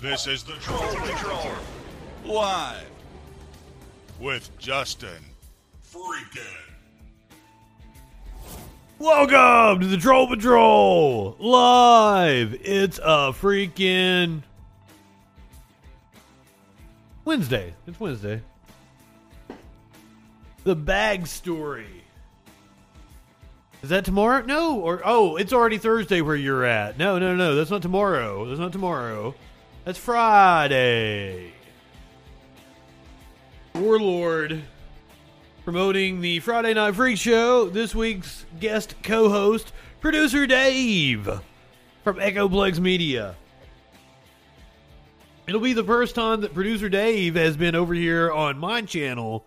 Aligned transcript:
This 0.00 0.26
is 0.26 0.42
the 0.42 0.52
Troll 0.52 0.94
Patrol. 0.94 1.52
Live. 2.26 2.84
With 4.20 4.50
Justin. 4.58 5.24
Freaking. 5.90 6.42
Welcome 8.98 9.80
to 9.80 9.86
the 9.86 9.96
Troll 9.96 10.26
Patrol 10.26 11.36
live. 11.38 12.60
It's 12.62 12.98
a 12.98 13.32
freaking 13.32 14.42
Wednesday. 17.24 17.72
It's 17.86 17.98
Wednesday. 17.98 18.42
The 20.64 20.76
bag 20.76 21.26
story. 21.26 22.04
Is 23.82 23.88
that 23.88 24.04
tomorrow? 24.04 24.44
No, 24.44 24.78
or 24.78 25.00
oh, 25.06 25.36
it's 25.36 25.54
already 25.54 25.78
Thursday 25.78 26.20
where 26.20 26.36
you're 26.36 26.64
at. 26.66 26.98
No, 26.98 27.18
no, 27.18 27.34
no, 27.34 27.54
that's 27.54 27.70
not 27.70 27.80
tomorrow. 27.80 28.44
That's 28.44 28.60
not 28.60 28.72
tomorrow. 28.72 29.34
That's 29.86 30.00
Friday. 30.00 31.52
Warlord 33.72 34.64
promoting 35.62 36.20
the 36.20 36.40
Friday 36.40 36.74
Night 36.74 36.96
Freak 36.96 37.18
Show. 37.18 37.68
This 37.68 37.94
week's 37.94 38.46
guest 38.58 38.96
co 39.04 39.28
host, 39.28 39.72
producer 40.00 40.44
Dave 40.44 41.30
from 42.02 42.18
Echo 42.18 42.48
Echoplex 42.48 42.80
Media. 42.80 43.36
It'll 45.46 45.60
be 45.60 45.72
the 45.72 45.84
first 45.84 46.16
time 46.16 46.40
that 46.40 46.52
producer 46.52 46.88
Dave 46.88 47.36
has 47.36 47.56
been 47.56 47.76
over 47.76 47.94
here 47.94 48.32
on 48.32 48.58
my 48.58 48.82
channel 48.82 49.46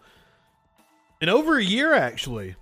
in 1.20 1.28
over 1.28 1.58
a 1.58 1.64
year, 1.64 1.94
actually. 1.94 2.56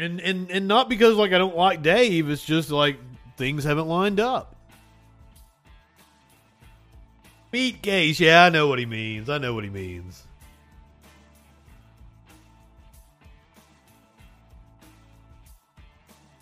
And, 0.00 0.18
and 0.18 0.50
and 0.50 0.66
not 0.66 0.88
because 0.88 1.14
like 1.14 1.32
I 1.32 1.38
don't 1.38 1.56
like 1.56 1.82
Dave, 1.82 2.28
it's 2.28 2.44
just 2.44 2.72
like 2.72 2.98
things 3.36 3.62
haven't 3.62 3.86
lined 3.86 4.18
up. 4.18 4.53
Meat 7.54 7.82
case, 7.82 8.18
yeah, 8.18 8.42
I 8.42 8.48
know 8.48 8.66
what 8.66 8.80
he 8.80 8.84
means. 8.84 9.30
I 9.30 9.38
know 9.38 9.54
what 9.54 9.62
he 9.62 9.70
means. 9.70 10.24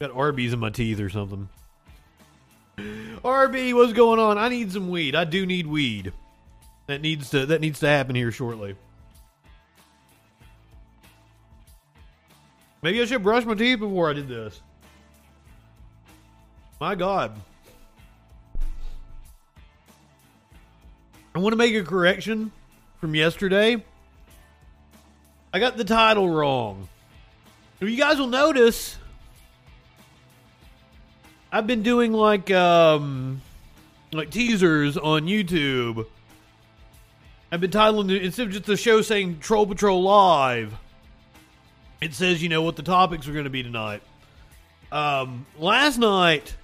Got 0.01 0.13
Arby's 0.13 0.55
in 0.55 0.59
my 0.59 0.71
teeth 0.71 1.01
or 1.01 1.11
something. 1.11 1.51
RB, 2.79 3.75
what's 3.75 3.93
going 3.93 4.21
on? 4.21 4.39
I 4.39 4.49
need 4.49 4.73
some 4.73 4.89
weed. 4.89 5.15
I 5.15 5.25
do 5.25 5.45
need 5.45 5.67
weed. 5.67 6.15
That 6.87 7.03
needs 7.03 7.29
to 7.29 7.45
that 7.45 7.61
needs 7.61 7.81
to 7.81 7.89
happen 7.89 8.17
here 8.17 8.33
shortly. 8.33 8.75
Maybe 12.81 13.03
I 13.03 13.05
should 13.05 13.23
brush 13.23 13.45
my 13.45 13.53
teeth 13.53 13.81
before 13.81 14.09
I 14.09 14.15
did 14.15 14.29
this. 14.29 14.63
My 16.81 16.95
God. 16.95 17.39
I 21.35 21.39
want 21.39 21.53
to 21.53 21.57
make 21.57 21.75
a 21.75 21.83
correction 21.83 22.53
from 23.01 23.15
yesterday. 23.15 23.83
I 25.53 25.59
got 25.59 25.77
the 25.77 25.85
title 25.85 26.29
wrong. 26.29 26.89
If 27.81 27.89
you 27.89 27.97
guys 27.97 28.19
will 28.19 28.27
notice, 28.27 28.97
I've 31.51 31.67
been 31.67 31.83
doing 31.83 32.13
like 32.13 32.51
um 32.51 33.41
like 34.13 34.31
teasers 34.31 34.97
on 34.97 35.23
YouTube. 35.23 36.07
I've 37.51 37.61
been 37.61 37.71
titling 37.71 38.11
it 38.11 38.25
instead 38.25 38.47
of 38.47 38.53
just 38.53 38.65
the 38.67 38.77
show 38.77 39.03
saying 39.03 39.41
Troll 39.41 39.67
Patrol 39.67 40.03
Live. 40.03 40.75
It 42.01 42.15
says, 42.15 42.43
you 42.43 42.49
know, 42.49 42.63
what 42.63 42.77
the 42.77 42.83
topics 42.83 43.29
are 43.29 43.33
going 43.33 43.45
to 43.45 43.51
be 43.51 43.63
tonight. 43.63 44.03
Um, 44.91 45.47
last 45.59 45.99
night, 45.99 46.57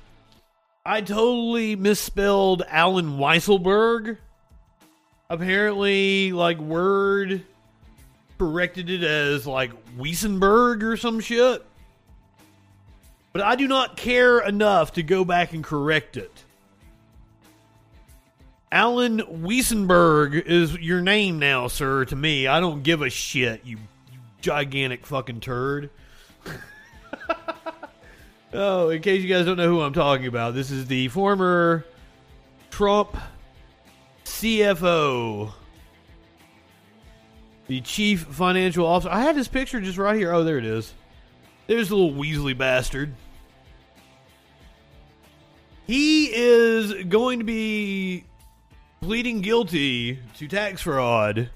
I 0.85 1.01
totally 1.01 1.77
misspelled 1.77 2.63
Allen 2.69 3.19
Weisselberg. 3.19 4.19
Apparently, 5.31 6.33
like 6.33 6.59
Word 6.59 7.45
corrected 8.39 8.89
it 8.89 9.03
as 9.03 9.47
like 9.47 9.73
Wiesenberg 9.97 10.83
or 10.83 10.97
some 10.97 11.21
shit. 11.21 11.65
But 13.33 13.43
I 13.43 13.57
do 13.57 13.69
not 13.69 13.97
care 13.97 14.41
enough 14.41 14.95
to 14.95 15.03
go 15.03 15.25
back 15.25 15.53
and 15.53 15.63
correct 15.63 16.17
it. 16.17 16.45
Alan 18.73 19.21
Wiesenberg 19.21 20.47
is 20.47 20.77
your 20.79 21.01
name 21.01 21.39
now, 21.39 21.69
sir, 21.69 22.05
to 22.07 22.17
me. 22.17 22.47
I 22.47 22.61
don't 22.61 22.83
give 22.83 23.03
a 23.03 23.11
shit, 23.11 23.65
you, 23.65 23.79
you 24.13 24.19
gigantic 24.41 25.07
fucking 25.07 25.41
turd. 25.41 25.91
oh, 28.53 28.91
in 28.91 29.03
case 29.03 29.23
you 29.23 29.29
guys 29.29 29.47
don't 29.47 29.57
know 29.57 29.69
who 29.69 29.81
I'm 29.81 29.95
talking 29.95 30.27
about, 30.27 30.55
this 30.55 30.71
is 30.71 30.87
the 30.87 31.09
former 31.09 31.85
Trump 32.71 33.17
CFO, 34.39 35.51
the 37.67 37.81
chief 37.81 38.23
financial 38.23 38.87
officer. 38.87 39.11
I 39.11 39.23
had 39.23 39.35
his 39.35 39.49
picture 39.49 39.81
just 39.81 39.99
right 39.99 40.15
here. 40.15 40.33
Oh, 40.33 40.45
there 40.45 40.59
it 40.59 40.65
is. 40.65 40.95
There's 41.67 41.89
the 41.89 41.97
little 41.97 42.13
Weasley 42.13 42.57
bastard. 42.57 43.13
He 45.89 46.27
is 46.27 47.05
going 47.07 47.41
to 47.41 47.45
be 47.45 48.27
pleading 49.01 49.41
guilty 49.41 50.21
to 50.37 50.47
tax 50.47 50.83
fraud 50.83 51.51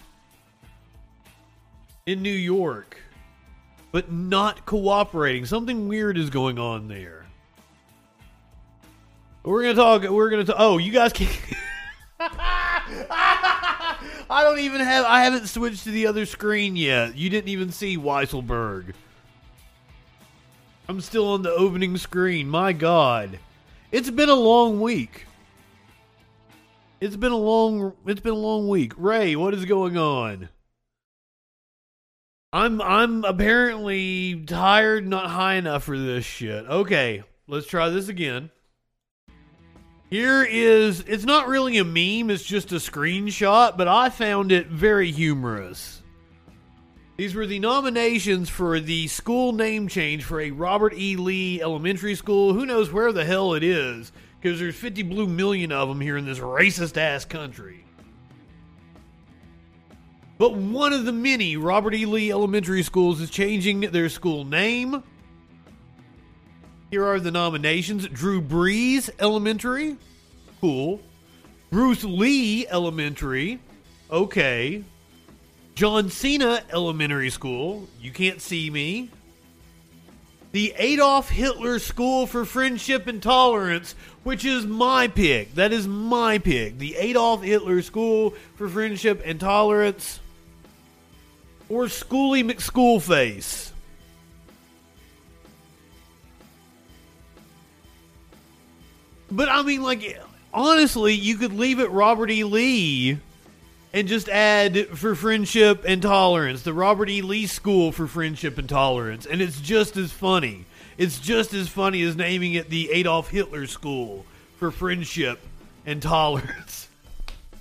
in 2.04 2.20
New 2.20 2.30
York, 2.30 2.98
but 3.92 4.10
not 4.10 4.66
cooperating. 4.66 5.46
Something 5.46 5.86
weird 5.86 6.18
is 6.18 6.30
going 6.30 6.58
on 6.58 6.88
there. 6.88 7.26
We're 9.44 9.62
gonna 9.62 9.74
talk. 9.74 10.10
We're 10.10 10.30
gonna 10.30 10.44
talk. 10.44 10.56
Oh, 10.58 10.78
you 10.78 10.90
guys 10.90 11.12
can. 11.12 11.28
I 13.10 14.42
don't 14.44 14.60
even 14.60 14.80
have. 14.80 15.04
I 15.04 15.24
haven't 15.24 15.48
switched 15.48 15.84
to 15.84 15.90
the 15.90 16.06
other 16.06 16.26
screen 16.26 16.76
yet. 16.76 17.16
You 17.16 17.30
didn't 17.30 17.48
even 17.48 17.72
see 17.72 17.96
Weisselberg. 17.96 18.94
I'm 20.88 21.00
still 21.00 21.28
on 21.28 21.42
the 21.42 21.50
opening 21.50 21.96
screen. 21.96 22.48
My 22.48 22.72
God, 22.72 23.38
it's 23.90 24.10
been 24.10 24.28
a 24.28 24.34
long 24.34 24.80
week. 24.80 25.26
It's 27.00 27.16
been 27.16 27.32
a 27.32 27.36
long. 27.36 27.94
It's 28.06 28.20
been 28.20 28.34
a 28.34 28.36
long 28.36 28.68
week. 28.68 28.92
Ray, 28.96 29.34
what 29.34 29.54
is 29.54 29.64
going 29.64 29.96
on? 29.96 30.48
I'm 32.52 32.80
I'm 32.80 33.24
apparently 33.24 34.44
tired, 34.46 35.08
not 35.08 35.30
high 35.30 35.54
enough 35.54 35.84
for 35.84 35.98
this 35.98 36.24
shit. 36.24 36.66
Okay, 36.66 37.24
let's 37.48 37.66
try 37.66 37.88
this 37.88 38.08
again. 38.08 38.50
Here 40.12 40.44
is 40.44 41.02
it's 41.06 41.24
not 41.24 41.48
really 41.48 41.78
a 41.78 41.84
meme, 41.84 42.28
it's 42.28 42.44
just 42.44 42.70
a 42.70 42.74
screenshot, 42.74 43.78
but 43.78 43.88
I 43.88 44.10
found 44.10 44.52
it 44.52 44.66
very 44.66 45.10
humorous. 45.10 46.02
These 47.16 47.34
were 47.34 47.46
the 47.46 47.58
nominations 47.58 48.50
for 48.50 48.78
the 48.78 49.08
school 49.08 49.54
name 49.54 49.88
change 49.88 50.24
for 50.24 50.38
a 50.38 50.50
Robert 50.50 50.92
E. 50.92 51.16
Lee 51.16 51.62
Elementary 51.62 52.14
School. 52.14 52.52
Who 52.52 52.66
knows 52.66 52.92
where 52.92 53.10
the 53.10 53.24
hell 53.24 53.54
it 53.54 53.62
is? 53.62 54.12
Because 54.38 54.60
there's 54.60 54.76
50 54.76 55.02
blue 55.04 55.26
million 55.26 55.72
of 55.72 55.88
them 55.88 56.02
here 56.02 56.18
in 56.18 56.26
this 56.26 56.40
racist 56.40 56.98
ass 56.98 57.24
country. 57.24 57.82
But 60.36 60.54
one 60.54 60.92
of 60.92 61.06
the 61.06 61.12
many 61.12 61.56
Robert 61.56 61.94
E. 61.94 62.04
Lee 62.04 62.30
Elementary 62.30 62.82
Schools 62.82 63.18
is 63.22 63.30
changing 63.30 63.80
their 63.80 64.10
school 64.10 64.44
name. 64.44 65.02
Here 66.92 67.06
are 67.06 67.18
the 67.18 67.30
nominations 67.30 68.06
Drew 68.06 68.42
Brees 68.42 69.08
Elementary. 69.18 69.96
Cool. 70.60 71.00
Bruce 71.70 72.04
Lee 72.04 72.66
Elementary. 72.66 73.60
Okay. 74.10 74.84
John 75.74 76.10
Cena 76.10 76.62
Elementary 76.70 77.30
School. 77.30 77.88
You 77.98 78.10
can't 78.10 78.42
see 78.42 78.68
me. 78.68 79.08
The 80.50 80.74
Adolf 80.76 81.30
Hitler 81.30 81.78
School 81.78 82.26
for 82.26 82.44
Friendship 82.44 83.06
and 83.06 83.22
Tolerance, 83.22 83.94
which 84.22 84.44
is 84.44 84.66
my 84.66 85.08
pick. 85.08 85.54
That 85.54 85.72
is 85.72 85.88
my 85.88 86.36
pick. 86.36 86.76
The 86.76 86.96
Adolf 86.96 87.42
Hitler 87.42 87.80
School 87.80 88.34
for 88.56 88.68
Friendship 88.68 89.22
and 89.24 89.40
Tolerance. 89.40 90.20
Or 91.70 91.84
Schooly 91.84 92.44
McSchoolface. 92.44 93.71
But 99.32 99.48
I 99.48 99.62
mean, 99.62 99.82
like, 99.82 100.20
honestly, 100.52 101.14
you 101.14 101.36
could 101.36 101.54
leave 101.54 101.80
it 101.80 101.90
Robert 101.90 102.30
E. 102.30 102.44
Lee 102.44 103.18
and 103.94 104.06
just 104.06 104.28
add 104.28 104.88
for 104.88 105.14
friendship 105.14 105.84
and 105.86 106.02
tolerance 106.02 106.62
the 106.62 106.74
Robert 106.74 107.08
E. 107.08 107.22
Lee 107.22 107.46
School 107.46 107.92
for 107.92 108.06
Friendship 108.06 108.58
and 108.58 108.68
Tolerance, 108.68 109.24
and 109.24 109.40
it's 109.40 109.60
just 109.60 109.96
as 109.96 110.12
funny. 110.12 110.66
It's 110.98 111.18
just 111.18 111.54
as 111.54 111.68
funny 111.68 112.02
as 112.02 112.14
naming 112.14 112.52
it 112.54 112.68
the 112.68 112.90
Adolf 112.90 113.30
Hitler 113.30 113.66
School 113.66 114.26
for 114.58 114.70
Friendship 114.70 115.40
and 115.86 116.02
Tolerance. 116.02 116.88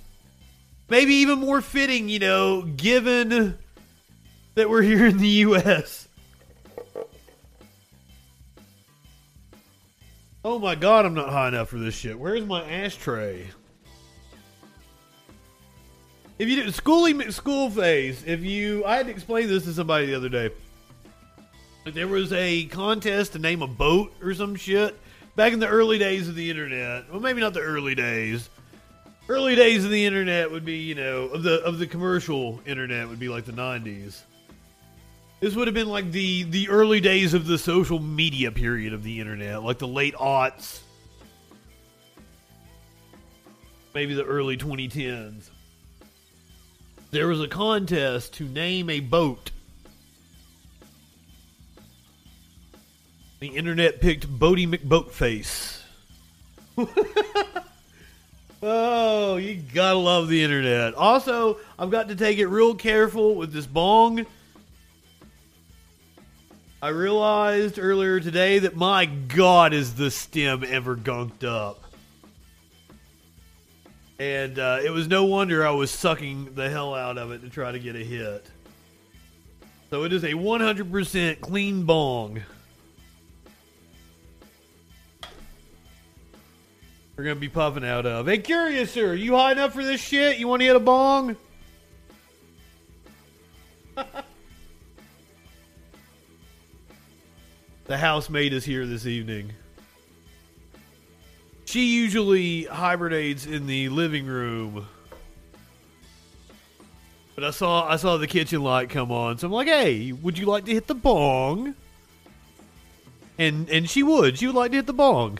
Maybe 0.90 1.14
even 1.14 1.38
more 1.38 1.62
fitting, 1.62 2.10
you 2.10 2.18
know, 2.18 2.62
given 2.62 3.56
that 4.56 4.68
we're 4.68 4.82
here 4.82 5.06
in 5.06 5.16
the 5.16 5.28
U.S. 5.28 6.01
Oh 10.44 10.58
my 10.58 10.74
god, 10.74 11.06
I'm 11.06 11.14
not 11.14 11.28
high 11.28 11.48
enough 11.48 11.68
for 11.68 11.78
this 11.78 11.94
shit. 11.94 12.18
Where's 12.18 12.44
my 12.44 12.62
ashtray? 12.68 13.48
if 16.42 16.48
you 16.48 16.64
do 16.64 16.70
schooling 16.72 17.30
school 17.30 17.70
phase, 17.70 18.24
if 18.26 18.42
you 18.42 18.84
I 18.84 18.96
had 18.96 19.06
to 19.06 19.12
explain 19.12 19.46
this 19.46 19.64
to 19.64 19.72
somebody 19.72 20.06
the 20.06 20.14
other 20.16 20.28
day. 20.28 20.50
There 21.84 22.08
was 22.08 22.32
a 22.32 22.64
contest 22.66 23.32
to 23.32 23.38
name 23.38 23.62
a 23.62 23.66
boat 23.68 24.12
or 24.20 24.34
some 24.34 24.56
shit 24.56 24.98
back 25.36 25.52
in 25.52 25.60
the 25.60 25.68
early 25.68 25.98
days 25.98 26.28
of 26.28 26.34
the 26.34 26.50
internet. 26.50 27.10
Well, 27.10 27.20
maybe 27.20 27.40
not 27.40 27.54
the 27.54 27.60
early 27.60 27.94
days. 27.94 28.48
Early 29.28 29.54
days 29.54 29.84
of 29.84 29.92
the 29.92 30.04
internet 30.04 30.50
would 30.50 30.64
be, 30.64 30.78
you 30.78 30.96
know, 30.96 31.26
of 31.28 31.44
the 31.44 31.62
of 31.62 31.78
the 31.78 31.86
commercial 31.86 32.60
internet 32.66 33.08
would 33.08 33.20
be 33.20 33.28
like 33.28 33.44
the 33.44 33.52
90s. 33.52 34.22
This 35.42 35.56
would 35.56 35.66
have 35.66 35.74
been 35.74 35.88
like 35.88 36.12
the 36.12 36.44
the 36.44 36.68
early 36.68 37.00
days 37.00 37.34
of 37.34 37.48
the 37.48 37.58
social 37.58 37.98
media 37.98 38.52
period 38.52 38.92
of 38.92 39.02
the 39.02 39.18
internet, 39.18 39.64
like 39.64 39.78
the 39.78 39.88
late 39.88 40.14
aughts. 40.14 40.78
Maybe 43.92 44.14
the 44.14 44.22
early 44.22 44.56
2010s. 44.56 45.50
There 47.10 47.26
was 47.26 47.40
a 47.40 47.48
contest 47.48 48.34
to 48.34 48.44
name 48.44 48.88
a 48.88 49.00
boat. 49.00 49.50
The 53.40 53.48
internet 53.48 54.00
picked 54.00 54.28
Boaty 54.28 54.72
McBoatface. 54.72 55.82
oh, 58.62 59.38
you 59.38 59.60
gotta 59.74 59.98
love 59.98 60.28
the 60.28 60.44
internet. 60.44 60.94
Also, 60.94 61.58
I've 61.80 61.90
got 61.90 62.06
to 62.10 62.14
take 62.14 62.38
it 62.38 62.46
real 62.46 62.76
careful 62.76 63.34
with 63.34 63.52
this 63.52 63.66
bong. 63.66 64.24
I 66.82 66.88
realized 66.88 67.78
earlier 67.78 68.18
today 68.18 68.58
that 68.58 68.74
my 68.74 69.06
God 69.06 69.72
is 69.72 69.94
the 69.94 70.10
stem 70.10 70.64
ever 70.66 70.96
gunked 70.96 71.44
up. 71.44 71.84
And 74.18 74.58
uh, 74.58 74.80
it 74.84 74.90
was 74.90 75.06
no 75.06 75.26
wonder 75.26 75.64
I 75.64 75.70
was 75.70 75.92
sucking 75.92 76.54
the 76.56 76.68
hell 76.68 76.92
out 76.92 77.18
of 77.18 77.30
it 77.30 77.42
to 77.42 77.48
try 77.48 77.70
to 77.70 77.78
get 77.78 77.94
a 77.94 78.00
hit. 78.00 78.44
So 79.90 80.02
it 80.02 80.12
is 80.12 80.24
a 80.24 80.32
100% 80.32 81.40
clean 81.40 81.84
bong. 81.84 82.42
We're 87.14 87.22
going 87.24 87.36
to 87.36 87.40
be 87.40 87.48
puffing 87.48 87.84
out 87.84 88.06
of. 88.06 88.26
Hey, 88.26 88.38
curious, 88.38 88.90
sir, 88.90 89.14
you 89.14 89.36
high 89.36 89.52
enough 89.52 89.72
for 89.72 89.84
this 89.84 90.00
shit? 90.00 90.38
You 90.38 90.48
want 90.48 90.62
to 90.62 90.66
hit 90.66 90.74
a 90.74 90.80
bong? 90.80 91.36
the 97.84 97.96
housemaid 97.98 98.52
is 98.52 98.64
here 98.64 98.86
this 98.86 99.06
evening. 99.06 99.52
She 101.64 101.86
usually 101.94 102.64
hibernates 102.64 103.46
in 103.46 103.66
the 103.66 103.88
living 103.88 104.26
room. 104.26 104.86
But 107.34 107.44
I 107.44 107.50
saw 107.50 107.88
I 107.88 107.96
saw 107.96 108.18
the 108.18 108.26
kitchen 108.26 108.62
light 108.62 108.90
come 108.90 109.10
on, 109.10 109.38
so 109.38 109.46
I'm 109.46 109.52
like, 109.52 109.68
"Hey, 109.68 110.12
would 110.12 110.36
you 110.36 110.46
like 110.46 110.66
to 110.66 110.72
hit 110.72 110.86
the 110.86 110.94
bong?" 110.94 111.74
And 113.38 113.68
and 113.70 113.88
she 113.88 114.02
would. 114.02 114.38
She 114.38 114.46
would 114.46 114.54
like 114.54 114.70
to 114.72 114.76
hit 114.76 114.86
the 114.86 114.92
bong. 114.92 115.38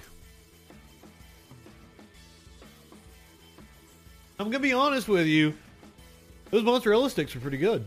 I'm 4.39 4.47
gonna 4.47 4.59
be 4.59 4.73
honest 4.73 5.07
with 5.07 5.27
you. 5.27 5.55
Those 6.51 6.65
mozzarella 6.65 7.11
sticks 7.11 7.37
are 7.37 7.41
pretty 7.41 7.59
good. 7.59 7.87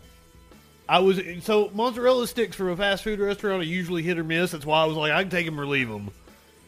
I 0.88 1.00
was 1.00 1.20
so 1.42 1.72
mozzarella 1.74 2.28
sticks 2.28 2.56
from 2.56 2.70
a 2.70 2.76
fast 2.76 3.04
food 3.04 3.20
restaurant 3.20 3.62
are 3.62 3.66
usually 3.66 4.04
hit 4.04 4.20
or 4.20 4.24
miss. 4.24 4.52
That's 4.52 4.66
why 4.66 4.84
I 4.84 4.86
was 4.86 4.96
like, 4.96 5.12
I 5.12 5.22
can 5.24 5.32
take 5.32 5.46
them 5.46 5.60
or 5.60 5.66
leave 5.66 5.90
them. 5.90 6.12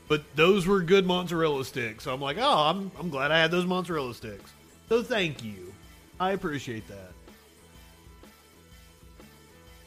But 0.08 0.24
those 0.36 0.66
were 0.66 0.82
good 0.82 1.06
mozzarella 1.06 1.64
sticks. 1.66 2.06
So 2.06 2.14
I'm 2.14 2.22
like, 2.22 2.38
oh, 2.40 2.58
I'm 2.70 2.92
I'm 3.00 3.10
glad 3.10 3.32
I 3.32 3.40
had 3.40 3.52
those 3.52 3.66
mozzarella 3.66 4.14
sticks. 4.14 4.52
So 4.90 5.04
thank 5.04 5.44
you. 5.44 5.74
I 6.20 6.32
appreciate 6.32 6.88
that. 6.88 7.12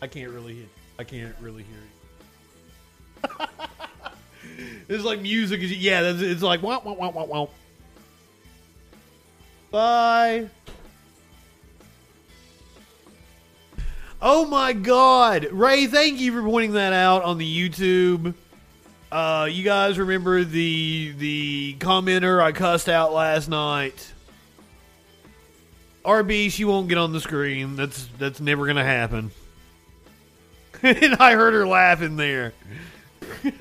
I 0.01 0.07
can't 0.07 0.31
really 0.31 0.55
hear. 0.55 0.67
I 0.99 1.05
can't 1.05 1.35
really 1.41 1.65
hear 1.65 1.79
you. 3.41 3.47
it's 4.89 5.05
like 5.05 5.21
music 5.21 5.61
yeah. 5.63 6.03
It's 6.05 6.43
like 6.43 6.63
wow 6.63 6.83
wow 6.85 6.95
wow 6.95 7.11
wow 7.11 7.25
wow. 7.25 7.51
Bye. 9.73 10.49
Oh 14.23 14.45
my 14.45 14.75
God, 14.75 15.49
Ray! 15.51 15.87
Thank 15.87 16.21
you 16.21 16.33
for 16.33 16.43
pointing 16.43 16.73
that 16.73 16.93
out 16.93 17.23
on 17.23 17.39
the 17.39 17.69
YouTube. 17.71 18.35
Uh, 19.11 19.49
you 19.51 19.65
guys 19.65 19.99
remember 19.99 20.45
the 20.45 21.15
the 21.17 21.77
commenter 21.79 22.41
I 22.41 22.53
cussed 22.53 22.89
out 22.89 23.13
last 23.13 23.49
night? 23.49 24.13
RB, 26.05 26.51
she 26.51 26.65
won't 26.65 26.89
get 26.89 26.99
on 26.99 27.13
the 27.13 27.21
screen. 27.21 27.77
That's 27.77 28.09
that's 28.19 28.41
never 28.41 28.67
gonna 28.67 28.85
happen. 28.85 29.31
and 30.83 31.15
I 31.17 31.33
heard 31.33 31.55
her 31.55 31.67
laughing 31.67 32.17
there. 32.17 32.53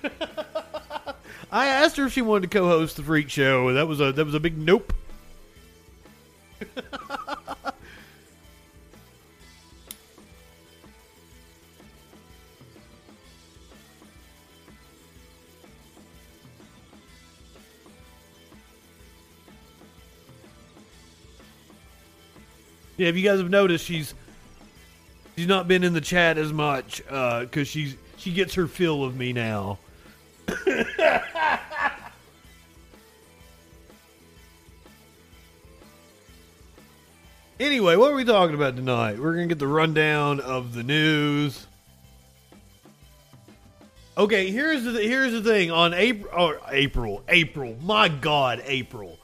I 1.51 1.67
asked 1.67 1.97
her 1.97 2.06
if 2.06 2.13
she 2.13 2.21
wanted 2.21 2.51
to 2.51 2.59
co-host 2.59 2.97
the 2.97 3.03
Freak 3.03 3.29
Show. 3.29 3.73
That 3.73 3.88
was 3.88 4.01
a 4.01 4.11
that 4.11 4.25
was 4.25 4.35
a 4.35 4.39
big 4.39 4.57
nope. 4.57 4.94
Yeah, 23.00 23.07
if 23.07 23.16
you 23.16 23.24
guys 23.24 23.40
have 23.40 23.50
noticed, 23.50 23.86
she's 23.86 24.13
she's 25.38 25.48
not 25.48 25.69
been 25.69 25.86
in 25.86 25.94
the 25.94 26.01
chat 26.01 26.38
as 26.38 26.51
much 26.51 26.98
because 26.98 27.48
uh, 27.56 27.63
she's 27.63 27.96
she 28.18 28.34
gets 28.34 28.56
her 28.56 28.68
fill 28.68 29.06
of 29.06 29.16
me 29.16 29.31
now. 29.31 29.80
anyway, 37.57 37.96
what 37.96 38.12
are 38.12 38.16
we 38.16 38.25
talking 38.25 38.54
about 38.54 38.75
tonight? 38.75 39.18
We're 39.18 39.36
gonna 39.36 39.48
get 39.48 39.60
the 39.60 39.68
rundown 39.68 40.42
of 40.42 40.74
the 40.74 40.84
news. 40.84 41.68
Okay, 44.18 44.52
here's 44.52 44.84
the 44.84 44.92
here's 44.92 45.31
the 45.31 45.42
thing. 45.42 45.72
On 45.72 45.94
April, 45.94 46.57
April, 46.68 47.24
April. 47.30 47.78
My 47.81 48.10
God, 48.10 48.62
April. 48.66 49.19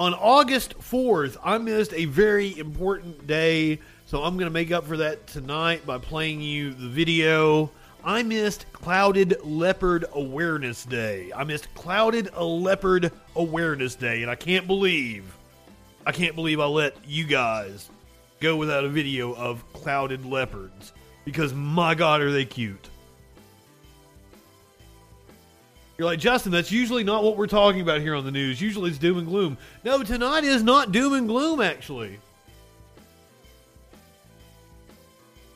On 0.00 0.14
August 0.14 0.78
4th, 0.78 1.36
I 1.44 1.58
missed 1.58 1.92
a 1.92 2.06
very 2.06 2.58
important 2.58 3.26
day, 3.26 3.80
so 4.06 4.22
I'm 4.22 4.38
going 4.38 4.46
to 4.46 4.50
make 4.50 4.72
up 4.72 4.86
for 4.86 4.96
that 4.96 5.26
tonight 5.26 5.84
by 5.84 5.98
playing 5.98 6.40
you 6.40 6.72
the 6.72 6.88
video. 6.88 7.70
I 8.02 8.22
missed 8.22 8.64
Clouded 8.72 9.36
Leopard 9.44 10.06
Awareness 10.14 10.86
Day. 10.86 11.30
I 11.36 11.44
missed 11.44 11.74
Clouded 11.74 12.34
Leopard 12.34 13.12
Awareness 13.36 13.94
Day, 13.94 14.22
and 14.22 14.30
I 14.30 14.36
can't 14.36 14.66
believe, 14.66 15.36
I 16.06 16.12
can't 16.12 16.34
believe 16.34 16.60
I 16.60 16.64
let 16.64 16.96
you 17.06 17.26
guys 17.26 17.90
go 18.40 18.56
without 18.56 18.84
a 18.84 18.88
video 18.88 19.34
of 19.34 19.70
clouded 19.74 20.24
leopards 20.24 20.94
because 21.26 21.52
my 21.52 21.94
God, 21.94 22.22
are 22.22 22.32
they 22.32 22.46
cute! 22.46 22.88
You're 26.00 26.06
like, 26.06 26.18
Justin, 26.18 26.50
that's 26.50 26.72
usually 26.72 27.04
not 27.04 27.22
what 27.22 27.36
we're 27.36 27.46
talking 27.46 27.82
about 27.82 28.00
here 28.00 28.14
on 28.14 28.24
the 28.24 28.30
news. 28.30 28.58
Usually 28.58 28.88
it's 28.88 28.98
doom 28.98 29.18
and 29.18 29.26
gloom. 29.26 29.58
No, 29.84 30.02
tonight 30.02 30.44
is 30.44 30.62
not 30.62 30.92
doom 30.92 31.12
and 31.12 31.28
gloom, 31.28 31.60
actually. 31.60 32.18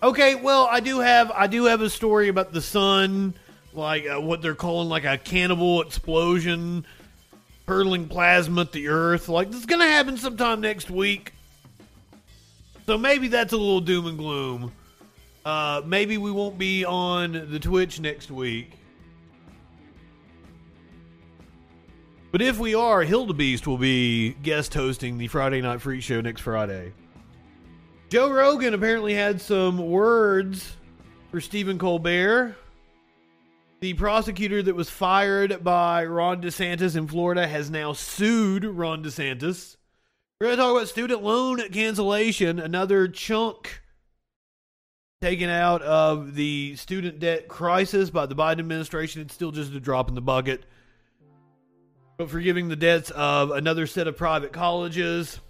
Okay, 0.02 0.34
well, 0.34 0.68
I 0.70 0.80
do 0.80 1.00
have 1.00 1.30
I 1.30 1.46
do 1.46 1.64
have 1.64 1.80
a 1.80 1.88
story 1.88 2.28
about 2.28 2.52
the 2.52 2.60
sun, 2.60 3.32
like 3.72 4.06
uh, 4.06 4.20
what 4.20 4.42
they're 4.42 4.54
calling 4.54 4.90
like 4.90 5.06
a 5.06 5.16
cannibal 5.16 5.80
explosion, 5.80 6.84
hurling 7.66 8.06
plasma 8.06 8.60
at 8.60 8.72
the 8.72 8.88
earth. 8.88 9.30
Like 9.30 9.50
this 9.50 9.60
is 9.60 9.64
gonna 9.64 9.88
happen 9.88 10.18
sometime 10.18 10.60
next 10.60 10.90
week. 10.90 11.32
So 12.84 12.98
maybe 12.98 13.28
that's 13.28 13.54
a 13.54 13.56
little 13.56 13.80
doom 13.80 14.08
and 14.08 14.18
gloom. 14.18 14.72
Uh, 15.42 15.80
maybe 15.86 16.18
we 16.18 16.30
won't 16.30 16.58
be 16.58 16.84
on 16.84 17.32
the 17.50 17.58
Twitch 17.58 17.98
next 17.98 18.30
week. 18.30 18.72
But 22.34 22.42
if 22.42 22.58
we 22.58 22.74
are, 22.74 23.04
Hildebeest 23.04 23.64
will 23.64 23.78
be 23.78 24.30
guest 24.30 24.74
hosting 24.74 25.18
the 25.18 25.28
Friday 25.28 25.60
Night 25.60 25.80
Freak 25.80 26.02
Show 26.02 26.20
next 26.20 26.40
Friday. 26.40 26.92
Joe 28.08 28.28
Rogan 28.28 28.74
apparently 28.74 29.14
had 29.14 29.40
some 29.40 29.78
words 29.78 30.76
for 31.30 31.40
Stephen 31.40 31.78
Colbert. 31.78 32.56
The 33.78 33.94
prosecutor 33.94 34.64
that 34.64 34.74
was 34.74 34.90
fired 34.90 35.62
by 35.62 36.06
Ron 36.06 36.42
DeSantis 36.42 36.96
in 36.96 37.06
Florida 37.06 37.46
has 37.46 37.70
now 37.70 37.92
sued 37.92 38.64
Ron 38.64 39.04
DeSantis. 39.04 39.76
We're 40.40 40.48
going 40.48 40.56
to 40.56 40.62
talk 40.64 40.76
about 40.76 40.88
student 40.88 41.22
loan 41.22 41.68
cancellation, 41.68 42.58
another 42.58 43.06
chunk 43.06 43.80
taken 45.22 45.48
out 45.48 45.82
of 45.82 46.34
the 46.34 46.74
student 46.74 47.20
debt 47.20 47.46
crisis 47.46 48.10
by 48.10 48.26
the 48.26 48.34
Biden 48.34 48.58
administration. 48.58 49.22
It's 49.22 49.34
still 49.34 49.52
just 49.52 49.72
a 49.72 49.78
drop 49.78 50.08
in 50.08 50.16
the 50.16 50.20
bucket 50.20 50.64
but 52.16 52.30
forgiving 52.30 52.68
the 52.68 52.76
debts 52.76 53.10
of 53.10 53.50
another 53.50 53.86
set 53.86 54.06
of 54.06 54.16
private 54.16 54.52
colleges. 54.52 55.40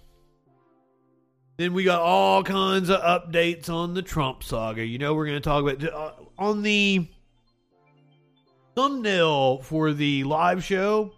Then 1.57 1.73
we 1.73 1.83
got 1.83 2.01
all 2.01 2.43
kinds 2.43 2.89
of 2.89 2.99
updates 3.01 3.69
on 3.69 3.93
the 3.93 4.01
Trump 4.01 4.43
saga. 4.43 4.85
You 4.85 4.97
know, 4.97 5.13
we're 5.13 5.25
going 5.25 5.37
to 5.37 5.43
talk 5.49 5.63
about 5.63 5.93
uh, 5.93 6.11
on 6.37 6.63
the 6.63 7.07
thumbnail 8.75 9.59
for 9.59 9.93
the 9.93 10.25
live 10.25 10.63
show. 10.63 11.13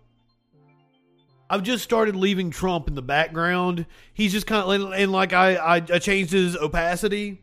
I've 1.49 1.63
just 1.63 1.83
started 1.83 2.15
leaving 2.15 2.51
Trump 2.51 2.87
in 2.87 2.95
the 2.95 3.01
background. 3.01 3.85
He's 4.13 4.31
just 4.31 4.45
kind 4.45 4.83
of 4.83 4.91
and 4.91 5.11
like 5.11 5.33
I, 5.33 5.55
I 5.55 5.75
I 5.75 5.99
changed 5.99 6.33
his 6.33 6.57
opacity, 6.57 7.41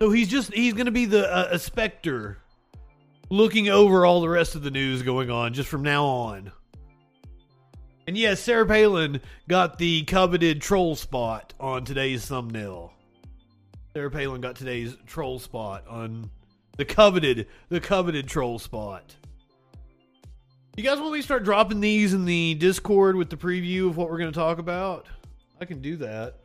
so 0.00 0.10
he's 0.10 0.28
just 0.28 0.52
he's 0.52 0.72
going 0.72 0.86
to 0.86 0.92
be 0.92 1.04
the 1.04 1.30
uh, 1.30 1.48
a 1.52 1.58
specter 1.58 2.38
looking 3.30 3.68
over 3.68 4.06
all 4.06 4.20
the 4.20 4.28
rest 4.28 4.54
of 4.54 4.62
the 4.62 4.70
news 4.70 5.02
going 5.02 5.30
on 5.30 5.54
just 5.54 5.68
from 5.68 5.82
now 5.82 6.04
on. 6.04 6.52
And 8.06 8.16
yes, 8.16 8.40
Sarah 8.40 8.66
Palin 8.66 9.20
got 9.48 9.78
the 9.78 10.04
coveted 10.04 10.62
troll 10.62 10.96
spot 10.96 11.52
on 11.60 11.84
today's 11.84 12.24
thumbnail. 12.24 12.92
Sarah 13.92 14.10
Palin 14.10 14.40
got 14.40 14.56
today's 14.56 14.96
troll 15.06 15.38
spot 15.38 15.86
on 15.88 16.30
the 16.78 16.84
coveted 16.84 17.48
the 17.68 17.80
coveted 17.80 18.26
troll 18.26 18.58
spot. 18.58 19.14
You 20.76 20.84
guys 20.84 21.00
want 21.00 21.12
me 21.12 21.18
to 21.18 21.24
start 21.24 21.42
dropping 21.42 21.80
these 21.80 22.14
in 22.14 22.24
the 22.24 22.54
Discord 22.54 23.16
with 23.16 23.30
the 23.30 23.36
preview 23.36 23.88
of 23.88 23.96
what 23.96 24.08
we're 24.08 24.18
going 24.18 24.32
to 24.32 24.38
talk 24.38 24.58
about? 24.58 25.06
I 25.60 25.64
can 25.64 25.82
do 25.82 25.96
that. 25.96 26.36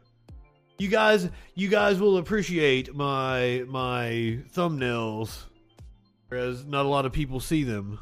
You 0.80 0.88
guys, 0.88 1.30
you 1.54 1.68
guys 1.70 2.00
will 2.00 2.18
appreciate 2.18 2.96
my 2.96 3.64
my 3.68 4.40
thumbnails, 4.54 5.44
whereas 6.34 6.66
not 6.66 6.84
a 6.84 6.90
lot 6.90 7.06
of 7.06 7.14
people 7.14 7.40
see 7.40 7.64
them. 7.64 8.00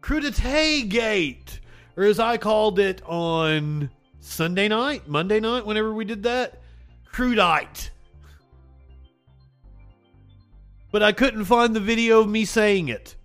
Crudité 0.00 0.88
Gate, 0.88 1.60
or 1.98 2.04
as 2.04 2.18
I 2.18 2.38
called 2.38 2.78
it 2.78 3.02
on 3.04 3.90
Sunday 4.20 4.68
night, 4.68 5.06
Monday 5.06 5.38
night, 5.38 5.66
whenever 5.66 5.92
we 5.92 6.06
did 6.06 6.22
that, 6.22 6.62
crudite. 7.12 7.90
But 10.90 11.02
I 11.02 11.12
couldn't 11.12 11.44
find 11.44 11.76
the 11.76 11.80
video 11.80 12.20
of 12.20 12.28
me 12.30 12.46
saying 12.46 12.88
it 12.88 13.16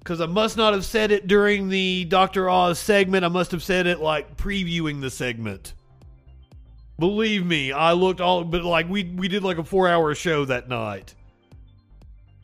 because 0.00 0.20
I 0.20 0.26
must 0.26 0.56
not 0.56 0.72
have 0.72 0.84
said 0.84 1.12
it 1.12 1.28
during 1.28 1.68
the 1.68 2.06
Dr. 2.06 2.50
Oz 2.50 2.80
segment. 2.80 3.24
I 3.24 3.28
must 3.28 3.52
have 3.52 3.62
said 3.62 3.86
it 3.86 4.00
like 4.00 4.36
previewing 4.36 5.00
the 5.00 5.10
segment. 5.10 5.74
Believe 6.98 7.46
me, 7.46 7.70
I 7.70 7.92
looked 7.92 8.20
all, 8.20 8.42
but 8.42 8.64
like 8.64 8.88
we 8.88 9.04
we 9.04 9.28
did 9.28 9.44
like 9.44 9.58
a 9.58 9.64
four 9.64 9.86
hour 9.86 10.12
show 10.16 10.44
that 10.46 10.68
night. 10.68 11.14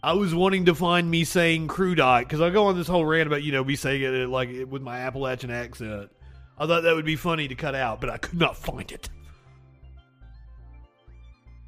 I 0.04 0.14
was 0.14 0.35
wanting 0.35 0.64
to 0.64 0.75
find 0.75 1.09
me 1.09 1.23
saying 1.23 1.68
crudite 1.68 2.25
because 2.25 2.40
I 2.40 2.50
go 2.50 2.66
on 2.66 2.76
this 2.76 2.88
whole 2.88 3.04
rant 3.04 3.28
about 3.28 3.44
you 3.44 3.52
know 3.52 3.62
me 3.62 3.76
saying 3.76 4.02
it 4.02 4.28
like 4.28 4.50
with 4.68 4.82
my 4.82 4.99
Appalachian 4.99 5.50
accent. 5.50 6.11
I 6.59 6.66
thought 6.66 6.82
that 6.82 6.94
would 6.94 7.04
be 7.04 7.16
funny 7.16 7.49
to 7.49 7.54
cut 7.54 7.75
out, 7.75 8.00
but 8.00 8.11
I 8.11 8.18
could 8.18 8.38
not 8.38 8.56
find 8.56 8.90
it. 8.90 9.09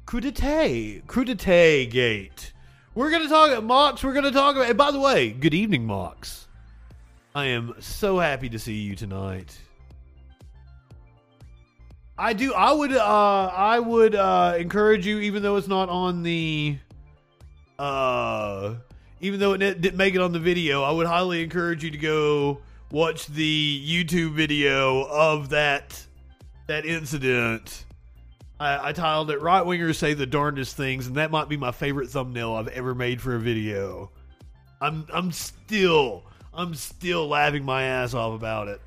Crudité, 0.05 1.03
crudité 1.05 1.89
gate. 1.89 2.53
We're 2.93 3.09
to 3.09 3.27
talk 3.27 3.51
about 3.51 3.63
Mox. 3.63 4.03
We're 4.03 4.13
to 4.21 4.31
talk 4.31 4.55
about. 4.55 4.69
And 4.69 4.77
by 4.77 4.91
the 4.91 4.99
way, 4.99 5.31
good 5.31 5.53
evening, 5.53 5.85
Mox. 5.85 6.47
I 7.33 7.45
am 7.45 7.73
so 7.79 8.19
happy 8.19 8.47
to 8.49 8.59
see 8.59 8.75
you 8.75 8.95
tonight. 8.95 9.57
I 12.17 12.33
do. 12.33 12.53
I 12.53 12.71
would. 12.71 12.93
Uh, 12.93 13.51
I 13.53 13.79
would 13.79 14.15
uh, 14.15 14.55
encourage 14.57 15.05
you, 15.05 15.19
even 15.19 15.43
though 15.43 15.57
it's 15.57 15.67
not 15.67 15.89
on 15.89 16.23
the. 16.23 16.77
Uh, 17.77 18.75
even 19.21 19.39
though 19.39 19.53
it 19.53 19.59
didn't 19.59 19.97
make 19.97 20.15
it 20.15 20.21
on 20.21 20.31
the 20.31 20.39
video, 20.39 20.83
I 20.83 20.91
would 20.91 21.07
highly 21.07 21.43
encourage 21.43 21.83
you 21.83 21.91
to 21.91 21.97
go 21.97 22.59
watch 22.91 23.27
the 23.27 23.83
YouTube 23.85 24.33
video 24.33 25.03
of 25.03 25.49
that 25.49 26.01
that 26.67 26.85
incident 26.85 27.85
I, 28.59 28.89
I 28.89 28.91
titled 28.93 29.31
it 29.31 29.41
"Right 29.41 29.63
Wingers 29.63 29.95
Say 29.95 30.13
the 30.13 30.25
Darndest 30.25 30.75
Things," 30.77 31.07
and 31.07 31.17
that 31.17 31.31
might 31.31 31.49
be 31.49 31.57
my 31.57 31.71
favorite 31.71 32.09
thumbnail 32.09 32.53
I've 32.53 32.69
ever 32.69 32.95
made 32.95 33.21
for 33.21 33.35
a 33.35 33.39
video. 33.39 34.11
I'm 34.81 35.05
I'm 35.13 35.31
still 35.31 36.23
I'm 36.53 36.73
still 36.73 37.27
laughing 37.27 37.65
my 37.65 37.83
ass 37.83 38.13
off 38.13 38.33
about 38.33 38.67
it. 38.67 38.81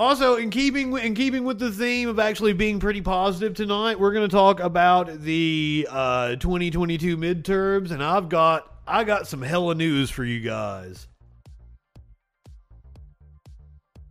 Also, 0.00 0.36
in 0.36 0.48
keeping 0.48 0.96
in 0.96 1.14
keeping 1.14 1.44
with 1.44 1.58
the 1.58 1.70
theme 1.70 2.08
of 2.08 2.18
actually 2.18 2.54
being 2.54 2.80
pretty 2.80 3.02
positive 3.02 3.52
tonight, 3.52 4.00
we're 4.00 4.14
going 4.14 4.26
to 4.26 4.34
talk 4.34 4.58
about 4.58 5.20
the 5.20 5.86
uh, 5.90 6.36
2022 6.36 7.18
midterms, 7.18 7.90
and 7.90 8.02
I've 8.02 8.30
got 8.30 8.80
I 8.86 9.04
got 9.04 9.28
some 9.28 9.42
hella 9.42 9.74
news 9.74 10.08
for 10.08 10.24
you 10.24 10.40
guys. 10.40 11.06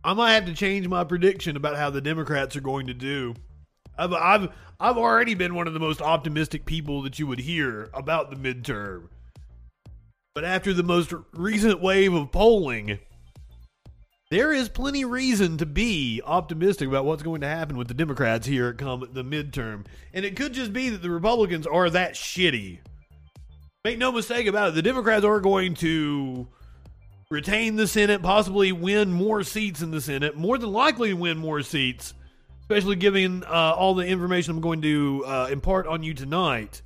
I 0.04 0.14
might 0.14 0.34
have 0.34 0.46
to 0.46 0.54
change 0.54 0.86
my 0.86 1.02
prediction 1.02 1.56
about 1.56 1.74
how 1.74 1.90
the 1.90 2.00
Democrats 2.00 2.54
are 2.54 2.60
going 2.60 2.86
to 2.86 2.94
do. 2.94 3.34
I've, 3.98 4.12
I've 4.12 4.48
I've 4.78 4.96
already 4.96 5.34
been 5.34 5.56
one 5.56 5.66
of 5.66 5.74
the 5.74 5.80
most 5.80 6.00
optimistic 6.00 6.66
people 6.66 7.02
that 7.02 7.18
you 7.18 7.26
would 7.26 7.40
hear 7.40 7.90
about 7.92 8.30
the 8.30 8.36
midterm. 8.36 9.08
But 10.36 10.44
after 10.44 10.72
the 10.72 10.84
most 10.84 11.12
recent 11.32 11.80
wave 11.80 12.14
of 12.14 12.30
polling, 12.30 13.00
there 14.30 14.52
is 14.52 14.68
plenty 14.68 15.04
reason 15.04 15.58
to 15.58 15.66
be 15.66 16.22
optimistic 16.24 16.86
about 16.86 17.04
what's 17.04 17.22
going 17.22 17.40
to 17.40 17.48
happen 17.48 17.76
with 17.76 17.88
the 17.88 17.94
Democrats 17.94 18.46
here 18.46 18.72
come 18.72 19.08
the 19.12 19.24
midterm. 19.24 19.86
And 20.14 20.24
it 20.24 20.36
could 20.36 20.52
just 20.52 20.72
be 20.72 20.88
that 20.90 21.02
the 21.02 21.10
Republicans 21.10 21.66
are 21.66 21.90
that 21.90 22.14
shitty. 22.14 22.78
Make 23.84 23.98
no 23.98 24.12
mistake 24.12 24.46
about 24.46 24.68
it, 24.68 24.74
the 24.76 24.82
Democrats 24.82 25.24
are 25.24 25.40
going 25.40 25.74
to 25.76 26.46
retain 27.28 27.74
the 27.74 27.88
Senate, 27.88 28.22
possibly 28.22 28.70
win 28.70 29.10
more 29.10 29.42
seats 29.42 29.82
in 29.82 29.90
the 29.90 30.00
Senate, 30.00 30.36
more 30.36 30.58
than 30.58 30.70
likely 30.70 31.12
win 31.12 31.36
more 31.36 31.62
seats, 31.62 32.14
especially 32.60 32.96
given 32.96 33.42
uh, 33.44 33.74
all 33.76 33.94
the 33.94 34.06
information 34.06 34.52
I'm 34.52 34.60
going 34.60 34.82
to 34.82 35.24
uh, 35.26 35.48
impart 35.50 35.88
on 35.88 36.04
you 36.04 36.14
tonight. 36.14 36.82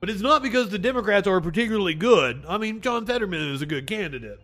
But 0.00 0.10
it's 0.10 0.22
not 0.22 0.42
because 0.42 0.70
the 0.70 0.78
Democrats 0.78 1.28
are 1.28 1.40
particularly 1.40 1.94
good. 1.94 2.44
I 2.48 2.58
mean, 2.58 2.80
John 2.80 3.06
Fetterman 3.06 3.52
is 3.52 3.62
a 3.62 3.66
good 3.66 3.86
candidate. 3.86 4.40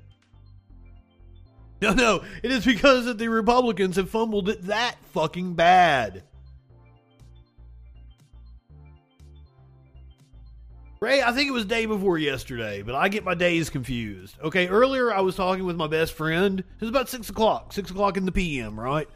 No, 1.80 1.92
no, 1.92 2.24
it 2.42 2.50
is 2.50 2.64
because 2.64 3.04
that 3.06 3.18
the 3.18 3.28
Republicans 3.28 3.96
have 3.96 4.08
fumbled 4.08 4.48
it 4.48 4.62
that 4.62 4.96
fucking 5.12 5.54
bad. 5.54 6.22
Ray, 11.04 11.22
I 11.22 11.32
think 11.32 11.48
it 11.48 11.52
was 11.52 11.66
day 11.66 11.84
before 11.84 12.16
yesterday, 12.16 12.80
but 12.80 12.94
I 12.94 13.10
get 13.10 13.24
my 13.24 13.34
days 13.34 13.68
confused. 13.68 14.36
Okay, 14.42 14.68
earlier 14.68 15.12
I 15.12 15.20
was 15.20 15.36
talking 15.36 15.66
with 15.66 15.76
my 15.76 15.86
best 15.86 16.14
friend. 16.14 16.60
It 16.60 16.80
was 16.80 16.88
about 16.88 17.10
six 17.10 17.28
o'clock, 17.28 17.74
six 17.74 17.90
o'clock 17.90 18.16
in 18.16 18.24
the 18.24 18.32
PM, 18.32 18.80
right? 18.80 19.06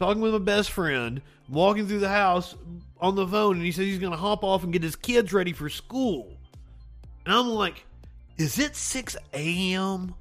Talking 0.00 0.20
with 0.20 0.32
my 0.32 0.40
best 0.40 0.72
friend, 0.72 1.22
walking 1.48 1.86
through 1.86 2.00
the 2.00 2.08
house 2.08 2.56
on 3.00 3.14
the 3.14 3.24
phone, 3.24 3.54
and 3.54 3.64
he 3.64 3.70
says 3.70 3.84
he's 3.84 4.00
to 4.00 4.10
hop 4.10 4.42
off 4.42 4.64
and 4.64 4.72
get 4.72 4.82
his 4.82 4.96
kids 4.96 5.32
ready 5.32 5.52
for 5.52 5.68
school. 5.68 6.36
And 7.24 7.32
I'm 7.32 7.46
like, 7.46 7.84
is 8.36 8.58
it 8.58 8.74
6 8.74 9.16
a.m. 9.32 10.14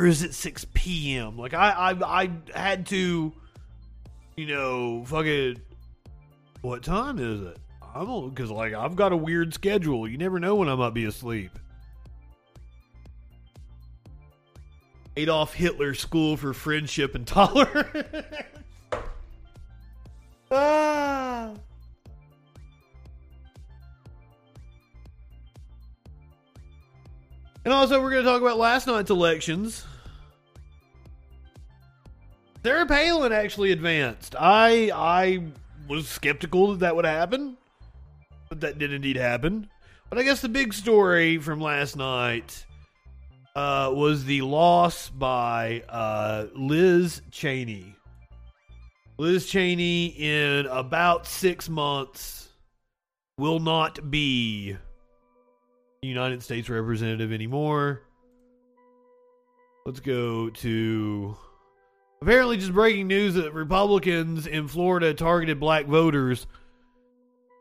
or 0.00 0.06
is 0.06 0.22
it 0.22 0.32
6 0.32 0.64
p.m.? 0.72 1.36
Like, 1.36 1.52
I, 1.52 1.92
I, 1.92 2.22
I 2.22 2.30
had 2.54 2.86
to, 2.86 3.30
you 4.34 4.46
know, 4.46 5.04
fucking, 5.04 5.60
what 6.62 6.82
time 6.82 7.18
is 7.18 7.42
it? 7.42 7.58
I'm 7.94 8.30
because 8.30 8.50
like 8.50 8.72
I've 8.72 8.96
got 8.96 9.12
a 9.12 9.16
weird 9.16 9.52
schedule. 9.52 10.08
You 10.08 10.16
never 10.16 10.40
know 10.40 10.54
when 10.54 10.70
I 10.70 10.74
might 10.74 10.94
be 10.94 11.04
asleep. 11.04 11.50
Adolf 15.16 15.52
Hitler 15.52 15.92
School 15.92 16.38
for 16.38 16.54
Friendship 16.54 17.14
and 17.14 17.26
Tolerance. 17.26 18.06
ah. 20.50 21.52
And 27.66 27.74
also, 27.74 28.00
we're 28.00 28.12
going 28.12 28.24
to 28.24 28.30
talk 28.30 28.40
about 28.40 28.56
last 28.56 28.86
night's 28.86 29.10
elections. 29.10 29.84
Sarah 32.62 32.86
Palin 32.86 33.32
actually 33.32 33.72
advanced. 33.72 34.34
I 34.38 34.90
I 34.94 35.44
was 35.88 36.08
skeptical 36.08 36.72
that 36.72 36.80
that 36.80 36.96
would 36.96 37.04
happen 37.04 37.56
but 38.50 38.60
that 38.60 38.78
did 38.78 38.92
indeed 38.92 39.16
happen. 39.16 39.70
But 40.10 40.18
I 40.18 40.24
guess 40.24 40.40
the 40.40 40.48
big 40.48 40.74
story 40.74 41.38
from 41.38 41.60
last 41.60 41.96
night 41.96 42.66
uh, 43.54 43.92
was 43.94 44.24
the 44.24 44.42
loss 44.42 45.08
by 45.08 45.84
uh, 45.88 46.46
Liz 46.54 47.22
Cheney. 47.30 47.94
Liz 49.18 49.46
Cheney, 49.46 50.06
in 50.06 50.66
about 50.66 51.26
six 51.26 51.68
months, 51.68 52.48
will 53.38 53.60
not 53.60 54.10
be 54.10 54.76
United 56.02 56.42
States 56.42 56.68
representative 56.68 57.32
anymore. 57.32 58.02
Let's 59.86 60.00
go 60.00 60.50
to 60.50 61.36
Apparently, 62.22 62.58
just 62.58 62.74
breaking 62.74 63.06
news 63.06 63.34
that 63.34 63.54
Republicans 63.54 64.46
in 64.46 64.68
Florida 64.68 65.14
targeted 65.14 65.58
black 65.58 65.86
voters. 65.86 66.46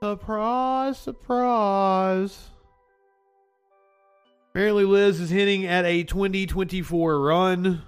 Surprise, 0.03 0.97
surprise. 0.97 2.49
Apparently, 4.51 4.83
Liz 4.83 5.21
is 5.21 5.29
hinting 5.29 5.65
at 5.65 5.85
a 5.85 6.03
2024 6.03 7.21
run. 7.21 7.83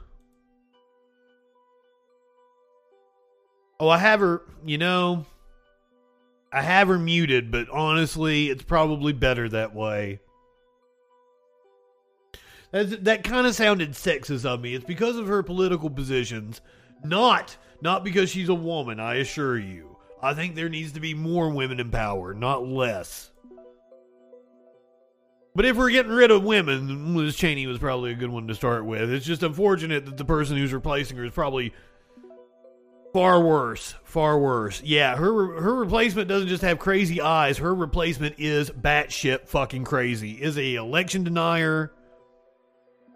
Oh, 3.77 3.89
I 3.89 3.97
have 3.97 4.21
her, 4.21 4.43
you 4.63 4.77
know, 4.77 5.25
I 6.53 6.61
have 6.61 6.87
her 6.87 6.99
muted, 6.99 7.51
but 7.51 7.69
honestly, 7.69 8.49
it's 8.49 8.63
probably 8.63 9.11
better 9.11 9.49
that 9.49 9.73
way. 9.73 10.21
That, 12.71 13.23
kind 13.23 13.45
of 13.45 13.53
sounded 13.53 13.91
sexist 13.91 14.45
of 14.45 14.61
me. 14.61 14.73
It's 14.73 14.85
because 14.85 15.17
of 15.17 15.27
her 15.27 15.43
political 15.43 15.89
positions, 15.89 16.61
not 17.03 17.57
not 17.81 18.03
because 18.03 18.29
she's 18.29 18.49
a 18.49 18.53
woman, 18.53 18.99
I 18.99 19.15
assure 19.15 19.57
you. 19.57 19.97
I 20.21 20.33
think 20.33 20.55
there 20.55 20.69
needs 20.69 20.93
to 20.93 20.99
be 20.99 21.13
more 21.13 21.49
women 21.49 21.79
in 21.79 21.89
power, 21.89 22.33
not 22.33 22.65
less. 22.65 23.31
But 25.53 25.65
if 25.65 25.75
we're 25.75 25.89
getting 25.89 26.13
rid 26.13 26.31
of 26.31 26.43
women, 26.43 27.15
Liz 27.15 27.35
Cheney 27.35 27.67
was 27.67 27.79
probably 27.79 28.11
a 28.11 28.15
good 28.15 28.29
one 28.29 28.47
to 28.47 28.55
start 28.55 28.85
with. 28.85 29.11
It's 29.11 29.25
just 29.25 29.43
unfortunate 29.43 30.05
that 30.05 30.15
the 30.15 30.23
person 30.23 30.55
who's 30.55 30.71
replacing 30.71 31.17
her 31.17 31.25
is 31.25 31.33
probably 31.33 31.73
far 33.11 33.41
worse. 33.41 33.95
Far 34.03 34.39
worse. 34.39 34.81
Yeah, 34.81 35.17
her 35.17 35.59
her 35.59 35.75
replacement 35.75 36.29
doesn't 36.29 36.47
just 36.47 36.63
have 36.63 36.79
crazy 36.79 37.19
eyes. 37.19 37.57
Her 37.57 37.75
replacement 37.75 38.35
is 38.37 38.69
batshit 38.69 39.47
fucking 39.47 39.83
crazy. 39.83 40.41
Is 40.41 40.57
a 40.57 40.75
election 40.75 41.25
denier. 41.25 41.91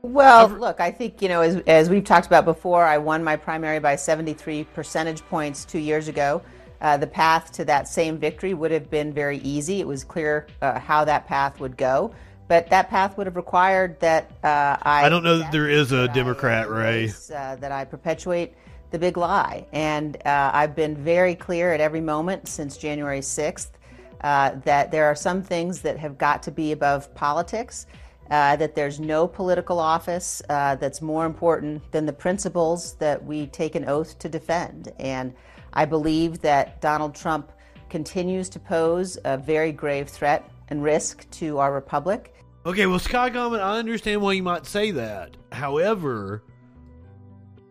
Well, 0.05 0.49
look, 0.49 0.79
I 0.79 0.91
think, 0.91 1.21
you 1.21 1.29
know, 1.29 1.41
as, 1.41 1.57
as 1.67 1.89
we've 1.89 2.03
talked 2.03 2.27
about 2.27 2.45
before, 2.45 2.85
I 2.85 2.97
won 2.99 3.23
my 3.23 3.35
primary 3.35 3.79
by 3.79 3.95
73 3.95 4.65
percentage 4.65 5.21
points 5.25 5.65
two 5.65 5.79
years 5.79 6.07
ago. 6.07 6.41
Uh, 6.79 6.97
the 6.97 7.07
path 7.07 7.51
to 7.53 7.65
that 7.65 7.87
same 7.87 8.17
victory 8.17 8.53
would 8.53 8.69
have 8.69 8.89
been 8.91 9.11
very 9.11 9.39
easy. 9.39 9.79
It 9.79 9.87
was 9.87 10.03
clear 10.03 10.45
uh, 10.61 10.79
how 10.79 11.05
that 11.05 11.25
path 11.25 11.59
would 11.59 11.75
go. 11.75 12.13
But 12.47 12.69
that 12.69 12.89
path 12.89 13.17
would 13.17 13.25
have 13.25 13.35
required 13.35 13.99
that 14.01 14.31
uh, 14.43 14.77
I. 14.83 15.05
I 15.05 15.09
don't 15.09 15.23
know 15.23 15.39
that 15.39 15.51
there 15.51 15.67
is 15.67 15.91
a 15.91 16.07
Democrat, 16.09 16.69
Ray. 16.69 17.11
Uh, 17.33 17.55
that 17.55 17.71
I 17.71 17.85
perpetuate 17.85 18.53
the 18.91 18.99
big 18.99 19.17
lie. 19.17 19.65
And 19.73 20.17
uh, 20.25 20.51
I've 20.53 20.75
been 20.75 20.95
very 20.95 21.33
clear 21.33 21.73
at 21.73 21.81
every 21.81 22.01
moment 22.01 22.47
since 22.47 22.77
January 22.77 23.21
6th 23.21 23.69
uh, 24.21 24.51
that 24.63 24.91
there 24.91 25.05
are 25.05 25.15
some 25.15 25.41
things 25.41 25.81
that 25.81 25.97
have 25.97 26.19
got 26.19 26.43
to 26.43 26.51
be 26.51 26.71
above 26.71 27.13
politics 27.15 27.87
uh, 28.31 28.55
that 28.55 28.75
there's 28.75 28.99
no 28.99 29.27
political 29.27 29.79
office 29.79 30.41
uh, 30.49 30.75
that's 30.75 31.01
more 31.01 31.25
important 31.25 31.91
than 31.91 32.05
the 32.05 32.13
principles 32.13 32.93
that 32.95 33.23
we 33.23 33.47
take 33.47 33.75
an 33.75 33.85
oath 33.87 34.17
to 34.19 34.29
defend. 34.29 34.91
And 34.99 35.33
I 35.73 35.85
believe 35.85 36.41
that 36.41 36.81
Donald 36.81 37.15
Trump 37.15 37.51
continues 37.89 38.49
to 38.49 38.59
pose 38.59 39.17
a 39.25 39.37
very 39.37 39.71
grave 39.71 40.09
threat 40.09 40.49
and 40.69 40.83
risk 40.83 41.29
to 41.31 41.59
our 41.59 41.73
republic. 41.73 42.33
Okay, 42.65 42.87
well, 42.87 42.99
Scott 42.99 43.33
Comet, 43.33 43.61
I 43.61 43.77
understand 43.77 44.21
why 44.21 44.33
you 44.33 44.41
might 44.41 44.65
say 44.65 44.89
that. 44.91 45.37
However, 45.51 46.43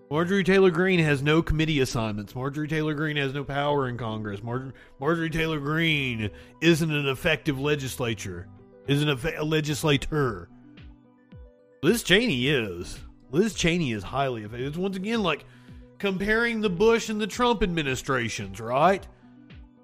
Marjorie 0.08 0.44
Taylor 0.44 0.70
Greene 0.70 1.00
has 1.00 1.22
no 1.22 1.42
committee 1.42 1.80
assignments. 1.80 2.36
Marjorie 2.36 2.68
Taylor 2.68 2.94
Greene 2.94 3.16
has 3.16 3.34
no 3.34 3.42
power 3.42 3.88
in 3.88 3.96
Congress. 3.96 4.42
Mar- 4.42 4.72
Marjorie 5.00 5.30
Taylor 5.30 5.58
Greene 5.58 6.30
isn't 6.60 6.92
an 6.92 7.08
effective 7.08 7.58
legislature 7.58 8.46
isn't 8.86 9.08
a, 9.08 9.40
a 9.40 9.44
legislator. 9.44 10.48
Liz 11.82 12.02
Cheney 12.02 12.48
is. 12.48 12.98
Liz 13.30 13.54
Cheney 13.54 13.92
is 13.92 14.02
highly 14.02 14.42
effective. 14.42 14.68
It's 14.68 14.76
once 14.76 14.96
again 14.96 15.22
like 15.22 15.44
comparing 15.98 16.60
the 16.60 16.70
Bush 16.70 17.08
and 17.08 17.20
the 17.20 17.26
Trump 17.26 17.62
administrations, 17.62 18.60
right? 18.60 19.06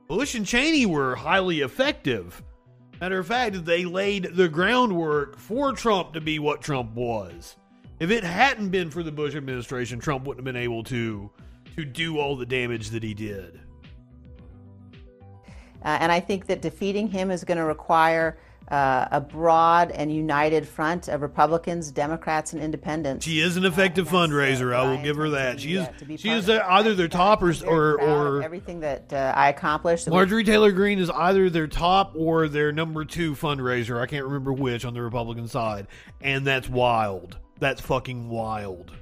Bush 0.08 0.34
and 0.34 0.46
Cheney 0.46 0.86
were 0.86 1.14
highly 1.14 1.60
effective. 1.60 2.42
Matter 3.00 3.18
of 3.18 3.26
fact, 3.26 3.64
they 3.64 3.84
laid 3.84 4.34
the 4.34 4.48
groundwork 4.48 5.38
for 5.38 5.72
Trump 5.72 6.12
to 6.12 6.20
be 6.20 6.38
what 6.38 6.60
Trump 6.60 6.94
was. 6.94 7.56
If 7.98 8.10
it 8.10 8.24
hadn't 8.24 8.70
been 8.70 8.90
for 8.90 9.02
the 9.02 9.12
Bush 9.12 9.34
administration, 9.34 10.00
Trump 10.00 10.26
wouldn't 10.26 10.46
have 10.46 10.52
been 10.52 10.62
able 10.62 10.84
to 10.84 11.30
to 11.76 11.84
do 11.84 12.18
all 12.18 12.36
the 12.36 12.46
damage 12.46 12.90
that 12.90 13.02
he 13.02 13.14
did. 13.14 13.60
Uh, 15.82 15.96
and 16.00 16.12
I 16.12 16.20
think 16.20 16.46
that 16.46 16.60
defeating 16.60 17.08
him 17.08 17.30
is 17.30 17.44
going 17.44 17.58
to 17.58 17.64
require 17.64 18.38
uh, 18.70 19.08
a 19.10 19.20
broad 19.20 19.90
and 19.90 20.14
united 20.14 20.66
front 20.66 21.08
of 21.08 21.22
Republicans, 21.22 21.90
Democrats, 21.90 22.52
and 22.52 22.62
Independents. 22.62 23.24
She 23.24 23.40
is 23.40 23.56
an 23.56 23.64
effective 23.64 24.08
uh, 24.08 24.16
fundraiser. 24.16 24.74
I 24.74 24.88
will 24.88 25.02
give 25.02 25.16
her 25.16 25.30
that. 25.30 25.60
She 25.60 25.74
is. 25.74 25.88
She 26.20 26.30
is 26.30 26.48
either 26.48 26.94
their 26.94 27.08
top 27.08 27.42
or 27.42 27.50
or, 27.66 28.00
or 28.00 28.42
everything 28.42 28.80
that 28.80 29.12
uh, 29.12 29.32
I 29.36 29.48
accomplished. 29.48 30.08
Marjorie 30.08 30.44
Taylor 30.44 30.72
Greene 30.72 30.98
is 30.98 31.10
either 31.10 31.50
their 31.50 31.66
top 31.66 32.14
or 32.16 32.48
their 32.48 32.72
number 32.72 33.04
two 33.04 33.34
fundraiser. 33.34 34.00
I 34.00 34.06
can't 34.06 34.24
remember 34.24 34.52
which 34.52 34.84
on 34.84 34.94
the 34.94 35.02
Republican 35.02 35.48
side, 35.48 35.86
and 36.20 36.46
that's 36.46 36.68
wild. 36.68 37.38
That's 37.58 37.80
fucking 37.80 38.28
wild 38.28 38.92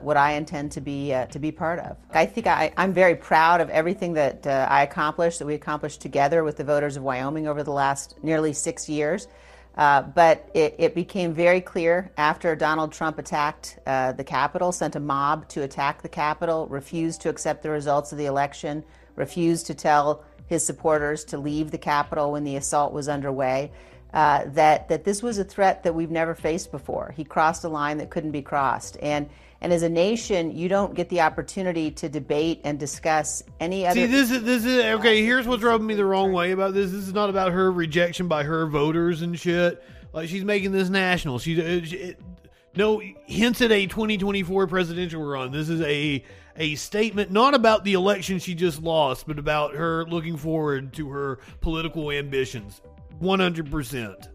what 0.00 0.16
I 0.16 0.32
intend 0.32 0.72
to 0.72 0.80
be 0.80 1.12
uh, 1.12 1.26
to 1.26 1.38
be 1.38 1.52
part 1.52 1.78
of. 1.78 1.96
I 2.12 2.26
think 2.26 2.46
I, 2.46 2.72
am 2.76 2.92
very 2.92 3.14
proud 3.14 3.60
of 3.60 3.70
everything 3.70 4.14
that 4.14 4.46
uh, 4.46 4.66
I 4.70 4.82
accomplished, 4.82 5.38
that 5.40 5.46
we 5.46 5.54
accomplished 5.54 6.00
together 6.00 6.44
with 6.44 6.56
the 6.56 6.64
voters 6.64 6.96
of 6.96 7.02
Wyoming 7.02 7.46
over 7.46 7.62
the 7.62 7.72
last 7.72 8.16
nearly 8.22 8.52
six 8.52 8.88
years. 8.88 9.28
Uh, 9.76 10.02
but 10.02 10.50
it, 10.54 10.74
it, 10.78 10.94
became 10.94 11.32
very 11.32 11.60
clear 11.60 12.10
after 12.16 12.56
Donald 12.56 12.90
Trump 12.90 13.16
attacked 13.16 13.78
uh, 13.86 14.10
the 14.10 14.24
Capitol, 14.24 14.72
sent 14.72 14.96
a 14.96 15.00
mob 15.00 15.48
to 15.48 15.62
attack 15.62 16.02
the 16.02 16.08
Capitol, 16.08 16.66
refused 16.66 17.20
to 17.20 17.28
accept 17.28 17.62
the 17.62 17.70
results 17.70 18.10
of 18.10 18.18
the 18.18 18.26
election, 18.26 18.82
refused 19.14 19.66
to 19.68 19.74
tell 19.74 20.24
his 20.46 20.66
supporters 20.66 21.24
to 21.26 21.38
leave 21.38 21.70
the 21.70 21.78
Capitol 21.78 22.32
when 22.32 22.42
the 22.42 22.56
assault 22.56 22.92
was 22.92 23.08
underway. 23.08 23.70
Uh, 24.12 24.44
that 24.46 24.88
that 24.88 25.04
this 25.04 25.22
was 25.22 25.38
a 25.38 25.44
threat 25.44 25.82
that 25.82 25.94
we've 25.94 26.10
never 26.10 26.34
faced 26.34 26.72
before. 26.72 27.12
He 27.14 27.22
crossed 27.22 27.62
a 27.62 27.68
line 27.68 27.98
that 27.98 28.10
couldn't 28.10 28.30
be 28.30 28.42
crossed, 28.42 28.96
and 29.02 29.28
and 29.60 29.72
as 29.72 29.82
a 29.82 29.88
nation, 29.88 30.56
you 30.56 30.68
don't 30.68 30.94
get 30.94 31.08
the 31.08 31.20
opportunity 31.20 31.90
to 31.92 32.08
debate 32.08 32.60
and 32.64 32.78
discuss 32.78 33.42
any 33.58 33.86
other. 33.86 34.00
See, 34.00 34.06
this 34.06 34.30
is 34.30 34.44
this 34.44 34.64
is 34.64 34.84
okay. 34.96 35.24
Here's 35.24 35.48
what's 35.48 35.62
rubbing 35.62 35.86
me 35.86 35.94
the 35.94 36.04
wrong 36.04 36.32
way 36.32 36.52
about 36.52 36.74
this. 36.74 36.92
This 36.92 37.08
is 37.08 37.12
not 37.12 37.28
about 37.28 37.52
her 37.52 37.72
rejection 37.72 38.28
by 38.28 38.44
her 38.44 38.66
voters 38.66 39.22
and 39.22 39.38
shit. 39.38 39.82
Like 40.12 40.28
she's 40.28 40.44
making 40.44 40.72
this 40.72 40.88
national. 40.88 41.40
She's 41.40 41.58
uh, 41.58 41.84
she, 41.84 42.14
no 42.76 43.02
hints 43.26 43.60
at 43.60 43.72
a 43.72 43.86
2024 43.86 44.68
presidential 44.68 45.24
run. 45.24 45.50
This 45.50 45.68
is 45.68 45.80
a 45.80 46.24
a 46.56 46.76
statement 46.76 47.32
not 47.32 47.54
about 47.54 47.84
the 47.84 47.94
election 47.94 48.38
she 48.38 48.54
just 48.54 48.80
lost, 48.80 49.26
but 49.26 49.40
about 49.40 49.74
her 49.74 50.04
looking 50.06 50.36
forward 50.36 50.92
to 50.94 51.10
her 51.10 51.40
political 51.60 52.12
ambitions. 52.12 52.80
100 53.18 53.70
percent 53.70 54.28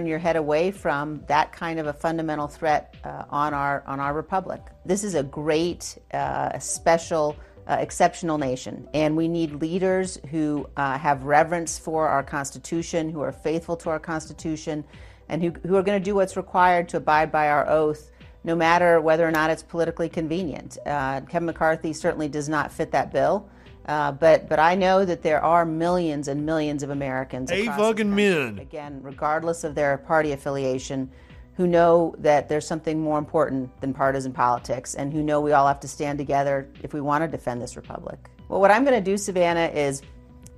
turn 0.00 0.06
your 0.06 0.18
head 0.18 0.36
away 0.36 0.70
from 0.70 1.22
that 1.26 1.52
kind 1.52 1.78
of 1.78 1.86
a 1.86 1.92
fundamental 1.92 2.48
threat 2.48 2.94
uh, 3.04 3.24
on 3.28 3.52
our 3.52 3.82
on 3.86 4.00
our 4.00 4.14
republic. 4.14 4.62
This 4.86 5.04
is 5.04 5.14
a 5.14 5.22
great, 5.22 5.98
uh, 6.14 6.58
special, 6.58 7.36
uh, 7.66 7.76
exceptional 7.80 8.38
nation, 8.38 8.88
and 8.94 9.14
we 9.14 9.28
need 9.28 9.60
leaders 9.60 10.18
who 10.30 10.66
uh, 10.78 10.96
have 10.96 11.24
reverence 11.24 11.78
for 11.78 12.08
our 12.08 12.22
Constitution, 12.22 13.10
who 13.10 13.20
are 13.20 13.32
faithful 13.32 13.76
to 13.76 13.90
our 13.90 13.98
Constitution, 13.98 14.84
and 15.28 15.42
who, 15.42 15.50
who 15.68 15.76
are 15.76 15.82
going 15.82 16.00
to 16.00 16.04
do 16.04 16.14
what's 16.14 16.36
required 16.36 16.88
to 16.88 16.96
abide 16.96 17.30
by 17.30 17.50
our 17.50 17.68
oath, 17.68 18.10
no 18.42 18.56
matter 18.56 19.02
whether 19.02 19.28
or 19.28 19.30
not 19.30 19.50
it's 19.50 19.62
politically 19.62 20.08
convenient. 20.08 20.78
Uh, 20.86 21.20
Kevin 21.28 21.44
McCarthy 21.44 21.92
certainly 21.92 22.28
does 22.28 22.48
not 22.48 22.72
fit 22.72 22.90
that 22.92 23.12
bill. 23.12 23.50
Uh, 23.86 24.12
but 24.12 24.48
but 24.48 24.58
I 24.58 24.74
know 24.74 25.04
that 25.04 25.22
there 25.22 25.42
are 25.42 25.64
millions 25.64 26.28
and 26.28 26.44
millions 26.44 26.82
of 26.82 26.90
Americans. 26.90 27.50
Hey, 27.50 27.66
fucking 27.66 28.14
men. 28.14 28.58
Again, 28.58 29.00
regardless 29.02 29.64
of 29.64 29.74
their 29.74 29.98
party 29.98 30.32
affiliation, 30.32 31.10
who 31.54 31.66
know 31.66 32.14
that 32.18 32.48
there's 32.48 32.66
something 32.66 33.00
more 33.00 33.18
important 33.18 33.80
than 33.80 33.92
partisan 33.92 34.32
politics, 34.32 34.94
and 34.94 35.12
who 35.12 35.22
know 35.22 35.40
we 35.40 35.52
all 35.52 35.66
have 35.66 35.80
to 35.80 35.88
stand 35.88 36.18
together 36.18 36.68
if 36.82 36.92
we 36.92 37.00
want 37.00 37.24
to 37.24 37.28
defend 37.28 37.60
this 37.60 37.76
republic. 37.76 38.18
Well, 38.48 38.60
what 38.60 38.70
I'm 38.70 38.84
going 38.84 38.96
to 38.96 39.10
do, 39.10 39.16
Savannah, 39.16 39.70
is 39.74 40.02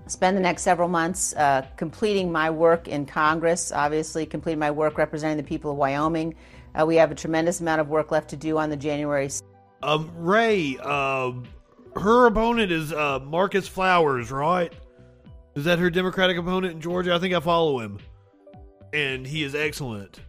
spend 0.07 0.37
the 0.37 0.41
next 0.41 0.63
several 0.63 0.89
months 0.89 1.35
uh, 1.35 1.65
completing 1.77 2.31
my 2.31 2.51
work 2.51 2.89
in 2.89 3.07
Congress. 3.07 3.73
Obviously, 3.73 4.27
completing 4.27 4.59
my 4.59 4.71
work 4.71 4.99
representing 4.99 5.37
the 5.37 5.43
people 5.43 5.71
of 5.71 5.77
Wyoming. 5.77 6.35
Uh, 6.75 6.85
we 6.87 6.97
have 6.97 7.11
a 7.11 7.15
tremendous 7.15 7.61
amount 7.61 7.81
of 7.81 7.89
work 7.89 8.11
left 8.11 8.31
to 8.31 8.37
do 8.37 8.59
on 8.59 8.69
the 8.69 8.77
January. 8.77 9.31
Um, 9.83 10.11
Ray. 10.17 10.77
Uh 10.83 11.33
her 11.96 12.26
opponent 12.26 12.72
is 12.72 12.92
uh, 12.92 13.20
Marcus 13.20 13.68
Flowers, 13.68 14.31
right? 14.31 14.72
Is 15.55 15.64
that 15.64 15.78
her 15.78 15.90
Democratic 15.90 16.37
opponent 16.37 16.74
in 16.74 16.81
Georgia? 16.81 17.14
I 17.14 17.18
think 17.18 17.35
I 17.35 17.40
follow 17.40 17.78
him, 17.78 17.98
and 18.92 19.26
he 19.26 19.42
is 19.42 19.55
excellent. 19.55 20.20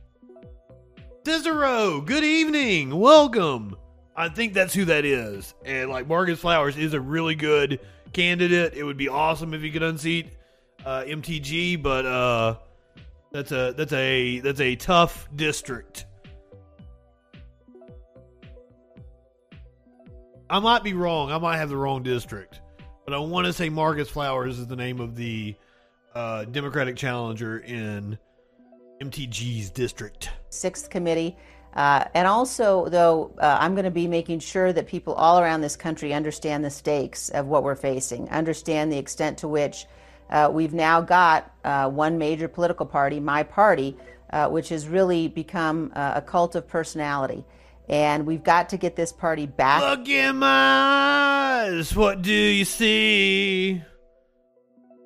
Cicero, 1.25 2.01
good 2.01 2.23
evening, 2.23 2.97
welcome. 2.99 3.75
I 4.15 4.29
think 4.29 4.53
that's 4.53 4.73
who 4.73 4.85
that 4.85 5.05
is, 5.05 5.53
and 5.65 5.89
like 5.89 6.07
Marcus 6.07 6.39
Flowers 6.39 6.77
is 6.77 6.93
a 6.93 6.99
really 6.99 7.35
good 7.35 7.79
candidate. 8.11 8.73
It 8.73 8.83
would 8.83 8.97
be 8.97 9.07
awesome 9.07 9.53
if 9.53 9.61
he 9.61 9.71
could 9.71 9.83
unseat 9.83 10.27
uh, 10.85 11.03
MTG, 11.07 11.81
but 11.81 12.05
uh, 12.05 12.57
that's 13.31 13.51
a 13.51 13.73
that's 13.75 13.93
a 13.93 14.39
that's 14.39 14.59
a 14.59 14.75
tough 14.75 15.27
district. 15.35 16.05
I 20.53 20.59
might 20.59 20.83
be 20.83 20.93
wrong. 20.93 21.31
I 21.31 21.39
might 21.39 21.57
have 21.57 21.69
the 21.69 21.77
wrong 21.77 22.03
district, 22.03 22.61
but 23.05 23.15
I 23.15 23.17
want 23.17 23.47
to 23.47 23.53
say 23.53 23.69
Marcus 23.69 24.07
Flowers 24.07 24.59
is 24.59 24.67
the 24.67 24.75
name 24.75 24.99
of 24.99 25.15
the 25.15 25.55
uh, 26.13 26.45
Democratic 26.45 26.95
challenger 26.95 27.57
in 27.57 28.19
MTG's 29.01 29.71
district. 29.71 30.29
Sixth 30.49 30.91
committee. 30.91 31.35
Uh, 31.73 32.05
and 32.13 32.27
also, 32.27 32.87
though, 32.89 33.33
uh, 33.39 33.57
I'm 33.59 33.73
going 33.73 33.85
to 33.85 33.89
be 33.89 34.05
making 34.05 34.41
sure 34.41 34.71
that 34.73 34.85
people 34.85 35.15
all 35.15 35.39
around 35.39 35.61
this 35.61 35.75
country 35.75 36.13
understand 36.13 36.63
the 36.63 36.69
stakes 36.69 37.29
of 37.29 37.47
what 37.47 37.63
we're 37.63 37.73
facing, 37.73 38.29
understand 38.29 38.91
the 38.91 38.99
extent 38.99 39.39
to 39.39 39.47
which 39.47 39.87
uh, 40.29 40.51
we've 40.53 40.75
now 40.75 41.01
got 41.01 41.51
uh, 41.63 41.89
one 41.89 42.19
major 42.19 42.47
political 42.47 42.85
party, 42.85 43.19
my 43.19 43.41
party, 43.41 43.97
uh, 44.29 44.47
which 44.49 44.69
has 44.69 44.87
really 44.87 45.27
become 45.27 45.91
uh, 45.95 46.11
a 46.13 46.21
cult 46.21 46.53
of 46.53 46.67
personality. 46.67 47.43
And 47.89 48.25
we've 48.25 48.43
got 48.43 48.69
to 48.69 48.77
get 48.77 48.95
this 48.95 49.11
party 49.11 49.45
back. 49.45 49.81
Look 49.81 50.07
in 50.07 50.37
my 50.37 50.47
eyes. 51.67 51.95
What 51.95 52.21
do 52.21 52.31
you 52.31 52.65
see? 52.65 53.81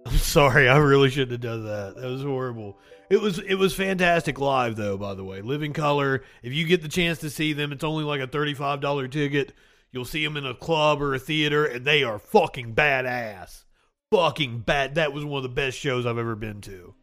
I'm 0.06 0.18
sorry. 0.18 0.70
I 0.70 0.78
really 0.78 1.10
shouldn't 1.10 1.32
have 1.32 1.42
done 1.42 1.66
that. 1.66 1.96
That 1.96 2.08
was 2.08 2.22
horrible. 2.22 2.78
It 3.10 3.22
was 3.22 3.40
it 3.40 3.56
was 3.56 3.74
fantastic 3.74 4.40
live 4.40 4.76
though. 4.76 4.98
By 4.98 5.14
the 5.14 5.24
way, 5.24 5.42
Living 5.42 5.74
Colour. 5.74 6.24
If 6.44 6.54
you 6.54 6.66
get 6.66 6.82
the 6.82 6.90
chance 6.90 7.20
to 7.20 7.30
see 7.30 7.54
them, 7.54 7.72
it's 7.72 7.84
only 7.84 8.04
like 8.04 8.22
a 8.22 8.28
thirty 8.28 8.54
five 8.54 8.82
dollar 8.82 9.08
ticket. 9.08 9.54
You'll 9.92 10.06
see 10.06 10.24
them 10.24 10.38
in 10.38 10.46
a 10.46 10.54
club 10.54 11.02
or 11.02 11.14
a 11.14 11.20
theater, 11.20 11.66
and 11.66 11.86
they 11.86 12.04
are 12.04 12.20
fucking 12.20 12.76
badass. 12.76 13.64
Fucking 14.12 14.60
bad. 14.60 14.96
That 14.96 15.14
was 15.14 15.26
one 15.26 15.38
of 15.38 15.44
the 15.44 15.50
best 15.50 15.78
shows 15.78 16.06
I've 16.06 16.18
ever 16.18 16.36
been 16.36 16.62
to. 16.62 16.94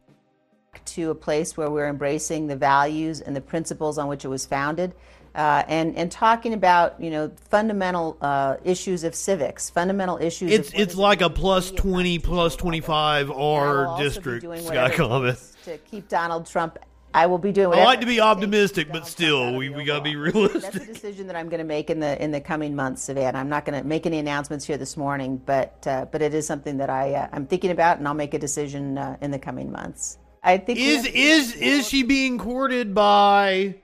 To 0.85 1.11
a 1.11 1.15
place 1.15 1.57
where 1.57 1.71
we're 1.71 1.89
embracing 1.89 2.47
the 2.47 2.57
values 2.57 3.21
and 3.21 3.35
the 3.35 3.41
principles 3.41 3.97
on 3.97 4.09
which 4.09 4.25
it 4.25 4.29
was 4.29 4.45
founded 4.45 4.95
uh, 5.35 5.65
and 5.69 5.97
and 5.97 6.11
talking 6.13 6.53
about 6.53 7.01
you 7.01 7.11
know 7.11 7.31
fundamental 7.51 8.17
uh, 8.21 8.57
issues 8.65 9.05
of 9.05 9.15
civics, 9.15 9.71
fundamental 9.71 10.19
issues. 10.19 10.53
It's 10.53 10.73
it's 10.75 10.95
like 10.95 11.21
a 11.21 11.31
plus 11.31 11.71
twenty, 11.71 12.19
plus 12.19 12.57
twenty 12.57 12.81
five 12.81 13.31
R 13.31 13.99
district. 13.99 14.45
Scott 14.65 14.93
Comet 14.93 15.39
to 15.65 15.79
keep 15.79 16.09
Donald 16.09 16.47
Trump. 16.47 16.79
I 17.13 17.27
will 17.27 17.39
be 17.39 17.53
doing. 17.53 17.79
I 17.79 17.85
like 17.85 18.01
to 18.01 18.07
be 18.07 18.21
optimistic, 18.21 18.91
but 18.91 19.07
still, 19.07 19.55
we, 19.55 19.69
we 19.69 19.85
got 19.85 19.99
to 19.99 20.03
be 20.03 20.17
realistic. 20.17 20.63
That's 20.63 20.77
a 20.77 20.93
decision 20.93 21.29
that 21.29 21.37
I'm 21.37 21.49
going 21.49 21.59
to 21.59 21.65
make 21.65 21.89
in 21.89 22.01
the 22.01 22.21
in 22.23 22.33
the 22.33 22.41
coming 22.41 22.75
months, 22.75 23.03
Savannah. 23.03 23.39
I'm 23.39 23.49
not 23.49 23.65
going 23.65 23.81
to 23.81 23.87
make 23.87 24.05
any 24.05 24.19
announcements 24.19 24.65
here 24.65 24.77
this 24.77 24.97
morning, 24.97 25.41
but 25.45 25.87
uh, 25.87 26.07
but 26.07 26.23
it 26.23 26.35
is 26.35 26.45
something 26.45 26.79
that 26.79 26.91
I 26.91 27.15
uh, 27.15 27.29
I'm 27.33 27.47
thinking 27.47 27.71
about, 27.71 27.99
and 27.99 28.09
I'll 28.09 28.15
make 28.15 28.35
a 28.35 28.39
decision 28.39 28.99
uh, 28.99 29.17
in 29.21 29.31
the 29.31 29.39
coming 29.39 29.71
months. 29.71 30.19
I 30.43 30.59
think 30.59 30.81
is 30.81 31.07
is 31.07 31.55
is 31.55 31.89
she 31.89 32.03
being 32.03 32.37
courted 32.37 32.95
by? 32.95 33.77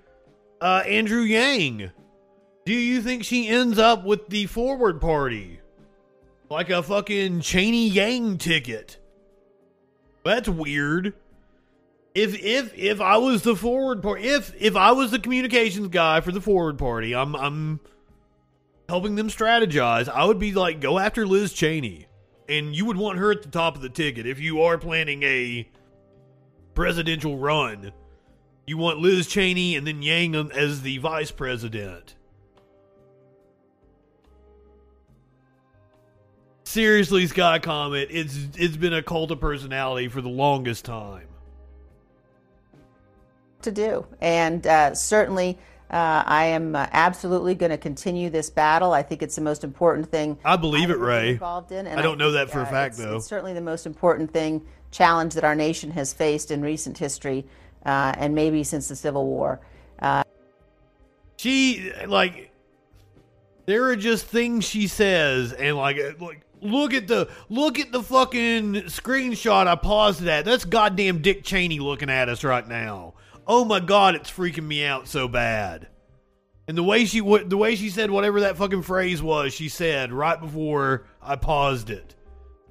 Uh, 0.61 0.83
Andrew 0.87 1.23
Yang. 1.23 1.91
Do 2.65 2.75
you 2.75 3.03
think 3.03 3.25
she 3.25 3.49
ends 3.49 3.79
up 3.79 4.05
with 4.05 4.29
the 4.29 4.47
forward 4.47 5.01
party? 5.01 5.61
Like 6.49 6.71
a 6.71 6.83
fucking 6.83 7.41
Cheney 7.41 7.89
Yang 7.89 8.39
ticket. 8.39 8.99
That's 10.25 10.49
weird. 10.49 11.15
If 12.15 12.35
if 12.43 12.77
if 12.77 13.01
I 13.01 13.19
was 13.19 13.43
the 13.43 13.57
forward 13.57 14.03
party, 14.03 14.29
if 14.29 14.53
if 14.61 14.77
I 14.77 14.93
was 14.93 15.13
the 15.13 15.19
communications 15.19 15.89
guy 15.89 16.21
for 16.21 16.33
the 16.33 16.41
forward 16.41 16.77
party, 16.77 17.15
I'm 17.15 17.37
I'm 17.37 17.81
helping 18.89 19.15
them 19.15 19.29
strategize. 19.29 20.09
I 20.09 20.25
would 20.25 20.41
be 20.41 20.53
like, 20.53 20.81
go 20.81 20.99
after 20.99 21.27
Liz 21.27 21.53
Cheney, 21.53 22.09
and 22.49 22.75
you 22.75 22.85
would 22.87 22.97
want 22.97 23.19
her 23.19 23.31
at 23.31 23.43
the 23.43 23.49
top 23.49 23.77
of 23.77 23.83
the 23.83 23.89
ticket 23.89 24.27
if 24.27 24.41
you 24.41 24.63
are 24.63 24.77
planning 24.77 25.23
a 25.23 25.69
presidential 26.75 27.39
run. 27.39 27.93
You 28.67 28.77
want 28.77 28.99
Liz 28.99 29.27
Cheney 29.27 29.77
and 29.77 29.87
then 29.87 30.03
Yang 30.03 30.53
as 30.53 30.83
the 30.83 30.99
vice 30.99 31.31
president. 31.31 32.15
Seriously, 36.65 37.27
Sky 37.27 37.59
Comet, 37.59 38.09
it's 38.13 38.47
it's 38.57 38.77
been 38.77 38.93
a 38.93 39.03
cult 39.03 39.33
of 39.33 39.41
personality 39.41 40.07
for 40.07 40.21
the 40.21 40.29
longest 40.29 40.85
time. 40.85 41.27
To 43.63 43.73
do, 43.73 44.07
and 44.21 44.65
uh, 44.65 44.95
certainly, 44.95 45.59
uh, 45.91 46.23
I 46.25 46.45
am 46.45 46.77
uh, 46.77 46.87
absolutely 46.93 47.57
going 47.57 47.71
to 47.71 47.77
continue 47.77 48.31
this 48.31 48.51
battle. 48.51 48.93
I 48.93 49.03
think 49.03 49.21
it's 49.21 49.35
the 49.35 49.41
most 49.41 49.65
important 49.65 50.13
thing. 50.13 50.39
I 50.45 50.55
believe 50.55 50.91
it, 50.91 50.99
Ray. 50.99 51.31
Involved 51.31 51.73
in, 51.73 51.89
I 51.89 52.03
don't 52.03 52.23
I 52.23 52.25
know 52.25 52.31
that 52.33 52.51
for 52.51 52.61
a 52.61 52.63
uh, 52.63 52.67
fact, 52.67 52.95
it's, 52.95 53.03
though. 53.03 53.17
It's 53.17 53.27
certainly 53.27 53.53
the 53.53 53.61
most 53.61 53.85
important 53.85 54.33
thing 54.33 54.65
challenge 54.93 55.35
that 55.35 55.43
our 55.43 55.57
nation 55.57 55.91
has 55.91 56.13
faced 56.13 56.53
in 56.53 56.63
recent 56.63 56.99
history 56.99 57.47
uh, 57.85 58.13
and 58.17 58.35
maybe 58.35 58.65
since 58.65 58.89
the 58.89 58.97
Civil 58.97 59.27
War. 59.27 59.61
Uh, 60.01 60.23
she 61.37 61.93
like 62.07 62.51
there 63.67 63.85
are 63.85 63.97
just 63.97 64.27
things 64.27 64.65
she 64.65 64.87
says, 64.87 65.53
and 65.53 65.77
like 65.77 66.21
like 66.21 66.43
look 66.61 66.93
at 66.93 67.07
the 67.09 67.29
look 67.49 67.79
at 67.79 67.93
the 67.93 68.03
fucking 68.03 68.75
screenshot 68.85 69.67
I 69.67 69.77
paused 69.77 70.27
at. 70.27 70.45
That's 70.45 70.65
goddamn 70.65 71.23
Dick 71.23 71.45
Cheney 71.45 71.79
looking 71.79 72.11
at 72.11 72.29
us 72.29 72.45
right 72.45 72.67
now. 72.67 73.15
Oh 73.47 73.65
my 73.65 73.81
god, 73.81 74.15
it's 74.15 74.31
freaking 74.31 74.67
me 74.67 74.85
out 74.85 75.09
so 75.09 75.29
bad. 75.29 75.89
And 76.69 76.77
the 76.77 76.83
way 76.83 77.05
she 77.05 77.21
the 77.21 77.57
way 77.57 77.75
she 77.75 77.91
said 77.91 78.11
whatever 78.11 78.41
that 78.41 78.57
fucking 78.57 78.83
phrase 78.83 79.23
was, 79.23 79.53
she 79.53 79.69
said 79.69 80.13
right 80.13 80.41
before 80.41 81.07
I 81.23 81.37
paused 81.37 81.91
it, 81.91 82.15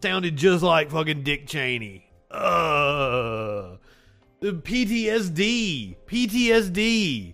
sounded 0.01 0.37
just 0.37 0.63
like 0.63 0.91
fucking 0.91 1.23
Dick 1.23 1.47
Cheney. 1.47 2.05
Uh 2.31 3.77
Uh, 4.41 4.51
PTSD. 4.51 5.95
PTSD. 6.07 7.33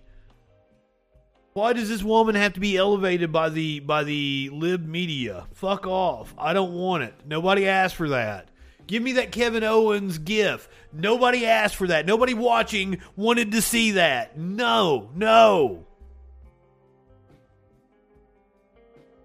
Why 1.52 1.72
does 1.72 1.88
this 1.88 2.02
woman 2.02 2.34
have 2.34 2.52
to 2.54 2.60
be 2.60 2.76
elevated 2.76 3.32
by 3.32 3.48
the 3.48 3.80
by 3.80 4.04
the 4.04 4.50
lib 4.52 4.86
media? 4.86 5.46
Fuck 5.54 5.86
off. 5.86 6.34
I 6.36 6.52
don't 6.52 6.74
want 6.74 7.04
it. 7.04 7.14
Nobody 7.26 7.66
asked 7.66 7.94
for 7.94 8.10
that. 8.10 8.50
Give 8.86 9.02
me 9.02 9.12
that 9.12 9.32
Kevin 9.32 9.64
Owens 9.64 10.18
gif. 10.18 10.68
Nobody 10.92 11.46
asked 11.46 11.76
for 11.76 11.86
that. 11.86 12.06
Nobody 12.06 12.34
watching 12.34 13.00
wanted 13.16 13.52
to 13.52 13.62
see 13.62 13.92
that. 13.92 14.38
No, 14.38 15.10
no. 15.14 15.86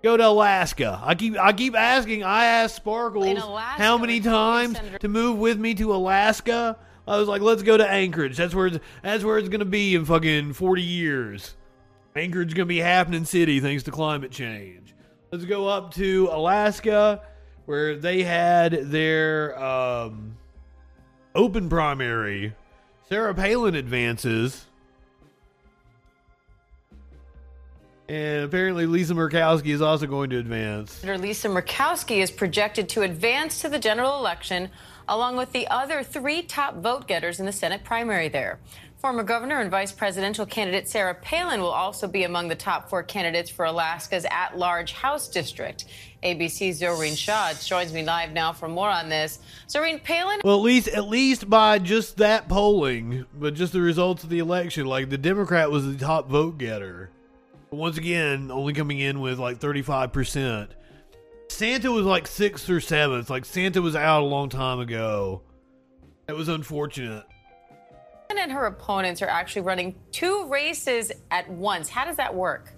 Go 0.02 0.17
to 0.17 0.28
Alaska. 0.28 1.00
I 1.04 1.15
keep 1.15 1.38
I 1.38 1.54
keep 1.54 1.76
asking. 1.76 2.24
I 2.24 2.46
asked 2.46 2.78
Sparkles 2.78 3.39
how 3.39 3.98
many 3.98 4.20
times 4.20 4.80
to 5.00 5.08
move 5.08 5.38
with 5.38 5.60
me 5.60 5.76
to 5.76 5.94
Alaska. 5.94 6.78
I 7.12 7.17
was 7.17 7.28
like, 7.28 7.41
let's 7.41 7.62
go 7.62 7.76
to 7.76 7.86
Anchorage. 7.86 8.38
That's 8.38 8.56
where 8.56 8.67
it's, 8.67 8.80
that's 9.04 9.26
where 9.26 9.38
it's 9.38 9.50
gonna 9.50 9.65
be 9.65 9.95
in 9.95 10.06
fucking 10.06 10.54
forty 10.54 10.82
years. 10.82 11.56
Anchorage 12.15 12.56
gonna 12.56 12.67
be 12.67 12.78
happening 12.78 13.26
city 13.26 13.60
thanks 13.60 13.84
to 13.84 13.91
climate 13.91 14.32
change. 14.32 14.95
Let's 15.30 15.43
go 15.43 15.67
up 15.67 15.93
to 15.95 16.30
Alaska, 16.32 17.21
where 17.65 17.97
they 17.97 18.24
had 18.24 18.71
their 18.91 19.62
um, 19.62 20.38
open 21.36 21.67
primary. 21.67 22.56
Sarah 23.10 23.36
Palin 23.36 23.76
advances. 23.76 24.65
And 28.08 28.45
apparently, 28.45 28.86
Lisa 28.86 29.13
Murkowski 29.13 29.74
is 29.74 29.82
also 29.82 30.08
going 30.08 30.30
to 30.30 30.38
advance. 30.38 31.04
Lisa 31.04 31.50
Murkowski 31.50 32.21
is 32.21 32.32
projected 32.32 32.88
to 32.89 33.02
advance 33.02 33.60
to 33.62 33.69
the 33.69 33.80
general 33.80 34.17
election 34.17 34.69
along 35.12 35.36
with 35.36 35.52
the 35.52 35.67
other 35.67 36.04
three 36.04 36.41
top 36.41 36.78
vote 36.78 37.06
getters 37.06 37.41
in 37.41 37.45
the 37.45 37.52
Senate 37.52 37.84
primary 37.84 38.30
there. 38.30 38.60
Former 38.97 39.24
governor 39.24 39.60
and 39.60 39.69
vice 39.69 39.91
presidential 39.91 40.45
candidate 40.45 40.88
Sarah 40.88 41.15
Palin 41.15 41.60
will 41.60 41.71
also 41.71 42.08
be 42.08 42.24
among 42.24 42.47
the 42.47 42.56
top 42.56 42.89
four 42.89 43.04
candidates 43.04 43.50
for 43.50 43.65
Alaska's 43.65 44.26
at 44.32 44.58
large 44.58 44.93
House 44.93 45.28
district. 45.28 45.86
ABC's 46.24 46.80
Zohreen 46.80 47.17
Shah 47.17 47.54
joins 47.65 47.91
me 47.91 48.06
live 48.06 48.32
now 48.32 48.54
for 48.54 48.69
more 48.69 48.89
on 48.89 49.10
this. 49.10 49.39
Zohreen 49.67 50.02
Palin. 50.02 50.39
Well, 50.45 50.56
at 50.56 50.62
least 50.62 50.88
at 50.88 51.08
least 51.08 51.50
by 51.50 51.80
just 51.80 52.17
that 52.17 52.47
polling, 52.47 53.26
but 53.34 53.54
just 53.54 53.74
the 53.74 53.82
results 53.82 54.24
of 54.24 54.30
the 54.30 54.39
election, 54.39 54.86
like 54.86 55.10
the 55.10 55.17
Democrat 55.17 55.69
was 55.69 55.86
the 55.86 55.97
top 55.97 56.30
vote 56.30 56.58
getter. 56.58 57.10
Once 57.69 57.97
again, 57.97 58.50
only 58.50 58.71
coming 58.71 59.00
in 59.00 59.19
with 59.19 59.39
like 59.39 59.58
thirty 59.58 59.82
five 59.82 60.13
percent. 60.13 60.71
Santa 61.52 61.92
was 61.92 62.06
like 62.06 62.28
sixth 62.28 62.70
or 62.70 62.80
seventh. 62.80 63.30
Like 63.30 63.46
Santa 63.46 63.82
was 63.82 63.96
out 63.96 64.22
a 64.22 64.26
long 64.26 64.50
time 64.50 64.80
ago. 64.80 65.44
It 66.28 66.34
was 66.34 66.48
unfortunate. 66.48 67.26
And 68.30 68.52
her 68.52 68.66
opponents 68.66 69.22
are 69.22 69.28
actually 69.28 69.64
running 69.64 69.96
two 70.12 70.48
races 70.48 71.12
at 71.30 71.48
once. 71.50 71.90
How 71.90 72.06
does 72.06 72.16
that 72.16 72.34
work? 72.34 72.72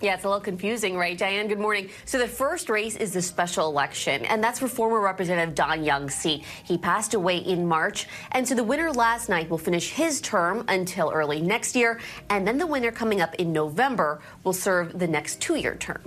Yeah, 0.00 0.14
it's 0.14 0.24
a 0.24 0.28
little 0.28 0.40
confusing, 0.40 0.96
right, 0.96 1.16
Diane? 1.16 1.46
Good 1.46 1.60
morning. 1.60 1.90
So 2.04 2.18
the 2.18 2.26
first 2.26 2.68
race 2.68 2.96
is 2.96 3.12
the 3.12 3.22
special 3.22 3.68
election, 3.68 4.24
and 4.24 4.42
that's 4.42 4.58
for 4.58 4.66
former 4.66 5.00
Representative 5.00 5.54
Don 5.54 5.84
Young's 5.84 6.14
seat. 6.14 6.44
He 6.64 6.76
passed 6.76 7.14
away 7.14 7.36
in 7.36 7.66
March, 7.66 8.08
and 8.32 8.48
so 8.48 8.54
the 8.54 8.64
winner 8.64 8.90
last 8.90 9.28
night 9.28 9.48
will 9.48 9.58
finish 9.58 9.90
his 9.90 10.20
term 10.20 10.64
until 10.68 11.10
early 11.10 11.40
next 11.40 11.76
year, 11.76 12.00
and 12.28 12.48
then 12.48 12.58
the 12.58 12.66
winner 12.66 12.90
coming 12.90 13.20
up 13.20 13.34
in 13.36 13.52
November 13.52 14.20
will 14.42 14.52
serve 14.52 14.98
the 14.98 15.06
next 15.06 15.40
two-year 15.40 15.76
term. 15.76 16.02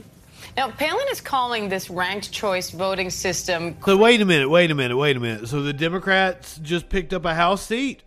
Now, 0.57 0.71
Palin 0.71 1.05
is 1.11 1.21
calling 1.21 1.69
this 1.69 1.89
ranked 1.89 2.31
choice 2.31 2.69
voting 2.71 3.09
system. 3.09 3.77
So, 3.85 3.95
wait 3.97 4.21
a 4.21 4.25
minute, 4.25 4.49
wait 4.49 4.71
a 4.71 4.75
minute, 4.75 4.97
wait 4.97 5.15
a 5.15 5.19
minute. 5.19 5.47
So, 5.47 5.61
the 5.61 5.73
Democrats 5.73 6.59
just 6.61 6.89
picked 6.89 7.13
up 7.13 7.25
a 7.25 7.33
House 7.33 7.65
seat? 7.65 8.03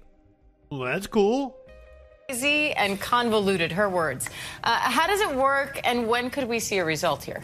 Well, 0.71 0.81
that's 0.81 1.07
cool. 1.07 1.57
Crazy 2.29 2.73
and 2.73 3.01
convoluted, 3.01 3.73
her 3.73 3.89
words. 3.89 4.29
Uh, 4.65 4.77
how 4.77 5.07
does 5.07 5.21
it 5.21 5.35
work, 5.35 5.81
and 5.85 6.09
when 6.09 6.31
could 6.31 6.49
we 6.49 6.59
see 6.59 6.79
a 6.79 6.85
result 6.85 7.23
here? 7.23 7.43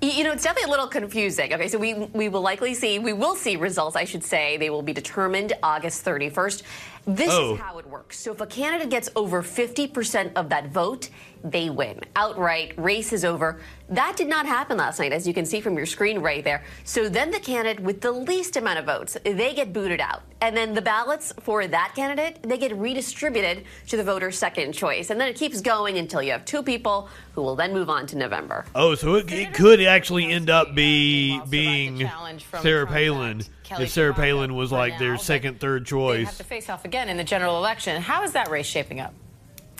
You 0.00 0.22
know, 0.22 0.30
it's 0.32 0.44
definitely 0.44 0.68
a 0.68 0.70
little 0.70 0.86
confusing. 0.86 1.52
Okay, 1.52 1.66
so 1.66 1.76
we 1.76 1.94
we 1.94 2.28
will 2.28 2.40
likely 2.40 2.72
see 2.74 3.00
we 3.00 3.12
will 3.12 3.34
see 3.34 3.56
results. 3.56 3.96
I 3.96 4.04
should 4.04 4.22
say 4.22 4.56
they 4.56 4.70
will 4.70 4.82
be 4.82 4.92
determined 4.92 5.54
August 5.60 6.04
31st. 6.04 6.62
This 7.04 7.30
Oh. 7.32 7.54
is 7.54 7.60
how 7.60 7.78
it 7.78 7.86
works. 7.88 8.20
So 8.20 8.30
if 8.32 8.40
a 8.40 8.46
candidate 8.46 8.90
gets 8.90 9.08
over 9.16 9.42
50% 9.42 10.30
of 10.36 10.50
that 10.50 10.68
vote, 10.68 11.08
they 11.44 11.70
win 11.70 12.00
outright. 12.16 12.72
Race 12.76 13.12
is 13.12 13.24
over. 13.24 13.60
That 13.90 14.16
did 14.16 14.28
not 14.28 14.44
happen 14.44 14.76
last 14.76 14.98
night, 14.98 15.12
as 15.12 15.26
you 15.26 15.32
can 15.32 15.46
see 15.46 15.60
from 15.60 15.76
your 15.76 15.86
screen 15.86 16.18
right 16.18 16.44
there. 16.44 16.62
So 16.84 17.08
then 17.08 17.30
the 17.30 17.40
candidate 17.40 17.80
with 17.82 18.00
the 18.00 18.12
least 18.12 18.56
amount 18.56 18.78
of 18.78 18.84
votes, 18.84 19.16
they 19.24 19.54
get 19.54 19.72
booted 19.72 20.00
out. 20.00 20.22
And 20.40 20.56
then 20.56 20.74
the 20.74 20.82
ballots 20.82 21.32
for 21.40 21.66
that 21.66 21.92
candidate, 21.96 22.42
they 22.42 22.58
get 22.58 22.76
redistributed 22.76 23.64
to 23.88 23.96
the 23.96 24.04
voter's 24.04 24.38
second 24.38 24.72
choice. 24.72 25.10
And 25.10 25.20
then 25.20 25.28
it 25.28 25.36
keeps 25.36 25.60
going 25.60 25.98
until 25.98 26.22
you 26.22 26.32
have 26.32 26.44
two 26.44 26.62
people 26.62 27.08
who 27.32 27.42
will 27.42 27.56
then 27.56 27.72
move 27.72 27.88
on 27.88 28.06
to 28.08 28.16
November. 28.16 28.66
Oh, 28.74 28.94
so 28.94 29.14
it, 29.14 29.32
it 29.32 29.54
could 29.54 29.80
actually 29.80 30.26
end 30.26 30.50
up 30.50 30.74
be 30.74 31.40
being 31.48 31.98
the 31.98 32.04
challenge 32.04 32.44
from 32.44 32.62
Sarah 32.62 32.86
Palin 32.86 33.42
Kelly 33.64 33.84
if 33.84 33.90
Sarah 33.90 34.14
Palin 34.14 34.54
was 34.54 34.70
for 34.70 34.76
like 34.76 34.94
now, 34.94 34.98
their 34.98 35.16
second, 35.18 35.60
third 35.60 35.84
They 35.84 35.90
choice. 35.90 36.26
have 36.26 36.36
to 36.38 36.44
face 36.44 36.68
off 36.68 36.84
again 36.84 37.08
in 37.08 37.16
the 37.16 37.24
general 37.24 37.56
election. 37.56 38.00
How 38.00 38.22
is 38.22 38.32
that 38.32 38.50
race 38.50 38.66
shaping 38.66 39.00
up? 39.00 39.14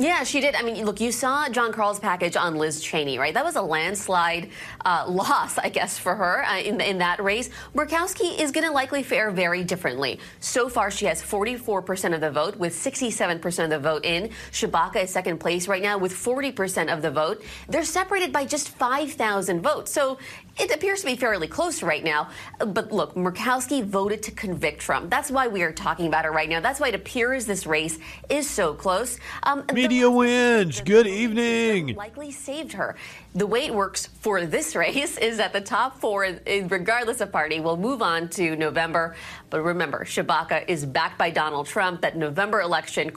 Yeah, 0.00 0.22
she 0.22 0.40
did. 0.40 0.54
I 0.54 0.62
mean, 0.62 0.84
look, 0.84 1.00
you 1.00 1.10
saw 1.10 1.48
Jon 1.48 1.72
Karl's 1.72 1.98
package 1.98 2.36
on 2.36 2.54
Liz 2.54 2.80
Cheney, 2.80 3.18
right? 3.18 3.34
That 3.34 3.44
was 3.44 3.56
a 3.56 3.62
landslide 3.62 4.50
uh, 4.84 5.04
loss, 5.08 5.58
I 5.58 5.70
guess, 5.70 5.98
for 5.98 6.14
her 6.14 6.44
uh, 6.44 6.60
in, 6.60 6.80
in 6.80 6.98
that 6.98 7.20
race. 7.20 7.50
Murkowski 7.74 8.38
is 8.38 8.52
going 8.52 8.64
to 8.64 8.72
likely 8.72 9.02
fare 9.02 9.32
very 9.32 9.64
differently. 9.64 10.20
So 10.38 10.68
far, 10.68 10.92
she 10.92 11.06
has 11.06 11.20
44% 11.20 12.14
of 12.14 12.20
the 12.20 12.30
vote, 12.30 12.54
with 12.56 12.74
67% 12.74 13.64
of 13.64 13.70
the 13.70 13.78
vote 13.80 14.04
in. 14.04 14.30
Tshibaka 14.52 15.02
is 15.02 15.10
second 15.10 15.38
place 15.38 15.66
right 15.66 15.82
now 15.82 15.98
with 15.98 16.12
40% 16.12 16.92
of 16.92 17.02
the 17.02 17.10
vote. 17.10 17.42
They're 17.68 17.82
separated 17.82 18.32
by 18.32 18.44
just 18.44 18.68
5,000 18.68 19.62
votes. 19.62 19.90
So 19.90 20.18
it 20.58 20.74
appears 20.74 21.00
to 21.00 21.06
be 21.06 21.16
fairly 21.16 21.46
close 21.46 21.82
right 21.82 22.02
now. 22.02 22.30
But 22.58 22.92
look, 22.92 23.14
Murkowski 23.14 23.84
voted 23.84 24.22
to 24.24 24.30
convict 24.30 24.80
Trump. 24.80 25.10
That's 25.10 25.30
why 25.30 25.48
we 25.48 25.62
are 25.62 25.72
talking 25.72 26.06
about 26.06 26.24
it 26.24 26.30
right 26.30 26.48
now. 26.48 26.60
That's 26.60 26.80
why 26.80 26.88
it 26.88 26.94
appears 26.94 27.46
this 27.46 27.66
race 27.66 27.98
is 28.28 28.48
so 28.48 28.74
close. 28.74 29.18
Um, 29.44 29.64
Media 29.72 30.10
wins. 30.10 30.80
Good 30.80 31.06
evening. 31.06 31.94
Likely 31.94 32.32
saved 32.32 32.72
her. 32.72 32.96
The 33.34 33.46
way 33.46 33.66
it 33.66 33.74
works 33.74 34.06
for 34.06 34.44
this 34.46 34.74
race 34.84 35.16
is 35.18 35.36
that 35.36 35.52
the 35.52 35.60
top 35.60 36.00
four, 36.00 36.24
eh, 36.24 36.66
regardless 36.68 37.20
of 37.20 37.30
party, 37.30 37.60
will 37.60 37.76
move 37.76 38.02
on 38.02 38.28
to 38.30 38.56
November. 38.56 39.14
But 39.50 39.62
remember, 39.62 40.04
Tshibaka 40.04 40.64
is 40.68 40.84
backed 40.84 41.18
by 41.18 41.30
Donald 41.30 41.66
Trump. 41.66 42.02
That 42.02 42.16
November 42.16 42.60
election 42.60 43.12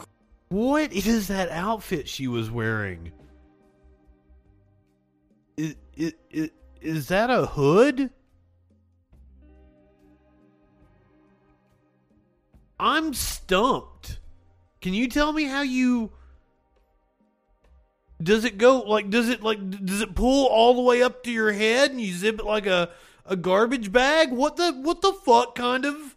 What 0.50 0.94
is 0.94 1.28
that 1.30 1.50
outfit 1.50 2.08
she 2.08 2.28
was 2.28 2.52
wearing? 2.52 3.12
Is, 5.58 5.76
is, 5.96 6.52
is 6.82 7.08
that 7.08 7.30
a 7.30 7.46
hood? 7.46 8.10
I'm 12.80 13.14
stumped. 13.14 14.20
Can 14.82 14.94
you 14.94 15.08
tell 15.08 15.34
me 15.34 15.44
how 15.44 15.62
you 15.62 16.12
does 18.22 18.46
it 18.46 18.58
go 18.58 18.80
like 18.80 19.10
does 19.10 19.30
it 19.30 19.44
like 19.44 19.86
does 19.86 20.02
it 20.02 20.16
pull 20.16 20.48
all 20.48 20.74
the 20.74 20.82
way 20.82 21.02
up 21.02 21.24
to 21.24 21.32
your 21.32 21.52
head 21.52 21.92
and 21.92 22.02
you 22.02 22.14
zip 22.14 22.40
it 22.40 22.46
like 22.46 22.66
a 22.66 22.90
a 23.26 23.36
garbage 23.36 23.92
bag? 23.92 24.32
What 24.32 24.56
the 24.56 24.72
what 24.72 25.02
the 25.02 25.14
fuck 25.14 25.54
kind 25.54 25.86
of 25.86 26.16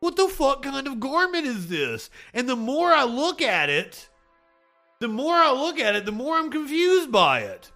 what 0.00 0.16
the 0.16 0.28
fuck 0.28 0.62
kind 0.62 0.86
of 0.86 1.00
garment 1.00 1.46
is 1.46 1.68
this? 1.68 2.08
And 2.32 2.48
the 2.48 2.56
more 2.56 2.92
I 2.92 3.04
look 3.04 3.42
at 3.42 3.68
it, 3.68 4.08
the 4.98 5.08
more 5.08 5.34
I 5.34 5.52
look 5.52 5.78
at 5.78 5.94
it, 5.94 6.06
the 6.06 6.12
more 6.12 6.36
I'm 6.36 6.50
confused 6.50 7.12
by 7.12 7.40
it. 7.40 7.71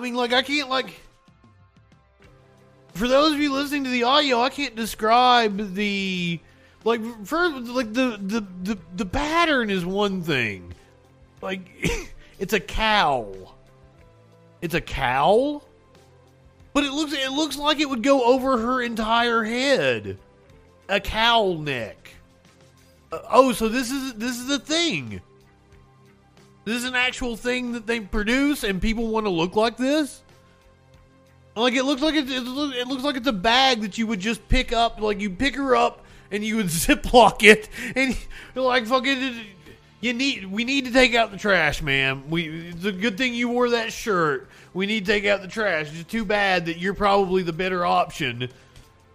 I 0.00 0.02
mean, 0.02 0.14
like, 0.14 0.32
I 0.32 0.40
can't, 0.40 0.70
like. 0.70 0.98
For 2.94 3.06
those 3.06 3.34
of 3.34 3.38
you 3.38 3.52
listening 3.52 3.84
to 3.84 3.90
the 3.90 4.04
audio, 4.04 4.40
I 4.40 4.48
can't 4.48 4.74
describe 4.74 5.74
the. 5.74 6.40
Like, 6.84 7.02
first, 7.26 7.66
like, 7.66 7.92
the, 7.92 8.18
the, 8.18 8.46
the, 8.62 8.78
the 8.96 9.04
pattern 9.04 9.68
is 9.68 9.84
one 9.84 10.22
thing. 10.22 10.72
Like, 11.42 11.68
it's 12.38 12.54
a 12.54 12.60
cowl. 12.60 13.54
It's 14.62 14.72
a 14.72 14.80
cowl? 14.80 15.64
But 16.72 16.84
it 16.84 16.92
looks 16.92 17.12
it 17.12 17.32
looks 17.32 17.58
like 17.58 17.78
it 17.78 17.90
would 17.90 18.02
go 18.02 18.24
over 18.24 18.56
her 18.56 18.80
entire 18.80 19.44
head. 19.44 20.16
A 20.88 20.98
cowl 20.98 21.58
neck. 21.58 22.10
Uh, 23.12 23.18
oh, 23.30 23.52
so 23.52 23.68
this 23.68 23.90
is 23.90 24.14
this 24.14 24.38
is 24.38 24.48
a 24.48 24.58
thing. 24.58 25.20
This 26.64 26.76
is 26.76 26.84
an 26.84 26.94
actual 26.94 27.36
thing 27.36 27.72
that 27.72 27.86
they 27.86 28.00
produce, 28.00 28.64
and 28.64 28.80
people 28.80 29.08
want 29.08 29.26
to 29.26 29.30
look 29.30 29.56
like 29.56 29.76
this. 29.76 30.22
Like 31.56 31.74
it 31.74 31.84
looks 31.84 32.02
like 32.02 32.14
it, 32.14 32.30
it, 32.30 32.86
looks 32.86 33.02
like 33.02 33.16
it's 33.16 33.26
a 33.26 33.32
bag 33.32 33.80
that 33.82 33.98
you 33.98 34.06
would 34.06 34.20
just 34.20 34.46
pick 34.48 34.72
up. 34.72 35.00
Like 35.00 35.20
you 35.20 35.30
pick 35.30 35.56
her 35.56 35.74
up 35.74 36.04
and 36.30 36.44
you 36.44 36.56
would 36.56 36.66
ziplock 36.68 37.42
it, 37.42 37.68
and 37.96 38.16
like 38.54 38.86
fucking. 38.86 39.46
You 40.02 40.14
need. 40.14 40.46
We 40.46 40.64
need 40.64 40.86
to 40.86 40.92
take 40.92 41.14
out 41.14 41.30
the 41.30 41.36
trash, 41.36 41.82
ma'am. 41.82 42.30
We. 42.30 42.68
It's 42.68 42.84
a 42.84 42.92
good 42.92 43.18
thing 43.18 43.34
you 43.34 43.48
wore 43.48 43.70
that 43.70 43.92
shirt. 43.92 44.48
We 44.72 44.86
need 44.86 45.04
to 45.04 45.12
take 45.12 45.26
out 45.26 45.42
the 45.42 45.48
trash. 45.48 45.90
It's 45.92 46.10
too 46.10 46.24
bad 46.24 46.66
that 46.66 46.78
you're 46.78 46.94
probably 46.94 47.42
the 47.42 47.52
better 47.52 47.84
option 47.84 48.48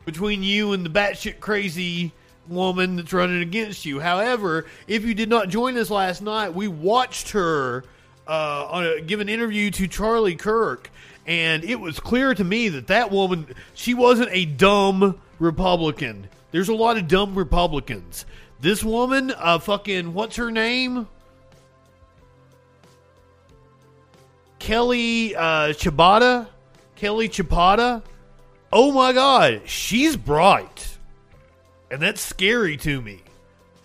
between 0.05 0.43
you 0.43 0.73
and 0.73 0.85
the 0.85 0.89
batshit 0.89 1.39
crazy 1.39 2.11
woman 2.47 2.95
that's 2.95 3.13
running 3.13 3.41
against 3.41 3.85
you. 3.85 3.99
However, 3.99 4.65
if 4.87 5.05
you 5.05 5.13
did 5.13 5.29
not 5.29 5.49
join 5.49 5.77
us 5.77 5.89
last 5.89 6.21
night, 6.21 6.53
we 6.53 6.67
watched 6.67 7.31
her 7.31 7.83
uh, 8.27 8.67
on 8.69 8.85
a, 8.85 9.01
give 9.01 9.19
an 9.19 9.29
interview 9.29 9.71
to 9.71 9.87
Charlie 9.87 10.35
Kirk, 10.35 10.89
and 11.25 11.63
it 11.63 11.79
was 11.79 11.99
clear 11.99 12.33
to 12.33 12.43
me 12.43 12.69
that 12.69 12.87
that 12.87 13.11
woman 13.11 13.47
she 13.73 13.93
wasn't 13.93 14.29
a 14.31 14.45
dumb 14.45 15.19
Republican. 15.39 16.27
There's 16.51 16.69
a 16.69 16.75
lot 16.75 16.97
of 16.97 17.07
dumb 17.07 17.35
Republicans. 17.35 18.25
This 18.61 18.83
woman, 18.83 19.31
uh, 19.37 19.59
fucking, 19.59 20.13
what's 20.13 20.37
her 20.37 20.49
name? 20.49 21.07
Kelly 24.59 25.35
uh, 25.35 25.73
Chibata, 25.73 26.47
Kelly 26.95 27.29
Chipata. 27.29 28.01
Oh 28.71 28.91
my 28.91 29.13
God, 29.13 29.61
she's 29.65 30.17
bright, 30.17 30.94
and 31.91 32.01
that's 32.01 32.21
scary 32.21 32.77
to 32.77 33.01
me. 33.01 33.21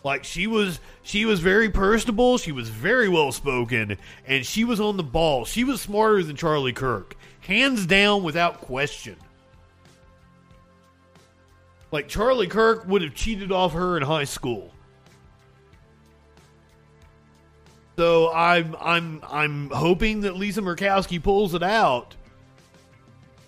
Like 0.02 0.24
she 0.24 0.46
was, 0.46 0.80
she 1.02 1.26
was 1.26 1.40
very 1.40 1.68
personable. 1.68 2.38
She 2.38 2.52
was 2.52 2.68
very 2.68 3.08
well 3.08 3.32
spoken, 3.32 3.98
and 4.26 4.46
she 4.46 4.64
was 4.64 4.80
on 4.80 4.96
the 4.96 5.02
ball. 5.02 5.44
She 5.44 5.64
was 5.64 5.80
smarter 5.80 6.22
than 6.22 6.36
Charlie 6.36 6.72
Kirk, 6.72 7.16
hands 7.40 7.86
down, 7.86 8.22
without 8.22 8.60
question. 8.60 9.16
Like 11.92 12.08
Charlie 12.08 12.46
Kirk 12.46 12.86
would 12.86 13.02
have 13.02 13.14
cheated 13.14 13.52
off 13.52 13.72
her 13.72 13.96
in 13.96 14.02
high 14.02 14.24
school. 14.24 14.72
So 17.96 18.32
I'm 18.32 18.76
I'm 18.80 19.22
I'm 19.28 19.70
hoping 19.70 20.22
that 20.22 20.36
Lisa 20.36 20.62
Murkowski 20.62 21.22
pulls 21.22 21.52
it 21.54 21.62
out. 21.62 22.16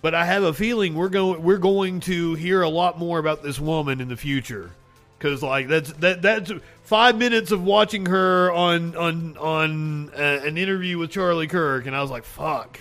But 0.02 0.14
I 0.16 0.24
have 0.26 0.42
a 0.42 0.52
feeling 0.52 0.94
we're 0.94 1.08
going 1.08 1.42
we're 1.42 1.58
going 1.58 2.00
to 2.00 2.34
hear 2.34 2.60
a 2.60 2.68
lot 2.68 2.98
more 2.98 3.18
about 3.18 3.42
this 3.42 3.58
woman 3.58 4.00
in 4.00 4.08
the 4.08 4.16
future. 4.16 4.72
Cause 5.20 5.40
like 5.40 5.68
that's 5.68 5.92
that 5.94 6.20
that's 6.20 6.50
five 6.82 7.16
minutes 7.16 7.52
of 7.52 7.62
watching 7.64 8.06
her 8.06 8.50
on 8.52 8.96
on 8.96 9.36
on 9.36 10.10
uh, 10.10 10.40
an 10.44 10.58
interview 10.58 10.98
with 10.98 11.12
Charlie 11.12 11.46
Kirk, 11.46 11.86
and 11.86 11.94
I 11.94 12.02
was 12.02 12.10
like, 12.10 12.24
"Fuck, 12.24 12.80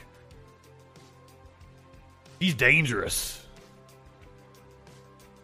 he's 2.40 2.56
dangerous." 2.56 3.46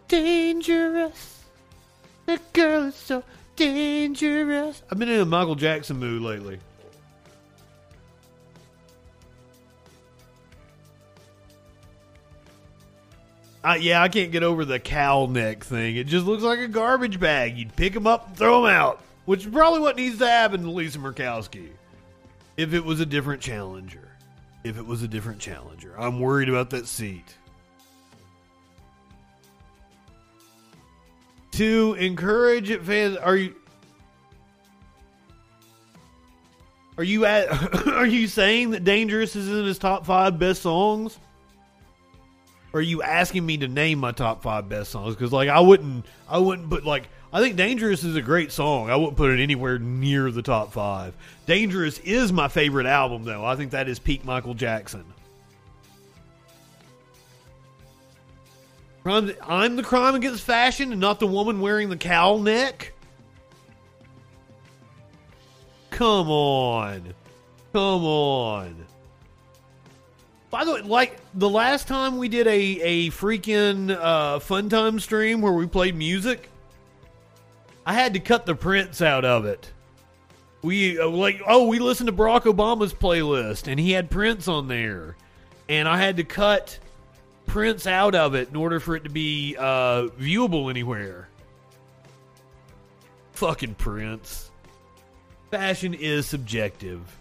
Dangerous. 0.08 1.44
The 2.26 2.40
girl 2.54 2.86
is 2.86 2.96
so 2.96 3.24
dangerous. 3.56 4.82
I've 4.90 4.98
been 4.98 5.10
in 5.10 5.20
a 5.20 5.26
Michael 5.26 5.56
Jackson 5.56 5.98
mood 5.98 6.24
lately. 6.24 6.60
I, 13.68 13.76
yeah, 13.76 14.02
I 14.02 14.08
can't 14.08 14.32
get 14.32 14.44
over 14.44 14.64
the 14.64 14.80
cowl 14.80 15.28
neck 15.28 15.66
thing. 15.66 15.98
It 15.98 16.08
just 16.08 16.26
looks 16.26 16.42
like 16.42 16.60
a 16.60 16.70
garbage 16.70 17.20
bag. 17.20 17.58
You'd 17.58 17.76
pick 17.76 17.94
them 17.94 18.08
up 18.08 18.30
and 18.30 18.38
throw 18.38 18.62
them 18.62 18.72
out, 18.72 19.02
which 19.26 19.46
is 19.46 19.52
probably 19.52 19.82
what 19.82 19.98
needs 19.98 20.20
to 20.20 20.26
happen 20.26 20.64
to 20.64 20.72
Lisa 20.72 21.00
Murkowski 21.00 21.72
if 22.56 22.74
it 22.74 22.86
was 22.86 23.02
a 23.02 23.06
different 23.06 23.42
challenger. 23.42 24.08
If 24.64 24.78
it 24.78 24.86
was 24.86 25.04
a 25.04 25.08
different 25.08 25.40
challenger, 25.40 25.94
I'm 26.00 26.22
worried 26.22 26.48
about 26.48 26.70
that 26.70 26.88
seat. 26.88 27.36
To 31.52 31.98
encourage 32.00 32.74
fans, 32.84 33.18
are 33.18 33.36
you 33.36 33.54
are 36.98 37.04
you 37.04 37.26
at, 37.26 37.50
are 37.88 38.06
you 38.06 38.28
saying 38.28 38.72
that 38.72 38.86
"Dangerous" 38.86 39.36
is 39.36 39.50
in 39.50 39.66
his 39.66 39.78
top 39.78 40.06
five 40.06 40.40
best 40.40 40.62
songs? 40.62 41.20
Are 42.74 42.82
you 42.82 43.02
asking 43.02 43.46
me 43.46 43.58
to 43.58 43.68
name 43.68 44.00
my 44.00 44.12
top 44.12 44.44
five 44.44 44.70
best 44.70 44.92
songs? 44.92 45.16
Because 45.16 45.32
like 45.32 45.50
I 45.50 45.60
wouldn't, 45.60 46.06
I 46.30 46.38
wouldn't 46.38 46.70
put 46.70 46.86
like 46.86 47.08
I 47.32 47.42
think 47.42 47.56
"Dangerous" 47.56 48.04
is 48.04 48.16
a 48.16 48.22
great 48.22 48.52
song. 48.52 48.90
I 48.90 48.96
wouldn't 48.96 49.18
put 49.18 49.32
it 49.32 49.42
anywhere 49.42 49.80
near 49.80 50.32
the 50.32 50.42
top 50.42 50.72
five. 50.72 51.14
"Dangerous" 51.46 52.00
is 52.00 52.32
my 52.32 52.48
favorite 52.48 52.86
album, 52.86 53.24
though. 53.24 53.46
I 53.46 53.56
think 53.56 53.72
that 53.72 53.88
is 53.88 54.00
peak 54.00 54.26
Michael 54.26 54.54
Jackson. 54.54 55.06
I'm 59.06 59.78
the 59.78 59.84
crime 59.84 60.16
against 60.16 60.44
fashion 60.44 60.92
and 60.92 61.00
not 61.00 61.22
the 61.22 61.28
woman 61.28 61.62
wearing 61.62 61.88
the 61.88 61.96
cowl 61.96 62.40
neck. 62.40 62.94
Come 65.92 66.30
on. 66.30 67.14
Come 67.72 68.04
on. 68.04 68.87
By 70.58 70.66
the 70.66 70.74
way, 70.74 70.82
like 70.82 71.20
the 71.36 71.48
last 71.48 71.88
time 71.88 72.18
we 72.18 72.30
did 72.30 72.48
a, 72.48 72.52
a 72.52 73.10
freaking 73.12 73.92
uh, 73.96 74.40
fun 74.40 74.70
time 74.70 75.00
stream 75.00 75.40
where 75.40 75.54
we 75.54 75.68
played 75.68 75.96
music, 75.96 76.50
I 77.86 77.94
had 77.94 78.16
to 78.16 78.20
cut 78.20 78.48
the 78.48 78.56
Prince 78.56 79.00
out 79.00 79.24
of 79.24 79.46
it. 79.46 79.72
We 80.64 81.00
uh, 81.00 81.10
like 81.10 81.44
oh 81.48 81.68
we 81.68 81.78
listened 81.78 82.08
to 82.08 82.14
Barack 82.14 82.46
Obama's 82.52 82.92
playlist 82.92 83.68
and 83.68 83.80
he 83.80 83.92
had 83.92 84.10
Prince 84.10 84.48
on 84.48 84.68
there, 84.68 85.16
and 85.70 85.88
I 85.88 85.98
had 85.98 86.18
to 86.18 86.24
cut 86.24 86.80
Prince 87.46 87.86
out 87.86 88.16
of 88.16 88.34
it 88.34 88.50
in 88.50 88.56
order 88.56 88.80
for 88.80 88.96
it 88.96 89.04
to 89.04 89.12
be 89.12 89.56
uh, 89.60 90.08
viewable 90.20 90.72
anywhere. 90.72 91.30
Fucking 93.34 93.76
Prince. 93.76 94.50
Fashion 95.52 95.94
is 95.94 96.26
subjective. 96.26 97.17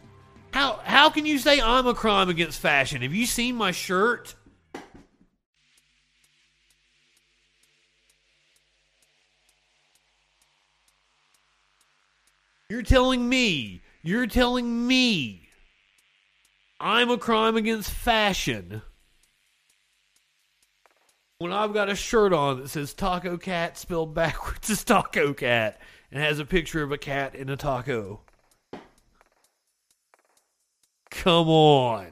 How 0.52 0.80
how 0.84 1.10
can 1.10 1.26
you 1.26 1.38
say 1.38 1.60
I'm 1.60 1.86
a 1.86 1.94
crime 1.94 2.28
against 2.28 2.60
fashion? 2.60 3.02
Have 3.02 3.14
you 3.14 3.26
seen 3.26 3.56
my 3.56 3.72
shirt? 3.72 4.34
You're 12.68 12.82
telling 12.82 13.28
me, 13.28 13.82
you're 14.02 14.26
telling 14.26 14.86
me 14.86 15.48
I'm 16.80 17.10
a 17.10 17.18
crime 17.18 17.56
against 17.56 17.90
fashion 17.90 18.82
when 21.38 21.52
I've 21.52 21.74
got 21.74 21.90
a 21.90 21.94
shirt 21.94 22.32
on 22.32 22.60
that 22.60 22.68
says 22.68 22.94
Taco 22.94 23.36
Cat 23.36 23.76
spelled 23.78 24.14
backwards 24.16 24.70
as 24.70 24.84
Taco 24.84 25.32
Cat 25.32 25.80
and 26.10 26.22
has 26.22 26.38
a 26.38 26.44
picture 26.44 26.82
of 26.82 26.92
a 26.92 26.98
cat 26.98 27.34
in 27.34 27.48
a 27.48 27.56
taco. 27.56 28.20
Come 31.16 31.48
on. 31.48 32.06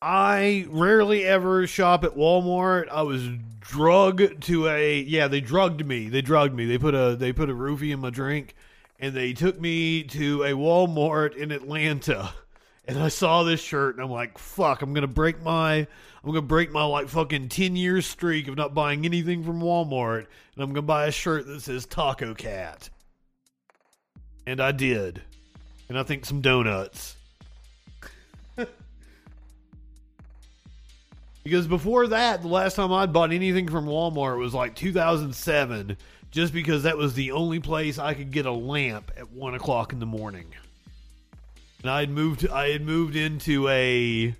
I 0.00 0.64
rarely 0.68 1.24
ever 1.24 1.66
shop 1.66 2.04
at 2.04 2.14
Walmart. 2.14 2.88
I 2.88 3.02
was 3.02 3.28
drugged 3.60 4.42
to 4.44 4.68
a 4.68 5.00
yeah, 5.00 5.26
they 5.26 5.40
drugged 5.40 5.84
me. 5.84 6.08
They 6.08 6.22
drugged 6.22 6.54
me. 6.54 6.66
They 6.66 6.78
put 6.78 6.94
a 6.94 7.16
they 7.16 7.32
put 7.32 7.50
a 7.50 7.54
roofie 7.54 7.92
in 7.92 7.98
my 7.98 8.10
drink 8.10 8.54
and 9.00 9.14
they 9.14 9.32
took 9.32 9.60
me 9.60 10.04
to 10.04 10.44
a 10.44 10.52
Walmart 10.52 11.34
in 11.36 11.50
Atlanta. 11.50 12.32
And 12.88 12.98
I 12.98 13.08
saw 13.08 13.42
this 13.42 13.60
shirt 13.60 13.96
and 13.96 14.02
I'm 14.02 14.10
like, 14.10 14.38
fuck, 14.38 14.80
I'm 14.80 14.94
gonna 14.94 15.06
break 15.06 15.42
my 15.42 15.74
I'm 15.76 15.86
gonna 16.24 16.40
break 16.40 16.72
my 16.72 16.84
like 16.84 17.08
fucking 17.08 17.50
ten 17.50 17.76
year 17.76 18.00
streak 18.00 18.48
of 18.48 18.56
not 18.56 18.72
buying 18.74 19.04
anything 19.04 19.44
from 19.44 19.60
Walmart 19.60 20.26
and 20.54 20.64
I'm 20.64 20.70
gonna 20.70 20.82
buy 20.82 21.06
a 21.06 21.12
shirt 21.12 21.46
that 21.46 21.60
says 21.60 21.84
Taco 21.84 22.34
Cat. 22.34 22.88
And 24.46 24.58
I 24.60 24.72
did. 24.72 25.22
And 25.90 25.98
I 25.98 26.02
think 26.02 26.24
some 26.24 26.40
donuts. 26.40 27.16
Because 31.44 31.66
before 31.66 32.08
that, 32.08 32.42
the 32.42 32.48
last 32.48 32.76
time 32.76 32.92
I'd 32.92 33.10
bought 33.10 33.32
anything 33.32 33.68
from 33.68 33.86
Walmart 33.86 34.36
was 34.36 34.52
like 34.52 34.74
2007, 34.74 35.96
just 36.30 36.52
because 36.52 36.82
that 36.82 36.98
was 36.98 37.14
the 37.14 37.32
only 37.32 37.58
place 37.58 37.98
I 37.98 38.12
could 38.12 38.32
get 38.32 38.44
a 38.44 38.52
lamp 38.52 39.10
at 39.16 39.32
one 39.32 39.54
o'clock 39.54 39.94
in 39.94 39.98
the 39.98 40.04
morning. 40.04 40.44
And 41.82 41.90
I 41.90 42.00
had 42.00 42.10
moved. 42.10 42.48
I 42.48 42.70
had 42.70 42.82
moved 42.82 43.16
into 43.16 43.68
a. 43.68 44.34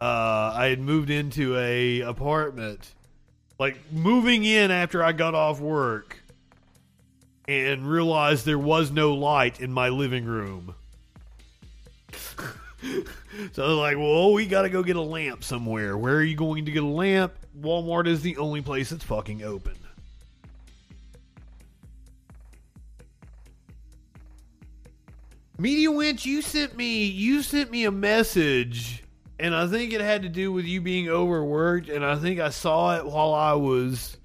Uh, 0.00 0.52
I 0.54 0.66
had 0.66 0.80
moved 0.80 1.08
into 1.08 1.56
a 1.56 2.00
apartment, 2.00 2.94
like 3.58 3.78
moving 3.90 4.44
in 4.44 4.70
after 4.70 5.02
I 5.02 5.12
got 5.12 5.34
off 5.34 5.58
work, 5.58 6.22
and 7.48 7.88
realized 7.88 8.44
there 8.44 8.58
was 8.58 8.90
no 8.90 9.14
light 9.14 9.60
in 9.60 9.72
my 9.72 9.88
living 9.88 10.26
room. 10.26 10.74
so 13.52 13.64
I 13.64 13.68
was 13.68 13.78
like, 13.78 13.96
well, 13.96 14.34
we 14.34 14.46
got 14.46 14.62
to 14.62 14.68
go 14.68 14.82
get 14.82 14.96
a 14.96 15.00
lamp 15.00 15.44
somewhere. 15.44 15.96
Where 15.96 16.16
are 16.16 16.22
you 16.22 16.36
going 16.36 16.66
to 16.66 16.72
get 16.72 16.82
a 16.82 16.86
lamp? 16.86 17.32
Walmart 17.58 18.06
is 18.06 18.20
the 18.20 18.36
only 18.36 18.60
place 18.60 18.90
that's 18.90 19.04
fucking 19.04 19.42
open. 19.42 19.76
Media 25.58 25.90
Winch, 25.90 26.26
you 26.26 26.42
sent 26.42 26.76
me 26.76 27.04
you 27.04 27.42
sent 27.42 27.70
me 27.70 27.86
a 27.86 27.90
message 27.90 29.02
and 29.38 29.54
I 29.54 29.66
think 29.66 29.94
it 29.94 30.02
had 30.02 30.20
to 30.22 30.28
do 30.28 30.52
with 30.52 30.66
you 30.66 30.82
being 30.82 31.08
overworked 31.08 31.88
and 31.88 32.04
I 32.04 32.16
think 32.16 32.40
I 32.40 32.50
saw 32.50 32.98
it 32.98 33.06
while 33.06 33.32
I 33.32 33.54
was 33.54 34.18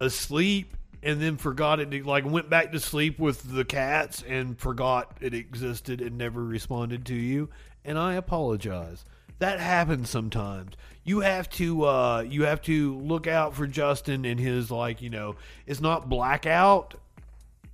asleep 0.00 0.76
and 1.00 1.22
then 1.22 1.36
forgot 1.36 1.78
it 1.78 2.04
like 2.04 2.24
went 2.24 2.50
back 2.50 2.72
to 2.72 2.80
sleep 2.80 3.20
with 3.20 3.54
the 3.54 3.64
cats 3.64 4.24
and 4.26 4.58
forgot 4.58 5.16
it 5.20 5.32
existed 5.32 6.00
and 6.00 6.18
never 6.18 6.42
responded 6.42 7.06
to 7.06 7.14
you 7.14 7.50
and 7.84 7.96
I 7.96 8.14
apologize. 8.14 9.04
That 9.38 9.60
happens 9.60 10.10
sometimes. 10.10 10.74
You 11.04 11.20
have 11.20 11.48
to 11.50 11.84
uh 11.84 12.24
you 12.28 12.46
have 12.46 12.62
to 12.62 12.98
look 12.98 13.28
out 13.28 13.54
for 13.54 13.68
Justin 13.68 14.24
and 14.24 14.40
his 14.40 14.72
like, 14.72 15.00
you 15.02 15.10
know, 15.10 15.36
it's 15.68 15.80
not 15.80 16.08
blackout, 16.08 16.94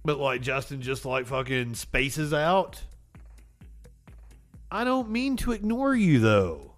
but 0.04 0.18
like 0.18 0.42
Justin 0.42 0.82
just 0.82 1.06
like 1.06 1.24
fucking 1.24 1.76
spaces 1.76 2.34
out. 2.34 2.82
I 4.70 4.84
don't 4.84 5.10
mean 5.10 5.36
to 5.38 5.52
ignore 5.52 5.94
you 5.94 6.20
though. 6.20 6.72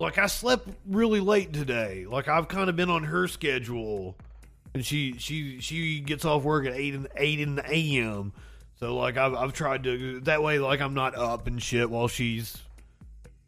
Like 0.00 0.18
I 0.18 0.26
slept 0.26 0.68
really 0.86 1.20
late 1.20 1.52
today. 1.52 2.06
Like 2.08 2.28
I've 2.28 2.48
kind 2.48 2.68
of 2.68 2.76
been 2.76 2.90
on 2.90 3.04
her 3.04 3.28
schedule, 3.28 4.16
and 4.74 4.84
she 4.84 5.14
she 5.18 5.60
she 5.60 6.00
gets 6.00 6.24
off 6.24 6.42
work 6.42 6.66
at 6.66 6.74
eight 6.74 6.94
in 6.94 7.06
eight 7.16 7.40
in 7.40 7.54
the 7.54 7.64
a.m. 7.70 8.32
So 8.80 8.96
like 8.96 9.16
I've 9.16 9.34
I've 9.34 9.52
tried 9.52 9.84
to 9.84 10.20
that 10.20 10.42
way 10.42 10.58
like 10.58 10.80
I'm 10.80 10.94
not 10.94 11.14
up 11.16 11.46
and 11.46 11.62
shit 11.62 11.88
while 11.88 12.08
she's 12.08 12.58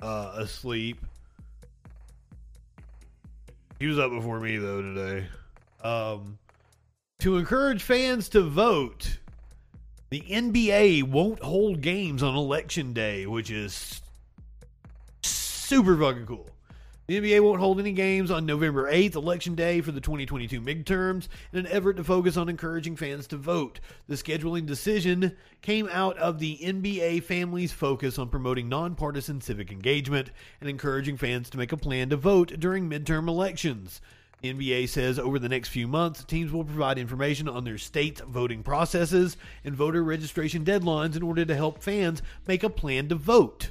uh, 0.00 0.34
asleep. 0.36 1.04
He 3.78 3.86
was 3.86 3.98
up 3.98 4.10
before 4.10 4.40
me 4.40 4.56
though 4.56 4.80
today. 4.80 5.26
Um, 5.82 6.38
to 7.20 7.36
encourage 7.36 7.82
fans 7.82 8.28
to 8.30 8.42
vote, 8.42 9.18
the 10.10 10.20
NBA 10.20 11.02
won't 11.04 11.42
hold 11.42 11.80
games 11.80 12.22
on 12.22 12.36
election 12.36 12.92
day, 12.92 13.26
which 13.26 13.50
is 13.50 14.00
super 15.22 15.96
fucking 15.98 16.26
cool. 16.26 16.48
The 17.08 17.20
NBA 17.20 17.40
won't 17.40 17.60
hold 17.60 17.78
any 17.78 17.92
games 17.92 18.32
on 18.32 18.46
November 18.46 18.90
8th, 18.90 19.14
election 19.14 19.54
day 19.54 19.80
for 19.80 19.92
the 19.92 20.00
2022 20.00 20.60
midterms, 20.60 21.28
in 21.52 21.60
an 21.60 21.68
effort 21.68 21.96
to 21.98 22.04
focus 22.04 22.36
on 22.36 22.48
encouraging 22.48 22.96
fans 22.96 23.28
to 23.28 23.36
vote. 23.36 23.78
The 24.08 24.16
scheduling 24.16 24.66
decision 24.66 25.36
came 25.62 25.88
out 25.92 26.18
of 26.18 26.40
the 26.40 26.58
NBA 26.58 27.22
family's 27.22 27.72
focus 27.72 28.18
on 28.18 28.28
promoting 28.28 28.68
nonpartisan 28.68 29.40
civic 29.40 29.70
engagement 29.70 30.30
and 30.60 30.68
encouraging 30.68 31.16
fans 31.16 31.48
to 31.50 31.58
make 31.58 31.70
a 31.70 31.76
plan 31.76 32.08
to 32.10 32.16
vote 32.16 32.58
during 32.58 32.90
midterm 32.90 33.28
elections. 33.28 34.00
NBA 34.52 34.88
says 34.88 35.18
over 35.18 35.38
the 35.38 35.48
next 35.48 35.68
few 35.68 35.86
months, 35.86 36.24
teams 36.24 36.52
will 36.52 36.64
provide 36.64 36.98
information 36.98 37.48
on 37.48 37.64
their 37.64 37.78
state's 37.78 38.20
voting 38.20 38.62
processes 38.62 39.36
and 39.64 39.74
voter 39.74 40.02
registration 40.02 40.64
deadlines 40.64 41.16
in 41.16 41.22
order 41.22 41.44
to 41.44 41.54
help 41.54 41.82
fans 41.82 42.22
make 42.46 42.62
a 42.62 42.70
plan 42.70 43.08
to 43.08 43.14
vote. 43.14 43.70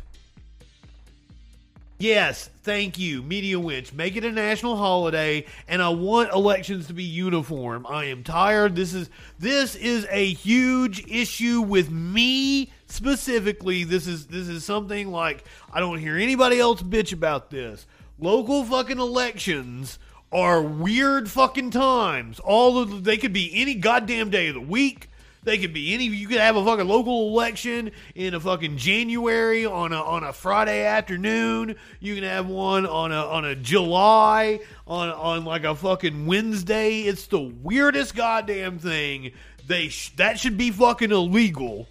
Yes, 1.97 2.49
thank 2.63 2.99
you, 2.99 3.23
Media 3.23 3.57
Winch. 3.57 3.93
Make 3.93 4.17
it 4.17 4.25
a 4.25 4.31
national 4.31 4.75
holiday, 4.75 5.45
and 5.65 5.81
I 5.81 5.89
want 5.89 6.33
elections 6.33 6.88
to 6.88 6.93
be 6.93 7.05
uniform. 7.05 7.88
I 7.88 8.05
am 8.05 8.21
tired. 8.21 8.75
This 8.75 8.93
is 8.93 9.10
this 9.39 9.75
is 9.75 10.06
a 10.10 10.33
huge 10.33 11.08
issue 11.08 11.62
with 11.62 11.89
me 11.89 12.69
specifically. 12.87 13.85
This 13.85 14.08
is 14.08 14.27
this 14.27 14.50
is 14.50 14.65
something 14.65 15.10
like 15.10 15.45
I 15.71 15.79
don't 15.79 16.00
hear 16.00 16.17
anybody 16.17 16.60
else 16.60 16.83
bitch 16.83 17.13
about 17.13 17.50
this. 17.50 17.87
Local 18.19 18.65
fucking 18.65 19.00
elections 19.00 19.97
are 20.36 20.62
weird 20.62 21.31
fucking 21.31 21.71
times. 21.71 22.42
All 22.42 22.77
of 22.77 22.90
the, 22.90 22.98
they 22.98 23.15
could 23.15 23.31
be 23.31 23.52
any 23.54 23.73
goddamn 23.73 24.29
day 24.29 24.48
of 24.50 24.56
the 24.56 24.62
week. 24.62 25.10
They 25.44 25.58
could 25.58 25.73
be 25.73 25.94
any. 25.94 26.06
You 26.08 26.27
could 26.27 26.40
have 26.40 26.58
a 26.58 26.65
fucking 26.65 26.88
local 26.88 27.29
election 27.29 27.92
in 28.15 28.33
a 28.33 28.40
fucking 28.40 28.75
January 28.77 29.65
on 29.65 29.94
a 29.94 30.02
on 30.04 30.23
a 30.23 30.33
Friday 30.33 30.86
afternoon. 30.86 31.75
You 32.02 32.15
can 32.15 32.25
have 32.25 32.48
one 32.48 32.86
on 32.86 33.13
a 33.13 33.25
on 33.25 33.46
a 33.46 33.56
July 33.56 34.60
on 34.86 35.10
on 35.10 35.46
like 35.46 35.63
a 35.63 35.73
fucking 35.73 36.25
Wednesday. 36.25 37.02
It's 37.02 37.27
the 37.27 37.40
weirdest 37.40 38.13
goddamn 38.15 38.79
thing. 38.79 39.31
They 39.65 39.88
sh- 39.88 40.15
that 40.17 40.38
should 40.38 40.58
be 40.58 40.69
fucking 40.69 41.12
illegal. 41.12 41.88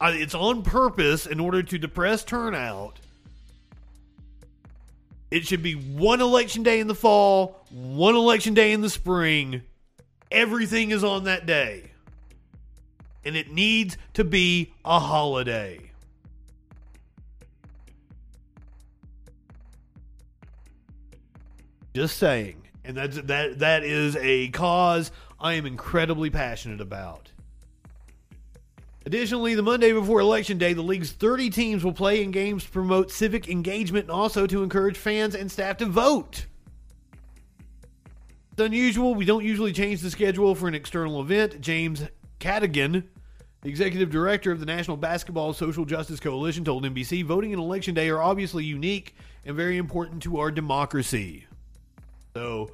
Uh, 0.00 0.12
it's 0.14 0.34
on 0.34 0.62
purpose 0.62 1.26
in 1.26 1.40
order 1.40 1.62
to 1.62 1.78
depress 1.78 2.24
turnout. 2.24 3.00
It 5.30 5.46
should 5.46 5.62
be 5.62 5.74
one 5.74 6.20
election 6.20 6.62
day 6.62 6.80
in 6.80 6.86
the 6.86 6.94
fall, 6.94 7.64
one 7.70 8.14
election 8.14 8.54
day 8.54 8.72
in 8.72 8.80
the 8.80 8.90
spring. 8.90 9.62
Everything 10.30 10.90
is 10.90 11.02
on 11.04 11.24
that 11.24 11.46
day 11.46 11.90
and 13.26 13.36
it 13.36 13.50
needs 13.50 13.98
to 14.14 14.22
be 14.22 14.72
a 14.84 15.00
holiday. 15.00 15.90
Just 21.92 22.18
saying. 22.18 22.62
And 22.84 22.96
that's 22.96 23.16
that 23.22 23.58
that 23.58 23.82
is 23.82 24.14
a 24.16 24.48
cause 24.50 25.10
I 25.40 25.54
am 25.54 25.66
incredibly 25.66 26.30
passionate 26.30 26.80
about. 26.80 27.25
Additionally, 29.06 29.54
the 29.54 29.62
Monday 29.62 29.92
before 29.92 30.18
Election 30.18 30.58
Day, 30.58 30.72
the 30.72 30.82
league's 30.82 31.12
30 31.12 31.48
teams 31.50 31.84
will 31.84 31.92
play 31.92 32.24
in 32.24 32.32
games 32.32 32.64
to 32.64 32.70
promote 32.70 33.12
civic 33.12 33.48
engagement 33.48 34.06
and 34.06 34.10
also 34.10 34.48
to 34.48 34.64
encourage 34.64 34.96
fans 34.96 35.36
and 35.36 35.50
staff 35.50 35.76
to 35.76 35.86
vote. 35.86 36.46
It's 38.50 38.60
unusual. 38.60 39.14
We 39.14 39.24
don't 39.24 39.44
usually 39.44 39.72
change 39.72 40.00
the 40.00 40.10
schedule 40.10 40.56
for 40.56 40.66
an 40.66 40.74
external 40.74 41.20
event. 41.20 41.60
James 41.60 42.02
Cadogan, 42.40 43.08
the 43.62 43.68
executive 43.68 44.10
director 44.10 44.50
of 44.50 44.58
the 44.58 44.66
National 44.66 44.96
Basketball 44.96 45.52
Social 45.52 45.84
Justice 45.84 46.18
Coalition, 46.18 46.64
told 46.64 46.84
NBC 46.84 47.24
voting 47.24 47.52
and 47.52 47.62
Election 47.62 47.94
Day 47.94 48.08
are 48.08 48.20
obviously 48.20 48.64
unique 48.64 49.14
and 49.44 49.54
very 49.54 49.76
important 49.76 50.20
to 50.24 50.38
our 50.40 50.50
democracy. 50.50 51.46
So, 52.34 52.72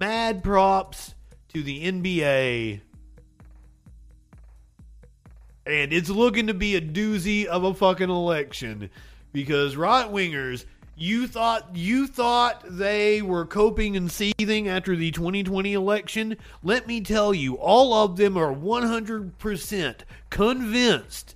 mad 0.00 0.42
props 0.42 1.14
to 1.52 1.62
the 1.62 1.84
NBA. 1.92 2.80
And 5.66 5.92
it's 5.92 6.10
looking 6.10 6.46
to 6.48 6.54
be 6.54 6.76
a 6.76 6.80
doozy 6.80 7.46
of 7.46 7.64
a 7.64 7.74
fucking 7.74 8.10
election 8.10 8.90
because 9.32 9.76
right 9.76 10.10
wingers, 10.10 10.64
you 10.96 11.26
thought 11.26 11.74
you 11.74 12.06
thought 12.06 12.62
they 12.68 13.22
were 13.22 13.46
coping 13.46 13.96
and 13.96 14.10
seething 14.10 14.68
after 14.68 14.94
the 14.94 15.10
2020 15.10 15.72
election. 15.72 16.36
Let 16.62 16.86
me 16.86 17.00
tell 17.00 17.34
you, 17.34 17.54
all 17.54 17.94
of 17.94 18.16
them 18.16 18.36
are 18.36 18.54
100% 18.54 19.94
convinced 20.30 21.34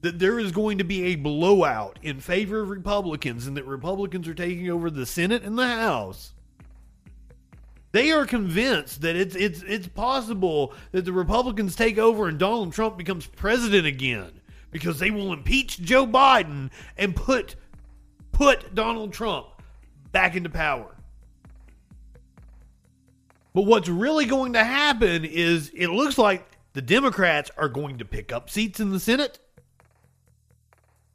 that 0.00 0.18
there 0.18 0.38
is 0.38 0.52
going 0.52 0.78
to 0.78 0.84
be 0.84 1.04
a 1.04 1.16
blowout 1.16 1.98
in 2.02 2.20
favor 2.20 2.60
of 2.60 2.70
Republicans 2.70 3.46
and 3.46 3.56
that 3.56 3.64
Republicans 3.64 4.28
are 4.28 4.34
taking 4.34 4.70
over 4.70 4.90
the 4.90 5.06
Senate 5.06 5.42
and 5.42 5.58
the 5.58 5.66
House. 5.66 6.32
They 7.92 8.10
are 8.12 8.26
convinced 8.26 9.00
that 9.00 9.16
it's 9.16 9.34
it's 9.34 9.62
it's 9.62 9.88
possible 9.88 10.74
that 10.92 11.04
the 11.04 11.12
Republicans 11.12 11.74
take 11.74 11.98
over 11.98 12.28
and 12.28 12.38
Donald 12.38 12.72
Trump 12.72 12.98
becomes 12.98 13.26
president 13.26 13.86
again 13.86 14.40
because 14.70 14.98
they 14.98 15.10
will 15.10 15.32
impeach 15.32 15.80
Joe 15.80 16.06
Biden 16.06 16.70
and 16.96 17.16
put 17.16 17.56
put 18.30 18.74
Donald 18.74 19.12
Trump 19.12 19.46
back 20.12 20.36
into 20.36 20.50
power. 20.50 20.94
But 23.54 23.62
what's 23.62 23.88
really 23.88 24.26
going 24.26 24.52
to 24.52 24.64
happen 24.64 25.24
is 25.24 25.70
it 25.74 25.88
looks 25.88 26.18
like 26.18 26.46
the 26.74 26.82
Democrats 26.82 27.50
are 27.56 27.68
going 27.68 27.98
to 27.98 28.04
pick 28.04 28.32
up 28.32 28.50
seats 28.50 28.78
in 28.78 28.90
the 28.90 29.00
Senate. 29.00 29.38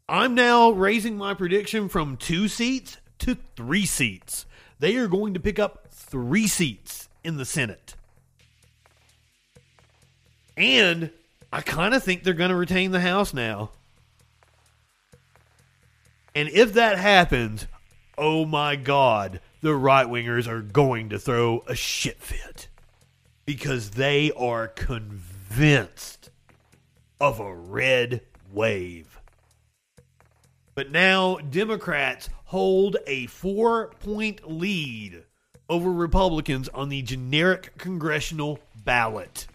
I'm 0.10 0.36
now 0.36 0.72
raising 0.72 1.18
my 1.18 1.36
prediction 1.36 1.88
from 1.88 2.18
2 2.18 2.50
seats 2.50 2.98
to 3.20 3.38
3 3.56 3.86
seats. 3.86 4.46
They 4.80 4.98
are 4.98 5.08
going 5.08 5.36
to 5.36 5.40
pick 5.40 5.60
up 5.60 5.83
three 6.14 6.46
seats 6.46 7.10
in 7.24 7.38
the 7.38 7.46
Senate. 7.46 7.96
And 10.56 11.10
I 11.52 11.62
kind 11.62 11.96
of 11.96 12.04
think 12.04 12.22
they're 12.22 12.36
going 12.36 12.52
to 12.52 12.56
retain 12.56 12.92
the 12.92 13.00
House 13.00 13.34
now. 13.34 13.72
And 16.36 16.50
if 16.50 16.74
that 16.74 17.00
happens, 17.00 17.66
oh 18.16 18.46
my 18.46 18.76
God, 18.76 19.40
the 19.62 19.74
right 19.74 20.06
wingers 20.06 20.48
are 20.48 20.62
going 20.62 21.10
to 21.10 21.18
throw 21.18 21.64
a 21.66 21.74
shit 21.74 22.22
fit 22.22 22.68
because 23.48 23.90
they 23.90 24.32
are 24.34 24.68
convinced 24.68 26.30
of 27.20 27.40
a 27.40 27.56
red 27.56 28.22
wave. 28.52 29.20
But 30.76 30.92
now 30.92 31.38
Democrats 31.38 32.30
hold 32.46 32.98
a 33.08 33.26
four 33.26 33.88
point 34.00 34.48
lead 34.48 35.24
over 35.74 35.92
Republicans 35.92 36.70
on 36.70 36.90
the 36.90 37.02
generic 37.02 37.76
congressional 37.80 38.60
ballot. 38.86 39.48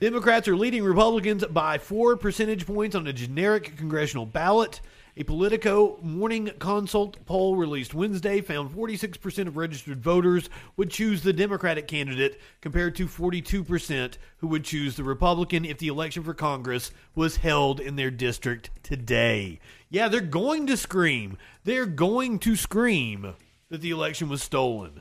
Democrats 0.00 0.48
are 0.48 0.56
leading 0.56 0.82
Republicans 0.82 1.44
by 1.44 1.76
four 1.76 2.16
percentage 2.16 2.64
points 2.64 2.96
on 2.96 3.06
a 3.06 3.12
generic 3.12 3.76
congressional 3.76 4.24
ballot. 4.24 4.80
A 5.16 5.22
Politico 5.22 6.00
Morning 6.02 6.50
Consult 6.58 7.24
poll 7.24 7.54
released 7.54 7.94
Wednesday 7.94 8.40
found 8.40 8.74
46% 8.74 9.46
of 9.46 9.56
registered 9.56 10.02
voters 10.02 10.50
would 10.76 10.90
choose 10.90 11.22
the 11.22 11.32
Democratic 11.32 11.86
candidate 11.86 12.40
compared 12.60 12.96
to 12.96 13.06
42% 13.06 14.16
who 14.38 14.48
would 14.48 14.64
choose 14.64 14.96
the 14.96 15.04
Republican 15.04 15.64
if 15.64 15.78
the 15.78 15.86
election 15.86 16.24
for 16.24 16.34
Congress 16.34 16.90
was 17.14 17.36
held 17.36 17.78
in 17.78 17.94
their 17.94 18.10
district 18.10 18.70
today. 18.82 19.60
Yeah, 19.94 20.08
they're 20.08 20.20
going 20.20 20.66
to 20.66 20.76
scream. 20.76 21.38
They're 21.62 21.86
going 21.86 22.40
to 22.40 22.56
scream 22.56 23.34
that 23.68 23.80
the 23.80 23.92
election 23.92 24.28
was 24.28 24.42
stolen. 24.42 25.00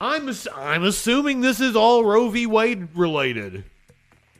I'm 0.00 0.30
I'm 0.54 0.84
assuming 0.84 1.40
this 1.40 1.60
is 1.60 1.74
all 1.74 2.04
Roe 2.04 2.28
v. 2.28 2.46
Wade 2.46 2.94
related. 2.94 3.64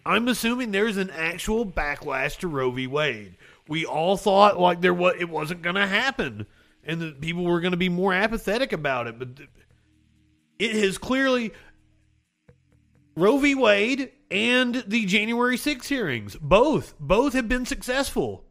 I'm 0.07 0.29
assuming 0.29 0.71
there's 0.71 0.97
an 0.97 1.11
actual 1.11 1.67
backlash 1.67 2.39
to 2.39 2.47
Roe 2.47 2.71
v. 2.71 2.87
Wade. 2.87 3.35
We 3.67 3.85
all 3.85 4.17
thought 4.17 4.61
like 4.61 4.81
there 4.81 4.95
was 4.95 5.17
it 5.19 5.29
wasn't 5.29 5.63
going 5.63 5.75
to 5.75 5.87
happen, 5.89 6.47
and 6.85 7.01
that 7.01 7.21
people 7.21 7.43
were 7.43 7.61
going 7.61 7.73
to 7.73 7.77
be 7.77 7.89
more 7.89 8.15
apathetic 8.15 8.73
about 8.73 9.09
it. 9.09 9.19
But 9.19 9.41
it 10.61 10.77
has 10.77 10.99
clearly 10.99 11.53
Roe 13.17 13.39
v. 13.39 13.55
Wade 13.55 14.11
and 14.31 14.83
the 14.87 15.07
January 15.07 15.57
6 15.57 15.87
hearings 15.89 16.37
both 16.41 16.95
both 16.99 17.33
have 17.35 17.49
been 17.49 17.67
successful. 17.67 18.45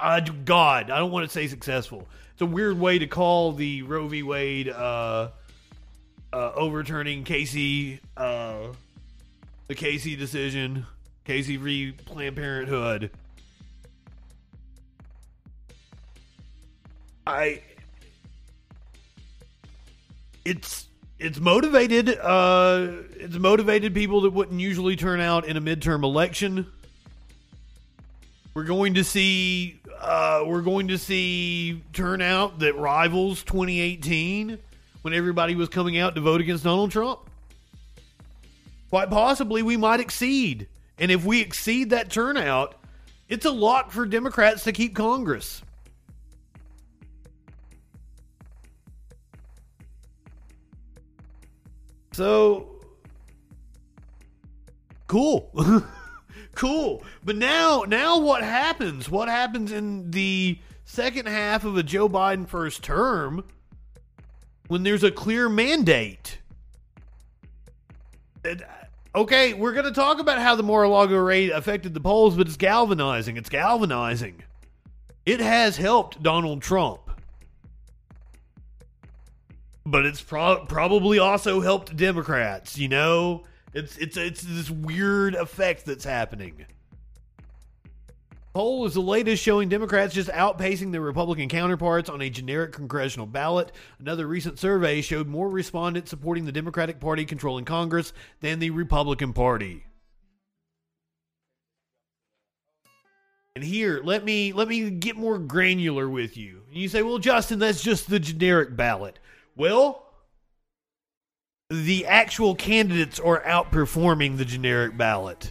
Uh, 0.00 0.20
God, 0.20 0.90
I 0.90 0.98
don't 0.98 1.10
want 1.10 1.26
to 1.26 1.32
say 1.32 1.48
successful. 1.48 2.08
It's 2.32 2.42
a 2.42 2.46
weird 2.46 2.78
way 2.78 2.98
to 2.98 3.06
call 3.06 3.52
the 3.52 3.82
Roe 3.82 4.06
v. 4.08 4.22
Wade 4.22 4.68
uh, 4.68 5.30
uh, 6.32 6.52
overturning 6.54 7.24
Casey. 7.24 8.00
Uh, 8.16 8.68
the 9.66 9.74
Casey 9.74 10.16
decision, 10.16 10.86
Casey 11.24 11.56
v. 11.56 11.92
Planned 11.92 12.36
Parenthood. 12.36 13.10
I 17.26 17.60
it's 20.46 20.87
it's 21.18 21.40
motivated 21.40 22.16
uh 22.18 22.88
it's 23.14 23.36
motivated 23.36 23.94
people 23.94 24.22
that 24.22 24.30
wouldn't 24.30 24.60
usually 24.60 24.96
turn 24.96 25.20
out 25.20 25.44
in 25.46 25.56
a 25.56 25.60
midterm 25.60 26.04
election. 26.04 26.66
We're 28.54 28.64
going 28.64 28.94
to 28.94 29.04
see 29.04 29.80
uh 30.00 30.44
we're 30.46 30.62
going 30.62 30.88
to 30.88 30.98
see 30.98 31.82
turnout 31.92 32.60
that 32.60 32.76
rivals 32.76 33.42
2018 33.44 34.58
when 35.02 35.14
everybody 35.14 35.54
was 35.54 35.68
coming 35.68 35.98
out 35.98 36.14
to 36.14 36.20
vote 36.20 36.40
against 36.40 36.64
Donald 36.64 36.90
Trump. 36.90 37.20
Quite 38.90 39.10
possibly, 39.10 39.62
we 39.62 39.76
might 39.76 40.00
exceed. 40.00 40.66
And 40.98 41.10
if 41.10 41.24
we 41.24 41.40
exceed 41.40 41.90
that 41.90 42.10
turnout, 42.10 42.74
it's 43.28 43.44
a 43.44 43.50
lot 43.50 43.92
for 43.92 44.06
Democrats 44.06 44.64
to 44.64 44.72
keep 44.72 44.94
Congress. 44.94 45.62
So, 52.18 52.66
cool. 55.06 55.52
cool. 56.56 57.04
But 57.24 57.36
now, 57.36 57.84
now 57.86 58.18
what 58.18 58.42
happens? 58.42 59.08
What 59.08 59.28
happens 59.28 59.70
in 59.70 60.10
the 60.10 60.58
second 60.84 61.28
half 61.28 61.64
of 61.64 61.76
a 61.76 61.84
Joe 61.84 62.08
Biden 62.08 62.48
first 62.48 62.82
term 62.82 63.44
when 64.66 64.82
there's 64.82 65.04
a 65.04 65.12
clear 65.12 65.48
mandate? 65.48 66.38
Uh, 68.44 68.56
okay, 69.14 69.54
we're 69.54 69.72
going 69.72 69.84
to 69.84 69.92
talk 69.92 70.18
about 70.18 70.40
how 70.40 70.56
the 70.56 70.64
Mar-a-Lago 70.64 71.18
raid 71.18 71.50
affected 71.50 71.94
the 71.94 72.00
polls, 72.00 72.34
but 72.34 72.48
it's 72.48 72.56
galvanizing. 72.56 73.36
It's 73.36 73.48
galvanizing. 73.48 74.42
It 75.24 75.38
has 75.38 75.76
helped 75.76 76.20
Donald 76.20 76.62
Trump. 76.62 77.07
But 79.90 80.06
it's 80.06 80.20
pro- 80.20 80.64
probably 80.66 81.18
also 81.18 81.60
helped 81.60 81.96
Democrats, 81.96 82.78
you 82.78 82.88
know? 82.88 83.44
It's 83.74 83.96
it's 83.98 84.16
it's 84.16 84.42
this 84.42 84.70
weird 84.70 85.34
effect 85.34 85.84
that's 85.84 86.04
happening 86.04 86.66
poll 88.58 88.84
is 88.86 88.94
the 88.94 89.00
latest 89.00 89.40
showing 89.40 89.68
Democrats 89.68 90.12
just 90.12 90.28
outpacing 90.30 90.90
their 90.90 91.00
Republican 91.00 91.48
counterparts 91.48 92.10
on 92.10 92.20
a 92.20 92.28
generic 92.28 92.72
congressional 92.72 93.24
ballot. 93.24 93.70
Another 94.00 94.26
recent 94.26 94.58
survey 94.58 95.00
showed 95.00 95.28
more 95.28 95.48
respondents 95.48 96.10
supporting 96.10 96.44
the 96.44 96.50
Democratic 96.50 96.98
Party 96.98 97.24
controlling 97.24 97.64
Congress 97.64 98.12
than 98.40 98.58
the 98.58 98.70
Republican 98.70 99.32
Party. 99.32 99.84
And 103.54 103.62
here, 103.62 104.00
let 104.02 104.24
me 104.24 104.52
let 104.52 104.66
me 104.66 104.90
get 104.90 105.16
more 105.16 105.38
granular 105.38 106.08
with 106.08 106.36
you. 106.36 106.62
You 106.72 106.88
say, 106.88 107.02
"Well, 107.02 107.18
Justin, 107.18 107.60
that's 107.60 107.80
just 107.80 108.10
the 108.10 108.18
generic 108.18 108.74
ballot." 108.74 109.20
Well, 109.58 110.04
the 111.68 112.06
actual 112.06 112.54
candidates 112.54 113.18
are 113.18 113.42
outperforming 113.42 114.36
the 114.36 114.44
generic 114.44 114.96
ballot. 114.96 115.50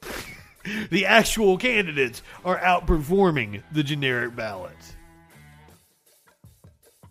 the 0.90 1.04
actual 1.04 1.58
candidates 1.58 2.22
are 2.42 2.58
outperforming 2.58 3.62
the 3.70 3.82
generic 3.82 4.34
ballot. 4.34 4.72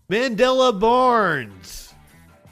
Mandela 0.10 0.78
Barnes. 0.78 1.94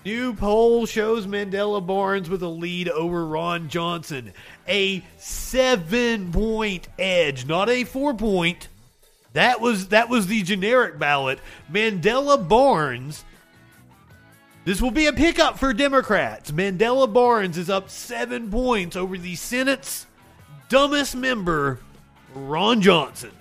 New 0.05 0.35
poll 0.35 0.85
shows 0.85 1.25
Mandela 1.25 1.85
Barnes 1.85 2.29
with 2.29 2.43
a 2.43 2.47
lead 2.47 2.87
over 2.87 3.25
Ron 3.25 3.67
Johnson. 3.67 4.31
A 4.67 5.03
seven 5.17 6.31
point 6.31 6.87
edge, 6.99 7.47
not 7.47 7.67
a 7.67 7.83
four 7.83 8.13
point. 8.13 8.67
That 9.33 9.59
was 9.59 9.87
that 9.87 10.07
was 10.07 10.27
the 10.27 10.43
generic 10.43 10.99
ballot. 10.99 11.39
Mandela 11.71 12.47
Barnes. 12.47 13.25
This 14.65 14.81
will 14.81 14.91
be 14.91 15.07
a 15.07 15.13
pickup 15.13 15.57
for 15.57 15.73
Democrats. 15.73 16.51
Mandela 16.51 17.11
Barnes 17.11 17.57
is 17.57 17.69
up 17.69 17.89
seven 17.89 18.51
points 18.51 18.95
over 18.95 19.17
the 19.17 19.35
Senate's 19.35 20.05
dumbest 20.67 21.15
member, 21.15 21.79
Ron 22.35 22.81
Johnson. 22.81 23.31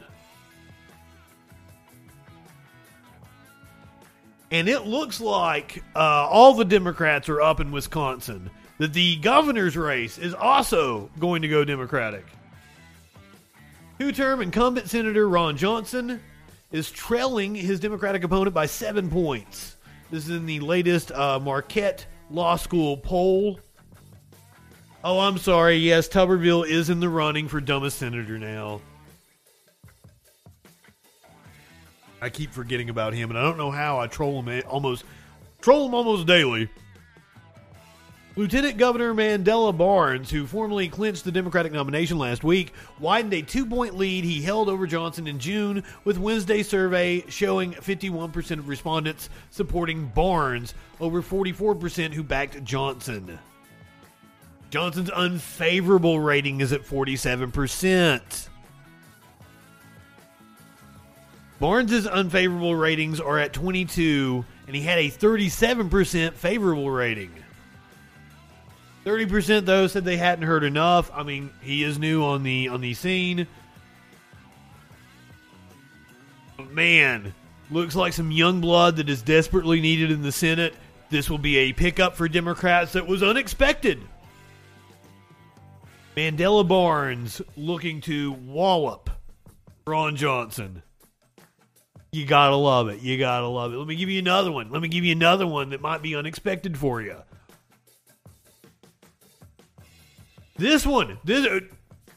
And 4.51 4.69
it 4.69 4.87
looks 4.87 5.21
like 5.21 5.83
uh, 5.95 5.99
all 5.99 6.55
the 6.55 6.64
Democrats 6.64 7.29
are 7.29 7.41
up 7.41 7.61
in 7.61 7.71
Wisconsin. 7.71 8.51
That 8.79 8.93
the 8.93 9.16
governor's 9.16 9.77
race 9.77 10.19
is 10.19 10.35
also 10.35 11.11
going 11.19 11.43
to 11.43 11.49
go 11.49 11.64
Democratic. 11.64 12.25
Two 13.99 14.12
term 14.12 14.41
incumbent 14.41 14.89
Senator 14.89 15.29
Ron 15.29 15.57
Johnson 15.57 16.23
is 16.71 16.91
trailing 16.91 17.57
his 17.57 17.81
Democratic 17.81 18.23
opponent 18.23 18.55
by 18.55 18.66
seven 18.66 19.11
points. 19.11 19.77
This 20.11 20.25
is 20.25 20.31
in 20.31 20.47
the 20.47 20.61
latest 20.61 21.13
uh, 21.13 21.39
Marquette 21.39 22.07
Law 22.31 22.57
School 22.57 22.97
poll. 22.97 23.61
Oh, 25.05 25.21
I'm 25.21 25.39
sorry. 25.39 25.77
Yes, 25.77 26.09
Tuberville 26.09 26.67
is 26.67 26.91
in 26.91 27.01
the 27.01 27.09
running 27.09 27.47
for 27.47 27.61
dumbest 27.61 27.99
senator 27.99 28.39
now. 28.39 28.81
I 32.21 32.31
keep 32.31 32.53
forgetting 32.53 32.91
about 32.91 33.15
him, 33.15 33.31
and 33.31 33.39
I 33.39 33.43
don't 33.43 33.59
know 33.59 33.71
how 33.71 34.01
I 34.01 34.07
troll 34.07 34.43
him 34.43 34.63
almost 34.69 35.05
troll 35.61 35.87
him 35.87 35.95
almost 35.95 36.27
daily. 36.27 36.69
Lieutenant 38.39 38.76
Governor 38.76 39.14
Mandela 39.14 39.76
Barnes, 39.76 40.30
who 40.30 40.47
formally 40.47 40.89
clinched 40.89 41.24
the 41.24 41.32
Democratic 41.32 41.72
nomination 41.72 42.18
last 42.18 42.45
week, 42.45 42.72
widened 43.01 43.34
a 43.34 43.43
two 43.43 43.66
point 43.66 43.97
lead 43.97 44.22
he 44.22 44.41
held 44.41 44.68
over 44.68 44.86
Johnson 44.86 45.26
in 45.26 45.41
June, 45.41 45.82
with 46.05 46.18
Wednesday's 46.18 46.68
survey 46.68 47.24
showing 47.28 47.72
51% 47.72 48.61
of 48.61 48.68
respondents 48.68 49.28
supporting 49.51 50.07
Barnes 50.07 50.74
over 51.01 51.20
44% 51.20 52.12
who 52.12 52.22
backed 52.22 52.62
Johnson. 52.62 53.41
Johnson's 54.70 55.11
unfavorable 55.11 56.20
rating 56.20 56.61
is 56.61 56.72
at 56.72 56.82
47%. 56.84 58.49
Barnes's 61.59 62.07
unfavorable 62.07 62.76
ratings 62.76 63.18
are 63.18 63.41
at 63.41 63.53
22, 63.53 64.45
and 64.68 64.76
he 64.76 64.82
had 64.82 64.99
a 64.99 65.11
37% 65.11 66.34
favorable 66.34 66.89
rating. 66.89 67.32
30% 69.09 69.65
though 69.65 69.87
said 69.87 70.05
they 70.05 70.19
hadn't 70.19 70.45
heard 70.45 70.63
enough. 70.63 71.11
I 71.15 71.23
mean, 71.23 71.51
he 71.63 71.83
is 71.83 71.99
new 71.99 72.23
on 72.23 72.43
the 72.43 72.69
on 72.69 72.83
the 72.83 72.93
scene. 72.93 73.47
Man, 76.71 77.33
looks 77.71 77.97
like 77.97 78.13
some 78.13 78.31
young 78.31 78.61
blood 78.61 78.97
that 78.97 79.09
is 79.09 79.23
desperately 79.23 79.81
needed 79.81 80.11
in 80.11 80.21
the 80.21 80.31
Senate. 80.31 80.75
This 81.09 81.31
will 81.31 81.39
be 81.39 81.57
a 81.57 81.73
pickup 81.73 82.17
for 82.17 82.29
Democrats 82.29 82.93
that 82.93 83.07
was 83.07 83.23
unexpected. 83.23 83.99
Mandela 86.15 86.69
Barnes 86.69 87.41
looking 87.57 88.03
to 88.03 88.33
wallop 88.33 89.09
Ron 89.87 90.17
Johnson. 90.17 90.83
You 92.13 92.27
gotta 92.27 92.57
love 92.57 92.89
it. 92.89 93.01
You 93.01 93.17
gotta 93.19 93.47
love 93.47 93.73
it. 93.73 93.79
Let 93.79 93.87
me 93.87 93.97
give 93.97 94.11
you 94.11 94.19
another 94.19 94.53
one. 94.53 94.71
Let 94.71 94.83
me 94.83 94.89
give 94.89 95.05
you 95.05 95.13
another 95.13 95.47
one 95.47 95.71
that 95.71 95.81
might 95.81 96.03
be 96.03 96.15
unexpected 96.15 96.77
for 96.77 97.01
you. 97.01 97.17
This 100.59 100.85
one, 100.85 101.19
this 101.23 101.47
uh, 101.47 101.61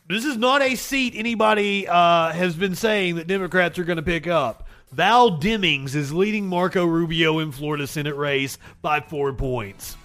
this 0.09 0.25
is 0.25 0.35
not 0.35 0.63
a 0.63 0.73
seat 0.73 1.13
anybody 1.15 1.87
uh, 1.87 2.31
has 2.31 2.55
been 2.55 2.73
saying 2.73 3.15
that 3.15 3.27
Democrats 3.27 3.77
are 3.77 3.83
going 3.83 3.97
to 3.97 4.03
pick 4.03 4.25
up. 4.25 4.67
Val 4.91 5.39
Demings 5.39 5.93
is 5.93 6.11
leading 6.11 6.47
Marco 6.47 6.83
Rubio 6.83 7.37
in 7.37 7.51
Florida 7.51 7.85
Senate 7.85 8.15
race 8.15 8.57
by 8.81 8.99
four 8.99 9.31
points. 9.31 9.95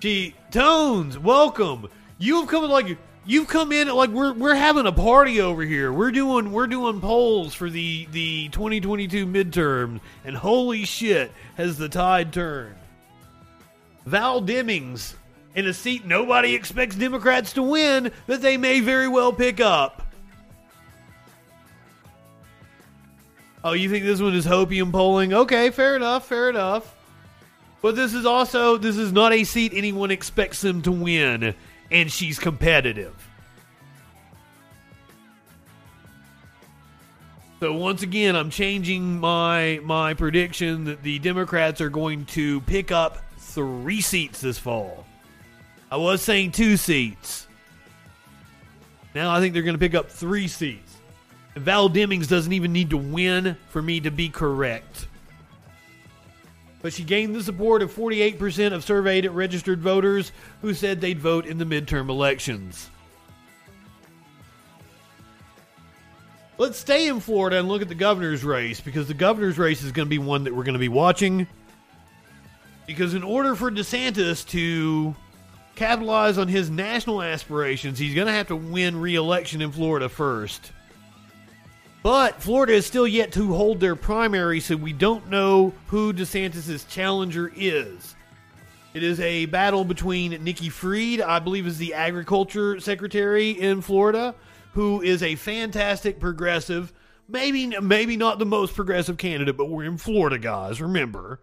Gee, 0.00 0.34
Tones, 0.50 1.18
welcome. 1.20 1.88
You've 2.18 2.48
come 2.48 2.68
like 2.68 2.98
you've 3.24 3.46
come 3.46 3.70
in 3.70 3.86
like 3.88 4.10
we're 4.10 4.32
we're 4.32 4.56
having 4.56 4.86
a 4.86 4.92
party 4.92 5.40
over 5.40 5.62
here. 5.62 5.92
We're 5.92 6.10
doing 6.10 6.50
we're 6.50 6.66
doing 6.66 7.00
polls 7.00 7.54
for 7.54 7.70
the 7.70 8.08
the 8.10 8.48
2022 8.48 9.24
midterm, 9.24 10.00
and 10.24 10.36
holy 10.36 10.84
shit, 10.84 11.30
has 11.56 11.78
the 11.78 11.88
tide 11.88 12.32
turned. 12.32 12.74
Val 14.08 14.40
Demings 14.40 15.14
in 15.54 15.66
a 15.66 15.74
seat 15.74 16.06
nobody 16.06 16.54
expects 16.54 16.96
Democrats 16.96 17.52
to 17.52 17.62
win 17.62 18.10
that 18.26 18.40
they 18.40 18.56
may 18.56 18.80
very 18.80 19.06
well 19.06 19.34
pick 19.34 19.60
up. 19.60 20.02
Oh, 23.62 23.72
you 23.72 23.90
think 23.90 24.06
this 24.06 24.22
one 24.22 24.34
is 24.34 24.46
hopium 24.46 24.92
polling? 24.92 25.34
Okay, 25.34 25.68
fair 25.70 25.94
enough, 25.94 26.26
fair 26.26 26.48
enough. 26.48 26.96
But 27.82 27.96
this 27.96 28.14
is 28.14 28.24
also 28.24 28.78
this 28.78 28.96
is 28.96 29.12
not 29.12 29.32
a 29.32 29.44
seat 29.44 29.72
anyone 29.74 30.10
expects 30.10 30.62
them 30.62 30.80
to 30.82 30.92
win, 30.92 31.54
and 31.90 32.10
she's 32.10 32.38
competitive. 32.38 33.14
So 37.60 37.74
once 37.74 38.02
again, 38.02 38.36
I'm 38.36 38.48
changing 38.48 39.20
my 39.20 39.80
my 39.84 40.14
prediction 40.14 40.84
that 40.84 41.02
the 41.02 41.18
Democrats 41.18 41.82
are 41.82 41.90
going 41.90 42.24
to 42.26 42.62
pick 42.62 42.90
up 42.90 43.18
three 43.58 44.00
seats 44.00 44.40
this 44.40 44.58
fall. 44.58 45.04
I 45.90 45.96
was 45.96 46.22
saying 46.22 46.52
two 46.52 46.76
seats. 46.76 47.48
Now 49.14 49.34
I 49.34 49.40
think 49.40 49.54
they're 49.54 49.62
going 49.62 49.74
to 49.74 49.80
pick 49.80 49.94
up 49.94 50.10
three 50.10 50.46
seats. 50.46 50.96
And 51.54 51.64
Val 51.64 51.90
Demings 51.90 52.28
doesn't 52.28 52.52
even 52.52 52.72
need 52.72 52.90
to 52.90 52.96
win 52.96 53.56
for 53.70 53.82
me 53.82 54.00
to 54.00 54.10
be 54.10 54.28
correct 54.28 55.08
but 56.80 56.92
she 56.92 57.04
gained 57.04 57.34
the 57.34 57.42
support 57.42 57.82
of 57.82 57.92
48% 57.94 58.72
of 58.72 58.84
surveyed 58.84 59.26
registered 59.26 59.80
voters 59.80 60.32
who 60.62 60.74
said 60.74 61.00
they'd 61.00 61.18
vote 61.18 61.46
in 61.46 61.58
the 61.58 61.64
midterm 61.64 62.08
elections. 62.08 62.90
Let's 66.56 66.78
stay 66.78 67.08
in 67.08 67.20
Florida 67.20 67.58
and 67.58 67.68
look 67.68 67.82
at 67.82 67.88
the 67.88 67.94
governor's 67.94 68.44
race 68.44 68.80
because 68.80 69.06
the 69.06 69.14
governor's 69.14 69.58
race 69.58 69.82
is 69.82 69.92
going 69.92 70.06
to 70.06 70.10
be 70.10 70.18
one 70.18 70.44
that 70.44 70.54
we're 70.54 70.64
going 70.64 70.74
to 70.74 70.80
be 70.80 70.88
watching. 70.88 71.46
Because 72.88 73.12
in 73.12 73.22
order 73.22 73.54
for 73.54 73.70
DeSantis 73.70 74.48
to 74.48 75.14
capitalize 75.76 76.38
on 76.38 76.48
his 76.48 76.70
national 76.70 77.22
aspirations, 77.22 77.98
he's 77.98 78.14
going 78.14 78.28
to 78.28 78.32
have 78.32 78.48
to 78.48 78.56
win 78.56 78.98
re 78.98 79.14
election 79.14 79.60
in 79.60 79.70
Florida 79.70 80.08
first. 80.08 80.72
But 82.02 82.40
Florida 82.40 82.72
is 82.72 82.86
still 82.86 83.06
yet 83.06 83.30
to 83.32 83.52
hold 83.52 83.78
their 83.78 83.94
primary, 83.94 84.60
so 84.60 84.74
we 84.74 84.94
don't 84.94 85.28
know 85.28 85.74
who 85.88 86.14
DeSantis' 86.14 86.88
challenger 86.88 87.52
is. 87.54 88.16
It 88.94 89.02
is 89.02 89.20
a 89.20 89.44
battle 89.44 89.84
between 89.84 90.42
Nikki 90.42 90.70
Fried, 90.70 91.20
I 91.20 91.40
believe 91.40 91.66
is 91.66 91.76
the 91.76 91.92
agriculture 91.92 92.80
secretary 92.80 93.50
in 93.50 93.82
Florida, 93.82 94.34
who 94.72 95.02
is 95.02 95.22
a 95.22 95.34
fantastic 95.34 96.18
progressive. 96.18 96.94
Maybe 97.28 97.66
maybe 97.66 98.16
not 98.16 98.38
the 98.38 98.46
most 98.46 98.74
progressive 98.74 99.18
candidate, 99.18 99.58
but 99.58 99.68
we're 99.68 99.84
in 99.84 99.98
Florida, 99.98 100.38
guys, 100.38 100.80
remember. 100.80 101.40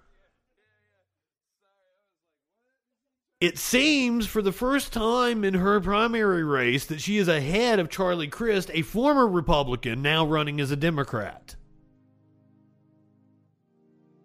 It 3.41 3.57
seems 3.57 4.25
for 4.25 4.41
the 4.41 4.53
first 4.53 4.93
time 4.93 5.43
in 5.43 5.55
her 5.55 5.81
primary 5.81 6.43
race 6.43 6.86
that 6.86 7.01
she 7.01 7.17
is 7.17 7.27
ahead 7.27 7.79
of 7.79 7.89
Charlie 7.89 8.29
Crist, 8.29 8.71
a 8.73 8.81
former 8.81 9.27
Republican 9.27 10.01
now 10.01 10.25
running 10.25 10.61
as 10.61 10.71
a 10.71 10.77
Democrat. 10.77 11.57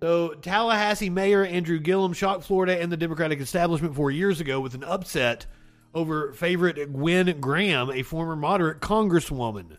So, 0.01 0.35
Tallahassee 0.35 1.11
Mayor 1.11 1.45
Andrew 1.45 1.81
Gillum 1.81 2.13
shocked 2.13 2.45
Florida 2.45 2.81
and 2.81 2.91
the 2.91 2.97
Democratic 2.97 3.41
establishment 3.41 3.97
four 3.97 4.13
years 4.13 4.41
ago 4.41 4.61
with 4.61 4.75
an 4.75 4.85
upset 4.85 5.45
over 5.93 6.33
favorite 6.33 6.93
Gwen 6.93 7.41
Graham, 7.41 7.91
a 7.91 8.05
former 8.05 8.37
moderate 8.37 8.81
congresswoman. 8.81 9.77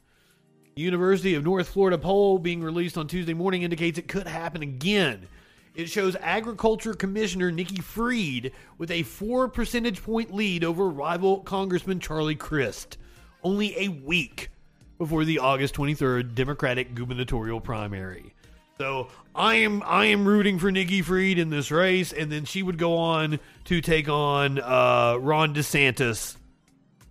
University 0.75 1.35
of 1.35 1.43
North 1.43 1.69
Florida 1.69 1.97
poll 1.97 2.37
being 2.37 2.61
released 2.61 2.97
on 2.97 3.07
Tuesday 3.07 3.33
morning 3.33 3.63
indicates 3.63 3.97
it 3.97 4.09
could 4.09 4.27
happen 4.27 4.61
again. 4.61 5.27
It 5.73 5.89
shows 5.89 6.17
Agriculture 6.19 6.93
Commissioner 6.93 7.51
Nikki 7.51 7.81
Fried 7.81 8.51
with 8.77 8.91
a 8.91 9.03
four 9.03 9.47
percentage 9.47 10.03
point 10.03 10.33
lead 10.33 10.63
over 10.63 10.89
rival 10.89 11.39
Congressman 11.39 11.99
Charlie 11.99 12.35
Crist, 12.35 12.97
only 13.43 13.77
a 13.77 13.87
week 13.87 14.49
before 14.97 15.23
the 15.23 15.39
August 15.39 15.73
23rd 15.75 16.35
Democratic 16.35 16.93
gubernatorial 16.93 17.61
primary. 17.61 18.33
So 18.77 19.07
I 19.33 19.55
am 19.55 19.81
I 19.85 20.05
am 20.05 20.27
rooting 20.27 20.59
for 20.59 20.71
Nikki 20.71 21.01
Fried 21.01 21.37
in 21.37 21.49
this 21.49 21.71
race, 21.71 22.11
and 22.11 22.31
then 22.31 22.45
she 22.45 22.63
would 22.63 22.77
go 22.77 22.97
on 22.97 23.39
to 23.65 23.79
take 23.79 24.09
on 24.09 24.59
uh, 24.59 25.17
Ron 25.21 25.53
DeSantis 25.53 26.35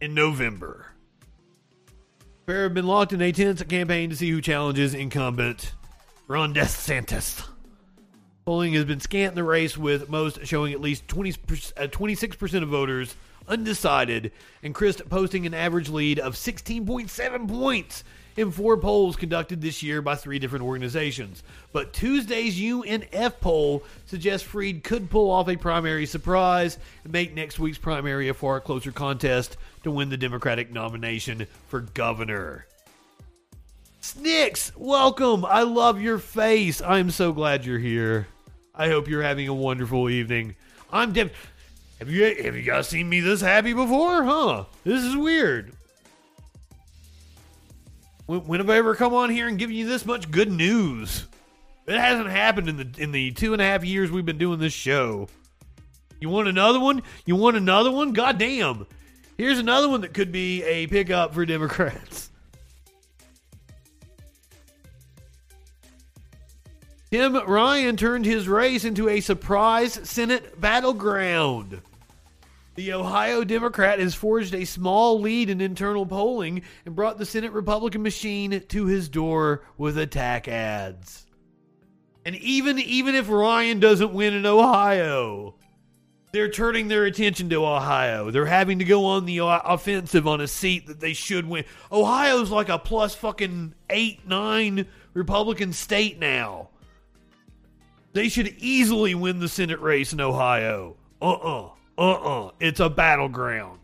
in 0.00 0.12
November. 0.12 0.86
Fair 2.46 2.64
have 2.64 2.74
been 2.74 2.86
locked 2.86 3.12
in 3.12 3.22
a 3.22 3.32
tense 3.32 3.62
campaign 3.62 4.10
to 4.10 4.16
see 4.16 4.30
who 4.30 4.40
challenges 4.40 4.92
incumbent 4.92 5.72
Ron 6.26 6.52
DeSantis. 6.52 7.49
Polling 8.44 8.72
has 8.72 8.84
been 8.84 9.00
scant 9.00 9.32
in 9.32 9.36
the 9.36 9.44
race, 9.44 9.76
with 9.76 10.08
most 10.08 10.46
showing 10.46 10.72
at 10.72 10.80
least 10.80 11.06
20, 11.08 11.30
uh, 11.30 11.86
26% 11.86 12.62
of 12.62 12.68
voters 12.68 13.14
undecided, 13.48 14.32
and 14.62 14.74
Crist 14.74 15.02
posting 15.08 15.46
an 15.46 15.54
average 15.54 15.88
lead 15.88 16.18
of 16.18 16.34
16.7 16.34 17.48
points 17.48 18.04
in 18.36 18.50
four 18.50 18.76
polls 18.76 19.16
conducted 19.16 19.60
this 19.60 19.82
year 19.82 20.00
by 20.00 20.14
three 20.14 20.38
different 20.38 20.64
organizations. 20.64 21.42
But 21.72 21.92
Tuesday's 21.92 22.58
UNF 22.58 23.40
poll 23.40 23.82
suggests 24.06 24.46
Fried 24.46 24.84
could 24.84 25.10
pull 25.10 25.30
off 25.30 25.48
a 25.48 25.56
primary 25.56 26.06
surprise 26.06 26.78
and 27.04 27.12
make 27.12 27.34
next 27.34 27.58
week's 27.58 27.78
primary 27.78 28.28
a 28.28 28.34
far 28.34 28.60
closer 28.60 28.92
contest 28.92 29.56
to 29.82 29.90
win 29.90 30.08
the 30.08 30.16
Democratic 30.16 30.72
nomination 30.72 31.46
for 31.68 31.80
governor. 31.80 32.66
Snicks, 34.00 34.72
welcome. 34.76 35.44
I 35.44 35.62
love 35.62 36.00
your 36.00 36.18
face. 36.18 36.80
I'm 36.80 37.10
so 37.10 37.32
glad 37.32 37.66
you're 37.66 37.78
here. 37.78 38.26
I 38.74 38.88
hope 38.88 39.08
you're 39.08 39.22
having 39.22 39.46
a 39.46 39.54
wonderful 39.54 40.08
evening. 40.08 40.56
I'm 40.90 41.12
Dem. 41.12 41.30
Have 41.98 42.10
you 42.10 42.24
have 42.42 42.56
you 42.56 42.62
guys 42.62 42.88
seen 42.88 43.10
me 43.10 43.20
this 43.20 43.42
happy 43.42 43.74
before? 43.74 44.24
Huh? 44.24 44.64
This 44.84 45.04
is 45.04 45.14
weird. 45.14 45.74
When, 48.24 48.40
when 48.46 48.60
have 48.60 48.70
I 48.70 48.78
ever 48.78 48.94
come 48.94 49.12
on 49.12 49.28
here 49.28 49.46
and 49.46 49.58
given 49.58 49.76
you 49.76 49.86
this 49.86 50.06
much 50.06 50.30
good 50.30 50.50
news? 50.50 51.26
It 51.86 51.98
hasn't 51.98 52.30
happened 52.30 52.70
in 52.70 52.76
the 52.78 53.02
in 53.02 53.12
the 53.12 53.32
two 53.32 53.52
and 53.52 53.60
a 53.60 53.66
half 53.66 53.84
years 53.84 54.10
we've 54.10 54.24
been 54.24 54.38
doing 54.38 54.60
this 54.60 54.72
show. 54.72 55.28
You 56.22 56.30
want 56.30 56.48
another 56.48 56.80
one? 56.80 57.02
You 57.26 57.36
want 57.36 57.58
another 57.58 57.90
one? 57.90 58.14
God 58.14 58.38
damn. 58.38 58.86
Here's 59.36 59.58
another 59.58 59.90
one 59.90 60.00
that 60.00 60.14
could 60.14 60.32
be 60.32 60.62
a 60.62 60.86
pickup 60.86 61.34
for 61.34 61.44
Democrats. 61.44 62.29
Tim 67.10 67.34
Ryan 67.34 67.96
turned 67.96 68.24
his 68.24 68.46
race 68.46 68.84
into 68.84 69.08
a 69.08 69.20
surprise 69.20 69.98
Senate 70.08 70.60
battleground. 70.60 71.82
The 72.76 72.92
Ohio 72.92 73.42
Democrat 73.42 73.98
has 73.98 74.14
forged 74.14 74.54
a 74.54 74.64
small 74.64 75.20
lead 75.20 75.50
in 75.50 75.60
internal 75.60 76.06
polling 76.06 76.62
and 76.86 76.94
brought 76.94 77.18
the 77.18 77.26
Senate 77.26 77.50
Republican 77.50 78.02
machine 78.02 78.62
to 78.68 78.86
his 78.86 79.08
door 79.08 79.64
with 79.76 79.98
attack 79.98 80.46
ads. 80.46 81.26
And 82.24 82.36
even 82.36 82.78
even 82.78 83.16
if 83.16 83.28
Ryan 83.28 83.80
doesn't 83.80 84.14
win 84.14 84.32
in 84.32 84.46
Ohio, 84.46 85.56
they're 86.32 86.48
turning 86.48 86.86
their 86.86 87.06
attention 87.06 87.50
to 87.50 87.66
Ohio. 87.66 88.30
They're 88.30 88.46
having 88.46 88.78
to 88.78 88.84
go 88.84 89.06
on 89.06 89.26
the 89.26 89.38
offensive 89.42 90.28
on 90.28 90.40
a 90.40 90.46
seat 90.46 90.86
that 90.86 91.00
they 91.00 91.12
should 91.12 91.48
win. 91.48 91.64
Ohio's 91.90 92.52
like 92.52 92.68
a 92.68 92.78
plus 92.78 93.16
fucking 93.16 93.74
8 93.90 94.28
9 94.28 94.86
Republican 95.12 95.72
state 95.72 96.20
now. 96.20 96.69
They 98.12 98.28
should 98.28 98.56
easily 98.58 99.14
win 99.14 99.38
the 99.38 99.48
Senate 99.48 99.80
race 99.80 100.12
in 100.12 100.20
Ohio. 100.20 100.96
Uh-uh. 101.22 101.70
Uh-uh. 101.96 102.50
It's 102.58 102.80
a 102.80 102.90
battleground. 102.90 103.80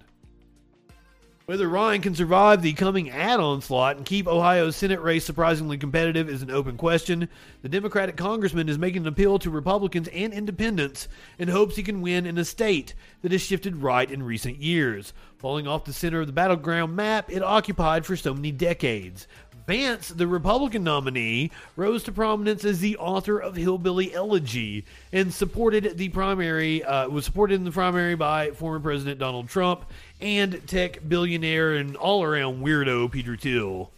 Whether 1.47 1.69
Ryan 1.69 2.03
can 2.03 2.17
survive 2.17 2.61
the 2.61 2.73
coming 2.73 3.09
add 3.09 3.39
on 3.39 3.63
slot 3.63 3.99
and 3.99 4.05
keep 4.05 4.27
Ohio's 4.27 4.75
Senate 4.75 5.01
race 5.01 5.25
surprisingly 5.25 5.79
competitive 5.79 6.29
is 6.29 6.43
an 6.43 6.51
open 6.51 6.77
question. 6.77 7.29
The 7.63 7.69
Democratic 7.69 8.17
congressman 8.17 8.69
is 8.69 8.79
making 8.79 9.03
an 9.03 9.09
appeal 9.09 9.39
to 9.39 9.51
Republicans 9.51 10.09
and 10.09 10.33
independents 10.33 11.07
in 11.39 11.47
hopes 11.47 11.77
he 11.77 11.85
can 11.85 12.03
win 12.03 12.27
in 12.27 12.37
a 12.37 12.45
state 12.45 12.97
that 13.23 13.31
has 13.31 13.43
shifted 13.43 13.77
right 13.77 14.11
in 14.11 14.25
recent 14.25 14.57
years, 14.57 15.13
falling 15.39 15.69
off 15.69 15.85
the 15.85 15.93
center 15.93 16.21
of 16.21 16.27
the 16.27 16.33
battleground 16.33 16.97
map 16.97 17.31
it 17.31 17.45
occupied 17.45 18.05
for 18.05 18.17
so 18.17 18.35
many 18.35 18.51
decades. 18.51 19.29
Vance, 19.67 20.09
the 20.09 20.29
Republican 20.29 20.85
nominee, 20.85 21.51
rose 21.75 22.05
to 22.05 22.13
prominence 22.13 22.65
as 22.65 22.79
the 22.79 22.97
author 22.99 23.39
of 23.39 23.57
Hillbilly 23.57 24.15
Elegy 24.15 24.85
and 25.13 25.35
supported 25.35 25.99
the 25.99 26.09
primary 26.11 26.85
uh, 26.85 27.09
was 27.09 27.25
supported 27.25 27.55
in 27.55 27.65
the 27.65 27.73
primary 27.73 28.15
by 28.15 28.53
former 28.53 28.79
President 28.79 29.19
Donald 29.19 29.49
Trump 29.49 29.85
and 30.21 30.67
tech 30.69 31.07
billionaire 31.09 31.75
and 31.75 31.97
all 31.97 32.23
around 32.23 32.65
weirdo 32.65 33.11
Peter 33.11 33.37
Thiel. 33.37 33.91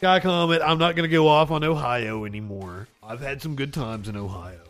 Guy 0.00 0.20
comment, 0.20 0.62
I'm 0.64 0.78
not 0.78 0.94
going 0.96 1.08
to 1.08 1.14
go 1.14 1.28
off 1.28 1.50
on 1.50 1.64
Ohio 1.64 2.24
anymore. 2.24 2.88
I've 3.02 3.20
had 3.20 3.42
some 3.42 3.56
good 3.56 3.74
times 3.74 4.08
in 4.08 4.16
Ohio. 4.16 4.67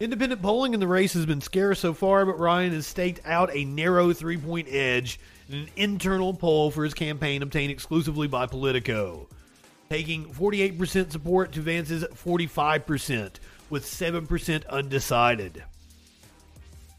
Independent 0.00 0.40
polling 0.40 0.74
in 0.74 0.80
the 0.80 0.86
race 0.86 1.14
has 1.14 1.26
been 1.26 1.40
scarce 1.40 1.80
so 1.80 1.92
far, 1.92 2.24
but 2.24 2.38
Ryan 2.38 2.72
has 2.72 2.86
staked 2.86 3.20
out 3.24 3.50
a 3.52 3.64
narrow 3.64 4.12
three 4.12 4.36
point 4.36 4.68
edge 4.70 5.18
in 5.48 5.56
an 5.56 5.68
internal 5.74 6.32
poll 6.32 6.70
for 6.70 6.84
his 6.84 6.94
campaign 6.94 7.42
obtained 7.42 7.72
exclusively 7.72 8.28
by 8.28 8.46
Politico, 8.46 9.26
taking 9.90 10.26
48% 10.26 11.10
support 11.10 11.50
to 11.50 11.60
Vance's 11.60 12.04
45%, 12.04 13.32
with 13.70 13.84
7% 13.84 14.68
undecided. 14.68 15.64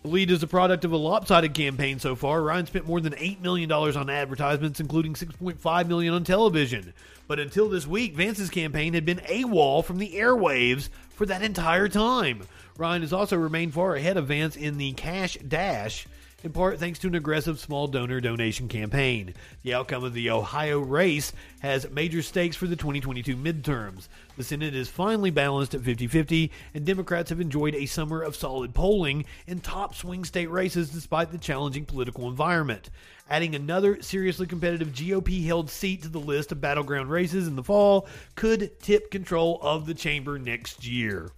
The 0.02 0.10
lead 0.10 0.30
is 0.30 0.44
a 0.44 0.48
product 0.48 0.84
of 0.84 0.92
a 0.92 0.98
lopsided 0.98 1.54
campaign 1.54 2.00
so 2.00 2.18
far. 2.18 2.42
Ryan 2.42 2.66
spent 2.66 2.88
more 2.88 3.00
than 3.00 3.14
$8 3.14 3.40
million 3.40 3.72
on 3.72 4.10
advertisements, 4.10 4.82
including 4.82 5.14
6.5 5.14 5.88
million 5.88 6.14
on 6.14 6.26
television. 6.26 6.94
But 7.30 7.40
until 7.40 7.70
this 7.70 7.88
week, 7.88 8.16
Vance's 8.16 8.50
campaign 8.50 8.94
had 8.94 9.06
been 9.06 9.20
AWOL 9.20 9.86
from 9.86 10.00
the 10.00 10.16
airwaves 10.16 10.90
for 11.12 11.26
that 11.28 11.42
entire 11.42 11.88
time. 11.88 12.44
Ryan 12.80 13.02
has 13.02 13.12
also 13.12 13.36
remained 13.36 13.74
far 13.74 13.96
ahead 13.96 14.16
of 14.16 14.28
Vance 14.28 14.56
in 14.56 14.78
the 14.78 14.94
cash 14.94 15.38
dash, 15.46 16.08
in 16.46 16.54
part 16.54 16.80
thanks 16.80 16.98
to 17.00 17.08
an 17.08 17.16
aggressive 17.16 17.60
small 17.60 17.88
donor 17.88 18.22
donation 18.22 18.70
campaign. 18.70 19.34
The 19.64 19.74
outcome 19.74 20.06
of 20.06 20.14
the 20.14 20.30
Ohio 20.30 20.80
race 20.80 21.34
has 21.60 21.92
major 21.92 22.22
stakes 22.22 22.56
for 22.56 22.68
the 22.68 22.78
2022 22.78 23.36
midterms. 23.36 24.08
The 24.38 24.46
Senate 24.46 24.74
is 24.74 24.88
finally 24.88 25.30
balanced 25.30 25.76
at 25.76 25.82
50 25.82 26.08
50, 26.08 26.54
and 26.74 26.86
Democrats 26.86 27.32
have 27.32 27.42
enjoyed 27.42 27.76
a 27.76 27.86
summer 27.86 28.22
of 28.22 28.38
solid 28.38 28.74
polling 28.74 29.26
in 29.46 29.60
top 29.60 29.94
swing 29.94 30.24
state 30.24 30.50
races 30.50 30.90
despite 30.90 31.34
the 31.34 31.38
challenging 31.38 31.84
political 31.84 32.30
environment. 32.30 32.90
Adding 33.30 33.56
another 33.56 34.02
seriously 34.02 34.48
competitive 34.48 34.94
GOP 34.94 35.46
held 35.46 35.70
seat 35.70 36.04
to 36.04 36.08
the 36.08 36.18
list 36.18 36.54
of 36.54 36.62
battleground 36.62 37.12
races 37.12 37.46
in 37.46 37.58
the 37.58 37.64
fall 37.64 38.08
could 38.36 38.80
tip 38.80 39.12
control 39.12 39.60
of 39.62 39.86
the 39.86 39.94
chamber 39.94 40.40
next 40.40 40.88
year. 40.88 41.30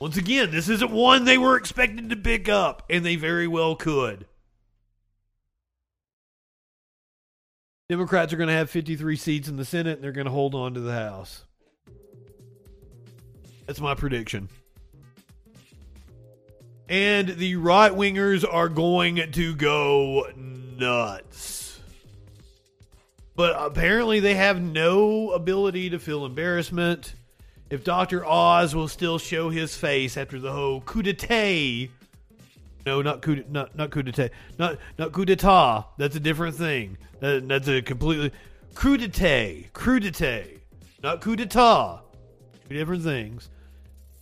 Once 0.00 0.16
again, 0.16 0.50
this 0.50 0.68
isn't 0.68 0.90
one 0.90 1.24
they 1.24 1.38
were 1.38 1.56
expected 1.56 2.10
to 2.10 2.16
pick 2.16 2.48
up, 2.48 2.82
and 2.90 3.04
they 3.04 3.16
very 3.16 3.46
well 3.46 3.76
could. 3.76 4.26
Democrats 7.88 8.32
are 8.32 8.36
going 8.36 8.48
to 8.48 8.54
have 8.54 8.70
53 8.70 9.16
seats 9.16 9.48
in 9.48 9.56
the 9.56 9.64
Senate, 9.64 9.96
and 9.96 10.04
they're 10.04 10.12
going 10.12 10.24
to 10.24 10.30
hold 10.30 10.54
on 10.54 10.74
to 10.74 10.80
the 10.80 10.92
House. 10.92 11.44
That's 13.66 13.80
my 13.80 13.94
prediction. 13.94 14.48
And 16.88 17.28
the 17.28 17.56
right 17.56 17.92
wingers 17.92 18.44
are 18.50 18.68
going 18.68 19.32
to 19.32 19.54
go 19.54 20.26
nuts. 20.36 21.80
But 23.36 23.54
apparently, 23.58 24.20
they 24.20 24.34
have 24.34 24.60
no 24.60 25.30
ability 25.30 25.90
to 25.90 25.98
feel 25.98 26.24
embarrassment 26.24 27.14
if 27.74 27.82
Dr. 27.82 28.24
Oz 28.24 28.72
will 28.72 28.86
still 28.86 29.18
show 29.18 29.50
his 29.50 29.76
face 29.76 30.16
after 30.16 30.38
the 30.38 30.52
whole 30.52 30.80
coup 30.80 31.02
d'etat. 31.02 31.90
No, 32.86 33.02
not 33.02 33.20
coup, 33.20 33.42
not 33.50 33.76
not 33.76 33.90
coup 33.90 34.02
d'etat, 34.02 34.30
not 34.58 34.78
not 34.96 35.10
coup 35.12 35.24
d'etat. 35.24 35.86
That's 35.98 36.14
a 36.14 36.20
different 36.20 36.54
thing. 36.54 36.96
That, 37.18 37.48
that's 37.48 37.66
a 37.66 37.82
completely 37.82 38.30
coup 38.74 38.96
d'etat, 38.96 39.72
coup 39.72 39.98
d'etat, 39.98 40.44
not 41.02 41.20
coup 41.20 41.34
d'etat. 41.34 42.02
Two 42.68 42.74
different 42.74 43.02
things. 43.02 43.50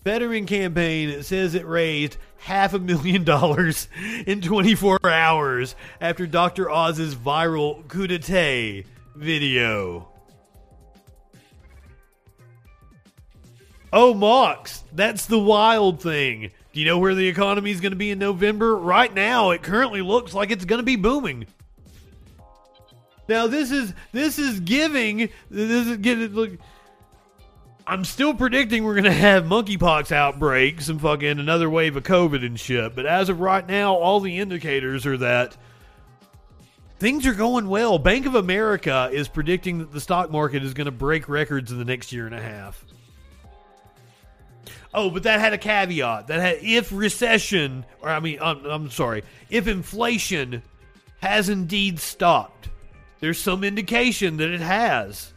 Veteran 0.03 0.47
campaign 0.47 1.23
says 1.23 1.55
it 1.55 1.67
raised 1.67 2.17
half 2.39 2.73
a 2.73 2.79
million 2.79 3.23
dollars 3.23 3.87
in 4.27 4.41
24 4.41 4.99
hours 5.05 5.77
after 6.01 6.27
Dr. 6.27 6.71
Oz's 6.71 7.15
viral 7.15 7.87
coup 7.87 8.07
d'etat 8.07 8.85
video. 9.15 10.12
Oh, 13.93 14.15
Mox, 14.15 14.83
that's 14.93 15.27
the 15.27 15.39
wild 15.39 16.01
thing. 16.01 16.51
Do 16.73 16.81
you 16.81 16.87
know 16.87 16.99
where 16.99 17.15
the 17.15 17.29
economy 17.29 17.71
is 17.71 17.83
going 17.83 17.93
to 17.93 17.97
be 17.97 18.11
in 18.11 18.19
November? 18.19 18.75
Right 18.75 19.13
now, 19.13 19.51
it 19.51 19.63
currently 19.63 20.01
looks 20.01 20.33
like 20.33 20.51
it's 20.51 20.65
going 20.65 20.79
to 20.79 20.85
be 20.85 20.97
booming. 20.97 21.47
Now, 23.29 23.47
this 23.47 23.71
is 23.71 23.93
this 24.13 24.39
is 24.39 24.61
giving 24.61 25.29
this 25.51 25.87
is 25.87 25.97
getting 25.99 26.33
look. 26.33 26.53
I'm 27.87 28.05
still 28.05 28.33
predicting 28.33 28.85
we're 28.85 28.95
going 28.95 29.05
to 29.05 29.13
have 29.13 29.45
monkeypox 29.45 30.13
outbreaks 30.13 30.89
and 30.89 31.01
fucking 31.01 31.39
another 31.39 31.69
wave 31.69 31.97
of 31.97 32.05
COVID 32.05 32.47
and 32.47 32.59
shit. 32.59 32.95
But 32.95 33.07
as 33.07 33.29
of 33.29 33.41
right 33.41 33.67
now, 33.67 33.95
all 33.95 34.21
the 34.21 34.39
indicators 34.39 35.05
are 35.05 35.19
that 35.19 35.57
things 36.99 37.27
are 37.27 37.35
going 37.35 37.69
well. 37.69 37.99
Bank 37.99 38.25
of 38.25 38.37
America 38.37 39.11
is 39.13 39.29
predicting 39.29 39.79
that 39.79 39.93
the 39.93 40.01
stock 40.01 40.31
market 40.31 40.63
is 40.63 40.73
going 40.73 40.85
to 40.87 40.93
break 40.93 41.29
records 41.29 41.73
in 41.73 41.79
the 41.79 41.85
next 41.85 42.13
year 42.13 42.25
and 42.27 42.35
a 42.35 42.41
half. 42.41 42.85
Oh, 44.95 45.11
but 45.11 45.23
that 45.23 45.41
had 45.41 45.53
a 45.53 45.59
caveat. 45.59 46.27
That 46.27 46.41
had 46.41 46.59
if 46.63 46.93
recession, 46.93 47.87
or 48.01 48.11
I 48.11 48.21
mean, 48.21 48.39
I'm, 48.43 48.65
I'm 48.67 48.91
sorry, 48.91 49.25
if 49.49 49.67
inflation 49.67 50.63
has 51.21 51.49
indeed 51.49 52.01
stopped. 52.01 52.69
There's 53.21 53.39
some 53.39 53.63
indication 53.63 54.39
that 54.39 54.51
it 54.51 54.61
has. 54.61 55.33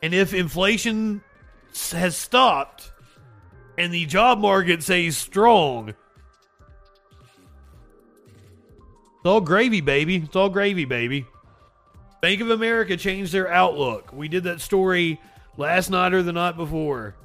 And 0.00 0.14
if 0.14 0.32
inflation 0.32 1.22
has 1.90 2.16
stopped 2.16 2.92
and 3.76 3.92
the 3.92 4.06
job 4.06 4.38
market 4.38 4.84
stays 4.84 5.16
strong, 5.16 5.88
it's 5.88 5.96
all 9.24 9.40
gravy, 9.40 9.80
baby. 9.80 10.16
It's 10.16 10.36
all 10.36 10.48
gravy, 10.48 10.84
baby. 10.84 11.26
Bank 12.22 12.40
of 12.40 12.50
America 12.50 12.96
changed 12.96 13.32
their 13.32 13.50
outlook. 13.50 14.12
We 14.12 14.28
did 14.28 14.44
that 14.44 14.60
story 14.60 15.20
last 15.56 15.90
night 15.90 16.14
or 16.14 16.22
the 16.22 16.32
night 16.32 16.56
before. 16.56 17.16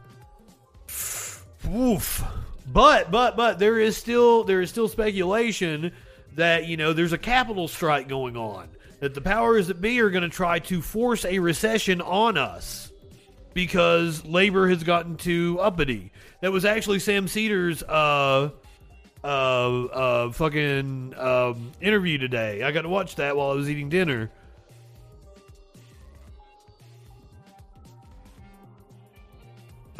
Oof. 1.70 2.24
But 2.72 3.12
but 3.12 3.36
but 3.36 3.60
there 3.60 3.80
is 3.80 3.98
still 3.98 4.44
there 4.44 4.62
is 4.62 4.70
still 4.70 4.88
speculation 4.88 5.92
that 6.36 6.66
you 6.66 6.78
know 6.78 6.94
there's 6.94 7.14
a 7.14 7.18
capital 7.18 7.68
strike 7.68 8.08
going 8.08 8.38
on. 8.38 8.70
That 9.00 9.14
the 9.14 9.22
powers 9.22 9.68
that 9.68 9.82
be 9.82 10.00
are 10.00 10.10
going 10.10 10.24
to 10.24 10.30
try 10.30 10.60
to 10.60 10.82
force 10.82 11.26
a 11.26 11.40
recession 11.40 12.02
on 12.02 12.38
us 12.38 12.92
because 13.54 14.24
labor 14.24 14.70
has 14.70 14.84
gotten 14.84 15.18
too 15.18 15.60
uppity. 15.60 16.12
That 16.42 16.52
was 16.52 16.66
actually 16.66 17.00
Sam 17.00 17.28
Seder's 17.28 17.84
uh 17.84 18.52
uh 19.24 19.28
uh 19.28 20.32
fucking 20.32 21.14
um, 21.18 21.72
interview 21.82 22.18
today. 22.18 22.64
I 22.64 22.72
got 22.72 22.84
to 22.84 22.90
watch 22.90 23.16
that 23.16 23.36
while 23.36 23.52
I 23.52 23.56
was 23.56 23.70
eating 23.70 23.90
dinner. 23.90 24.32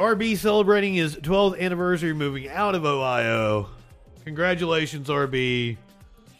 RB 0.02 0.36
celebrating 0.36 0.96
his 0.96 1.16
12th 1.16 1.60
anniversary 1.60 2.14
moving 2.14 2.50
out 2.50 2.74
of 2.74 2.86
Ohio. 2.86 3.70
Congratulations, 4.26 5.08
RB. 5.08 5.78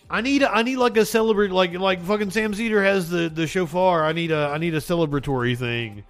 I 0.10 0.22
need 0.22 0.44
I 0.44 0.64
need 0.64 0.78
like 0.78 0.98
a 0.98 1.06
celebrate 1.06 1.52
like 1.52 1.74
like 1.74 2.04
fucking 2.04 2.32
Sam 2.32 2.54
Seder 2.54 2.84
has 2.84 3.10
the 3.10 3.30
the 3.30 3.48
shofar. 3.48 4.04
I 4.04 4.12
need 4.12 4.32
a 4.32 4.50
I 4.50 4.58
need 4.58 4.74
a 4.74 4.80
celebratory 4.80 5.58
thing. 5.58 6.04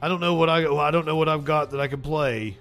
I 0.00 0.08
don't 0.08 0.20
know 0.20 0.34
what 0.34 0.48
I 0.48 0.66
I 0.66 0.90
don't 0.90 1.06
know 1.06 1.16
what 1.16 1.28
I've 1.28 1.44
got 1.44 1.70
that 1.70 1.80
I 1.80 1.86
can 1.86 2.00
play. 2.00 2.56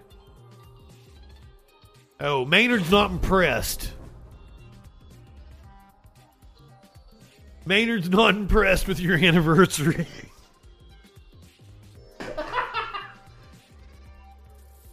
Oh, 2.19 2.45
Maynard's 2.45 2.91
not 2.91 3.09
impressed. 3.09 3.91
Maynard's 7.65 8.09
not 8.09 8.35
impressed 8.35 8.87
with 8.87 8.99
your 8.99 9.17
anniversary. 9.23 10.05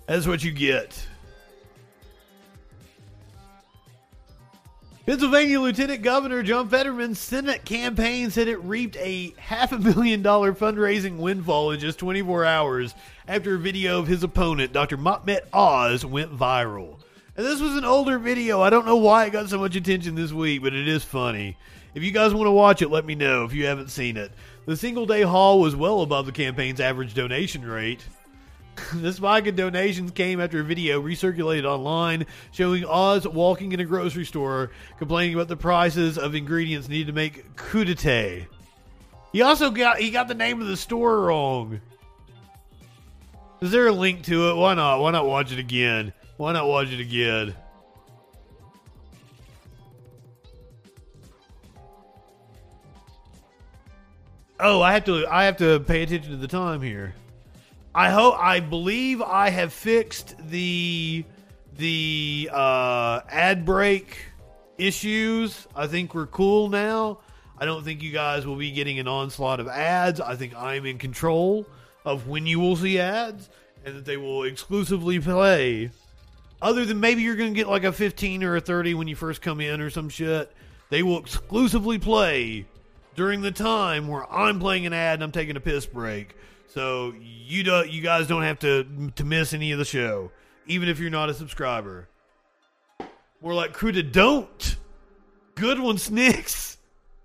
That's 0.08 0.26
what 0.26 0.42
you 0.42 0.50
get. 0.50 1.06
Pennsylvania 5.04 5.60
Lieutenant 5.60 6.02
Governor 6.02 6.42
John 6.42 6.70
Fetterman's 6.70 7.18
Senate 7.18 7.64
campaign 7.66 8.30
said 8.30 8.48
it 8.48 8.62
reaped 8.64 8.96
a 8.96 9.34
half 9.36 9.72
a 9.72 9.78
million 9.78 10.22
dollar 10.22 10.54
fundraising 10.54 11.18
windfall 11.18 11.72
in 11.72 11.80
just 11.80 11.98
24 11.98 12.46
hours 12.46 12.94
after 13.26 13.54
a 13.54 13.58
video 13.58 13.98
of 13.98 14.06
his 14.06 14.22
opponent, 14.22 14.72
Dr. 14.72 14.96
Mehmet 14.96 15.42
Oz, 15.52 16.06
went 16.06 16.36
viral. 16.36 16.98
And 17.36 17.46
this 17.46 17.60
was 17.60 17.76
an 17.76 17.84
older 17.84 18.18
video. 18.18 18.62
I 18.62 18.70
don't 18.70 18.86
know 18.86 18.96
why 18.96 19.26
it 19.26 19.32
got 19.32 19.50
so 19.50 19.58
much 19.58 19.76
attention 19.76 20.14
this 20.14 20.32
week, 20.32 20.62
but 20.62 20.74
it 20.74 20.88
is 20.88 21.04
funny. 21.04 21.58
If 21.94 22.02
you 22.02 22.12
guys 22.12 22.32
want 22.32 22.46
to 22.46 22.52
watch 22.52 22.80
it, 22.80 22.90
let 22.90 23.04
me 23.04 23.14
know 23.14 23.44
if 23.44 23.52
you 23.52 23.66
haven't 23.66 23.90
seen 23.90 24.16
it. 24.16 24.32
The 24.64 24.76
single 24.76 25.04
day 25.04 25.22
haul 25.22 25.60
was 25.60 25.76
well 25.76 26.00
above 26.00 26.24
the 26.24 26.32
campaign's 26.32 26.80
average 26.80 27.12
donation 27.12 27.64
rate. 27.64 28.04
the 28.94 29.12
spike 29.12 29.46
in 29.46 29.56
donations 29.56 30.10
came 30.10 30.40
after 30.40 30.60
a 30.60 30.64
video 30.64 31.02
recirculated 31.02 31.64
online 31.64 32.26
showing 32.52 32.84
Oz 32.84 33.26
walking 33.26 33.72
in 33.72 33.80
a 33.80 33.84
grocery 33.84 34.24
store 34.24 34.70
complaining 34.98 35.34
about 35.34 35.48
the 35.48 35.56
prices 35.56 36.18
of 36.18 36.34
ingredients 36.34 36.88
needed 36.88 37.08
to 37.08 37.12
make 37.12 37.56
crudité. 37.56 38.46
He 39.32 39.42
also 39.42 39.70
got 39.70 39.98
he 39.98 40.10
got 40.10 40.28
the 40.28 40.34
name 40.34 40.60
of 40.60 40.68
the 40.68 40.76
store 40.76 41.22
wrong. 41.22 41.80
Is 43.60 43.70
there 43.70 43.88
a 43.88 43.92
link 43.92 44.22
to 44.24 44.50
it? 44.50 44.54
Why 44.54 44.74
not? 44.74 45.00
Why 45.00 45.10
not 45.10 45.26
watch 45.26 45.52
it 45.52 45.58
again? 45.58 46.12
Why 46.36 46.52
not 46.52 46.68
watch 46.68 46.90
it 46.92 47.00
again? 47.00 47.54
Oh, 54.60 54.82
I 54.82 54.92
have 54.92 55.04
to 55.04 55.26
I 55.26 55.44
have 55.44 55.56
to 55.58 55.80
pay 55.80 56.02
attention 56.02 56.32
to 56.32 56.36
the 56.36 56.48
time 56.48 56.82
here. 56.82 57.14
I 57.98 58.10
hope 58.10 58.38
I 58.38 58.60
believe 58.60 59.20
I 59.20 59.50
have 59.50 59.72
fixed 59.72 60.36
the 60.50 61.24
the 61.76 62.48
uh, 62.52 63.22
ad 63.28 63.64
break 63.64 64.16
issues. 64.78 65.66
I 65.74 65.88
think 65.88 66.14
we're 66.14 66.28
cool 66.28 66.68
now. 66.68 67.18
I 67.58 67.64
don't 67.64 67.82
think 67.82 68.04
you 68.04 68.12
guys 68.12 68.46
will 68.46 68.54
be 68.54 68.70
getting 68.70 69.00
an 69.00 69.08
onslaught 69.08 69.58
of 69.58 69.66
ads. 69.66 70.20
I 70.20 70.36
think 70.36 70.54
I'm 70.54 70.86
in 70.86 70.98
control 70.98 71.66
of 72.04 72.28
when 72.28 72.46
you 72.46 72.60
will 72.60 72.76
see 72.76 73.00
ads 73.00 73.50
and 73.84 73.96
that 73.96 74.04
they 74.04 74.16
will 74.16 74.44
exclusively 74.44 75.18
play. 75.18 75.90
Other 76.62 76.84
than 76.84 77.00
maybe 77.00 77.22
you're 77.22 77.34
going 77.34 77.52
to 77.52 77.56
get 77.56 77.66
like 77.66 77.82
a 77.82 77.90
15 77.90 78.44
or 78.44 78.54
a 78.54 78.60
30 78.60 78.94
when 78.94 79.08
you 79.08 79.16
first 79.16 79.42
come 79.42 79.60
in 79.60 79.80
or 79.80 79.90
some 79.90 80.08
shit. 80.08 80.52
They 80.90 81.02
will 81.02 81.18
exclusively 81.18 81.98
play 81.98 82.66
during 83.16 83.40
the 83.40 83.50
time 83.50 84.06
where 84.06 84.32
I'm 84.32 84.60
playing 84.60 84.86
an 84.86 84.92
ad 84.92 85.14
and 85.14 85.24
I'm 85.24 85.32
taking 85.32 85.56
a 85.56 85.60
piss 85.60 85.84
break. 85.84 86.36
So 86.68 87.14
you 87.18 87.64
don't, 87.64 87.90
you 87.90 88.02
guys 88.02 88.26
don't 88.26 88.42
have 88.42 88.58
to 88.60 89.10
to 89.16 89.24
miss 89.24 89.52
any 89.54 89.72
of 89.72 89.78
the 89.78 89.84
show, 89.84 90.30
even 90.66 90.88
if 90.88 90.98
you're 91.00 91.10
not 91.10 91.30
a 91.30 91.34
subscriber. 91.34 92.08
More 93.40 93.54
like 93.54 93.72
crew 93.72 93.92
to 93.92 94.02
don't. 94.02 94.76
Good 95.54 95.80
one, 95.80 95.98
Snicks. 95.98 96.76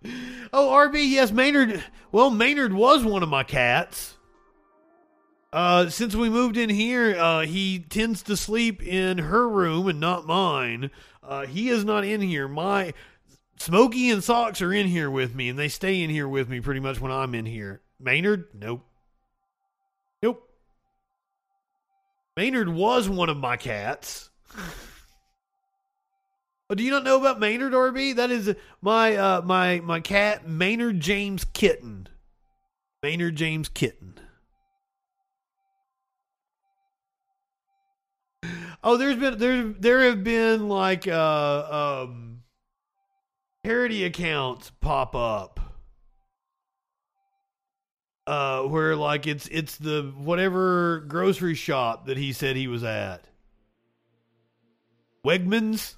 Oh, 0.55 0.69
RB, 0.69 1.09
yes, 1.09 1.31
Maynard. 1.31 1.83
Well, 2.11 2.29
Maynard 2.29 2.73
was 2.73 3.03
one 3.03 3.23
of 3.23 3.29
my 3.29 3.43
cats. 3.43 4.17
Uh, 5.51 5.89
since 5.89 6.13
we 6.13 6.29
moved 6.29 6.57
in 6.57 6.69
here, 6.69 7.15
uh, 7.17 7.41
he 7.41 7.79
tends 7.79 8.21
to 8.23 8.37
sleep 8.37 8.83
in 8.83 9.17
her 9.17 9.49
room 9.49 9.87
and 9.87 9.99
not 9.99 10.27
mine. 10.27 10.91
Uh, 11.23 11.47
he 11.47 11.69
is 11.69 11.83
not 11.85 12.03
in 12.03 12.21
here. 12.21 12.47
My 12.47 12.93
Smokey 13.57 14.11
and 14.11 14.23
Socks 14.23 14.61
are 14.61 14.73
in 14.73 14.87
here 14.87 15.09
with 15.09 15.33
me, 15.33 15.49
and 15.49 15.57
they 15.57 15.69
stay 15.69 16.03
in 16.03 16.09
here 16.11 16.27
with 16.27 16.49
me 16.49 16.59
pretty 16.59 16.81
much 16.81 16.99
when 16.99 17.11
I'm 17.11 17.33
in 17.33 17.45
here. 17.45 17.81
Maynard, 17.99 18.49
nope. 18.53 18.81
Nope. 18.81 18.92
Maynard 22.35 22.69
was 22.69 23.07
one 23.07 23.29
of 23.29 23.37
my 23.37 23.57
cats. 23.57 24.31
oh, 26.69 26.75
do 26.75 26.83
you 26.83 26.89
not 26.89 27.03
know 27.03 27.19
about 27.19 27.39
Maynard 27.39 27.73
RB? 27.73 28.15
That 28.15 28.31
is 28.31 28.55
my 28.81 29.15
uh, 29.15 29.41
my 29.43 29.81
my 29.81 29.99
cat 29.99 30.47
Maynard 30.47 30.99
James 30.99 31.45
Kitten. 31.45 32.07
Maynard 33.03 33.35
James 33.35 33.69
Kitten. 33.69 34.19
Oh, 38.85 38.97
there's 38.97 39.15
been 39.15 39.37
there 39.37 39.63
there 39.63 40.01
have 40.01 40.25
been 40.25 40.67
like 40.67 41.07
uh 41.07 42.01
um 42.03 42.43
parody 43.63 44.03
accounts 44.03 44.71
pop 44.81 45.15
up 45.15 45.52
uh, 48.27 48.61
where 48.61 48.95
like 48.95 49.27
it's 49.27 49.47
it's 49.47 49.77
the 49.77 50.13
whatever 50.17 51.03
grocery 51.07 51.55
shop 51.55 52.07
that 52.07 52.17
he 52.17 52.33
said 52.33 52.55
he 52.55 52.67
was 52.67 52.83
at. 52.83 53.25
Wegmans. 55.25 55.95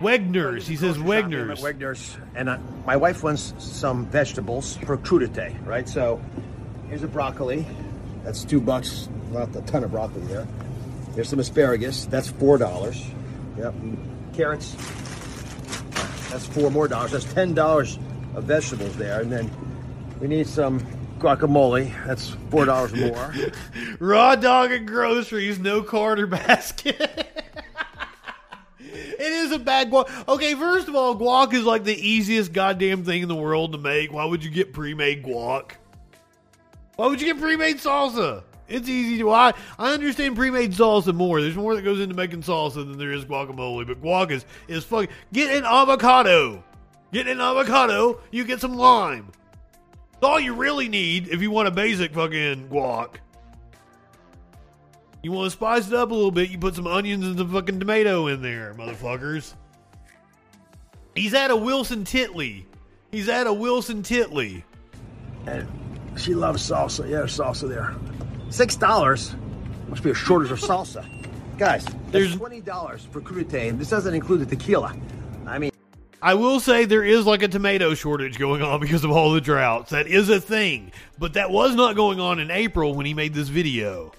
Wegner's. 0.00 0.66
He 0.66 0.76
says 0.76 0.98
Wegner's. 0.98 1.62
Wegner's, 1.62 2.18
and 2.34 2.50
I, 2.50 2.58
my 2.84 2.96
wife 2.96 3.22
wants 3.22 3.54
some 3.58 4.04
vegetables 4.06 4.76
for 4.78 4.98
crudité, 4.98 5.54
right? 5.66 5.88
So 5.88 6.20
here's 6.88 7.02
a 7.02 7.08
broccoli. 7.08 7.64
That's 8.22 8.44
two 8.44 8.60
bucks. 8.60 9.08
Not 9.30 9.56
a 9.56 9.62
ton 9.62 9.82
of 9.82 9.92
broccoli 9.92 10.26
there. 10.26 10.46
There's 11.14 11.28
some 11.28 11.38
asparagus. 11.38 12.06
That's 12.06 12.28
four 12.28 12.58
dollars. 12.58 13.04
Yep. 13.56 13.74
Carrots. 14.34 14.72
That's 16.30 16.46
four 16.46 16.70
more 16.70 16.88
dollars. 16.88 17.12
That's 17.12 17.32
ten 17.32 17.54
dollars 17.54 17.98
of 18.34 18.44
vegetables 18.44 18.96
there, 18.96 19.20
and 19.20 19.30
then 19.30 19.50
we 20.20 20.26
need 20.26 20.48
some 20.48 20.80
guacamole. 21.20 21.92
That's 22.06 22.30
four 22.50 22.64
dollars 22.64 22.92
more. 22.96 23.32
Raw 24.00 24.34
dog 24.34 24.72
and 24.72 24.88
groceries, 24.88 25.58
no 25.60 25.82
quarter 25.82 26.26
basket. 26.26 27.00
it 28.80 29.20
is 29.20 29.52
a 29.52 29.58
bad 29.60 29.90
guac. 29.90 30.08
Okay, 30.28 30.54
first 30.54 30.88
of 30.88 30.96
all, 30.96 31.16
guac 31.16 31.54
is 31.54 31.64
like 31.64 31.84
the 31.84 31.94
easiest 31.96 32.52
goddamn 32.52 33.04
thing 33.04 33.22
in 33.22 33.28
the 33.28 33.34
world 33.36 33.70
to 33.72 33.78
make. 33.78 34.12
Why 34.12 34.24
would 34.24 34.42
you 34.44 34.50
get 34.50 34.72
pre-made 34.72 35.22
guac? 35.24 35.72
Why 36.96 37.06
would 37.06 37.20
you 37.20 37.32
get 37.32 37.40
pre-made 37.40 37.76
salsa? 37.78 38.42
It's 38.68 38.88
easy 38.88 39.18
to. 39.18 39.30
I 39.30 39.52
I 39.78 39.92
understand 39.92 40.36
pre-made 40.36 40.72
salsa 40.72 41.14
more. 41.14 41.40
There's 41.40 41.56
more 41.56 41.74
that 41.74 41.82
goes 41.82 42.00
into 42.00 42.14
making 42.14 42.42
salsa 42.42 42.74
than 42.74 42.98
there 42.98 43.12
is 43.12 43.24
guacamole. 43.24 43.86
But 43.86 44.02
guac 44.02 44.30
is 44.30 44.46
is 44.68 44.84
fucking. 44.84 45.10
Get 45.32 45.54
an 45.56 45.64
avocado. 45.64 46.64
Get 47.12 47.28
an 47.28 47.40
avocado. 47.40 48.20
You 48.30 48.44
get 48.44 48.60
some 48.60 48.74
lime. 48.74 49.30
That's 50.12 50.24
all 50.24 50.40
you 50.40 50.54
really 50.54 50.88
need 50.88 51.28
if 51.28 51.42
you 51.42 51.50
want 51.50 51.68
a 51.68 51.70
basic 51.70 52.14
fucking 52.14 52.68
guac. 52.68 53.16
You 55.22 55.32
want 55.32 55.46
to 55.46 55.50
spice 55.50 55.88
it 55.88 55.94
up 55.94 56.10
a 56.10 56.14
little 56.14 56.30
bit, 56.30 56.50
you 56.50 56.58
put 56.58 56.74
some 56.74 56.86
onions 56.86 57.24
and 57.24 57.38
some 57.38 57.50
fucking 57.50 57.80
tomato 57.80 58.26
in 58.26 58.42
there, 58.42 58.74
motherfuckers. 58.74 59.54
He's 61.14 61.32
at 61.32 61.50
a 61.50 61.56
Wilson 61.56 62.04
Titley. 62.04 62.66
He's 63.10 63.28
at 63.28 63.46
a 63.46 63.52
Wilson 63.52 64.02
Titley. 64.02 64.64
And 65.46 65.66
she 66.16 66.34
loves 66.34 66.68
salsa. 66.68 67.08
Yeah, 67.08 67.22
salsa 67.22 67.68
there. 67.68 67.94
Six 68.54 68.76
dollars. 68.76 69.34
Must 69.88 70.00
be 70.04 70.10
a 70.10 70.14
shortage 70.14 70.52
of 70.52 70.60
salsa. 70.60 71.04
Guys, 71.58 71.84
There's- 71.84 71.96
there's 72.12 72.36
twenty 72.36 72.60
dollars 72.60 73.04
for 73.10 73.20
crudite, 73.20 73.70
and 73.70 73.80
this 73.80 73.90
doesn't 73.90 74.14
include 74.14 74.42
the 74.42 74.46
tequila. 74.46 74.94
I 75.44 75.58
mean, 75.58 75.72
I 76.22 76.34
will 76.34 76.60
say 76.60 76.84
there 76.84 77.02
is 77.02 77.26
like 77.26 77.42
a 77.42 77.48
tomato 77.48 77.94
shortage 77.94 78.38
going 78.38 78.62
on 78.62 78.78
because 78.86 79.02
of 79.02 79.10
all 79.10 79.32
the 79.32 79.40
droughts. 79.40 79.90
That 79.90 80.06
is 80.06 80.28
a 80.28 80.40
thing. 80.40 80.92
But 81.18 81.32
that 81.34 81.50
was 81.50 81.74
not 81.74 81.96
going 81.96 82.20
on 82.20 82.38
in 82.38 82.52
April 82.52 82.94
when 82.94 83.06
he 83.06 83.12
made 83.12 83.34
this 83.34 83.48
video. 83.48 84.12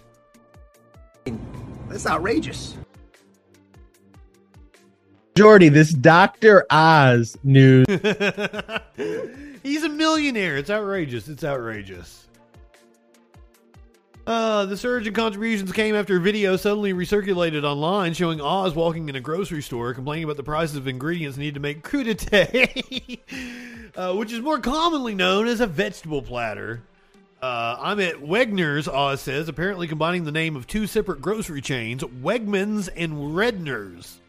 that's 1.87 2.05
outrageous. 2.05 2.75
Jordy, 5.37 5.69
this 5.69 5.91
Dr. 5.93 6.65
Oz 6.69 7.37
news. 7.45 7.85
He's 9.63 9.83
a 9.85 9.89
millionaire. 9.89 10.57
It's 10.57 10.69
outrageous. 10.69 11.29
It's 11.29 11.45
outrageous. 11.45 12.27
Uh, 14.27 14.65
the 14.65 14.75
surge 14.75 15.05
in 15.05 15.13
contributions 15.13 15.71
came 15.71 15.93
after 15.93 16.17
a 16.17 16.19
video 16.19 16.57
suddenly 16.57 16.93
recirculated 16.93 17.63
online 17.63 18.13
showing 18.13 18.41
Oz 18.41 18.73
walking 18.73 19.07
in 19.07 19.15
a 19.15 19.21
grocery 19.21 19.61
store 19.61 19.93
complaining 19.93 20.23
about 20.23 20.37
the 20.37 20.43
prices 20.43 20.75
of 20.75 20.87
ingredients 20.87 21.37
needed 21.37 21.53
to 21.53 21.59
make 21.59 21.83
crudité, 21.83 23.19
uh, 23.95 24.15
which 24.15 24.33
is 24.33 24.41
more 24.41 24.59
commonly 24.59 25.13
known 25.13 25.47
as 25.47 25.61
a 25.61 25.67
vegetable 25.67 26.23
platter. 26.23 26.81
Uh, 27.39 27.77
I'm 27.79 27.99
at 27.99 28.15
Wegner's, 28.15 28.87
Oz 28.87 29.21
says, 29.21 29.47
apparently 29.47 29.87
combining 29.87 30.23
the 30.23 30.31
name 30.31 30.55
of 30.55 30.65
two 30.65 30.87
separate 30.87 31.21
grocery 31.21 31.61
chains, 31.61 32.01
Wegmans 32.01 32.89
and 32.95 33.35
Redner's. 33.35 34.19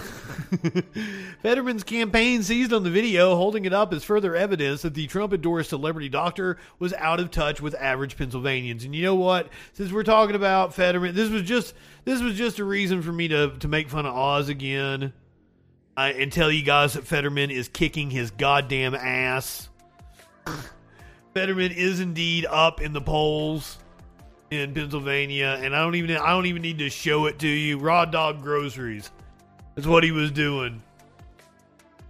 Fetterman's 1.42 1.84
campaign 1.84 2.42
seized 2.42 2.72
on 2.72 2.82
the 2.82 2.90
video, 2.90 3.36
holding 3.36 3.64
it 3.64 3.72
up 3.72 3.92
as 3.92 4.04
further 4.04 4.34
evidence 4.34 4.82
that 4.82 4.94
the 4.94 5.06
Trump 5.06 5.32
endorsed 5.32 5.70
celebrity 5.70 6.08
doctor 6.08 6.56
was 6.78 6.92
out 6.94 7.20
of 7.20 7.30
touch 7.30 7.60
with 7.60 7.74
average 7.74 8.16
Pennsylvanians. 8.16 8.84
And 8.84 8.94
you 8.94 9.02
know 9.02 9.14
what? 9.14 9.48
Since 9.72 9.92
we're 9.92 10.02
talking 10.02 10.34
about 10.34 10.74
Fetterman, 10.74 11.14
this 11.14 11.30
was 11.30 11.42
just 11.42 11.74
this 12.04 12.20
was 12.20 12.34
just 12.36 12.58
a 12.58 12.64
reason 12.64 13.02
for 13.02 13.12
me 13.12 13.28
to 13.28 13.56
to 13.58 13.68
make 13.68 13.88
fun 13.88 14.06
of 14.06 14.14
Oz 14.14 14.48
again. 14.48 15.12
I, 15.96 16.12
and 16.12 16.32
tell 16.32 16.50
you 16.50 16.62
guys 16.62 16.94
that 16.94 17.06
Fetterman 17.06 17.50
is 17.50 17.68
kicking 17.68 18.10
his 18.10 18.30
goddamn 18.30 18.94
ass. 18.94 19.68
Fetterman 21.34 21.72
is 21.72 22.00
indeed 22.00 22.46
up 22.46 22.80
in 22.80 22.92
the 22.92 23.00
polls 23.00 23.78
in 24.50 24.74
Pennsylvania, 24.74 25.58
and 25.62 25.76
I 25.76 25.82
don't 25.82 25.94
even 25.94 26.16
I 26.16 26.30
don't 26.30 26.46
even 26.46 26.62
need 26.62 26.78
to 26.78 26.90
show 26.90 27.26
it 27.26 27.38
to 27.40 27.48
you. 27.48 27.78
Raw 27.78 28.04
dog 28.04 28.42
groceries. 28.42 29.10
That's 29.74 29.86
what 29.86 30.04
he 30.04 30.10
was 30.10 30.30
doing. 30.30 30.82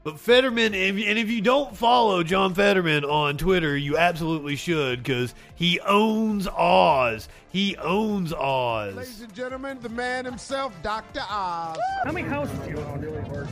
But 0.02 0.18
Fetterman, 0.18 0.74
and 0.74 0.98
and 0.98 1.18
if 1.18 1.28
you 1.28 1.42
don't 1.42 1.76
follow 1.76 2.22
John 2.22 2.54
Fetterman 2.54 3.04
on 3.04 3.36
Twitter, 3.36 3.76
you 3.76 3.98
absolutely 3.98 4.56
should 4.56 5.02
because 5.02 5.34
he 5.54 5.78
owns 5.80 6.48
Oz. 6.48 7.28
He 7.50 7.76
owns 7.76 8.32
Oz. 8.32 8.94
Ladies 8.94 9.20
and 9.20 9.34
gentlemen, 9.34 9.78
the 9.82 9.90
man 9.90 10.24
himself, 10.24 10.74
Dr. 10.82 11.20
Oz. 11.20 11.76
How 12.04 12.12
many 12.12 12.26
houses 12.26 12.58
do 12.60 12.70
you 12.70 12.78
own? 12.78 13.00
Really 13.02 13.20
work? 13.28 13.48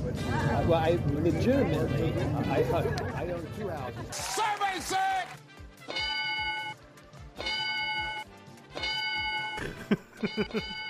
Well, 0.66 0.74
I 0.74 0.98
legitimately, 1.12 2.14
I, 2.50 2.64
I 3.14 3.30
own 3.30 3.46
two 3.59 3.68
houses. 3.68 4.16
Survey 4.16 4.80
said. 4.80 5.26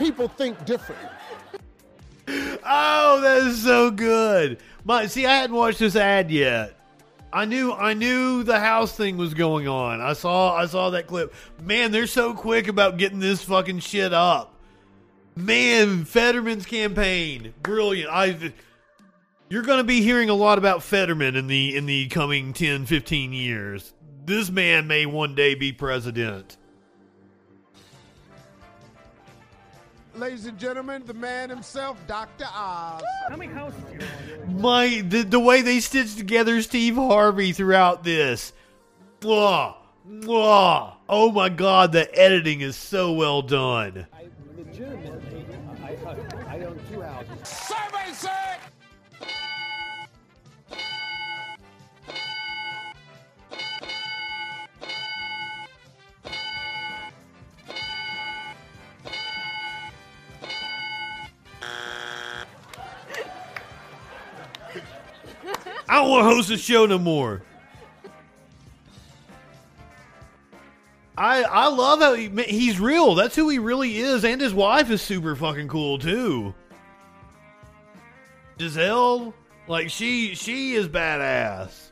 people 0.00 0.26
think 0.28 0.64
differently. 0.64 1.08
Oh, 2.64 3.20
that 3.20 3.46
is 3.48 3.62
so 3.62 3.90
good. 3.90 4.58
My 4.84 5.06
see, 5.06 5.26
I 5.26 5.36
hadn't 5.36 5.54
watched 5.54 5.78
this 5.78 5.96
ad 5.96 6.30
yet. 6.30 6.76
I 7.32 7.44
knew 7.44 7.72
I 7.72 7.94
knew 7.94 8.42
the 8.42 8.58
house 8.58 8.96
thing 8.96 9.16
was 9.16 9.34
going 9.34 9.68
on. 9.68 10.00
I 10.00 10.14
saw 10.14 10.54
I 10.54 10.66
saw 10.66 10.90
that 10.90 11.06
clip. 11.06 11.34
Man, 11.62 11.92
they're 11.92 12.06
so 12.06 12.34
quick 12.34 12.68
about 12.68 12.98
getting 12.98 13.18
this 13.18 13.42
fucking 13.44 13.80
shit 13.80 14.12
up. 14.12 14.54
Man, 15.36 16.04
Fetterman's 16.04 16.66
campaign, 16.66 17.54
brilliant. 17.62 18.10
I 18.10 18.52
you're 19.48 19.62
going 19.62 19.78
to 19.78 19.84
be 19.84 20.00
hearing 20.00 20.30
a 20.30 20.34
lot 20.34 20.58
about 20.58 20.82
Fetterman 20.82 21.36
in 21.36 21.46
the 21.46 21.76
in 21.76 21.86
the 21.86 22.08
coming 22.08 22.52
10, 22.52 22.86
15 22.86 23.32
years. 23.32 23.92
This 24.24 24.50
man 24.50 24.86
may 24.86 25.06
one 25.06 25.34
day 25.34 25.54
be 25.54 25.72
president. 25.72 26.56
Ladies 30.20 30.44
and 30.44 30.58
gentlemen, 30.58 31.02
the 31.06 31.14
man 31.14 31.48
himself, 31.48 31.96
Dr. 32.06 32.44
Oz. 32.44 33.02
How 33.30 33.36
many 33.36 33.50
houses 33.50 33.82
do 33.84 33.94
you 33.94 34.42
own? 34.42 34.60
My 34.60 35.02
the, 35.02 35.22
the 35.22 35.40
way 35.40 35.62
they 35.62 35.80
stitched 35.80 36.18
together 36.18 36.60
Steve 36.60 36.96
Harvey 36.96 37.52
throughout 37.52 38.04
this. 38.04 38.52
Mwah, 39.22 39.76
mwah. 40.06 40.92
Oh 41.08 41.32
my 41.32 41.48
god, 41.48 41.92
the 41.92 42.14
editing 42.14 42.60
is 42.60 42.76
so 42.76 43.14
well 43.14 43.40
done. 43.40 44.06
I 44.12 44.26
legitimately, 44.58 45.19
I 65.90 65.96
don't 65.96 66.08
want 66.08 66.22
to 66.22 66.34
host 66.36 66.48
the 66.48 66.56
show 66.56 66.86
no 66.86 67.00
more. 67.00 67.42
I 71.18 71.42
I 71.42 71.66
love 71.66 71.98
how 71.98 72.14
he, 72.14 72.28
he's 72.44 72.78
real. 72.78 73.16
That's 73.16 73.34
who 73.34 73.48
he 73.48 73.58
really 73.58 73.96
is, 73.96 74.24
and 74.24 74.40
his 74.40 74.54
wife 74.54 74.88
is 74.88 75.02
super 75.02 75.34
fucking 75.34 75.66
cool 75.66 75.98
too. 75.98 76.54
Gisele, 78.56 79.34
like 79.66 79.90
she 79.90 80.36
she 80.36 80.74
is 80.74 80.86
badass. 80.86 81.90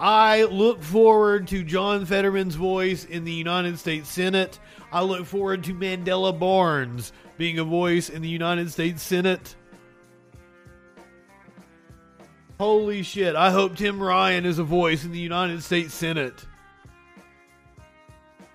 I 0.00 0.44
look 0.44 0.82
forward 0.82 1.46
to 1.48 1.62
John 1.62 2.06
Fetterman's 2.06 2.54
voice 2.54 3.04
in 3.04 3.24
the 3.24 3.32
United 3.32 3.78
States 3.78 4.08
Senate. 4.08 4.58
I 4.90 5.02
look 5.02 5.26
forward 5.26 5.62
to 5.64 5.74
Mandela 5.74 6.36
Barnes 6.36 7.12
being 7.36 7.58
a 7.58 7.64
voice 7.64 8.08
in 8.08 8.22
the 8.22 8.28
United 8.30 8.72
States 8.72 9.02
Senate. 9.02 9.56
Holy 12.58 13.04
shit. 13.04 13.36
I 13.36 13.52
hope 13.52 13.76
Tim 13.76 14.02
Ryan 14.02 14.44
is 14.44 14.58
a 14.58 14.64
voice 14.64 15.04
in 15.04 15.12
the 15.12 15.20
United 15.20 15.62
States 15.62 15.94
Senate. 15.94 16.44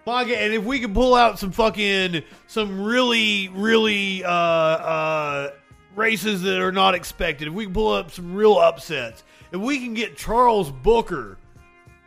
And 0.05 0.53
if 0.53 0.65
we 0.65 0.81
can 0.81 0.93
pull 0.93 1.15
out 1.15 1.39
some 1.39 1.51
fucking 1.51 2.23
some 2.47 2.83
really, 2.83 3.47
really 3.47 4.21
uh 4.25 4.29
uh 4.29 5.51
races 5.95 6.41
that 6.41 6.59
are 6.59 6.73
not 6.73 6.95
expected, 6.95 7.47
if 7.47 7.53
we 7.53 7.63
can 7.63 7.73
pull 7.73 7.93
up 7.93 8.11
some 8.11 8.35
real 8.35 8.57
upsets, 8.57 9.23
if 9.53 9.61
we 9.61 9.79
can 9.79 9.93
get 9.93 10.17
Charles 10.17 10.69
Booker 10.69 11.37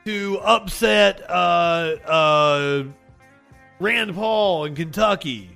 to 0.05 0.39
upset 0.41 1.23
uh 1.31 1.97
uh 2.05 2.85
Rand 3.81 4.15
Paul 4.15 4.67
in 4.67 4.75
Kentucky. 4.75 5.51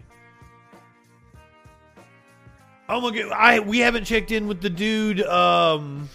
Oh 2.89 3.03
my 3.03 3.11
god, 3.11 3.33
I 3.33 3.61
we 3.61 3.81
haven't 3.81 4.05
checked 4.05 4.31
in 4.31 4.49
with 4.49 4.63
the 4.63 4.71
dude 4.71 5.21
um 5.21 6.09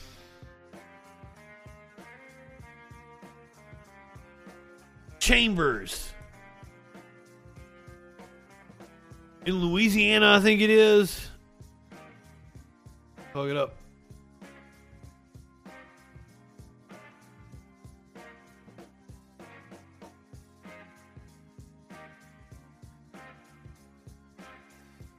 Chambers. 5.26 6.14
In 9.48 9.56
Louisiana, 9.56 10.36
I 10.36 10.40
think 10.40 10.62
it 10.62 10.70
is. 10.70 11.32
Plug 13.34 13.50
it 13.50 13.58
up. 13.58 13.76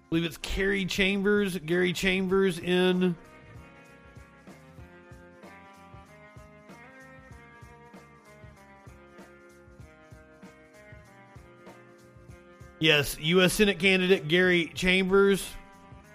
believe 0.09 0.25
it's 0.25 0.37
Gary 0.37 0.85
Chambers. 0.85 1.59
Gary 1.59 1.93
Chambers 1.93 2.61
in. 2.61 3.17
Yes, 12.79 13.17
U.S. 13.21 13.55
Senate 13.55 13.79
candidate 13.79 14.29
Gary 14.29 14.71
Chambers 14.75 15.49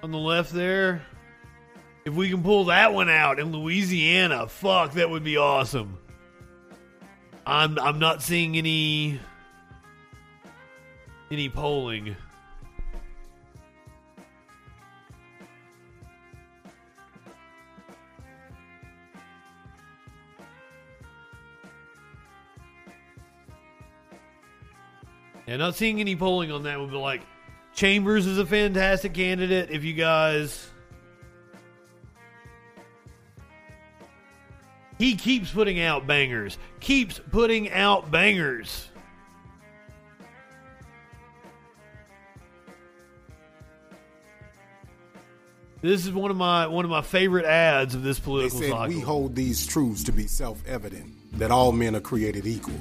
on 0.03 0.11
the 0.11 0.17
left 0.17 0.53
there. 0.53 1.03
If 2.05 2.13
we 2.13 2.29
can 2.29 2.43
pull 2.43 2.65
that 2.65 2.93
one 2.93 3.09
out 3.09 3.39
in 3.39 3.51
Louisiana, 3.51 4.47
fuck, 4.47 4.93
that 4.93 5.09
would 5.09 5.23
be 5.23 5.37
awesome. 5.37 5.97
I'm 7.45 7.79
I'm 7.79 7.99
not 7.99 8.21
seeing 8.21 8.57
any 8.57 9.19
any 11.31 11.49
polling. 11.49 12.15
Yeah, 25.51 25.57
not 25.57 25.75
seeing 25.75 25.99
any 25.99 26.15
polling 26.15 26.49
on 26.49 26.63
that 26.63 26.79
would 26.79 26.91
be 26.91 26.95
like 26.95 27.23
Chambers 27.73 28.25
is 28.25 28.37
a 28.37 28.45
fantastic 28.45 29.13
candidate. 29.13 29.69
If 29.69 29.83
you 29.83 29.91
guys 29.91 30.69
He 34.97 35.17
keeps 35.17 35.51
putting 35.51 35.81
out 35.81 36.07
bangers. 36.07 36.57
Keeps 36.79 37.19
putting 37.31 37.69
out 37.69 38.09
bangers. 38.09 38.87
This 45.81 46.05
is 46.05 46.13
one 46.13 46.31
of 46.31 46.37
my 46.37 46.67
one 46.67 46.85
of 46.85 46.91
my 46.91 47.01
favorite 47.01 47.45
ads 47.45 47.93
of 47.93 48.03
this 48.03 48.19
They 48.19 48.23
political 48.23 48.59
said 48.59 48.69
cycle. 48.69 48.95
we 48.95 49.01
hold 49.01 49.35
these 49.35 49.67
truths 49.67 50.05
to 50.05 50.13
be 50.13 50.27
self-evident 50.27 51.37
that 51.39 51.51
all 51.51 51.73
men 51.73 51.93
are 51.97 51.99
created 51.99 52.47
equal. 52.47 52.79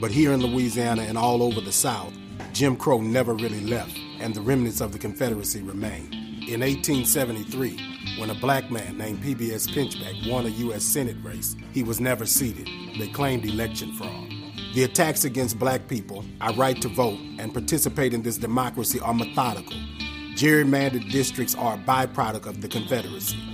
But 0.00 0.10
here 0.10 0.32
in 0.32 0.40
Louisiana 0.40 1.02
and 1.02 1.18
all 1.18 1.42
over 1.42 1.60
the 1.60 1.72
South, 1.72 2.14
Jim 2.54 2.74
Crow 2.74 3.02
never 3.02 3.34
really 3.34 3.60
left, 3.60 3.98
and 4.18 4.34
the 4.34 4.40
remnants 4.40 4.80
of 4.80 4.92
the 4.92 4.98
Confederacy 4.98 5.60
remain. 5.60 6.08
In 6.48 6.60
1873, 6.60 8.16
when 8.18 8.30
a 8.30 8.34
black 8.34 8.70
man 8.70 8.96
named 8.96 9.22
PBS 9.22 9.68
Pinchback 9.68 10.30
won 10.30 10.46
a 10.46 10.48
U.S. 10.48 10.84
Senate 10.84 11.18
race, 11.22 11.54
he 11.74 11.82
was 11.82 12.00
never 12.00 12.24
seated. 12.24 12.66
They 12.98 13.08
claimed 13.08 13.44
election 13.44 13.92
fraud. 13.92 14.30
The 14.74 14.84
attacks 14.84 15.24
against 15.24 15.58
black 15.58 15.86
people, 15.86 16.24
our 16.40 16.54
right 16.54 16.80
to 16.80 16.88
vote, 16.88 17.18
and 17.38 17.52
participate 17.52 18.14
in 18.14 18.22
this 18.22 18.38
democracy 18.38 19.00
are 19.00 19.12
methodical. 19.12 19.76
Gerrymandered 20.34 21.10
districts 21.10 21.54
are 21.54 21.74
a 21.74 21.78
byproduct 21.78 22.46
of 22.46 22.62
the 22.62 22.68
Confederacy. 22.68 23.49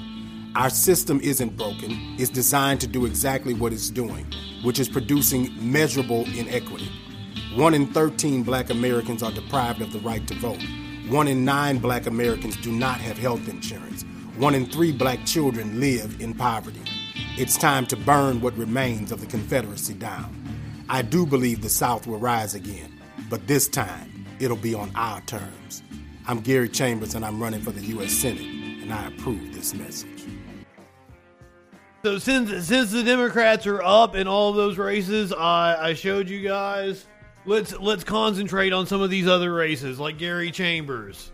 Our 0.57 0.71
system 0.71 1.21
isn't 1.21 1.55
broken, 1.59 2.17
it's 2.19 2.31
designed 2.31 2.81
to 2.81 2.87
do 2.87 3.05
exactly 3.05 3.53
what 3.53 3.75
it's 3.75 3.91
doing, 3.91 4.25
which 4.65 4.79
is 4.79 4.89
producing 4.89 5.51
measurable 5.61 6.25
inequity. 6.35 6.91
One 7.55 7.75
in 7.75 7.87
13 7.89 8.43
black 8.43 8.71
Americans 8.71 9.23
are 9.23 9.31
deprived 9.31 9.83
of 9.83 9.93
the 9.93 9.99
right 9.99 10.27
to 10.27 10.35
vote. 10.37 10.65
One 11.11 11.29
in 11.29 11.45
nine 11.45 11.77
black 11.77 12.07
Americans 12.07 12.57
do 12.57 12.73
not 12.73 13.03
have 13.03 13.19
health 13.19 13.47
insurance. 13.51 14.03
One 14.39 14.55
in 14.55 14.65
three 14.65 14.93
black 14.93 15.27
children 15.27 15.79
live 15.79 16.23
in 16.23 16.33
poverty. 16.33 16.81
It's 17.37 17.59
time 17.59 17.85
to 17.89 17.97
burn 17.97 18.41
what 18.41 18.57
remains 18.57 19.13
of 19.13 19.21
the 19.21 19.27
Confederacy 19.27 19.93
down. 19.93 20.43
I 20.89 21.03
do 21.03 21.27
believe 21.27 21.61
the 21.61 21.69
South 21.69 22.07
will 22.07 22.19
rise 22.19 22.55
again, 22.55 22.99
but 23.29 23.47
this 23.47 23.69
time 23.69 24.25
it'll 24.41 24.57
be 24.57 24.73
on 24.73 24.91
our 24.95 25.21
terms. 25.21 25.83
I'm 26.27 26.41
Gary 26.41 26.71
Chambers 26.71 27.15
and 27.15 27.27
I'm 27.27 27.43
running 27.43 27.61
for 27.61 27.73
the 27.73 27.83
U.S. 27.89 28.13
Senate, 28.13 28.41
and 28.41 28.91
I 28.91 29.09
approve 29.09 29.53
this 29.53 29.75
message. 29.75 30.16
So 32.07 32.19
since 32.19 32.69
since 32.69 32.93
the 32.93 33.03
Democrats 33.03 33.67
are 33.67 33.83
up 33.83 34.15
in 34.15 34.29
all 34.29 34.53
those 34.53 34.79
races, 34.79 35.33
I, 35.33 35.89
I 35.89 35.95
showed 35.95 36.29
you 36.29 36.41
guys. 36.41 37.05
Let's 37.47 37.77
let's 37.81 38.05
concentrate 38.05 38.73
on 38.73 38.87
some 38.87 39.03
of 39.03 39.11
these 39.11 39.27
other 39.27 39.53
races, 39.53 39.99
like 39.99 40.17
Gary 40.17 40.53
Chambers. 40.53 41.33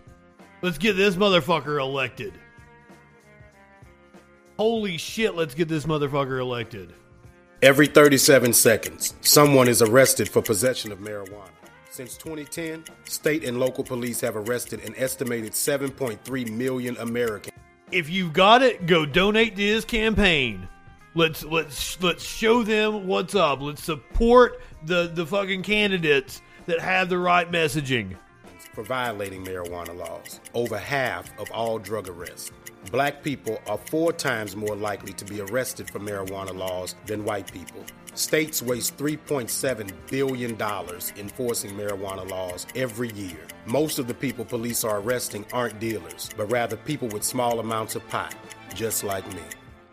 Let's 0.63 0.79
get 0.79 0.97
this 0.97 1.15
motherfucker 1.15 1.79
elected. 1.79 2.33
Holy 4.59 4.97
shit! 4.97 5.35
Let's 5.35 5.55
get 5.55 5.69
this 5.69 5.85
motherfucker 5.85 6.41
elected. 6.41 6.95
Every 7.61 7.87
37 7.87 8.55
seconds, 8.55 9.13
someone 9.21 9.69
is 9.69 9.83
arrested 9.83 10.27
for 10.27 10.41
possession 10.41 10.91
of 10.91 11.01
marijuana. 11.01 11.51
Since 11.91 12.17
2010, 12.17 12.85
state 13.05 13.45
and 13.45 13.61
local 13.61 13.85
police 13.85 14.23
have 14.23 14.37
arrested 14.37 14.83
an 14.87 14.95
estimated 14.97 15.53
7.3 15.53 16.51
million 16.51 16.97
Americans. 16.97 17.53
If 17.93 18.09
you've 18.09 18.33
got 18.33 18.63
it, 18.63 18.87
go 18.87 19.05
donate 19.05 19.55
to 19.57 19.63
his 19.63 19.85
campaign. 19.85 20.67
Let's 21.15 21.45
let's 21.45 22.03
let's 22.03 22.25
show 22.25 22.63
them 22.63 23.07
what's 23.07 23.35
up. 23.35 23.61
Let's 23.61 23.85
support 23.85 24.63
the 24.87 25.11
the 25.13 25.27
fucking 25.27 25.63
candidates 25.63 26.41
that 26.67 26.81
have 26.81 27.11
the 27.11 27.19
right 27.19 27.51
messaging. 27.51 28.17
for 28.75 28.83
violating 28.83 29.45
marijuana 29.45 29.95
laws. 29.95 30.41
Over 30.55 30.79
half 30.79 31.39
of 31.39 31.51
all 31.51 31.79
drug 31.79 32.09
arrests. 32.09 32.51
Black 32.91 33.23
people 33.23 33.61
are 33.67 33.77
four 33.77 34.13
times 34.13 34.57
more 34.57 34.75
likely 34.75 35.13
to 35.13 35.25
be 35.27 35.43
arrested 35.43 35.91
for 35.91 36.01
marijuana 36.01 36.57
laws 36.57 36.95
than 37.05 37.25
white 37.25 37.53
people. 37.53 37.85
States 38.15 38.63
waste 38.63 38.97
$3.7 38.99 39.91
billion 40.11 40.51
enforcing 41.19 41.71
marijuana 41.75 42.29
laws 42.29 42.67
every 42.77 43.11
year. 43.13 43.39
Most 43.65 43.99
of 43.99 44.07
the 44.07 44.15
people 44.15 44.45
police 44.45 44.85
are 44.85 45.01
arresting 45.01 45.47
aren't 45.53 45.81
dealers, 45.81 46.29
but 46.37 46.51
rather 46.51 46.77
people 46.77 47.09
with 47.09 47.23
small 47.23 47.61
amounts 47.61 47.95
of 47.95 48.07
pot, 48.09 48.35
just 48.75 49.03
like 49.03 49.27
me. 49.35 49.43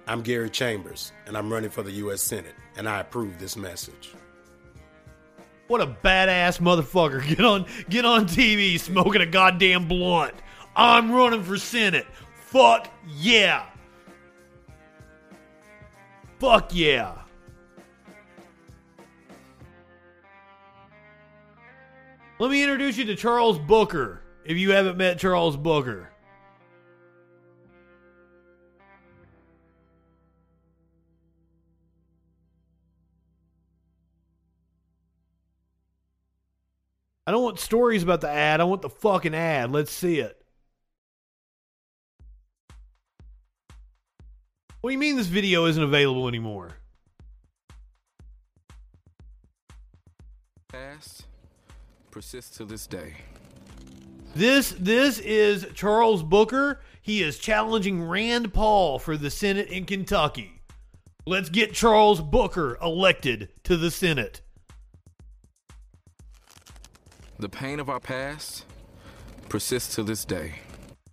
I'm 0.06 0.22
Gary 0.22 0.50
Chambers, 0.50 1.14
and 1.28 1.38
I'm 1.38 1.52
running 1.52 1.70
for 1.70 1.84
the 1.84 1.92
U.S. 1.92 2.22
Senate, 2.22 2.56
and 2.76 2.90
I 2.90 3.00
approve 3.00 3.40
this 3.40 3.56
message. 3.56 4.14
What 5.68 5.82
a 5.82 5.88
badass 5.88 6.60
motherfucker. 6.60 7.26
Get 7.36 7.46
on 7.46 7.68
get 7.90 8.04
on 8.04 8.26
TV 8.26 8.80
smoking 8.80 9.22
a 9.22 9.28
goddamn 9.28 9.88
blunt. 9.88 10.34
I'm 10.76 11.12
running 11.12 11.44
for 11.44 11.58
Senate. 11.58 12.08
Fuck 12.34 12.90
yeah. 13.08 13.68
Fuck 16.40 16.72
yeah. 16.74 17.19
Let 22.40 22.52
me 22.52 22.64
introduce 22.64 22.96
you 22.98 23.04
to 23.04 23.18
Charles 23.18 23.60
Booker 23.60 24.22
if 24.46 24.58
you 24.58 24.72
haven't 24.72 24.96
met 24.98 25.20
Charles 25.20 25.58
Booker. 25.58 26.10
I 37.28 37.32
don't 37.32 37.44
want 37.44 37.60
stories 37.60 38.04
about 38.04 38.22
the 38.22 38.30
ad. 38.30 38.62
I 38.62 38.64
want 38.64 38.84
the 38.84 38.90
fucking 38.90 39.36
ad. 39.36 39.72
Let's 39.72 39.92
see 39.92 40.20
it. 40.20 40.42
What 44.80 44.92
do 44.92 44.94
you 44.94 44.98
mean 44.98 45.18
this 45.18 45.28
video 45.28 45.66
isn't 45.66 45.84
available 45.84 46.30
anymore? 46.30 46.78
Past 50.70 51.26
persists 52.20 52.58
to 52.58 52.66
this 52.66 52.86
day. 52.86 53.14
This 54.36 54.72
this 54.72 55.20
is 55.20 55.66
Charles 55.74 56.22
Booker. 56.22 56.82
He 57.02 57.24
is 57.24 57.40
challenging 57.40 58.04
Rand 58.04 58.54
Paul 58.54 59.00
for 59.00 59.16
the 59.16 59.30
Senate 59.30 59.70
in 59.70 59.86
Kentucky. 59.86 60.62
Let's 61.26 61.48
get 61.48 61.74
Charles 61.74 62.20
Booker 62.20 62.78
elected 62.84 63.48
to 63.64 63.78
the 63.78 63.90
Senate. 63.90 64.42
The 67.40 67.48
pain 67.48 67.80
of 67.80 67.90
our 67.90 68.02
past 68.02 68.66
persists 69.48 69.96
to 69.96 70.04
this 70.04 70.26
day. 70.26 70.56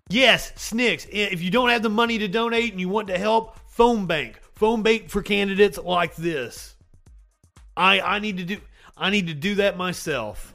Yes, 0.08 0.52
Snicks. 0.56 1.06
If 1.08 1.40
you 1.40 1.52
don't 1.52 1.68
have 1.68 1.82
the 1.82 1.88
money 1.88 2.18
to 2.18 2.26
donate 2.26 2.72
and 2.72 2.80
you 2.80 2.88
want 2.88 3.06
to 3.06 3.18
help, 3.18 3.56
phone 3.68 4.06
bank. 4.06 4.40
Phone 4.56 4.82
bank 4.82 5.08
for 5.08 5.22
candidates 5.22 5.78
like 5.78 6.16
this. 6.16 6.74
I 7.76 8.00
I 8.00 8.18
need 8.18 8.38
to 8.38 8.44
do 8.44 8.58
I 8.96 9.10
need 9.10 9.28
to 9.28 9.34
do 9.34 9.54
that 9.54 9.76
myself. 9.76 10.52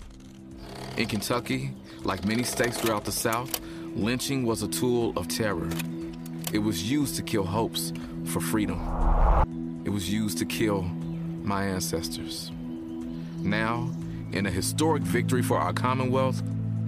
In 0.97 1.07
Kentucky, 1.07 1.73
like 2.03 2.25
many 2.25 2.43
states 2.43 2.77
throughout 2.77 3.05
the 3.05 3.11
South, 3.11 3.61
lynching 3.95 4.45
was 4.45 4.61
a 4.61 4.67
tool 4.67 5.13
of 5.17 5.27
terror. 5.27 5.69
It 6.51 6.59
was 6.59 6.89
used 6.89 7.15
to 7.15 7.21
kill 7.21 7.45
hopes 7.45 7.93
for 8.25 8.41
freedom. 8.41 8.79
It 9.85 9.89
was 9.89 10.11
used 10.11 10.37
to 10.39 10.45
kill 10.45 10.83
my 11.43 11.63
ancestors. 11.63 12.51
Now, 13.39 13.89
in 14.33 14.45
a 14.45 14.51
historic 14.51 15.03
victory 15.03 15.41
for 15.41 15.57
our 15.57 15.73
Commonwealth, 15.73 16.43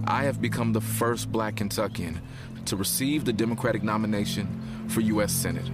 I 0.06 0.24
have 0.24 0.42
become 0.42 0.74
the 0.74 0.82
first 0.82 1.32
black 1.32 1.56
Kentuckian 1.56 2.20
to 2.66 2.76
receive 2.76 3.24
the 3.24 3.34
Democratic 3.34 3.84
nomination 3.84 4.48
for 4.90 5.00
U.S. 5.02 5.32
Senate. 5.32 5.70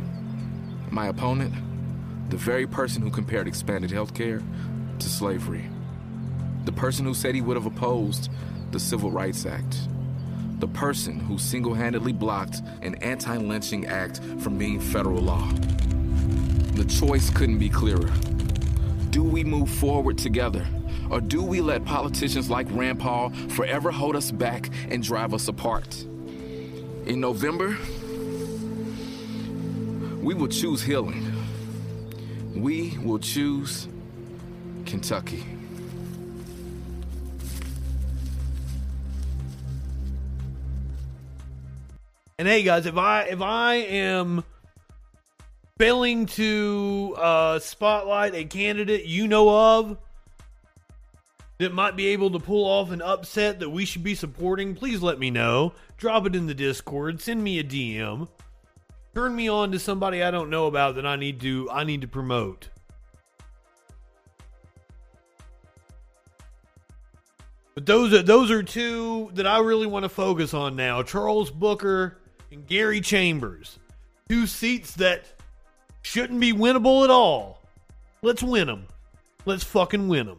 My 0.92 1.08
opponent, 1.08 1.54
the 2.30 2.38
very 2.38 2.68
person 2.68 3.02
who 3.02 3.10
compared 3.10 3.48
expanded 3.48 3.90
health 3.90 4.14
care 4.14 4.42
to 5.00 5.10
slavery. 5.10 5.68
The 6.66 6.72
person 6.72 7.06
who 7.06 7.14
said 7.14 7.36
he 7.36 7.42
would 7.42 7.58
have 7.58 7.66
opposed 7.66 8.30
the 8.72 8.80
Civil 8.80 9.12
Rights 9.12 9.46
Act. 9.46 9.78
the 10.60 10.68
person 10.68 11.20
who 11.20 11.38
single 11.38 11.74
handedly 11.74 12.12
blocked 12.12 12.62
an 12.82 12.96
anti 12.96 13.38
lynching 13.38 13.86
act 13.88 14.20
from 14.40 14.58
being 14.58 14.80
federal 14.80 15.22
law. 15.22 15.48
The 16.76 16.86
choice 16.86 17.30
couldn't 17.30 17.60
be 17.60 17.70
clearer. 17.70 18.10
Do 19.10 19.24
we 19.24 19.44
move 19.44 19.70
forward 19.70 20.18
together? 20.18 20.66
Or 21.10 21.22
do 21.22 21.42
we 21.44 21.62
let 21.62 21.86
politicians 21.86 22.50
like 22.50 22.68
Rand 22.72 23.00
Paul 23.00 23.32
forever 23.50 23.90
hold 23.90 24.16
us 24.16 24.32
back 24.32 24.70
and 24.90 25.02
drive 25.02 25.34
us 25.34 25.48
apart? 25.48 26.06
In 27.06 27.20
November, 27.22 27.78
we 30.22 30.34
will 30.34 30.48
choose 30.50 30.82
healing. 30.84 31.26
We 32.54 32.98
will 33.00 33.20
choose 33.20 33.88
Kentucky. 34.86 35.46
And 42.40 42.48
hey, 42.48 42.64
guys, 42.64 42.86
if 42.86 42.96
I 42.96 43.24
if 43.24 43.42
I 43.42 43.74
am 43.76 44.46
failing 45.78 46.26
to 46.26 47.14
uh, 47.18 47.60
spotlight 47.60 48.34
a 48.34 48.46
candidate 48.46 49.04
you 49.04 49.28
know 49.28 49.50
of 49.78 49.98
that 51.58 51.74
might 51.74 51.98
be 51.98 52.08
able 52.08 52.32
to 52.32 52.40
pull 52.40 52.64
off 52.64 52.92
an 52.92 53.02
upset 53.02 53.60
that 53.60 53.70
we 53.70 53.84
should 53.84 54.06
be 54.06 54.16
supporting, 54.16 54.74
please 54.74 55.02
let 55.02 55.20
me 55.20 55.30
know. 55.30 55.74
Drop 55.98 56.26
it 56.28 56.34
in 56.34 56.48
the 56.48 56.54
Discord. 56.54 57.20
Send 57.20 57.44
me 57.44 57.60
a 57.60 57.64
DM. 57.64 58.30
Turn 59.14 59.36
me 59.36 59.50
on 59.50 59.74
to 59.74 59.80
somebody 59.80 60.24
I 60.24 60.32
don't 60.32 60.50
know 60.50 60.68
about 60.68 60.96
that 60.96 61.06
I 61.06 61.18
need 61.18 61.42
to 61.42 61.70
I 61.70 61.84
need 61.84 62.00
to 62.00 62.08
promote. 62.08 62.70
But 67.76 67.86
those 67.86 68.14
are 68.14 68.24
those 68.24 68.50
are 68.50 68.64
two 68.64 69.30
that 69.34 69.46
I 69.46 69.60
really 69.60 69.88
want 69.88 70.04
to 70.04 70.10
focus 70.10 70.54
on 70.54 70.78
now. 70.78 71.04
Charles 71.04 71.52
Booker 71.52 72.19
and 72.52 72.66
Gary 72.68 73.02
Chambers. 73.02 73.80
Two 74.28 74.48
seats 74.48 74.94
that 74.96 75.26
shouldn't 76.02 76.40
be 76.40 76.54
winnable 76.54 77.04
at 77.04 77.10
all. 77.10 77.62
Let's 78.22 78.44
win 78.44 78.68
them. 78.68 78.86
Let's 79.46 79.64
fucking 79.64 80.08
win 80.08 80.28
them. 80.28 80.38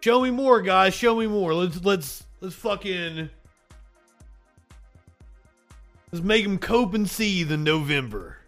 Show 0.00 0.22
me 0.22 0.30
more, 0.30 0.62
guys. 0.62 0.94
Show 0.94 1.16
me 1.16 1.26
more. 1.26 1.52
Let's 1.54 1.84
let's 1.84 2.24
let's 2.40 2.54
fucking 2.54 3.28
let's 6.10 6.24
make 6.24 6.44
them 6.44 6.58
cope 6.58 6.94
and 6.94 7.08
seethe 7.08 7.52
in 7.52 7.64
November. 7.64 8.39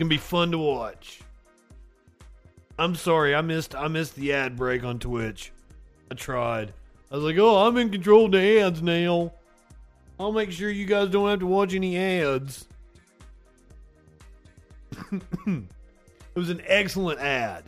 Gonna 0.00 0.08
be 0.08 0.16
fun 0.16 0.50
to 0.50 0.58
watch. 0.58 1.20
I'm 2.78 2.94
sorry, 2.94 3.34
I 3.34 3.42
missed 3.42 3.74
I 3.74 3.86
missed 3.88 4.16
the 4.16 4.32
ad 4.32 4.56
break 4.56 4.82
on 4.82 4.98
Twitch. 4.98 5.52
I 6.10 6.14
tried. 6.14 6.72
I 7.12 7.16
was 7.16 7.24
like, 7.24 7.36
oh, 7.36 7.66
I'm 7.66 7.76
in 7.76 7.90
control 7.90 8.24
of 8.24 8.32
the 8.32 8.60
ads 8.60 8.80
now. 8.80 9.34
I'll 10.18 10.32
make 10.32 10.52
sure 10.52 10.70
you 10.70 10.86
guys 10.86 11.10
don't 11.10 11.28
have 11.28 11.40
to 11.40 11.46
watch 11.46 11.74
any 11.74 11.98
ads. 11.98 12.66
it 15.12 15.64
was 16.34 16.48
an 16.48 16.62
excellent 16.66 17.20
ad. 17.20 17.64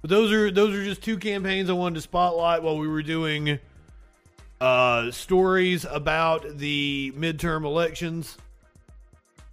But 0.00 0.10
those 0.10 0.32
are 0.32 0.50
those 0.50 0.74
are 0.74 0.82
just 0.82 1.02
two 1.02 1.18
campaigns 1.18 1.70
I 1.70 1.74
wanted 1.74 1.94
to 1.94 2.00
spotlight 2.00 2.64
while 2.64 2.76
we 2.76 2.88
were 2.88 3.02
doing 3.02 3.60
uh, 4.60 5.12
stories 5.12 5.84
about 5.88 6.58
the 6.58 7.12
midterm 7.16 7.64
elections. 7.64 8.36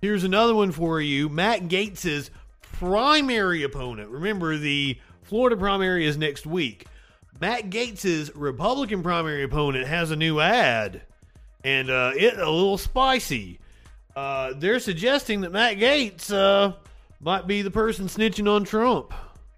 Here's 0.05 0.23
another 0.23 0.53
one 0.53 0.71
for 0.71 1.01
you. 1.01 1.29
Matt 1.29 1.61
Gaetz's 1.61 2.29
primary 2.61 3.63
opponent. 3.63 4.11
Remember, 4.11 4.55
the 4.55 4.99
Florida 5.23 5.57
primary 5.57 6.05
is 6.05 6.15
next 6.15 6.45
week. 6.45 6.85
Matt 7.41 7.71
Gaetz's 7.71 8.29
Republican 8.35 9.01
primary 9.01 9.41
opponent 9.41 9.87
has 9.87 10.11
a 10.11 10.15
new 10.15 10.39
ad, 10.39 11.01
and 11.63 11.89
uh, 11.89 12.11
it 12.15 12.37
a 12.37 12.47
little 12.47 12.77
spicy. 12.77 13.57
Uh, 14.15 14.53
they're 14.55 14.79
suggesting 14.79 15.41
that 15.41 15.51
Matt 15.51 15.77
Gaetz 15.77 16.31
uh, 16.31 16.73
might 17.19 17.47
be 17.47 17.63
the 17.63 17.71
person 17.71 18.05
snitching 18.05 18.47
on 18.47 18.63
Trump. 18.63 19.11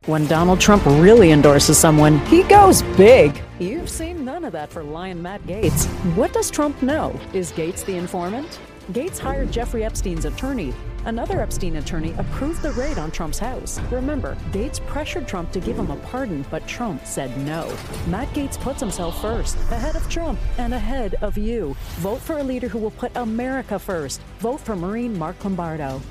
When 0.06 0.28
Donald 0.28 0.62
Trump 0.62 0.86
really 0.86 1.32
endorses 1.32 1.78
someone, 1.78 2.20
he 2.28 2.43
goes 2.43 2.84
big. 2.95 3.43
You've 3.60 3.89
seen 3.89 4.24
none 4.24 4.45
of 4.45 4.54
that 4.54 4.70
for 4.70 4.82
Lion 4.82 5.22
Matt 5.22 5.45
Gaetz. 5.45 5.88
What 6.16 6.32
does 6.32 6.50
Trump 6.50 6.82
know? 6.82 7.20
Is 7.34 7.52
Gaetz 7.52 7.84
the 7.84 7.98
informant? 7.98 8.62
Gaetz 8.94 9.20
hired 9.20 9.52
Jeffrey 9.52 9.84
Epstein's 9.84 10.24
attorney. 10.24 10.74
Another 11.04 11.42
Epstein 11.42 11.76
attorney 11.76 12.14
approved 12.18 12.62
the 12.62 12.72
raid 12.72 12.98
on 12.98 13.12
Trump's 13.12 13.38
house. 13.38 13.80
Remember, 13.92 14.38
Gaetz 14.52 14.80
pressured 14.88 15.28
Trump 15.28 15.52
to 15.52 15.60
give 15.60 15.78
him 15.78 15.92
a 15.92 15.98
pardon, 15.98 16.46
but 16.50 16.66
Trump 16.68 17.06
said 17.06 17.38
no. 17.40 17.76
Matt 18.08 18.30
Gaetz 18.30 18.58
puts 18.58 18.80
himself 18.80 19.22
first, 19.22 19.58
ahead 19.72 19.98
of 19.98 20.10
Trump 20.10 20.40
and 20.58 20.74
ahead 20.74 21.16
of 21.16 21.38
you. 21.38 21.76
Vote 21.98 22.22
for 22.22 22.38
a 22.38 22.44
leader 22.44 22.70
who 22.70 22.80
will 22.80 22.92
put 22.92 23.14
America 23.18 23.78
first. 23.78 24.22
Vote 24.40 24.62
for 24.62 24.76
Marine 24.76 25.18
Mark 25.18 25.44
Lombardo. 25.44 26.02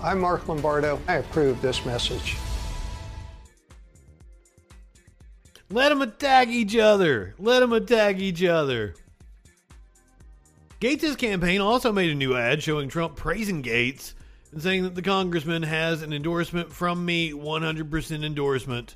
I'm 0.00 0.20
Mark 0.20 0.46
Lombardo. 0.46 1.00
I 1.08 1.16
approve 1.16 1.60
this 1.60 1.84
message. 1.84 2.36
Let 5.68 5.88
them 5.88 6.02
attack 6.02 6.46
each 6.48 6.76
other. 6.76 7.34
Let 7.40 7.58
them 7.60 7.72
attack 7.72 8.18
each 8.18 8.44
other. 8.44 8.94
Gaetz' 10.80 11.16
campaign 11.18 11.60
also 11.60 11.92
made 11.92 12.10
a 12.10 12.14
new 12.14 12.34
ad 12.34 12.62
showing 12.62 12.88
Trump 12.88 13.14
praising 13.14 13.62
Gaetz 13.62 14.14
and 14.50 14.62
saying 14.62 14.84
that 14.84 14.94
the 14.94 15.02
congressman 15.02 15.62
has 15.62 16.00
an 16.00 16.12
endorsement 16.12 16.72
from 16.72 17.04
me 17.04 17.32
100% 17.32 18.24
endorsement. 18.24 18.94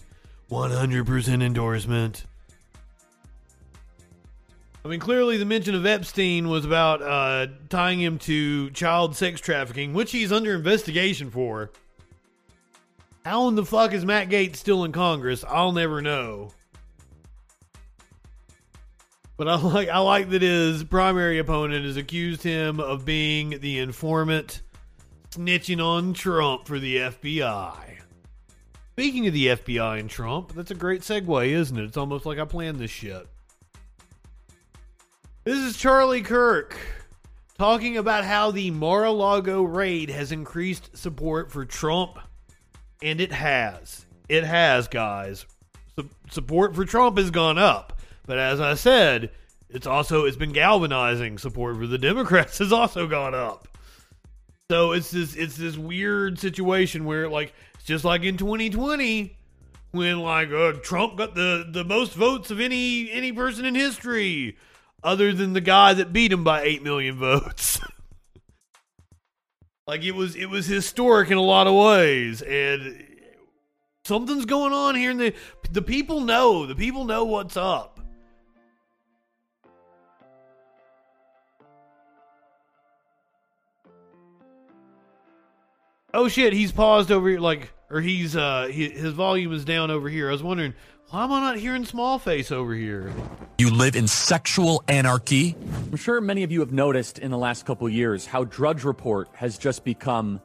100% 0.51 1.43
endorsement. 1.43 2.25
I 4.83 4.89
mean, 4.89 5.01
clearly 5.01 5.37
the 5.37 5.45
mention 5.45 5.75
of 5.75 5.85
Epstein 5.85 6.49
was 6.49 6.65
about 6.65 7.03
uh, 7.03 7.47
tying 7.69 8.01
him 8.01 8.19
to 8.21 8.71
child 8.71 9.15
sex 9.17 9.41
trafficking, 9.41 9.93
which 9.93 10.13
he's 10.13 10.33
under 10.33 10.55
investigation 10.55 11.31
for. 11.31 11.71
How 13.25 13.49
in 13.49 13.55
the 13.55 13.65
fuck 13.65 13.93
is 13.93 14.05
Matt 14.05 14.29
Gaetz 14.29 14.57
still 14.57 14.85
in 14.85 14.93
Congress? 14.93 15.45
I'll 15.49 15.73
never 15.73 16.03
know. 16.03 16.53
But 19.37 19.49
I 19.49 19.55
like 19.61 19.89
I 19.89 19.99
like 19.99 20.31
that 20.31 20.43
his 20.43 20.85
primary 20.85 21.39
opponent 21.39 21.85
has 21.85 21.97
accused 21.97 22.43
him 22.43 22.81
of 22.81 23.05
being 23.05 23.61
the 23.61 23.79
informant 23.79 24.63
snitching 25.31 25.85
on 25.85 26.15
Trump 26.15 26.67
for 26.67 26.79
the 26.79 26.97
FBI. 26.97 27.95
Speaking 28.93 29.27
of 29.27 29.33
the 29.33 29.49
FBI 29.49 29.99
and 29.99 30.09
Trump, 30.09 30.53
that's 30.53 30.71
a 30.71 30.75
great 30.77 31.01
segue, 31.01 31.49
isn't 31.49 31.77
it? 31.77 31.85
It's 31.85 31.97
almost 31.97 32.27
like 32.27 32.39
I 32.39 32.45
planned 32.45 32.79
this 32.79 32.93
shit. 32.93 33.27
This 35.43 35.59
is 35.59 35.77
Charlie 35.77 36.23
Kirk 36.23 36.79
talking 37.59 37.97
about 37.97 38.25
how 38.25 38.53
the 38.53 38.71
Mar 38.71 39.05
a 39.05 39.11
Lago 39.11 39.63
raid 39.63 40.11
has 40.11 40.31
increased 40.31 40.97
support 40.97 41.51
for 41.51 41.65
Trump, 41.65 42.19
and 43.03 43.21
it 43.21 43.33
has. 43.33 44.07
It 44.29 44.45
has, 44.45 44.87
guys. 44.87 45.45
Su- 45.97 46.09
support 46.31 46.75
for 46.75 46.85
Trump 46.85 47.19
has 47.19 47.31
gone 47.31 47.59
up. 47.59 47.94
But 48.27 48.39
as 48.39 48.61
I 48.61 48.75
said, 48.75 49.31
it's 49.69 49.87
also 49.87 50.25
it's 50.25 50.37
been 50.37 50.53
galvanizing. 50.53 51.39
Support 51.39 51.77
for 51.77 51.87
the 51.87 51.99
Democrats 51.99 52.59
has 52.59 52.73
also 52.73 53.07
gone 53.07 53.35
up. 53.35 53.69
So 54.71 54.93
it's 54.93 55.11
this 55.11 55.35
it's 55.35 55.57
this 55.57 55.77
weird 55.77 56.39
situation 56.39 57.05
where 57.05 57.29
like 57.29 57.53
it's 57.75 57.85
just 57.85 58.05
like 58.05 58.23
in 58.23 58.37
2020 58.37 59.37
when 59.91 60.21
like 60.21 60.51
uh, 60.51 60.73
Trump 60.83 61.19
got 61.19 61.35
the 61.35 61.67
the 61.71 61.85
most 61.85 62.15
votes 62.15 62.51
of 62.51 62.61
any 62.61 63.11
any 63.11 63.33
person 63.33 63.65
in 63.65 63.75
history 63.75 64.57
other 65.03 65.33
than 65.33 65.53
the 65.53 65.61
guy 65.61 65.93
that 65.93 66.13
beat 66.13 66.33
him 66.33 66.45
by 66.45 66.63
8 66.63 66.83
million 66.83 67.17
votes. 67.19 67.79
like 69.87 70.03
it 70.03 70.13
was 70.13 70.35
it 70.35 70.47
was 70.47 70.67
historic 70.67 71.31
in 71.31 71.37
a 71.37 71.43
lot 71.43 71.67
of 71.67 71.75
ways 71.75 72.41
and 72.41 73.05
something's 74.07 74.47
going 74.47 74.73
on 74.73 74.95
here 74.95 75.11
and 75.11 75.21
the 75.21 75.35
the 75.71 75.83
people 75.83 76.21
know 76.21 76.65
the 76.65 76.75
people 76.75 77.05
know 77.05 77.25
what's 77.25 77.57
up 77.57 77.94
oh 86.15 86.29
shit 86.29 86.53
he's 86.53 86.73
paused 86.73 87.13
over 87.13 87.29
here 87.29 87.41
like 87.41 87.73
or 87.91 88.01
he's 88.01 88.35
uh 88.37 88.69
he, 88.71 88.89
his 88.89 89.13
volume 89.13 89.53
is 89.53 89.65
down 89.65 89.91
over 89.91 90.09
here 90.09 90.29
i 90.29 90.33
was 90.33 90.43
wondering 90.43 90.73
why 91.11 91.25
am 91.25 91.33
i 91.33 91.41
not 91.41 91.57
hearing 91.57 91.85
small 91.85 92.19
face 92.19 92.51
over 92.51 92.75
here 92.75 93.13
You 93.59 93.71
live 93.71 93.95
in 93.95 94.09
sexual 94.09 94.83
anarchy? 94.89 95.55
I'm 95.91 95.97
sure 95.97 96.21
many 96.21 96.43
of 96.43 96.51
you 96.51 96.59
have 96.61 96.73
noticed 96.73 97.21
in 97.21 97.31
the 97.31 97.39
last 97.39 97.65
couple 97.67 97.89
years 97.89 98.27
how 98.27 98.45
Drudge 98.45 98.83
Report 98.83 99.29
has 99.35 99.59
just 99.59 99.85
become 99.85 100.41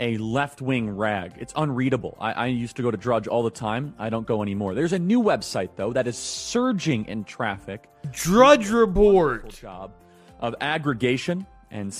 a 0.00 0.16
left 0.18 0.60
wing 0.60 0.90
rag. 0.90 1.34
It's 1.38 1.52
unreadable. 1.54 2.16
I, 2.18 2.32
I 2.32 2.46
used 2.46 2.74
to 2.76 2.82
go 2.82 2.90
to 2.90 2.96
Drudge 2.96 3.28
all 3.28 3.44
the 3.44 3.50
time. 3.50 3.94
I 3.98 4.10
don't 4.10 4.26
go 4.26 4.42
anymore. 4.42 4.74
There's 4.74 4.94
a 4.94 4.98
new 4.98 5.22
website, 5.22 5.70
though, 5.76 5.92
that 5.92 6.08
is 6.08 6.18
surging 6.18 7.04
in 7.04 7.22
traffic. 7.22 7.86
Drudge 8.10 8.70
Report. 8.70 9.48
Job 9.50 9.92
of 10.40 10.56
aggregation 10.60 11.46
and. 11.70 11.94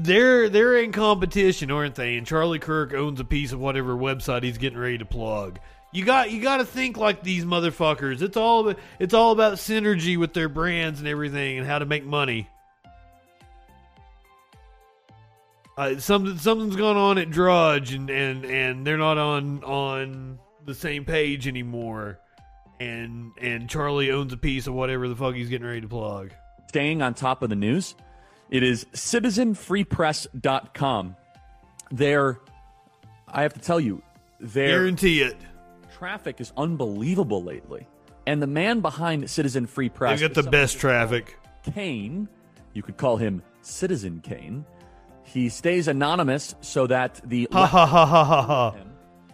They're 0.00 0.48
they're 0.48 0.78
in 0.78 0.92
competition, 0.92 1.72
aren't 1.72 1.96
they? 1.96 2.16
And 2.16 2.24
Charlie 2.24 2.60
Kirk 2.60 2.94
owns 2.94 3.18
a 3.18 3.24
piece 3.24 3.50
of 3.50 3.58
whatever 3.58 3.96
website 3.96 4.44
he's 4.44 4.56
getting 4.56 4.78
ready 4.78 4.98
to 4.98 5.04
plug. 5.04 5.58
You 5.92 6.04
got 6.04 6.30
you 6.30 6.40
got 6.40 6.58
to 6.58 6.64
think 6.64 6.96
like 6.96 7.24
these 7.24 7.44
motherfuckers. 7.44 8.22
It's 8.22 8.36
all 8.36 8.74
it's 9.00 9.12
all 9.12 9.32
about 9.32 9.54
synergy 9.54 10.16
with 10.16 10.34
their 10.34 10.48
brands 10.48 11.00
and 11.00 11.08
everything, 11.08 11.58
and 11.58 11.66
how 11.66 11.80
to 11.80 11.84
make 11.84 12.04
money. 12.04 12.48
Uh, 15.76 15.98
something 15.98 16.38
something's 16.38 16.76
gone 16.76 16.96
on 16.96 17.18
at 17.18 17.30
Drudge, 17.30 17.92
and, 17.92 18.08
and 18.08 18.44
and 18.44 18.86
they're 18.86 18.98
not 18.98 19.18
on 19.18 19.64
on 19.64 20.38
the 20.64 20.74
same 20.74 21.06
page 21.06 21.48
anymore. 21.48 22.20
And 22.78 23.32
and 23.40 23.68
Charlie 23.68 24.12
owns 24.12 24.32
a 24.32 24.36
piece 24.36 24.68
of 24.68 24.74
whatever 24.74 25.08
the 25.08 25.16
fuck 25.16 25.34
he's 25.34 25.48
getting 25.48 25.66
ready 25.66 25.80
to 25.80 25.88
plug. 25.88 26.32
Staying 26.68 27.02
on 27.02 27.14
top 27.14 27.42
of 27.42 27.48
the 27.48 27.56
news, 27.56 27.96
it 28.50 28.62
is 28.62 28.84
citizenfreepress.com. 28.92 31.16
Their, 31.90 32.38
I 33.26 33.42
have 33.42 33.54
to 33.54 33.60
tell 33.60 33.80
you, 33.80 34.02
their 34.40 34.68
Guarantee 34.68 35.22
it. 35.22 35.36
traffic 35.96 36.40
is 36.40 36.52
unbelievable 36.56 37.42
lately. 37.42 37.86
And 38.26 38.42
the 38.42 38.46
man 38.46 38.80
behind 38.80 39.28
Citizen 39.30 39.66
Free 39.66 39.88
Press, 39.88 40.20
They 40.20 40.28
got 40.28 40.34
the 40.42 40.48
best 40.50 40.78
traffic. 40.78 41.36
Kane, 41.74 42.28
you 42.74 42.82
could 42.82 42.96
call 42.98 43.16
him 43.16 43.42
Citizen 43.62 44.20
Kane. 44.22 44.64
He 45.24 45.48
stays 45.48 45.88
anonymous 45.88 46.54
so 46.60 46.86
that 46.86 47.20
the 47.24 47.48
Ha 47.52 47.66
ha 47.66 47.86
ha 47.86 48.06
ha 48.06 48.24
ha 48.24 48.42
ha. 48.42 48.74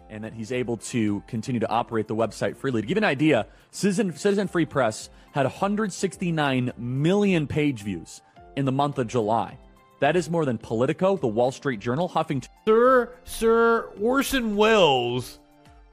and 0.08 0.22
that 0.24 0.32
he's 0.32 0.52
able 0.52 0.76
to 0.78 1.22
continue 1.26 1.60
to 1.60 1.68
operate 1.68 2.06
the 2.08 2.14
website 2.16 2.56
freely. 2.56 2.80
To 2.82 2.86
give 2.86 2.96
you 2.96 3.00
an 3.00 3.04
idea, 3.04 3.46
Citizen, 3.72 4.16
Citizen 4.16 4.46
Free 4.48 4.64
Press 4.66 5.10
had 5.32 5.44
169 5.44 6.72
million 6.78 7.46
page 7.48 7.82
views 7.82 8.22
in 8.56 8.64
the 8.64 8.72
month 8.72 8.98
of 8.98 9.08
July. 9.08 9.58
That 10.00 10.16
is 10.16 10.28
more 10.28 10.44
than 10.44 10.58
Politico, 10.58 11.16
the 11.16 11.26
Wall 11.26 11.50
Street 11.50 11.80
Journal, 11.80 12.08
Huffington. 12.08 12.48
Sir, 12.66 13.12
Sir 13.24 13.90
Orson 14.00 14.56
Welles, 14.56 15.38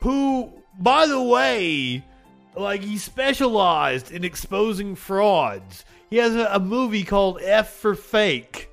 who, 0.01 0.51
by 0.79 1.07
the 1.07 1.21
way, 1.21 2.03
like 2.55 2.81
he 2.83 2.97
specialized 2.97 4.11
in 4.11 4.23
exposing 4.23 4.95
frauds. 4.95 5.85
He 6.09 6.17
has 6.17 6.35
a, 6.35 6.49
a 6.51 6.59
movie 6.59 7.03
called 7.03 7.39
F 7.41 7.71
for 7.71 7.95
Fake. 7.95 8.69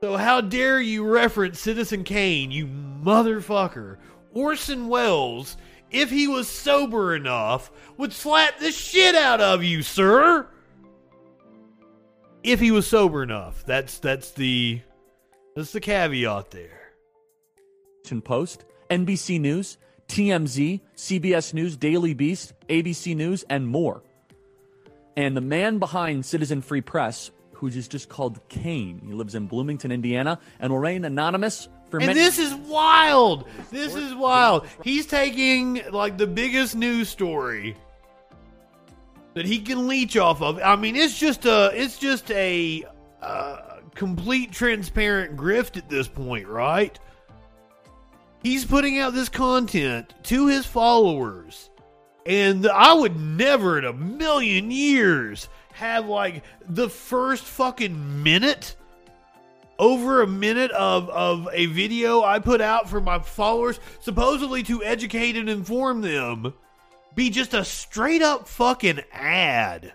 So 0.00 0.16
how 0.16 0.40
dare 0.40 0.80
you 0.80 1.04
reference 1.04 1.60
Citizen 1.60 2.02
Kane, 2.02 2.50
you 2.50 2.66
motherfucker? 2.66 3.98
Orson 4.32 4.88
Welles, 4.88 5.56
if 5.90 6.10
he 6.10 6.26
was 6.26 6.48
sober 6.48 7.14
enough, 7.14 7.70
would 7.98 8.12
slap 8.12 8.58
the 8.58 8.72
shit 8.72 9.14
out 9.14 9.40
of 9.40 9.62
you, 9.62 9.82
sir. 9.82 10.48
If 12.42 12.60
he 12.60 12.70
was 12.70 12.86
sober 12.86 13.22
enough. 13.22 13.64
That's 13.66 13.98
that's 13.98 14.32
the 14.32 14.80
that's 15.54 15.72
the 15.72 15.80
caveat 15.80 16.50
there. 16.50 16.78
Post, 18.24 18.66
NBC 18.90 19.40
News, 19.40 19.78
TMZ, 20.08 20.80
CBS 20.96 21.54
News, 21.54 21.76
Daily 21.78 22.12
Beast, 22.12 22.52
ABC 22.68 23.16
News, 23.16 23.42
and 23.48 23.66
more. 23.66 24.02
And 25.16 25.34
the 25.34 25.40
man 25.40 25.78
behind 25.78 26.26
Citizen 26.26 26.60
Free 26.60 26.82
Press, 26.82 27.30
who 27.54 27.68
is 27.68 27.88
just 27.88 28.10
called 28.10 28.46
Kane, 28.50 29.00
he 29.06 29.12
lives 29.14 29.34
in 29.34 29.46
Bloomington, 29.46 29.92
Indiana, 29.92 30.38
and 30.60 30.70
will 30.72 30.80
remain 30.80 31.06
anonymous 31.06 31.68
for 31.90 31.98
And 31.98 32.06
many. 32.06 32.20
this 32.20 32.38
is 32.38 32.54
wild. 32.54 33.48
This 33.70 33.94
is 33.94 34.14
wild. 34.14 34.66
He's 34.84 35.06
taking 35.06 35.80
like 35.90 36.18
the 36.18 36.26
biggest 36.26 36.74
news 36.76 37.08
story 37.08 37.76
that 39.34 39.46
he 39.46 39.60
can 39.60 39.88
leech 39.88 40.16
off 40.16 40.42
of. 40.42 40.58
I 40.58 40.76
mean, 40.76 40.96
it's 40.96 41.18
just 41.18 41.46
a 41.46 41.70
it's 41.74 41.98
just 41.98 42.30
a 42.30 42.84
uh, 43.20 43.78
complete 43.94 44.52
transparent 44.52 45.36
grift 45.36 45.76
at 45.76 45.88
this 45.88 46.08
point, 46.08 46.46
right? 46.48 46.98
He's 48.42 48.64
putting 48.64 48.98
out 48.98 49.14
this 49.14 49.28
content 49.28 50.14
to 50.24 50.48
his 50.48 50.66
followers. 50.66 51.70
And 52.26 52.68
I 52.68 52.92
would 52.92 53.16
never 53.16 53.78
in 53.78 53.84
a 53.84 53.92
million 53.92 54.70
years 54.70 55.48
have 55.72 56.06
like 56.06 56.44
the 56.68 56.88
first 56.88 57.44
fucking 57.44 58.22
minute 58.22 58.76
over 59.78 60.22
a 60.22 60.26
minute 60.26 60.70
of, 60.72 61.08
of 61.10 61.48
a 61.52 61.66
video 61.66 62.22
I 62.22 62.38
put 62.38 62.60
out 62.60 62.88
for 62.88 63.00
my 63.00 63.18
followers, 63.18 63.80
supposedly 64.00 64.62
to 64.64 64.84
educate 64.84 65.36
and 65.36 65.48
inform 65.48 66.02
them, 66.02 66.54
be 67.14 67.30
just 67.30 67.54
a 67.54 67.64
straight 67.64 68.22
up 68.22 68.48
fucking 68.48 69.00
ad. 69.12 69.92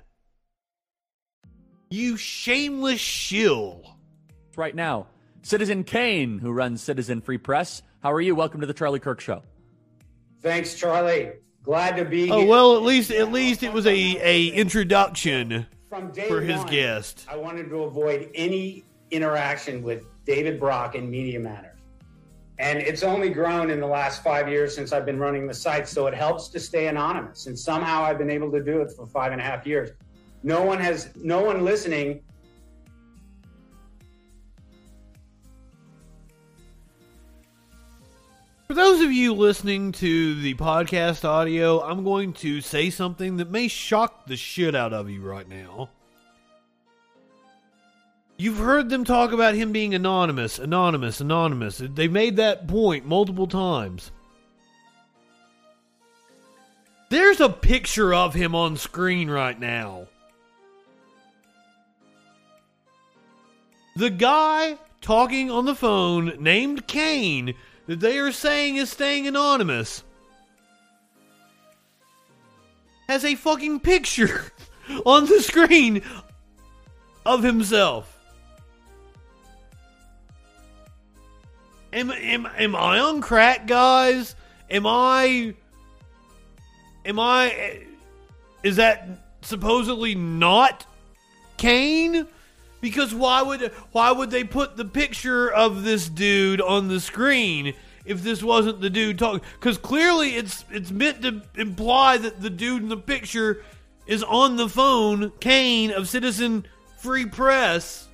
You 1.89 2.17
shameless 2.17 2.99
shill. 2.99 3.97
right 4.55 4.75
now. 4.75 5.07
Citizen 5.43 5.83
Kane, 5.83 6.39
who 6.39 6.51
runs 6.51 6.81
Citizen 6.81 7.21
Free 7.21 7.37
Press. 7.37 7.81
How 8.03 8.11
are 8.11 8.19
you? 8.21 8.35
Welcome 8.35 8.59
to 8.61 8.67
the 8.67 8.73
Charlie 8.73 8.99
Kirk 8.99 9.21
Show. 9.21 9.43
Thanks, 10.41 10.75
Charlie. 10.75 11.31
Glad 11.63 11.95
to 11.97 12.05
be 12.05 12.29
Oh 12.31 12.39
here. 12.39 12.47
well, 12.49 12.75
at 12.75 12.83
least 12.83 13.11
at 13.11 13.31
least 13.31 13.63
it 13.63 13.71
was 13.73 13.85
a, 13.85 13.91
a 13.91 14.47
introduction 14.47 15.65
From 15.89 16.11
day 16.11 16.27
for 16.27 16.41
his 16.41 16.57
one, 16.59 16.67
guest. 16.67 17.25
I 17.29 17.35
wanted 17.37 17.69
to 17.69 17.83
avoid 17.83 18.29
any 18.35 18.83
interaction 19.11 19.81
with 19.83 20.03
David 20.25 20.59
Brock 20.59 20.95
and 20.95 21.09
Media 21.09 21.39
Matters. 21.39 21.76
And 22.59 22.79
it's 22.79 23.03
only 23.03 23.29
grown 23.29 23.69
in 23.69 23.79
the 23.79 23.87
last 23.87 24.23
five 24.23 24.49
years 24.49 24.73
since 24.73 24.91
I've 24.91 25.05
been 25.05 25.19
running 25.19 25.45
the 25.45 25.53
site, 25.53 25.87
so 25.87 26.07
it 26.07 26.13
helps 26.13 26.47
to 26.49 26.59
stay 26.59 26.87
anonymous. 26.87 27.45
And 27.45 27.57
somehow 27.57 28.03
I've 28.03 28.17
been 28.17 28.31
able 28.31 28.51
to 28.51 28.63
do 28.63 28.81
it 28.81 28.91
for 28.91 29.05
five 29.05 29.31
and 29.31 29.39
a 29.39 29.43
half 29.43 29.67
years. 29.67 29.91
No 30.43 30.63
one 30.63 30.79
has, 30.79 31.09
no 31.15 31.41
one 31.41 31.63
listening 31.63 32.21
For 38.67 38.73
those 38.73 38.99
of 38.99 39.13
you 39.13 39.33
listening 39.33 39.93
to 39.93 40.41
the 40.41 40.53
podcast 40.55 41.23
audio, 41.23 41.81
I'm 41.81 42.03
going 42.03 42.33
to 42.33 42.59
say 42.59 42.89
something 42.89 43.37
that 43.37 43.49
may 43.49 43.69
shock 43.69 44.27
the 44.27 44.35
shit 44.35 44.75
out 44.75 44.91
of 44.91 45.09
you 45.09 45.21
right 45.21 45.47
now. 45.47 45.89
You've 48.37 48.59
heard 48.59 48.89
them 48.89 49.03
talk 49.03 49.31
about 49.31 49.55
him 49.55 49.71
being 49.71 49.95
anonymous, 49.95 50.59
anonymous, 50.59 51.19
anonymous. 51.19 51.79
They 51.79 52.07
made 52.07 52.35
that 52.35 52.67
point 52.67 53.05
multiple 53.05 53.47
times. 53.47 54.11
There's 57.09 57.41
a 57.41 57.49
picture 57.49 58.13
of 58.13 58.35
him 58.35 58.53
on 58.53 58.77
screen 58.77 59.29
right 59.29 59.59
now. 59.59 60.07
The 63.95 64.11
guy 64.11 64.77
talking 65.01 65.49
on 65.49 65.65
the 65.65 65.73
phone 65.73 66.35
named 66.39 66.85
Kane 66.85 67.55
that 67.87 68.01
they 68.01 68.19
are 68.19 68.31
saying 68.31 68.75
is 68.75 68.91
staying 68.91 69.25
anonymous 69.25 70.03
has 73.07 73.23
a 73.25 73.35
fucking 73.35 73.79
picture 73.79 74.51
on 75.05 75.25
the 75.25 75.41
screen 75.41 76.03
of 77.25 77.41
himself. 77.41 78.16
Am, 81.97 82.11
am, 82.11 82.45
am 82.45 82.75
I 82.75 82.99
on 82.99 83.21
crack, 83.21 83.65
guys? 83.65 84.35
Am 84.69 84.85
I. 84.85 85.55
Am 87.03 87.19
I. 87.19 87.85
Is 88.61 88.75
that 88.75 89.09
supposedly 89.41 90.13
not 90.13 90.85
Kane? 91.57 92.27
Because 92.81 93.15
why 93.15 93.41
would 93.41 93.71
why 93.93 94.11
would 94.11 94.29
they 94.29 94.43
put 94.43 94.77
the 94.77 94.85
picture 94.85 95.51
of 95.51 95.83
this 95.83 96.07
dude 96.07 96.61
on 96.61 96.87
the 96.87 96.99
screen 96.99 97.73
if 98.05 98.21
this 98.21 98.43
wasn't 98.43 98.79
the 98.79 98.91
dude 98.91 99.17
talking? 99.17 99.41
Because 99.59 99.79
clearly 99.79 100.35
it's 100.35 100.65
it's 100.69 100.91
meant 100.91 101.23
to 101.23 101.41
imply 101.55 102.19
that 102.19 102.41
the 102.43 102.51
dude 102.51 102.83
in 102.83 102.89
the 102.89 102.97
picture 102.97 103.63
is 104.05 104.21
on 104.21 104.55
the 104.55 104.69
phone, 104.69 105.31
Kane 105.39 105.89
of 105.89 106.07
Citizen 106.07 106.67
Free 106.99 107.25
Press. 107.25 108.06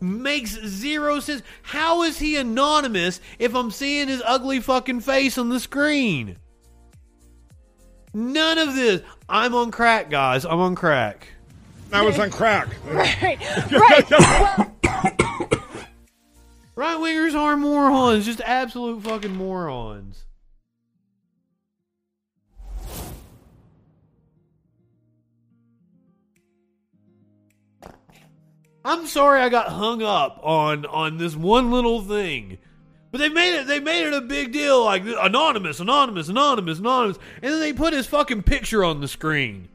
Makes 0.00 0.64
zero 0.64 1.18
sense. 1.20 1.42
How 1.62 2.02
is 2.02 2.18
he 2.18 2.36
anonymous 2.36 3.20
if 3.38 3.54
I'm 3.54 3.70
seeing 3.70 4.08
his 4.08 4.22
ugly 4.24 4.60
fucking 4.60 5.00
face 5.00 5.38
on 5.38 5.48
the 5.48 5.58
screen? 5.58 6.36
None 8.14 8.58
of 8.58 8.74
this. 8.74 9.02
I'm 9.28 9.54
on 9.54 9.70
crack, 9.70 10.08
guys. 10.10 10.44
I'm 10.44 10.60
on 10.60 10.74
crack. 10.74 11.28
I 11.92 12.02
was 12.02 12.18
on 12.18 12.30
crack. 12.30 12.68
Right, 12.86 13.38
right. 13.70 14.10
well, 14.10 14.74
Right 16.76 16.96
wingers 16.96 17.34
are 17.34 17.56
morons. 17.56 18.24
Just 18.24 18.40
absolute 18.42 19.02
fucking 19.02 19.34
morons. 19.34 20.24
I'm 28.88 29.06
sorry 29.06 29.42
I 29.42 29.50
got 29.50 29.68
hung 29.68 30.02
up 30.02 30.40
on 30.42 30.86
on 30.86 31.18
this 31.18 31.36
one 31.36 31.70
little 31.70 32.00
thing. 32.00 32.56
But 33.10 33.18
they 33.18 33.28
made 33.28 33.60
it 33.60 33.66
they 33.66 33.80
made 33.80 34.06
it 34.06 34.14
a 34.14 34.22
big 34.22 34.50
deal 34.52 34.82
like 34.82 35.02
anonymous, 35.04 35.80
anonymous, 35.80 36.28
anonymous, 36.28 36.78
anonymous. 36.78 37.18
And 37.42 37.52
then 37.52 37.60
they 37.60 37.74
put 37.74 37.92
his 37.92 38.06
fucking 38.06 38.44
picture 38.44 38.82
on 38.82 39.00
the 39.02 39.08
screen. 39.08 39.68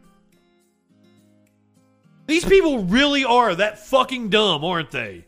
These 2.25 2.45
people 2.45 2.85
really 2.85 3.23
are 3.23 3.53
that 3.53 3.77
fucking 3.77 4.29
dumb, 4.29 4.65
aren't 4.65 4.89
they? 4.91 5.25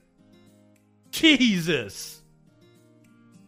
Jesus. 1.12 2.22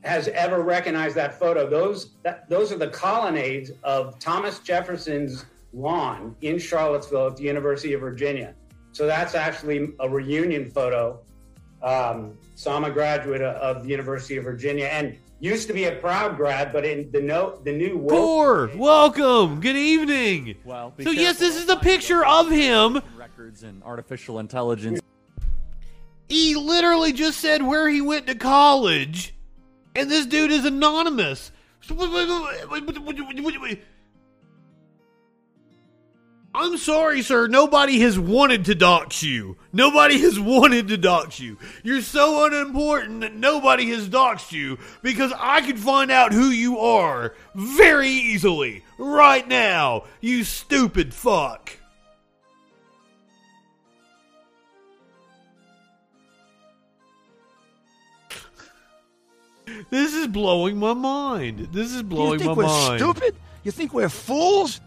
has 0.04 0.28
ever 0.30 0.62
recognized 0.62 1.16
that 1.16 1.40
photo. 1.40 1.68
Those 1.68 2.12
that, 2.24 2.48
those 2.48 2.72
are 2.72 2.78
the 2.78 2.90
colonnades 2.90 3.72
of 3.84 4.20
Thomas 4.20 4.60
Jefferson's 4.60 5.46
lawn 5.74 6.36
in 6.42 6.60
Charlottesville 6.60 7.28
at 7.28 7.38
the 7.38 7.44
University 7.44 7.94
of 7.94 8.02
Virginia. 8.02 8.54
So 8.98 9.06
that's 9.06 9.36
actually 9.36 9.94
a 10.00 10.10
reunion 10.10 10.72
photo. 10.72 11.20
Um, 11.84 12.36
so 12.56 12.72
I'm 12.72 12.84
a 12.84 12.90
graduate 12.90 13.44
of- 13.44 13.56
of 13.78 13.84
the 13.84 13.90
University 13.90 14.38
of 14.38 14.44
Virginia 14.44 14.86
and 14.86 15.16
used 15.40 15.68
to 15.68 15.74
be 15.74 15.84
a 15.84 15.92
proud 15.92 16.36
grad, 16.36 16.74
but 16.74 16.84
in 16.84 17.12
the 17.12 17.22
note 17.22 17.64
the 17.64 17.74
new 17.74 17.96
woke- 17.96 18.10
Core, 18.10 18.72
welcome. 18.76 19.60
Good 19.62 19.76
evening. 19.76 20.56
Well, 20.66 20.96
so 21.00 21.12
yes, 21.12 21.38
this 21.38 21.56
is 21.58 21.70
a 21.70 21.76
picture 21.76 22.26
of 22.26 22.50
him. 22.50 23.00
Records 23.16 23.62
and 23.62 23.84
artificial 23.84 24.40
intelligence. 24.40 25.00
He 26.28 26.56
literally 26.56 27.14
just 27.14 27.40
said 27.40 27.62
where 27.62 27.88
he 27.88 28.02
went 28.02 28.26
to 28.26 28.34
college, 28.34 29.36
and 29.96 30.10
this 30.10 30.26
dude 30.26 30.50
is 30.50 30.66
anonymous. 30.66 31.52
I'm 36.60 36.78
sorry, 36.78 37.22
sir. 37.22 37.46
Nobody 37.46 38.00
has 38.00 38.18
wanted 38.18 38.66
to 38.66 38.74
dox 38.74 39.22
you. 39.22 39.58
Nobody 39.72 40.20
has 40.22 40.40
wanted 40.40 40.88
to 40.88 40.98
dox 40.98 41.40
you. 41.40 41.60
You're 41.84 42.02
so 42.02 42.48
unimportant 42.48 43.22
that 43.22 43.36
nobody 43.36 43.92
has 43.92 44.10
doxed 44.10 44.52
you 44.52 44.80
because 45.04 45.32
I 45.38 45.62
could 45.62 45.78
find 45.78 46.10
out 46.10 46.34
who 46.34 46.48
you 46.48 46.80
are 46.80 47.36
very 47.54 48.10
easily 48.10 48.84
right 48.98 49.48
now. 49.48 50.06
You 50.20 50.44
stupid 50.44 51.14
fuck. 51.14 51.78
This 59.92 60.16
is 60.16 60.26
blowing 60.26 60.80
my 60.80 60.94
mind. 60.94 61.68
This 61.72 61.94
is 61.94 62.02
blowing 62.02 62.44
my 62.44 62.56
mind. 62.56 62.58
you 62.58 62.64
think 62.64 62.68
we're 62.88 62.98
stupid? 62.98 63.36
You 63.64 63.72
think 63.72 63.94
we're 63.94 64.10
fools? 64.10 64.82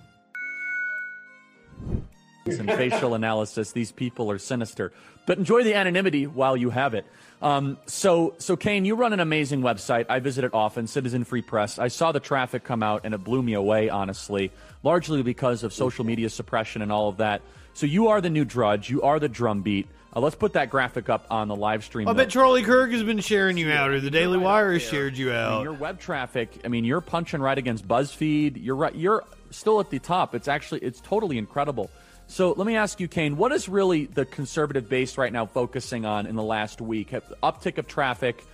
And 2.47 2.71
facial 2.71 3.15
analysis. 3.15 3.73
These 3.73 3.93
people 3.93 4.31
are 4.31 4.39
sinister. 4.39 4.93
But 5.27 5.39
enjoy 5.39 5.63
the 5.63 5.75
anonymity 5.75 6.27
while 6.27 6.57
you 6.57 6.71
have 6.71 6.95
it. 6.95 7.07
Um, 7.43 7.79
so, 7.87 8.35
so 8.39 8.57
Kane, 8.57 8.85
you 8.85 8.97
run 8.97 9.13
an 9.13 9.21
amazing 9.21 9.61
website. 9.63 10.07
I 10.09 10.19
visit 10.19 10.45
it 10.45 10.53
often, 10.55 10.87
Citizen 10.87 11.25
Free 11.25 11.43
Press. 11.43 11.79
I 11.79 11.89
saw 11.89 12.13
the 12.13 12.21
traffic 12.21 12.65
come 12.65 12.83
out, 12.83 13.03
and 13.05 13.15
it 13.15 13.25
blew 13.25 13.43
me 13.43 13.55
away, 13.55 13.89
honestly, 13.89 14.51
largely 14.83 15.23
because 15.23 15.63
of 15.63 15.73
social 15.73 16.05
media 16.05 16.29
suppression 16.29 16.83
and 16.83 16.91
all 16.91 17.09
of 17.09 17.19
that. 17.19 17.43
So 17.75 17.87
you 17.87 18.09
are 18.09 18.21
the 18.21 18.31
new 18.31 18.45
Drudge. 18.45 18.91
You 18.91 19.03
are 19.03 19.19
the 19.21 19.29
drumbeat. 19.29 19.87
Uh, 20.15 20.21
let's 20.21 20.35
put 20.35 20.55
that 20.55 20.71
graphic 20.71 21.09
up 21.09 21.27
on 21.31 21.47
the 21.47 21.55
live 21.55 21.85
stream. 21.85 22.09
I 22.09 22.13
bet 22.15 22.31
Charlie 22.31 22.65
Kirk 22.65 22.91
has 22.91 23.05
been 23.05 23.21
sharing 23.21 23.57
you 23.57 23.71
out, 23.71 23.91
or 23.91 24.01
the 24.01 24.11
Daily 24.11 24.39
Wire 24.39 24.73
has 24.73 24.83
shared 24.83 25.17
you 25.17 25.31
I 25.31 25.35
mean, 25.35 25.41
out. 25.41 25.63
your 25.63 25.73
web 25.73 26.01
traffic. 26.01 26.51
I 26.65 26.69
mean, 26.69 26.85
you're 26.85 27.01
punching 27.01 27.41
right 27.41 27.57
against 27.57 27.87
BuzzFeed. 27.87 28.55
You're 28.57 28.75
right. 28.77 28.95
You're 28.95 29.23
still 29.51 29.79
at 29.79 29.91
the 29.91 30.01
top. 30.01 30.35
It's 30.35 30.49
actually 30.49 30.81
it's 30.81 31.01
totally 31.01 31.39
incredible. 31.39 31.91
So 32.31 32.53
let 32.53 32.65
me 32.65 32.77
ask 32.77 33.01
you, 33.01 33.09
Kane, 33.09 33.37
what 33.37 33.51
is 33.51 33.69
really 33.69 34.07
the 34.07 34.25
conservative 34.25 34.89
base 34.89 35.19
right 35.19 35.33
now 35.33 35.47
focusing 35.47 36.05
on 36.05 36.27
in 36.27 36.37
the 36.37 36.45
last 36.45 36.81
week? 36.81 37.11
Uptick 37.43 37.77
of 37.77 37.89
traffic. 37.89 38.45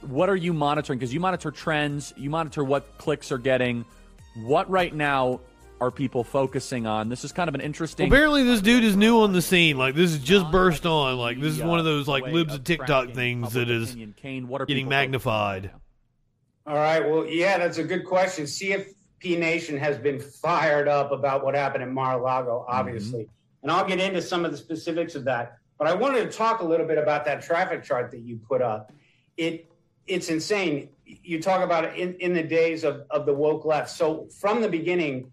What 0.00 0.28
are 0.28 0.34
you 0.34 0.52
monitoring? 0.52 0.98
Because 0.98 1.14
you 1.14 1.20
monitor 1.20 1.52
trends, 1.52 2.12
you 2.16 2.30
monitor 2.30 2.64
what 2.64 2.98
clicks 2.98 3.30
are 3.30 3.38
getting. 3.38 3.84
What 4.42 4.68
right 4.68 4.92
now 4.92 5.38
are 5.80 5.92
people 5.92 6.24
focusing 6.24 6.84
on? 6.88 7.10
This 7.10 7.22
is 7.22 7.30
kind 7.30 7.48
of 7.48 7.54
an 7.54 7.60
interesting. 7.60 8.08
Apparently, 8.08 8.42
this 8.42 8.60
dude 8.60 8.82
is 8.82 8.96
new 8.96 9.20
on 9.20 9.32
the 9.32 9.42
scene. 9.42 9.78
Like 9.78 9.94
this 9.94 10.10
is 10.10 10.18
just 10.18 10.50
burst 10.50 10.84
on. 10.84 11.16
Like 11.16 11.40
this 11.40 11.54
is 11.54 11.62
one 11.62 11.78
of 11.78 11.86
uh, 11.86 11.90
those 11.90 12.08
like 12.08 12.24
libs 12.24 12.54
of 12.54 12.64
TikTok 12.64 13.12
things 13.12 13.52
that 13.52 13.70
is 13.70 13.96
Kane, 14.16 14.48
what 14.48 14.62
are 14.62 14.66
getting 14.66 14.88
magnified. 14.88 15.70
All 16.66 16.74
right. 16.74 17.08
Well, 17.08 17.24
yeah, 17.26 17.58
that's 17.58 17.78
a 17.78 17.84
good 17.84 18.04
question. 18.04 18.48
CFP 19.22 19.38
Nation 19.38 19.76
has 19.76 19.98
been 19.98 20.20
fired 20.20 20.88
up 20.88 21.12
about 21.12 21.44
what 21.44 21.54
happened 21.54 21.82
in 21.82 21.92
Mar-a-Lago, 21.92 22.60
mm-hmm. 22.60 22.76
obviously, 22.76 23.28
and 23.62 23.70
I'll 23.70 23.86
get 23.86 24.00
into 24.00 24.22
some 24.22 24.44
of 24.44 24.50
the 24.50 24.56
specifics 24.56 25.14
of 25.14 25.24
that. 25.24 25.58
But 25.78 25.88
I 25.88 25.94
wanted 25.94 26.30
to 26.30 26.36
talk 26.36 26.60
a 26.60 26.64
little 26.64 26.86
bit 26.86 26.98
about 26.98 27.24
that 27.24 27.42
traffic 27.42 27.82
chart 27.82 28.10
that 28.12 28.20
you 28.20 28.36
put 28.36 28.62
up. 28.62 28.92
It 29.36 29.68
it's 30.06 30.28
insane. 30.28 30.88
You 31.04 31.40
talk 31.40 31.62
about 31.62 31.84
it 31.84 31.96
in, 31.96 32.14
in 32.14 32.32
the 32.32 32.42
days 32.42 32.84
of, 32.84 33.04
of 33.10 33.24
the 33.24 33.32
woke 33.32 33.64
left. 33.64 33.90
So 33.90 34.26
from 34.40 34.60
the 34.60 34.68
beginning, 34.68 35.32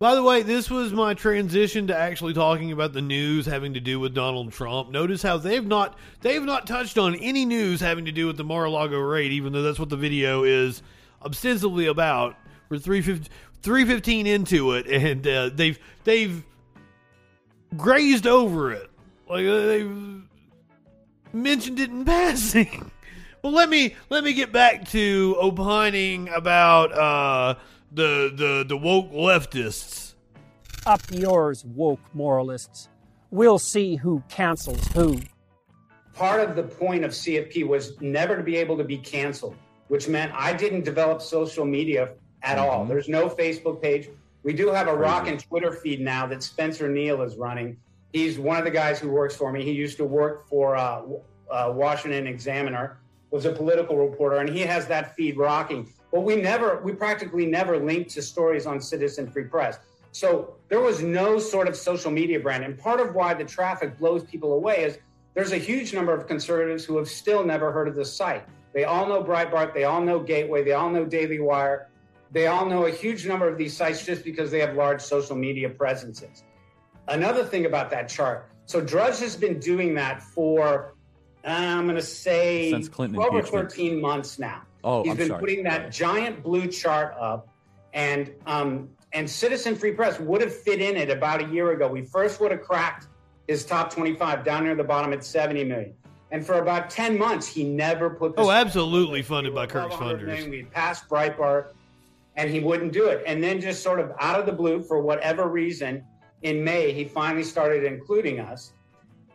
By 0.00 0.16
the 0.16 0.22
way, 0.22 0.42
this 0.42 0.68
was 0.68 0.92
my 0.92 1.14
transition 1.14 1.86
to 1.86 1.96
actually 1.96 2.34
talking 2.34 2.72
about 2.72 2.92
the 2.92 3.02
news 3.02 3.46
having 3.46 3.74
to 3.74 3.80
do 3.80 4.00
with 4.00 4.12
Donald 4.14 4.52
Trump. 4.52 4.90
Notice 4.90 5.22
how 5.22 5.38
they've 5.38 5.64
not 5.64 5.96
they've 6.20 6.42
not 6.42 6.66
touched 6.66 6.98
on 6.98 7.14
any 7.16 7.44
news 7.44 7.80
having 7.80 8.04
to 8.04 8.12
do 8.12 8.26
with 8.26 8.36
the 8.36 8.44
Mar-a-Lago 8.44 8.98
raid, 8.98 9.32
even 9.32 9.52
though 9.52 9.62
that's 9.62 9.78
what 9.78 9.90
the 9.90 9.96
video 9.96 10.42
is 10.44 10.82
ostensibly 11.24 11.86
about. 11.86 12.36
We're 12.74 12.80
315, 12.80 13.32
315 13.62 14.26
into 14.26 14.72
it, 14.72 14.88
and 14.88 15.24
uh, 15.28 15.50
they've 15.54 15.78
they've 16.02 16.44
grazed 17.76 18.26
over 18.26 18.72
it, 18.72 18.90
like 19.30 19.46
uh, 19.46 19.66
they've 19.66 20.22
mentioned 21.32 21.78
it 21.78 21.90
in 21.90 22.04
passing. 22.04 22.90
well, 23.42 23.52
let 23.52 23.68
me 23.68 23.94
let 24.10 24.24
me 24.24 24.32
get 24.32 24.50
back 24.50 24.88
to 24.88 25.36
opining 25.38 26.28
about 26.30 26.90
uh, 26.92 27.54
the 27.92 28.32
the 28.34 28.64
the 28.66 28.76
woke 28.76 29.12
leftists. 29.12 30.14
Up 30.84 31.00
yours, 31.12 31.64
woke 31.64 32.00
moralists. 32.12 32.88
We'll 33.30 33.60
see 33.60 33.94
who 33.94 34.20
cancels 34.28 34.84
who. 34.88 35.20
part 36.12 36.40
of 36.40 36.56
the 36.56 36.64
point 36.64 37.04
of 37.04 37.12
CFP 37.12 37.68
was 37.68 38.00
never 38.00 38.36
to 38.36 38.42
be 38.42 38.56
able 38.56 38.76
to 38.78 38.84
be 38.84 38.98
canceled, 38.98 39.54
which 39.86 40.08
meant 40.08 40.32
I 40.34 40.52
didn't 40.52 40.84
develop 40.84 41.22
social 41.22 41.64
media 41.64 42.14
at 42.44 42.58
all. 42.58 42.84
There's 42.84 43.08
no 43.08 43.28
Facebook 43.28 43.82
page. 43.82 44.08
We 44.42 44.52
do 44.52 44.68
have 44.68 44.86
a 44.86 44.94
rock 44.94 45.26
and 45.26 45.40
Twitter 45.40 45.72
feed 45.72 46.00
now 46.00 46.26
that 46.26 46.42
Spencer 46.42 46.88
Neal 46.88 47.22
is 47.22 47.36
running. 47.36 47.76
He's 48.12 48.38
one 48.38 48.58
of 48.58 48.64
the 48.64 48.70
guys 48.70 49.00
who 49.00 49.10
works 49.10 49.34
for 49.34 49.50
me. 49.50 49.64
He 49.64 49.72
used 49.72 49.96
to 49.96 50.04
work 50.04 50.46
for 50.46 50.76
uh, 50.76 51.02
uh, 51.50 51.72
Washington 51.74 52.26
Examiner, 52.26 52.98
was 53.30 53.46
a 53.46 53.52
political 53.52 53.96
reporter, 53.96 54.36
and 54.36 54.48
he 54.48 54.60
has 54.60 54.86
that 54.86 55.16
feed 55.16 55.36
rocking. 55.36 55.88
But 56.12 56.20
we 56.20 56.36
never, 56.36 56.80
we 56.82 56.92
practically 56.92 57.46
never 57.46 57.78
linked 57.78 58.10
to 58.10 58.22
stories 58.22 58.66
on 58.66 58.80
Citizen 58.80 59.28
Free 59.28 59.44
Press. 59.44 59.78
So 60.12 60.54
there 60.68 60.80
was 60.80 61.02
no 61.02 61.40
sort 61.40 61.66
of 61.66 61.74
social 61.74 62.10
media 62.10 62.38
brand. 62.38 62.62
And 62.62 62.78
part 62.78 63.00
of 63.00 63.14
why 63.14 63.34
the 63.34 63.44
traffic 63.44 63.98
blows 63.98 64.22
people 64.22 64.52
away 64.52 64.84
is 64.84 64.98
there's 65.34 65.50
a 65.50 65.58
huge 65.58 65.92
number 65.92 66.14
of 66.14 66.28
conservatives 66.28 66.84
who 66.84 66.96
have 66.98 67.08
still 67.08 67.42
never 67.42 67.72
heard 67.72 67.88
of 67.88 67.96
the 67.96 68.04
site. 68.04 68.44
They 68.72 68.84
all 68.84 69.08
know 69.08 69.24
Breitbart, 69.24 69.74
they 69.74 69.84
all 69.84 70.00
know 70.00 70.20
Gateway, 70.20 70.62
they 70.62 70.72
all 70.72 70.90
know 70.90 71.04
Daily 71.04 71.40
Wire, 71.40 71.88
they 72.34 72.48
all 72.48 72.66
know 72.66 72.84
a 72.86 72.90
huge 72.90 73.26
number 73.26 73.48
of 73.48 73.56
these 73.56 73.74
sites 73.74 74.04
just 74.04 74.24
because 74.24 74.50
they 74.50 74.60
have 74.60 74.74
large 74.74 75.00
social 75.00 75.36
media 75.36 75.68
presences. 75.70 76.44
Another 77.08 77.44
thing 77.44 77.64
about 77.64 77.90
that 77.90 78.08
chart 78.08 78.50
so 78.66 78.80
Drudge 78.80 79.18
has 79.20 79.36
been 79.36 79.58
doing 79.58 79.94
that 79.94 80.22
for, 80.22 80.94
uh, 81.44 81.48
I'm 81.48 81.84
going 81.84 81.96
to 81.96 82.02
say, 82.02 82.70
Since 82.70 82.88
Clinton 82.88 83.16
12 83.16 83.34
or 83.34 83.42
13 83.42 84.00
months 84.00 84.38
now. 84.38 84.62
Oh, 84.82 85.02
He's 85.02 85.12
I'm 85.12 85.16
been 85.16 85.28
sorry. 85.28 85.40
putting 85.40 85.64
that 85.64 85.92
giant 85.92 86.42
blue 86.42 86.66
chart 86.66 87.14
up, 87.18 87.48
and 87.92 88.32
um, 88.46 88.88
and 89.12 89.28
Citizen 89.28 89.76
Free 89.76 89.92
Press 89.92 90.18
would 90.18 90.40
have 90.40 90.54
fit 90.54 90.80
in 90.80 90.96
it 90.96 91.10
about 91.10 91.42
a 91.42 91.46
year 91.46 91.72
ago. 91.72 91.88
We 91.88 92.02
first 92.02 92.40
would 92.40 92.50
have 92.50 92.62
cracked 92.62 93.06
his 93.48 93.64
top 93.64 93.92
25 93.92 94.44
down 94.44 94.64
near 94.64 94.74
the 94.74 94.84
bottom 94.84 95.12
at 95.12 95.24
70 95.24 95.64
million. 95.64 95.94
And 96.30 96.44
for 96.44 96.54
about 96.54 96.90
10 96.90 97.16
months, 97.16 97.46
he 97.46 97.62
never 97.64 98.10
put 98.10 98.34
this 98.34 98.44
Oh, 98.44 98.50
absolutely 98.50 99.22
funded 99.22 99.54
by 99.54 99.66
Kirk's 99.66 99.94
above 99.94 100.00
100 100.00 100.26
million. 100.26 100.46
funders. 100.46 100.50
We'd 100.50 100.70
passed 100.72 101.08
Breitbart, 101.08 101.72
and 102.36 102.50
he 102.50 102.60
wouldn't 102.60 102.92
do 102.92 103.06
it. 103.06 103.22
And 103.26 103.42
then, 103.42 103.60
just 103.60 103.82
sort 103.82 104.00
of 104.00 104.12
out 104.18 104.38
of 104.38 104.46
the 104.46 104.52
blue, 104.52 104.82
for 104.82 105.00
whatever 105.00 105.48
reason, 105.48 106.04
in 106.42 106.62
May, 106.62 106.92
he 106.92 107.04
finally 107.04 107.44
started 107.44 107.84
including 107.84 108.40
us. 108.40 108.72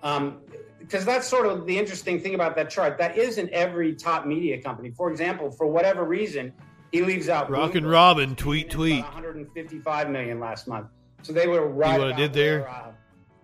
Um, 0.03 0.41
because 0.79 1.05
that's 1.05 1.27
sort 1.27 1.45
of 1.45 1.67
the 1.67 1.77
interesting 1.77 2.19
thing 2.19 2.33
about 2.33 2.55
that 2.55 2.69
chart. 2.69 2.97
That 2.97 3.15
isn't 3.15 3.49
every 3.51 3.93
top 3.93 4.25
media 4.25 4.59
company. 4.59 4.89
For 4.89 5.11
example, 5.11 5.51
for 5.51 5.67
whatever 5.67 6.03
reason, 6.03 6.51
he 6.91 7.01
leaves 7.03 7.29
out 7.29 7.49
Rock 7.49 7.75
and 7.75 7.87
Robin, 7.87 8.35
tweet, 8.35 8.71
tweet. 8.71 9.03
155 9.03 10.09
million 10.09 10.39
last 10.39 10.67
month. 10.67 10.87
So 11.21 11.33
they 11.33 11.47
were 11.47 11.67
right. 11.67 11.99
About 11.99 12.17
did 12.17 12.33
there? 12.33 12.61
Where, 12.61 12.69
uh, 12.69 12.91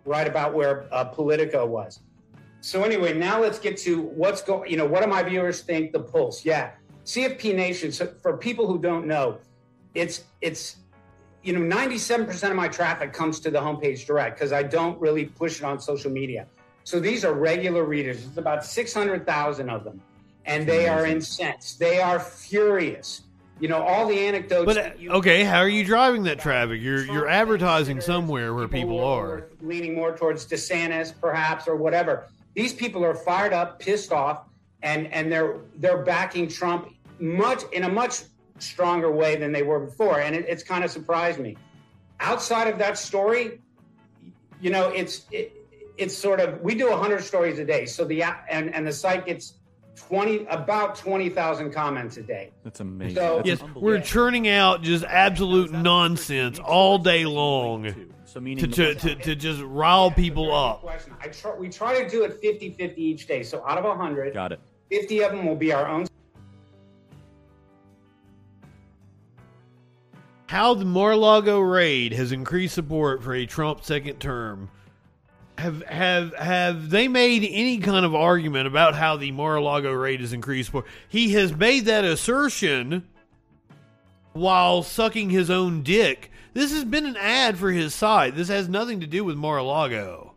right 0.05 0.27
about 0.27 0.53
where 0.53 0.87
uh, 0.91 1.05
Politico 1.05 1.65
was. 1.65 1.99
So 2.61 2.83
anyway, 2.83 3.13
now 3.13 3.39
let's 3.39 3.59
get 3.59 3.77
to 3.79 4.01
what's 4.01 4.41
going. 4.41 4.71
You 4.71 4.77
know, 4.77 4.85
what 4.85 5.03
do 5.03 5.07
my 5.07 5.21
viewers 5.21 5.61
think? 5.61 5.91
The 5.91 5.99
pulse. 5.99 6.43
Yeah, 6.43 6.71
CFP 7.05 7.55
Nation. 7.55 7.91
So 7.91 8.07
for 8.21 8.37
people 8.37 8.67
who 8.67 8.79
don't 8.79 9.05
know, 9.07 9.37
it's 9.93 10.23
it's 10.41 10.77
you 11.43 11.57
know 11.57 11.75
97% 11.75 12.49
of 12.49 12.55
my 12.55 12.67
traffic 12.67 13.13
comes 13.13 13.39
to 13.41 13.51
the 13.51 13.59
homepage 13.59 14.05
direct 14.05 14.37
because 14.37 14.51
I 14.51 14.63
don't 14.63 14.99
really 14.99 15.25
push 15.25 15.59
it 15.59 15.63
on 15.63 15.79
social 15.79 16.11
media. 16.11 16.47
So 16.83 16.99
these 16.99 17.25
are 17.25 17.33
regular 17.33 17.83
readers. 17.83 18.25
It's 18.25 18.37
about 18.37 18.63
600,000 18.63 19.69
of 19.69 19.83
them, 19.83 20.01
and 20.45 20.67
they 20.67 20.87
are 20.87 21.05
incensed. 21.05 21.79
They 21.79 21.99
are 21.99 22.19
furious 22.19 23.21
you 23.59 23.67
know, 23.69 23.81
all 23.81 24.07
the 24.07 24.19
anecdotes. 24.19 24.65
But 24.65 24.77
uh, 24.77 25.13
okay, 25.17 25.43
how 25.43 25.59
are 25.59 25.69
you 25.69 25.85
driving 25.85 26.23
that 26.23 26.39
traffic? 26.39 26.81
You're 26.81 27.05
you're 27.05 27.29
advertising 27.29 28.01
somewhere 28.01 28.53
where 28.53 28.67
people 28.67 29.03
are. 29.03 29.47
leaning 29.61 29.95
more 29.95 30.15
towards 30.15 30.45
DeSantis, 30.45 31.13
perhaps, 31.19 31.67
or 31.67 31.75
whatever. 31.75 32.27
These 32.53 32.73
people 32.73 33.03
are 33.03 33.15
fired 33.15 33.53
up, 33.53 33.79
pissed 33.79 34.11
off, 34.11 34.45
and 34.81 35.07
and 35.07 35.31
they're 35.31 35.59
they're 35.77 36.03
backing 36.03 36.47
Trump 36.47 36.93
much 37.19 37.63
in 37.71 37.83
a 37.83 37.89
much 37.89 38.21
stronger 38.59 39.11
way 39.11 39.35
than 39.35 39.51
they 39.51 39.63
were 39.63 39.79
before, 39.79 40.21
and 40.21 40.35
it, 40.35 40.45
it's 40.47 40.63
kind 40.63 40.83
of 40.83 40.91
surprised 40.91 41.39
me. 41.39 41.57
Outside 42.19 42.67
of 42.67 42.77
that 42.79 42.97
story, 42.97 43.61
you 44.61 44.69
know, 44.69 44.89
it's 44.89 45.25
it, 45.31 45.51
it's 45.97 46.15
sort 46.17 46.39
of 46.39 46.61
we 46.61 46.75
do 46.75 46.89
100 46.89 47.23
stories 47.23 47.59
a 47.59 47.65
day, 47.65 47.85
so 47.85 48.05
the 48.05 48.23
app- 48.23 48.45
and 48.49 48.73
and 48.73 48.85
the 48.87 48.91
site 48.93 49.25
gets 49.25 49.59
20 49.95 50.45
about 50.47 50.95
20,000 50.95 51.71
comments 51.71 52.17
a 52.17 52.21
day. 52.21 52.51
That's 52.63 52.81
amazing. 52.81 53.15
So- 53.15 53.37
That's 53.45 53.61
Yes, 53.61 53.63
we're 53.75 54.01
churning 54.01 54.47
out 54.49 54.81
just 54.81 55.05
absolute 55.05 55.71
nonsense 55.71 56.59
all 56.59 56.97
day 56.97 57.25
long 57.25 57.93
So 58.25 58.41
meaning 58.41 58.59
to, 58.59 58.67
the- 58.67 58.95
to, 58.95 59.15
to, 59.15 59.15
to 59.15 59.35
just 59.35 59.61
rile 59.61 60.11
people 60.11 60.53
up. 60.53 60.81
Question. 60.81 61.13
I 61.21 61.29
try, 61.29 61.55
we 61.55 61.69
try 61.69 62.03
to 62.03 62.09
do 62.09 62.25
it 62.25 62.41
50-50 62.41 62.97
each 62.97 63.25
day. 63.27 63.41
So 63.41 63.63
out 63.65 63.77
of 63.77 63.85
100, 63.85 64.33
Got 64.33 64.51
it. 64.51 64.59
50 64.91 65.23
of 65.23 65.31
them 65.31 65.45
will 65.45 65.55
be 65.55 65.71
our 65.71 65.87
own 65.87 66.07
How 70.47 70.75
the 70.75 70.85
Mar-a-Lago 70.85 71.59
raid 71.59 72.13
has 72.13 72.31
increased 72.31 72.75
support 72.75 73.23
for 73.23 73.33
a 73.33 73.45
Trump 73.45 73.83
second 73.83 74.19
term. 74.19 74.69
Have 75.57 75.83
have 75.83 76.35
have 76.35 76.89
they 76.89 77.07
made 77.07 77.47
any 77.49 77.79
kind 77.79 78.05
of 78.05 78.13
argument 78.13 78.67
about 78.67 78.93
how 78.93 79.15
the 79.15 79.31
Mar-a-Lago 79.31 79.91
raid 79.91 80.19
has 80.19 80.33
increased 80.33 80.67
support? 80.67 80.85
He 81.07 81.33
has 81.33 81.55
made 81.55 81.85
that 81.85 82.03
assertion 82.03 83.07
while 84.33 84.83
sucking 84.83 85.29
his 85.29 85.49
own 85.49 85.81
dick. 85.81 86.29
This 86.53 86.71
has 86.73 86.83
been 86.83 87.05
an 87.05 87.17
ad 87.17 87.57
for 87.57 87.71
his 87.71 87.93
side. 87.93 88.35
This 88.35 88.49
has 88.49 88.69
nothing 88.69 88.99
to 88.99 89.07
do 89.07 89.23
with 89.23 89.37
Mar-a-Lago. 89.37 90.33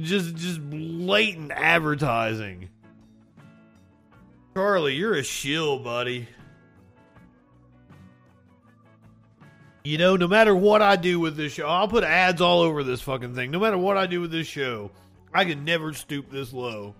Just 0.00 0.36
just 0.36 0.60
blatant 0.70 1.50
advertising. 1.50 2.68
Charlie, 4.54 4.94
you're 4.94 5.14
a 5.14 5.24
shill, 5.24 5.78
buddy. 5.80 6.28
You 9.84 9.96
know, 9.98 10.16
no 10.16 10.28
matter 10.28 10.54
what 10.54 10.82
I 10.82 10.96
do 10.96 11.20
with 11.20 11.36
this 11.36 11.52
show, 11.52 11.66
I'll 11.66 11.88
put 11.88 12.04
ads 12.04 12.40
all 12.40 12.60
over 12.60 12.82
this 12.82 13.00
fucking 13.00 13.34
thing. 13.34 13.50
No 13.50 13.60
matter 13.60 13.78
what 13.78 13.96
I 13.96 14.06
do 14.06 14.20
with 14.20 14.30
this 14.30 14.46
show, 14.46 14.90
I 15.32 15.44
can 15.44 15.64
never 15.64 15.92
stoop 15.94 16.30
this 16.30 16.52
low. 16.52 16.94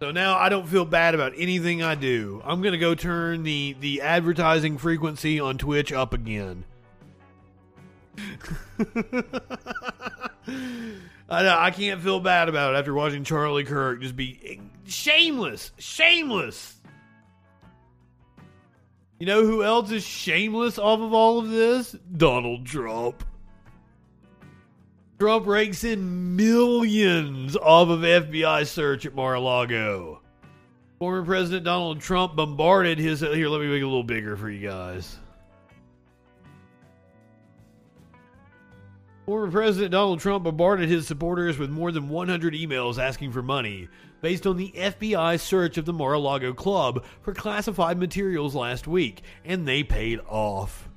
So 0.00 0.10
now 0.10 0.36
I 0.36 0.48
don't 0.48 0.66
feel 0.66 0.84
bad 0.84 1.14
about 1.14 1.32
anything 1.36 1.82
I 1.82 1.94
do. 1.94 2.42
I'm 2.44 2.60
gonna 2.60 2.78
go 2.78 2.94
turn 2.94 3.42
the 3.42 3.76
the 3.80 4.02
advertising 4.02 4.76
frequency 4.76 5.40
on 5.40 5.56
Twitch 5.56 5.92
up 5.92 6.12
again. 6.12 6.64
I 11.28 11.48
I 11.48 11.70
can't 11.70 12.00
feel 12.00 12.20
bad 12.20 12.48
about 12.48 12.74
it 12.74 12.78
after 12.78 12.92
watching 12.92 13.24
Charlie 13.24 13.64
Kirk 13.64 14.02
just 14.02 14.16
be 14.16 14.60
shameless, 14.84 15.72
shameless. 15.78 16.80
You 19.24 19.30
know 19.30 19.46
who 19.46 19.64
else 19.64 19.90
is 19.90 20.04
shameless 20.04 20.78
off 20.78 21.00
of 21.00 21.14
all 21.14 21.38
of 21.38 21.48
this? 21.48 21.92
Donald 22.14 22.66
Trump. 22.66 23.24
Trump 25.18 25.46
rakes 25.46 25.82
in 25.82 26.36
millions 26.36 27.56
off 27.56 27.88
of 27.88 28.00
FBI 28.00 28.66
search 28.66 29.06
at 29.06 29.14
Mar-a-Lago. 29.14 30.20
Former 30.98 31.24
President 31.24 31.64
Donald 31.64 32.02
Trump 32.02 32.36
bombarded 32.36 32.98
his. 32.98 33.20
Here, 33.20 33.48
let 33.48 33.62
me 33.62 33.66
make 33.68 33.80
it 33.80 33.84
a 33.84 33.86
little 33.86 34.04
bigger 34.04 34.36
for 34.36 34.50
you 34.50 34.68
guys. 34.68 35.16
Former 39.24 39.50
President 39.50 39.92
Donald 39.92 40.20
Trump 40.20 40.44
bombarded 40.44 40.90
his 40.90 41.06
supporters 41.06 41.56
with 41.56 41.70
more 41.70 41.90
than 41.90 42.10
100 42.10 42.52
emails 42.52 42.98
asking 42.98 43.32
for 43.32 43.42
money 43.42 43.88
based 44.24 44.46
on 44.46 44.56
the 44.56 44.72
FBI 44.74 45.38
search 45.38 45.76
of 45.76 45.84
the 45.84 45.92
Mar 45.92 46.14
a 46.14 46.18
Lago 46.18 46.54
club 46.54 47.04
for 47.20 47.34
classified 47.34 47.98
materials 47.98 48.54
last 48.54 48.88
week, 48.88 49.20
and 49.44 49.68
they 49.68 49.82
paid 49.82 50.18
off. 50.26 50.88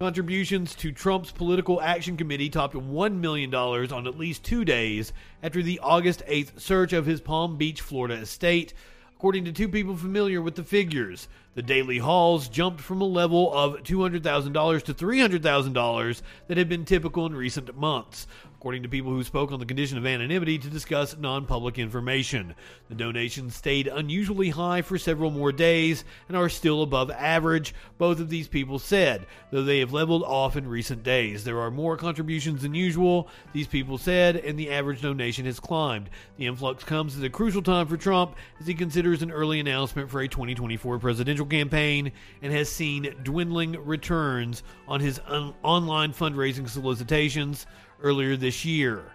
Contributions 0.00 0.74
to 0.76 0.92
Trump's 0.92 1.32
Political 1.32 1.82
Action 1.82 2.16
Committee 2.16 2.48
topped 2.48 2.74
$1 2.74 3.16
million 3.16 3.54
on 3.54 4.06
at 4.06 4.18
least 4.18 4.44
two 4.44 4.64
days 4.64 5.12
after 5.42 5.62
the 5.62 5.78
August 5.80 6.22
8th 6.26 6.58
search 6.58 6.94
of 6.94 7.04
his 7.04 7.20
Palm 7.20 7.58
Beach, 7.58 7.82
Florida 7.82 8.14
estate. 8.14 8.72
According 9.14 9.44
to 9.44 9.52
two 9.52 9.68
people 9.68 9.94
familiar 9.94 10.40
with 10.40 10.54
the 10.54 10.64
figures, 10.64 11.28
the 11.54 11.62
daily 11.62 11.98
hauls 11.98 12.48
jumped 12.48 12.82
from 12.82 13.00
a 13.00 13.06
level 13.06 13.52
of 13.52 13.82
$200,000 13.82 14.82
to 14.82 14.94
$300,000 14.94 16.22
that 16.48 16.56
had 16.58 16.68
been 16.68 16.84
typical 16.84 17.24
in 17.24 17.34
recent 17.34 17.74
months, 17.74 18.26
according 18.58 18.82
to 18.82 18.88
people 18.88 19.12
who 19.12 19.22
spoke 19.22 19.52
on 19.52 19.60
the 19.60 19.66
condition 19.66 19.98
of 19.98 20.06
anonymity 20.06 20.58
to 20.58 20.68
discuss 20.68 21.16
non 21.18 21.44
public 21.44 21.78
information. 21.78 22.54
The 22.88 22.94
donations 22.94 23.54
stayed 23.54 23.86
unusually 23.86 24.48
high 24.48 24.80
for 24.80 24.96
several 24.96 25.30
more 25.30 25.52
days 25.52 26.04
and 26.26 26.36
are 26.36 26.48
still 26.48 26.82
above 26.82 27.10
average, 27.10 27.74
both 27.98 28.18
of 28.18 28.30
these 28.30 28.48
people 28.48 28.78
said, 28.78 29.26
though 29.50 29.62
they 29.62 29.80
have 29.80 29.92
leveled 29.92 30.22
off 30.22 30.56
in 30.56 30.66
recent 30.66 31.02
days. 31.02 31.44
There 31.44 31.60
are 31.60 31.70
more 31.70 31.98
contributions 31.98 32.62
than 32.62 32.74
usual, 32.74 33.28
these 33.52 33.66
people 33.66 33.98
said, 33.98 34.36
and 34.36 34.58
the 34.58 34.70
average 34.70 35.02
donation 35.02 35.44
has 35.44 35.60
climbed. 35.60 36.08
The 36.38 36.46
influx 36.46 36.82
comes 36.82 37.18
at 37.18 37.24
a 37.24 37.30
crucial 37.30 37.62
time 37.62 37.86
for 37.86 37.98
Trump 37.98 38.36
as 38.58 38.66
he 38.66 38.74
considers 38.74 39.22
an 39.22 39.30
early 39.30 39.60
announcement 39.60 40.10
for 40.10 40.22
a 40.22 40.28
2024 40.28 40.98
presidential 40.98 41.46
campaign 41.46 42.10
and 42.40 42.52
has 42.54 42.70
seen 42.70 43.14
dwindling 43.22 43.72
returns 43.84 44.62
on 44.88 45.00
his 45.00 45.20
un- 45.26 45.52
online 45.62 46.14
fundraising 46.14 46.68
solicitations 46.68 47.66
earlier 48.02 48.36
this 48.36 48.64
year. 48.64 49.12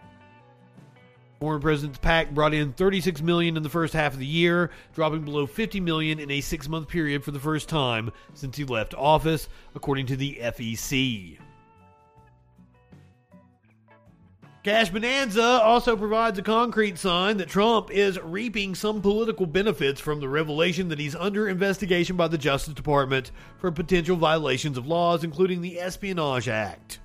Former 1.39 1.59
President's 1.59 1.97
PAC 1.97 2.31
brought 2.31 2.53
in 2.53 2.71
36 2.73 3.21
million 3.23 3.57
in 3.57 3.63
the 3.63 3.69
first 3.69 3.93
half 3.93 4.13
of 4.13 4.19
the 4.19 4.25
year, 4.27 4.69
dropping 4.93 5.23
below 5.23 5.47
50 5.47 5.79
million 5.79 6.19
in 6.19 6.29
a 6.29 6.39
six-month 6.39 6.87
period 6.87 7.23
for 7.23 7.31
the 7.31 7.39
first 7.39 7.67
time 7.67 8.11
since 8.35 8.57
he 8.57 8.63
left 8.63 8.93
office, 8.93 9.49
according 9.73 10.05
to 10.05 10.15
the 10.15 10.37
FEC. 10.39 11.39
Cash 14.63 14.91
Bonanza 14.91 15.41
also 15.41 15.97
provides 15.97 16.37
a 16.37 16.43
concrete 16.43 16.99
sign 16.99 17.37
that 17.37 17.49
Trump 17.49 17.89
is 17.89 18.19
reaping 18.19 18.75
some 18.75 19.01
political 19.01 19.47
benefits 19.47 19.99
from 19.99 20.19
the 20.19 20.29
revelation 20.29 20.89
that 20.89 20.99
he's 20.99 21.15
under 21.15 21.49
investigation 21.49 22.15
by 22.15 22.27
the 22.27 22.37
Justice 22.37 22.75
Department 22.75 23.31
for 23.57 23.71
potential 23.71 24.15
violations 24.15 24.77
of 24.77 24.85
laws, 24.85 25.23
including 25.23 25.61
the 25.61 25.79
Espionage 25.79 26.47
Act. 26.47 26.99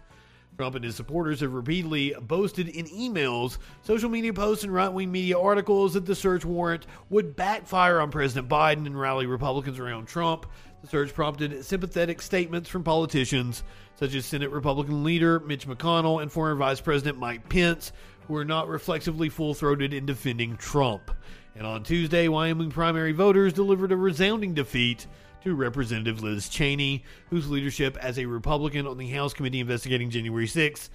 Trump 0.56 0.74
and 0.74 0.84
his 0.84 0.96
supporters 0.96 1.40
have 1.40 1.52
repeatedly 1.52 2.14
boasted 2.22 2.68
in 2.68 2.86
emails, 2.86 3.58
social 3.82 4.08
media 4.08 4.32
posts, 4.32 4.64
and 4.64 4.72
right 4.72 4.88
wing 4.88 5.12
media 5.12 5.38
articles 5.38 5.92
that 5.92 6.06
the 6.06 6.14
search 6.14 6.46
warrant 6.46 6.86
would 7.10 7.36
backfire 7.36 8.00
on 8.00 8.10
President 8.10 8.48
Biden 8.48 8.86
and 8.86 8.98
rally 8.98 9.26
Republicans 9.26 9.78
around 9.78 10.06
Trump. 10.06 10.46
The 10.80 10.88
search 10.88 11.12
prompted 11.12 11.62
sympathetic 11.62 12.22
statements 12.22 12.70
from 12.70 12.84
politicians 12.84 13.64
such 13.96 14.14
as 14.14 14.24
Senate 14.24 14.50
Republican 14.50 15.04
leader 15.04 15.40
Mitch 15.40 15.66
McConnell 15.66 16.22
and 16.22 16.32
former 16.32 16.54
Vice 16.54 16.80
President 16.80 17.18
Mike 17.18 17.48
Pence, 17.50 17.92
who 18.26 18.36
are 18.36 18.44
not 18.44 18.68
reflexively 18.68 19.28
full 19.28 19.52
throated 19.52 19.92
in 19.92 20.06
defending 20.06 20.56
Trump. 20.56 21.10
And 21.54 21.66
on 21.66 21.82
Tuesday, 21.82 22.28
Wyoming 22.28 22.70
primary 22.70 23.12
voters 23.12 23.52
delivered 23.52 23.92
a 23.92 23.96
resounding 23.96 24.54
defeat 24.54 25.06
to 25.42 25.54
Representative 25.54 26.22
Liz 26.22 26.48
Cheney, 26.48 27.04
whose 27.30 27.48
leadership 27.48 27.96
as 27.98 28.18
a 28.18 28.26
Republican 28.26 28.86
on 28.86 28.98
the 28.98 29.08
House 29.10 29.32
committee 29.32 29.60
investigating 29.60 30.10
January 30.10 30.46
6th 30.46 30.88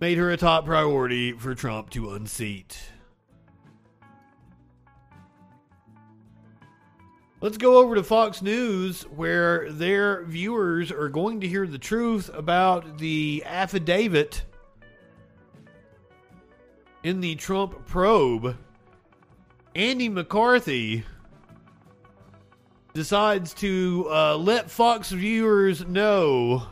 made 0.00 0.18
her 0.18 0.30
a 0.30 0.36
top 0.36 0.64
priority 0.64 1.32
for 1.32 1.54
Trump 1.54 1.90
to 1.90 2.14
unseat. 2.14 2.78
Let's 7.42 7.56
go 7.56 7.78
over 7.78 7.94
to 7.94 8.02
Fox 8.02 8.42
News, 8.42 9.02
where 9.04 9.70
their 9.72 10.24
viewers 10.24 10.92
are 10.92 11.08
going 11.08 11.40
to 11.40 11.48
hear 11.48 11.66
the 11.66 11.78
truth 11.78 12.30
about 12.34 12.98
the 12.98 13.42
affidavit 13.46 14.42
in 17.02 17.20
the 17.20 17.36
Trump 17.36 17.86
probe. 17.86 18.58
Andy 19.74 20.10
McCarthy 20.10 21.04
decides 22.92 23.54
to 23.54 24.06
uh, 24.10 24.36
let 24.36 24.70
Fox 24.70 25.10
viewers 25.10 25.86
know 25.86 26.66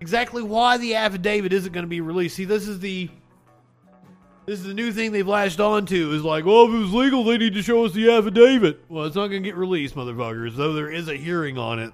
exactly 0.00 0.42
why 0.42 0.76
the 0.78 0.94
affidavit 0.94 1.52
isn't 1.52 1.72
going 1.72 1.84
to 1.84 1.88
be 1.88 2.00
released. 2.00 2.36
See, 2.36 2.44
this 2.44 2.66
is 2.66 2.80
the 2.80 3.10
this 4.46 4.58
is 4.58 4.64
the 4.64 4.74
new 4.74 4.90
thing 4.92 5.12
they've 5.12 5.26
latched 5.26 5.60
onto. 5.60 6.12
Is 6.12 6.24
like, 6.24 6.44
well, 6.44 6.64
if 6.64 6.74
it 6.74 6.78
was 6.78 6.92
legal, 6.92 7.22
they 7.24 7.38
need 7.38 7.54
to 7.54 7.62
show 7.62 7.84
us 7.84 7.92
the 7.92 8.10
affidavit. 8.10 8.80
Well, 8.88 9.04
it's 9.04 9.16
not 9.16 9.28
going 9.28 9.42
to 9.42 9.48
get 9.48 9.56
released, 9.56 9.94
motherfuckers. 9.94 10.56
Though 10.56 10.72
there 10.72 10.90
is 10.90 11.08
a 11.08 11.14
hearing 11.14 11.58
on 11.58 11.78
it, 11.78 11.92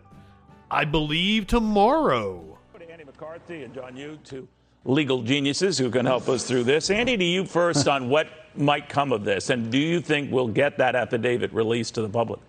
I 0.70 0.84
believe 0.84 1.46
tomorrow. 1.46 2.58
Andy 2.96 3.04
McCarthy 3.04 3.62
and 3.64 3.74
John 3.74 3.94
Yoo 3.94 4.18
to 4.24 4.48
legal 4.86 5.22
geniuses 5.22 5.76
who 5.76 5.90
can 5.90 6.06
help 6.06 6.28
us 6.28 6.44
through 6.44 6.64
this. 6.64 6.90
Andy, 6.90 7.16
to 7.16 7.24
you 7.24 7.44
first 7.44 7.88
on 7.88 8.08
what 8.08 8.28
might 8.54 8.88
come 8.88 9.12
of 9.12 9.24
this, 9.24 9.50
and 9.50 9.70
do 9.70 9.78
you 9.78 10.00
think 10.00 10.32
we'll 10.32 10.48
get 10.48 10.78
that 10.78 10.94
affidavit 10.94 11.52
released 11.52 11.94
to 11.96 12.02
the 12.02 12.08
public? 12.08 12.40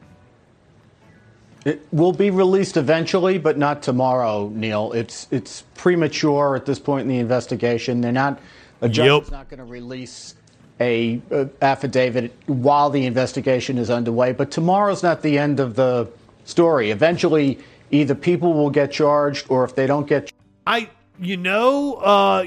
It 1.65 1.85
will 1.91 2.13
be 2.13 2.29
released 2.29 2.77
eventually, 2.77 3.37
but 3.37 3.57
not 3.57 3.83
tomorrow, 3.83 4.49
Neil. 4.53 4.93
It's 4.93 5.27
it's 5.31 5.63
premature 5.75 6.55
at 6.55 6.65
this 6.65 6.79
point 6.79 7.01
in 7.01 7.07
the 7.09 7.17
investigation. 7.17 7.99
They're 7.99 8.11
not 8.11 8.39
a 8.81 8.87
judge 8.87 9.07
Yep. 9.07 9.23
is 9.23 9.31
not 9.31 9.49
going 9.49 9.57
to 9.57 9.65
release 9.65 10.35
a, 10.79 11.19
a 11.31 11.49
affidavit 11.61 12.31
while 12.45 12.89
the 12.89 13.05
investigation 13.05 13.77
is 13.77 13.89
underway. 13.89 14.31
But 14.31 14.51
tomorrow's 14.51 15.03
not 15.03 15.21
the 15.23 15.37
end 15.37 15.59
of 15.59 15.75
the 15.75 16.07
story. 16.45 16.91
Eventually, 16.91 17.59
either 17.91 18.15
people 18.15 18.53
will 18.53 18.69
get 18.69 18.91
charged, 18.91 19.47
or 19.49 19.65
if 19.65 19.75
they 19.75 19.87
don't 19.87 20.07
get 20.07 20.31
I, 20.65 20.89
you 21.19 21.37
know, 21.37 21.95
uh, 21.95 22.45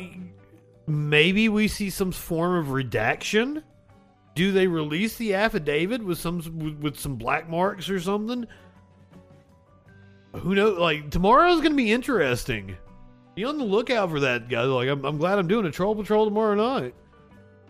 maybe 0.86 1.48
we 1.48 1.68
see 1.68 1.90
some 1.90 2.12
form 2.12 2.56
of 2.56 2.70
redaction. 2.70 3.62
Do 4.34 4.52
they 4.52 4.66
release 4.66 5.16
the 5.16 5.34
affidavit 5.34 6.02
with 6.02 6.18
some 6.18 6.38
with, 6.58 6.78
with 6.78 6.98
some 6.98 7.16
black 7.16 7.48
marks 7.48 7.90
or 7.90 8.00
something? 8.00 8.46
Who 10.34 10.54
knows? 10.54 10.78
Like 10.78 11.10
tomorrow's 11.10 11.60
going 11.60 11.72
to 11.72 11.76
be 11.76 11.92
interesting. 11.92 12.76
Be 13.34 13.44
on 13.44 13.58
the 13.58 13.64
lookout 13.64 14.10
for 14.10 14.20
that, 14.20 14.48
guys. 14.48 14.68
Like 14.68 14.88
I'm, 14.88 15.04
I'm 15.04 15.18
glad 15.18 15.38
I'm 15.38 15.48
doing 15.48 15.66
a 15.66 15.70
troll 15.70 15.94
patrol 15.94 16.24
tomorrow 16.24 16.54
night. 16.54 16.94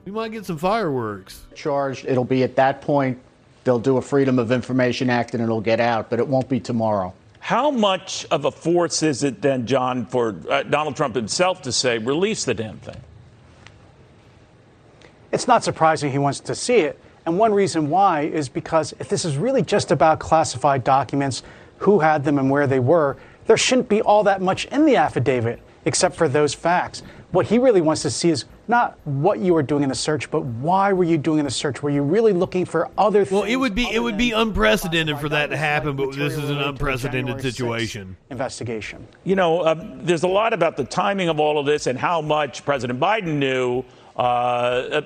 We 0.04 0.12
might 0.12 0.32
get 0.32 0.46
some 0.46 0.58
fireworks. 0.58 1.42
charged, 1.54 2.06
it'll 2.06 2.24
be 2.24 2.42
at 2.42 2.56
that 2.56 2.80
point 2.80 3.20
they'll 3.64 3.78
do 3.78 3.96
a 3.96 4.02
Freedom 4.02 4.38
of 4.38 4.52
Information 4.52 5.10
Act 5.10 5.34
and 5.34 5.42
it'll 5.42 5.60
get 5.60 5.80
out, 5.80 6.10
but 6.10 6.18
it 6.18 6.26
won't 6.26 6.48
be 6.48 6.60
tomorrow. 6.60 7.12
How 7.40 7.70
much 7.70 8.26
of 8.30 8.44
a 8.44 8.50
force 8.50 9.02
is 9.02 9.24
it 9.24 9.42
then, 9.42 9.66
John, 9.66 10.06
for 10.06 10.36
uh, 10.48 10.62
Donald 10.62 10.96
Trump 10.96 11.14
himself 11.14 11.62
to 11.62 11.72
say, 11.72 11.98
release 11.98 12.44
the 12.44 12.54
damn 12.54 12.78
thing? 12.78 13.00
It's 15.32 15.48
not 15.48 15.64
surprising 15.64 16.12
he 16.12 16.18
wants 16.18 16.40
to 16.40 16.54
see 16.54 16.76
it. 16.76 16.98
And 17.26 17.38
one 17.38 17.52
reason 17.52 17.90
why 17.90 18.22
is 18.22 18.48
because 18.48 18.94
if 18.98 19.08
this 19.08 19.24
is 19.24 19.36
really 19.36 19.62
just 19.62 19.90
about 19.90 20.20
classified 20.20 20.84
documents, 20.84 21.42
who 21.80 21.98
had 21.98 22.24
them 22.24 22.38
and 22.38 22.50
where 22.50 22.66
they 22.66 22.78
were, 22.78 23.16
there 23.46 23.56
shouldn't 23.56 23.88
be 23.88 24.00
all 24.02 24.22
that 24.24 24.40
much 24.40 24.66
in 24.66 24.84
the 24.84 24.96
affidavit 24.96 25.60
except 25.84 26.14
for 26.14 26.28
those 26.28 26.54
facts. 26.54 27.02
What 27.32 27.46
he 27.46 27.58
really 27.58 27.80
wants 27.80 28.02
to 28.02 28.10
see 28.10 28.30
is 28.30 28.44
not 28.66 28.98
what 29.04 29.38
you 29.38 29.54
were 29.54 29.62
doing 29.62 29.84
in 29.84 29.88
the 29.88 29.94
search, 29.94 30.30
but 30.30 30.44
why 30.44 30.92
were 30.92 31.04
you 31.04 31.16
doing 31.16 31.38
in 31.38 31.44
the 31.44 31.50
search? 31.50 31.80
Were 31.80 31.90
you 31.90 32.02
really 32.02 32.32
looking 32.32 32.64
for 32.64 32.90
other 32.98 33.24
things? 33.24 33.40
Well, 33.40 33.48
it 33.48 33.56
would 33.56 33.74
be 33.74 33.88
it 33.88 34.00
would 34.00 34.18
be 34.18 34.32
unprecedented 34.32 35.18
for 35.18 35.28
that 35.28 35.50
to 35.50 35.56
happen, 35.56 35.94
but 35.94 36.12
this 36.12 36.34
is 36.34 36.50
an 36.50 36.58
unprecedented 36.58 37.40
situation. 37.40 38.16
Investigation. 38.30 39.06
You 39.22 39.36
know, 39.36 39.64
um, 39.64 40.04
there's 40.04 40.24
a 40.24 40.28
lot 40.28 40.52
about 40.52 40.76
the 40.76 40.84
timing 40.84 41.28
of 41.28 41.38
all 41.38 41.58
of 41.58 41.66
this 41.66 41.86
and 41.86 41.98
how 41.98 42.20
much 42.20 42.64
President 42.64 42.98
Biden 42.98 43.36
knew 43.36 43.84
uh, 44.16 45.00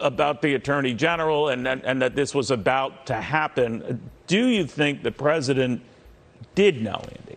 about 0.00 0.42
the 0.42 0.54
Attorney 0.54 0.94
General 0.94 1.48
and, 1.48 1.66
and, 1.66 1.84
and 1.84 2.00
that 2.00 2.14
this 2.14 2.34
was 2.34 2.50
about 2.50 3.06
to 3.06 3.14
happen. 3.14 4.00
Do 4.26 4.46
you 4.46 4.64
think 4.64 5.02
the 5.02 5.10
president 5.10 5.82
did 6.54 6.80
know, 6.82 7.02
Andy? 7.02 7.36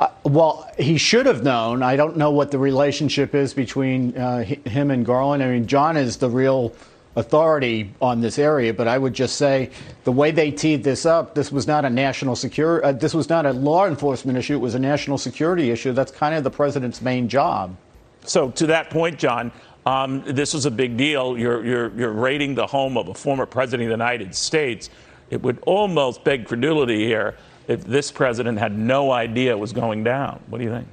Uh, 0.00 0.08
well, 0.24 0.70
he 0.78 0.96
should 0.96 1.26
have 1.26 1.42
known. 1.42 1.82
I 1.82 1.94
don't 1.94 2.16
know 2.16 2.30
what 2.30 2.50
the 2.50 2.58
relationship 2.58 3.34
is 3.34 3.52
between 3.52 4.16
uh, 4.16 4.42
him 4.42 4.90
and 4.90 5.04
Garland. 5.04 5.42
I 5.42 5.50
mean, 5.50 5.66
John 5.66 5.98
is 5.98 6.16
the 6.16 6.30
real 6.30 6.74
authority 7.16 7.92
on 8.00 8.22
this 8.22 8.38
area, 8.38 8.72
but 8.72 8.88
I 8.88 8.96
would 8.96 9.12
just 9.12 9.36
say 9.36 9.70
the 10.04 10.12
way 10.12 10.30
they 10.30 10.50
teed 10.50 10.82
this 10.82 11.04
up, 11.04 11.34
this 11.34 11.52
was 11.52 11.66
not 11.66 11.84
a 11.84 11.90
national 11.90 12.34
security, 12.34 12.84
uh, 12.84 12.92
this 12.92 13.12
was 13.12 13.28
not 13.28 13.44
a 13.44 13.52
law 13.52 13.86
enforcement 13.86 14.38
issue. 14.38 14.54
It 14.54 14.60
was 14.60 14.74
a 14.74 14.78
national 14.78 15.18
security 15.18 15.70
issue. 15.70 15.92
That's 15.92 16.12
kind 16.12 16.34
of 16.34 16.44
the 16.44 16.50
president's 16.50 17.02
main 17.02 17.28
job. 17.28 17.76
So, 18.24 18.50
to 18.52 18.66
that 18.68 18.88
point, 18.90 19.18
John, 19.18 19.52
um, 19.84 20.22
this 20.26 20.54
is 20.54 20.64
a 20.64 20.70
big 20.70 20.96
deal. 20.96 21.36
You're, 21.36 21.64
you're, 21.64 21.98
you're 21.98 22.12
raiding 22.12 22.54
the 22.54 22.66
home 22.66 22.96
of 22.96 23.08
a 23.08 23.14
former 23.14 23.44
president 23.44 23.82
of 23.82 23.98
the 23.98 24.04
United 24.04 24.34
States. 24.34 24.88
It 25.30 25.42
would 25.42 25.58
almost 25.62 26.24
beg 26.24 26.46
credulity 26.46 27.04
here 27.04 27.36
if 27.68 27.84
this 27.84 28.10
president 28.10 28.58
had 28.58 28.76
no 28.76 29.12
idea 29.12 29.52
it 29.52 29.58
was 29.58 29.72
going 29.72 30.04
down. 30.04 30.40
What 30.48 30.58
do 30.58 30.64
you 30.64 30.70
think? 30.70 30.88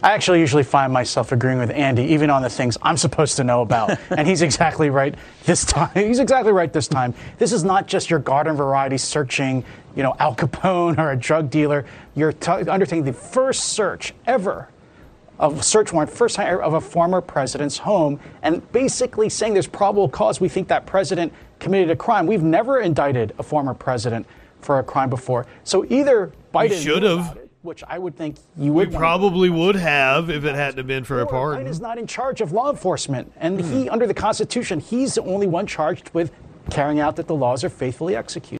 I 0.00 0.12
actually 0.12 0.38
usually 0.38 0.62
find 0.62 0.92
myself 0.92 1.32
agreeing 1.32 1.58
with 1.58 1.70
Andy, 1.70 2.04
even 2.04 2.30
on 2.30 2.42
the 2.42 2.48
things 2.48 2.78
I'm 2.82 2.96
supposed 2.96 3.36
to 3.38 3.44
know 3.44 3.62
about. 3.62 3.98
and 4.10 4.28
he's 4.28 4.42
exactly 4.42 4.90
right 4.90 5.14
this 5.44 5.64
time. 5.64 5.90
He's 5.94 6.20
exactly 6.20 6.52
right 6.52 6.72
this 6.72 6.86
time. 6.86 7.14
This 7.38 7.52
is 7.52 7.64
not 7.64 7.88
just 7.88 8.08
your 8.08 8.20
garden 8.20 8.54
variety 8.54 8.96
searching, 8.96 9.64
you 9.96 10.04
know, 10.04 10.14
Al 10.20 10.36
Capone 10.36 10.98
or 10.98 11.10
a 11.10 11.16
drug 11.16 11.50
dealer. 11.50 11.84
You're 12.14 12.32
t- 12.32 12.52
undertaking 12.52 13.04
the 13.04 13.12
first 13.12 13.64
search 13.64 14.14
ever 14.26 14.68
of 15.38 15.58
a 15.58 15.62
search 15.62 15.92
warrant, 15.92 16.10
first 16.10 16.36
time 16.36 16.60
of 16.60 16.74
a 16.74 16.80
former 16.80 17.20
president's 17.20 17.78
home, 17.78 18.20
and 18.42 18.70
basically 18.72 19.28
saying 19.28 19.52
there's 19.52 19.66
probable 19.66 20.08
cause 20.08 20.40
we 20.40 20.48
think 20.48 20.68
that 20.68 20.86
president 20.86 21.32
committed 21.58 21.90
a 21.90 21.96
crime. 21.96 22.26
We've 22.26 22.42
never 22.42 22.80
indicted 22.80 23.34
a 23.38 23.42
former 23.42 23.74
president 23.74 24.26
for 24.60 24.78
a 24.78 24.82
crime 24.82 25.10
before. 25.10 25.46
So 25.64 25.84
either 25.88 26.32
Biden 26.54 26.82
should 26.82 27.02
have. 27.02 27.38
which 27.62 27.82
I 27.86 27.98
would 27.98 28.16
think 28.16 28.36
you 28.56 28.72
would 28.72 28.88
wanna 28.88 28.98
probably 28.98 29.50
would 29.50 29.76
have 29.76 30.30
if 30.30 30.44
it 30.44 30.54
hadn't 30.54 30.86
been 30.86 31.04
for 31.04 31.20
a 31.20 31.26
pardon. 31.26 31.64
Biden 31.64 31.68
is 31.68 31.80
not 31.80 31.98
in 31.98 32.06
charge 32.06 32.40
of 32.40 32.52
law 32.52 32.70
enforcement, 32.70 33.32
and 33.36 33.60
hmm. 33.60 33.72
he, 33.72 33.88
under 33.88 34.06
the 34.06 34.14
Constitution, 34.14 34.80
he's 34.80 35.14
the 35.14 35.22
only 35.22 35.46
one 35.46 35.66
charged 35.66 36.10
with 36.14 36.30
carrying 36.70 37.00
out 37.00 37.16
that 37.16 37.26
the 37.26 37.34
laws 37.34 37.64
are 37.64 37.70
faithfully 37.70 38.14
executed. 38.14 38.58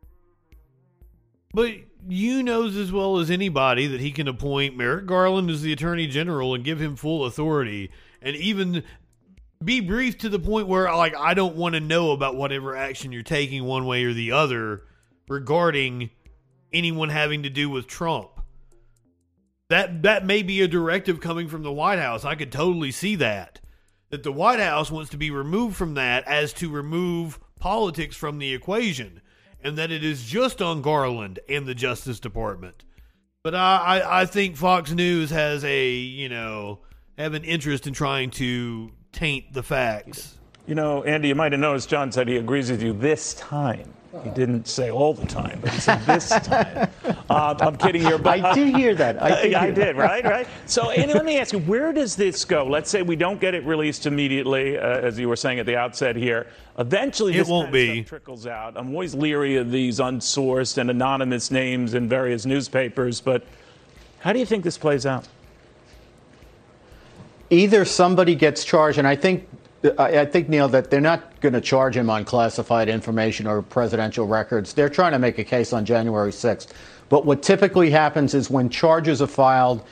But 1.52 1.74
you 2.08 2.42
knows 2.42 2.76
as 2.76 2.92
well 2.92 3.18
as 3.18 3.30
anybody 3.30 3.86
that 3.86 4.00
he 4.00 4.10
can 4.10 4.28
appoint 4.28 4.76
Merrick 4.76 5.06
Garland 5.06 5.50
as 5.50 5.62
the 5.62 5.72
Attorney 5.72 6.06
General 6.06 6.54
and 6.54 6.64
give 6.64 6.80
him 6.80 6.96
full 6.96 7.24
authority, 7.24 7.90
and 8.22 8.36
even 8.36 8.82
be 9.62 9.80
brief 9.80 10.18
to 10.18 10.28
the 10.28 10.38
point 10.38 10.68
where, 10.68 10.94
like, 10.94 11.16
I 11.16 11.34
don't 11.34 11.56
want 11.56 11.74
to 11.74 11.80
know 11.80 12.12
about 12.12 12.36
whatever 12.36 12.76
action 12.76 13.12
you're 13.12 13.22
taking 13.22 13.64
one 13.64 13.86
way 13.86 14.04
or 14.04 14.12
the 14.12 14.32
other 14.32 14.82
regarding 15.28 16.10
anyone 16.72 17.08
having 17.08 17.42
to 17.42 17.50
do 17.50 17.70
with 17.70 17.86
Trump. 17.86 18.30
That 19.68 20.02
that 20.02 20.24
may 20.24 20.42
be 20.42 20.62
a 20.62 20.68
directive 20.68 21.20
coming 21.20 21.48
from 21.48 21.62
the 21.62 21.72
White 21.72 21.98
House. 21.98 22.24
I 22.24 22.34
could 22.34 22.50
totally 22.52 22.90
see 22.90 23.16
that. 23.16 23.60
That 24.10 24.22
the 24.22 24.32
White 24.32 24.60
House 24.60 24.90
wants 24.90 25.10
to 25.10 25.18
be 25.18 25.30
removed 25.30 25.76
from 25.76 25.94
that 25.94 26.26
as 26.26 26.54
to 26.54 26.70
remove 26.70 27.38
politics 27.60 28.16
from 28.16 28.38
the 28.38 28.54
equation, 28.54 29.20
and 29.62 29.76
that 29.76 29.90
it 29.90 30.02
is 30.02 30.24
just 30.24 30.62
on 30.62 30.80
Garland 30.80 31.40
and 31.48 31.66
the 31.66 31.74
Justice 31.74 32.18
Department. 32.18 32.84
But 33.44 33.54
I, 33.54 34.00
I, 34.00 34.22
I 34.22 34.26
think 34.26 34.56
Fox 34.56 34.90
News 34.92 35.30
has 35.30 35.62
a 35.64 35.90
you 35.90 36.30
know 36.30 36.80
have 37.18 37.34
an 37.34 37.44
interest 37.44 37.86
in 37.86 37.92
trying 37.92 38.30
to 38.32 38.92
taint 39.12 39.52
the 39.52 39.62
facts. 39.62 40.38
You 40.66 40.74
know, 40.74 41.02
Andy, 41.04 41.28
you 41.28 41.34
might 41.34 41.52
have 41.52 41.60
noticed 41.60 41.88
John 41.88 42.12
said 42.12 42.28
he 42.28 42.36
agrees 42.36 42.70
with 42.70 42.82
you 42.82 42.92
this 42.92 43.34
time. 43.34 43.92
He 44.24 44.30
didn't 44.30 44.66
say 44.66 44.90
all 44.90 45.12
the 45.12 45.26
time, 45.26 45.58
but 45.60 45.70
he 45.70 45.80
said 45.80 46.00
this 46.06 46.28
time. 46.42 46.88
Uh, 47.28 47.54
I'm 47.60 47.76
kidding 47.76 48.00
here, 48.00 48.16
but 48.16 48.40
I 48.42 48.54
did 48.54 48.74
hear 48.74 48.94
that. 48.94 49.22
I 49.22 49.42
did 49.42 49.54
I 49.54 49.66
hear 49.66 49.74
did, 49.74 49.86
that. 49.88 49.96
right, 49.96 50.24
right. 50.24 50.48
So, 50.64 50.90
Andy, 50.90 51.12
let 51.12 51.26
me 51.26 51.38
ask 51.38 51.52
you, 51.52 51.58
where 51.60 51.92
does 51.92 52.16
this 52.16 52.44
go? 52.46 52.64
Let's 52.64 52.88
say 52.90 53.02
we 53.02 53.16
don't 53.16 53.38
get 53.38 53.54
it 53.54 53.64
released 53.66 54.06
immediately, 54.06 54.78
uh, 54.78 54.82
as 54.82 55.18
you 55.18 55.28
were 55.28 55.36
saying 55.36 55.58
at 55.58 55.66
the 55.66 55.76
outset 55.76 56.16
here. 56.16 56.46
Eventually, 56.78 57.34
It 57.34 57.38
this 57.40 57.48
won't 57.48 57.70
be. 57.70 57.96
stuff 57.98 58.08
trickles 58.08 58.46
out. 58.46 58.78
I'm 58.78 58.90
always 58.92 59.14
leery 59.14 59.56
of 59.56 59.70
these 59.70 59.98
unsourced 59.98 60.78
and 60.78 60.88
anonymous 60.88 61.50
names 61.50 61.92
in 61.92 62.08
various 62.08 62.46
newspapers, 62.46 63.20
but 63.20 63.44
how 64.20 64.32
do 64.32 64.38
you 64.38 64.46
think 64.46 64.64
this 64.64 64.78
plays 64.78 65.04
out? 65.04 65.28
either 67.50 67.82
somebody 67.86 68.34
gets 68.34 68.62
charged, 68.62 68.98
and 68.98 69.08
I 69.08 69.16
think 69.16 69.48
I 69.96 70.24
think 70.24 70.48
Neil 70.48 70.68
that 70.68 70.90
they're 70.90 71.00
not 71.00 71.40
going 71.40 71.52
to 71.52 71.60
charge 71.60 71.96
him 71.96 72.10
on 72.10 72.24
classified 72.24 72.88
information 72.88 73.46
or 73.46 73.62
presidential 73.62 74.26
records. 74.26 74.72
They're 74.72 74.88
trying 74.88 75.12
to 75.12 75.20
make 75.20 75.38
a 75.38 75.44
case 75.44 75.72
on 75.72 75.84
January 75.84 76.32
6th. 76.32 76.68
But 77.08 77.24
what 77.24 77.42
typically 77.42 77.90
happens 77.90 78.34
is 78.34 78.50
when 78.50 78.70
charges 78.70 79.22
are 79.22 79.28
filed, 79.28 79.84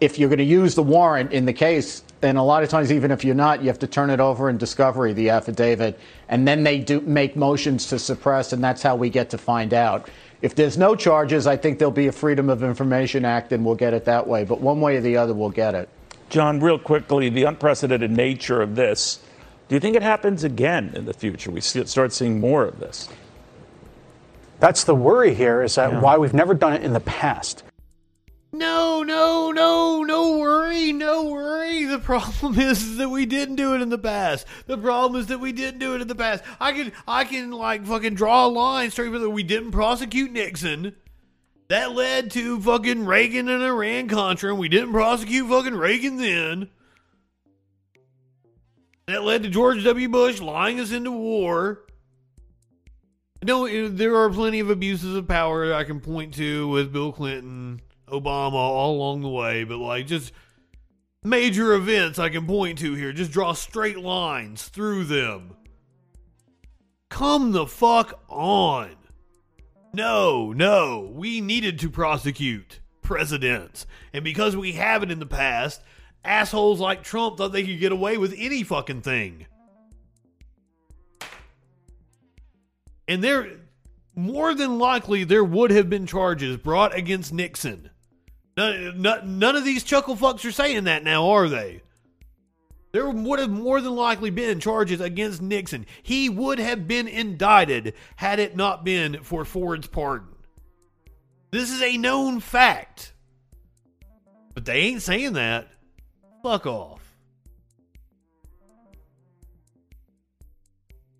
if 0.00 0.18
you're 0.18 0.28
going 0.28 0.38
to 0.38 0.44
use 0.44 0.76
the 0.76 0.84
warrant 0.84 1.32
in 1.32 1.46
the 1.46 1.52
case, 1.52 2.04
and 2.22 2.38
a 2.38 2.42
lot 2.42 2.62
of 2.62 2.68
times 2.68 2.92
even 2.92 3.10
if 3.10 3.24
you're 3.24 3.34
not, 3.34 3.60
you 3.60 3.66
have 3.66 3.78
to 3.80 3.86
turn 3.86 4.08
it 4.08 4.20
over 4.20 4.48
in 4.48 4.56
discovery, 4.56 5.12
the 5.12 5.30
affidavit, 5.30 5.98
and 6.28 6.46
then 6.46 6.62
they 6.62 6.78
do 6.78 7.00
make 7.00 7.34
motions 7.34 7.88
to 7.88 7.98
suppress, 7.98 8.52
and 8.52 8.62
that's 8.62 8.82
how 8.82 8.94
we 8.94 9.10
get 9.10 9.30
to 9.30 9.38
find 9.38 9.74
out. 9.74 10.08
If 10.42 10.54
there's 10.54 10.78
no 10.78 10.94
charges, 10.94 11.46
I 11.46 11.56
think 11.56 11.78
there'll 11.78 11.92
be 11.92 12.06
a 12.06 12.12
Freedom 12.12 12.48
of 12.48 12.62
Information 12.62 13.24
Act, 13.24 13.52
and 13.52 13.64
we'll 13.64 13.74
get 13.74 13.94
it 13.94 14.04
that 14.04 14.26
way. 14.26 14.44
But 14.44 14.60
one 14.60 14.80
way 14.80 14.96
or 14.96 15.00
the 15.00 15.16
other, 15.16 15.34
we'll 15.34 15.50
get 15.50 15.74
it. 15.74 15.88
John, 16.34 16.58
real 16.58 16.80
quickly, 16.80 17.28
the 17.28 17.44
unprecedented 17.44 18.10
nature 18.10 18.60
of 18.60 18.74
this. 18.74 19.20
Do 19.68 19.76
you 19.76 19.80
think 19.80 19.94
it 19.94 20.02
happens 20.02 20.42
again 20.42 20.90
in 20.96 21.04
the 21.04 21.14
future? 21.14 21.52
We 21.52 21.60
see, 21.60 21.84
start 21.86 22.12
seeing 22.12 22.40
more 22.40 22.64
of 22.64 22.80
this. 22.80 23.08
That's 24.58 24.82
the 24.82 24.96
worry 24.96 25.32
here 25.32 25.62
is 25.62 25.76
that 25.76 25.92
Yeah. 25.92 26.00
why 26.00 26.18
we've 26.18 26.34
never 26.34 26.52
done 26.52 26.72
it 26.72 26.82
in 26.82 26.92
the 26.92 26.98
past. 26.98 27.62
No, 28.52 29.04
no, 29.04 29.52
no, 29.52 30.02
no 30.02 30.38
worry, 30.38 30.92
no 30.92 31.22
worry. 31.22 31.84
The 31.84 32.00
problem 32.00 32.58
is 32.58 32.96
that 32.96 33.10
we 33.10 33.26
didn't 33.26 33.54
do 33.54 33.72
it 33.76 33.80
in 33.80 33.90
the 33.90 33.96
past. 33.98 34.44
The 34.66 34.76
problem 34.76 35.20
is 35.20 35.28
that 35.28 35.38
we 35.38 35.52
didn't 35.52 35.78
do 35.78 35.94
it 35.94 36.00
in 36.00 36.08
the 36.08 36.16
past. 36.16 36.42
I 36.58 36.72
can, 36.72 36.90
I 37.06 37.22
can 37.22 37.52
like 37.52 37.86
fucking 37.86 38.16
draw 38.16 38.44
a 38.44 38.48
line 38.48 38.90
straight 38.90 39.12
from 39.12 39.22
the 39.22 39.30
we 39.30 39.44
didn't 39.44 39.70
prosecute 39.70 40.32
Nixon. 40.32 40.96
That 41.68 41.92
led 41.92 42.30
to 42.32 42.60
fucking 42.60 43.06
Reagan 43.06 43.48
and 43.48 43.62
Iran 43.62 44.08
Contra, 44.08 44.50
and 44.50 44.58
we 44.58 44.68
didn't 44.68 44.92
prosecute 44.92 45.48
fucking 45.48 45.74
Reagan 45.74 46.18
then. 46.18 46.68
That 49.06 49.24
led 49.24 49.42
to 49.42 49.48
George 49.48 49.84
W. 49.84 50.08
Bush 50.08 50.40
lying 50.40 50.80
us 50.80 50.92
into 50.92 51.10
war. 51.10 51.80
No, 53.42 53.66
eh, 53.66 53.88
there 53.90 54.16
are 54.16 54.30
plenty 54.30 54.60
of 54.60 54.70
abuses 54.70 55.14
of 55.14 55.28
power 55.28 55.74
I 55.74 55.84
can 55.84 56.00
point 56.00 56.34
to 56.34 56.68
with 56.68 56.92
Bill 56.92 57.12
Clinton, 57.12 57.80
Obama, 58.08 58.54
all 58.54 58.96
along 58.96 59.20
the 59.20 59.28
way, 59.28 59.64
but 59.64 59.78
like 59.78 60.06
just 60.06 60.32
major 61.22 61.74
events 61.74 62.18
I 62.18 62.30
can 62.30 62.46
point 62.46 62.78
to 62.78 62.94
here. 62.94 63.12
Just 63.12 63.32
draw 63.32 63.52
straight 63.52 63.98
lines 63.98 64.68
through 64.68 65.04
them. 65.04 65.56
Come 67.10 67.52
the 67.52 67.66
fuck 67.66 68.20
on. 68.28 68.96
No, 69.94 70.52
no, 70.52 71.08
we 71.14 71.40
needed 71.40 71.78
to 71.78 71.88
prosecute 71.88 72.80
presidents. 73.00 73.86
And 74.12 74.24
because 74.24 74.56
we 74.56 74.72
haven't 74.72 75.12
in 75.12 75.20
the 75.20 75.26
past, 75.26 75.82
assholes 76.24 76.80
like 76.80 77.04
Trump 77.04 77.36
thought 77.36 77.52
they 77.52 77.64
could 77.64 77.78
get 77.78 77.92
away 77.92 78.18
with 78.18 78.34
any 78.36 78.64
fucking 78.64 79.02
thing. 79.02 79.46
And 83.06 83.22
there, 83.22 83.46
more 84.16 84.52
than 84.54 84.80
likely, 84.80 85.22
there 85.22 85.44
would 85.44 85.70
have 85.70 85.88
been 85.88 86.06
charges 86.06 86.56
brought 86.56 86.96
against 86.96 87.32
Nixon. 87.32 87.90
None, 88.56 89.00
none, 89.00 89.38
none 89.38 89.54
of 89.54 89.64
these 89.64 89.84
chuckle 89.84 90.16
fucks 90.16 90.44
are 90.44 90.52
saying 90.52 90.84
that 90.84 91.04
now, 91.04 91.28
are 91.28 91.48
they? 91.48 91.82
There 92.94 93.10
would 93.10 93.40
have 93.40 93.50
more 93.50 93.80
than 93.80 93.96
likely 93.96 94.30
been 94.30 94.60
charges 94.60 95.00
against 95.00 95.42
Nixon. 95.42 95.84
He 96.04 96.28
would 96.28 96.60
have 96.60 96.86
been 96.86 97.08
indicted 97.08 97.94
had 98.14 98.38
it 98.38 98.54
not 98.54 98.84
been 98.84 99.24
for 99.24 99.44
Ford's 99.44 99.88
pardon. 99.88 100.28
This 101.50 101.72
is 101.72 101.82
a 101.82 101.96
known 101.96 102.38
fact. 102.38 103.12
But 104.54 104.64
they 104.64 104.82
ain't 104.82 105.02
saying 105.02 105.32
that. 105.32 105.66
Fuck 106.44 106.66
off. 106.66 107.00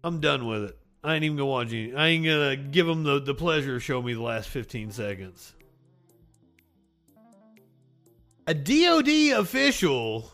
I'm 0.04 0.20
done 0.20 0.46
with 0.46 0.62
it. 0.66 0.78
I 1.02 1.16
ain't 1.16 1.24
even 1.24 1.36
gonna 1.36 1.50
watch 1.50 1.72
any. 1.72 1.92
I 1.92 2.06
ain't 2.06 2.24
gonna 2.24 2.54
give 2.54 2.86
them 2.86 3.02
the, 3.02 3.18
the 3.18 3.34
pleasure 3.34 3.74
of 3.74 3.82
showing 3.82 4.06
me 4.06 4.14
the 4.14 4.22
last 4.22 4.48
15 4.48 4.92
seconds. 4.92 5.52
A 8.46 8.54
DOD 8.54 9.08
official 9.40 10.30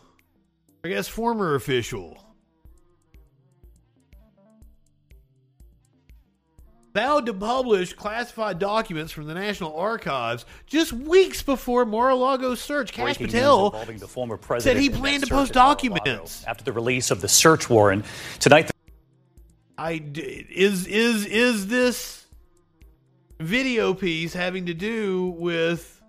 I 0.83 0.87
guess 0.89 1.07
former 1.07 1.55
official. 1.55 2.17
Vowed 6.93 7.25
to 7.27 7.33
publish 7.33 7.93
classified 7.93 8.59
documents 8.59 9.13
from 9.13 9.25
the 9.25 9.33
National 9.33 9.73
Archives 9.77 10.45
just 10.65 10.91
weeks 10.91 11.41
before 11.41 11.85
Mar-a-Lago's 11.85 12.59
search. 12.59 12.93
Breaking 12.93 13.27
Patel 13.27 13.69
the 13.69 14.07
former 14.07 14.35
president 14.35 14.75
said 14.75 14.81
he 14.81 14.89
planned 14.89 15.23
to 15.23 15.29
post 15.29 15.53
search 15.53 15.55
at 15.55 15.59
Mar-a-Lago. 15.61 15.99
documents. 16.03 16.43
After 16.45 16.65
the 16.65 16.73
release 16.73 17.09
of 17.09 17.21
the 17.21 17.29
search 17.29 17.69
warrant 17.69 18.03
tonight, 18.39 18.71
I 19.77 19.99
d- 19.99 20.45
is 20.49 20.85
is 20.85 21.25
is 21.27 21.67
this 21.67 22.25
video 23.39 23.93
piece 23.93 24.33
having 24.33 24.65
to 24.65 24.73
do 24.73 25.29
with 25.37 26.00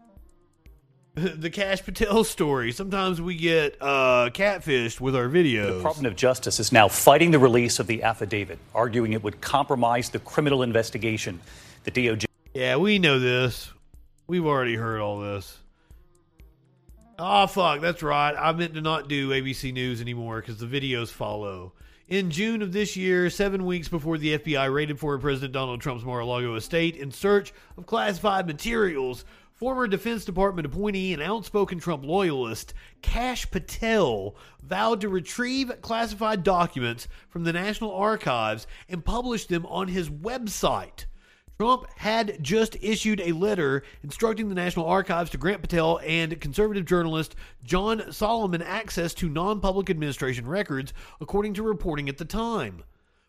the 1.15 1.51
Kash 1.51 1.85
Patel 1.85 2.25
story? 2.25 2.73
Sometimes 2.73 3.21
we 3.21 3.37
get 3.37 3.77
uh, 3.81 4.31
catfished 4.33 4.99
with 4.99 5.15
our 5.15 5.29
videos. 5.29 5.69
the. 5.69 5.77
Department 5.77 6.07
of 6.07 6.17
Justice 6.17 6.59
is 6.59 6.73
now 6.73 6.89
fighting 6.89 7.31
the 7.33 7.39
release 7.39 7.79
of 7.79 7.87
the 7.87 8.03
affidavit, 8.03 8.59
arguing 8.75 9.13
it 9.13 9.23
would 9.23 9.41
compromise 9.43 10.09
the 10.09 10.19
criminal 10.21 10.63
investigation. 10.63 11.41
The 11.85 11.91
DOJ. 11.91 12.25
Yeah, 12.55 12.77
we 12.77 12.99
know 12.99 13.19
this. 13.19 13.71
We've 14.27 14.47
already 14.47 14.75
heard 14.75 15.01
all 15.01 15.21
this. 15.21 15.59
Oh, 17.19 17.47
fuck, 17.47 17.83
that's 17.83 18.03
right. 18.03 18.35
I 18.35 18.53
meant 18.53 18.75
to 18.75 18.81
not 18.81 19.09
do 19.09 19.31
ABC 19.31 19.73
News 19.73 20.01
anymore 20.01 20.41
because 20.41 20.59
the 20.59 20.67
videos 20.67 21.11
follow. 21.11 21.75
In 22.09 22.31
June 22.31 22.63
of 22.63 22.73
this 22.73 22.97
year, 22.97 23.31
seven 23.31 23.65
weeks 23.65 23.89
before 23.89 24.19
the 24.19 24.39
FBI 24.39 24.73
raided 24.73 24.99
former 24.99 25.19
President 25.19 25.53
Donald 25.53 25.81
Trump's 25.81 26.05
Mar 26.05 26.21
a 26.21 26.27
Lago 26.27 26.57
estate 26.57 26.97
in 26.97 27.11
search 27.11 27.53
of 27.77 27.87
classified 27.87 28.47
materials, 28.47 29.25
former 29.63 29.87
Defense 29.87 30.25
Department 30.25 30.67
appointee 30.67 31.13
and 31.13 31.23
outspoken 31.23 31.79
Trump 31.79 32.05
loyalist 32.05 32.75
Kash 33.01 33.49
Patel 33.49 34.35
vowed 34.61 35.01
to 35.01 35.09
retrieve 35.09 35.71
classified 35.83 36.43
documents 36.43 37.07
from 37.29 37.45
the 37.45 37.53
National 37.53 37.95
Archives 37.95 38.67
and 38.89 39.05
publish 39.05 39.47
them 39.47 39.65
on 39.67 39.87
his 39.87 40.11
website. 40.11 41.05
Trump 41.61 41.87
had 41.99 42.43
just 42.43 42.77
issued 42.83 43.21
a 43.21 43.31
letter 43.31 43.85
instructing 44.03 44.49
the 44.49 44.57
National 44.57 44.87
Archives 44.87 45.31
to 45.31 45.39
grant 45.39 45.63
Patel 45.63 46.01
and 46.05 46.41
conservative 46.41 46.85
journalist 46.85 47.37
John 47.63 48.11
Solomon 48.11 48.63
access 48.63 49.15
to 49.15 49.29
non 49.29 49.61
public 49.61 49.89
administration 49.89 50.45
records, 50.45 50.93
according 51.21 51.55
to 51.55 51.63
reporting 51.63 52.09
at 52.09 52.19
the 52.19 52.25
time. 52.25 52.83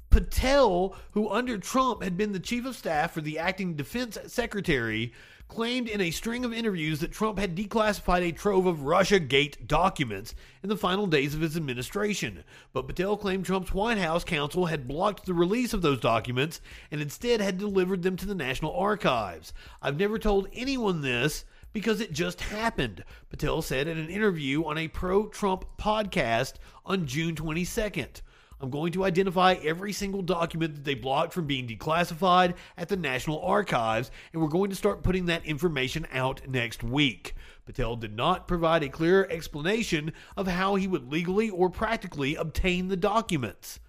Patel, 0.10 0.96
who 1.12 1.30
under 1.30 1.60
Trump 1.60 2.02
had 2.02 2.18
been 2.18 2.34
the 2.34 2.40
chief 2.40 2.66
of 2.66 2.76
staff 2.76 3.12
for 3.12 3.22
the 3.22 3.38
acting 3.38 3.76
defense 3.76 4.18
secretary, 4.26 5.14
claimed 5.54 5.88
in 5.88 6.02
a 6.02 6.10
string 6.10 6.44
of 6.44 6.52
interviews 6.52 7.00
that 7.00 7.12
Trump 7.12 7.38
had 7.38 7.56
declassified 7.56 8.28
a 8.28 8.32
trove 8.32 8.66
of 8.66 8.80
Russiagate 8.80 9.68
documents 9.68 10.34
in 10.64 10.70
the 10.70 10.76
final 10.76 11.06
days 11.06 11.36
of 11.36 11.42
his 11.42 11.56
administration. 11.56 12.44
But 12.74 12.88
Patel 12.88 13.18
claimed 13.18 13.46
Trump's 13.46 13.72
White 13.72 14.00
House 14.00 14.24
counsel 14.24 14.66
had 14.66 14.88
blocked 14.88 15.28
the 15.28 15.34
release 15.36 15.72
of 15.72 15.84
those 15.84 16.00
documents 16.00 16.60
and 16.90 17.02
instead 17.02 17.40
had 17.40 17.60
delivered 17.60 18.02
them 18.02 18.18
to 18.18 18.26
the 18.26 18.34
National 18.34 18.76
Archives. 18.76 19.54
I've 19.80 20.00
never 20.00 20.18
told 20.18 20.48
anyone 20.54 21.02
this 21.02 21.46
because 21.72 22.02
it 22.02 22.14
just 22.14 22.42
happened, 22.42 23.04
Patel 23.30 23.62
said 23.62 23.88
in 23.88 24.00
an 24.00 24.10
interview 24.10 24.66
on 24.66 24.80
a 24.80 24.88
pro 24.88 25.28
Trump 25.28 25.66
podcast 25.78 26.54
on 26.84 27.06
June 27.06 27.36
22nd. 27.36 28.22
I'm 28.64 28.69
going 28.69 28.94
to 28.94 29.03
identify 29.03 29.56
every 29.56 29.91
single 29.91 30.22
document 30.22 30.76
that 30.76 30.85
they 30.85 30.94
blocked 30.95 31.34
from 31.34 31.45
being 31.45 31.68
declassified 31.68 32.53
at 32.77 32.88
the 32.88 32.95
National 32.95 33.41
Archives, 33.41 34.10
and 34.31 34.41
we're 34.41 34.48
going 34.48 34.69
to 34.69 34.76
start 34.77 35.03
putting 35.03 35.26
that 35.26 35.45
information 35.45 36.07
out 36.14 36.48
next 36.48 36.81
week. 36.81 37.35
Patel 37.65 37.98
did 37.98 38.15
not 38.15 38.48
provide 38.48 38.81
a 38.81 38.88
clear 38.88 39.27
explanation 39.30 40.14
of 40.38 40.48
how 40.48 40.76
he 40.76 40.88
would 40.88 41.11
legally 41.11 41.49
or 41.49 41.69
practically 41.69 42.35
obtain 42.35 42.88
the 42.88 42.95
documents. 42.95 43.81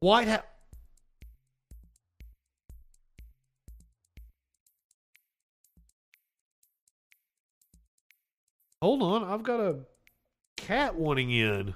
White 0.00 0.28
House. 0.28 0.42
Hold 8.82 9.02
on, 9.02 9.24
I've 9.24 9.42
got 9.42 9.60
a 9.60 9.78
cat 10.58 10.96
wanting 10.96 11.30
in. 11.30 11.74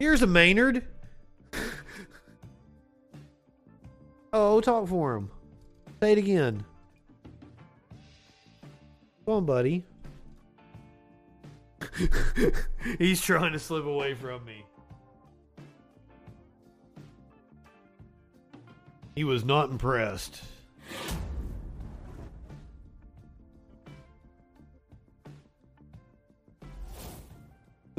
Here's 0.00 0.22
a 0.22 0.26
Maynard. 0.26 0.82
oh, 4.32 4.62
talk 4.62 4.88
for 4.88 5.14
him. 5.14 5.30
Say 6.00 6.12
it 6.12 6.18
again. 6.18 6.64
Come 9.26 9.34
on, 9.34 9.44
buddy. 9.44 9.84
He's 12.98 13.20
trying 13.20 13.52
to 13.52 13.58
slip 13.58 13.84
away 13.84 14.14
from 14.14 14.42
me. 14.46 14.64
He 19.14 19.24
was 19.24 19.44
not 19.44 19.68
impressed. 19.68 20.42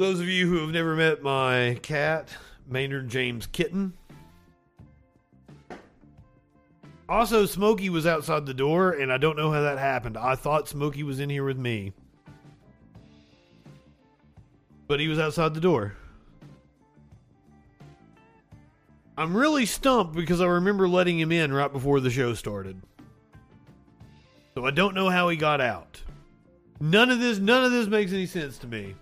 Those 0.02 0.18
of 0.18 0.26
you 0.28 0.48
who 0.48 0.58
have 0.58 0.70
never 0.70 0.96
met 0.96 1.22
my 1.22 1.78
cat, 1.80 2.28
Maynard 2.66 3.08
James 3.08 3.46
Kitten. 3.46 3.92
Also, 7.08 7.46
Smokey 7.46 7.88
was 7.88 8.04
outside 8.04 8.44
the 8.44 8.52
door, 8.52 8.90
and 8.90 9.12
I 9.12 9.16
don't 9.16 9.36
know 9.36 9.52
how 9.52 9.62
that 9.62 9.78
happened. 9.78 10.16
I 10.16 10.34
thought 10.34 10.68
Smokey 10.68 11.04
was 11.04 11.20
in 11.20 11.30
here 11.30 11.44
with 11.44 11.56
me. 11.56 11.92
But 14.88 14.98
he 14.98 15.06
was 15.06 15.20
outside 15.20 15.54
the 15.54 15.60
door. 15.60 15.94
I'm 19.16 19.36
really 19.36 19.66
stumped 19.66 20.16
because 20.16 20.40
I 20.40 20.46
remember 20.46 20.88
letting 20.88 21.20
him 21.20 21.30
in 21.30 21.52
right 21.52 21.72
before 21.72 22.00
the 22.00 22.10
show 22.10 22.34
started. 22.34 22.82
So 24.56 24.66
I 24.66 24.72
don't 24.72 24.96
know 24.96 25.10
how 25.10 25.28
he 25.28 25.36
got 25.36 25.60
out. 25.60 26.02
None 26.80 27.08
of 27.08 27.20
this 27.20 27.38
none 27.38 27.64
of 27.64 27.70
this 27.70 27.86
makes 27.86 28.12
any 28.12 28.26
sense 28.26 28.58
to 28.58 28.66
me. 28.66 28.96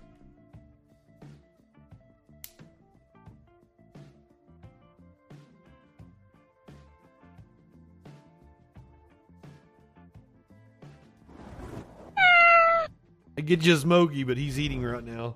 I 13.41 13.43
get 13.43 13.63
Smokey, 13.63 14.23
but 14.23 14.37
he's 14.37 14.59
eating 14.59 14.83
right 14.83 15.03
now. 15.03 15.35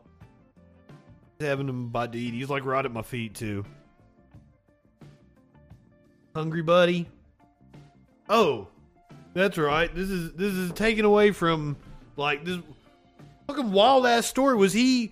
He's 1.40 1.48
having 1.48 1.68
him 1.68 1.90
bite 1.90 2.11
to 2.11 2.19
eat. 2.19 2.36
He's 2.36 2.52
like 2.52 2.64
right 2.64 2.86
at 2.86 2.91
my 2.91 3.02
feet 3.02 3.34
too. 3.34 3.65
Hungry 6.36 6.61
buddy. 6.61 7.10
Oh, 8.30 8.68
that's 9.34 9.57
right. 9.57 9.94
This 9.95 10.11
is 10.11 10.34
this 10.34 10.53
is 10.53 10.72
taken 10.73 11.03
away 11.03 11.32
from 11.32 11.77
like 12.15 12.45
this 12.45 12.60
fucking 13.48 13.72
wild 13.72 14.06
ass 14.06 14.27
story. 14.27 14.56
Was 14.56 14.72
he 14.72 15.11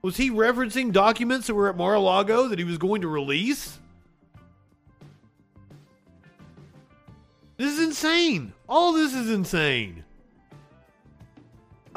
was 0.00 0.16
he 0.16 0.30
referencing 0.30 0.90
documents 0.90 1.48
that 1.48 1.54
were 1.54 1.68
at 1.68 1.76
Mar-a-Lago 1.76 2.48
that 2.48 2.58
he 2.58 2.64
was 2.64 2.78
going 2.78 3.02
to 3.02 3.08
release? 3.08 3.78
This 7.58 7.74
is 7.74 7.84
insane. 7.84 8.54
All 8.66 8.94
this 8.94 9.12
is 9.12 9.30
insane. 9.30 10.04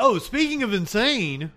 Oh, 0.03 0.18
speaking 0.18 0.64
of 0.64 0.73
insane, 0.73 1.52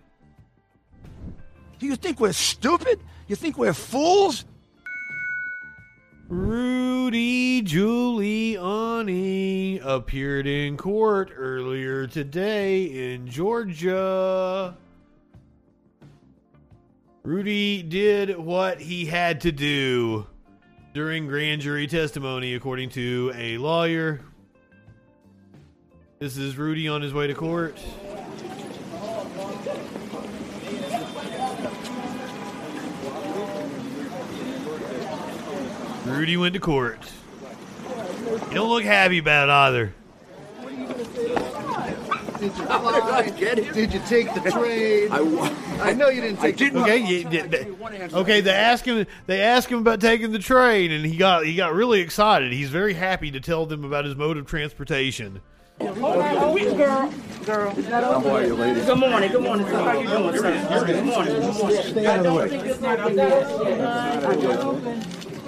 Do 1.78 1.86
you 1.86 1.96
think 1.96 2.20
we're 2.20 2.34
stupid? 2.34 3.00
You 3.26 3.36
think 3.36 3.56
we're 3.56 3.72
fools? 3.72 4.44
Rudy 6.28 7.62
Giuliani 7.62 8.60
appeared 9.82 10.46
in 10.46 10.76
court 10.76 11.32
earlier 11.34 12.06
today 12.06 13.14
in 13.14 13.28
Georgia. 13.28 14.76
Rudy 17.22 17.82
did 17.82 18.36
what 18.36 18.78
he 18.78 19.06
had 19.06 19.40
to 19.40 19.52
do 19.52 20.26
during 20.92 21.26
grand 21.26 21.62
jury 21.62 21.86
testimony, 21.86 22.52
according 22.54 22.90
to 22.90 23.32
a 23.34 23.56
lawyer. 23.56 24.20
This 26.24 26.38
is 26.38 26.56
Rudy 26.56 26.88
on 26.88 27.02
his 27.02 27.12
way 27.12 27.26
to 27.26 27.34
court. 27.34 27.76
Rudy 36.06 36.38
went 36.38 36.54
to 36.54 36.60
court. 36.60 36.98
You 38.48 38.54
don't 38.54 38.70
look 38.70 38.84
happy 38.84 39.18
about 39.18 39.50
it 39.50 39.52
either. 39.52 39.94
Did 42.38 42.56
you 42.56 42.64
fly? 42.64 43.30
Did 43.38 43.92
you 43.92 44.00
take 44.08 44.32
the 44.32 44.50
train? 44.50 45.12
I, 45.82 45.92
know 45.92 46.08
you 46.08 46.22
didn't 46.22 46.40
take. 46.40 46.56
the 46.56 46.74
Okay, 46.80 46.96
you- 47.06 47.28
they- 47.28 47.42
they- 47.42 47.68
okay. 48.14 48.40
They 48.40 48.50
asked 48.50 48.86
him. 48.86 49.06
They 49.26 49.42
asked 49.42 49.68
him 49.68 49.80
about 49.80 50.00
taking 50.00 50.32
the 50.32 50.38
train, 50.38 50.90
and 50.90 51.04
he 51.04 51.18
got 51.18 51.44
he 51.44 51.54
got 51.54 51.74
really 51.74 52.00
excited. 52.00 52.50
He's 52.50 52.70
very 52.70 52.94
happy 52.94 53.30
to 53.30 53.40
tell 53.40 53.66
them 53.66 53.84
about 53.84 54.06
his 54.06 54.16
mode 54.16 54.38
of 54.38 54.46
transportation. 54.46 55.42
Girl. 55.78 57.10
Girl. 57.44 57.70
How 57.70 58.26
are 58.28 58.44
you, 58.44 58.54
lady? 58.54 58.80
Good 58.80 58.98
morning. 58.98 59.32
Good 59.32 59.42
morning. 59.42 59.66
How 59.66 59.98
you 59.98 60.08
doing, 60.08 60.36
sir? 60.36 60.84
Good 60.86 61.04
morning. 61.04 61.34
Good 61.34 61.54
morning. 61.54 61.82
Stay 61.82 62.06
out 62.06 62.24
of 62.24 62.24
the 62.24 62.32
way. 62.34 62.48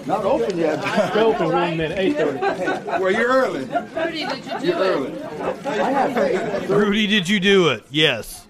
Not 0.06 0.24
open 0.24 0.58
yet. 0.58 0.78
It's 0.84 1.16
open 1.16 1.52
one 1.52 1.76
minute, 1.76 1.98
8:30. 1.98 3.00
Well, 3.00 3.10
you're 3.10 3.28
early. 3.28 3.64
You're 4.64 4.76
early. 4.76 5.12
Rudy, 6.68 7.06
did 7.06 7.28
you 7.28 7.40
do 7.40 7.68
it? 7.68 7.84
Yes. 7.90 8.46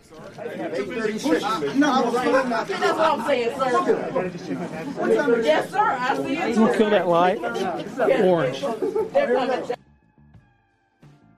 No, 1.77 1.93
I 1.93 2.01
was 2.03 2.15
told 2.23 2.49
not 2.49 2.67
to. 2.69 2.73
That's 2.75 2.99
what 2.99 3.19
I'm 3.19 3.25
saying, 3.27 3.51
sir. 3.59 3.71
Yes, 5.43 5.71
sir. 5.71 5.79
I 5.79 6.17
see 6.17 6.37
it. 6.37 6.57
You 6.57 6.73
kill 6.75 6.91
that 6.91 7.09
light? 7.09 7.39
Orange. 8.23 8.65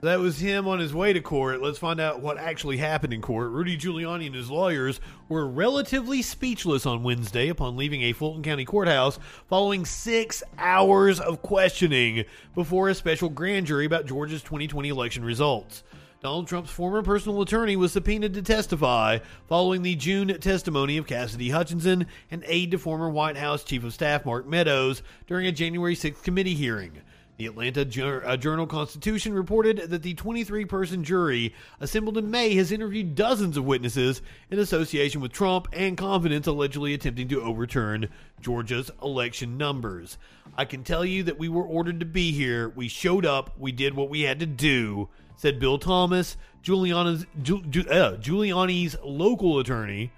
That 0.01 0.21
was 0.21 0.39
him 0.39 0.69
on 0.69 0.79
his 0.79 0.95
way 0.95 1.13
to 1.13 1.21
court. 1.21 1.61
Let's 1.61 1.79
find 1.79 1.99
out 1.99 2.21
what 2.21 2.39
actually 2.39 2.77
happened 2.77 3.13
in 3.13 3.21
court. 3.21 3.51
Rudy 3.51 3.77
Giuliani 3.77 4.27
and 4.27 4.35
his 4.35 4.49
lawyers 4.49 5.01
were 5.29 5.45
relatively 5.45 6.23
speechless 6.23 6.87
on 6.87 7.03
Wednesday 7.03 7.49
upon 7.49 7.77
leaving 7.77 8.03
a 8.03 8.13
Fulton 8.13 8.45
County 8.45 8.65
courthouse 8.65 9.19
following 9.49 9.85
six 9.85 10.45
hours 10.57 11.19
of 11.19 11.43
questioning 11.43 12.25
before 12.55 12.89
a 12.89 12.95
special 12.95 13.29
grand 13.29 13.67
jury 13.67 13.87
about 13.87 14.07
Georgia's 14.07 14.43
2020 14.43 14.89
election 14.89 15.25
results. 15.25 15.83
Donald 16.21 16.47
Trump's 16.47 16.71
former 16.71 17.03
personal 17.03 17.43
attorney 17.43 17.75
was 17.75 17.93
subpoenaed 17.93 18.35
to 18.35 18.43
testify 18.43 19.19
following 19.49 19.83
the 19.83 19.97
June 19.97 20.29
testimony 20.39 20.97
of 20.97 21.09
Cassidy 21.09 21.51
Hutchinson, 21.51 22.07
an 22.31 22.45
aide 22.47 22.71
to 22.71 22.79
former 22.79 23.11
White 23.11 23.37
House 23.37 23.65
Chief 23.65 23.83
of 23.83 23.95
Staff 23.95 24.25
Mark 24.25 24.47
Meadows, 24.47 25.03
during 25.27 25.47
a 25.47 25.53
January 25.53 25.97
6th 25.97 26.23
committee 26.23 26.55
hearing. 26.55 27.03
The 27.39 27.47
Atlanta 27.47 27.83
uh, 28.27 28.37
Journal 28.37 28.67
Constitution 28.67 29.33
reported 29.33 29.91
that 29.91 30.03
the 30.03 30.15
23 30.15 30.65
person 30.65 31.05
jury 31.05 31.55
assembled 31.79 32.19
in 32.19 32.33
May 32.33 32.57
has 32.57 32.73
interviewed 32.73 33.15
dozens 33.15 33.57
of 33.57 33.65
witnesses 33.65 34.23
in 34.51 34.59
association 34.59 35.21
with 35.21 35.31
Trump 35.31 35.69
and 35.73 35.97
confidence 35.97 36.49
allegedly 36.49 36.95
attempting 36.95 37.29
to 37.29 37.41
overturn 37.41 38.09
Georgia's 38.41 38.91
election 39.01 39.57
numbers. 39.57 40.19
I 40.57 40.65
can 40.65 40.83
tell 40.83 41.05
you 41.05 41.23
that 41.23 41.39
we 41.39 41.49
were 41.49 41.63
ordered 41.63 42.01
to 42.01 42.07
be 42.07 42.33
here. 42.33 42.71
We 42.71 42.89
showed 42.89 43.25
up. 43.25 43.55
We 43.57 43.71
did 43.71 43.95
what 43.95 44.11
we 44.11 44.23
had 44.23 44.41
to 44.41 44.47
do, 44.47 45.09
said 45.37 45.61
Bill 45.61 45.79
Thomas, 45.79 46.37
Giuliani's, 46.65 47.25
Giul- 47.41 47.71
Giu- 47.71 47.89
uh, 47.89 48.17
Giuliani's 48.17 48.97
local 49.05 49.61
attorney. 49.61 50.11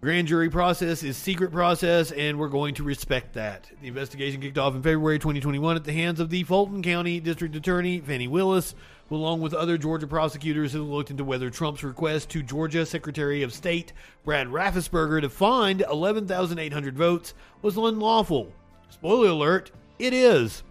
Grand 0.00 0.28
jury 0.28 0.48
process 0.48 1.02
is 1.02 1.16
secret 1.16 1.50
process, 1.50 2.12
and 2.12 2.38
we're 2.38 2.46
going 2.46 2.72
to 2.76 2.84
respect 2.84 3.32
that. 3.32 3.68
The 3.82 3.88
investigation 3.88 4.40
kicked 4.40 4.56
off 4.56 4.76
in 4.76 4.82
February 4.82 5.18
2021 5.18 5.74
at 5.74 5.82
the 5.82 5.92
hands 5.92 6.20
of 6.20 6.30
the 6.30 6.44
Fulton 6.44 6.82
County 6.82 7.18
District 7.18 7.56
Attorney 7.56 7.98
Fani 7.98 8.28
Willis, 8.28 8.76
who, 9.08 9.16
along 9.16 9.40
with 9.40 9.54
other 9.54 9.76
Georgia 9.76 10.06
prosecutors, 10.06 10.72
have 10.72 10.82
looked 10.82 11.10
into 11.10 11.24
whether 11.24 11.50
Trump's 11.50 11.82
request 11.82 12.30
to 12.30 12.44
Georgia 12.44 12.86
Secretary 12.86 13.42
of 13.42 13.52
State 13.52 13.92
Brad 14.24 14.46
Raffensperger 14.46 15.20
to 15.20 15.28
find 15.28 15.80
11,800 15.80 16.96
votes 16.96 17.34
was 17.60 17.76
unlawful. 17.76 18.52
Spoiler 18.90 19.30
alert: 19.30 19.72
it 19.98 20.14
is. 20.14 20.62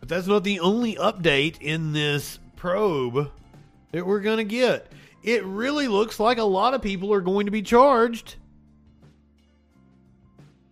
But 0.00 0.10
that's 0.10 0.26
not 0.26 0.44
the 0.44 0.60
only 0.60 0.96
update 0.96 1.58
in 1.62 1.94
this 1.94 2.38
probe 2.54 3.30
that 3.94 4.04
we're 4.04 4.20
going 4.20 4.38
to 4.38 4.44
get. 4.44 4.90
It 5.22 5.44
really 5.44 5.86
looks 5.86 6.18
like 6.18 6.38
a 6.38 6.42
lot 6.42 6.74
of 6.74 6.82
people 6.82 7.14
are 7.14 7.20
going 7.20 7.46
to 7.46 7.52
be 7.52 7.62
charged 7.62 8.34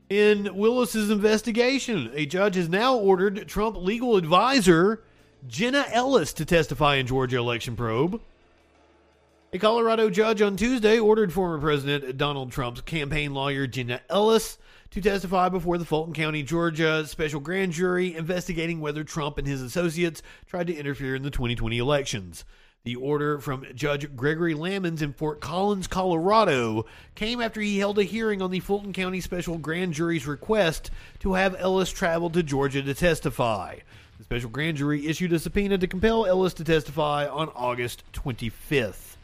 in 0.09 0.57
Willis's 0.57 1.09
investigation. 1.09 2.11
A 2.15 2.27
judge 2.27 2.57
has 2.57 2.69
now 2.69 2.97
ordered 2.97 3.47
Trump 3.47 3.77
legal 3.77 4.17
advisor 4.17 5.05
Jenna 5.47 5.85
Ellis 5.89 6.33
to 6.35 6.45
testify 6.45 6.97
in 6.97 7.07
Georgia 7.07 7.39
election 7.39 7.77
probe. 7.77 8.21
A 9.53 9.59
Colorado 9.59 10.11
judge 10.11 10.43
on 10.43 10.57
Tuesday 10.57 10.99
ordered 10.99 11.33
former 11.33 11.61
President 11.61 12.17
Donald 12.17 12.51
Trump's 12.51 12.81
campaign 12.81 13.35
lawyer 13.35 13.69
Jenna 13.69 14.01
Ellis 14.11 14.59
to 14.91 15.01
testify 15.01 15.49
before 15.49 15.79
the 15.79 15.85
Fulton 15.85 16.13
County, 16.13 16.43
Georgia 16.43 17.07
special 17.07 17.39
grand 17.39 17.73
jury 17.73 18.17
investigating 18.17 18.81
whether 18.81 19.05
Trump 19.05 19.39
and 19.39 19.47
his 19.47 19.63
associates 19.63 20.23
tried 20.47 20.67
to 20.67 20.75
interfere 20.75 21.15
in 21.15 21.23
the 21.23 21.31
2020 21.31 21.79
elections. 21.79 22.45
The 22.85 22.97
order 22.97 23.39
from 23.39 23.65
Judge 23.77 24.17
Gregory 24.17 24.55
Lammons 24.55 25.03
in 25.03 25.13
Fort 25.13 25.41
Collins, 25.41 25.87
Colorado, 25.87 26.85
came 27.15 27.41
after 27.41 27.61
he 27.61 27.79
held 27.79 27.97
a 28.01 28.03
hearing 28.03 28.43
on 28.43 28.51
the 28.51 28.59
Fulton 28.59 28.93
County 28.93 29.21
special 29.21 29.57
grand 29.57 29.95
jury's 29.95 30.27
request 30.27 30.91
to 31.21 31.35
have 31.35 31.55
Ellis 31.61 31.91
travel 31.91 32.29
to 32.31 32.43
Georgia 32.43 32.83
to 32.83 32.93
testify. 32.93 33.77
The 34.19 34.25
special 34.25 34.51
grand 34.51 34.79
jury 34.79 35.07
issued 35.07 35.33
a 35.33 35.39
subpoena 35.39 35.79
to 35.79 35.87
compel 35.87 36.27
Ellis 36.27 36.55
to 36.55 36.65
testify 36.65 37.29
on 37.29 37.51
August 37.55 38.03
25th. 38.15 39.15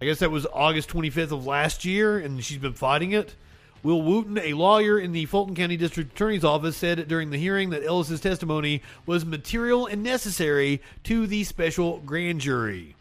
I 0.00 0.04
guess 0.04 0.20
that 0.20 0.30
was 0.30 0.46
August 0.52 0.88
25th 0.90 1.32
of 1.32 1.44
last 1.44 1.84
year, 1.84 2.20
and 2.20 2.44
she's 2.44 2.58
been 2.58 2.72
fighting 2.72 3.10
it. 3.10 3.34
Will 3.82 4.02
Wooten, 4.02 4.38
a 4.38 4.54
lawyer 4.54 4.98
in 4.98 5.12
the 5.12 5.24
Fulton 5.26 5.54
County 5.54 5.76
District 5.76 6.12
Attorney's 6.12 6.44
Office, 6.44 6.76
said 6.76 7.06
during 7.08 7.30
the 7.30 7.38
hearing 7.38 7.70
that 7.70 7.84
Ellis's 7.84 8.20
testimony 8.20 8.82
was 9.06 9.24
material 9.24 9.86
and 9.86 10.02
necessary 10.02 10.82
to 11.04 11.26
the 11.26 11.44
special 11.44 11.98
grand 12.00 12.40
jury. 12.40 12.96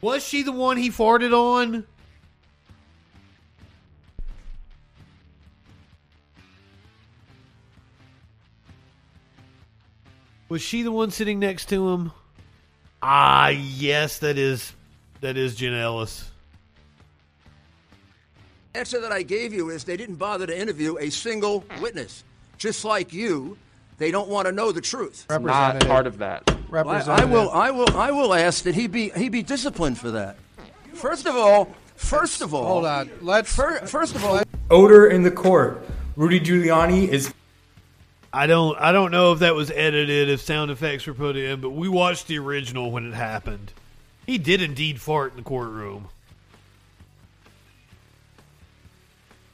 Was 0.00 0.26
she 0.26 0.42
the 0.42 0.52
one 0.52 0.76
he 0.76 0.90
farted 0.90 1.32
on? 1.32 1.86
Was 10.48 10.62
she 10.62 10.82
the 10.82 10.92
one 10.92 11.10
sitting 11.10 11.40
next 11.40 11.70
to 11.70 11.88
him? 11.88 12.12
Ah, 13.02 13.48
yes, 13.48 14.18
that 14.20 14.38
is 14.38 14.72
that 15.20 15.36
is 15.36 15.56
Jen 15.56 15.74
Ellis. 15.74 16.30
Answer 18.76 19.00
that 19.00 19.12
I 19.12 19.22
gave 19.22 19.52
you 19.52 19.70
is 19.70 19.84
they 19.84 19.96
didn't 19.96 20.16
bother 20.16 20.46
to 20.46 20.58
interview 20.58 20.98
a 20.98 21.10
single 21.10 21.64
witness. 21.80 22.24
Just 22.58 22.84
like 22.84 23.12
you, 23.12 23.58
they 23.98 24.10
don't 24.10 24.28
want 24.28 24.46
to 24.46 24.52
know 24.52 24.72
the 24.72 24.80
truth. 24.80 25.26
not 25.28 25.80
part 25.80 26.06
of 26.06 26.18
that. 26.18 26.50
Well, 26.70 26.88
I, 26.88 27.00
I 27.00 27.24
will. 27.24 27.50
I 27.50 27.70
will. 27.70 27.96
I 27.96 28.10
will 28.10 28.34
ask 28.34 28.64
that 28.64 28.74
he 28.74 28.86
be 28.86 29.10
he 29.10 29.28
be 29.28 29.42
disciplined 29.42 29.98
for 29.98 30.10
that. 30.12 30.36
First 30.92 31.26
of 31.26 31.36
all, 31.36 31.74
first 31.94 32.42
of 32.42 32.54
all, 32.54 32.64
Hold 32.66 32.86
on. 32.86 33.10
Let's 33.20 33.54
first 33.54 34.14
of 34.14 34.24
all, 34.24 34.42
Odor 34.70 35.06
in 35.06 35.22
the 35.22 35.30
court. 35.30 35.86
Rudy 36.16 36.40
Giuliani 36.40 37.08
is. 37.08 37.32
I 38.32 38.46
don't 38.46 38.76
I 38.78 38.92
don't 38.92 39.10
know 39.10 39.32
if 39.32 39.38
that 39.38 39.54
was 39.54 39.70
edited, 39.70 40.28
if 40.28 40.40
sound 40.40 40.70
effects 40.70 41.06
were 41.06 41.14
put 41.14 41.36
in, 41.36 41.60
but 41.60 41.70
we 41.70 41.88
watched 41.88 42.26
the 42.26 42.38
original 42.38 42.90
when 42.90 43.06
it 43.06 43.14
happened. 43.14 43.72
He 44.26 44.38
did 44.38 44.60
indeed 44.60 45.00
fart 45.00 45.32
in 45.32 45.36
the 45.36 45.42
courtroom. 45.44 46.08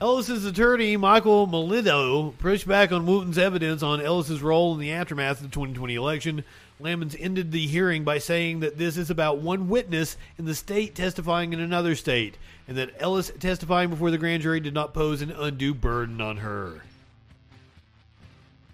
Ellis's 0.02 0.44
attorney, 0.44 0.96
Michael 0.96 1.46
Melito, 1.46 2.34
pushed 2.40 2.66
back 2.66 2.90
on 2.90 3.06
Wooten's 3.06 3.38
evidence 3.38 3.84
on 3.84 4.00
Ellis's 4.00 4.42
role 4.42 4.74
in 4.74 4.80
the 4.80 4.90
aftermath 4.90 5.36
of 5.36 5.44
the 5.44 5.54
2020 5.54 5.94
election. 5.94 6.42
Lammons 6.80 7.14
ended 7.20 7.52
the 7.52 7.68
hearing 7.68 8.02
by 8.02 8.18
saying 8.18 8.58
that 8.60 8.78
this 8.78 8.96
is 8.96 9.10
about 9.10 9.38
one 9.38 9.68
witness 9.68 10.16
in 10.36 10.44
the 10.44 10.56
state 10.56 10.96
testifying 10.96 11.52
in 11.52 11.60
another 11.60 11.94
state, 11.94 12.36
and 12.66 12.76
that 12.76 12.90
Ellis 12.98 13.30
testifying 13.38 13.90
before 13.90 14.10
the 14.10 14.18
grand 14.18 14.42
jury 14.42 14.58
did 14.58 14.74
not 14.74 14.92
pose 14.92 15.22
an 15.22 15.30
undue 15.30 15.72
burden 15.72 16.20
on 16.20 16.38
her. 16.38 16.80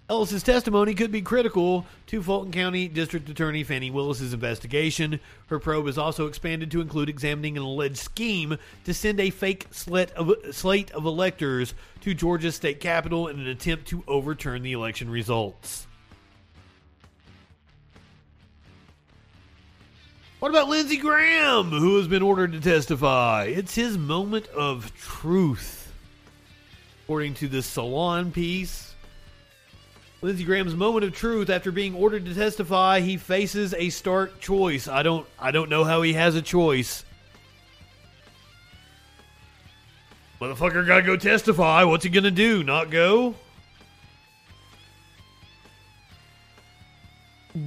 Ellis's 0.09 0.41
testimony 0.41 0.95
could 0.95 1.11
be 1.11 1.21
critical 1.21 1.85
to 2.07 2.23
Fulton 2.23 2.51
County 2.51 2.87
District 2.87 3.29
Attorney 3.29 3.63
Fani 3.63 3.91
Willis's 3.91 4.33
investigation. 4.33 5.19
Her 5.47 5.59
probe 5.59 5.87
is 5.87 5.99
also 5.99 6.25
expanded 6.25 6.71
to 6.71 6.81
include 6.81 7.09
examining 7.09 7.57
an 7.57 7.63
alleged 7.63 7.97
scheme 7.97 8.57
to 8.85 8.93
send 8.95 9.19
a 9.19 9.29
fake 9.29 9.67
slate 9.69 10.09
of, 10.13 10.33
slate 10.51 10.89
of 10.91 11.05
electors 11.05 11.75
to 12.01 12.15
Georgia's 12.15 12.55
state 12.55 12.79
capitol 12.79 13.27
in 13.27 13.39
an 13.39 13.45
attempt 13.45 13.87
to 13.89 14.03
overturn 14.07 14.63
the 14.63 14.71
election 14.71 15.11
results. 15.11 15.85
What 20.39 20.49
about 20.49 20.69
Lindsey 20.69 20.97
Graham, 20.97 21.69
who 21.69 21.97
has 21.97 22.07
been 22.07 22.23
ordered 22.23 22.53
to 22.53 22.61
testify? 22.61 23.43
It's 23.43 23.75
his 23.75 23.95
moment 23.95 24.47
of 24.47 24.91
truth. 24.95 25.93
According 27.03 27.35
to 27.35 27.47
the 27.47 27.61
Salon 27.61 28.31
piece, 28.31 28.95
Lindsey 30.21 30.43
Graham's 30.43 30.75
moment 30.75 31.05
of 31.05 31.15
truth 31.15 31.49
after 31.49 31.71
being 31.71 31.95
ordered 31.95 32.25
to 32.25 32.35
testify, 32.35 32.99
he 32.99 33.15
faces 33.15 33.73
a 33.73 33.89
stark 33.89 34.39
choice. 34.41 34.87
I 34.87 35.01
don't 35.01 35.25
I 35.39 35.51
don't 35.51 35.69
know 35.69 35.85
how 35.85 36.01
he 36.01 36.13
has 36.13 36.35
a 36.35 36.41
choice. 36.41 37.05
Motherfucker 40.41 40.85
gotta 40.85 41.03
go 41.03 41.15
testify. 41.15 41.83
What's 41.83 42.03
he 42.03 42.09
gonna 42.09 42.31
do? 42.31 42.63
Not 42.63 42.89
go? 42.89 43.35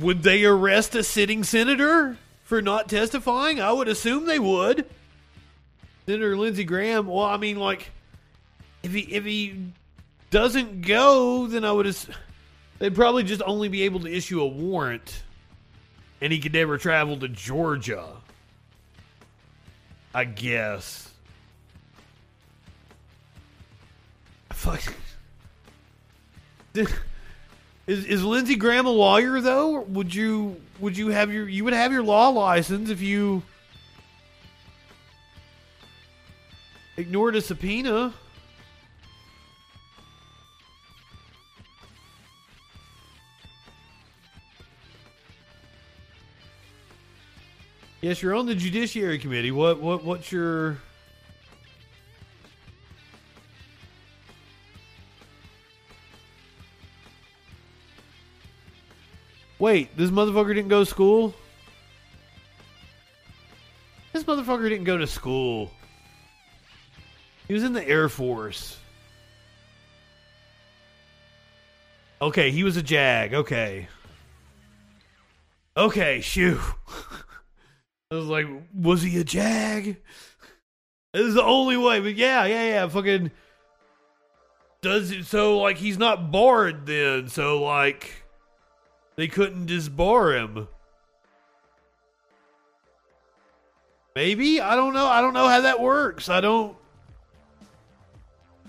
Would 0.01 0.23
they 0.23 0.45
arrest 0.45 0.95
a 0.95 1.03
sitting 1.03 1.45
senator 1.45 2.17
for 2.45 2.61
not 2.61 2.89
testifying? 2.89 3.61
I 3.61 3.73
would 3.73 3.89
assume 3.89 4.27
they 4.27 4.39
would. 4.39 4.87
Senator 6.07 6.37
Lindsey 6.37 6.65
Graham, 6.65 7.07
well, 7.07 7.25
I 7.25 7.37
mean, 7.37 7.59
like, 7.59 7.91
if 8.83 8.93
he 8.93 9.01
if 9.01 9.25
he 9.25 9.73
doesn't 10.31 10.83
go, 10.83 11.47
then 11.47 11.65
I 11.65 11.73
would 11.73 11.87
assume 11.87 12.15
They'd 12.83 12.97
probably 12.97 13.23
just 13.23 13.43
only 13.47 13.69
be 13.69 13.83
able 13.85 14.01
to 14.01 14.13
issue 14.13 14.41
a 14.41 14.47
warrant, 14.47 15.23
and 16.21 16.33
he 16.33 16.41
could 16.41 16.53
never 16.53 16.79
travel 16.79 17.17
to 17.19 17.29
Georgia. 17.29 18.09
I 20.13 20.25
guess. 20.25 21.09
Fuck. 24.51 24.83
Is 26.75 28.05
is 28.05 28.25
Lindsey 28.25 28.57
Graham 28.57 28.87
a 28.87 28.91
lawyer 28.91 29.41
though? 29.41 29.83
Would 29.83 30.13
you 30.13 30.61
would 30.81 30.97
you 30.97 31.09
have 31.09 31.33
your 31.33 31.49
you 31.49 31.63
would 31.63 31.75
have 31.75 31.93
your 31.93 32.03
law 32.03 32.31
license 32.31 32.91
if 32.91 33.01
you 33.01 33.43
ignored 36.97 37.37
a 37.37 37.41
subpoena? 37.41 38.13
Yes, 48.03 48.21
you're 48.21 48.35
on 48.35 48.47
the 48.47 48.55
Judiciary 48.57 49.21
Committee. 49.21 49.53
What 49.53 49.81
what 49.81 50.05
what's 50.05 50.33
your 50.33 50.79
Wait, 59.61 59.97
this 59.97 60.11
motherfucker 60.11 60.49
didn't 60.49 60.71
go 60.71 60.81
to 60.81 60.91
school? 60.91 61.33
This 64.13 64.25
motherfucker 64.25 64.69
didn't 64.69 64.83
go 64.83 64.99
to 64.99 65.07
school. 65.07 65.71
He 67.47 67.55
was 67.55 67.63
in 67.63 67.73
the 67.73 67.89
Air 67.89 68.09
Force. 68.09 68.77
Okay, 72.21 72.51
he 72.51 72.65
was 72.65 72.77
a 72.77 72.83
JAG. 72.83 73.35
Okay. 73.35 73.87
Okay, 75.77 76.21
shoo. 76.23 76.59
I 78.13 78.17
was 78.17 78.27
like, 78.27 78.47
was 78.75 79.01
he 79.01 79.19
a 79.19 79.25
jag? 79.25 79.97
This 81.15 81.27
is 81.27 81.35
the 81.35 81.43
only 81.43 81.79
way. 81.79 81.99
But 81.99 82.15
yeah, 82.15 82.45
yeah, 82.45 82.65
yeah. 82.65 82.89
Fucking 82.89 83.31
does 84.83 85.11
it 85.11 85.25
so 85.25 85.59
like 85.59 85.79
he's 85.79 85.97
not 85.97 86.31
barred 86.31 86.85
then, 86.85 87.29
so 87.29 87.63
like 87.63 88.25
they 89.17 89.29
couldn't 89.29 89.67
disbar 89.67 90.39
him. 90.39 90.69
Maybe? 94.15 94.61
I 94.61 94.77
don't 94.77 94.93
know. 94.93 95.07
I 95.07 95.23
don't 95.23 95.33
know 95.33 95.49
how 95.49 95.63
that 95.63 95.81
works. 95.81 96.29
I 96.29 96.43
don't 96.43 96.77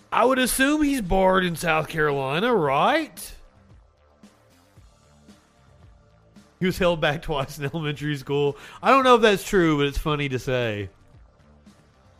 I 0.10 0.24
would 0.24 0.40
assume 0.40 0.84
he's 0.84 1.02
barred 1.02 1.44
in 1.44 1.58
South 1.58 1.90
Carolina, 1.90 2.56
right? 2.56 3.36
He 6.64 6.68
was 6.68 6.78
held 6.78 7.02
back 7.02 7.22
twice 7.24 7.60
in 7.60 7.66
elementary 7.66 8.16
school. 8.16 8.56
I 8.82 8.92
don't 8.92 9.04
know 9.04 9.16
if 9.16 9.22
that's 9.22 9.44
true, 9.44 9.76
but 9.80 9.88
it's 9.88 9.98
funny 9.98 10.30
to 10.30 10.40
say. 10.40 10.88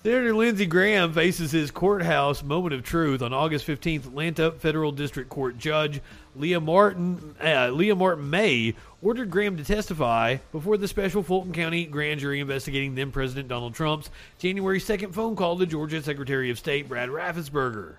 Senator 0.02 0.34
Lindsey 0.34 0.66
Graham 0.66 1.14
faces 1.14 1.50
his 1.50 1.70
courthouse 1.70 2.42
moment 2.42 2.74
of 2.74 2.82
truth 2.82 3.22
on 3.22 3.32
August 3.32 3.66
15th. 3.66 4.04
Atlanta 4.04 4.50
Federal 4.50 4.92
District 4.92 5.30
Court 5.30 5.56
Judge 5.56 6.02
Leigh 6.36 6.58
Martin 6.58 7.34
uh, 7.42 7.70
Leigh 7.70 7.94
Martin 7.94 8.28
May 8.28 8.74
ordered 9.00 9.30
Graham 9.30 9.56
to 9.56 9.64
testify 9.64 10.36
before 10.52 10.76
the 10.76 10.86
special 10.86 11.22
Fulton 11.22 11.54
County 11.54 11.86
grand 11.86 12.20
jury 12.20 12.40
investigating 12.40 12.94
then 12.94 13.12
President 13.12 13.48
Donald 13.48 13.72
Trump's 13.72 14.10
January 14.38 14.78
2nd 14.78 15.14
phone 15.14 15.36
call 15.36 15.58
to 15.58 15.64
Georgia 15.64 16.02
Secretary 16.02 16.50
of 16.50 16.58
State 16.58 16.86
Brad 16.86 17.08
Raffensperger. 17.08 17.94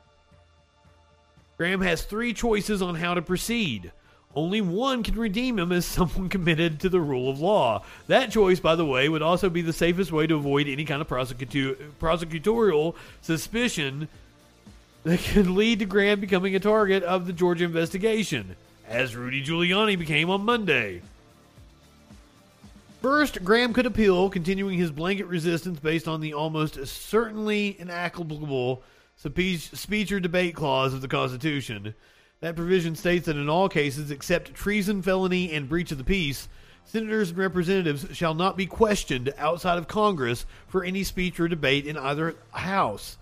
Graham 1.57 1.81
has 1.81 2.03
three 2.03 2.33
choices 2.33 2.83
on 2.83 2.93
how 2.93 3.15
to 3.15 3.23
proceed. 3.23 3.91
Only 4.35 4.59
one 4.59 5.01
can 5.01 5.15
redeem 5.15 5.57
him 5.57 5.71
as 5.71 5.85
someone 5.85 6.29
committed 6.29 6.81
to 6.81 6.89
the 6.89 6.99
rule 6.99 7.29
of 7.29 7.39
law. 7.39 7.83
That 8.07 8.31
choice, 8.31 8.59
by 8.59 8.75
the 8.75 8.85
way, 8.85 9.07
would 9.07 9.21
also 9.21 9.49
be 9.49 9.61
the 9.61 9.73
safest 9.73 10.11
way 10.11 10.27
to 10.27 10.35
avoid 10.35 10.67
any 10.67 10.85
kind 10.85 11.01
of 11.01 11.07
prosecutu- 11.07 11.77
prosecutorial 11.99 12.95
suspicion 13.21 14.07
that 15.03 15.19
could 15.19 15.47
lead 15.47 15.79
to 15.79 15.85
Graham 15.85 16.19
becoming 16.19 16.55
a 16.55 16.59
target 16.59 17.03
of 17.03 17.27
the 17.27 17.33
Georgia 17.33 17.65
investigation, 17.65 18.55
as 18.87 19.15
Rudy 19.15 19.43
Giuliani 19.43 19.97
became 19.97 20.29
on 20.29 20.43
Monday. 20.43 21.01
First, 23.01 23.43
Graham 23.43 23.71
could 23.71 23.85
appeal, 23.85 24.31
continuing 24.31 24.79
his 24.79 24.89
blanket 24.89 25.27
resistance 25.27 25.79
based 25.79 26.07
on 26.07 26.21
the 26.21 26.33
almost 26.33 26.87
certainly 26.87 27.79
inapplicable 27.79 28.81
speech 29.15 30.11
or 30.11 30.19
debate 30.19 30.55
clause 30.55 30.91
of 30.91 31.01
the 31.01 31.07
Constitution. 31.07 31.93
That 32.45 32.55
provision 32.55 32.95
states 32.95 33.25
that 33.25 33.37
in 33.37 33.49
all 33.49 33.67
cases 33.67 34.11
except 34.11 34.53
treason, 34.53 35.01
felony, 35.01 35.51
and 35.51 35.67
breach 35.67 35.91
of 35.91 35.97
the 35.97 36.03
peace, 36.03 36.47
senators 36.83 37.29
and 37.29 37.39
representatives 37.39 38.05
shall 38.15 38.35
not 38.35 38.55
be 38.55 38.67
questioned 38.67 39.33
outside 39.39 39.79
of 39.79 39.87
Congress 39.87 40.45
for 40.67 40.83
any 40.83 41.03
speech 41.03 41.39
or 41.39 41.47
debate 41.47 41.87
in 41.87 41.97
either 41.97 42.35
house. 42.51 43.17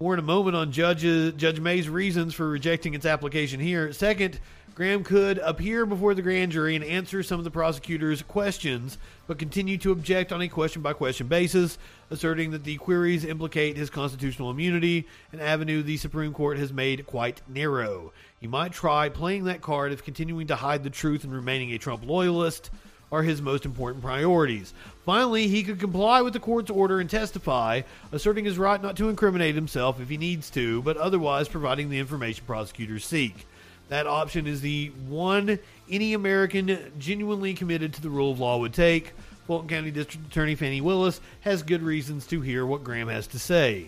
More 0.00 0.14
in 0.14 0.18
a 0.18 0.22
moment 0.22 0.56
on 0.56 0.72
Judge, 0.72 1.02
Judge 1.36 1.60
May's 1.60 1.90
reasons 1.90 2.32
for 2.32 2.48
rejecting 2.48 2.94
its 2.94 3.04
application 3.04 3.60
here. 3.60 3.92
Second, 3.92 4.40
Graham 4.78 5.02
could 5.02 5.38
appear 5.38 5.84
before 5.84 6.14
the 6.14 6.22
grand 6.22 6.52
jury 6.52 6.76
and 6.76 6.84
answer 6.84 7.20
some 7.24 7.40
of 7.40 7.44
the 7.44 7.50
prosecutor's 7.50 8.22
questions, 8.22 8.96
but 9.26 9.36
continue 9.36 9.76
to 9.76 9.90
object 9.90 10.30
on 10.30 10.40
a 10.40 10.46
question 10.46 10.82
by 10.82 10.92
question 10.92 11.26
basis, 11.26 11.78
asserting 12.12 12.52
that 12.52 12.62
the 12.62 12.76
queries 12.76 13.24
implicate 13.24 13.76
his 13.76 13.90
constitutional 13.90 14.52
immunity, 14.52 15.08
an 15.32 15.40
avenue 15.40 15.82
the 15.82 15.96
Supreme 15.96 16.32
Court 16.32 16.58
has 16.58 16.72
made 16.72 17.08
quite 17.08 17.42
narrow. 17.48 18.12
He 18.40 18.46
might 18.46 18.70
try 18.70 19.08
playing 19.08 19.46
that 19.46 19.62
card 19.62 19.90
if 19.90 20.04
continuing 20.04 20.46
to 20.46 20.54
hide 20.54 20.84
the 20.84 20.90
truth 20.90 21.24
and 21.24 21.34
remaining 21.34 21.72
a 21.72 21.78
Trump 21.78 22.06
loyalist 22.06 22.70
are 23.10 23.24
his 23.24 23.42
most 23.42 23.64
important 23.64 24.04
priorities. 24.04 24.72
Finally, 25.04 25.48
he 25.48 25.64
could 25.64 25.80
comply 25.80 26.22
with 26.22 26.34
the 26.34 26.38
court's 26.38 26.70
order 26.70 27.00
and 27.00 27.10
testify, 27.10 27.82
asserting 28.12 28.44
his 28.44 28.58
right 28.58 28.80
not 28.80 28.96
to 28.96 29.08
incriminate 29.08 29.56
himself 29.56 30.00
if 30.00 30.08
he 30.08 30.16
needs 30.16 30.50
to, 30.50 30.80
but 30.82 30.96
otherwise 30.96 31.48
providing 31.48 31.90
the 31.90 31.98
information 31.98 32.44
prosecutors 32.46 33.04
seek. 33.04 33.44
That 33.88 34.06
option 34.06 34.46
is 34.46 34.60
the 34.60 34.88
one 35.08 35.58
any 35.90 36.12
American 36.12 36.92
genuinely 36.98 37.54
committed 37.54 37.94
to 37.94 38.02
the 38.02 38.10
rule 38.10 38.32
of 38.32 38.40
law 38.40 38.58
would 38.58 38.74
take. 38.74 39.14
Fulton 39.46 39.68
County 39.68 39.90
District 39.90 40.26
Attorney 40.26 40.54
Fani 40.54 40.82
Willis 40.82 41.22
has 41.40 41.62
good 41.62 41.82
reasons 41.82 42.26
to 42.26 42.42
hear 42.42 42.66
what 42.66 42.84
Graham 42.84 43.08
has 43.08 43.26
to 43.28 43.38
say. 43.38 43.86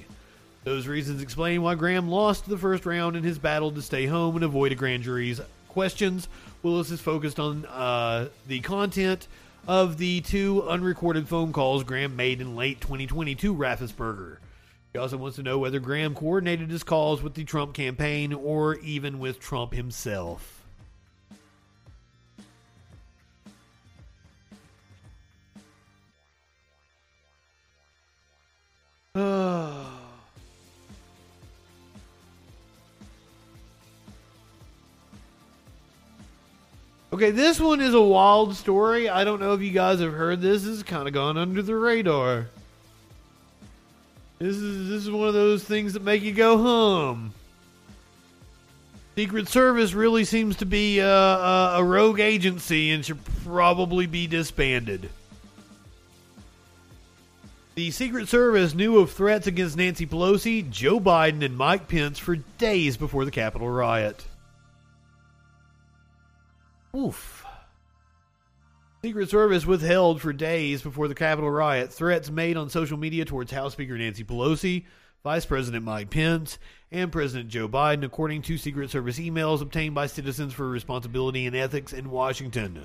Those 0.65 0.87
reasons 0.87 1.23
explain 1.23 1.63
why 1.63 1.75
Graham 1.75 2.09
lost 2.09 2.49
the 2.49 2.57
first 2.57 2.87
round 2.87 3.17
in 3.17 3.25
his 3.25 3.39
battle 3.39 3.71
to 3.73 3.83
stay 3.83 4.07
home 4.07 4.37
and 4.37 4.45
avoid 4.45 4.73
a 4.73 4.75
grand 4.75 5.03
jury's 5.03 5.41
questions. 5.69 6.29
Willis 6.63 6.91
is 6.91 7.01
focused 7.01 7.39
on 7.39 7.67
uh, 7.67 8.29
the 8.47 8.61
content 8.61 9.29
of 9.69 9.99
the 9.99 10.21
two 10.23 10.63
unrecorded 10.69 11.29
phone 11.29 11.53
calls 11.53 11.85
Graham 11.85 12.17
made 12.17 12.41
in 12.41 12.57
late 12.57 12.81
2020 12.81 13.35
to 13.37 13.55
Raffensperger. 13.55 14.39
He 14.93 14.99
also 14.99 15.17
wants 15.17 15.37
to 15.37 15.43
know 15.43 15.59
whether 15.59 15.79
Graham 15.79 16.15
coordinated 16.15 16.71
his 16.71 16.83
calls 16.83 17.23
with 17.23 17.35
the 17.35 17.45
Trump 17.45 17.75
campaign 17.75 18.33
or 18.33 18.77
even 18.79 19.21
with 19.21 19.39
Trump 19.39 19.73
himself. 19.73 20.65
Okay, 37.13 37.33
this 37.33 37.61
one 37.61 37.81
is 37.81 37.93
a 37.93 38.01
wild 38.01 38.55
story. 38.55 39.09
I 39.09 39.25
don't 39.25 39.41
know 39.41 39.53
if 39.53 39.61
you 39.61 39.73
guys 39.73 39.99
have 39.99 40.13
heard 40.13 40.41
this. 40.41 40.63
This 40.63 40.77
has 40.77 40.83
kind 40.85 41.09
of 41.09 41.13
gone 41.13 41.37
under 41.37 41.61
the 41.61 41.75
radar. 41.75 42.47
This 44.41 44.57
is 44.57 44.89
this 44.89 45.03
is 45.03 45.11
one 45.11 45.29
of 45.29 45.35
those 45.35 45.63
things 45.63 45.93
that 45.93 46.03
make 46.03 46.23
you 46.23 46.33
go 46.33 46.57
hum. 46.57 47.35
Secret 49.15 49.49
Service 49.49 49.93
really 49.93 50.25
seems 50.25 50.57
to 50.57 50.67
be 50.67 50.99
uh, 51.03 51.07
a, 51.07 51.73
a 51.77 51.85
rogue 51.85 52.21
agency 52.21 52.91
and 52.91 53.05
should 53.05 53.23
probably 53.45 54.07
be 54.07 54.27
disbanded. 54.27 55.11
The 57.75 57.91
Secret 57.91 58.29
Service 58.29 58.73
knew 58.75 58.99
of 58.99 59.13
threats 59.13 59.47
against 59.47 59.77
Nancy 59.77 60.07
Pelosi, 60.07 60.71
Joe 60.71 60.99
Biden, 60.99 61.45
and 61.45 61.55
Mike 61.55 61.87
Pence 61.87 62.19
for 62.19 62.37
days 62.37 62.97
before 62.97 63.27
the 63.27 63.31
Capitol 63.31 63.69
riot. 63.69 64.25
Oof. 66.97 67.40
Secret 69.03 69.31
Service 69.31 69.65
withheld 69.65 70.21
for 70.21 70.31
days 70.31 70.83
before 70.83 71.09
the 71.09 71.15
Capitol 71.15 71.51
riot 71.51 71.91
threats 71.91 72.31
made 72.31 72.59
on 72.59 72.69
social 72.69 72.99
media 72.99 73.25
towards 73.25 73.51
House 73.51 73.73
Speaker 73.73 73.97
Nancy 73.97 74.25
Pelosi, 74.25 74.85
Vice 75.25 75.47
President 75.47 75.87
Mike 75.87 76.11
Pence, 76.11 76.59
and 76.93 77.11
President 77.11 77.49
Joe 77.49 77.67
Biden, 77.67 78.05
according 78.05 78.43
to 78.43 78.59
Secret 78.59 78.91
Service 78.91 79.19
emails 79.19 79.63
obtained 79.63 79.95
by 79.95 80.07
Citizens 80.07 80.53
for 80.53 80.69
Responsibility 80.69 81.47
and 81.47 81.57
Ethics 81.57 81.95
in 81.95 82.11
Washington. 82.11 82.85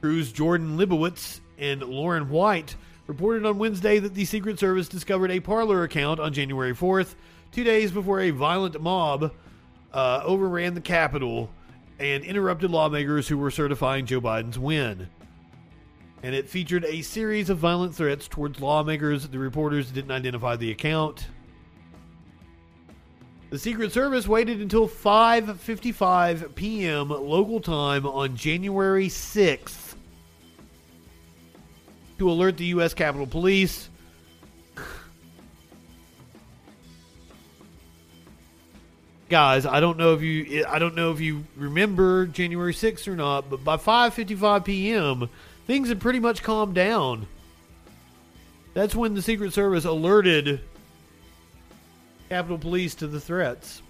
CREW's 0.00 0.30
Jordan 0.30 0.78
Libowitz 0.78 1.40
and 1.58 1.82
Lauren 1.82 2.30
White 2.30 2.76
reported 3.08 3.44
on 3.44 3.58
Wednesday 3.58 3.98
that 3.98 4.14
the 4.14 4.26
Secret 4.26 4.60
Service 4.60 4.86
discovered 4.86 5.32
a 5.32 5.40
Parler 5.40 5.82
account 5.82 6.20
on 6.20 6.32
January 6.32 6.72
4th, 6.72 7.16
two 7.50 7.64
days 7.64 7.90
before 7.90 8.20
a 8.20 8.30
violent 8.30 8.80
mob 8.80 9.32
uh, 9.92 10.20
overran 10.24 10.74
the 10.74 10.80
Capitol 10.80 11.50
and 11.98 12.22
interrupted 12.22 12.70
lawmakers 12.70 13.26
who 13.26 13.38
were 13.38 13.50
certifying 13.50 14.06
Joe 14.06 14.20
Biden's 14.20 14.58
win. 14.58 15.08
And 16.22 16.34
it 16.34 16.48
featured 16.48 16.84
a 16.84 17.02
series 17.02 17.50
of 17.50 17.58
violent 17.58 17.94
threats 17.94 18.26
towards 18.26 18.60
lawmakers. 18.60 19.28
The 19.28 19.38
reporters 19.38 19.90
didn't 19.90 20.10
identify 20.10 20.56
the 20.56 20.70
account. 20.70 21.26
The 23.50 23.58
Secret 23.58 23.92
Service 23.92 24.26
waited 24.26 24.60
until 24.60 24.88
5:55 24.88 26.54
p.m. 26.56 27.10
local 27.10 27.60
time 27.60 28.04
on 28.04 28.36
January 28.36 29.08
6th 29.08 29.94
to 32.18 32.30
alert 32.30 32.56
the 32.56 32.66
U.S. 32.66 32.92
Capitol 32.92 33.26
Police. 33.26 33.88
Guys, 39.28 39.66
I 39.66 39.80
don't 39.80 39.98
know 39.98 40.14
if 40.14 40.22
you 40.22 40.64
I 40.68 40.78
don't 40.78 40.94
know 40.94 41.10
if 41.12 41.20
you 41.20 41.44
remember 41.56 42.26
January 42.26 42.72
6th 42.72 43.08
or 43.08 43.16
not, 43.16 43.50
but 43.50 43.64
by 43.64 43.76
5:55 43.76 44.64
p.m., 44.64 45.28
things 45.66 45.88
had 45.88 46.00
pretty 46.00 46.20
much 46.20 46.42
calmed 46.42 46.74
down. 46.74 47.26
That's 48.74 48.94
when 48.94 49.14
the 49.14 49.22
Secret 49.22 49.52
Service 49.52 49.84
alerted 49.84 50.60
Capitol 52.28 52.58
Police 52.58 52.94
to 52.96 53.06
the 53.06 53.20
threats. 53.20 53.82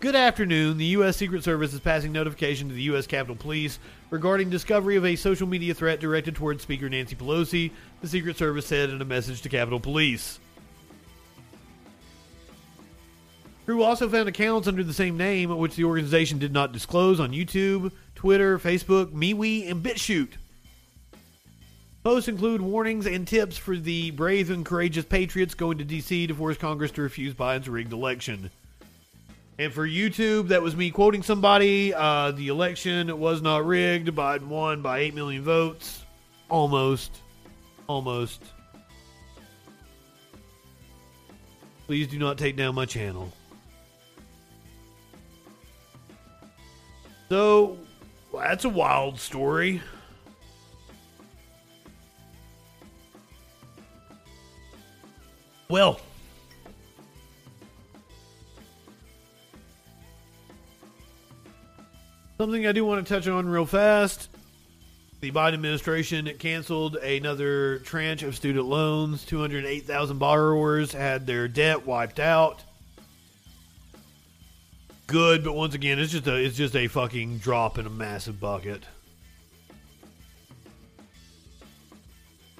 Good 0.00 0.16
afternoon. 0.16 0.78
The 0.78 0.86
U.S. 0.86 1.16
Secret 1.16 1.44
Service 1.44 1.72
is 1.72 1.78
passing 1.78 2.10
notification 2.10 2.68
to 2.68 2.74
the 2.74 2.82
U.S. 2.82 3.06
Capitol 3.06 3.36
Police 3.36 3.78
regarding 4.10 4.50
discovery 4.50 4.96
of 4.96 5.04
a 5.04 5.14
social 5.14 5.46
media 5.46 5.74
threat 5.74 6.00
directed 6.00 6.34
towards 6.34 6.62
Speaker 6.62 6.88
Nancy 6.88 7.14
Pelosi, 7.14 7.70
the 8.00 8.08
Secret 8.08 8.36
Service 8.36 8.66
said 8.66 8.90
in 8.90 9.00
a 9.00 9.04
message 9.04 9.42
to 9.42 9.48
Capitol 9.48 9.78
Police. 9.78 10.40
CREW 13.64 13.84
also 13.84 14.08
found 14.08 14.28
accounts 14.28 14.66
under 14.66 14.82
the 14.82 14.92
same 14.92 15.16
name, 15.16 15.56
which 15.56 15.76
the 15.76 15.84
organization 15.84 16.40
did 16.40 16.52
not 16.52 16.72
disclose 16.72 17.20
on 17.20 17.30
YouTube, 17.30 17.92
Twitter, 18.22 18.56
Facebook, 18.56 19.06
MeWe, 19.06 19.68
and 19.68 19.82
BitChute. 19.82 20.34
Posts 22.04 22.28
include 22.28 22.60
warnings 22.60 23.04
and 23.04 23.26
tips 23.26 23.58
for 23.58 23.76
the 23.76 24.12
brave 24.12 24.48
and 24.48 24.64
courageous 24.64 25.04
patriots 25.04 25.54
going 25.54 25.78
to 25.78 25.84
D.C. 25.84 26.28
to 26.28 26.32
force 26.32 26.56
Congress 26.56 26.92
to 26.92 27.02
refuse 27.02 27.34
Biden's 27.34 27.68
rigged 27.68 27.92
election. 27.92 28.48
And 29.58 29.72
for 29.72 29.84
YouTube, 29.84 30.48
that 30.48 30.62
was 30.62 30.76
me 30.76 30.92
quoting 30.92 31.24
somebody. 31.24 31.92
Uh, 31.92 32.30
the 32.30 32.46
election 32.46 33.18
was 33.18 33.42
not 33.42 33.66
rigged. 33.66 34.06
Biden 34.10 34.46
won 34.46 34.82
by 34.82 35.00
8 35.00 35.16
million 35.16 35.42
votes. 35.42 36.04
Almost. 36.48 37.18
Almost. 37.88 38.40
Please 41.88 42.06
do 42.06 42.20
not 42.20 42.38
take 42.38 42.54
down 42.54 42.76
my 42.76 42.86
channel. 42.86 43.32
So, 47.28 47.78
well, 48.32 48.42
that's 48.42 48.64
a 48.64 48.68
wild 48.68 49.20
story. 49.20 49.82
Well, 55.68 56.00
something 62.38 62.66
I 62.66 62.72
do 62.72 62.84
want 62.84 63.06
to 63.06 63.14
touch 63.14 63.28
on 63.28 63.48
real 63.48 63.64
fast. 63.64 64.28
The 65.20 65.30
Biden 65.30 65.54
administration 65.54 66.28
canceled 66.38 66.96
another 66.96 67.78
tranche 67.78 68.24
of 68.24 68.34
student 68.34 68.66
loans. 68.66 69.24
208,000 69.24 70.18
borrowers 70.18 70.92
had 70.92 71.26
their 71.26 71.46
debt 71.46 71.86
wiped 71.86 72.18
out. 72.18 72.64
Good, 75.06 75.44
but 75.44 75.54
once 75.54 75.74
again, 75.74 75.98
it's 75.98 76.12
just 76.12 76.26
a 76.26 76.36
it's 76.36 76.56
just 76.56 76.76
a 76.76 76.88
fucking 76.88 77.38
drop 77.38 77.78
in 77.78 77.86
a 77.86 77.90
massive 77.90 78.40
bucket. 78.40 78.84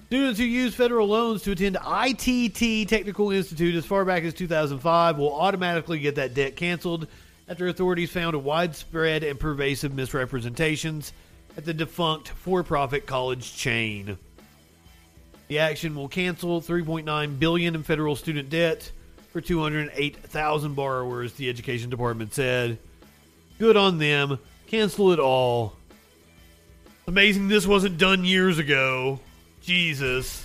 Students 0.07 0.39
who 0.39 0.45
use 0.45 0.75
federal 0.75 1.09
loans 1.09 1.43
to 1.45 1.53
attend 1.53 1.79
ITT 1.83 2.87
Technical 2.87 3.31
Institute 3.31 3.75
as 3.75 3.87
far 3.87 4.05
back 4.05 4.25
as 4.25 4.35
2005 4.35 5.17
will 5.17 5.33
automatically 5.33 6.01
get 6.01 6.17
that 6.17 6.35
debt 6.35 6.55
canceled 6.55 7.07
after 7.49 7.67
authorities 7.69 8.11
found 8.11 8.37
widespread 8.45 9.25
and 9.25 9.41
pervasive 9.41 9.95
misrepresentations 9.95 11.15
at 11.57 11.65
the 11.65 11.73
defunct 11.73 12.29
for-profit 12.29 13.07
college 13.07 13.57
chain. 13.57 14.19
The 15.49 15.61
action 15.61 15.95
will 15.95 16.09
cancel 16.09 16.61
3.9 16.61 17.39
billion 17.39 17.75
in 17.75 17.83
federal 17.83 18.15
student 18.15 18.51
debt 18.51 18.91
for 19.33 19.41
208,000 19.41 20.75
borrowers, 20.75 21.33
the 21.33 21.49
education 21.49 21.89
department 21.89 22.35
said. 22.35 22.79
Good 23.59 23.77
on 23.79 23.99
them. 23.99 24.39
Cancel 24.67 25.13
it 25.13 25.19
all. 25.19 25.75
Amazing 27.07 27.49
this 27.49 27.67
wasn't 27.67 27.97
done 27.97 28.25
years 28.25 28.59
ago. 28.59 29.21
Jesus. 29.63 30.45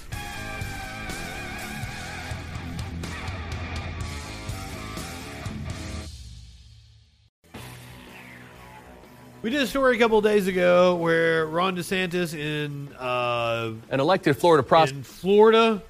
We 9.42 9.52
did 9.52 9.62
a 9.62 9.68
story 9.68 9.96
a 9.96 10.00
couple 10.00 10.18
of 10.18 10.24
days 10.24 10.48
ago 10.48 10.96
where 10.96 11.46
Ron 11.46 11.76
DeSantis 11.76 12.34
in 12.34 12.94
uh, 12.96 13.72
an 13.90 14.00
elected 14.00 14.38
Florida 14.38 14.64
prosecutor 14.64 14.98
in 14.98 15.04
Florida 15.04 15.84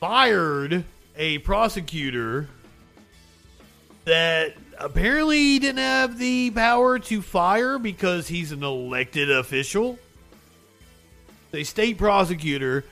fired 0.00 0.84
a 1.14 1.38
prosecutor 1.38 2.48
that 4.06 4.54
apparently 4.78 5.58
didn't 5.58 5.78
have 5.78 6.18
the 6.18 6.50
power 6.50 6.98
to 6.98 7.20
fire 7.20 7.78
because 7.78 8.26
he's 8.26 8.50
an 8.50 8.64
elected 8.64 9.30
official. 9.30 9.98
A 11.52 11.64
state 11.64 11.98
prosecutor. 11.98 12.84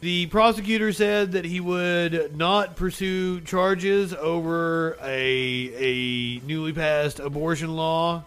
The 0.00 0.26
prosecutor 0.26 0.92
said 0.92 1.32
that 1.32 1.44
he 1.44 1.60
would 1.60 2.36
not 2.36 2.76
pursue 2.76 3.40
charges 3.40 4.12
over 4.12 4.98
a 5.00 5.72
a 5.76 6.40
newly 6.44 6.72
passed 6.72 7.20
abortion 7.20 7.74
law. 7.74 8.24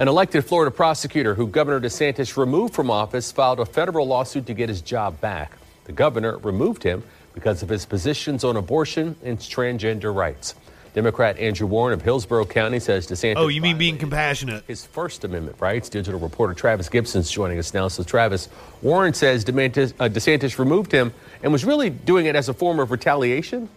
An 0.00 0.08
elected 0.08 0.46
Florida 0.46 0.70
prosecutor 0.70 1.34
who 1.34 1.46
Governor 1.46 1.78
DeSantis 1.78 2.38
removed 2.38 2.72
from 2.72 2.90
office 2.90 3.30
filed 3.30 3.60
a 3.60 3.66
federal 3.66 4.06
lawsuit 4.06 4.46
to 4.46 4.54
get 4.54 4.70
his 4.70 4.80
job 4.80 5.20
back. 5.20 5.52
The 5.84 5.92
governor 5.92 6.38
removed 6.38 6.82
him 6.82 7.02
because 7.34 7.62
of 7.62 7.68
his 7.68 7.84
positions 7.84 8.42
on 8.42 8.56
abortion 8.56 9.14
and 9.22 9.38
transgender 9.38 10.14
rights. 10.14 10.54
Democrat 10.94 11.38
Andrew 11.38 11.66
Warren 11.66 11.92
of 11.92 12.00
Hillsborough 12.00 12.46
County 12.46 12.80
says 12.80 13.06
DeSantis. 13.08 13.34
Oh, 13.36 13.48
you 13.48 13.60
mean 13.60 13.76
being 13.76 13.98
compassionate? 13.98 14.64
His 14.66 14.86
First 14.86 15.22
Amendment 15.24 15.58
rights. 15.60 15.90
Digital 15.90 16.18
reporter 16.18 16.54
Travis 16.54 16.88
Gibson's 16.88 17.30
joining 17.30 17.58
us 17.58 17.74
now. 17.74 17.88
So, 17.88 18.02
Travis, 18.02 18.48
Warren 18.80 19.12
says 19.12 19.44
DeSantis, 19.44 19.92
uh, 20.00 20.08
DeSantis 20.08 20.58
removed 20.58 20.92
him 20.92 21.12
and 21.42 21.52
was 21.52 21.66
really 21.66 21.90
doing 21.90 22.24
it 22.24 22.36
as 22.36 22.48
a 22.48 22.54
form 22.54 22.80
of 22.80 22.90
retaliation. 22.90 23.68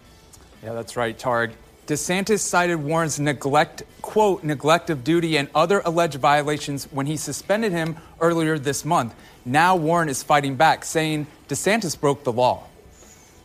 Yeah, 0.62 0.72
that's 0.72 0.96
right, 0.96 1.18
Tard. 1.18 1.52
DeSantis 1.86 2.38
cited 2.38 2.82
Warren's 2.82 3.20
neglect, 3.20 3.82
quote, 4.00 4.42
neglect 4.42 4.88
of 4.88 5.04
duty 5.04 5.36
and 5.36 5.50
other 5.54 5.82
alleged 5.84 6.14
violations 6.14 6.84
when 6.84 7.04
he 7.04 7.18
suspended 7.18 7.72
him 7.72 7.96
earlier 8.22 8.58
this 8.58 8.86
month. 8.86 9.14
Now 9.44 9.76
Warren 9.76 10.08
is 10.08 10.22
fighting 10.22 10.56
back, 10.56 10.86
saying 10.86 11.26
DeSantis 11.48 12.00
broke 12.00 12.24
the 12.24 12.32
law. 12.32 12.64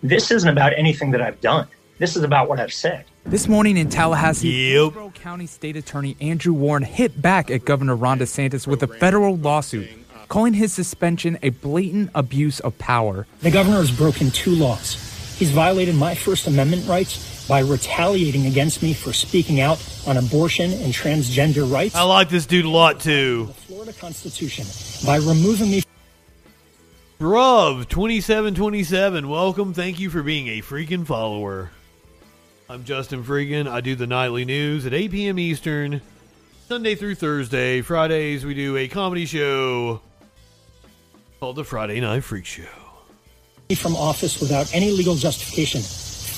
This 0.01 0.31
isn't 0.31 0.47
about 0.47 0.71
anything 0.77 1.11
that 1.11 1.21
I've 1.21 1.41
done. 1.41 1.67
This 1.97 2.15
is 2.15 2.23
about 2.23 2.47
what 2.47 2.61
I've 2.61 2.71
said. 2.71 3.03
This 3.25 3.49
morning 3.49 3.75
in 3.75 3.89
Tallahassee, 3.89 4.71
Hillsborough 4.71 5.09
County 5.09 5.45
State 5.45 5.75
Attorney 5.75 6.15
Andrew 6.21 6.53
Warren 6.53 6.83
hit 6.83 7.21
back 7.21 7.51
at 7.51 7.65
Governor 7.65 7.97
Ron 7.97 8.19
DeSantis 8.19 8.65
with 8.65 8.81
a 8.83 8.87
federal 8.87 9.35
lawsuit, 9.35 9.89
calling 10.29 10.53
his 10.53 10.71
suspension 10.71 11.37
a 11.43 11.49
blatant 11.49 12.11
abuse 12.15 12.61
of 12.61 12.77
power. 12.77 13.27
The 13.41 13.51
governor 13.51 13.77
has 13.77 13.91
broken 13.91 14.31
two 14.31 14.51
laws. 14.51 14.93
He's 15.37 15.51
violated 15.51 15.95
my 15.95 16.15
First 16.15 16.47
Amendment 16.47 16.87
rights 16.87 17.38
by 17.49 17.61
retaliating 17.61 18.45
against 18.45 18.83
me 18.83 18.93
for 18.93 19.11
speaking 19.11 19.59
out 19.59 19.83
on 20.07 20.17
abortion 20.17 20.71
and 20.71 20.93
transgender 20.93 21.69
rights. 21.69 21.95
I 21.95 22.03
like 22.03 22.29
this 22.29 22.45
dude 22.45 22.63
a 22.63 22.69
lot 22.69 22.99
too. 22.99 23.47
The 23.47 23.53
Florida 23.53 23.93
Constitution 23.93 24.65
by 25.05 25.17
removing 25.17 25.71
me. 25.71 25.83
Bruv, 27.19 27.89
2727, 27.89 29.27
welcome. 29.27 29.73
Thank 29.73 29.99
you 29.99 30.09
for 30.09 30.23
being 30.23 30.47
a 30.47 30.61
freaking 30.61 31.05
follower. 31.05 31.71
I'm 32.69 32.85
Justin 32.85 33.23
Freakin. 33.23 33.67
I 33.67 33.81
do 33.81 33.95
the 33.95 34.05
nightly 34.05 34.45
news 34.45 34.85
at 34.85 34.93
8 34.93 35.11
p.m. 35.11 35.39
Eastern, 35.39 36.01
Sunday 36.67 36.93
through 36.93 37.15
Thursday. 37.15 37.81
Fridays, 37.81 38.45
we 38.45 38.53
do 38.53 38.77
a 38.77 38.87
comedy 38.87 39.25
show 39.25 40.01
called 41.39 41.55
the 41.55 41.63
Friday 41.63 41.99
Night 41.99 42.23
Freak 42.23 42.45
Show. 42.45 42.63
From 43.75 43.95
office 43.95 44.39
without 44.39 44.73
any 44.73 44.91
legal 44.91 45.15
justification, 45.15 45.81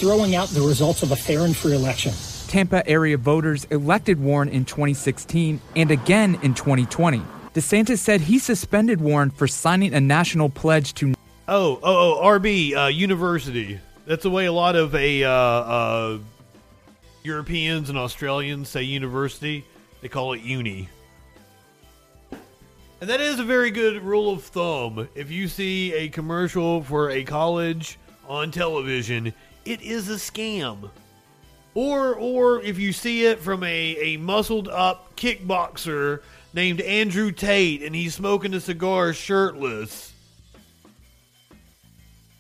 throwing 0.02 0.34
out 0.34 0.50
the 0.50 0.62
results 0.62 1.04
of 1.04 1.12
a 1.12 1.16
fair 1.16 1.42
and 1.42 1.56
free 1.56 1.76
election. 1.76 2.12
Tampa 2.48 2.86
area 2.90 3.18
voters 3.18 3.66
elected 3.66 4.20
Warren 4.20 4.50
in 4.50 4.66
2016 4.66 5.62
and 5.76 5.92
again 5.92 6.40
in 6.42 6.56
2020. 6.56 7.22
DeSantis 7.54 8.00
said 8.00 8.20
he 8.20 8.40
suspended 8.40 9.00
Warren 9.00 9.30
for 9.30 9.48
signing 9.48 9.94
a 9.94 10.02
national 10.02 10.50
pledge 10.50 10.96
to. 10.96 11.14
Oh, 11.48 11.80
oh, 11.84 12.20
oh, 12.20 12.26
RB, 12.26 12.76
uh, 12.76 12.88
university. 12.88 13.80
That's 14.08 14.24
the 14.24 14.32
way 14.32 14.48
a 14.48 14.52
lot 14.52 14.76
of 14.76 14.96
a 14.96 15.24
uh, 15.24 15.30
uh, 15.30 16.18
Europeans 17.22 17.90
and 17.90 17.98
Australians 17.98 18.70
say 18.70 18.82
university. 18.82 19.64
They 20.02 20.08
call 20.08 20.34
it 20.34 20.42
uni. 20.42 20.90
And 22.32 23.10
that 23.10 23.22
is 23.22 23.40
a 23.40 23.44
very 23.44 23.70
good 23.70 24.02
rule 24.02 24.34
of 24.34 24.42
thumb. 24.44 25.08
If 25.14 25.30
you 25.30 25.48
see 25.48 25.94
a 25.94 26.10
commercial 26.10 26.82
for 26.82 27.12
a 27.12 27.24
college 27.24 28.00
on 28.28 28.50
television, 28.50 29.34
it 29.66 29.82
is 29.82 30.10
a 30.10 30.16
scam. 30.16 30.90
Or 31.74 32.16
or 32.16 32.62
if 32.62 32.80
you 32.80 32.92
see 32.92 33.26
it 33.26 33.40
from 33.40 33.64
a, 33.64 33.68
a 33.98 34.18
muscled 34.18 34.68
up 34.68 35.16
kickboxer 35.16 36.22
named 36.54 36.82
Andrew 36.82 37.32
Tate 37.32 37.82
and 37.82 37.96
he's 37.96 38.14
smoking 38.14 38.54
a 38.54 38.60
cigar 38.60 39.14
shirtless 39.14 40.14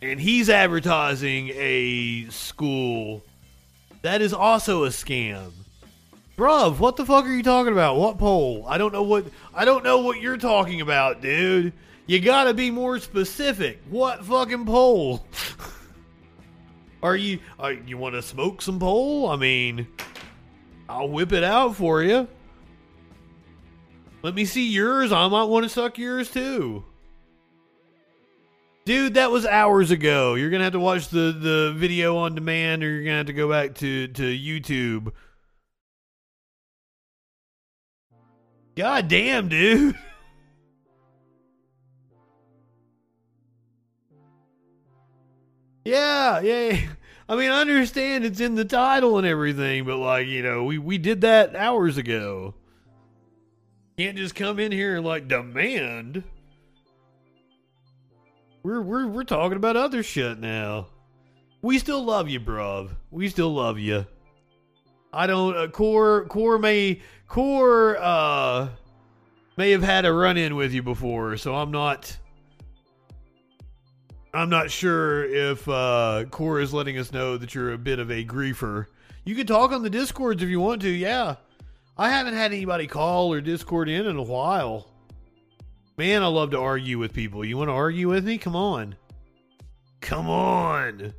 and 0.01 0.19
he's 0.19 0.49
advertising 0.49 1.51
a 1.53 2.27
school, 2.29 3.23
that 4.01 4.21
is 4.21 4.33
also 4.33 4.83
a 4.83 4.89
scam. 4.89 5.51
Bruv, 6.37 6.79
what 6.79 6.97
the 6.97 7.05
fuck 7.05 7.25
are 7.25 7.33
you 7.33 7.43
talking 7.43 7.71
about? 7.71 7.97
What 7.97 8.17
poll? 8.17 8.65
I 8.67 8.77
don't 8.77 8.91
know 8.91 9.03
what 9.03 9.25
I 9.53 9.63
don't 9.63 9.83
know 9.83 9.99
what 9.99 10.19
you're 10.19 10.37
talking 10.37 10.81
about, 10.81 11.21
dude. 11.21 11.71
You 12.05 12.19
gotta 12.19 12.53
be 12.53 12.71
more 12.71 12.99
specific. 12.99 13.79
What 13.89 14.25
fucking 14.25 14.65
poll? 14.65 15.25
are 17.03 17.15
you 17.15 17.39
are, 17.59 17.73
you 17.73 17.97
want 17.97 18.15
to 18.15 18.21
smoke 18.21 18.61
some 18.61 18.79
pole? 18.79 19.29
I 19.29 19.35
mean, 19.35 19.87
I'll 20.87 21.09
whip 21.09 21.33
it 21.33 21.43
out 21.43 21.75
for 21.75 22.03
you. 22.03 22.27
Let 24.23 24.35
me 24.35 24.45
see 24.45 24.69
yours. 24.69 25.11
I 25.11 25.27
might 25.27 25.45
want 25.45 25.63
to 25.63 25.69
suck 25.69 25.97
yours 25.97 26.29
too. 26.29 26.83
Dude, 28.85 29.13
that 29.13 29.31
was 29.31 29.45
hours 29.45 29.91
ago. 29.91 30.35
You're 30.35 30.49
gonna 30.49 30.63
have 30.63 30.73
to 30.73 30.79
watch 30.79 31.09
the, 31.09 31.31
the 31.31 31.73
video 31.75 32.17
on 32.17 32.35
demand, 32.35 32.83
or 32.83 32.89
you're 32.89 33.03
gonna 33.03 33.17
have 33.17 33.27
to 33.27 33.33
go 33.33 33.49
back 33.49 33.75
to, 33.75 34.07
to 34.07 34.23
YouTube. 34.23 35.11
God 38.75 39.07
damn, 39.07 39.49
dude. 39.49 39.95
Yeah, 45.85 46.39
yeah. 46.41 46.79
I 47.29 47.35
mean, 47.35 47.49
I 47.49 47.61
understand 47.61 48.25
it's 48.25 48.41
in 48.41 48.55
the 48.55 48.65
title 48.65 49.17
and 49.17 49.25
everything, 49.25 49.85
but 49.85 49.97
like, 49.97 50.27
you 50.27 50.43
know, 50.43 50.65
we 50.65 50.77
we 50.77 50.97
did 50.97 51.21
that 51.21 51.55
hours 51.55 51.97
ago. 51.97 52.55
Can't 53.97 54.17
just 54.17 54.35
come 54.35 54.59
in 54.59 54.71
here 54.71 54.97
and 54.97 55.05
like 55.05 55.27
demand. 55.27 56.23
We're 58.63 58.81
we're 58.81 59.07
we're 59.07 59.23
talking 59.23 59.55
about 59.55 59.77
other 59.77 60.03
shit 60.03 60.39
now. 60.39 60.87
We 61.61 61.79
still 61.79 62.03
love 62.03 62.27
you, 62.27 62.39
bruv. 62.39 62.89
We 63.11 63.29
still 63.29 63.53
love 63.53 63.79
you. 63.79 64.05
I 65.13 65.27
don't. 65.27 65.55
Uh, 65.55 65.67
core 65.67 66.25
core 66.25 66.57
may 66.57 67.01
core 67.27 67.97
uh 67.99 68.69
may 69.57 69.71
have 69.71 69.83
had 69.83 70.05
a 70.05 70.13
run 70.13 70.37
in 70.37 70.55
with 70.55 70.73
you 70.73 70.83
before, 70.83 71.37
so 71.37 71.55
I'm 71.55 71.71
not. 71.71 72.17
I'm 74.33 74.49
not 74.49 74.71
sure 74.71 75.25
if 75.25 75.67
uh, 75.67 76.25
Core 76.31 76.61
is 76.61 76.73
letting 76.73 76.97
us 76.97 77.11
know 77.11 77.37
that 77.37 77.53
you're 77.53 77.73
a 77.73 77.77
bit 77.77 77.99
of 77.99 78.09
a 78.09 78.23
griefer. 78.23 78.85
You 79.25 79.35
can 79.35 79.45
talk 79.45 79.71
on 79.71 79.83
the 79.83 79.89
discords 79.89 80.41
if 80.41 80.49
you 80.49 80.59
want 80.59 80.81
to. 80.83 80.89
Yeah, 80.89 81.35
I 81.97 82.09
haven't 82.09 82.33
had 82.33 82.53
anybody 82.53 82.87
call 82.87 83.33
or 83.33 83.41
Discord 83.41 83.89
in 83.89 84.07
in 84.07 84.15
a 84.15 84.23
while. 84.23 84.87
Man, 85.97 86.23
I 86.23 86.27
love 86.27 86.51
to 86.51 86.59
argue 86.59 86.97
with 86.97 87.13
people. 87.13 87.43
You 87.43 87.57
want 87.57 87.67
to 87.67 87.73
argue 87.73 88.09
with 88.09 88.25
me? 88.25 88.37
Come 88.37 88.55
on. 88.55 88.95
Come 89.99 90.29
on. 90.29 91.13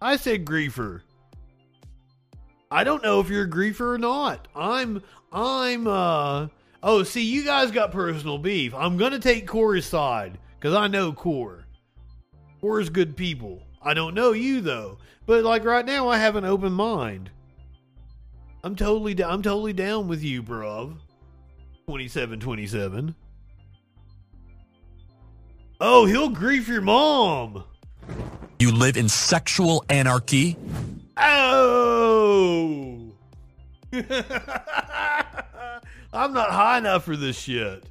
I 0.00 0.16
said 0.16 0.44
griefer. 0.44 1.02
I 2.70 2.84
don't 2.84 3.02
know 3.02 3.20
if 3.20 3.28
you're 3.28 3.44
a 3.44 3.50
griefer 3.50 3.94
or 3.94 3.98
not. 3.98 4.48
I'm 4.54 5.02
I'm 5.32 5.86
uh 5.86 6.48
oh, 6.82 7.02
see 7.02 7.24
you 7.24 7.44
guys 7.44 7.70
got 7.70 7.92
personal 7.92 8.38
beef. 8.38 8.74
I'm 8.74 8.96
to 8.96 9.18
take 9.18 9.46
Core's 9.46 9.86
side 9.86 10.38
cuz 10.60 10.72
I 10.72 10.86
know 10.86 11.12
Core. 11.12 11.63
Core's 12.64 12.88
good 12.88 13.14
people. 13.14 13.62
I 13.82 13.92
don't 13.92 14.14
know 14.14 14.32
you 14.32 14.62
though. 14.62 14.96
But 15.26 15.44
like 15.44 15.66
right 15.66 15.84
now 15.84 16.08
I 16.08 16.16
have 16.16 16.34
an 16.34 16.46
open 16.46 16.72
mind. 16.72 17.28
I'm 18.62 18.74
totally 18.74 19.22
I'm 19.22 19.42
totally 19.42 19.74
down 19.74 20.08
with 20.08 20.22
you, 20.22 20.42
bruv. 20.42 20.96
2727. 21.88 23.14
Oh, 25.78 26.06
he'll 26.06 26.30
grief 26.30 26.66
your 26.66 26.80
mom. 26.80 27.64
You 28.58 28.72
live 28.72 28.96
in 28.96 29.10
sexual 29.10 29.84
anarchy? 29.90 30.56
Oh. 31.18 33.12
I'm 33.92 34.02
not 36.32 36.48
high 36.48 36.78
enough 36.78 37.04
for 37.04 37.14
this 37.14 37.38
shit. 37.38 37.84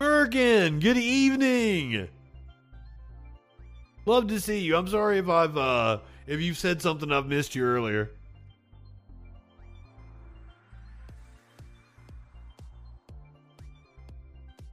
Bergen, 0.00 0.80
good 0.80 0.96
evening. 0.96 2.08
Love 4.06 4.28
to 4.28 4.40
see 4.40 4.60
you. 4.60 4.74
I'm 4.74 4.88
sorry 4.88 5.18
if 5.18 5.28
I've 5.28 5.58
uh 5.58 5.98
if 6.26 6.40
you've 6.40 6.56
said 6.56 6.80
something 6.80 7.12
I've 7.12 7.26
missed 7.26 7.54
you 7.54 7.64
earlier. 7.64 8.10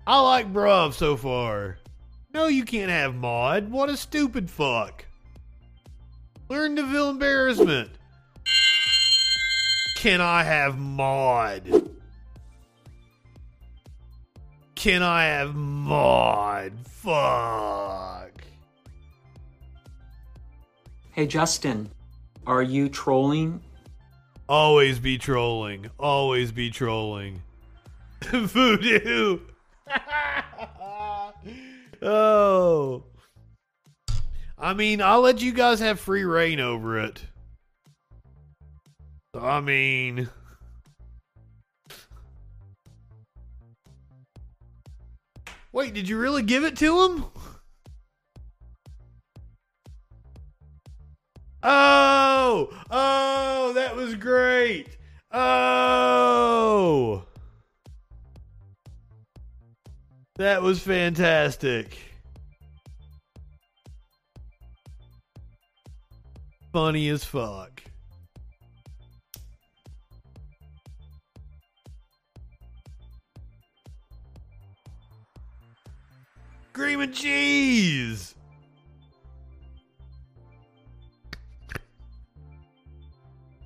I 0.08 0.22
like 0.22 0.54
bruv 0.54 0.94
so 0.94 1.18
far. 1.18 1.80
No, 2.34 2.48
you 2.48 2.64
can't 2.64 2.90
have 2.90 3.14
mod. 3.14 3.70
What 3.70 3.90
a 3.90 3.98
stupid 3.98 4.50
fuck. 4.50 5.04
Learn 6.48 6.78
to 6.78 6.90
feel 6.90 7.10
embarrassment. 7.10 7.90
Can 9.98 10.22
I 10.22 10.44
have 10.44 10.78
mod? 10.78 11.87
Can 14.78 15.02
I 15.02 15.24
have 15.24 15.56
mod? 15.56 16.72
Fuck. 16.86 18.44
Hey, 21.14 21.26
Justin, 21.26 21.90
are 22.46 22.62
you 22.62 22.88
trolling? 22.88 23.60
Always 24.48 25.00
be 25.00 25.18
trolling. 25.18 25.90
Always 25.98 26.52
be 26.52 26.70
trolling. 26.70 27.42
Voodoo. 28.22 29.40
oh. 32.04 33.04
I 34.60 34.74
mean, 34.76 35.02
I'll 35.02 35.22
let 35.22 35.42
you 35.42 35.54
guys 35.54 35.80
have 35.80 36.00
free 36.00 36.24
reign 36.24 36.60
over 36.60 37.00
it. 37.00 37.26
I 39.34 39.60
mean, 39.60 40.30
wait, 45.78 45.94
did 45.94 46.10
you 46.10 46.18
really 46.18 46.42
give 46.42 46.64
it 46.64 46.76
to 46.76 47.04
him? 47.04 47.26
Oh, 51.62 52.74
oh, 52.90 53.74
that 53.74 53.96
was 53.96 54.16
great. 54.16 54.98
Oh, 55.32 57.26
that 60.38 60.64
was 60.64 60.80
fantastic. 60.80 61.96
Funny 66.74 67.08
as 67.10 67.24
fuck. 67.24 67.87
Cream 76.78 77.02
and 77.02 77.12
cheese. 77.12 78.36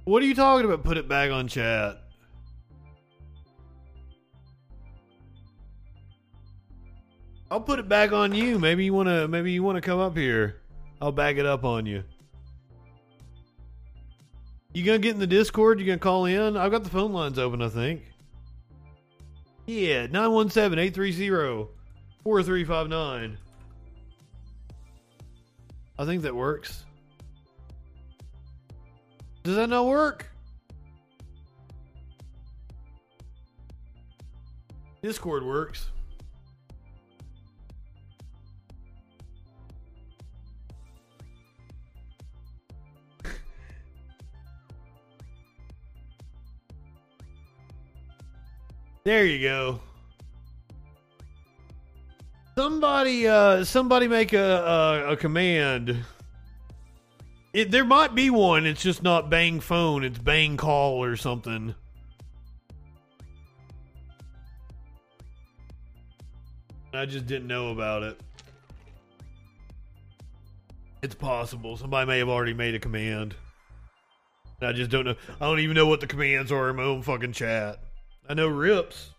What 0.05 0.23
are 0.23 0.25
you 0.25 0.33
talking 0.33 0.65
about? 0.65 0.85
Put 0.85 0.95
it 0.95 1.09
back 1.09 1.29
on 1.29 1.49
chat. 1.49 1.97
I'll 7.51 7.59
put 7.59 7.79
it 7.79 7.89
back 7.89 8.13
on 8.13 8.33
you. 8.33 8.57
Maybe 8.57 8.85
you 8.85 8.93
wanna 8.93 9.27
maybe 9.27 9.51
you 9.51 9.61
wanna 9.61 9.81
come 9.81 9.99
up 9.99 10.15
here. 10.15 10.61
I'll 11.01 11.11
back 11.11 11.35
it 11.35 11.45
up 11.45 11.65
on 11.65 11.85
you. 11.85 12.05
You 14.73 14.85
gonna 14.85 14.99
get 14.99 15.15
in 15.15 15.19
the 15.19 15.27
Discord? 15.27 15.81
You 15.81 15.85
gonna 15.85 15.97
call 15.97 16.27
in? 16.27 16.55
I've 16.55 16.71
got 16.71 16.85
the 16.85 16.89
phone 16.89 17.11
lines 17.11 17.37
open, 17.37 17.61
I 17.61 17.67
think. 17.67 18.03
Yeah, 19.65 20.07
917-830-4359. 22.25 23.37
I 25.97 26.05
think 26.05 26.21
that 26.23 26.35
works. 26.35 26.85
Does 29.43 29.55
that 29.55 29.69
not 29.69 29.87
work? 29.87 30.27
Discord 35.01 35.43
works. 35.43 35.87
There 49.03 49.25
you 49.25 49.41
go. 49.41 49.79
Somebody, 52.61 53.27
uh, 53.27 53.63
somebody 53.63 54.07
make 54.07 54.33
a 54.33 54.37
a, 54.37 55.13
a 55.13 55.17
command. 55.17 55.97
It, 57.53 57.71
there 57.71 57.83
might 57.83 58.13
be 58.13 58.29
one. 58.29 58.67
It's 58.67 58.83
just 58.83 59.01
not 59.01 59.31
bang 59.31 59.59
phone. 59.59 60.03
It's 60.03 60.19
bang 60.19 60.57
call 60.57 61.03
or 61.03 61.15
something. 61.15 61.73
I 66.93 67.07
just 67.07 67.25
didn't 67.25 67.47
know 67.47 67.71
about 67.71 68.03
it. 68.03 68.21
It's 71.01 71.15
possible. 71.15 71.77
Somebody 71.77 72.05
may 72.05 72.19
have 72.19 72.29
already 72.29 72.53
made 72.53 72.75
a 72.75 72.79
command. 72.79 73.33
I 74.61 74.71
just 74.71 74.91
don't 74.91 75.05
know. 75.05 75.15
I 75.39 75.45
don't 75.45 75.61
even 75.61 75.75
know 75.75 75.87
what 75.87 75.99
the 75.99 76.05
commands 76.05 76.51
are 76.51 76.69
in 76.69 76.75
my 76.75 76.83
own 76.83 77.01
fucking 77.01 77.31
chat. 77.31 77.79
I 78.29 78.35
know 78.35 78.47
rips. 78.47 79.10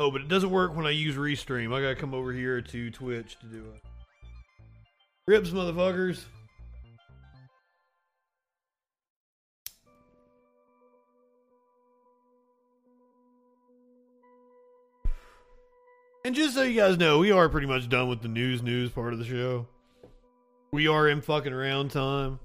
Oh, 0.00 0.10
but 0.10 0.22
it 0.22 0.28
doesn't 0.28 0.48
work 0.48 0.74
when 0.74 0.86
I 0.86 0.92
use 0.92 1.16
Restream. 1.16 1.74
I 1.74 1.82
gotta 1.82 1.94
come 1.94 2.14
over 2.14 2.32
here 2.32 2.62
to 2.62 2.90
Twitch 2.90 3.38
to 3.40 3.46
do 3.46 3.58
it. 3.58 3.82
Rips, 5.26 5.50
motherfuckers. 5.50 6.24
And 16.24 16.34
just 16.34 16.54
so 16.54 16.62
you 16.62 16.80
guys 16.80 16.96
know, 16.96 17.18
we 17.18 17.30
are 17.30 17.50
pretty 17.50 17.66
much 17.66 17.86
done 17.90 18.08
with 18.08 18.22
the 18.22 18.28
news 18.28 18.62
news 18.62 18.88
part 18.88 19.12
of 19.12 19.18
the 19.18 19.26
show. 19.26 19.66
We 20.72 20.88
are 20.88 21.10
in 21.10 21.20
fucking 21.20 21.52
around 21.52 21.90
time. 21.90 22.40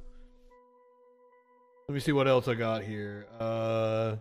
Let 1.88 1.94
me 1.94 2.02
see 2.02 2.12
what 2.12 2.28
else 2.28 2.50
I 2.50 2.56
got 2.56 2.84
here. 2.84 3.28
Uh 3.40 4.18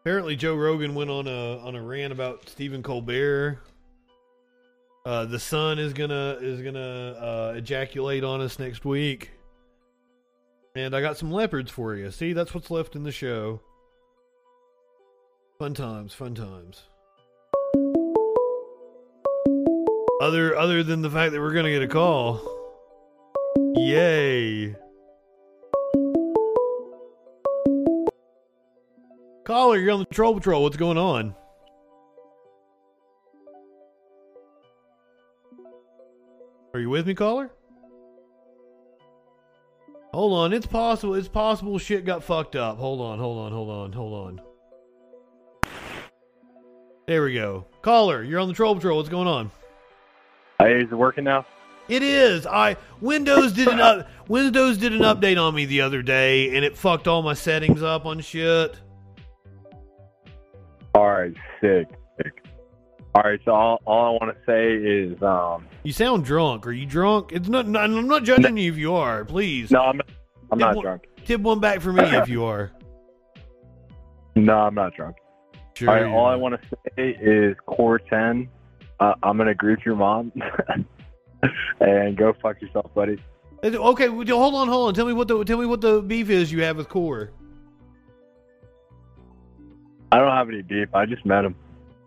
apparently 0.00 0.34
Joe 0.36 0.54
Rogan 0.54 0.94
went 0.94 1.10
on 1.10 1.26
a 1.26 1.58
on 1.58 1.74
a 1.74 1.82
rant 1.82 2.12
about 2.12 2.48
Stephen 2.48 2.82
Colbert. 2.82 3.58
Uh, 5.04 5.24
the 5.24 5.38
sun 5.38 5.78
is 5.78 5.92
gonna 5.92 6.38
is 6.40 6.60
gonna 6.62 6.80
uh, 6.80 7.54
ejaculate 7.56 8.24
on 8.24 8.40
us 8.40 8.58
next 8.58 8.84
week, 8.84 9.30
and 10.74 10.94
I 10.94 11.00
got 11.00 11.16
some 11.16 11.30
leopards 11.30 11.70
for 11.70 11.94
you. 11.94 12.10
See, 12.10 12.32
that's 12.32 12.54
what's 12.54 12.70
left 12.70 12.96
in 12.96 13.02
the 13.02 13.12
show. 13.12 13.60
Fun 15.58 15.74
times, 15.74 16.14
fun 16.14 16.34
times. 16.34 16.82
Other 20.20 20.54
other 20.56 20.82
than 20.82 21.02
the 21.02 21.10
fact 21.10 21.32
that 21.32 21.40
we're 21.40 21.54
gonna 21.54 21.70
get 21.70 21.82
a 21.82 21.88
call. 21.88 22.40
Yay. 23.74 24.76
Caller, 29.50 29.78
you're 29.78 29.90
on 29.90 29.98
the 29.98 30.04
Troll 30.04 30.32
Patrol. 30.34 30.62
What's 30.62 30.76
going 30.76 30.96
on? 30.96 31.34
Are 36.72 36.78
you 36.78 36.88
with 36.88 37.04
me, 37.04 37.14
caller? 37.16 37.50
Hold 40.14 40.34
on, 40.34 40.52
it's 40.52 40.68
possible. 40.68 41.16
It's 41.16 41.26
possible 41.26 41.78
shit 41.78 42.04
got 42.04 42.22
fucked 42.22 42.54
up. 42.54 42.78
Hold 42.78 43.00
on, 43.00 43.18
hold 43.18 43.38
on, 43.38 43.50
hold 43.50 43.70
on, 43.70 43.92
hold 43.92 44.28
on. 44.28 44.40
There 47.08 47.24
we 47.24 47.34
go. 47.34 47.66
Caller, 47.82 48.22
you're 48.22 48.38
on 48.38 48.46
the 48.46 48.54
Troll 48.54 48.76
Patrol. 48.76 48.98
What's 48.98 49.08
going 49.08 49.26
on? 49.26 49.50
Hey, 50.60 50.80
is 50.80 50.92
it 50.92 50.94
working 50.94 51.24
now? 51.24 51.44
It 51.88 52.04
is. 52.04 52.46
I 52.46 52.76
Windows 53.00 53.52
did 53.52 53.66
an 53.66 53.80
up, 53.80 54.06
Windows 54.28 54.78
did 54.78 54.92
an 54.92 55.00
update 55.00 55.44
on 55.44 55.56
me 55.56 55.64
the 55.64 55.80
other 55.80 56.02
day, 56.02 56.54
and 56.54 56.64
it 56.64 56.78
fucked 56.78 57.08
all 57.08 57.22
my 57.22 57.34
settings 57.34 57.82
up 57.82 58.06
on 58.06 58.20
shit. 58.20 58.78
All 61.00 61.08
right, 61.10 61.32
sick, 61.62 61.88
sick. 62.22 62.44
All 63.14 63.22
right, 63.22 63.40
so 63.46 63.52
all, 63.52 63.80
all 63.86 64.06
I 64.06 64.10
want 64.22 64.36
to 64.36 64.44
say 64.44 64.74
is, 64.74 65.22
um, 65.22 65.66
You 65.82 65.94
sound 65.94 66.26
drunk. 66.26 66.66
Are 66.66 66.72
you 66.72 66.84
drunk? 66.84 67.32
It's 67.32 67.48
not. 67.48 67.66
not 67.66 67.84
I'm 67.84 68.06
not 68.06 68.22
judging 68.22 68.58
you 68.58 68.70
if 68.70 68.76
you 68.76 68.92
are. 68.94 69.24
Please. 69.24 69.70
no, 69.70 69.80
I'm, 69.80 70.02
I'm 70.52 70.58
Tip 70.58 70.58
not 70.58 70.76
one- 70.76 70.84
drunk. 70.84 71.02
Tip 71.24 71.40
one 71.40 71.58
back 71.58 71.80
for 71.80 71.90
me 71.90 72.02
if 72.04 72.28
you 72.28 72.44
are. 72.44 72.70
No, 74.36 74.58
I'm 74.58 74.74
not 74.74 74.94
drunk. 74.94 75.16
Sure 75.74 75.88
all 75.88 75.94
right, 75.96 76.04
all 76.06 76.26
I 76.26 76.36
want 76.36 76.54
to 76.60 76.68
say 76.94 77.08
is 77.20 77.56
core 77.66 77.98
10. 77.98 78.48
Uh, 79.00 79.12
I'm 79.24 79.36
going 79.36 79.46
to 79.46 79.52
agree 79.52 79.74
with 79.74 79.84
your 79.84 79.96
mom. 79.96 80.32
and 81.80 82.16
go 82.16 82.32
fuck 82.40 82.60
yourself, 82.62 82.94
buddy. 82.94 83.18
Okay, 83.64 84.06
hold 84.06 84.30
on, 84.54 84.68
hold 84.68 84.88
on. 84.88 84.94
Tell 84.94 85.04
me 85.06 85.12
what 85.14 85.26
the 85.28 85.42
tell 85.44 85.58
me 85.58 85.66
what 85.66 85.80
the 85.80 86.00
beef 86.00 86.30
is 86.30 86.52
you 86.52 86.62
have 86.62 86.76
with 86.76 86.88
Core. 86.88 87.32
I 90.12 90.18
don't 90.18 90.30
have 90.30 90.48
any 90.48 90.62
beef. 90.62 90.88
I 90.94 91.06
just 91.06 91.24
met 91.24 91.44
him 91.44 91.54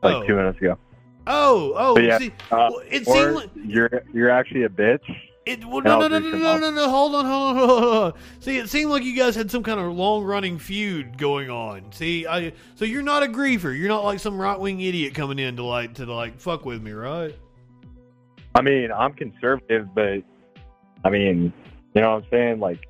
like 0.02 0.16
Oh. 0.16 0.28
two 0.28 0.36
minutes 0.36 0.58
ago. 0.60 0.78
Oh, 1.26 1.74
oh, 1.78 1.96
But 1.96 2.04
yeah, 2.04 2.18
see, 2.18 2.32
uh, 2.52 2.70
it 2.90 3.06
seemed 3.06 3.36
like 3.36 3.50
you're 3.56 4.04
you're 4.14 4.30
actually 4.30 4.64
a 4.64 4.70
bitch. 4.70 5.00
it. 5.46 5.64
Well, 5.64 5.78
and 5.78 5.86
no, 5.86 6.00
no, 6.02 6.08
no, 6.08 6.20
no, 6.20 6.38
no, 6.38 6.58
no, 6.58 6.72
no. 6.72 6.90
Hold 6.90 7.16
on, 7.16 7.26
hold 7.26 7.58
on, 7.58 7.70
hold 7.70 7.84
on. 7.96 8.14
See, 8.42 8.58
it 8.58 8.70
seemed 8.70 8.92
like 8.92 9.04
you 9.04 9.16
guys 9.16 9.34
had 9.36 9.50
some 9.50 9.64
kind 9.64 9.80
of 9.80 9.94
long 9.94 10.24
running 10.26 10.60
feud 10.60 11.18
going 11.18 11.50
on. 11.50 11.92
See, 11.94 12.28
I 12.28 12.52
so 12.76 12.84
you're 12.84 13.04
not 13.04 13.24
a 13.24 13.28
griefer. 13.28 13.78
You're 13.78 13.88
not 13.88 14.04
like 14.04 14.20
some 14.20 14.38
right 14.38 14.60
wing 14.60 14.82
idiot 14.82 15.14
coming 15.16 15.40
in 15.40 15.56
to 15.56 15.64
like 15.64 15.94
to 15.96 16.06
like 16.06 16.40
fuck 16.40 16.66
with 16.66 16.82
me, 16.84 16.92
right? 16.92 17.34
I 18.56 18.62
mean, 18.62 18.92
I'm 18.92 19.14
conservative, 19.14 19.96
but 19.96 20.22
I 21.06 21.10
mean, 21.10 21.54
you 21.94 22.02
know 22.02 22.16
what 22.16 22.24
I'm 22.26 22.30
saying? 22.32 22.60
Like, 22.60 22.86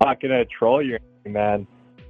I'm 0.00 0.08
not 0.08 0.20
gonna 0.22 0.44
troll 0.46 0.82
you, 0.82 0.98
man. 1.26 1.66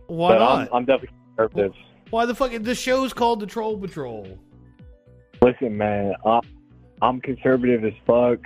Why 0.06 0.34
but 0.34 0.38
not? 0.38 0.58
I'm, 0.60 0.68
I'm 0.72 0.84
definitely 0.84 1.16
conservative. 1.48 1.72
Why 2.10 2.26
the 2.26 2.34
fuck? 2.34 2.52
The 2.60 2.74
show's 2.74 3.12
called 3.12 3.40
the 3.40 3.46
Troll 3.46 3.78
Patrol. 3.78 4.38
Listen, 5.42 5.76
man, 5.76 6.14
I'm, 6.24 6.42
I'm 7.00 7.20
conservative 7.20 7.84
as 7.84 7.92
fuck. 8.06 8.38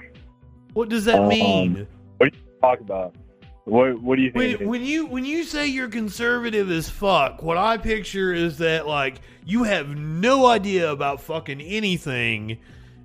What 0.74 0.88
does 0.88 1.04
that 1.06 1.20
Um, 1.20 1.28
mean? 1.28 1.86
What 2.18 2.32
do 2.32 2.38
you 2.38 2.60
talk 2.60 2.80
about? 2.80 3.14
What 3.64 4.00
What 4.02 4.16
do 4.16 4.22
you 4.22 4.30
think? 4.30 4.60
When, 4.60 4.68
when 4.68 4.84
you 4.84 5.06
when 5.06 5.24
you 5.24 5.42
say 5.44 5.66
you're 5.66 5.88
conservative 5.88 6.70
as 6.70 6.88
fuck, 6.90 7.42
what 7.42 7.56
I 7.56 7.78
picture 7.78 8.32
is 8.32 8.58
that 8.58 8.86
like 8.86 9.20
you 9.46 9.62
have 9.64 9.96
no 9.96 10.46
idea 10.46 10.90
about 10.92 11.20
fucking 11.22 11.60
anything, 11.62 12.58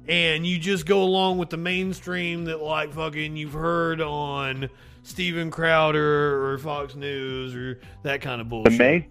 and 0.07 0.45
you 0.45 0.57
just 0.59 0.85
go 0.85 1.01
along 1.01 1.37
with 1.37 1.49
the 1.49 1.57
mainstream 1.57 2.43
that 2.45 2.61
like 2.61 2.93
fucking 2.93 3.37
you've 3.37 3.53
heard 3.53 4.01
on 4.01 4.69
Steven 5.03 5.49
Crowder 5.49 6.51
or 6.51 6.57
Fox 6.57 6.93
News 6.95 7.55
or 7.55 7.79
that 8.03 8.19
kind 8.19 8.41
of 8.41 8.47
the 8.47 8.49
bullshit. 8.49 8.77
main, 8.77 9.05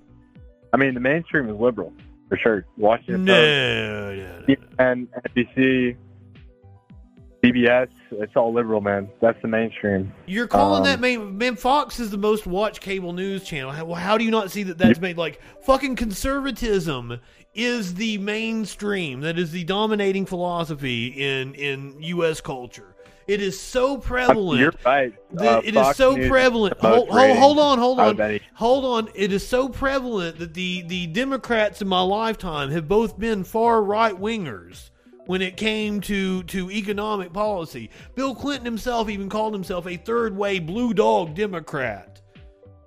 I 0.72 0.76
mean, 0.76 0.94
the 0.94 1.00
mainstream 1.00 1.48
is 1.48 1.56
liberal 1.56 1.92
for 2.28 2.36
sure. 2.36 2.64
Washington 2.76 3.24
no, 3.24 4.44
Post, 4.46 4.62
and 4.78 5.08
NBC, 5.34 5.96
CBS, 7.42 7.88
it's 8.10 8.36
all 8.36 8.52
liberal, 8.52 8.80
man. 8.80 9.08
That's 9.20 9.40
the 9.42 9.48
mainstream. 9.48 10.12
You're 10.26 10.46
calling 10.46 10.80
Um, 10.80 10.84
that 10.84 11.00
main 11.00 11.38
man? 11.38 11.56
Fox 11.56 12.00
is 12.00 12.10
the 12.10 12.18
most 12.18 12.46
watched 12.46 12.80
cable 12.80 13.12
news 13.12 13.44
channel. 13.44 13.70
How, 13.70 13.92
how 13.94 14.18
do 14.18 14.24
you 14.24 14.30
not 14.30 14.50
see 14.50 14.64
that? 14.64 14.78
That's 14.78 15.00
made 15.00 15.16
like 15.16 15.40
fucking 15.62 15.96
conservatism 15.96 17.20
is 17.54 17.94
the 17.94 18.18
mainstream. 18.18 19.20
That 19.20 19.38
is 19.38 19.52
the 19.52 19.64
dominating 19.64 20.26
philosophy 20.26 21.06
in 21.06 21.54
in 21.54 22.02
U.S. 22.02 22.40
culture. 22.40 22.94
It 23.28 23.42
is 23.42 23.60
so 23.60 23.98
prevalent. 23.98 24.60
You're 24.60 24.72
right. 24.86 25.12
Uh, 25.38 25.60
it 25.62 25.74
is 25.76 25.82
Fox 25.82 25.98
so 25.98 26.16
News 26.16 26.30
prevalent. 26.30 26.78
Hold, 26.80 27.10
hold, 27.10 27.58
on, 27.58 27.78
hold 27.78 28.00
on, 28.00 28.40
hold 28.54 28.84
on. 28.86 29.08
It 29.14 29.32
is 29.34 29.46
so 29.46 29.68
prevalent 29.68 30.38
that 30.38 30.54
the 30.54 30.82
the 30.82 31.06
Democrats 31.08 31.82
in 31.82 31.88
my 31.88 32.00
lifetime 32.00 32.70
have 32.70 32.88
both 32.88 33.18
been 33.18 33.44
far 33.44 33.82
right 33.82 34.18
wingers 34.18 34.88
when 35.26 35.42
it 35.42 35.58
came 35.58 36.00
to 36.00 36.42
to 36.44 36.70
economic 36.70 37.34
policy. 37.34 37.90
Bill 38.14 38.34
Clinton 38.34 38.64
himself 38.64 39.10
even 39.10 39.28
called 39.28 39.52
himself 39.52 39.86
a 39.86 39.98
third 39.98 40.34
way 40.34 40.58
blue 40.58 40.94
dog 40.94 41.34
Democrat. 41.34 42.22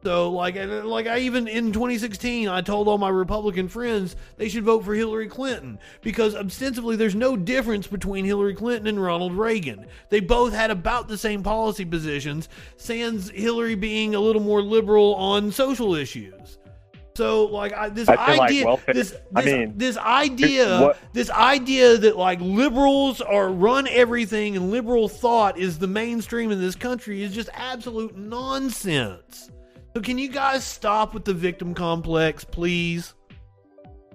So 0.03 0.31
like 0.31 0.55
like 0.83 1.05
I 1.05 1.19
even 1.19 1.47
in 1.47 1.71
2016 1.71 2.47
I 2.47 2.61
told 2.61 2.87
all 2.87 2.97
my 2.97 3.09
Republican 3.09 3.67
friends 3.67 4.15
they 4.37 4.49
should 4.49 4.63
vote 4.63 4.83
for 4.83 4.95
Hillary 4.95 5.27
Clinton 5.27 5.77
because 6.01 6.33
ostensibly 6.33 6.95
there's 6.95 7.13
no 7.13 7.37
difference 7.37 7.85
between 7.85 8.25
Hillary 8.25 8.55
Clinton 8.55 8.87
and 8.87 9.01
Ronald 9.01 9.33
Reagan. 9.33 9.85
They 10.09 10.19
both 10.19 10.53
had 10.53 10.71
about 10.71 11.07
the 11.07 11.17
same 11.17 11.43
policy 11.43 11.85
positions, 11.85 12.49
sans 12.77 13.29
Hillary 13.29 13.75
being 13.75 14.15
a 14.15 14.19
little 14.19 14.41
more 14.41 14.63
liberal 14.63 15.13
on 15.15 15.51
social 15.51 15.93
issues. 15.93 16.57
So 17.13 17.45
like 17.45 17.73
I, 17.73 17.89
this 17.89 18.09
I 18.09 18.15
feel 18.15 18.37
like 18.37 18.49
idea 18.49 18.77
this 18.87 19.15
I 19.35 19.41
this, 19.41 19.53
mean, 19.53 19.73
this 19.77 19.97
idea 19.97 20.95
this 21.13 21.29
idea 21.29 21.97
that 21.97 22.17
like 22.17 22.39
liberals 22.41 23.21
are 23.21 23.49
run 23.49 23.87
everything 23.87 24.55
and 24.55 24.71
liberal 24.71 25.07
thought 25.07 25.59
is 25.59 25.77
the 25.77 25.87
mainstream 25.87 26.51
in 26.51 26.59
this 26.59 26.75
country 26.75 27.21
is 27.21 27.35
just 27.35 27.49
absolute 27.53 28.17
nonsense. 28.17 29.51
So 29.93 30.01
can 30.01 30.17
you 30.17 30.29
guys 30.29 30.63
stop 30.63 31.13
with 31.13 31.25
the 31.25 31.33
victim 31.33 31.73
complex, 31.73 32.43
please? 32.43 33.13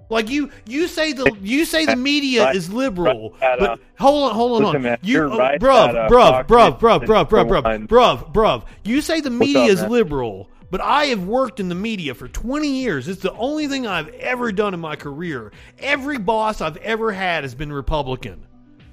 Like 0.09 0.29
you, 0.29 0.49
you 0.65 0.87
say 0.87 1.11
the 1.11 1.35
you 1.41 1.65
say 1.65 1.85
the 1.85 1.97
media 1.97 2.45
Right. 2.45 2.55
is 2.55 2.71
liberal, 2.71 3.35
Right, 3.41 3.59
uh, 3.61 3.75
but 3.75 3.79
hold 3.99 4.29
on, 4.29 4.35
hold 4.35 4.51
on, 4.53 4.63
listen, 4.63 4.75
on. 4.77 4.81
man, 4.83 4.97
you, 5.01 5.21
oh, 5.23 5.37
right 5.37 5.59
bruv, 5.59 5.91
that, 5.91 6.05
uh, 6.05 6.09
bruv, 6.09 6.47
bruv, 6.47 6.79
bruv, 6.79 7.01
bruv, 7.05 7.27
bruv, 7.27 7.61
bruv, 7.61 7.87
bruv, 7.87 8.33
bruv. 8.33 8.63
You 8.85 9.01
say 9.01 9.19
the 9.19 9.29
media 9.29 9.63
up, 9.63 9.69
is 9.69 9.81
man? 9.81 9.89
liberal, 9.91 10.49
but 10.71 10.79
I 10.79 11.07
have 11.07 11.25
worked 11.25 11.59
in 11.59 11.67
the 11.67 11.75
media 11.75 12.13
for 12.15 12.29
20 12.29 12.69
years. 12.69 13.09
It's 13.09 13.21
the 13.21 13.33
only 13.33 13.67
thing 13.67 13.85
I've 13.85 14.07
ever 14.09 14.53
done 14.53 14.73
in 14.73 14.79
my 14.79 14.95
career. 14.95 15.51
Every 15.79 16.17
boss 16.17 16.61
I've 16.61 16.77
ever 16.77 17.11
had 17.11 17.43
has 17.43 17.53
been 17.53 17.71
Republican. 17.73 18.47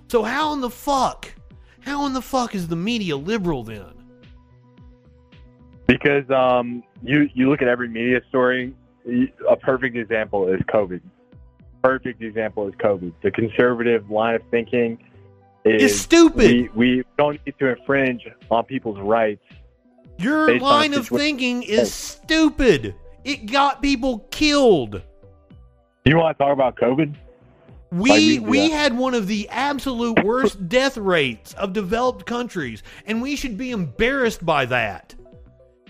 So 0.09 0.25
how 0.25 0.53
in 0.53 0.61
the 0.61 0.71
fuck, 0.71 1.33
how 1.79 2.07
in 2.07 2.13
the 2.13 2.23
fuck 2.23 2.57
is 2.57 2.67
the 2.67 2.77
media 2.77 3.17
liberal 3.17 3.63
then? 3.63 3.94
Because 5.87 6.29
um, 6.31 6.83
you 7.03 7.29
you 7.35 7.51
look 7.51 7.63
at 7.63 7.69
every 7.69 7.89
media 7.89 8.21
story. 8.29 8.75
A 9.51 9.57
perfect 9.57 9.97
example 9.97 10.49
is 10.49 10.61
COVID. 10.63 11.03
Perfect 11.83 12.23
example 12.23 12.67
is 12.69 12.75
COVID. 12.77 13.13
The 13.23 13.31
conservative 13.31 14.11
line 14.11 14.37
of 14.37 14.43
thinking 14.51 14.99
is 15.65 16.01
stupid. 16.01 16.71
We, 16.75 16.97
we 16.97 17.05
don't 17.19 17.39
need 17.45 17.55
to 17.59 17.77
infringe 17.77 18.27
on 18.51 18.65
people's 18.65 18.99
rights. 19.01 19.45
Your 20.19 20.59
line 20.59 20.95
of 20.95 21.07
thinking 21.09 21.63
is 21.65 21.93
stupid. 21.93 22.95
It 23.25 23.47
got 23.53 23.83
people 23.83 24.21
killed. 24.31 25.03
You 26.07 26.17
want 26.17 26.39
to 26.39 26.45
talk 26.45 26.53
about 26.53 26.77
COVID? 26.77 27.15
We 27.91 28.09
Like, 28.11 28.21
we- 28.21 28.39
we 28.41 28.71
had 28.71 28.97
one 28.97 29.15
of 29.15 29.27
the 29.27 29.49
absolute 29.51 30.23
worst 30.25 30.69
death 30.69 30.97
rates 30.97 31.53
of 31.55 31.73
developed 31.73 32.25
countries, 32.27 32.83
and 33.07 33.21
we 33.21 33.37
should 33.37 33.59
be 33.59 33.71
embarrassed 33.71 34.45
by 34.45 34.65
that. 34.67 35.14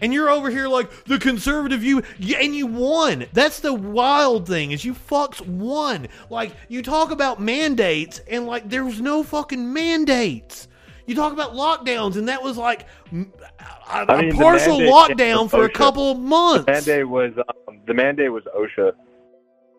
And 0.04 0.12
you're 0.12 0.28
over 0.28 0.50
here 0.50 0.68
like 0.68 1.04
the 1.06 1.18
conservative 1.18 1.80
view, 1.80 2.02
and 2.38 2.54
you 2.54 2.66
won. 2.66 3.24
That's 3.32 3.60
the 3.60 3.72
wild 3.72 4.46
thing 4.46 4.72
is 4.72 4.84
you 4.84 4.92
fucks 4.92 5.40
won. 5.40 6.08
Like 6.28 6.52
you 6.68 6.82
talk 6.82 7.10
about 7.10 7.40
mandates, 7.40 8.20
and 8.28 8.44
like 8.46 8.68
there 8.68 8.84
was 8.84 9.00
no 9.00 9.22
fucking 9.22 9.72
mandates. 9.72 10.68
You 11.06 11.14
talk 11.14 11.32
about 11.32 11.54
lockdowns, 11.54 12.16
and 12.16 12.28
that 12.28 12.42
was 12.42 12.58
like 12.58 12.86
a, 13.12 13.16
a 13.16 14.12
I 14.12 14.20
mean, 14.20 14.28
the 14.28 14.36
partial 14.36 14.78
lockdown 14.78 15.48
for 15.48 15.64
a 15.64 15.70
couple 15.70 16.10
of 16.12 16.18
months. 16.18 16.66
The 16.66 16.72
mandate 16.72 17.08
was 17.08 17.32
um, 17.38 17.80
the 17.86 17.94
mandate 17.94 18.30
was 18.30 18.44
OSHA. 18.54 18.92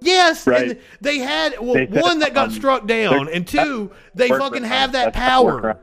Yes, 0.01 0.47
Right. 0.47 0.71
and 0.71 0.79
they 1.01 1.19
had 1.19 1.59
well, 1.59 1.75
They 1.75 1.85
said, 1.85 2.01
one 2.01 2.17
that 2.17 2.33
got 2.33 2.47
um, 2.47 2.53
struck 2.55 2.87
down, 2.87 3.29
and 3.29 3.47
two, 3.47 3.91
they 4.15 4.29
fucking 4.29 4.63
have 4.63 4.93
that 4.93 5.13
power. 5.13 5.79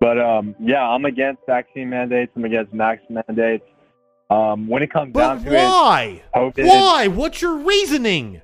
But 0.00 0.20
um, 0.20 0.54
yeah, 0.60 0.82
I'm 0.82 1.04
against 1.04 1.42
vaccine 1.46 1.90
mandates. 1.90 2.32
I'm 2.36 2.44
against 2.44 2.72
max 2.72 3.02
mandates. 3.08 3.64
Um, 4.30 4.68
when 4.68 4.82
it 4.82 4.92
comes 4.92 5.12
But 5.12 5.36
down 5.36 5.44
to 5.44 5.50
why? 5.50 6.22
it, 6.34 6.36
COVID, 6.38 6.66
Why? 6.68 6.78
Why? 6.80 7.06
What's 7.08 7.40
your 7.40 7.56
reasoning? 7.56 8.42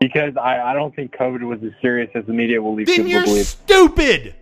Because 0.00 0.36
I, 0.36 0.58
I 0.58 0.74
don't 0.74 0.94
think 0.96 1.12
COVID 1.16 1.42
was 1.42 1.60
as 1.64 1.70
serious 1.80 2.10
as 2.16 2.24
the 2.26 2.32
media 2.32 2.60
will 2.60 2.74
lead 2.74 2.88
Then 2.88 2.96
people 2.96 3.10
you're 3.12 3.20
to 3.22 3.26
believe. 3.26 3.46
stupid. 3.46 4.34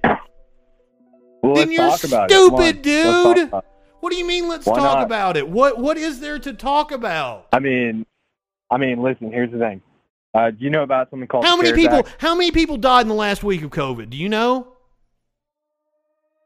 Well, 1.42 1.54
then 1.54 1.70
you're 1.70 1.86
talk 1.86 2.04
about 2.04 2.30
it. 2.30 2.34
Come 2.34 2.46
stupid, 2.56 2.82
dude. 2.82 3.50
What 4.00 4.10
do 4.10 4.16
you 4.16 4.26
mean? 4.26 4.48
Let's 4.48 4.64
Why 4.66 4.76
talk 4.76 4.98
not? 4.98 5.02
about 5.04 5.36
it. 5.36 5.46
What 5.46 5.78
What 5.78 5.98
is 5.98 6.20
there 6.20 6.38
to 6.38 6.54
talk 6.54 6.90
about? 6.90 7.48
I 7.52 7.58
mean, 7.58 8.06
I 8.70 8.78
mean, 8.78 9.02
listen. 9.02 9.30
Here's 9.30 9.52
the 9.52 9.58
thing. 9.58 9.82
Uh, 10.32 10.50
do 10.50 10.56
you 10.60 10.70
know 10.70 10.82
about 10.82 11.10
something 11.10 11.28
called 11.28 11.44
How 11.44 11.56
many 11.56 11.74
people? 11.74 11.98
Act? 11.98 12.16
How 12.18 12.34
many 12.34 12.50
people 12.50 12.78
died 12.78 13.02
in 13.02 13.08
the 13.08 13.14
last 13.14 13.42
week 13.44 13.62
of 13.62 13.70
COVID? 13.70 14.08
Do 14.08 14.16
you 14.16 14.30
know? 14.30 14.68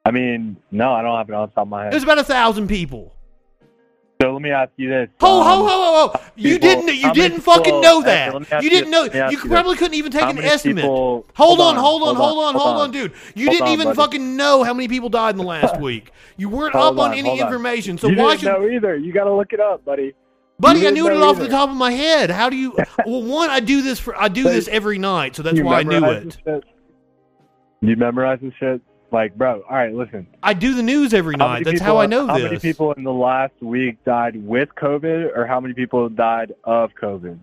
I 0.05 0.11
mean, 0.11 0.57
no, 0.71 0.93
I 0.93 1.03
don't 1.03 1.17
have 1.17 1.29
it 1.29 1.35
on 1.35 1.49
the 1.49 1.55
top 1.55 1.63
of 1.63 1.69
my 1.69 1.83
It 1.83 1.85
head. 1.87 1.95
was 1.95 2.03
about 2.03 2.19
a 2.19 2.25
thousand 2.25 2.69
people. 2.69 3.13
So 4.23 4.33
let 4.33 4.43
me 4.43 4.51
ask 4.51 4.71
you 4.77 4.89
this. 4.89 5.09
Ho 5.21 5.41
um, 5.41 5.47
ho 5.47 5.57
ho 5.57 5.69
ho 5.69 6.09
ho! 6.09 6.21
You 6.37 6.55
people- 6.59 6.69
didn't. 6.69 6.95
You 6.95 7.13
didn't 7.13 7.41
fucking 7.41 7.81
know 7.81 8.01
that. 8.03 8.63
You 8.63 8.71
didn't 8.71 8.91
know. 8.91 9.03
let 9.03 9.15
me 9.15 9.21
ask 9.21 9.33
You 9.33 9.39
this. 9.39 9.49
probably 9.49 9.77
couldn't 9.77 9.95
even 9.95 10.13
take 10.13 10.23
an 10.23 10.39
estimate. 10.39 10.77
people- 10.85 11.27
hold, 11.35 11.61
on, 11.61 11.77
on, 11.77 11.83
hold 11.83 12.03
on, 12.05 12.17
hold 12.17 12.45
on, 12.45 12.55
hold 12.55 12.77
on, 12.77 12.81
on. 12.83 12.91
dude. 12.93 13.13
You 13.35 13.51
didn't 13.51 13.67
on, 13.67 13.73
even 13.73 13.85
buddy. 13.89 13.97
fucking 13.97 14.37
know 14.37 14.63
how 14.63 14.73
many 14.73 14.89
people 14.89 15.09
died 15.09 15.31
in 15.31 15.39
the 15.39 15.45
last 15.45 15.81
week. 15.81 16.13
You 16.37 16.49
weren't 16.49 16.75
up 16.75 16.97
on, 16.97 17.13
any 17.13 17.41
information. 17.41 17.99
So 17.99 18.09
you 18.09 18.17
why 18.17 18.37
didn't 18.37 18.41
should 18.41 18.61
know 18.63 18.69
either? 18.69 18.97
You 18.97 19.13
got 19.13 19.25
to 19.25 19.35
look 19.35 19.53
it 19.53 19.61
up, 19.61 19.85
buddy. 19.85 20.15
Buddy, 20.61 20.87
I 20.87 20.91
knew 20.91 21.09
it 21.09 21.17
off 21.17 21.39
the 21.39 21.49
top 21.49 21.69
of 21.69 21.77
my 21.77 21.91
head. 21.91 22.31
How 22.31 22.49
do 22.49 22.57
you? 22.57 22.77
Well, 23.07 23.23
one, 23.25 23.51
I 23.51 23.59
do 23.61 23.83
this 23.83 23.99
for 23.99 24.17
I 24.19 24.29
do 24.29 24.45
this 24.45 24.69
every 24.69 24.99
night, 24.99 25.35
so 25.35 25.43
that's 25.43 25.61
why 25.61 25.81
I 25.81 25.83
knew 25.83 26.05
it. 26.05 26.39
You 27.81 27.97
memorize 27.97 28.39
this 28.41 28.53
shit? 28.61 28.81
Like, 29.15 29.37
bro, 29.37 29.63
all 29.71 29.77
right, 29.77 29.95
listen. 29.95 30.27
I 30.43 30.55
do 30.55 30.75
the 30.75 30.83
news 30.83 31.15
every 31.15 31.37
night. 31.37 31.65
That's 31.65 31.75
people- 31.79 31.87
how 31.87 31.99
I 32.01 32.07
know 32.07 32.27
How 32.27 32.35
this. 32.35 32.45
many 32.45 32.59
people 32.59 32.93
in 32.95 33.05
the 33.05 33.13
last 33.13 33.53
week 33.61 34.03
died 34.05 34.35
with 34.45 34.71
COVID, 34.75 35.37
or 35.37 35.47
how 35.47 35.61
many 35.61 35.73
people 35.73 36.09
died 36.09 36.53
of 36.65 36.91
COVID? 37.01 37.39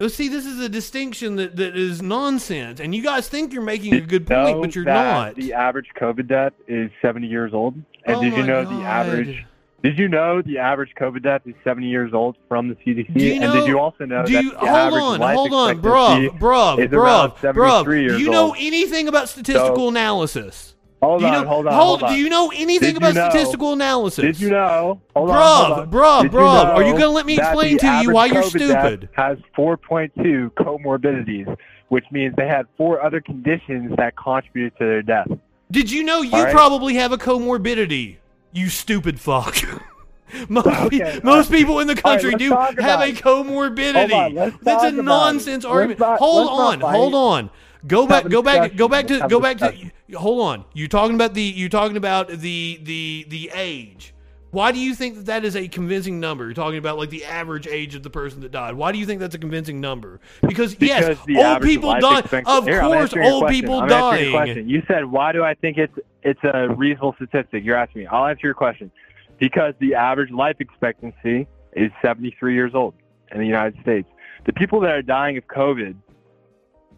Well, 0.00 0.08
see, 0.08 0.28
this 0.28 0.44
is 0.46 0.60
a 0.60 0.68
distinction 0.68 1.36
that, 1.36 1.56
that 1.56 1.76
is 1.76 2.00
nonsense, 2.02 2.80
and 2.80 2.94
you 2.94 3.02
guys 3.02 3.28
think 3.28 3.52
you're 3.52 3.62
making 3.62 3.94
a 3.94 4.00
good 4.00 4.28
Know 4.28 4.44
point, 4.46 4.60
but 4.62 4.74
you're 4.74 4.84
not. 4.84 5.34
The 5.36 5.52
average 5.52 5.88
COVID 6.00 6.26
death 6.26 6.52
is 6.66 6.90
70 7.02 7.26
years 7.26 7.52
old. 7.54 7.74
And 8.06 8.16
Oh 8.16 8.20
did 8.22 8.32
you 8.34 8.44
know 8.44 8.64
God. 8.64 8.72
the 8.80 8.84
average? 8.86 9.44
Did 9.84 9.98
you 9.98 10.08
know 10.08 10.40
the 10.40 10.56
average 10.56 10.92
COVID 10.98 11.22
death 11.22 11.42
is 11.44 11.54
70 11.62 11.86
years 11.86 12.14
old 12.14 12.36
from 12.48 12.68
the 12.70 12.74
CDC? 12.76 13.12
Do 13.12 13.22
you 13.22 13.32
and 13.34 13.42
know- 13.42 13.52
did 13.52 13.66
you 13.68 13.78
also 13.78 14.06
know 14.06 14.24
do 14.24 14.32
that 14.32 14.42
you, 14.42 14.50
the 14.52 14.56
hold 14.56 14.70
average 14.70 15.02
on, 15.02 15.20
life 15.20 15.36
hold 15.36 15.52
on, 15.52 15.82
bruv, 15.82 16.38
bruv, 16.38 16.78
is 16.82 16.90
bruv, 16.90 17.38
73 17.40 17.52
bruv. 17.52 18.00
years 18.00 18.16
Do 18.16 18.22
you 18.24 18.30
know 18.30 18.46
old? 18.46 18.56
anything 18.58 19.08
about 19.08 19.28
statistical 19.28 19.76
So- 19.76 19.88
analysis? 19.88 20.70
Hold 21.02 21.20
do 21.20 21.26
you 21.26 21.32
on, 21.34 21.42
know, 21.42 21.48
hold 21.50 21.66
on, 21.66 21.72
hold 21.74 22.02
on. 22.02 22.12
Do 22.14 22.18
you 22.18 22.30
know 22.30 22.48
anything 22.56 22.78
Did 22.80 22.92
you 22.92 22.96
about 22.96 23.14
know- 23.14 23.28
statistical 23.28 23.72
analysis? 23.74 24.24
Did 24.24 24.40
you 24.40 24.48
know? 24.48 25.02
Hold 25.14 25.28
on, 25.28 25.36
bruv, 25.36 25.66
hold 25.66 25.78
on. 25.80 25.90
bruv, 25.90 26.22
Did 26.22 26.32
you 26.32 26.38
bruv. 26.38 26.64
Are 26.64 26.82
you 26.82 26.92
gonna 26.94 27.08
let 27.10 27.26
me 27.26 27.36
explain 27.36 27.76
to 27.76 28.00
you 28.02 28.10
why 28.10 28.24
you're 28.24 28.42
COVID 28.42 28.58
death 28.68 28.86
stupid? 28.86 29.08
Has 29.12 29.36
4.2 29.54 30.50
comorbidities, 30.52 31.54
which 31.88 32.06
means 32.10 32.34
they 32.36 32.48
had 32.48 32.64
four 32.78 33.02
other 33.04 33.20
conditions 33.20 33.92
that 33.98 34.16
contributed 34.16 34.78
to 34.78 34.84
their 34.86 35.02
death. 35.02 35.28
Did 35.70 35.90
you 35.90 36.04
know 36.04 36.22
you 36.22 36.32
right. 36.32 36.50
probably 36.54 36.94
have 36.94 37.12
a 37.12 37.18
comorbidity? 37.18 38.16
You 38.54 38.68
stupid 38.70 39.20
fuck. 39.20 39.56
most 40.48 40.64
pe- 40.66 40.70
Okay, 40.86 41.20
most 41.22 41.26
all 41.26 41.36
right. 41.40 41.50
people 41.50 41.80
in 41.80 41.86
the 41.86 41.94
country 41.94 42.30
let's 42.30 42.42
do 42.42 42.50
have 42.50 43.00
a 43.00 43.12
comorbidity. 43.12 44.12
On, 44.52 44.58
That's 44.62 44.84
a 44.84 44.92
nonsense 44.92 45.64
argument. 45.64 46.00
Not- 46.00 46.18
hold 46.18 46.48
on, 46.48 46.80
hold 46.80 47.14
on. 47.14 47.50
Go 47.86 48.06
back. 48.06 48.28
Go 48.28 48.40
back. 48.42 48.76
Go 48.76 48.88
back 48.88 49.06
to. 49.08 49.26
Go 49.28 49.40
back 49.40 49.58
to. 49.58 49.74
Hold 50.16 50.40
on. 50.46 50.64
You're 50.72 50.88
talking 50.88 51.14
about 51.14 51.34
the? 51.34 51.42
You're 51.42 51.68
talking 51.68 51.96
about 51.98 52.28
the 52.28 52.80
the 52.82 53.26
the 53.28 53.50
age? 53.54 54.14
Why 54.52 54.70
do 54.70 54.78
you 54.78 54.94
think 54.94 55.16
that 55.16 55.26
that 55.26 55.44
is 55.44 55.56
a 55.56 55.66
convincing 55.66 56.20
number? 56.20 56.44
You're 56.44 56.54
talking 56.54 56.78
about 56.78 56.96
like 56.96 57.10
the 57.10 57.24
average 57.24 57.66
age 57.66 57.96
of 57.96 58.04
the 58.04 58.08
person 58.08 58.40
that 58.42 58.52
died. 58.52 58.74
Why 58.74 58.92
do 58.92 58.98
you 58.98 59.04
think 59.04 59.18
that's 59.18 59.34
a 59.34 59.38
convincing 59.38 59.80
number? 59.80 60.20
Because, 60.46 60.76
yes, 60.78 61.08
Because 61.08 61.24
the 61.26 61.44
old 61.44 61.60
people 61.60 61.92
die. 61.98 62.20
Of 62.46 62.64
Here, 62.64 62.80
course, 62.80 63.12
old 63.16 63.42
question. 63.42 63.48
people 63.48 63.84
dying. 63.88 64.68
You 64.68 64.84
said, 64.86 65.06
why 65.06 65.32
do 65.32 65.42
I 65.42 65.54
think 65.54 65.76
it's 65.76 65.92
it's 66.24 66.40
a 66.42 66.68
reasonable 66.74 67.14
statistic? 67.14 67.64
You're 67.64 67.76
asking 67.76 68.02
me. 68.02 68.06
I'll 68.06 68.26
answer 68.26 68.46
your 68.46 68.54
question. 68.54 68.90
Because 69.38 69.74
the 69.78 69.94
average 69.94 70.30
life 70.30 70.56
expectancy 70.60 71.46
is 71.74 71.90
73 72.02 72.54
years 72.54 72.72
old 72.74 72.94
in 73.32 73.38
the 73.38 73.46
United 73.46 73.80
States. 73.82 74.08
The 74.46 74.52
people 74.52 74.80
that 74.80 74.92
are 74.92 75.02
dying 75.02 75.36
of 75.36 75.46
COVID 75.46 75.94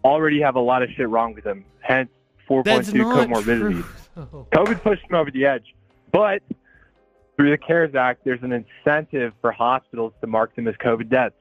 already 0.04 0.40
have 0.40 0.54
a 0.54 0.60
lot 0.60 0.82
of 0.82 0.90
shit 0.90 1.08
wrong 1.08 1.34
with 1.34 1.44
them. 1.44 1.64
Hence, 1.80 2.10
4.2 2.48 2.92
comorbidities. 2.92 3.84
COVID 4.16 4.82
pushed 4.82 5.02
them 5.08 5.18
over 5.18 5.30
the 5.30 5.46
edge. 5.46 5.74
But 6.12 6.42
through 7.36 7.50
the 7.50 7.58
CARES 7.58 7.94
Act, 7.94 8.24
there's 8.24 8.42
an 8.42 8.52
incentive 8.52 9.32
for 9.40 9.50
hospitals 9.52 10.12
to 10.20 10.26
mark 10.26 10.54
them 10.56 10.68
as 10.68 10.74
COVID 10.76 11.08
deaths, 11.08 11.34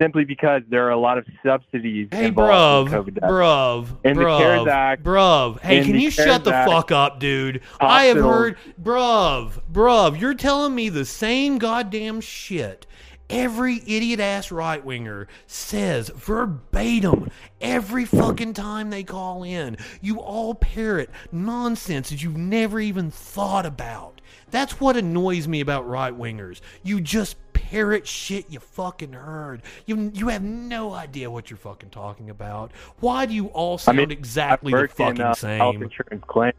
simply 0.00 0.24
because 0.24 0.62
there 0.68 0.86
are 0.86 0.90
a 0.90 0.98
lot 0.98 1.18
of 1.18 1.26
subsidies 1.44 2.08
Hey, 2.10 2.26
involved 2.26 2.92
bruv, 2.92 3.08
in 3.08 3.14
COVID 3.14 3.28
bruv, 3.28 3.88
In 4.04 4.16
the 4.16 4.22
bruv, 4.22 4.38
CARES 4.38 4.66
Act, 4.68 5.02
bruv. 5.02 5.60
Hey, 5.60 5.84
can 5.84 5.94
you 5.94 6.10
CARES 6.10 6.14
shut 6.14 6.44
the 6.44 6.54
Act, 6.54 6.70
fuck 6.70 6.92
up, 6.92 7.20
dude? 7.20 7.60
I 7.80 8.04
have 8.04 8.18
heard, 8.18 8.56
bruv, 8.82 9.60
bruv. 9.72 10.20
You're 10.20 10.34
telling 10.34 10.74
me 10.74 10.88
the 10.88 11.04
same 11.04 11.58
goddamn 11.58 12.20
shit. 12.20 12.86
Every 13.28 13.82
idiot 13.86 14.20
ass 14.20 14.52
right 14.52 14.84
winger 14.84 15.26
says 15.48 16.10
verbatim 16.14 17.28
every 17.60 18.04
fucking 18.04 18.52
time 18.52 18.90
they 18.90 19.02
call 19.02 19.42
in. 19.42 19.78
You 20.00 20.20
all 20.20 20.54
parrot 20.54 21.10
nonsense 21.32 22.10
that 22.10 22.22
you've 22.22 22.36
never 22.36 22.78
even 22.78 23.10
thought 23.10 23.66
about. 23.66 24.20
That's 24.50 24.80
what 24.80 24.96
annoys 24.96 25.48
me 25.48 25.60
about 25.60 25.88
right 25.88 26.16
wingers. 26.16 26.60
You 26.84 27.00
just 27.00 27.36
parrot 27.70 28.06
shit 28.06 28.46
you 28.48 28.60
fucking 28.60 29.12
heard. 29.12 29.62
You 29.86 30.10
you 30.14 30.28
have 30.28 30.42
no 30.42 30.92
idea 30.92 31.30
what 31.30 31.50
you're 31.50 31.56
fucking 31.56 31.90
talking 31.90 32.30
about. 32.30 32.70
Why 33.00 33.26
do 33.26 33.34
you 33.34 33.46
all 33.48 33.74
I 33.74 33.76
sound 33.78 33.98
mean, 33.98 34.10
exactly 34.12 34.72
the 34.72 34.78
worked 34.78 35.00
in, 35.00 35.06
fucking 35.06 35.20
uh, 35.20 35.26
Health 35.26 35.38
same? 35.38 35.82
insurance 35.82 36.24
claim. 36.28 36.52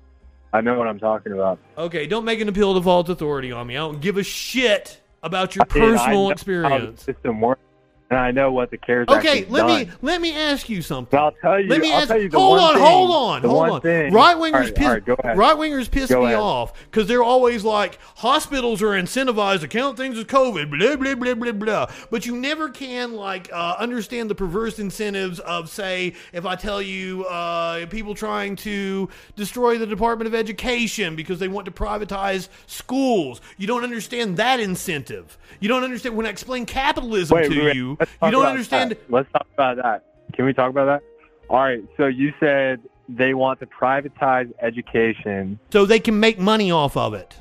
I 0.54 0.62
know 0.62 0.78
what 0.78 0.88
I'm 0.88 1.00
talking 1.00 1.32
about. 1.34 1.60
Okay, 1.78 2.08
don't 2.08 2.26
make 2.26 2.42
an 2.42 2.50
appeal 2.50 2.74
to 2.74 2.82
false 2.82 3.08
authority 3.10 3.52
on 3.52 3.68
me. 3.68 3.76
I 3.76 3.80
don't 3.80 4.02
give 4.02 4.18
a 4.18 4.24
shit 4.24 5.02
about 5.24 5.56
your 5.56 5.64
I 5.70 5.76
I 5.76 5.80
personal 5.80 6.30
experience. 6.32 7.04
system 7.04 7.40
works, 7.42 7.62
and 8.10 8.18
I 8.20 8.32
know 8.32 8.52
what 8.52 8.72
the 8.72 8.78
CARES 8.78 9.08
Okay, 9.10 9.46
let 9.50 9.66
me 9.66 9.90
let 10.02 10.22
me 10.22 10.34
ask 10.34 10.70
you 10.70 10.82
something. 10.82 11.10
But 11.12 11.20
I'll 11.24 11.32
tell 11.42 11.60
you. 11.60 11.68
Let 11.70 11.82
me 11.82 11.92
I'll 11.92 12.00
ask. 12.00 12.08
tell 12.08 12.22
you 12.22 12.30
the 12.30 12.40
hold 12.40 12.58
one 12.58 12.64
on, 12.70 12.74
thing- 12.76 12.84
hold 12.84 13.12
on, 13.12 13.42
hold 13.42 13.70
on. 13.70 13.82
thing- 13.82 14.14
Right 14.14 14.38
wingers 14.38 14.54
right, 14.54 14.76
piss. 15.06 15.18
right. 15.26 15.36
Right 15.38 15.56
wingers 15.58 15.92
piss 15.92 16.10
Go 16.10 16.20
me 16.22 16.28
ahead. 16.28 16.38
off 16.40 16.74
because 16.86 17.08
they're 17.08 17.24
always 17.24 17.64
like 17.66 18.00
hospitals 18.18 18.82
are 18.82 18.92
incentivized 18.92 19.60
to 19.62 19.68
count 19.68 19.98
things 19.98 20.18
as 20.18 20.24
COVID. 20.26 20.70
Blah 20.70 20.96
blah 20.96 21.16
blah 21.16 21.34
blah 21.36 21.52
blah. 21.52 21.88
But 22.10 22.26
you 22.26 22.36
never 22.38 22.70
can 22.70 23.14
like 23.14 23.50
uh, 23.52 23.76
understand 23.78 24.30
the 24.30 24.36
perverse 24.36 24.80
incentives 24.80 25.40
of 25.40 25.70
say 25.70 26.14
if 26.32 26.46
I 26.46 26.56
tell 26.56 26.82
you 26.82 27.26
uh, 27.26 27.88
people 27.88 28.16
trying 28.16 28.56
to 28.58 29.10
destroy 29.36 29.78
the 29.78 29.86
Department 29.88 30.28
of 30.28 30.34
Education 30.36 31.16
because 31.16 31.40
they 31.40 31.48
want 31.50 31.66
to 31.66 31.72
privatize 31.72 32.48
schools. 32.68 33.42
You 33.58 33.68
don't 33.68 33.84
understand 33.84 34.38
that 34.38 34.60
incentive. 34.60 35.38
You 35.60 35.68
don't 35.68 35.84
understand 35.84 36.16
when 36.16 36.26
I 36.26 36.30
explain 36.30 36.66
capitalism 36.66 37.36
Wait, 37.36 37.50
to 37.52 37.64
wait, 37.66 37.76
you. 37.76 37.97
You 38.24 38.32
don't 38.32 38.46
understand. 38.46 38.92
that. 38.92 39.12
Let's 39.12 39.32
talk 39.32 39.48
about 39.54 39.78
that. 39.78 40.04
Can 40.34 40.46
we 40.46 40.54
talk 40.54 40.70
about 40.70 40.86
that? 40.86 41.04
All 41.50 41.60
right. 41.62 41.84
So 41.98 42.08
you 42.08 42.34
said 42.40 42.82
they 43.10 43.34
want 43.34 43.60
to 43.62 43.66
privatize 43.66 44.52
education. 44.62 45.60
so 45.72 45.86
they 45.86 46.00
can 46.00 46.20
make 46.20 46.38
money 46.38 46.72
off 46.72 46.98
of 46.98 47.14
it. 47.14 47.36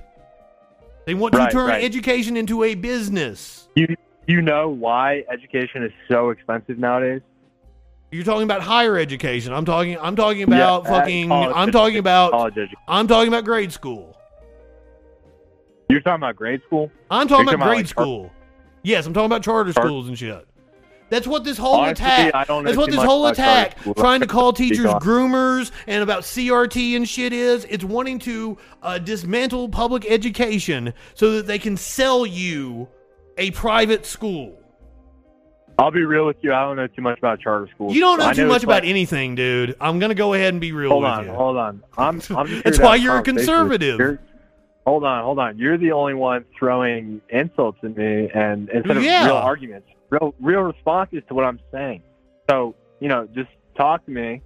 They 1.07 1.15
want 1.15 1.33
to 1.35 1.39
Right, 1.39 1.53
turn 1.53 1.69
right. 1.69 1.85
education 1.85 2.37
into 2.37 2.63
a 2.65 2.75
business. 2.75 3.69
You 3.77 3.95
you 4.27 4.43
know 4.43 4.69
why 4.69 5.25
education 5.31 5.85
is 5.85 5.93
so 6.09 6.31
expensive 6.31 6.79
nowadays? 6.79 7.21
You're 8.11 8.25
talking 8.25 8.45
about 8.45 8.61
higher 8.63 8.97
education. 8.97 9.53
I'm 9.53 9.65
talking. 9.65 9.99
I'm 9.99 10.17
talking 10.17 10.43
about 10.43 10.85
Yeah, 10.85 10.91
uh, 10.91 10.99
fucking. 11.01 11.31
I'm 11.33 11.71
talking 11.71 11.99
about. 11.99 12.31
college 12.33 12.53
education. 12.55 12.79
I'm 12.89 13.07
talking 13.09 13.29
about 13.29 13.45
grade 13.45 13.73
school. 13.73 14.17
You're 15.89 16.01
talking 16.01 16.23
about 16.23 16.35
grade 16.37 16.61
school? 16.67 16.91
I'm 17.11 17.29
talking 17.29 17.49
about 17.55 17.67
grade 17.67 17.77
like, 17.79 17.87
char- 17.87 18.05
school. 18.05 18.31
Yes, 18.87 19.05
I'm 19.05 19.13
talking 19.13 19.27
about 19.27 19.43
charter 19.43 19.73
Char- 19.73 19.85
schools 19.85 20.07
and 20.07 20.17
shit. 20.17 20.47
That's 21.09 21.27
what 21.27 21.43
this 21.43 21.59
whole 21.59 21.75
Honestly, 21.75 22.05
attack. 22.05 22.49
Know 22.49 22.63
That's 22.63 22.77
what 22.77 22.89
this 22.89 23.03
whole 23.03 23.27
attack, 23.27 23.77
trying 23.97 24.21
to 24.21 24.29
call 24.29 24.53
teachers 24.53 24.87
groomers 24.87 25.73
and 25.89 26.05
about 26.05 26.23
CRT 26.23 26.95
and 26.95 27.09
shit 27.09 27.33
is. 27.33 27.65
It's 27.69 27.83
wanting 27.83 28.21
to 28.21 28.57
uh, 28.85 28.99
dismantle 28.99 29.71
public 29.71 30.09
education 30.09 30.95
so 31.15 31.33
that 31.33 31.49
they 31.49 31.59
can 31.59 31.77
sell 31.77 32.25
you 32.25 32.87
a 33.39 33.51
private 33.51 34.07
school. 34.07 34.57
I'll 35.81 35.91
be 35.91 36.05
real 36.05 36.25
with 36.25 36.37
you. 36.43 36.53
I 36.55 36.63
don't 36.63 36.77
know 36.77 36.87
too 36.87 37.03
much 37.03 37.19
about 37.19 37.41
charter 37.41 37.69
schools. 37.75 37.93
You 37.93 38.01
don't 38.01 38.21
know 38.21 38.27
I 38.29 38.33
too 38.35 38.47
much 38.47 38.63
about 38.63 38.83
like- 38.85 38.89
anything, 38.91 39.35
dude. 39.35 39.75
I'm 39.81 39.99
gonna 39.99 40.15
go 40.15 40.33
ahead 40.35 40.55
and 40.55 40.61
be 40.61 40.71
real 40.71 40.91
Hold 40.91 41.03
with 41.03 41.11
on, 41.13 41.25
you. 41.27 41.33
hold 41.33 41.57
on. 41.57 41.83
I'm. 41.99 42.23
I'm 42.31 42.61
That's 42.65 42.79
why 42.79 42.95
you're 42.95 43.19
a 43.19 43.23
conservative. 43.23 44.19
Hold 44.87 45.03
on, 45.03 45.25
hold 45.25 45.41
on. 45.41 45.59
You're 45.59 45.77
the 45.77 45.91
only 45.91 46.15
one 46.15 46.45
throwing 46.57 47.21
insults 47.29 47.79
at 47.83 47.97
me, 47.97 48.31
and 48.33 48.69
instead 48.69 48.97
of 48.97 49.03
Yeah. 49.03 49.27
real 49.27 49.37
arguments, 49.37 49.89
real 50.11 50.33
real 50.41 50.61
responses 50.61 51.25
to 51.29 51.35
what 51.35 51.45
I'm 51.45 51.59
saying. 51.73 52.03
So 52.49 52.77
you 53.01 53.09
know, 53.09 53.29
just 53.35 53.51
talk 53.77 54.05
to 54.07 54.13
me, 54.13 54.41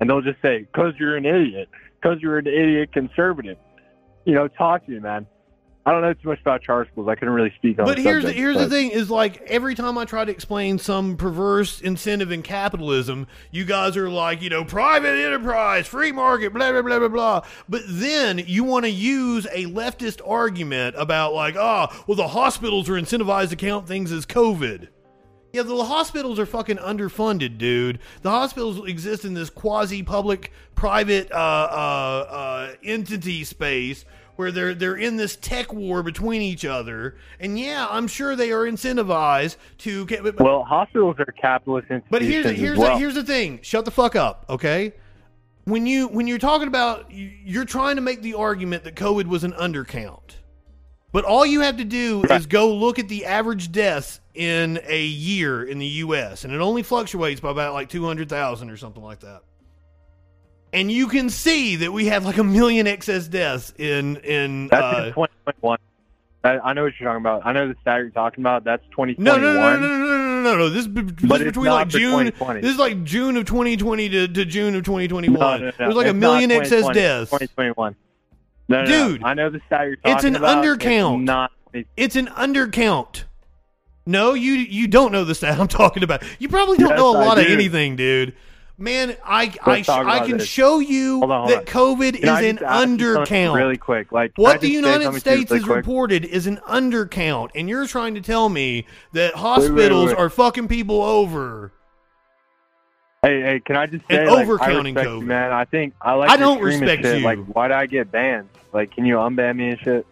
and 0.00 0.10
they'll 0.10 0.20
just 0.20 0.42
say, 0.42 0.66
"Cause 0.72 0.94
you're 0.98 1.16
an 1.16 1.24
idiot. 1.24 1.68
Cause 2.02 2.18
you're 2.20 2.38
an 2.38 2.48
idiot 2.48 2.92
conservative." 2.92 3.56
You 4.24 4.34
know, 4.34 4.48
talk 4.48 4.84
to 4.86 4.90
me, 4.90 4.98
man. 4.98 5.26
I 5.88 5.92
don't 5.92 6.02
know 6.02 6.12
too 6.12 6.28
much 6.28 6.40
about 6.42 6.60
charter 6.60 6.86
schools. 6.92 7.08
I 7.08 7.14
couldn't 7.14 7.32
really 7.32 7.52
speak 7.56 7.78
on. 7.78 7.86
But 7.86 7.96
the 7.96 8.02
here's 8.02 8.22
the, 8.22 8.28
subject, 8.28 8.38
here's 8.38 8.58
the 8.58 8.68
thing: 8.68 8.90
is 8.90 9.10
like 9.10 9.40
every 9.46 9.74
time 9.74 9.96
I 9.96 10.04
try 10.04 10.22
to 10.22 10.30
explain 10.30 10.78
some 10.78 11.16
perverse 11.16 11.80
incentive 11.80 12.30
in 12.30 12.42
capitalism, 12.42 13.26
you 13.52 13.64
guys 13.64 13.96
are 13.96 14.10
like, 14.10 14.42
you 14.42 14.50
know, 14.50 14.66
private 14.66 15.18
enterprise, 15.18 15.86
free 15.86 16.12
market, 16.12 16.52
blah 16.52 16.72
blah 16.72 16.82
blah 16.82 16.98
blah 16.98 17.08
blah. 17.08 17.40
But 17.70 17.84
then 17.86 18.38
you 18.46 18.64
want 18.64 18.84
to 18.84 18.90
use 18.90 19.46
a 19.46 19.64
leftist 19.64 20.20
argument 20.28 20.94
about 20.98 21.32
like, 21.32 21.56
ah, 21.56 22.04
well, 22.06 22.16
the 22.16 22.28
hospitals 22.28 22.90
are 22.90 23.00
incentivized 23.00 23.48
to 23.48 23.56
count 23.56 23.88
things 23.88 24.12
as 24.12 24.26
COVID. 24.26 24.88
Yeah, 25.54 25.62
the 25.62 25.84
hospitals 25.84 26.38
are 26.38 26.44
fucking 26.44 26.76
underfunded, 26.76 27.56
dude. 27.56 28.00
The 28.20 28.30
hospitals 28.30 28.86
exist 28.86 29.24
in 29.24 29.32
this 29.32 29.48
quasi-public, 29.48 30.52
private 30.74 31.32
uh, 31.32 31.34
uh, 31.34 32.26
uh, 32.30 32.74
entity 32.84 33.44
space 33.44 34.04
where 34.38 34.52
they're 34.52 34.72
they're 34.72 34.94
in 34.96 35.16
this 35.16 35.34
tech 35.34 35.72
war 35.72 36.00
between 36.04 36.42
each 36.42 36.64
other. 36.64 37.16
And 37.40 37.58
yeah, 37.58 37.88
I'm 37.90 38.06
sure 38.06 38.36
they 38.36 38.52
are 38.52 38.62
incentivized 38.62 39.56
to. 39.78 40.06
Get, 40.06 40.22
but, 40.22 40.38
Well, 40.38 40.62
hospitals 40.62 41.16
are 41.18 41.24
capitalist 41.26 41.90
institutions 41.90 42.08
but 42.08 42.22
here's 42.22 42.46
here's 42.56 42.78
well. 42.78 42.92
the, 42.92 42.98
here's 43.00 43.16
the 43.16 43.24
thing. 43.24 43.58
Shut 43.62 43.84
the 43.84 43.90
fuck 43.90 44.14
up, 44.14 44.44
okay? 44.48 44.92
When 45.64 45.86
you 45.86 46.06
when 46.06 46.28
you're 46.28 46.38
talking 46.38 46.68
about 46.68 47.10
you- 47.10 47.32
you're 47.44 47.64
trying 47.64 47.96
to 47.96 48.00
make 48.02 48.22
the 48.22 48.34
argument 48.34 48.84
that 48.84 48.94
COVID 48.94 49.26
was 49.26 49.42
an 49.42 49.52
undercount. 49.54 50.36
But 51.10 51.24
all 51.24 51.44
you 51.44 51.62
have 51.62 51.78
to 51.78 51.84
do 51.84 52.22
is 52.30 52.46
go 52.46 52.72
look 52.72 53.00
at 53.00 53.08
the 53.08 53.24
average 53.24 53.72
deaths 53.72 54.20
in 54.34 54.78
a 54.86 55.02
year 55.04 55.64
in 55.64 55.78
the 55.80 55.86
U.S. 55.86 56.44
and 56.44 56.52
it 56.54 56.60
only 56.60 56.84
fluctuates 56.84 57.40
by 57.40 57.50
about 57.50 57.74
like 57.74 57.88
two 57.88 58.04
hundred 58.04 58.28
thousand 58.28 58.70
or 58.70 58.76
something 58.76 59.02
like 59.02 59.18
that 59.20 59.42
and 60.72 60.90
you 60.90 61.08
can 61.08 61.30
see 61.30 61.76
that 61.76 61.92
we 61.92 62.06
have 62.06 62.24
like 62.24 62.38
a 62.38 62.44
million 62.44 62.86
excess 62.86 63.28
deaths 63.28 63.72
in 63.78 64.16
in. 64.18 64.68
That's 64.68 64.96
uh, 64.96 65.02
in 65.04 65.14
2021. 65.14 65.78
I, 66.44 66.72
know 66.72 66.84
what 66.84 66.92
you're 66.98 67.08
talking 67.08 67.20
about. 67.20 67.42
I 67.44 67.52
know 67.52 67.68
the 67.68 67.74
stat 67.80 67.98
you're 68.00 68.10
talking 68.10 68.42
about. 68.42 68.64
That's 68.64 68.82
2021. 68.90 69.24
No, 69.24 69.36
no, 69.36 69.52
no, 69.52 69.76
no, 69.76 69.98
no, 69.98 70.16
no, 70.16 70.42
no, 70.42 70.56
no. 70.56 70.68
This, 70.70 70.86
this 70.86 71.42
between 71.42 71.66
like 71.66 71.88
June. 71.88 72.32
This 72.60 72.72
is 72.72 72.78
like 72.78 73.04
June 73.04 73.36
of 73.36 73.44
2020 73.44 74.08
to, 74.08 74.28
to 74.28 74.44
June 74.44 74.74
of 74.74 74.84
2021. 74.84 75.38
No, 75.38 75.56
no, 75.56 75.64
no. 75.64 75.72
There's 75.76 75.94
like 75.94 76.06
it's 76.06 76.12
a 76.12 76.14
million 76.14 76.50
excess 76.50 76.88
deaths. 76.94 77.30
2021. 77.30 77.96
No, 78.68 78.82
no, 78.82 78.86
Dude, 78.86 79.24
I 79.24 79.34
know 79.34 79.50
the 79.50 79.60
stat 79.66 79.86
you're 79.86 79.96
talking 79.96 80.12
about. 80.12 80.16
It's 80.16 80.24
an 80.24 80.36
about. 80.36 80.64
undercount. 80.64 81.20
It's 81.20 81.26
not. 81.26 81.52
It's 81.96 82.16
an 82.16 82.26
undercount. 82.28 83.24
No, 84.06 84.34
you 84.34 84.52
you 84.52 84.88
don't 84.88 85.12
know 85.12 85.24
the 85.24 85.34
stat 85.34 85.58
I'm 85.58 85.68
talking 85.68 86.02
about. 86.02 86.22
You 86.38 86.48
probably 86.48 86.78
don't 86.78 86.90
yes, 86.90 86.98
know 86.98 87.10
a 87.10 87.18
lot 87.18 87.34
do. 87.34 87.42
of 87.42 87.48
anything, 87.48 87.96
dude. 87.96 88.34
Man, 88.80 89.16
I 89.24 89.52
I, 89.64 89.70
Let's 89.70 89.88
I 89.88 90.24
can 90.24 90.38
this. 90.38 90.46
show 90.46 90.78
you 90.78 91.18
Hold 91.18 91.32
on, 91.32 91.48
hold 91.48 91.50
that. 91.60 91.66
COVID 91.66 92.14
is 92.14 92.22
an 92.28 92.56
just 92.58 92.62
ask 92.62 92.88
you 92.88 93.12
something 93.12 93.34
undercount. 93.36 93.54
Really 93.56 93.76
quick, 93.76 94.12
like 94.12 94.32
What 94.36 94.60
the 94.60 94.68
United 94.70 95.02
something 95.02 95.20
to 95.20 95.30
you 95.30 95.36
States 95.36 95.50
really 95.50 95.60
has 95.60 95.66
quick? 95.66 95.76
reported 95.78 96.24
is 96.24 96.46
an 96.46 96.58
undercount, 96.58 97.50
and 97.56 97.68
you're 97.68 97.88
trying 97.88 98.14
to 98.14 98.20
tell 98.20 98.48
me 98.48 98.86
that 99.14 99.34
hospitals 99.34 100.10
wait. 100.10 100.16
are 100.18 100.30
fucking 100.30 100.68
people 100.68 101.02
over. 101.02 101.72
Hey, 103.22 103.40
hey, 103.42 103.60
can 103.60 103.74
I 103.76 103.86
just 103.86 104.06
say, 104.08 104.18
And 104.18 104.30
like, 104.30 104.46
overcounting 104.46 104.60
I 104.60 105.00
respect 105.00 105.08
COVID. 105.08 105.20
you, 105.22 105.26
man. 105.26 105.52
I 105.52 105.64
think 105.64 105.94
I 106.00 106.12
like. 106.14 106.30
I 106.30 106.36
don't 106.36 106.62
respect 106.62 107.02
shit. 107.02 107.18
you. 107.18 107.24
Like, 107.24 107.40
why 107.46 107.66
do 107.66 107.74
I 107.74 107.86
get 107.86 108.12
banned? 108.12 108.48
Like, 108.72 108.92
can 108.94 109.04
you 109.04 109.16
unban 109.16 109.56
me 109.56 109.70
and 109.70 109.80
shit? 109.80 110.06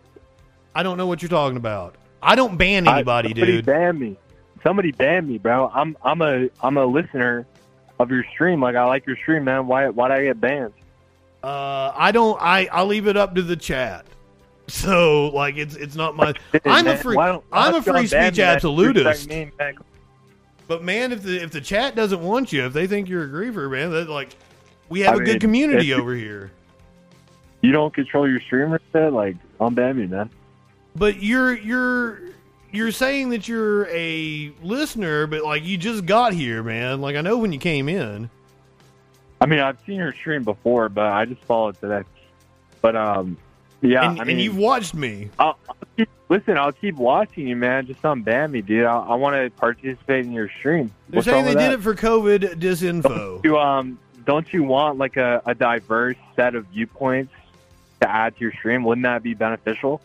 I 0.75 0.83
don't 0.83 0.97
know 0.97 1.07
what 1.07 1.23
you're 1.23 1.29
talking 1.29 1.57
about. 1.57 1.95
I 2.21 2.35
don't 2.35 2.57
ban 2.57 2.89
I- 2.89 2.97
anybody, 2.97 3.29
somebody 3.29 3.53
dude. 3.53 3.67
Ban 3.67 3.97
me. 3.97 4.17
Somebody 4.65 4.91
ban 4.91 5.29
me, 5.29 5.39
bro. 5.39 5.71
I'm 5.73 5.97
I'm 6.03 6.21
a 6.21 6.49
I'm 6.61 6.77
a 6.79 6.85
listener 6.85 7.47
of 7.99 8.11
your 8.11 8.25
stream. 8.33 8.61
Like 8.61 8.77
I 8.77 8.85
like 8.85 9.07
your 9.07 9.17
stream, 9.17 9.45
man. 9.45 9.67
Why 9.67 9.89
why 9.89 10.09
did 10.09 10.19
I 10.19 10.25
get 10.25 10.41
banned? 10.41 10.73
Uh, 11.43 11.93
I 11.95 12.13
don't. 12.13 12.41
I 12.41 12.67
I 12.67 12.83
leave 12.83 13.07
it 13.07 13.17
up 13.17 13.35
to 13.37 13.43
the 13.43 13.57
chat. 13.57 14.07
So 14.69 15.29
like 15.29 15.57
it's 15.57 15.77
it's 15.77 15.95
not 15.95 16.17
my. 16.17 16.35
I'm 16.65 16.89
a 16.89 16.97
free. 16.97 17.15
why 17.15 17.29
don't- 17.29 17.45
why 17.51 17.69
I'm 17.69 17.75
a 17.77 17.83
free 17.83 18.09
speech 18.09 18.13
me, 18.13 18.19
man? 18.19 18.35
You're 18.35 18.47
absolutist. 18.47 19.29
saying 19.29 19.47
me, 19.51 19.53
man. 19.61 19.75
But 20.67 20.83
man, 20.83 21.13
if 21.13 21.23
the 21.23 21.41
if 21.41 21.53
the 21.53 21.61
chat 21.61 21.95
doesn't 21.95 22.21
want 22.21 22.53
you, 22.53 22.67
if 22.67 22.73
they 22.73 22.89
think 22.89 23.09
you're 23.09 23.23
a 23.23 23.29
griefer, 23.29 23.71
man, 23.71 23.93
that 23.93 24.09
like 24.11 24.35
we 24.89 25.01
have 25.03 25.13
I 25.13 25.15
a 25.15 25.19
mean, 25.19 25.25
good 25.27 25.41
community 25.41 25.93
over 25.93 26.17
here. 26.17 26.51
You 27.61 27.71
don't 27.71 27.95
control 27.95 28.29
your 28.29 28.41
streamer. 28.41 28.81
Like 28.93 29.37
unban 29.61 29.95
me, 29.95 30.07
man. 30.09 30.31
But 30.97 31.23
you're 31.23 31.57
you're 31.57 32.19
you're 32.77 32.93
saying 32.93 33.31
that 33.31 33.49
you're 33.49 33.89
a 33.89 34.53
listener, 34.63 35.27
but 35.27 35.43
like 35.45 35.65
you 35.65 35.77
just 35.77 36.07
got 36.07 36.33
here, 36.33 36.63
man. 36.63 37.01
Like 37.01 37.17
I 37.17 37.21
know 37.21 37.39
when 37.39 37.53
you 37.53 37.59
came 37.59 37.89
in. 37.89 38.31
I 39.41 39.47
mean, 39.47 39.61
I've 39.61 39.79
seen 39.87 39.97
your 39.97 40.13
stream 40.13 40.45
before, 40.45 40.89
but 40.89 41.07
I 41.07 41.25
just 41.25 41.43
followed 41.43 41.79
today. 41.81 42.03
But 42.81 42.97
um, 42.97 43.37
yeah, 43.83 44.11
and, 44.11 44.21
I 44.21 44.25
mean, 44.25 44.37
and 44.37 44.41
you've 44.41 44.57
watched 44.57 44.95
me. 44.95 45.31
I'll, 45.39 45.59
I'll 45.69 45.77
keep, 45.97 46.09
listen, 46.29 46.57
I'll 46.57 46.73
keep 46.73 46.97
watching 46.97 47.47
you, 47.47 47.57
man. 47.57 47.87
Just 47.87 48.03
unban 48.03 48.51
me, 48.51 48.63
dude. 48.63 48.87
I, 48.87 48.99
I 48.99 49.15
want 49.15 49.37
to 49.37 49.51
participate 49.59 50.25
in 50.25 50.33
your 50.33 50.49
stream. 50.49 50.93
They're 51.09 51.19
What's 51.19 51.29
saying 51.29 51.45
they 51.45 51.55
did 51.55 51.73
it 51.73 51.83
for 51.83 51.95
COVID 51.95 52.61
disinfo. 52.61 53.45
You 53.45 53.59
um, 53.59 53.99
don't 54.25 54.51
you 54.53 54.65
want 54.65 54.99
like 54.99 55.17
a, 55.17 55.43
a 55.47 55.55
diverse 55.55 56.17
set 56.35 56.55
of 56.55 56.67
viewpoints 56.67 57.33
to 58.01 58.11
add 58.11 58.37
to 58.37 58.41
your 58.41 58.53
stream? 58.53 58.85
Wouldn't 58.85 59.05
that 59.05 59.23
be 59.23 59.35
beneficial? 59.35 60.01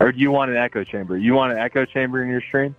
Or 0.00 0.12
do 0.12 0.18
you 0.18 0.30
want 0.30 0.50
an 0.50 0.56
echo 0.56 0.84
chamber? 0.84 1.18
You 1.18 1.34
want 1.34 1.52
an 1.52 1.58
echo 1.58 1.84
chamber 1.84 2.22
in 2.22 2.28
your 2.28 2.40
stream? 2.40 2.74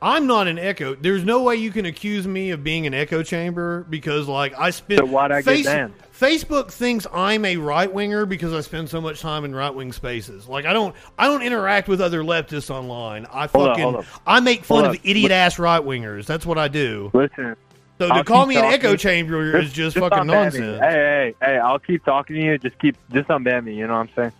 I'm 0.00 0.26
not 0.26 0.48
an 0.48 0.58
echo. 0.58 0.96
There's 0.96 1.24
no 1.24 1.44
way 1.44 1.56
you 1.56 1.70
can 1.70 1.86
accuse 1.86 2.26
me 2.26 2.50
of 2.50 2.64
being 2.64 2.88
an 2.88 2.94
echo 2.94 3.22
chamber 3.22 3.86
because, 3.88 4.26
like, 4.26 4.52
I 4.58 4.70
spend. 4.70 4.98
So 4.98 5.06
why'd 5.06 5.30
I 5.30 5.42
get 5.42 5.64
banned? 5.64 5.94
Facebook 6.12 6.72
thinks 6.72 7.06
I'm 7.12 7.44
a 7.44 7.56
right 7.56 7.92
winger 7.92 8.26
because 8.26 8.52
I 8.52 8.60
spend 8.62 8.88
so 8.88 9.00
much 9.00 9.20
time 9.20 9.44
in 9.44 9.54
right 9.54 9.72
wing 9.72 9.92
spaces. 9.92 10.48
Like, 10.48 10.66
I 10.66 10.72
don't, 10.72 10.94
I 11.18 11.26
don't 11.28 11.42
interact 11.42 11.86
with 11.86 12.00
other 12.00 12.22
leftists 12.22 12.68
online. 12.68 13.26
I 13.26 13.46
Hold 13.46 13.68
fucking, 13.68 13.96
up. 13.96 14.04
I 14.26 14.40
make 14.40 14.64
fun 14.64 14.84
Hold 14.84 14.96
of 14.96 15.00
idiot 15.04 15.30
ass 15.30 15.60
right 15.60 15.82
wingers. 15.82 16.26
That's 16.26 16.44
what 16.44 16.58
I 16.58 16.66
do. 16.66 17.10
Listen. 17.14 17.56
So 17.98 18.08
to 18.08 18.14
I'll 18.14 18.24
call 18.24 18.46
me 18.46 18.56
an 18.56 18.62
talking. 18.62 18.74
echo 18.74 18.96
chamber 18.96 19.56
is 19.56 19.72
just, 19.72 19.96
fucking 19.96 20.26
nonsense. 20.26 20.80
Hey, 20.80 21.34
hey, 21.40 21.46
hey! 21.46 21.58
I'll 21.58 21.78
keep 21.78 22.04
talking 22.04 22.34
to 22.34 22.42
you. 22.42 22.58
Just 22.58 22.76
keep, 22.80 22.96
just 23.12 23.28
unban 23.28 23.64
me. 23.64 23.76
You 23.76 23.86
know 23.86 23.92
what 23.92 24.00
I'm 24.00 24.14
saying? 24.16 24.32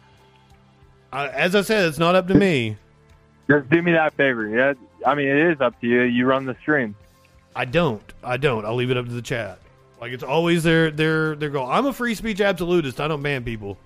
I, 1.12 1.28
as 1.28 1.54
I 1.54 1.60
said, 1.62 1.86
it's 1.88 1.98
not 1.98 2.14
up 2.14 2.26
to 2.28 2.34
me. 2.34 2.76
Just 3.50 3.68
do 3.70 3.82
me 3.82 3.92
that 3.92 4.14
favor. 4.14 4.46
Yeah, 4.48 4.74
I 5.06 5.14
mean, 5.14 5.28
it 5.28 5.52
is 5.52 5.60
up 5.60 5.78
to 5.80 5.86
you. 5.86 6.02
You 6.02 6.26
run 6.26 6.46
the 6.46 6.56
stream. 6.62 6.94
I 7.54 7.64
don't. 7.66 8.02
I 8.24 8.36
don't. 8.38 8.64
I'll 8.64 8.74
leave 8.76 8.90
it 8.90 8.96
up 8.96 9.04
to 9.06 9.12
the 9.12 9.20
chat. 9.22 9.58
Like 10.00 10.12
it's 10.12 10.22
always 10.24 10.62
their 10.62 10.90
their 10.90 11.36
their 11.36 11.50
goal. 11.50 11.66
I'm 11.70 11.86
a 11.86 11.92
free 11.92 12.14
speech 12.14 12.40
absolutist. 12.40 13.00
I 13.00 13.08
don't 13.08 13.22
ban 13.22 13.44
people. 13.44 13.76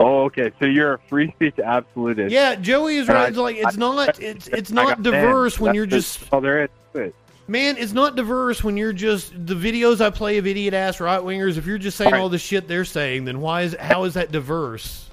Oh, 0.00 0.24
okay. 0.26 0.52
So 0.60 0.66
you're 0.66 0.94
a 0.94 0.98
free 1.08 1.32
speech 1.32 1.58
absolutist. 1.58 2.30
Yeah, 2.32 2.54
Joey 2.54 2.98
is 2.98 3.08
right. 3.08 3.16
I- 3.16 3.26
It's 3.28 3.36
like 3.36 3.56
it's 3.56 3.74
I- 3.76 3.78
not 3.80 4.18
it's 4.22 4.46
it's 4.48 4.70
not 4.70 4.86
got 4.86 5.02
banned. 5.02 5.04
diverse 5.26 5.58
when 5.58 5.70
That's 5.70 5.76
you're 5.76 5.86
just- 5.86 6.18
just 6.20 6.32
all 6.32 6.40
there 6.40 6.62
is 6.64 6.70
it. 6.94 7.14
man. 7.48 7.76
It's 7.78 7.92
not 7.92 8.14
diverse 8.14 8.62
when 8.62 8.76
you're 8.76 8.92
just 8.92 9.32
the 9.46 9.54
videos 9.54 10.00
I 10.00 10.10
play 10.10 10.38
of 10.38 10.46
idiot 10.46 10.72
ass 10.72 11.00
right 11.00 11.20
wingers. 11.20 11.56
If 11.56 11.66
you're 11.66 11.78
just 11.78 11.96
saying 11.96 12.12
Right. 12.12 12.20
all 12.20 12.28
the 12.28 12.38
shit 12.38 12.68
they're 12.68 12.84
saying, 12.84 13.24
then 13.24 13.40
why 13.40 13.62
is 13.62 13.74
how 13.80 14.04
is 14.04 14.14
that 14.14 14.30
diverse? 14.30 15.07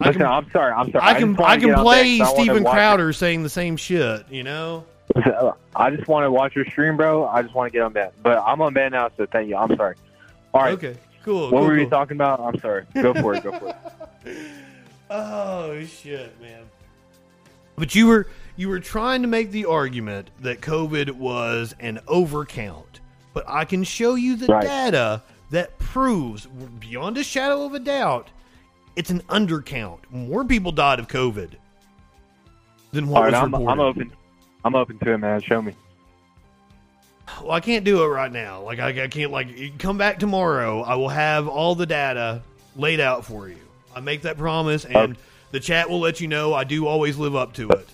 I 0.00 0.06
Listen, 0.08 0.20
can- 0.22 0.30
I'm 0.30 0.50
sorry. 0.52 0.72
I'm 0.72 0.90
sorry. 0.92 1.04
I 1.04 1.14
can 1.18 1.36
I 1.40 1.56
can 1.58 1.74
play 1.74 2.18
'cause 2.18 2.28
I 2.28 2.32
wanna 2.32 2.42
Steven 2.44 2.62
watch 2.64 2.74
Crowder 2.74 3.12
saying 3.12 3.42
the 3.42 3.48
same 3.48 3.76
shit. 3.76 4.26
You 4.30 4.44
know. 4.44 4.84
I 5.74 5.90
just 5.90 6.06
want 6.06 6.24
to 6.24 6.30
watch 6.30 6.54
your 6.54 6.66
stream, 6.66 6.96
bro. 6.96 7.26
I 7.26 7.42
just 7.42 7.54
want 7.54 7.72
to 7.72 7.76
get 7.76 7.82
on 7.82 7.92
banned, 7.94 8.12
but 8.22 8.38
I'm 8.46 8.60
on 8.60 8.74
ban 8.74 8.92
now, 8.92 9.10
so 9.16 9.26
thank 9.26 9.48
you. 9.48 9.56
I'm 9.56 9.74
sorry. 9.76 9.96
All 10.52 10.62
right. 10.62 10.74
Okay. 10.74 10.96
Cool. 11.24 11.50
What 11.50 11.60
cool, 11.60 11.66
were 11.66 11.78
you 11.78 11.88
talking 11.88 12.16
about? 12.16 12.40
I'm 12.40 12.58
sorry. 12.60 12.84
Go 12.94 13.12
for 13.14 13.34
it. 13.34 13.42
Go 13.42 13.52
for 13.58 13.68
it. 14.24 14.36
Oh 15.10 15.82
shit, 15.84 16.38
man. 16.40 16.64
But 17.76 17.94
you 17.94 18.06
were 18.08 18.26
you 18.56 18.68
were 18.68 18.80
trying 18.80 19.22
to 19.22 19.28
make 19.28 19.50
the 19.52 19.64
argument 19.64 20.30
that 20.40 20.60
COVID 20.60 21.12
was 21.12 21.74
an 21.80 22.00
overcount. 22.06 23.00
But 23.32 23.44
I 23.48 23.64
can 23.64 23.84
show 23.84 24.16
you 24.16 24.36
the 24.36 24.46
Right. 24.48 24.64
data 24.64 25.22
that 25.50 25.78
proves 25.78 26.44
beyond 26.46 27.16
a 27.16 27.22
shadow 27.24 27.64
of 27.64 27.72
a 27.72 27.78
doubt 27.78 28.28
it's 28.98 29.10
an 29.10 29.20
undercount. 29.28 30.00
More 30.10 30.44
people 30.44 30.72
died 30.72 30.98
of 30.98 31.06
COVID 31.06 31.52
than 32.90 33.06
what 33.06 33.18
All 33.18 33.22
right, 33.22 33.32
was 33.32 33.40
I'm, 33.40 33.52
reported. 33.52 33.70
I'm 33.70 33.80
open. 33.80 34.12
I'm 34.64 34.74
open 34.74 34.98
to 34.98 35.12
it, 35.12 35.18
man. 35.18 35.40
Show 35.40 35.62
me. 35.62 35.72
Well, 37.40 37.52
I 37.52 37.60
can't 37.60 37.84
do 37.84 38.02
it 38.02 38.08
right 38.08 38.32
now. 38.32 38.62
Like 38.62 38.80
I, 38.80 39.04
I 39.04 39.08
can't 39.08 39.30
like 39.30 39.78
come 39.78 39.98
back 39.98 40.18
tomorrow. 40.18 40.82
I 40.82 40.96
will 40.96 41.10
have 41.10 41.46
all 41.46 41.76
the 41.76 41.86
data 41.86 42.42
laid 42.74 42.98
out 42.98 43.24
for 43.24 43.48
you. 43.48 43.58
I 43.94 44.00
make 44.00 44.22
that 44.22 44.36
promise, 44.36 44.84
and 44.84 45.16
the 45.52 45.60
chat 45.60 45.88
will 45.88 46.00
let 46.00 46.20
you 46.20 46.26
know. 46.26 46.52
I 46.52 46.64
do 46.64 46.88
always 46.88 47.16
live 47.16 47.36
up 47.36 47.52
to 47.54 47.68
it. 47.68 47.88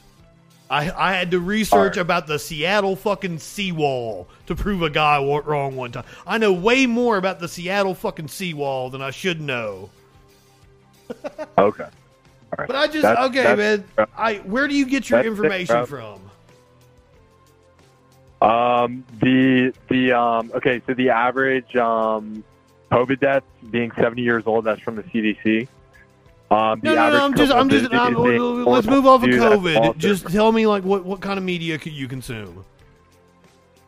I 0.70 0.90
I 0.90 1.12
had 1.12 1.32
to 1.32 1.40
research 1.40 1.98
about 1.98 2.26
the 2.26 2.38
Seattle 2.38 2.96
fucking 2.96 3.40
seawall 3.40 4.26
to 4.46 4.54
prove 4.54 4.80
a 4.80 4.88
guy 4.88 5.22
wrong 5.22 5.76
one 5.76 5.92
time. 5.92 6.04
I 6.26 6.38
know 6.38 6.52
way 6.54 6.86
more 6.86 7.18
about 7.18 7.40
the 7.40 7.48
Seattle 7.48 7.94
fucking 7.94 8.28
seawall 8.28 8.88
than 8.88 9.02
I 9.02 9.10
should 9.10 9.42
know. 9.42 9.90
Okay. 11.58 11.86
Right. 12.56 12.68
But 12.68 12.76
I 12.76 12.86
just 12.86 13.02
That's- 13.02 13.26
okay, 13.30 13.42
that's- 13.42 13.58
man. 13.96 14.06
I 14.16 14.34
where 14.38 14.68
do 14.68 14.76
you 14.76 14.86
get 14.86 15.10
your 15.10 15.18
That's 15.18 15.26
it, 15.26 15.30
information 15.30 15.84
bro. 15.86 16.18
from? 18.40 18.48
Um, 18.48 19.04
the 19.20 19.72
the 19.88 20.12
um, 20.12 20.52
okay, 20.54 20.82
so 20.86 20.94
the 20.94 21.10
average 21.10 21.74
um, 21.76 22.44
COVID 22.92 23.20
deaths 23.20 23.46
being 23.70 23.90
70 23.98 24.22
years 24.22 24.44
old. 24.46 24.64
That's 24.64 24.80
from 24.82 24.96
the 24.96 25.02
CDC. 25.04 25.66
Um, 26.50 26.80
the 26.80 26.90
No, 26.90 26.94
no, 26.94 27.10
no. 27.10 27.24
I'm 27.24 27.34
just, 27.34 27.52
I'm 27.52 27.68
just. 27.70 27.92
I'm, 27.92 28.14
let's 28.64 28.86
move 28.86 29.06
off 29.06 29.22
of 29.22 29.30
COVID. 29.30 29.96
Just 29.96 30.28
tell 30.28 30.52
me 30.52 30.66
like 30.66 30.84
what 30.84 31.04
what 31.04 31.20
kind 31.20 31.38
of 31.38 31.44
media 31.44 31.78
could 31.78 31.92
you 31.92 32.06
consume? 32.08 32.64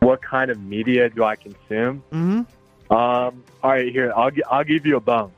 what 0.01 0.23
kind 0.23 0.51
of 0.53 0.63
media 0.63 1.11
do 1.11 1.25
I 1.25 1.35
consume? 1.35 2.03
Mm-hmm. 2.13 2.93
Um, 2.93 3.43
all 3.63 3.71
right, 3.71 3.91
here 3.91 4.13
I'll 4.17 4.31
I'll 4.51 4.65
give 4.65 4.87
you 4.87 4.97
a 4.97 5.01
bone. 5.01 5.33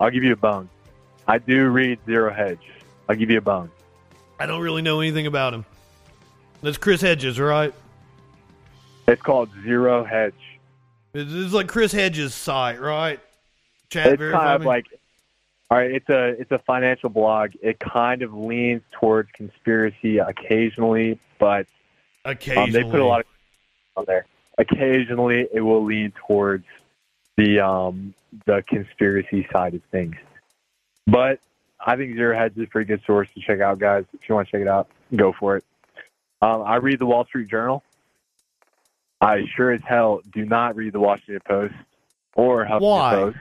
I'll 0.00 0.10
give 0.10 0.24
you 0.24 0.32
a 0.32 0.36
bone. 0.36 0.68
I 1.28 1.38
do 1.38 1.68
read 1.68 1.98
Zero 2.06 2.32
Hedge. 2.32 2.72
I'll 3.08 3.14
give 3.14 3.30
you 3.30 3.38
a 3.38 3.42
bone. 3.42 3.70
I 4.40 4.46
don't 4.46 4.62
really 4.62 4.82
know 4.82 5.00
anything 5.00 5.26
about 5.26 5.52
him. 5.52 5.66
That's 6.62 6.78
Chris 6.78 7.02
Hedges, 7.02 7.38
right? 7.38 7.74
It's 9.06 9.20
called 9.20 9.50
Zero 9.62 10.04
Hedge. 10.04 10.34
It's, 11.12 11.30
it's 11.32 11.52
like 11.52 11.68
Chris 11.68 11.92
Hedges' 11.92 12.34
site, 12.34 12.80
right? 12.80 13.20
Chat 13.90 14.14
it's 14.14 14.20
kind 14.32 14.54
of 14.54 14.62
me? 14.62 14.66
like 14.66 14.86
all 15.70 15.78
right 15.78 15.90
it's 15.90 16.08
a 16.08 16.28
it's 16.40 16.50
a 16.50 16.58
financial 16.58 17.08
blog 17.08 17.52
it 17.62 17.78
kind 17.78 18.22
of 18.22 18.34
leans 18.34 18.82
towards 18.92 19.30
conspiracy 19.32 20.18
occasionally 20.18 21.18
but 21.38 21.66
occasionally 22.24 22.64
um, 22.64 22.72
they 22.72 22.84
put 22.84 23.00
a 23.00 23.04
lot 23.04 23.20
of 23.20 23.26
on 23.96 24.04
there 24.06 24.26
occasionally 24.58 25.48
it 25.52 25.60
will 25.60 25.84
lean 25.84 26.12
towards 26.26 26.66
the 27.36 27.60
um 27.60 28.14
the 28.46 28.62
conspiracy 28.66 29.46
side 29.52 29.74
of 29.74 29.82
things 29.90 30.16
but 31.10 31.40
i 31.84 31.96
think 31.96 32.14
Zero 32.14 32.36
Hedge 32.36 32.52
is 32.56 32.64
a 32.64 32.66
pretty 32.66 32.86
good 32.86 33.02
source 33.06 33.28
to 33.34 33.40
check 33.40 33.60
out 33.60 33.78
guys 33.78 34.04
if 34.12 34.28
you 34.28 34.34
want 34.34 34.48
to 34.48 34.52
check 34.52 34.60
it 34.62 34.68
out 34.68 34.88
go 35.14 35.32
for 35.32 35.56
it 35.56 35.64
um, 36.42 36.62
i 36.62 36.76
read 36.76 36.98
the 36.98 37.06
wall 37.06 37.24
street 37.24 37.48
journal 37.48 37.82
i 39.20 39.44
sure 39.56 39.70
as 39.72 39.80
hell 39.86 40.20
do 40.32 40.44
not 40.44 40.76
read 40.76 40.92
the 40.92 41.00
washington 41.00 41.40
post 41.46 41.74
or 42.34 42.64
huffington 42.66 42.80
Why? 42.82 43.14
post 43.14 43.38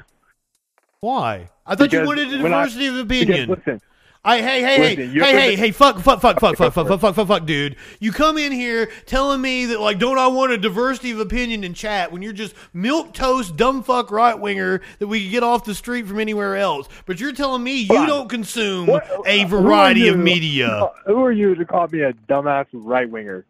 Why? 1.00 1.50
I 1.66 1.76
thought 1.76 1.92
you 1.94 2.06
wanted 2.06 2.34
a 2.34 2.42
when 2.42 2.54
I- 2.54 2.64
diversity 2.66 2.88
of 2.88 3.08
because 3.08 3.28
opinion. 3.28 3.50
listen, 3.50 3.82
I 4.26 4.42
hey 4.42 4.62
hey 4.62 4.96
Listen, 4.96 5.12
hey 5.14 5.20
hey 5.20 5.32
hey 5.52 5.56
hey 5.56 5.72
fuck 5.72 6.00
fuck 6.00 6.20
fuck 6.20 6.40
fuck 6.40 6.58
fuck 6.58 6.74
fuck 6.74 6.88
fuck 6.88 7.00
fuck 7.00 7.16
fuck 7.16 7.28
fuck 7.28 7.46
dude. 7.46 7.78
You 8.00 8.12
come 8.12 8.38
in 8.38 8.52
here 8.52 8.90
telling 9.06 9.40
me 9.42 9.66
that 9.68 9.80
like 9.80 10.00
don't 10.00 10.18
I 10.18 10.28
want 10.28 10.52
a 10.52 10.58
diversity 10.58 11.12
of 11.12 11.20
opinion 11.20 11.64
in 11.64 11.74
chat 11.74 12.12
when 12.12 12.22
you're 12.22 12.34
just 12.34 12.54
milk 12.74 13.14
toast 13.14 13.56
dumb 13.56 13.84
fuck 13.84 14.12
right 14.12 14.38
winger 14.38 14.82
that 15.00 15.08
we 15.08 15.22
can 15.24 15.32
get 15.32 15.44
off 15.44 15.64
the 15.64 15.74
street 15.76 16.08
from 16.08 16.20
anywhere 16.20 16.58
else. 16.58 16.90
But 17.06 17.20
you're 17.22 17.32
telling 17.32 17.64
me 17.64 17.78
you 17.82 18.06
don't 18.06 18.28
consume 18.28 18.90
a 18.90 19.00
Who 19.00 19.44
are 19.44 19.46
variety 19.62 20.08
of 20.10 20.18
you- 20.18 20.24
media. 20.24 20.90
Who 21.06 21.24
are 21.24 21.32
you 21.32 21.56
to 21.56 21.64
call 21.66 21.88
me 21.88 22.02
a 22.02 22.12
dumbass 22.14 22.66
right 22.74 23.10
winger? 23.10 23.46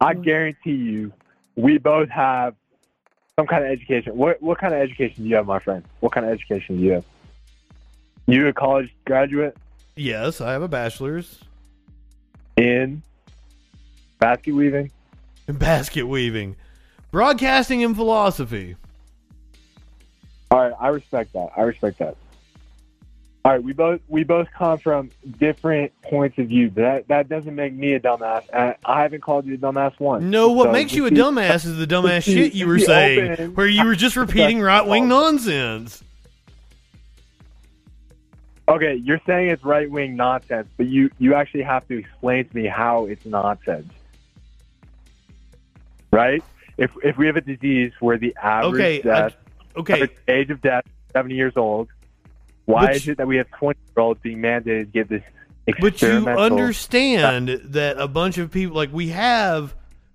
I 0.00 0.12
guarantee 0.12 0.72
you, 0.74 1.12
we 1.56 1.78
both 1.78 2.10
have 2.10 2.54
some 3.36 3.46
kind 3.46 3.64
of 3.64 3.70
education. 3.70 4.14
What 4.16 4.42
what 4.42 4.58
kind 4.58 4.74
of 4.74 4.80
education 4.80 5.22
do 5.24 5.30
you 5.30 5.36
have, 5.36 5.46
my 5.46 5.58
friend? 5.58 5.82
What 6.00 6.12
kind 6.12 6.26
of 6.26 6.32
education 6.32 6.76
do 6.76 6.82
you 6.82 6.92
have? 6.92 7.04
You 8.26 8.46
a 8.48 8.52
college 8.52 8.94
graduate 9.04 9.56
Yes, 9.96 10.40
I 10.40 10.52
have 10.52 10.62
a 10.62 10.68
bachelor's 10.68 11.38
in 12.56 13.02
basket 14.18 14.52
weaving? 14.54 14.90
in 15.46 15.56
basket 15.56 16.04
weaving, 16.06 16.56
broadcasting 17.10 17.84
and 17.84 17.94
philosophy. 17.94 18.76
All 20.50 20.58
right, 20.60 20.72
I 20.80 20.88
respect 20.88 21.32
that. 21.34 21.50
I 21.56 21.62
respect 21.62 21.98
that. 21.98 22.16
All 23.44 23.52
right, 23.52 23.62
we 23.62 23.72
both 23.74 24.00
we 24.08 24.24
both 24.24 24.48
come 24.56 24.78
from 24.78 25.10
different 25.38 25.92
points 26.02 26.38
of 26.38 26.48
view. 26.48 26.70
That 26.70 27.06
that 27.08 27.28
doesn't 27.28 27.54
make 27.54 27.74
me 27.74 27.92
a 27.92 28.00
dumbass. 28.00 28.44
I, 28.54 28.74
I 28.84 29.02
haven't 29.02 29.20
called 29.20 29.44
you 29.44 29.54
a 29.54 29.58
dumbass 29.58 30.00
once. 30.00 30.24
No, 30.24 30.50
what 30.52 30.68
So 30.68 30.72
makes 30.72 30.94
you 30.94 31.04
a 31.06 31.10
just 31.10 31.20
be- 31.20 31.22
dumbass 31.40 31.66
is 31.66 31.76
the 31.76 31.86
dumbass 31.86 32.22
shit 32.32 32.54
you 32.54 32.66
were 32.66 32.78
saying, 32.78 33.54
where 33.54 33.66
you 33.68 33.84
were 33.84 33.94
just 33.94 34.16
repeating 34.24 34.60
right 34.62 34.86
wing 34.86 35.08
nonsense. 35.08 36.02
Okay, 38.66 38.94
you're 38.94 39.20
saying 39.26 39.48
it's 39.50 39.62
right 39.62 39.90
wing 39.90 40.16
nonsense, 40.16 40.68
but 40.76 40.86
you 40.86 41.10
you 41.18 41.34
actually 41.34 41.62
have 41.62 41.86
to 41.88 41.98
explain 41.98 42.48
to 42.48 42.56
me 42.56 42.66
how 42.66 43.04
it's 43.06 43.24
nonsense. 43.26 43.92
Right? 46.10 46.42
If 46.78 46.92
if 47.02 47.16
we 47.18 47.26
have 47.26 47.36
a 47.36 47.42
disease 47.42 47.92
where 48.00 48.16
the 48.16 48.34
average 48.42 48.74
Okay, 48.74 48.98
I- 48.98 49.02
death, 49.02 49.36
okay. 49.76 49.94
average 49.94 50.16
age 50.28 50.50
of 50.50 50.62
death, 50.62 50.84
seventy 51.12 51.34
years 51.34 51.56
old, 51.56 51.88
why 52.64 52.92
is 52.92 53.06
it 53.06 53.18
that 53.18 53.26
we 53.26 53.36
have 53.36 53.50
twenty 53.50 53.78
year 53.94 54.02
olds 54.02 54.20
being 54.22 54.38
mandated 54.38 54.80
to 54.80 54.84
get 54.86 55.08
this 55.08 55.22
But 55.80 56.00
you 56.00 56.26
understand 56.28 57.48
that 57.64 57.98
a 57.98 58.08
bunch 58.08 58.38
of 58.38 58.50
people, 58.50 58.76
like 58.76 58.92
we 58.92 59.08
have 59.08 59.74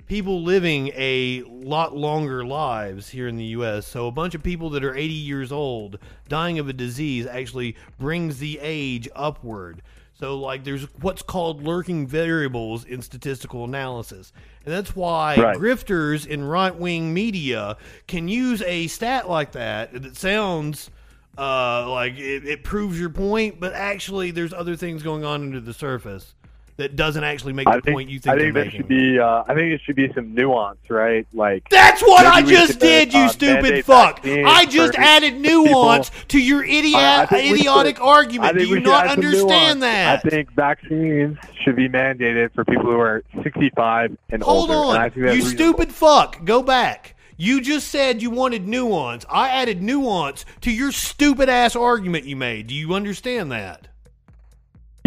people 0.09 0.41
living 0.43 0.87
a 0.95 1.43
lot 1.47 1.95
longer 1.95 2.43
lives 2.43 3.09
here 3.09 3.27
in 3.27 3.37
the 3.37 3.45
U.S. 3.45 3.87
So 3.87 4.07
a 4.07 4.11
bunch 4.11 4.35
of 4.35 4.43
people 4.43 4.71
that 4.71 4.83
are 4.83 4.95
80 4.95 5.13
years 5.13 5.51
old 5.51 5.99
dying 6.27 6.59
of 6.59 6.67
a 6.67 6.73
disease 6.73 7.25
actually 7.25 7.77
brings 7.99 8.39
the 8.39 8.59
age 8.61 9.07
upward. 9.15 9.81
So 10.13 10.37
like 10.37 10.65
there's 10.65 10.83
what's 10.99 11.21
called 11.21 11.63
lurking 11.63 12.07
variables 12.07 12.83
in 12.83 13.01
statistical 13.01 13.63
analysis. 13.63 14.33
And 14.65 14.73
that's 14.73 14.95
why 14.95 15.37
Right. 15.37 15.57
grifters 15.57 16.27
in 16.27 16.43
right-wing 16.43 17.13
media 17.13 17.77
can 18.07 18.27
use 18.27 18.61
a 18.63 18.87
stat 18.87 19.29
like 19.29 19.53
that 19.53 19.93
that 19.93 20.17
sounds 20.17 20.89
uh, 21.37 21.89
like 21.89 22.17
it, 22.17 22.45
it 22.45 22.63
proves 22.65 22.99
your 22.99 23.11
point, 23.11 23.61
but 23.61 23.71
actually 23.73 24.31
there's 24.31 24.51
other 24.53 24.75
things 24.75 25.03
going 25.03 25.23
on 25.23 25.41
under 25.41 25.61
the 25.61 25.73
surface 25.73 26.33
that 26.79 26.95
doesn't 26.95 27.23
actually 27.23 27.53
make 27.53 27.65
the 27.67 27.79
think, 27.81 27.95
point 27.95 28.09
you 28.09 28.19
think 28.19 28.35
I 28.35 28.39
think 28.39 28.53
there 28.53 28.65
making. 28.65 28.79
should 28.81 28.87
be. 28.87 29.19
Uh, 29.19 29.43
I 29.43 29.53
think 29.53 29.69
there 29.69 29.79
should 29.79 29.95
be 29.95 30.11
some 30.13 30.33
nuance, 30.33 30.79
right? 30.89 31.25
Like 31.33 31.69
That's 31.69 32.01
what 32.01 32.25
I 32.25 32.41
just 32.41 32.79
did, 32.79 33.13
you 33.13 33.19
uh, 33.21 33.27
stupid 33.29 33.85
fuck. 33.85 34.21
I 34.25 34.65
just 34.65 34.95
added 34.95 35.39
nuance 35.39 36.09
people. 36.09 36.27
to 36.29 36.39
your 36.41 36.63
idiot, 36.63 36.95
I- 36.95 37.27
I 37.29 37.41
we 37.51 37.53
idiotic 37.59 37.97
should- 37.97 38.03
argument. 38.03 38.55
I 38.55 38.59
Do 38.59 38.65
you 38.67 38.79
not 38.79 39.07
understand 39.07 39.83
that? 39.83 40.25
I 40.25 40.29
think 40.29 40.51
vaccines 40.53 41.37
should 41.63 41.75
be 41.75 41.87
mandated 41.87 42.53
for 42.53 42.65
people 42.65 42.85
who 42.85 42.99
are 42.99 43.23
65 43.43 44.17
and 44.31 44.41
Hold 44.41 44.71
older. 44.71 44.89
and 44.95 44.97
I 44.97 45.05
on. 45.05 45.11
You 45.15 45.23
reasonable. 45.25 45.49
stupid 45.51 45.91
fuck. 45.91 46.43
Go 46.45 46.63
back. 46.63 47.15
You 47.37 47.61
just 47.61 47.87
said 47.89 48.21
you 48.21 48.29
wanted 48.31 48.67
nuance. 48.67 49.25
I 49.29 49.49
added 49.49 49.81
nuance 49.81 50.45
to 50.61 50.71
your 50.71 50.91
stupid 50.91 51.47
ass 51.49 51.75
argument 51.75 52.25
you 52.25 52.35
made. 52.35 52.67
Do 52.67 52.75
you 52.75 52.93
understand 52.93 53.51
that? 53.51 53.88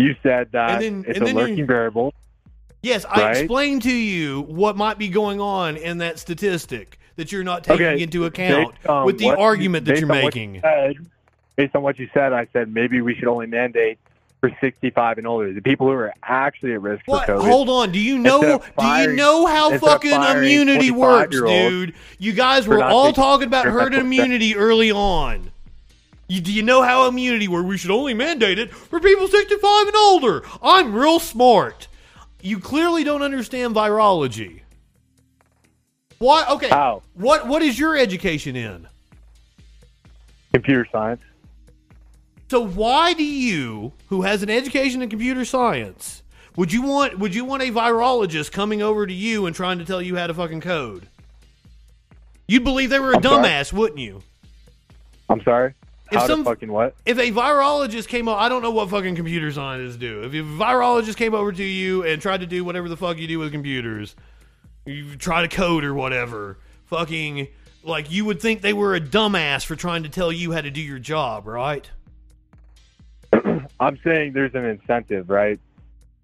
You 0.02 0.16
said 0.22 0.48
that 0.52 0.80
then- 0.80 1.04
it's 1.06 1.20
a 1.20 1.28
you- 1.28 1.34
lurking 1.34 1.66
variable. 1.66 2.12
Yes, 2.82 3.04
I 3.08 3.30
explained 3.30 3.82
to 3.82 3.92
you 3.92 4.40
what 4.42 4.76
might 4.76 4.98
be 4.98 5.08
going 5.08 5.40
on 5.40 5.76
in 5.76 5.98
that 5.98 6.18
statistic 6.18 6.98
that 7.16 7.30
you're 7.30 7.44
not 7.44 7.62
taking 7.62 7.86
Okay, 7.86 8.02
into 8.02 8.24
account 8.24 8.74
based 8.82 9.04
with 9.04 9.18
the 9.18 9.26
what 9.26 9.38
you- 9.38 9.44
argument 9.44 9.84
that 9.86 10.00
you're 10.00 10.08
what 10.08 10.16
you 10.18 10.24
making. 10.24 10.60
said- 10.60 10.96
based 11.54 11.76
on 11.76 11.82
what 11.82 11.98
you 12.00 12.08
said, 12.12 12.32
I 12.32 12.48
said 12.52 12.74
maybe 12.74 13.00
we 13.00 13.14
should 13.14 13.28
only 13.28 13.46
mandate 13.46 13.98
for 14.40 14.50
65 14.60 15.18
and 15.18 15.26
older, 15.28 15.52
the 15.52 15.60
people 15.62 15.86
who 15.86 15.92
are 15.92 16.12
actually 16.24 16.72
at 16.72 16.82
risk 16.82 17.02
What? 17.06 17.26
for 17.26 17.34
COVID. 17.34 17.48
Hold 17.48 17.68
on. 17.68 17.92
Do 17.92 18.00
you 18.00 18.18
know? 18.18 18.56
of 18.56 18.72
do 18.76 18.86
you 18.86 19.12
know 19.12 19.46
how 19.46 19.78
fucking 19.78 20.10
immunity 20.20 20.90
works, 20.90 21.36
dude? 21.40 21.94
You 22.18 22.32
guys 22.32 22.66
were 22.66 22.82
all 22.82 23.12
talking 23.12 23.46
about 23.46 23.66
herd 23.66 23.94
immunity 23.94 24.56
early 24.56 24.90
on. 24.90 25.52
You, 26.32 26.40
do 26.40 26.50
you 26.50 26.62
know 26.62 26.80
how 26.80 27.08
immunity 27.08 27.46
works? 27.46 27.66
We 27.66 27.76
should 27.76 27.90
only 27.90 28.14
mandate 28.14 28.58
it 28.58 28.72
for 28.72 28.98
people 29.00 29.28
65 29.28 29.86
and 29.88 29.96
older. 29.96 30.42
I'm 30.62 30.94
real 30.94 31.20
smart. 31.20 31.88
You 32.40 32.58
clearly 32.58 33.04
don't 33.04 33.20
understand 33.20 33.74
virology. 33.74 34.62
What? 36.20 36.48
Okay. 36.48 36.70
How? 36.70 37.02
What? 37.12 37.46
What 37.48 37.60
is 37.60 37.78
your 37.78 37.98
education 37.98 38.56
in? 38.56 38.88
Computer 40.54 40.86
science. 40.90 41.20
So 42.48 42.60
why 42.64 43.12
do 43.12 43.24
you, 43.24 43.92
who 44.08 44.22
has 44.22 44.42
an 44.42 44.48
education 44.48 45.02
in 45.02 45.10
computer 45.10 45.44
science, 45.44 46.22
would 46.56 46.72
you 46.72 46.80
want 46.80 47.18
would 47.18 47.34
you 47.34 47.44
want 47.44 47.62
a 47.62 47.70
virologist 47.70 48.52
coming 48.52 48.80
over 48.80 49.06
to 49.06 49.12
you 49.12 49.44
and 49.44 49.54
trying 49.54 49.78
to 49.80 49.84
tell 49.84 50.00
you 50.00 50.16
how 50.16 50.28
to 50.28 50.32
fucking 50.32 50.62
code? 50.62 51.08
You'd 52.48 52.64
believe 52.64 52.88
they 52.88 53.00
were 53.00 53.12
a 53.12 53.16
I'm 53.16 53.22
sorry? 53.22 53.44
dumbass, 53.44 53.70
wouldn't 53.70 54.00
you? 54.00 54.22
I'm 55.28 55.42
sorry. 55.42 55.74
If 56.12 56.18
How 56.20 56.26
some- 56.26 56.44
fucking 56.44 56.70
what? 56.70 56.94
If 57.06 57.18
a 57.18 57.30
virologist 57.32 58.06
came 58.08 58.28
over, 58.28 58.38
I 58.38 58.48
don't 58.48 58.62
know 58.62 58.70
what 58.70 58.90
fucking 58.90 59.16
computer 59.16 59.50
scientists 59.50 59.96
do. 59.96 60.22
If 60.24 60.32
a 60.32 60.36
virologist 60.36 61.16
came 61.16 61.34
over 61.34 61.52
to 61.52 61.64
you 61.64 62.04
and 62.04 62.20
tried 62.20 62.40
to 62.40 62.46
do 62.46 62.64
whatever 62.64 62.88
the 62.88 62.96
fuck 62.96 63.16
you 63.18 63.26
do 63.26 63.38
with 63.38 63.50
computers, 63.52 64.14
you 64.84 65.16
try 65.16 65.40
to 65.42 65.48
code 65.48 65.84
or 65.84 65.94
whatever, 65.94 66.58
fucking 66.86 67.48
like 67.82 68.10
you 68.12 68.24
would 68.26 68.40
think 68.40 68.60
they 68.60 68.72
were 68.74 68.94
a 68.94 69.00
dumbass 69.00 69.64
for 69.64 69.74
trying 69.74 70.02
to 70.02 70.08
tell 70.08 70.30
you 70.30 70.52
how 70.52 70.60
to 70.60 70.70
do 70.70 70.80
your 70.80 70.98
job, 70.98 71.46
right? 71.46 71.90
I'm 73.80 73.98
saying 74.04 74.32
there's 74.34 74.54
an 74.54 74.64
incentive, 74.64 75.30
right? 75.30 75.58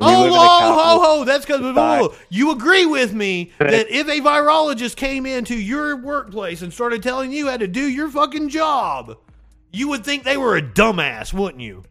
We 0.01 0.07
Oh, 0.07 0.21
live 0.23 0.27
in 0.29 0.33
a 0.35 0.39
ho, 0.39 0.73
ho, 0.75 1.01
ho! 1.19 1.25
That's 1.25 1.45
because 1.45 1.61
oh, 1.63 2.15
you 2.29 2.53
agree 2.53 2.87
with 2.87 3.13
me 3.13 3.51
that 3.59 3.89
if 3.91 4.07
a 4.07 4.21
virologist 4.21 4.95
came 4.95 5.27
into 5.27 5.57
your 5.57 5.97
workplace 5.97 6.63
and 6.63 6.73
started 6.73 7.03
telling 7.03 7.33
you 7.33 7.49
how 7.49 7.57
to 7.57 7.67
do 7.67 7.81
your 7.89 8.09
fucking 8.09 8.49
job, 8.51 9.17
you 9.73 9.89
would 9.89 10.05
think 10.05 10.25
they 10.25 10.37
were 10.37 10.57
a 10.57 10.63
dumbass, 10.63 11.33
wouldn't 11.33 11.63
you? 11.63 11.85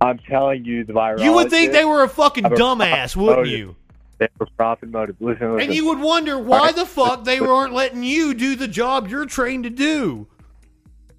I'm 0.00 0.18
telling 0.18 0.64
you, 0.64 0.84
the 0.84 0.92
virus. 0.92 1.22
You 1.22 1.32
would 1.32 1.50
think 1.50 1.72
they 1.72 1.84
were 1.84 2.02
a 2.02 2.08
fucking 2.08 2.44
dumbass, 2.44 3.16
wouldn't 3.16 3.48
you? 3.48 3.76
They 4.18 4.28
a 4.40 4.46
profit 4.56 4.90
motive. 4.90 5.16
Listen, 5.20 5.54
listen. 5.54 5.68
And 5.68 5.74
you 5.74 5.86
would 5.86 5.98
wonder 5.98 6.38
why 6.38 6.72
the 6.72 6.86
fuck 6.86 7.24
they 7.24 7.40
weren't 7.40 7.72
letting 7.72 8.02
you 8.02 8.32
do 8.34 8.54
the 8.54 8.68
job 8.68 9.08
you're 9.08 9.26
trained 9.26 9.64
to 9.64 9.70
do, 9.70 10.26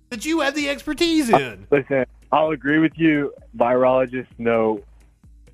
that 0.10 0.26
you 0.26 0.40
have 0.42 0.56
the 0.56 0.70
expertise 0.70 1.32
uh, 1.32 1.38
in. 1.38 1.68
Listen, 1.72 2.06
I'll 2.32 2.52
agree 2.52 2.80
with 2.80 2.98
you. 2.98 3.34
Virologists 3.58 4.28
know 4.38 4.82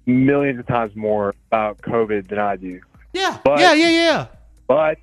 millions 0.05 0.59
of 0.59 0.67
times 0.67 0.95
more 0.95 1.33
about 1.47 1.79
COVID 1.81 2.27
than 2.27 2.39
I 2.39 2.55
do. 2.57 2.79
Yeah, 3.13 3.39
But- 3.43 3.59
yeah, 3.59 3.73
yeah, 3.73 3.89
yeah. 3.89 4.27
But, 4.67 4.99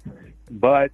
but, 0.50 0.90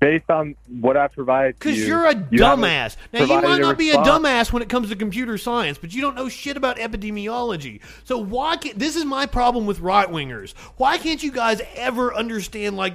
based 0.00 0.28
on 0.28 0.54
what 0.68 0.96
I've 0.96 1.12
provided 1.12 1.58
Because 1.58 1.78
you, 1.78 1.86
you're 1.86 2.06
a 2.06 2.14
you 2.14 2.38
dumbass. 2.38 2.96
Now, 3.12 3.24
you 3.24 3.40
might 3.40 3.60
not 3.60 3.78
be 3.78 3.90
a 3.90 3.96
dumbass 3.96 4.52
when 4.52 4.62
it 4.62 4.68
comes 4.68 4.88
to 4.90 4.96
computer 4.96 5.38
science, 5.38 5.78
but 5.78 5.94
you 5.94 6.00
don't 6.00 6.14
know 6.14 6.28
shit 6.28 6.56
about 6.56 6.76
epidemiology. 6.76 7.80
So 8.04 8.18
why 8.18 8.56
can't 8.56 8.78
this 8.78 8.96
is 8.96 9.04
my 9.04 9.26
problem 9.26 9.66
with 9.66 9.80
right 9.80 10.08
wingers? 10.08 10.52
Why 10.76 10.98
can't 10.98 11.22
you 11.22 11.32
guys 11.32 11.62
ever 11.76 12.14
understand 12.14 12.76
like 12.76 12.94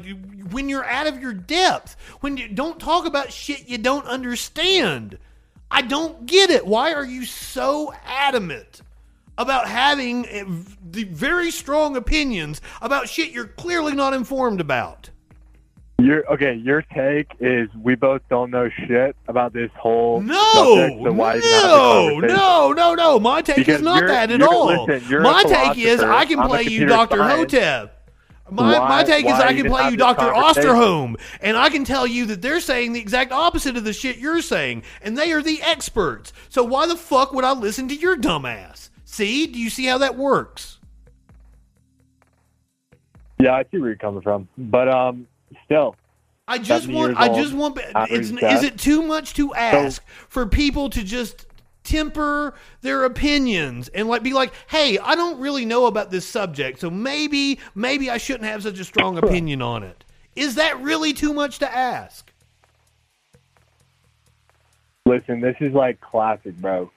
when 0.51 0.69
you're 0.69 0.85
out 0.85 1.07
of 1.07 1.19
your 1.19 1.33
depth? 1.33 1.95
When 2.21 2.37
you 2.37 2.47
don't 2.47 2.79
talk 2.79 3.05
about 3.05 3.31
shit 3.31 3.67
you 3.67 3.77
don't 3.77 4.05
understand? 4.05 5.17
I 5.71 5.81
don't 5.81 6.25
get 6.25 6.49
it. 6.49 6.65
Why 6.65 6.93
are 6.93 7.05
you 7.05 7.25
so 7.25 7.93
adamant 8.05 8.81
about 9.37 9.67
having 9.67 10.25
eh, 10.27 10.43
the 10.91 11.05
very 11.05 11.51
strong 11.51 11.95
opinions 11.95 12.59
about 12.81 13.07
shit 13.07 13.31
you're 13.31 13.47
clearly 13.47 13.93
not 13.93 14.13
informed 14.13 14.59
about? 14.59 15.09
Your 15.99 16.31
okay, 16.33 16.53
your 16.53 16.81
take 16.81 17.27
is 17.39 17.67
we 17.75 17.95
both 17.95 18.21
don't 18.29 18.51
know 18.51 18.69
shit 18.87 19.15
about 19.27 19.53
this 19.53 19.69
whole 19.77 20.21
No, 20.21 20.35
subject, 20.53 21.03
so 21.03 21.11
why 21.11 21.37
even 21.37 21.49
have 21.49 21.61
the 21.63 21.67
no, 21.67 22.19
no, 22.19 22.71
no, 22.73 22.93
no. 22.95 23.19
My 23.19 23.41
take 23.41 23.57
Because 23.57 23.77
is 23.77 23.81
not 23.81 24.05
that 24.07 24.31
at 24.31 24.41
all. 24.41 24.85
listen, 24.85 25.21
my 25.21 25.43
take 25.43 25.77
is. 25.77 25.99
I 26.01 26.25
can 26.25 26.41
play 26.47 26.63
you 26.63 26.85
Dr. 26.85 27.17
Hotez. 27.17 27.89
My, 28.51 28.79
Why- 28.79 28.89
my 28.89 29.03
take 29.03 29.25
is 29.25 29.33
I 29.33 29.53
can 29.53 29.67
play 29.67 29.89
you 29.91 29.97
Dr. 29.97 30.25
Osterholm, 30.33 31.19
and 31.41 31.55
I 31.55 31.69
can 31.69 31.83
tell 31.83 32.07
you 32.07 32.25
that 32.27 32.41
they're 32.41 32.59
saying 32.61 32.93
the 32.93 32.99
exact 32.99 33.31
opposite 33.31 33.77
of 33.77 33.83
the 33.83 33.93
shit 33.93 34.17
you're 34.17 34.41
saying, 34.41 34.83
and 35.03 35.15
they 35.17 35.31
are 35.33 35.41
the 35.43 35.61
experts. 35.61 36.33
So 36.49 36.63
why 36.63 36.87
the 36.87 36.95
fuck 36.95 37.31
would 37.33 37.43
I 37.45 37.51
listen 37.51 37.87
to 37.89 37.95
your 37.95 38.17
dumbass? 38.17 38.89
See? 39.05 39.45
Do 39.47 39.59
you 39.59 39.69
see 39.69 39.85
how 39.85 39.99
that 39.99 40.15
works? 40.17 40.79
Yeah, 43.37 43.53
I 43.53 43.63
see 43.71 43.77
where 43.77 43.89
you're 43.89 43.95
coming 43.97 44.21
from, 44.21 44.47
but 44.57 44.89
um, 44.89 45.27
still, 45.69 45.95
I 46.47 46.57
just 46.57 46.87
want. 46.87 47.15
I 47.15 47.27
old, 47.27 47.37
just 47.37 47.53
want. 47.53 47.79
It's, 48.09 48.31
is 48.31 48.63
it 48.63 48.79
too 48.79 49.03
much 49.03 49.35
to 49.35 49.53
ask 49.53 50.03
for 50.27 50.47
people 50.47 50.89
to 50.89 51.03
just 51.03 51.45
temper 51.83 52.55
their 52.81 53.05
opinions 53.05 53.87
and 53.89 54.07
like 54.07 54.23
be 54.23 54.33
like, 54.33 54.51
"Hey, 54.67 54.97
I 54.97 55.13
don't 55.13 55.39
really 55.39 55.65
know 55.65 55.85
about 55.85 56.09
this 56.09 56.25
subject, 56.25 56.79
so 56.79 56.89
maybe, 56.89 57.59
maybe 57.75 58.09
I 58.09 58.17
shouldn't 58.17 58.45
have 58.45 58.63
such 58.63 58.79
a 58.79 58.83
strong 58.83 59.19
opinion 59.19 59.61
on 59.61 59.83
it." 59.83 60.03
Is 60.35 60.55
that 60.55 60.81
really 60.81 61.13
too 61.13 61.33
much 61.33 61.59
to 61.59 61.71
ask? 61.71 62.31
Listen, 65.05 65.41
this 65.41 65.55
is 65.59 65.73
like 65.73 66.01
classic, 66.01 66.55
bro. 66.57 66.91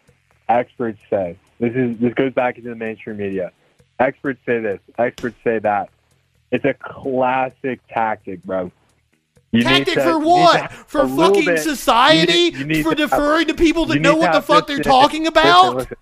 Experts 0.49 1.01
say 1.11 1.37
this 1.59 1.75
is 1.75 1.99
this 1.99 2.15
goes 2.15 2.33
back 2.33 2.57
into 2.57 2.71
the 2.71 2.77
mainstream 2.77 3.19
media. 3.19 3.53
Experts 3.99 4.41
say 4.47 4.61
this. 4.61 4.81
Experts 4.99 5.37
say 5.45 5.59
that. 5.59 5.91
It's 6.53 6.65
a 6.65 6.75
classic 6.75 7.81
tactic, 7.89 8.43
bro. 8.45 8.71
You 9.51 9.65
Tactic 9.65 9.95
to- 9.95 10.01
for 10.03 10.11
you 10.11 10.19
need 10.19 10.25
to 10.25 10.29
what? 10.29 10.73
For 10.73 11.09
fucking 11.09 11.45
bit- 11.45 11.59
society? 11.61 12.33
you 12.33 12.51
need- 12.51 12.57
you 12.57 12.65
need 12.67 12.83
for 12.85 12.95
to 12.95 13.03
have- 13.03 13.11
deferring 13.11 13.47
to 13.49 13.55
people 13.55 13.87
that 13.87 14.01
know 14.01 14.15
what 14.17 14.33
the 14.33 14.41
fuck 14.43 14.67
just 14.67 14.69
they're 14.69 14.79
talking 14.79 15.27
about? 15.27 15.77
Listen, 15.77 15.97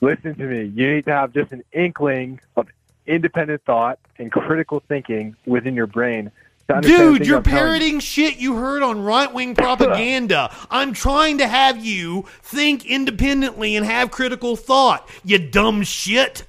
listen 0.00 0.34
to 0.36 0.44
me. 0.44 0.72
You 0.74 0.94
need 0.94 1.04
to 1.06 1.12
have 1.12 1.32
just 1.32 1.52
an 1.52 1.62
inkling 1.72 2.40
of 2.56 2.66
independent 3.06 3.62
thought 3.64 3.98
and 4.18 4.30
critical 4.32 4.82
thinking 4.88 5.36
within 5.46 5.74
your 5.74 5.86
brain. 5.86 6.30
to 6.66 6.76
understand 6.76 7.00
the 7.14 7.18
Dude, 7.18 7.26
you're 7.26 7.36
I'm 7.38 7.44
you. 7.44 7.50
parroting 7.58 8.00
shit 8.00 8.36
you 8.38 8.56
heard 8.56 8.82
on 8.82 9.02
right 9.02 9.30
wing 9.30 9.54
propaganda. 9.54 10.50
I'm 10.70 10.94
trying 10.94 11.36
to 11.38 11.46
have 11.46 11.84
you 11.84 12.24
think 12.42 12.86
independently 12.86 13.76
and 13.76 13.84
have 13.84 14.10
critical 14.10 14.56
thought, 14.56 15.06
you 15.24 15.36
dumb 15.38 15.82
shit. 15.82 16.44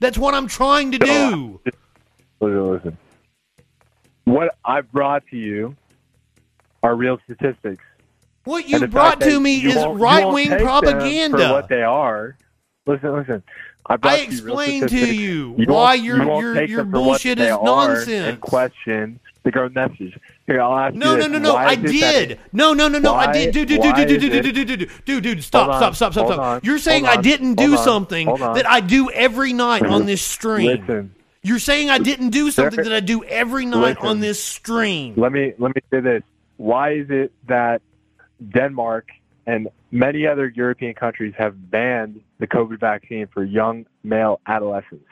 That's 0.00 0.18
what 0.18 0.34
I'm 0.34 0.48
trying 0.48 0.90
to 0.90 0.98
do. 0.98 1.60
Listen, 2.40 2.70
listen. 2.70 2.98
What 4.24 4.56
I 4.64 4.80
brought 4.80 5.24
to 5.30 5.36
you 5.36 5.76
are 6.82 6.94
real 6.94 7.18
statistics. 7.24 7.82
What 8.44 8.68
you 8.68 8.86
brought 8.86 9.20
to 9.20 9.38
me 9.40 9.58
is 9.66 9.76
right 9.76 10.26
wing 10.26 10.48
propaganda. 10.48 11.38
For 11.48 11.52
what 11.52 11.68
they 11.68 11.82
are. 11.82 12.36
Listen, 12.86 13.12
listen. 13.14 13.42
I, 13.86 13.96
I 14.02 14.16
you 14.18 14.24
explained 14.24 14.82
to 14.82 14.88
statistics. 14.88 15.18
you 15.20 15.54
why 15.66 15.94
your- 15.94 16.22
your- 16.22 16.64
your 16.64 16.76
them 16.84 16.90
for 16.92 16.98
what 17.00 17.04
bullshit 17.04 17.38
is 17.38 17.48
nonsense. 17.50 18.08
And 18.28 18.40
question 18.40 19.20
the 19.42 19.50
government 19.50 19.90
message. 19.98 20.18
Here, 20.46 20.60
I'll 20.60 20.76
ask 20.78 20.94
No, 20.94 21.12
you 21.12 21.18
no, 21.18 21.22
this. 21.28 21.32
no, 21.32 21.38
no. 21.38 21.56
I 21.56 21.74
did. 21.74 22.38
No, 22.52 22.72
no, 22.72 22.88
no, 22.88 22.98
no. 22.98 23.14
I 23.14 23.32
did. 23.32 23.52
Dude, 23.52 23.68
dude, 23.68 23.82
dude, 23.82 23.94
dude, 23.96 24.10
is 24.10 24.22
dude, 24.22 24.42
dude, 24.42 24.54
dude, 24.54 24.78
dude, 24.78 24.90
dude, 25.04 25.22
dude. 25.22 25.44
Stop, 25.44 25.76
stop, 25.76 25.94
stop, 25.94 26.12
stop, 26.12 26.32
stop. 26.32 26.64
You're 26.64 26.78
saying 26.78 27.06
I 27.06 27.16
didn't 27.20 27.54
do 27.56 27.76
something 27.76 28.26
that 28.26 28.68
I 28.68 28.80
do 28.80 29.10
every 29.10 29.52
night 29.52 29.84
on 29.84 30.06
this 30.06 30.22
stream. 30.36 30.66
Listen. 30.66 31.14
You're 31.42 31.58
saying 31.58 31.88
I 31.88 31.98
didn't 31.98 32.30
do 32.30 32.50
something 32.50 32.76
There- 32.76 32.84
that 32.84 32.92
I 32.94 33.00
do 33.00 33.24
every 33.24 33.64
night 33.64 33.96
Listen. 33.96 34.06
on 34.06 34.20
this 34.20 34.42
stream. 34.42 35.14
Let 35.16 35.32
me 35.32 35.54
let 35.58 35.74
me 35.74 35.80
say 35.90 36.00
this. 36.00 36.22
Why 36.58 36.90
is 36.92 37.08
it 37.10 37.32
that 37.48 37.80
Denmark 38.54 39.08
and 39.46 39.68
many 39.90 40.26
other 40.26 40.52
European 40.54 40.92
countries 40.94 41.32
have 41.38 41.70
banned 41.70 42.20
the 42.38 42.46
COVID 42.46 42.78
vaccine 42.78 43.26
for 43.32 43.42
young 43.42 43.86
male 44.04 44.40
adolescents? 44.46 45.06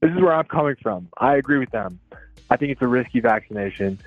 This 0.00 0.10
is 0.12 0.20
where 0.20 0.34
I'm 0.34 0.44
coming 0.44 0.76
from. 0.82 1.08
I 1.16 1.36
agree 1.36 1.58
with 1.58 1.70
them. 1.70 1.98
I 2.50 2.56
think 2.56 2.72
it's 2.72 2.82
a 2.82 2.86
risky 2.86 3.20
vaccination. 3.20 3.98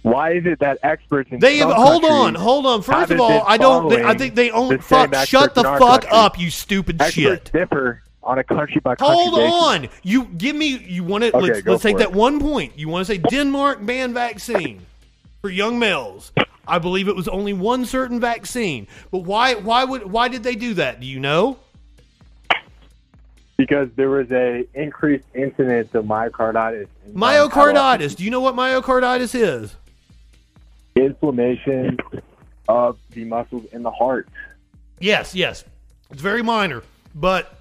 Why 0.00 0.32
is 0.32 0.46
it 0.46 0.60
that 0.60 0.78
experts 0.82 1.30
in 1.30 1.38
They 1.40 1.58
have, 1.58 1.70
hold 1.70 2.04
on, 2.06 2.34
hold 2.34 2.64
on. 2.66 2.80
First 2.82 3.12
of 3.12 3.20
all, 3.20 3.44
I 3.46 3.58
don't. 3.58 3.88
They, 3.90 4.02
I 4.02 4.14
think 4.14 4.34
they 4.34 4.50
only 4.50 4.78
fuck. 4.78 5.14
Shut 5.26 5.54
the 5.54 5.62
fuck 5.62 5.78
country? 6.02 6.08
up, 6.10 6.38
you 6.40 6.48
stupid 6.50 6.96
Experts 7.00 7.14
shit. 7.14 7.52
differ 7.52 8.02
on 8.24 8.38
a 8.38 8.44
country 8.44 8.80
by 8.80 8.94
country 8.94 9.14
Hold 9.14 9.34
basis. 9.36 9.62
on. 9.62 9.88
You 10.02 10.24
give 10.24 10.56
me. 10.56 10.78
You 10.78 11.04
want 11.04 11.24
to? 11.24 11.36
Okay, 11.36 11.46
let's 11.46 11.66
let's 11.66 11.82
take 11.82 11.94
for 11.94 12.00
that 12.00 12.12
one 12.12 12.40
point. 12.40 12.78
You 12.78 12.88
want 12.88 13.06
to 13.06 13.12
say 13.12 13.18
Denmark 13.18 13.84
banned 13.84 14.14
vaccine 14.14 14.86
for 15.40 15.50
young 15.50 15.78
males? 15.78 16.32
I 16.66 16.78
believe 16.78 17.08
it 17.08 17.16
was 17.16 17.28
only 17.28 17.52
one 17.52 17.84
certain 17.84 18.20
vaccine. 18.20 18.86
But 19.10 19.18
why? 19.18 19.54
Why 19.54 19.84
would? 19.84 20.10
Why 20.10 20.28
did 20.28 20.42
they 20.42 20.54
do 20.54 20.74
that? 20.74 21.00
Do 21.00 21.06
you 21.06 21.20
know? 21.20 21.58
Because 23.56 23.88
there 23.94 24.10
was 24.10 24.30
a 24.32 24.66
increased 24.74 25.26
incidence 25.34 25.94
of 25.94 26.04
myocarditis. 26.04 26.88
in 27.06 27.14
Myocarditis. 27.14 28.16
Do 28.16 28.24
you 28.24 28.30
know 28.30 28.40
what 28.40 28.54
myocarditis 28.54 29.34
is? 29.34 29.76
inflammation 30.94 31.96
of 32.68 32.98
the 33.10 33.24
muscles 33.24 33.64
in 33.72 33.82
the 33.82 33.90
heart. 33.90 34.28
Yes, 35.00 35.34
yes. 35.34 35.64
It's 36.10 36.20
very 36.20 36.42
minor, 36.42 36.82
but 37.14 37.58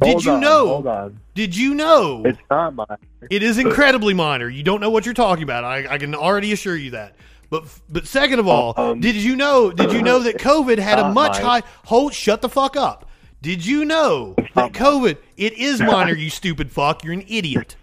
did 0.00 0.24
you 0.24 0.32
on, 0.32 0.40
know? 0.40 0.68
Hold 0.68 0.86
on. 0.86 1.20
Did 1.34 1.56
you 1.56 1.74
know? 1.74 2.22
It's 2.24 2.38
not 2.50 2.74
mine. 2.74 2.86
It 3.30 3.42
is 3.42 3.58
incredibly 3.58 4.14
minor. 4.14 4.48
You 4.48 4.62
don't 4.62 4.80
know 4.80 4.90
what 4.90 5.04
you're 5.04 5.14
talking 5.14 5.42
about. 5.44 5.64
I, 5.64 5.86
I 5.94 5.98
can 5.98 6.14
already 6.14 6.52
assure 6.52 6.76
you 6.76 6.90
that. 6.92 7.16
But 7.50 7.64
but 7.88 8.06
second 8.06 8.40
of 8.40 8.46
all, 8.48 8.74
Um, 8.76 9.00
did 9.00 9.16
you 9.16 9.34
know? 9.36 9.70
Did 9.72 9.92
you 9.92 10.02
know 10.02 10.18
that 10.20 10.36
COVID 10.38 10.78
had 10.78 10.98
a 10.98 11.12
much 11.12 11.34
minor. 11.34 11.44
high? 11.46 11.62
Hold, 11.86 12.12
shut 12.12 12.42
the 12.42 12.48
fuck 12.48 12.76
up. 12.76 13.08
Did 13.40 13.64
you 13.64 13.84
know 13.84 14.34
that 14.54 14.72
COVID? 14.72 15.16
It 15.36 15.52
is 15.54 15.80
minor. 15.80 16.14
You 16.14 16.28
stupid 16.28 16.70
fuck. 16.70 17.04
You're 17.04 17.14
an 17.14 17.24
idiot. 17.28 17.76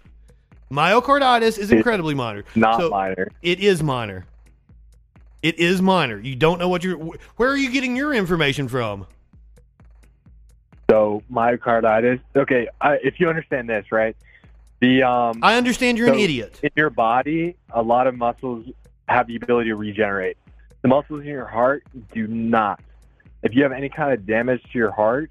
Myocarditis 0.70 1.58
is 1.58 1.72
incredibly 1.72 2.14
minor. 2.14 2.44
Not 2.54 2.80
So, 2.80 2.90
minor. 2.90 3.28
It 3.42 3.60
is 3.60 3.82
minor. 3.82 4.26
It 5.42 5.58
is 5.58 5.80
minor. 5.80 6.18
You 6.18 6.34
don't 6.36 6.58
know 6.58 6.68
what 6.68 6.82
you're. 6.84 6.98
Where 7.36 7.50
are 7.50 7.56
you 7.56 7.70
getting 7.70 7.96
your 7.96 8.12
information 8.12 8.68
from? 8.68 9.06
So 10.90 11.22
myocarditis. 11.32 12.20
Okay, 12.34 12.68
I, 12.80 12.94
if 13.02 13.18
you 13.18 13.28
understand 13.28 13.68
this, 13.68 13.90
right? 13.90 14.16
The 14.80 15.02
um. 15.02 15.40
I 15.42 15.56
understand 15.56 15.98
you're 15.98 16.12
an 16.12 16.18
idiot. 16.18 16.60
In 16.62 16.70
your 16.76 16.90
body, 16.90 17.56
a 17.70 17.82
lot 17.82 18.06
of 18.06 18.16
muscles 18.16 18.66
have 19.08 19.26
the 19.26 19.36
ability 19.36 19.70
to 19.70 19.76
regenerate. 19.76 20.36
The 20.82 20.88
muscles 20.88 21.20
in 21.20 21.26
your 21.26 21.46
heart 21.46 21.84
do 22.12 22.26
not. 22.26 22.80
If 23.42 23.54
you 23.54 23.62
have 23.62 23.72
any 23.72 23.88
kind 23.88 24.12
of 24.12 24.26
damage 24.26 24.62
to 24.62 24.78
your 24.78 24.90
heart, 24.90 25.30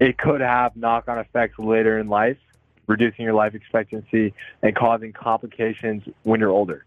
it 0.00 0.16
could 0.18 0.40
have 0.40 0.76
knock-on 0.76 1.18
effects 1.18 1.58
later 1.58 1.98
in 1.98 2.08
life, 2.08 2.38
reducing 2.86 3.24
your 3.24 3.34
life 3.34 3.54
expectancy 3.54 4.32
and 4.62 4.74
causing 4.74 5.12
complications 5.12 6.02
when 6.22 6.40
you're 6.40 6.50
older. 6.50 6.84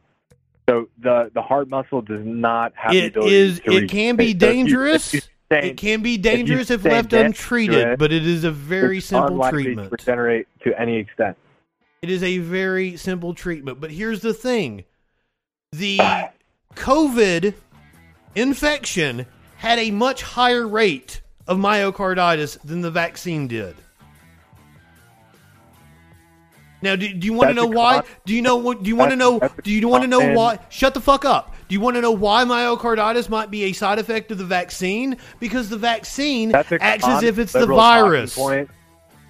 So 0.69 0.89
the 0.99 1.31
the 1.33 1.41
heart 1.41 1.69
muscle 1.69 2.01
does 2.01 2.25
not 2.25 2.73
have 2.75 2.91
the 2.91 2.99
It 2.99 3.07
ability 3.15 3.35
is. 3.35 3.59
to 3.61 3.71
It 3.71 3.89
can 3.89 4.15
be 4.17 4.27
regenerate. 4.27 4.41
So 4.41 4.47
if 4.47 4.55
you- 4.57 4.63
dangerous. 4.63 5.13
if 5.13 5.13
you 5.13 5.21
It 5.49 5.77
can 5.77 6.01
be 6.01 6.17
dangerous 6.17 6.69
if 6.69 6.81
sustain 6.81 6.91
left 6.91 7.13
untreated, 7.13 7.87
it, 7.87 7.99
but 7.99 8.11
it 8.11 8.27
is 8.27 8.43
a 8.43 8.51
very 8.51 8.99
simple 8.99 9.41
treatment. 9.49 9.89
to 9.89 9.95
regenerate 9.95 10.47
to 10.63 10.79
any 10.79 10.97
extent. 10.97 11.37
It 12.01 12.09
is 12.09 12.21
a 12.21 12.39
very 12.39 12.97
simple 12.97 13.33
treatment. 13.33 13.79
But 13.79 13.91
here's 13.91 14.21
the 14.21 14.33
thing 14.33 14.83
the 15.71 15.99
COVID 16.75 17.53
infection 18.35 19.25
had 19.57 19.79
a 19.79 19.91
much 19.91 20.21
higher 20.21 20.67
rate 20.67 21.21
of 21.47 21.57
myocarditis 21.57 22.61
than 22.61 22.81
the 22.81 22.91
vaccine 22.91 23.47
did. 23.47 23.75
Now, 26.81 26.95
do, 26.95 27.11
do 27.11 27.25
you 27.25 27.33
want 27.33 27.49
to 27.49 27.53
know 27.55 27.65
why? 27.65 28.03
Do 28.25 28.35
you 28.35 28.41
know 28.41 28.57
what? 28.57 28.83
Do 28.83 28.89
you 28.89 28.95
want 28.95 29.11
to 29.11 29.15
know? 29.15 29.39
Do 29.63 29.71
you 29.71 29.87
want 29.87 30.03
to 30.03 30.07
know 30.07 30.33
why? 30.33 30.59
Shut 30.69 30.93
the 30.93 31.01
fuck 31.01 31.25
up. 31.25 31.55
Do 31.67 31.73
you 31.73 31.81
want 31.81 31.95
to 31.95 32.01
know 32.01 32.11
why 32.11 32.45
myocarditis 32.45 33.29
might 33.29 33.51
be 33.51 33.65
a 33.65 33.73
side 33.73 33.99
effect 33.99 34.31
of 34.31 34.37
the 34.37 34.45
vaccine? 34.45 35.17
Because 35.39 35.69
the 35.69 35.77
vaccine 35.77 36.55
a 36.55 36.65
acts 36.79 37.05
as 37.05 37.23
if 37.23 37.39
it's 37.39 37.51
the 37.53 37.65
virus. 37.67 38.35
Point. 38.35 38.69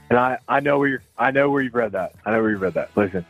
And 0.10 0.20
I, 0.20 0.38
I 0.48 0.60
know 0.60 0.78
where 0.80 0.88
you're, 0.88 1.04
I 1.18 1.32
know 1.32 1.50
where 1.50 1.62
you've 1.62 1.74
read 1.76 1.94
that. 1.94 2.14
I 2.26 2.32
know 2.32 2.42
where 2.42 2.52
you've 2.52 2.62
read 2.62 2.76
that. 2.76 2.96
Listen, 2.96 3.26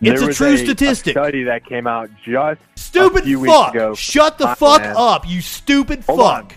It's 0.00 0.22
a 0.22 0.32
true 0.32 0.56
statistic. 0.56 1.16
A 1.16 1.20
study 1.20 1.44
that 1.44 1.64
came 1.66 1.86
out 1.86 2.10
just 2.24 2.60
Stupid 2.76 3.22
a 3.22 3.26
few 3.26 3.40
weeks 3.40 3.52
fuck! 3.52 3.74
ago. 3.74 3.94
Shut 3.94 4.38
the 4.38 4.54
fuck 4.54 4.82
up, 4.82 5.28
you 5.28 5.40
stupid 5.40 6.04
Hold 6.04 6.20
fuck! 6.20 6.44
on. 6.44 6.50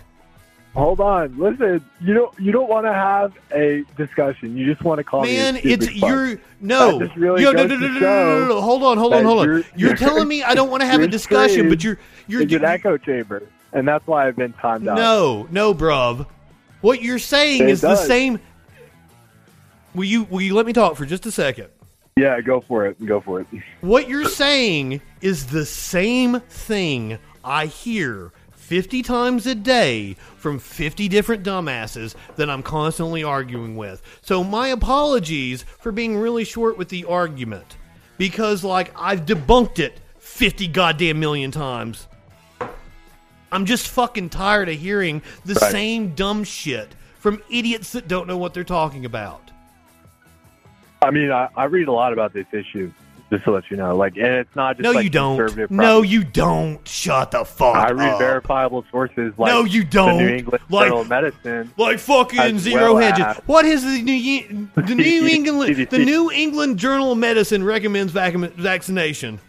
Hold 0.77 0.99
on, 0.99 1.35
listen. 1.39 1.83
You 1.99 2.13
don't 2.13 2.39
you 2.39 2.51
don't 2.51 2.69
want 2.69 2.85
to 2.85 2.93
have 2.93 3.33
a 3.51 3.83
discussion. 3.97 4.55
You 4.55 4.67
just 4.71 4.83
want 4.83 4.99
to 4.99 5.03
call 5.03 5.23
Man, 5.23 5.55
me. 5.55 5.61
it's 5.63 5.87
fuck. 5.87 5.95
you're 5.95 6.39
no. 6.61 6.99
Really 7.15 7.41
Yo, 7.41 7.51
no, 7.51 7.65
no, 7.65 7.75
no, 7.75 7.87
no, 7.87 7.99
no, 7.99 7.99
no, 7.99 8.47
no. 8.47 8.61
Hold 8.61 8.83
on, 8.83 8.99
hold 8.99 9.15
on, 9.15 9.25
hold 9.25 9.39
on. 9.39 9.47
you're- 9.47 9.63
You're, 9.75 9.95
telling 9.95 10.27
me 10.27 10.43
I 10.43 10.53
don't 10.53 10.69
want 10.69 10.81
to 10.81 10.87
have 10.87 11.01
a 11.01 11.07
discussion, 11.07 11.67
but 11.67 11.83
you're 11.83 11.97
you're 12.27 12.43
is 12.43 12.53
an 12.53 12.63
echo 12.63 12.95
chamber, 12.95 13.41
and 13.73 13.87
that's 13.87 14.05
why 14.05 14.27
I've 14.27 14.35
been 14.35 14.53
timed 14.53 14.87
out. 14.87 14.97
no, 14.97 15.47
no, 15.49 15.73
bruv. 15.73 16.27
What 16.81 17.01
you're 17.01 17.17
saying 17.17 17.63
It 17.63 17.69
is 17.69 17.81
the 17.81 17.95
same. 17.95 18.39
Will 19.95 20.03
you 20.05 20.25
will 20.25 20.41
you 20.41 20.53
let 20.53 20.67
me 20.67 20.73
talk 20.73 20.95
for 20.95 21.07
just 21.07 21.25
a 21.25 21.31
second? 21.31 21.69
Yeah, 22.17 22.39
go 22.41 22.61
for 22.61 22.85
it. 22.85 23.03
Go 23.03 23.19
for 23.19 23.41
it. 23.41 23.47
What 23.81 24.07
you're 24.07 24.25
saying 24.25 25.01
is 25.21 25.47
the 25.47 25.65
same 25.65 26.39
thing 26.41 27.17
I 27.43 27.65
hear 27.65 28.31
50 28.67 29.01
times 29.01 29.47
a 29.47 29.55
day 29.55 30.17
from 30.35 30.59
50 30.59 31.07
different 31.07 31.41
dumbasses 31.41 32.15
that 32.35 32.49
I'm 32.49 32.61
constantly 32.61 33.23
arguing 33.23 33.77
with. 33.77 34.01
So, 34.21 34.43
my 34.43 34.67
apologies 34.67 35.63
for 35.79 35.93
being 35.93 36.17
really 36.17 36.43
short 36.43 36.77
with 36.77 36.89
the 36.89 37.05
argument 37.05 37.77
because, 38.17 38.65
like, 38.65 38.91
I've 38.99 39.25
debunked 39.25 39.79
it 39.79 40.01
50 40.19 40.67
goddamn 40.67 41.17
million 41.17 41.49
times. 41.49 42.09
I'm 43.53 43.65
just 43.65 43.87
fucking 43.87 44.31
tired 44.31 44.67
of 44.67 44.75
hearing 44.75 45.21
the 45.45 45.53
Right. 45.53 45.71
same 45.71 46.09
dumb 46.13 46.43
shit 46.43 46.93
from 47.19 47.41
idiots 47.49 47.93
that 47.93 48.09
don't 48.09 48.27
know 48.27 48.37
what 48.37 48.53
they're 48.53 48.65
talking 48.65 49.05
about. 49.05 49.49
I 51.01 51.11
mean, 51.11 51.31
I, 51.31 51.47
I 51.55 51.63
read 51.65 51.87
a 51.87 51.93
lot 51.93 52.11
about 52.11 52.33
this 52.33 52.47
issue, 52.51 52.91
just 53.29 53.43
to 53.43 53.51
let 53.51 53.69
you 53.69 53.77
know. 53.77 53.95
Like, 53.95 54.15
and 54.15 54.25
it's 54.27 54.55
not 54.55 54.77
just 54.77 54.83
No, 54.83 54.91
like 54.91 55.03
you 55.03 55.09
don't. 55.09 55.37
conservative 55.37 55.71
No, 55.71 56.01
you 56.01 56.23
don't. 56.23 56.85
Shut 56.87 57.31
the 57.31 57.43
fuck 57.43 57.75
I 57.75 57.91
read 57.91 58.09
up. 58.13 58.19
verifiable 58.19 58.85
sources 58.91 59.33
like 59.37 59.51
No, 59.51 59.63
you 59.65 59.83
don't. 59.83 60.17
The 60.17 60.23
New 60.23 60.35
England 60.35 60.63
Like- 60.69 60.85
Journal 60.87 61.01
of 61.01 61.09
Medicine. 61.09 61.71
Like 61.77 61.99
fucking 61.99 62.59
zero 62.59 62.93
well 62.93 62.97
hedges. 62.97 63.25
as- 63.25 63.37
What 63.45 63.65
is 63.65 63.83
the 63.83 64.01
New 64.01 64.69
the 64.75 64.95
New 64.95 65.27
England 65.27 65.75
the 65.89 65.99
New 65.99 66.31
England 66.31 66.79
Journal 66.79 67.11
of 67.11 67.17
Medicine 67.17 67.63
recommends 67.63 68.13
vac- 68.13 68.33
vaccination. 68.35 69.39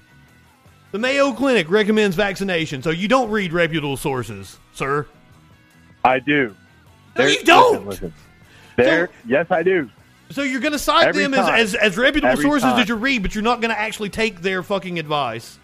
The 0.91 0.99
Mayo 0.99 1.33
Clinic 1.33 1.71
recommends 1.71 2.17
vaccination. 2.17 2.83
So 2.83 2.91
you 2.91 3.09
don't 3.09 3.31
read 3.31 3.53
reputable 3.53 3.97
sources, 3.97 4.59
sir. 4.73 5.07
I 6.05 6.19
do. 6.19 6.49
No, 7.17 7.25
There- 7.25 7.29
you 7.31 7.45
don't. 7.45 7.87
Listen, 7.87 7.87
listen. 8.07 8.13
There, 8.77 9.11
yes, 9.27 9.47
I 9.51 9.63
do. 9.63 9.91
So 10.31 10.43
you're 10.43 10.61
going 10.61 10.73
to 10.73 10.79
cite 10.79 11.09
Every 11.09 11.23
them 11.23 11.35
as, 11.35 11.49
as 11.49 11.75
as 11.75 11.97
reputable 11.97 12.33
Every 12.33 12.45
sources 12.45 12.65
time. 12.65 12.77
that 12.77 12.89
you 12.89 12.97
read, 12.97 13.23
but 13.23 13.35
you're 13.35 13.43
not 13.45 13.61
going 13.61 13.71
to 13.71 13.79
actually 13.79 14.11
take 14.11 14.43
their 14.43 14.63
fucking 14.63 14.99
advice. 14.99 15.59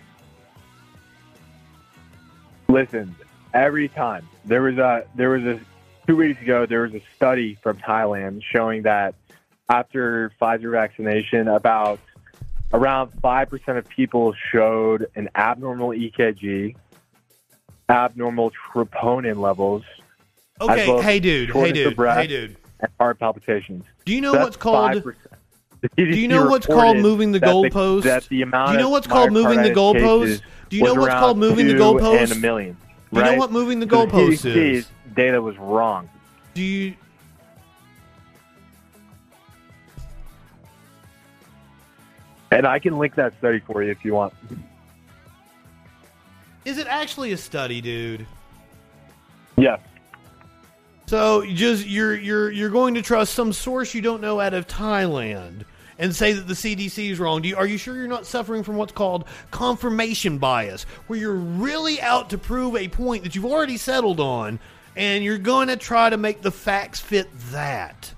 Listen, 2.68 3.14
every 3.52 3.88
time 3.88 4.26
there 4.44 4.62
was 4.62 4.78
a 4.78 5.04
there 5.14 5.30
was 5.30 5.44
a 5.44 5.60
two 6.06 6.16
weeks 6.16 6.40
ago 6.40 6.66
there 6.66 6.82
was 6.82 6.94
a 6.94 7.02
study 7.14 7.56
from 7.62 7.76
Thailand 7.78 8.42
showing 8.42 8.82
that 8.82 9.14
after 9.68 10.32
Pfizer 10.40 10.70
vaccination, 10.70 11.48
about 11.48 12.00
around 12.72 13.10
five 13.20 13.50
percent 13.50 13.76
of 13.78 13.88
people 13.88 14.34
showed 14.50 15.06
an 15.14 15.28
abnormal 15.34 15.90
EKG, 15.90 16.74
abnormal 17.88 18.50
troponin 18.72 19.36
levels. 19.36 19.82
Okay, 20.60 20.88
well 20.88 21.02
hey, 21.02 21.20
dude, 21.20 21.50
hey, 21.50 21.72
dude, 21.72 21.96
hey, 21.98 22.26
dude. 22.26 22.56
And 22.84 22.92
heart 23.00 23.18
palpitations. 23.18 23.84
Do 24.04 24.14
you 24.14 24.20
know 24.20 24.32
That's 24.32 24.44
what's 24.44 24.56
called? 24.56 24.92
5%. 24.92 25.14
Do 25.96 26.04
you 26.04 26.28
know 26.28 26.48
what's 26.48 26.66
called 26.66 26.98
moving 26.98 27.32
the 27.32 27.40
goalpost? 27.40 28.04
that 28.04 28.24
the 28.24 28.42
amount 28.42 28.68
Do 28.68 28.74
you 28.74 28.80
know 28.80 28.88
what's 28.88 29.06
called 29.06 29.32
moving 29.32 29.62
the 29.62 29.70
goalpost? 29.70 30.40
Do 30.70 30.76
you 30.76 30.84
know 30.84 30.94
what's 30.94 31.14
called 31.14 31.38
moving 31.38 31.66
the 31.66 31.74
goalpost? 31.74 32.22
And 32.22 32.32
a 32.32 32.36
million. 32.36 32.76
Do 33.12 33.20
you 33.20 33.26
know 33.26 33.36
what 33.36 33.52
moving 33.52 33.80
the 33.80 33.88
So 33.88 34.06
goalpost 34.06 34.44
CDC's 34.44 34.78
is? 34.78 34.90
data 35.14 35.40
was 35.40 35.56
wrong. 35.58 36.08
Do 36.54 36.62
you? 36.62 36.94
And 42.50 42.66
I 42.66 42.78
can 42.78 42.98
link 42.98 43.16
that 43.16 43.36
study 43.38 43.58
for 43.60 43.82
you 43.82 43.90
if 43.90 44.04
you 44.04 44.14
want. 44.14 44.32
Is 46.64 46.78
it 46.78 46.86
actually 46.86 47.32
a 47.32 47.36
study, 47.36 47.80
dude? 47.80 48.26
Yes. 49.56 49.80
So 51.06 51.44
just 51.44 51.86
you're 51.86 52.14
you're 52.14 52.50
you're 52.50 52.70
going 52.70 52.94
to 52.94 53.02
trust 53.02 53.34
some 53.34 53.52
source 53.52 53.94
you 53.94 54.00
don't 54.00 54.20
know 54.20 54.40
out 54.40 54.54
of 54.54 54.66
Thailand 54.66 55.64
and 55.98 56.14
say 56.14 56.32
that 56.32 56.48
the 56.48 56.54
CDC 56.54 57.10
is 57.10 57.18
wrong. 57.18 57.44
You, 57.44 57.56
are 57.56 57.66
you 57.66 57.78
sure 57.78 57.94
you're 57.94 58.08
not 58.08 58.26
suffering 58.26 58.62
from 58.62 58.76
what's 58.76 58.92
called 58.92 59.26
confirmation 59.50 60.38
bias, 60.38 60.84
where 61.06 61.18
you're 61.18 61.34
really 61.34 62.00
out 62.00 62.30
to 62.30 62.38
prove 62.38 62.76
a 62.76 62.88
point 62.88 63.22
that 63.22 63.34
you've 63.34 63.44
already 63.44 63.76
settled 63.76 64.18
on, 64.18 64.58
and 64.96 65.22
you're 65.22 65.38
going 65.38 65.68
to 65.68 65.76
try 65.76 66.10
to 66.10 66.16
make 66.16 66.42
the 66.42 66.50
facts 66.50 67.00
fit 67.00 67.28
that? 67.50 68.12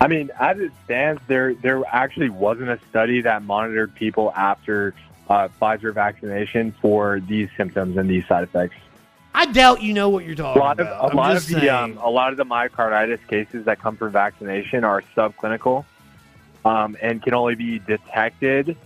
I 0.00 0.08
mean, 0.08 0.30
as 0.38 0.58
it 0.58 0.72
stands, 0.84 1.20
there 1.26 1.54
there 1.54 1.82
actually 1.90 2.30
wasn't 2.30 2.70
a 2.70 2.78
study 2.90 3.20
that 3.22 3.42
monitored 3.42 3.94
people 3.94 4.32
after 4.36 4.94
uh, 5.28 5.48
Pfizer 5.60 5.92
vaccination 5.92 6.74
for 6.80 7.20
these 7.20 7.48
symptoms 7.56 7.96
and 7.96 8.08
these 8.08 8.26
side 8.26 8.44
effects. 8.44 8.76
I 9.36 9.46
doubt 9.46 9.82
you 9.82 9.92
know 9.92 10.08
what 10.10 10.24
you're 10.24 10.34
A 10.34 10.36
talking 10.36 10.60
lot 10.62 10.80
of 10.80 10.86
about. 10.86 11.04
a 11.04 11.10
I'm 11.10 11.16
lot 11.16 11.36
of 11.36 11.46
the 11.46 11.68
um, 11.68 11.98
a 11.98 12.08
lot 12.10 12.30
of 12.30 12.36
the 12.36 12.44
myocarditis 12.44 13.26
cases 13.26 13.64
that 13.64 13.80
come 13.80 13.96
from 13.96 14.12
vaccination 14.12 14.84
are 14.84 15.02
subclinical 15.16 15.84
um, 16.64 16.96
and 17.02 17.22
can 17.22 17.34
only 17.34 17.54
be 17.56 17.80
detected 17.80 18.76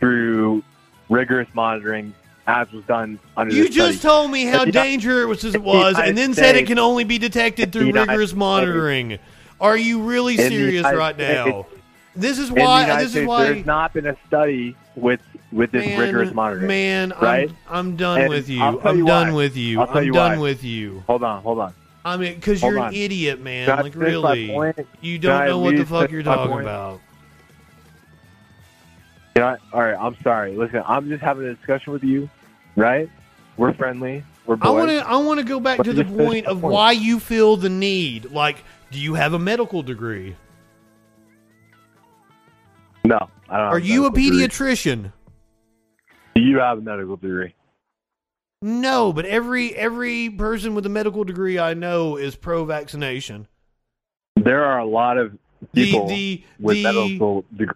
through 0.00 0.62
rigorous 1.10 1.48
monitoring, 1.52 2.14
as 2.46 2.70
was 2.72 2.84
done 2.84 3.18
under. 3.36 3.54
You 3.54 3.64
the 3.64 3.68
just 3.70 3.98
study. 3.98 4.12
told 4.14 4.30
me 4.30 4.44
how 4.46 4.64
dangerous 4.64 5.44
it 5.44 5.52
the 5.52 5.60
was, 5.60 5.96
and 5.98 6.06
United 6.08 6.16
then 6.16 6.34
said 6.34 6.56
it 6.56 6.66
can 6.66 6.78
only 6.78 7.04
be 7.04 7.18
detected 7.18 7.70
the 7.72 7.78
through 7.80 7.92
rigorous 7.92 8.30
States- 8.30 8.38
monitoring. 8.38 9.18
Are 9.60 9.76
you 9.76 10.02
really 10.02 10.36
serious 10.36 10.84
right 10.84 11.18
now? 11.18 11.66
This 12.14 12.38
is 12.38 12.50
why. 12.50 12.86
This 12.96 13.06
is 13.06 13.10
States, 13.12 13.28
why. 13.28 13.44
there's 13.44 13.66
not 13.66 13.92
been 13.92 14.06
a 14.06 14.16
study 14.26 14.74
with 14.96 15.20
with 15.52 15.70
this 15.72 15.86
Man, 15.86 15.98
rigorous 16.00 16.34
monitoring. 16.34 16.66
man, 16.66 17.12
I'm- 17.12 17.24
right? 17.24 17.50
I'm 17.68 17.96
done 17.96 18.20
And 18.22 18.28
with 18.28 18.48
you. 18.48 18.62
I'm 18.62 18.98
you 18.98 19.06
done 19.06 19.28
why. 19.28 19.32
with 19.36 19.56
you. 19.56 19.80
I'm 19.80 20.04
you 20.04 20.12
done 20.12 20.32
why. 20.38 20.42
with 20.42 20.64
you. 20.64 21.02
Hold 21.06 21.24
on, 21.24 21.42
hold 21.42 21.58
on. 21.60 21.74
I 22.04 22.16
mean, 22.16 22.34
because 22.34 22.62
you're 22.62 22.78
on. 22.78 22.88
an 22.88 22.94
idiot, 22.94 23.40
man. 23.40 23.66
Can 23.66 23.82
like 23.82 23.94
really, 23.94 24.54
you 25.00 25.18
don't 25.18 25.46
know 25.46 25.58
what 25.58 25.76
the 25.76 25.84
fuck 25.84 26.10
you're 26.10 26.22
talking 26.22 26.50
point? 26.52 26.62
about. 26.62 27.00
I, 29.36 29.56
all 29.72 29.82
right, 29.82 29.96
I'm 29.98 30.16
sorry. 30.22 30.56
Listen, 30.56 30.82
I'm 30.86 31.08
just 31.08 31.22
having 31.22 31.46
a 31.46 31.54
discussion 31.54 31.92
with 31.92 32.02
you, 32.02 32.28
right? 32.76 33.08
We're 33.56 33.72
friendly. 33.72 34.24
We're 34.46 34.56
boys. 34.56 34.66
I 34.66 34.70
want 34.70 34.90
to. 34.90 35.06
I 35.08 35.16
want 35.16 35.38
to 35.38 35.44
go 35.44 35.60
back 35.60 35.78
Let 35.78 35.84
to 35.84 35.92
the 35.92 36.04
point 36.04 36.46
of 36.46 36.60
point. 36.60 36.72
why 36.74 36.92
you 36.92 37.20
feel 37.20 37.56
the 37.56 37.68
need. 37.68 38.32
Like, 38.32 38.64
do 38.90 38.98
you 38.98 39.14
have 39.14 39.34
a 39.34 39.38
medical 39.38 39.82
degree? 39.82 40.34
No, 43.04 43.28
I 43.48 43.56
don't. 43.58 43.66
Are 43.66 43.78
you 43.78 44.06
a 44.06 44.10
pediatrician? 44.12 44.96
degree. 44.96 45.12
Do 46.38 46.44
you 46.44 46.58
have 46.60 46.78
a 46.78 46.80
medical 46.80 47.16
degree? 47.16 47.52
No, 48.62 49.12
but 49.12 49.24
every 49.24 49.74
every 49.74 50.30
person 50.30 50.76
with 50.76 50.86
a 50.86 50.88
medical 50.88 51.24
degree 51.24 51.58
I 51.58 51.74
know 51.74 52.14
is 52.16 52.36
pro-vaccination. 52.36 53.48
There 54.36 54.64
are 54.64 54.78
a 54.78 54.86
lot 54.86 55.18
of 55.18 55.36
people 55.74 56.06
the- 56.06 56.44
with 56.60 56.76
the- 56.76 56.82
medical 56.84 57.44
degrees. 57.50 57.74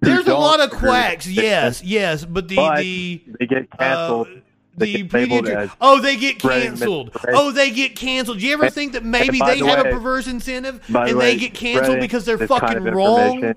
There's 0.00 0.26
a 0.26 0.34
lot 0.34 0.58
of 0.58 0.70
quacks. 0.70 1.28
Yes, 1.28 1.80
yes, 1.84 2.24
but 2.24 2.48
the 2.48 2.56
But 2.56 2.78
the 2.78 3.22
they 3.38 3.46
get 3.46 3.70
canceled. 3.78 4.26
uh, 4.28 4.40
the 4.78 5.02
get 5.04 5.12
labeled 5.12 5.70
oh 5.80 6.00
they 6.00 6.16
get 6.16 6.40
canceled. 6.40 7.16
Oh 7.28 7.52
they 7.52 7.70
get 7.70 7.94
canceled. 7.94 8.40
Do 8.40 8.46
you 8.46 8.52
ever 8.54 8.68
think 8.68 8.94
that 8.94 9.04
maybe 9.04 9.38
they 9.38 9.60
the 9.60 9.66
have 9.66 9.84
way- 9.84 9.90
a 9.90 9.94
perverse 9.94 10.26
incentive 10.26 10.80
By 10.88 11.04
the 11.04 11.10
and 11.10 11.18
way, 11.20 11.34
they 11.34 11.38
get 11.38 11.54
canceled 11.54 12.00
because 12.00 12.24
they're 12.24 12.36
fucking 12.48 12.68
kind 12.68 12.88
of 12.88 12.94
wrong? 12.94 13.54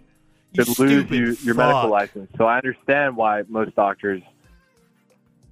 Information 0.53 0.97
You 0.97 1.03
could 1.03 1.11
lose 1.11 1.39
you 1.41 1.45
your 1.47 1.55
fuck. 1.55 1.67
medical 1.67 1.89
license. 1.89 2.29
So 2.37 2.45
I 2.45 2.57
understand 2.57 3.15
why 3.15 3.43
most 3.47 3.75
doctors. 3.75 4.21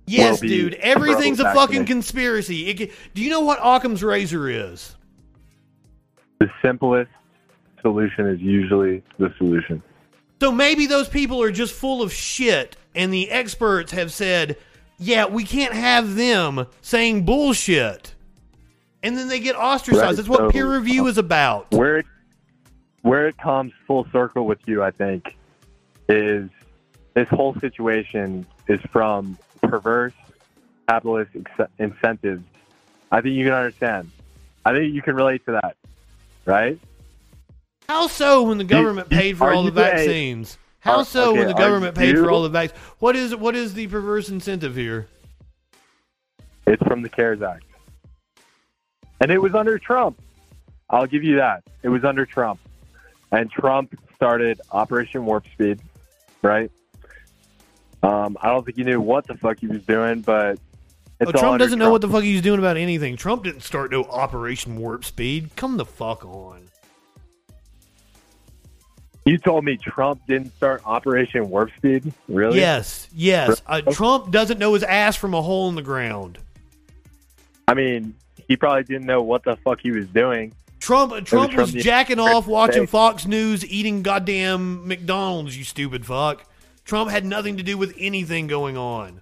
Yes, 0.05 0.39
dude. 0.39 0.75
Everything's 0.75 1.39
a 1.39 1.53
fucking 1.53 1.85
conspiracy. 1.85 2.69
It, 2.69 2.91
do 3.13 3.21
you 3.21 3.29
know 3.29 3.41
what 3.41 3.59
Occam's 3.61 4.03
razor 4.03 4.49
is? 4.49 4.95
The 6.39 6.49
simplest 6.61 7.11
solution 7.81 8.27
is 8.27 8.39
usually 8.39 9.03
the 9.17 9.33
solution. 9.37 9.83
So 10.39 10.51
maybe 10.51 10.85
those 10.85 11.09
people 11.09 11.41
are 11.41 11.51
just 11.51 11.73
full 11.73 12.01
of 12.01 12.13
shit, 12.13 12.77
and 12.95 13.11
the 13.11 13.29
experts 13.31 13.91
have 13.91 14.13
said, 14.13 14.57
yeah, 14.99 15.25
we 15.25 15.43
can't 15.43 15.73
have 15.73 16.15
them 16.15 16.67
saying 16.81 17.25
bullshit. 17.25 18.13
And 19.03 19.17
then 19.17 19.27
they 19.27 19.39
get 19.39 19.55
ostracized. 19.55 20.05
Right, 20.05 20.15
That's 20.15 20.29
what 20.29 20.39
so- 20.39 20.49
peer 20.51 20.71
review 20.71 21.05
uh, 21.05 21.09
is 21.09 21.17
about. 21.17 21.71
Where 21.71 22.03
where 23.07 23.27
it 23.29 23.37
comes 23.37 23.71
full 23.87 24.05
circle 24.11 24.45
with 24.45 24.59
you, 24.65 24.83
I 24.83 24.91
think, 24.91 25.37
is 26.09 26.49
this 27.13 27.29
whole 27.29 27.55
situation 27.55 28.45
is 28.67 28.81
from 28.91 29.37
perverse 29.63 30.13
capitalist 30.89 31.31
ex- 31.33 31.71
incentives. 31.79 32.43
I 33.09 33.21
think 33.21 33.35
you 33.35 33.45
can 33.45 33.53
understand. 33.53 34.11
I 34.65 34.73
think 34.73 34.93
you 34.93 35.01
can 35.01 35.15
relate 35.15 35.45
to 35.45 35.53
that, 35.53 35.77
right? 36.45 36.77
How 37.87 38.07
so 38.07 38.43
when 38.43 38.57
the 38.57 38.65
government 38.65 39.07
you- 39.09 39.17
paid 39.17 39.37
for 39.37 39.53
all 39.53 39.63
the 39.63 39.71
you 39.71 39.79
a- 39.79 39.83
vaccines? 39.83 40.57
How 40.81 41.03
so 41.03 41.31
okay, 41.31 41.39
when 41.39 41.47
the 41.47 41.53
government 41.53 41.95
paid 41.95 42.17
for 42.17 42.29
all 42.29 42.43
the 42.43 42.49
vaccines? 42.49 42.81
What 42.99 43.15
is 43.15 43.33
what 43.35 43.55
is 43.55 43.73
the 43.73 43.87
perverse 43.87 44.27
incentive 44.29 44.75
here? 44.75 45.07
It's 46.65 46.83
from 46.83 47.01
the 47.01 47.09
CARES 47.09 47.41
Act. 47.41 47.63
And 49.21 49.31
it 49.31 49.41
was 49.41 49.55
under 49.55 49.79
Trump. 49.79 50.21
I'll 50.89 51.07
give 51.07 51.23
you 51.23 51.37
that. 51.37 51.63
It 51.81 51.89
was 51.89 52.03
under 52.03 52.25
Trump. 52.25 52.59
And 53.31 53.49
Trump 53.51 53.93
started 54.15 54.61
Operation 54.71 55.25
Warp 55.25 55.45
Speed, 55.51 55.79
right? 56.41 56.71
Um, 58.03 58.37
I 58.41 58.49
don't 58.49 58.63
think 58.65 58.77
he 58.77 58.83
knew 58.83 59.01
what 59.01 59.27
the 59.27 59.35
fuck 59.35 59.59
he 59.59 59.67
was 59.67 59.83
doing, 59.83 60.21
but 60.21 60.59
Oh, 61.19 61.31
Trump 61.31 61.57
doesn't 61.57 61.79
know 61.79 61.89
what 61.89 62.01
the 62.01 62.07
fuck 62.07 62.21
he's 62.23 62.43
doing 62.43 62.59
about 62.59 62.77
anything. 62.77 63.17
Trump 63.17 63.43
didn't 63.43 63.63
start 63.63 63.89
no 63.89 64.03
Operation 64.03 64.77
Warp 64.77 65.03
Speed. 65.03 65.49
Come 65.55 65.77
the 65.77 65.85
fuck 65.85 66.23
on. 66.23 66.61
You 69.25 69.37
told 69.39 69.65
me 69.65 69.77
Trump 69.77 70.21
didn't 70.27 70.55
start 70.55 70.83
Operation 70.85 71.49
Warp 71.49 71.71
Speed? 71.75 72.13
Really? 72.29 72.59
Yes, 72.59 73.09
yes. 73.13 73.61
Uh, 73.65 73.81
Trump 73.81 74.31
doesn't 74.31 74.59
know 74.59 74.73
his 74.75 74.83
ass 74.83 75.15
from 75.17 75.33
a 75.33 75.41
hole 75.41 75.67
in 75.69 75.75
the 75.75 75.81
ground. 75.81 76.37
I 77.67 77.73
mean, 77.73 78.15
he 78.47 78.55
probably 78.55 78.83
didn't 78.83 79.05
know 79.07 79.21
what 79.23 79.43
the 79.43 79.57
fuck 79.57 79.81
he 79.81 79.91
was 79.91 80.07
doing. 80.07 80.53
Trump 80.87 81.25
Trump 81.25 81.51
from 81.51 81.59
was 81.63 81.73
the 81.73 81.81
jacking 81.81 82.17
off 82.17 82.47
watching. 82.47 82.87
Fox 82.87 83.25
News, 83.25 83.65
eating 83.65 84.03
goddamn 84.03 84.87
McDonald's. 84.87 85.57
You 85.57 85.65
stupid 85.65 86.05
fuck. 86.05 86.45
Trump 86.85 87.11
had 87.11 87.25
nothing 87.25 87.57
to 87.57 87.63
do 87.63 87.77
with 87.77 87.93
anything 87.97 88.47
going 88.47 88.77
on. 88.77 89.19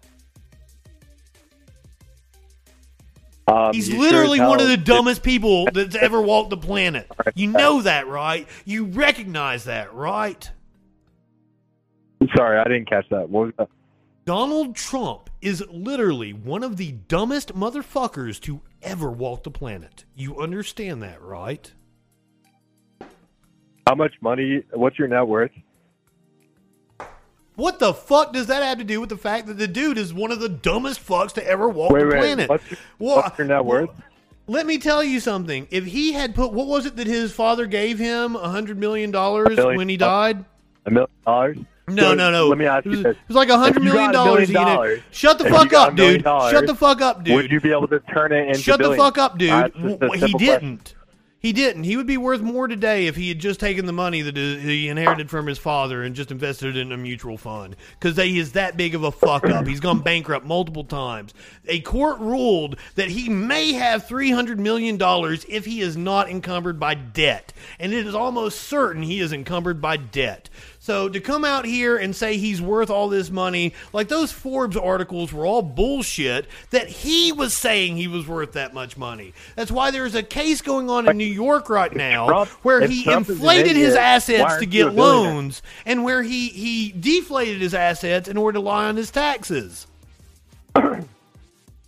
Um, 3.47 3.73
He's 3.73 3.91
literally 3.91 4.37
sure 4.37 4.47
one 4.47 4.61
of 4.61 4.67
the 4.67 4.77
dumbest 4.93 5.23
people 5.23 5.65
that's 5.73 5.95
ever 5.95 6.21
walked 6.21 6.51
the 6.51 6.57
planet. 6.57 7.09
You 7.33 7.47
know 7.47 7.81
that, 7.81 8.07
right? 8.07 8.47
You 8.65 8.85
recognize 8.85 9.63
that, 9.63 9.91
right? 9.91 10.47
did- 12.21 12.29
Sorry, 12.37 12.59
I 12.59 12.63
didn't 12.65 12.87
catch 12.87 13.09
that. 13.09 13.27
What 13.27 13.47
was 13.47 13.53
that? 13.57 13.69
Donald 14.25 14.75
Trump 14.75 15.29
is 15.39 15.63
literally 15.69 16.33
one 16.33 16.63
of 16.63 16.77
the 16.77 16.93
dumbest 16.93 17.53
motherfuckers 17.53 18.41
to 18.41 18.59
ever 18.81 19.11
walk 19.11 19.43
the 19.43 19.51
planet. 19.51 20.03
You 20.15 20.39
understand 20.39 21.03
that, 21.03 21.21
right? 21.21 21.71
How 23.85 23.93
much 23.93 24.13
money? 24.21 24.63
What's 24.73 24.97
your 24.97 25.07
net 25.07 25.27
worth? 25.27 25.51
What 27.53 27.77
the 27.77 27.93
fuck 27.93 28.33
does 28.33 28.47
that 28.47 28.63
have 28.63 28.79
to 28.79 28.83
do 28.83 28.99
with 28.99 29.09
the 29.09 29.17
fact 29.17 29.45
that 29.45 29.59
the 29.59 29.67
dude 29.67 29.99
is 29.99 30.11
one 30.11 30.31
of 30.31 30.39
the 30.39 30.49
dumbest 30.49 31.05
fucks 31.05 31.33
to 31.33 31.47
ever 31.47 31.69
walk 31.69 31.91
Wait, 31.91 31.99
the 32.01 32.07
wait. 32.07 32.17
planet? 32.17 32.49
What's 32.49 32.71
your, 32.71 32.79
Well, 32.97 33.15
what's 33.17 33.37
your 33.37 33.47
net 33.47 33.63
worth? 33.63 33.91
Let 34.47 34.65
me 34.65 34.79
tell 34.79 35.03
you 35.03 35.19
something. 35.19 35.67
If 35.69 35.85
he 35.85 36.13
had 36.13 36.33
put, 36.33 36.51
what 36.51 36.65
was 36.65 36.87
it 36.87 36.95
that 36.95 37.05
his 37.05 37.31
father 37.31 37.67
gave 37.67 37.99
him? 37.99 38.35
A 38.35 38.49
hundred 38.49 38.79
million 38.79 39.11
dollars 39.11 39.55
when 39.55 39.87
he 39.87 39.97
died. 39.97 40.43
A 40.87 40.91
million 40.91 41.11
dollars? 41.25 41.57
No, 41.87 42.03
So, 42.03 42.13
no, 42.15 42.31
no. 42.31 42.47
Let 42.47 42.57
me 42.57 42.65
ask 42.65 42.85
It 42.85 42.89
you 42.91 42.97
was, 42.97 43.03
this: 43.03 43.15
it 43.15 43.27
was 43.27 43.35
like 43.35 43.49
a 43.49 43.57
hundred 43.57 43.83
million 43.83 44.11
dollars. 44.11 44.49
Shut 45.11 45.37
the 45.37 45.45
fuck 45.49 45.71
up, 45.73 45.95
dude. 45.95 46.23
dollars, 46.23 46.51
Shut 46.51 46.65
the 46.67 46.75
fuck 46.75 47.01
up, 47.01 47.23
dude. 47.23 47.35
Would 47.35 47.51
you 47.51 47.61
be 47.61 47.71
able 47.71 47.87
to 47.89 47.99
turn 47.99 48.31
it 48.31 48.47
into 48.47 48.59
Shut 48.59 48.77
the 48.79 48.85
billions? 48.85 49.03
fuck 49.03 49.17
up, 49.17 49.37
dude. 49.37 49.49
That's 49.51 49.73
just 49.75 49.85
a 49.85 49.97
W- 49.99 50.25
he 50.25 50.33
didn't. 50.33 50.77
question. 50.77 50.99
He 51.37 51.53
didn't. 51.53 51.83
He 51.83 51.95
would 51.95 52.07
be 52.07 52.17
worth 52.17 52.41
more 52.41 52.67
today 52.67 53.05
if 53.05 53.15
he 53.15 53.29
had 53.29 53.37
just 53.37 53.59
taken 53.59 53.85
the 53.85 53.93
money 53.93 54.23
that 54.23 54.35
he 54.35 54.87
inherited 54.89 55.29
from 55.29 55.45
his 55.45 55.59
father 55.59 56.01
and 56.01 56.15
just 56.15 56.31
invested 56.31 56.75
it 56.75 56.79
in 56.79 56.91
a 56.91 56.97
mutual 56.97 57.37
fund. 57.37 57.75
Because 57.99 58.17
he 58.17 58.39
is 58.39 58.53
that 58.53 58.77
big 58.77 58.95
of 58.95 59.03
a 59.03 59.11
fuck 59.11 59.47
up. 59.47 59.67
He's 59.67 59.79
gone 59.79 59.99
bankrupt 59.99 60.43
multiple 60.43 60.85
times. 60.85 61.35
A 61.67 61.81
court 61.81 62.19
ruled 62.19 62.77
that 62.95 63.09
he 63.09 63.29
may 63.29 63.73
have 63.73 64.07
three 64.07 64.31
hundred 64.31 64.59
million 64.59 64.97
dollars 64.97 65.45
if 65.47 65.65
he 65.65 65.81
is 65.81 65.95
not 65.95 66.31
encumbered 66.31 66.79
by 66.79 66.95
debt, 66.95 67.53
and 67.79 67.93
it 67.93 68.07
is 68.07 68.15
almost 68.15 68.61
certain 68.61 69.03
he 69.03 69.19
is 69.19 69.31
encumbered 69.31 69.79
by 69.79 69.97
debt. 69.97 70.49
So 70.85 71.09
to 71.09 71.19
come 71.19 71.43
out 71.43 71.65
here 71.65 71.97
and 71.97 72.15
say 72.15 72.37
he's 72.37 72.61
worth 72.61 72.91
all 72.91 73.09
this 73.09 73.31
money, 73.31 73.73
like 73.91 74.07
those 74.07 74.31
Forbes 74.31 74.77
articles 74.77 75.33
were 75.33 75.43
all 75.43 75.63
bullshit 75.63 76.45
that 76.69 76.87
he 76.87 77.31
was 77.31 77.55
saying 77.55 77.97
he 77.97 78.07
was 78.07 78.27
worth 78.27 78.51
that 78.51 78.71
much 78.71 78.95
money. 78.95 79.33
That's 79.55 79.71
why 79.71 79.89
there's 79.89 80.13
a 80.13 80.21
case 80.21 80.61
going 80.61 80.87
on 80.91 81.09
in 81.09 81.17
New 81.17 81.25
York 81.25 81.71
right 81.71 81.91
now 81.91 82.27
Trump- 82.27 82.49
where 82.63 82.85
he 82.85 83.03
Trump 83.03 83.27
inflated 83.27 83.75
his 83.75 83.95
assets 83.95 84.57
to 84.57 84.67
get 84.67 84.93
loans 84.93 85.63
and 85.87 86.03
where 86.03 86.21
he 86.21 86.49
he 86.49 86.91
deflated 86.91 87.61
his 87.61 87.73
assets 87.73 88.27
in 88.27 88.37
order 88.37 88.59
to 88.59 88.63
lie 88.63 88.85
on 88.85 88.95
his 88.95 89.09
taxes. 89.09 89.87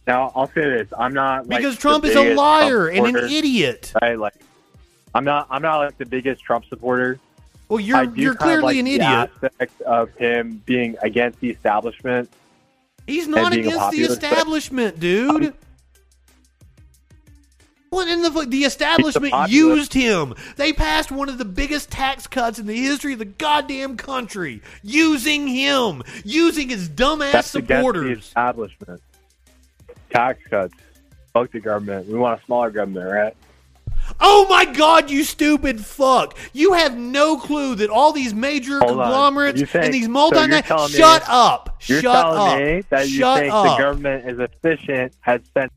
Now 0.07 0.31
I'll 0.35 0.47
say 0.47 0.61
this: 0.61 0.87
I'm 0.97 1.13
not 1.13 1.47
like, 1.47 1.59
Because 1.59 1.77
Trump 1.77 2.05
is 2.05 2.15
a 2.15 2.33
liar 2.33 2.87
and 2.87 3.05
an 3.05 3.29
idiot. 3.29 3.91
Right? 4.01 4.17
Like, 4.17 4.35
I'm 5.13 5.25
not. 5.25 5.47
I'm 5.51 5.61
not 5.61 5.79
like 5.79 5.97
the 5.97 6.05
biggest 6.05 6.41
Trump 6.41 6.63
supporter. 6.65 7.19
Well, 7.69 7.79
you're 7.79 8.03
you're 8.15 8.35
clearly 8.35 8.61
like 8.61 8.77
an 8.77 8.85
the 8.85 8.95
idiot. 8.95 9.29
Aspect 9.43 9.81
of 9.81 10.13
him 10.15 10.61
being 10.65 10.95
against 11.01 11.39
the 11.41 11.49
establishment. 11.49 12.29
He's 13.05 13.27
not 13.27 13.53
against 13.53 13.91
the 13.91 14.01
establishment, 14.01 14.99
dude. 14.99 15.53
What 17.89 18.07
in 18.07 18.21
the? 18.21 18.45
The 18.47 18.63
establishment 18.63 19.33
used 19.49 19.93
him. 19.93 20.35
They 20.55 20.73
passed 20.73 21.11
one 21.11 21.29
of 21.29 21.37
the 21.37 21.45
biggest 21.45 21.89
tax 21.89 22.27
cuts 22.27 22.59
in 22.59 22.67
the 22.67 22.75
history 22.75 23.13
of 23.13 23.19
the 23.19 23.25
goddamn 23.25 23.97
country, 23.97 24.61
using 24.83 25.47
him, 25.47 26.03
using 26.23 26.69
his 26.69 26.89
dumbass 26.89 27.31
That's 27.31 27.55
against 27.55 27.93
the 27.93 28.11
establishment. 28.11 29.01
Tax 30.09 30.39
cuts. 30.49 30.73
Fuck 31.33 31.51
the 31.51 31.59
government. 31.59 32.07
We 32.07 32.17
want 32.17 32.41
a 32.41 32.45
smaller 32.45 32.71
government, 32.71 33.09
right? 33.09 33.35
Oh 34.19 34.47
my 34.49 34.65
god, 34.65 35.09
you 35.11 35.23
stupid 35.23 35.83
fuck! 35.85 36.37
You 36.53 36.73
have 36.73 36.97
no 36.97 37.37
clue 37.37 37.75
that 37.75 37.89
all 37.89 38.11
these 38.13 38.33
major 38.33 38.79
Hold 38.79 38.89
conglomerates 38.89 39.61
and 39.75 39.93
these 39.93 40.05
so 40.05 40.11
multinational. 40.11 40.49
you're 40.49 40.61
telling 40.63 40.91
me- 40.91 40.97
Shut 40.97 41.23
up! 41.27 41.77
You're 41.85 42.01
Shut 42.01 42.13
telling 42.25 42.53
up! 42.53 42.59
me 42.59 42.83
that 42.89 43.09
you 43.09 43.19
Shut 43.19 43.39
think 43.39 43.53
up! 43.53 43.65
the 43.77 43.83
government 43.83 44.29
is 44.29 44.39
efficient, 44.39 45.13
has 45.21 45.41
spent 45.45 45.71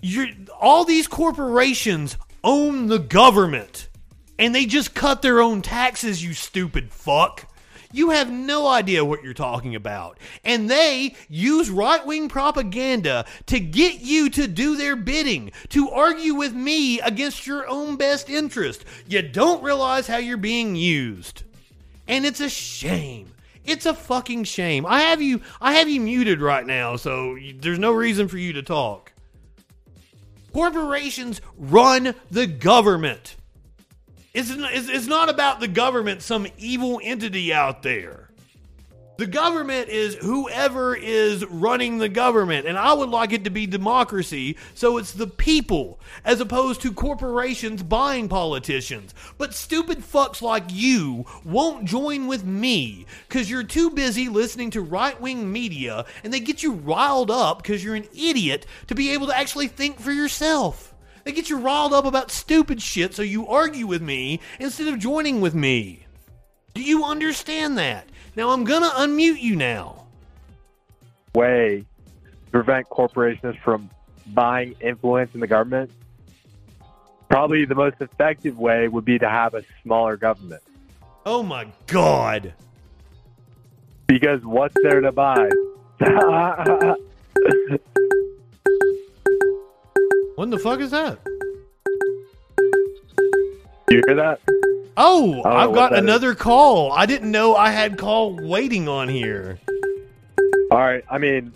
you're, 0.00 0.26
all 0.60 0.84
these 0.84 1.06
corporations 1.06 2.16
own 2.42 2.88
the 2.88 2.98
government 2.98 3.88
and 4.38 4.52
they 4.52 4.66
just 4.66 4.94
cut 4.94 5.22
their 5.22 5.40
own 5.40 5.62
taxes 5.62 6.24
you 6.24 6.34
stupid 6.34 6.90
fuck 6.92 7.46
you 7.92 8.10
have 8.10 8.30
no 8.30 8.66
idea 8.66 9.04
what 9.04 9.22
you're 9.22 9.34
talking 9.34 9.74
about. 9.74 10.18
And 10.44 10.68
they 10.68 11.14
use 11.28 11.70
right-wing 11.70 12.28
propaganda 12.28 13.24
to 13.46 13.60
get 13.60 14.00
you 14.00 14.30
to 14.30 14.48
do 14.48 14.76
their 14.76 14.96
bidding 14.96 15.52
to 15.70 15.90
argue 15.90 16.34
with 16.34 16.54
me 16.54 17.00
against 17.00 17.46
your 17.46 17.68
own 17.68 17.96
best 17.96 18.28
interest. 18.28 18.84
You 19.06 19.22
don't 19.22 19.62
realize 19.62 20.06
how 20.06 20.16
you're 20.16 20.36
being 20.36 20.74
used. 20.74 21.44
And 22.08 22.26
it's 22.26 22.40
a 22.40 22.48
shame. 22.48 23.32
It's 23.64 23.86
a 23.86 23.94
fucking 23.94 24.44
shame. 24.44 24.84
I 24.86 25.02
have 25.02 25.22
you 25.22 25.40
i 25.60 25.74
have 25.74 25.88
you 25.88 26.00
muted 26.00 26.40
right 26.40 26.66
now 26.66 26.96
so 26.96 27.38
there's 27.60 27.78
no 27.78 27.92
reason 27.92 28.28
for 28.28 28.38
you 28.38 28.52
to 28.54 28.62
talk. 28.62 29.12
Corporations 30.52 31.40
run 31.56 32.14
the 32.30 32.46
government. 32.46 33.36
It's, 34.34 34.50
it's 34.50 35.06
not 35.06 35.28
about 35.28 35.60
the 35.60 35.68
government, 35.68 36.22
some 36.22 36.46
evil 36.58 37.00
entity 37.02 37.52
out 37.52 37.82
there. 37.82 38.30
The 39.18 39.26
government 39.26 39.90
is 39.90 40.14
whoever 40.14 40.96
is 40.96 41.44
running 41.44 41.98
the 41.98 42.08
government, 42.08 42.66
and 42.66 42.78
I 42.78 42.94
would 42.94 43.10
like 43.10 43.32
it 43.32 43.44
to 43.44 43.50
be 43.50 43.66
democracy, 43.66 44.56
so 44.74 44.96
it's 44.96 45.12
the 45.12 45.26
people, 45.26 46.00
as 46.24 46.40
opposed 46.40 46.80
to 46.80 46.92
corporations 46.94 47.82
buying 47.82 48.28
politicians. 48.28 49.14
But 49.36 49.52
stupid 49.52 49.98
fucks 49.98 50.40
like 50.40 50.64
you 50.70 51.26
won't 51.44 51.84
join 51.84 52.26
with 52.26 52.44
me 52.44 53.04
because 53.28 53.50
you're 53.50 53.62
too 53.62 53.90
busy 53.90 54.30
listening 54.30 54.70
to 54.70 54.80
right 54.80 55.20
wing 55.20 55.52
media, 55.52 56.06
and 56.24 56.32
they 56.32 56.40
get 56.40 56.62
you 56.62 56.72
riled 56.72 57.30
up 57.30 57.62
because 57.62 57.84
you're 57.84 57.94
an 57.94 58.08
idiot 58.14 58.64
to 58.86 58.94
be 58.94 59.10
able 59.10 59.26
to 59.26 59.36
actually 59.36 59.68
think 59.68 60.00
for 60.00 60.10
yourself. 60.10 60.91
They 61.24 61.32
get 61.32 61.48
you 61.48 61.58
riled 61.58 61.92
up 61.92 62.04
about 62.04 62.30
stupid 62.30 62.82
shit, 62.82 63.14
so 63.14 63.22
you 63.22 63.46
argue 63.46 63.86
with 63.86 64.02
me 64.02 64.40
instead 64.58 64.88
of 64.88 64.98
joining 64.98 65.40
with 65.40 65.54
me. 65.54 66.06
Do 66.74 66.82
you 66.82 67.04
understand 67.04 67.78
that? 67.78 68.08
Now 68.34 68.50
I'm 68.50 68.64
gonna 68.64 68.88
unmute 68.90 69.40
you 69.40 69.56
now. 69.56 70.06
way 71.34 71.84
to 72.44 72.50
prevent 72.50 72.88
corporations 72.88 73.56
from 73.64 73.88
buying 74.28 74.74
influence 74.80 75.34
in 75.34 75.40
the 75.40 75.46
government. 75.46 75.90
Probably 77.28 77.64
the 77.64 77.74
most 77.74 77.96
effective 78.00 78.58
way 78.58 78.88
would 78.88 79.04
be 79.04 79.18
to 79.18 79.28
have 79.28 79.54
a 79.54 79.62
smaller 79.82 80.16
government. 80.16 80.62
Oh 81.24 81.42
my 81.42 81.66
god. 81.86 82.52
Because 84.06 84.44
what's 84.44 84.74
there 84.82 85.00
to 85.00 85.12
buy? 85.12 85.48
What 90.36 90.44
in 90.44 90.50
the 90.50 90.58
fuck 90.58 90.80
is 90.80 90.90
that? 90.92 91.18
you 93.90 94.02
hear 94.06 94.16
that? 94.16 94.40
Oh, 94.96 95.30
I 95.30 95.32
don't 95.32 95.42
know 95.42 95.50
I've 95.50 95.74
got 95.74 95.90
that 95.90 95.98
is. 95.98 96.02
another 96.04 96.34
call. 96.34 96.92
I 96.92 97.06
didn't 97.06 97.30
know 97.30 97.54
I 97.54 97.70
had 97.70 97.98
call 97.98 98.36
waiting 98.36 98.88
on 98.88 99.08
here. 99.08 99.58
All 100.70 100.78
right. 100.78 101.04
I 101.10 101.18
mean, 101.18 101.52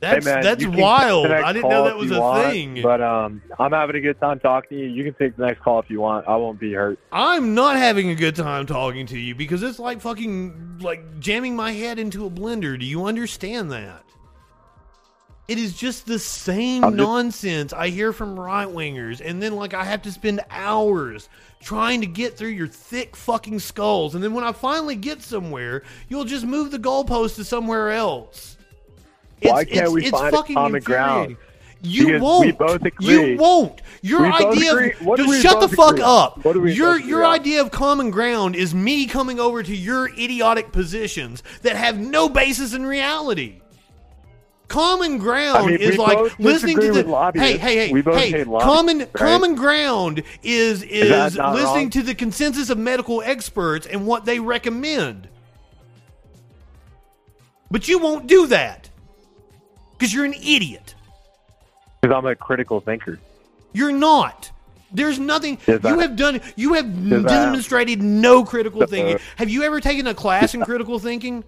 That's 0.00 0.26
hey 0.26 0.34
man, 0.34 0.42
that's 0.42 0.66
wild. 0.66 1.26
I 1.30 1.52
didn't 1.52 1.70
know 1.70 1.84
that 1.84 1.96
was 1.96 2.10
a 2.10 2.20
want, 2.20 2.52
thing. 2.52 2.82
But 2.82 3.00
um, 3.00 3.42
I'm 3.58 3.72
having 3.72 3.96
a 3.96 4.00
good 4.00 4.20
time 4.20 4.38
talking 4.38 4.68
to 4.70 4.78
you. 4.78 4.90
You 4.90 5.04
can 5.04 5.14
take 5.14 5.36
the 5.36 5.46
next 5.46 5.60
call 5.60 5.80
if 5.80 5.88
you 5.90 6.00
want. 6.00 6.28
I 6.28 6.36
won't 6.36 6.60
be 6.60 6.74
hurt. 6.74 6.98
I'm 7.10 7.54
not 7.54 7.76
having 7.76 8.10
a 8.10 8.14
good 8.14 8.36
time 8.36 8.66
talking 8.66 9.06
to 9.06 9.18
you 9.18 9.34
because 9.34 9.62
it's 9.62 9.78
like 9.78 10.00
fucking 10.00 10.80
like 10.80 11.18
jamming 11.20 11.56
my 11.56 11.72
head 11.72 11.98
into 11.98 12.26
a 12.26 12.30
blender. 12.30 12.78
Do 12.78 12.84
you 12.84 13.06
understand 13.06 13.72
that? 13.72 14.04
It 15.48 15.58
is 15.58 15.72
just 15.72 16.06
the 16.06 16.18
same 16.18 16.82
just- 16.82 16.94
nonsense 16.94 17.72
I 17.72 17.88
hear 17.88 18.12
from 18.12 18.38
right 18.38 18.68
wingers, 18.68 19.22
and 19.24 19.42
then 19.42 19.56
like 19.56 19.72
I 19.72 19.84
have 19.84 20.02
to 20.02 20.12
spend 20.12 20.40
hours 20.50 21.28
trying 21.60 22.02
to 22.02 22.06
get 22.06 22.36
through 22.36 22.50
your 22.50 22.68
thick 22.68 23.16
fucking 23.16 23.58
skulls, 23.60 24.14
and 24.14 24.22
then 24.22 24.34
when 24.34 24.44
I 24.44 24.52
finally 24.52 24.94
get 24.94 25.22
somewhere, 25.22 25.82
you'll 26.08 26.24
just 26.26 26.44
move 26.44 26.70
the 26.70 26.78
goalpost 26.78 27.36
to 27.36 27.44
somewhere 27.44 27.90
else. 27.90 28.56
Why 29.40 29.62
It's- 29.62 29.64
can't 29.66 29.76
it's- 29.76 29.90
we 29.92 30.02
it's 30.02 30.10
find 30.10 30.34
fucking 30.34 30.54
common 30.54 30.82
ground? 30.82 31.36
You 31.80 32.06
Because 32.06 32.22
won't. 32.22 32.46
we 32.46 32.52
both 32.52 32.84
agree. 32.84 33.32
You 33.32 33.38
won't. 33.38 33.80
Your 34.02 34.22
We 34.22 34.28
idea 34.28 34.72
of 34.74 35.28
we 35.28 35.40
shut 35.40 35.60
the 35.60 35.68
fuck 35.68 35.92
agree 35.92 36.02
up. 36.04 36.44
Your 36.74 36.98
your 36.98 37.24
idea 37.24 37.60
of 37.60 37.70
common 37.70 38.10
ground 38.10 38.56
is 38.56 38.74
me 38.74 39.06
coming 39.06 39.38
over 39.38 39.62
to 39.62 39.74
your 39.76 40.08
idiotic 40.08 40.72
positions 40.72 41.42
that 41.62 41.76
have 41.76 41.96
no 41.96 42.28
basis 42.28 42.74
in 42.74 42.84
reality. 42.84 43.60
Common 44.68 45.16
ground 45.16 45.56
I 45.56 45.66
mean, 45.66 45.80
is 45.80 45.96
like 45.96 46.38
listening 46.38 46.78
to 46.78 46.92
the 46.92 47.32
hey 47.34 47.56
hey 47.56 47.88
hey 47.88 48.30
hey 48.30 48.44
common 48.44 48.98
right? 48.98 49.12
common 49.14 49.54
ground 49.54 50.22
is 50.42 50.82
is, 50.82 51.36
not 51.36 51.54
listening 51.54 51.84
wrong? 51.84 51.90
to 51.90 52.02
the 52.02 52.14
consensus 52.14 52.68
of 52.68 52.76
medical 52.76 53.22
experts 53.22 53.86
and 53.86 54.06
what 54.06 54.26
they 54.26 54.38
recommend. 54.38 55.28
But 57.70 57.88
you 57.88 57.98
won't 57.98 58.26
do 58.26 58.46
that 58.48 58.90
because 59.92 60.12
you're 60.12 60.26
an 60.26 60.34
idiot. 60.34 60.94
Because 62.02 62.14
I'm 62.14 62.26
a 62.26 62.36
critical 62.36 62.80
thinker. 62.80 63.18
You're 63.72 63.92
not. 63.92 64.50
There's 64.92 65.18
nothing 65.18 65.58
Yes, 65.66 65.82
I- 65.82 65.90
you 65.90 65.98
have 66.00 66.16
done. 66.16 66.40
You 66.56 66.74
have 66.74 66.86
Yes, 66.86 67.22
demonstrated 67.24 68.02
no 68.02 68.44
critical 68.44 68.86
thinking. 68.86 69.18
Have 69.36 69.48
you 69.48 69.62
ever 69.62 69.80
taken 69.80 70.06
a 70.06 70.14
class 70.14 70.54
in 70.54 70.62
critical 70.62 70.98
thinking? 70.98 71.44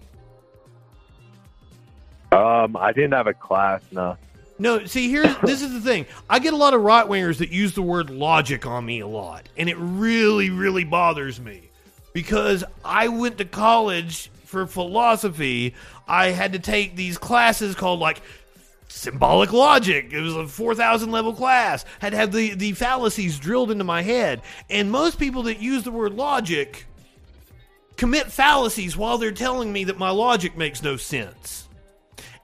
Um, 2.31 2.77
I 2.77 2.93
didn't 2.93 3.13
have 3.13 3.27
a 3.27 3.33
class. 3.33 3.81
No. 3.91 4.17
No, 4.57 4.85
see 4.85 5.09
here's 5.09 5.35
this 5.39 5.63
is 5.63 5.73
the 5.73 5.81
thing. 5.81 6.05
I 6.29 6.37
get 6.37 6.53
a 6.53 6.57
lot 6.57 6.75
of 6.75 6.81
right 6.81 7.07
wingers 7.07 7.39
that 7.39 7.49
use 7.49 7.73
the 7.73 7.81
word 7.81 8.11
logic 8.11 8.67
on 8.67 8.85
me 8.85 8.99
a 8.99 9.07
lot, 9.07 9.49
and 9.57 9.67
it 9.67 9.75
really, 9.79 10.51
really 10.51 10.83
bothers 10.83 11.39
me 11.39 11.63
because 12.13 12.63
I 12.85 13.07
went 13.07 13.39
to 13.39 13.45
college 13.45 14.29
for 14.45 14.67
philosophy. 14.67 15.73
I 16.07 16.27
had 16.27 16.53
to 16.53 16.59
take 16.59 16.95
these 16.95 17.17
classes 17.17 17.73
called 17.73 17.99
like 17.99 18.21
symbolic 18.87 19.51
logic. 19.51 20.13
It 20.13 20.21
was 20.21 20.35
a 20.35 20.47
four 20.47 20.75
thousand 20.75 21.11
level 21.11 21.33
class. 21.33 21.83
Had 21.99 22.11
to 22.11 22.17
have 22.17 22.31
the 22.31 22.53
the 22.53 22.73
fallacies 22.73 23.39
drilled 23.39 23.71
into 23.71 23.83
my 23.83 24.03
head, 24.03 24.43
and 24.69 24.91
most 24.91 25.17
people 25.17 25.41
that 25.43 25.59
use 25.59 25.83
the 25.83 25.91
word 25.91 26.13
logic 26.13 26.85
commit 27.97 28.31
fallacies 28.31 28.95
while 28.95 29.17
they're 29.17 29.31
telling 29.31 29.73
me 29.73 29.85
that 29.85 29.97
my 29.97 30.11
logic 30.11 30.55
makes 30.55 30.83
no 30.83 30.97
sense. 30.97 31.67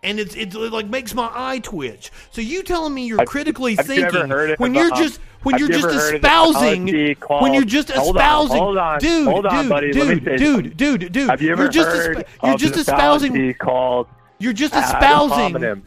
And 0.03 0.19
it's, 0.19 0.35
it's 0.35 0.56
it 0.56 0.72
like 0.72 0.88
makes 0.88 1.14
my 1.16 1.30
eye 1.34 1.59
twitch. 1.59 2.11
So 2.32 2.40
you 2.42 2.61
telling 2.64 2.93
me 2.93 3.08
you're 3.08 3.17
Have- 3.19 3.27
critically 3.27 3.76
have 3.76 3.85
thinking 3.88 4.30
when 4.58 4.74
you're 4.76 4.92
just 4.92 5.19
when 5.43 5.53
have 5.53 5.59
you're 5.59 5.69
just 5.69 5.85
ever 5.85 5.93
heard 5.93 6.16
of 6.16 6.22
the 6.22 6.27
espousing 6.27 7.16
called- 7.16 7.42
when 7.42 7.53
you're 7.53 7.64
just 7.66 7.90
espousing 7.90 8.58
hold 8.58 8.77
on, 8.77 9.00
dude 9.00 9.27
hold 9.27 9.45
on, 9.48 9.61
dude 9.64 9.69
buddy, 9.69 9.93
let 9.93 10.08
me 10.08 10.38
dude 10.38 10.77
dude 10.77 10.77
dude 11.01 11.11
dude. 11.11 11.42
You 11.42 11.48
you're 11.48 11.67
just 11.67 11.90
esp- 11.90 12.24
you're 12.43 12.58
just 12.58 12.76
espousing 12.77 13.53
called 13.56 14.08
you're 14.40 14.53
just 14.53 14.76
espousing 14.76 15.84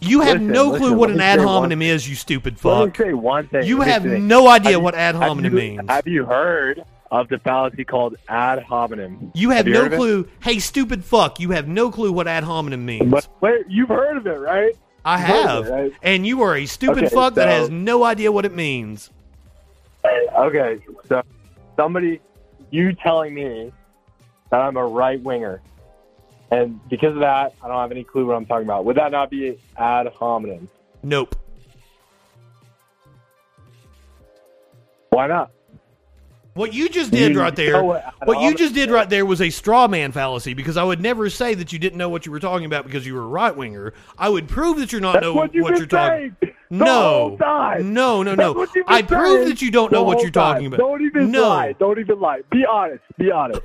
you 0.00 0.20
have 0.20 0.34
Listen, 0.40 0.48
no 0.48 0.64
listen, 0.70 0.78
clue 0.88 0.96
what 0.96 1.10
an 1.10 1.20
ad 1.20 1.38
say 1.38 1.44
one- 1.44 1.54
hominem 1.54 1.82
is 1.82 2.08
you 2.08 2.14
stupid 2.16 2.54
Let 2.54 2.92
fuck. 2.94 2.98
me 2.98 3.04
say 3.06 3.12
one 3.14 3.46
thing. 3.48 3.64
you 3.64 3.80
have 3.80 4.04
no 4.04 4.48
idea 4.48 4.72
Have 4.72 4.82
what 4.82 4.94
ad 4.94 5.14
hominem 5.14 5.52
you- 5.52 5.58
means. 5.58 5.88
Have 5.88 6.06
you 6.06 6.24
heard 6.24 6.82
of 7.10 7.28
the 7.28 7.38
fallacy 7.38 7.84
called 7.84 8.16
ad 8.28 8.62
hominem? 8.62 9.30
You 9.34 9.50
have, 9.50 9.66
you 9.66 9.74
no 9.74 9.82
heard 9.82 9.86
of 9.88 9.92
it? 9.94 9.96
clue. 9.96 10.28
Hey, 10.42 10.58
stupid 10.58 11.04
fuck! 11.04 11.40
You 11.40 11.50
have 11.50 11.68
no 11.68 11.90
clue 11.90 12.12
what 12.12 12.26
ad 12.28 12.44
hominem 12.44 12.84
means. 12.84 13.10
But 13.10 13.28
wait, 13.40 13.64
you've 13.68 13.88
heard 13.88 14.16
of 14.16 14.26
it, 14.26 14.38
right? 14.38 14.74
I 15.04 15.18
You've 15.18 15.26
have, 15.26 15.66
it, 15.66 15.70
right? 15.70 15.92
and 16.02 16.26
you 16.26 16.42
are 16.42 16.56
a 16.56 16.66
stupid 16.66 17.04
Okay, 17.04 17.14
fuck 17.14 17.34
that 17.34 17.48
has 17.48 17.70
no 17.70 18.02
idea 18.02 18.32
what 18.32 18.44
it 18.44 18.52
means. 18.54 19.10
Okay, 20.04 20.78
so 21.08 21.22
somebody, 21.76 22.20
you 22.70 22.92
telling 22.92 23.34
me 23.34 23.72
that 24.50 24.60
I'm 24.60 24.76
a 24.76 24.84
right 24.86 25.20
winger, 25.22 25.60
and 26.50 26.80
because 26.88 27.14
of 27.14 27.20
that, 27.20 27.54
I 27.62 27.68
don't 27.68 27.76
have 27.80 27.90
any 27.92 28.02
clue 28.04 28.26
what 28.26 28.34
I'm 28.36 28.46
talking 28.46 28.66
about. 28.66 28.84
Would 28.84 28.96
that 28.96 29.12
not 29.12 29.30
be 29.30 29.58
ad 29.76 30.08
hominem? 30.08 30.68
Nope. 31.02 31.36
Why 35.10 35.26
not? 35.28 35.50
What 36.56 36.72
you 36.72 36.88
just 36.88 37.10
did 37.10 37.34
You 37.34 37.40
right 37.40 37.54
there, 37.54 37.84
what 37.84 38.14
what, 38.24 38.40
you 38.40 38.54
just 38.54 38.74
did 38.74 38.90
right 38.90 39.08
there 39.08 39.26
was 39.26 39.42
a 39.42 39.50
straw 39.50 39.86
man 39.88 40.10
fallacy 40.10 40.54
because 40.54 40.78
I 40.78 40.84
would 40.84 41.02
never 41.02 41.28
say 41.28 41.54
that 41.54 41.70
you 41.70 41.78
didn't 41.78 41.98
know 41.98 42.08
what 42.08 42.24
you 42.24 42.32
were 42.32 42.40
talking 42.40 42.64
about 42.64 42.84
because 42.86 43.06
you 43.06 43.14
were 43.14 43.22
a 43.22 43.26
right 43.26 43.54
winger. 43.54 43.92
I 44.16 44.30
would 44.30 44.48
prove 44.48 44.78
that 44.78 44.90
you're 44.90 45.02
not 45.02 45.20
know 45.20 45.34
what 45.34 45.54
you've 45.54 45.68
you're 45.68 45.86
talking. 45.86 46.34
No, 46.70 47.36
no, 47.80 48.22
no, 48.22 48.34
no. 48.34 48.52
what 48.54 48.70
I 48.86 49.02
prove 49.02 49.48
that 49.48 49.60
you 49.60 49.70
don't 49.70 49.92
know 49.92 50.02
what 50.02 50.22
you're 50.22 50.30
talking 50.30 50.66
about. 50.66 50.78
Don't 50.78 51.02
even 51.02 51.30
no. 51.30 51.48
lie. 51.48 51.72
Don't 51.74 51.98
even 51.98 52.18
lie. 52.20 52.40
Be 52.50 52.64
honest. 52.64 53.02
Be 53.18 53.30
honest. 53.30 53.60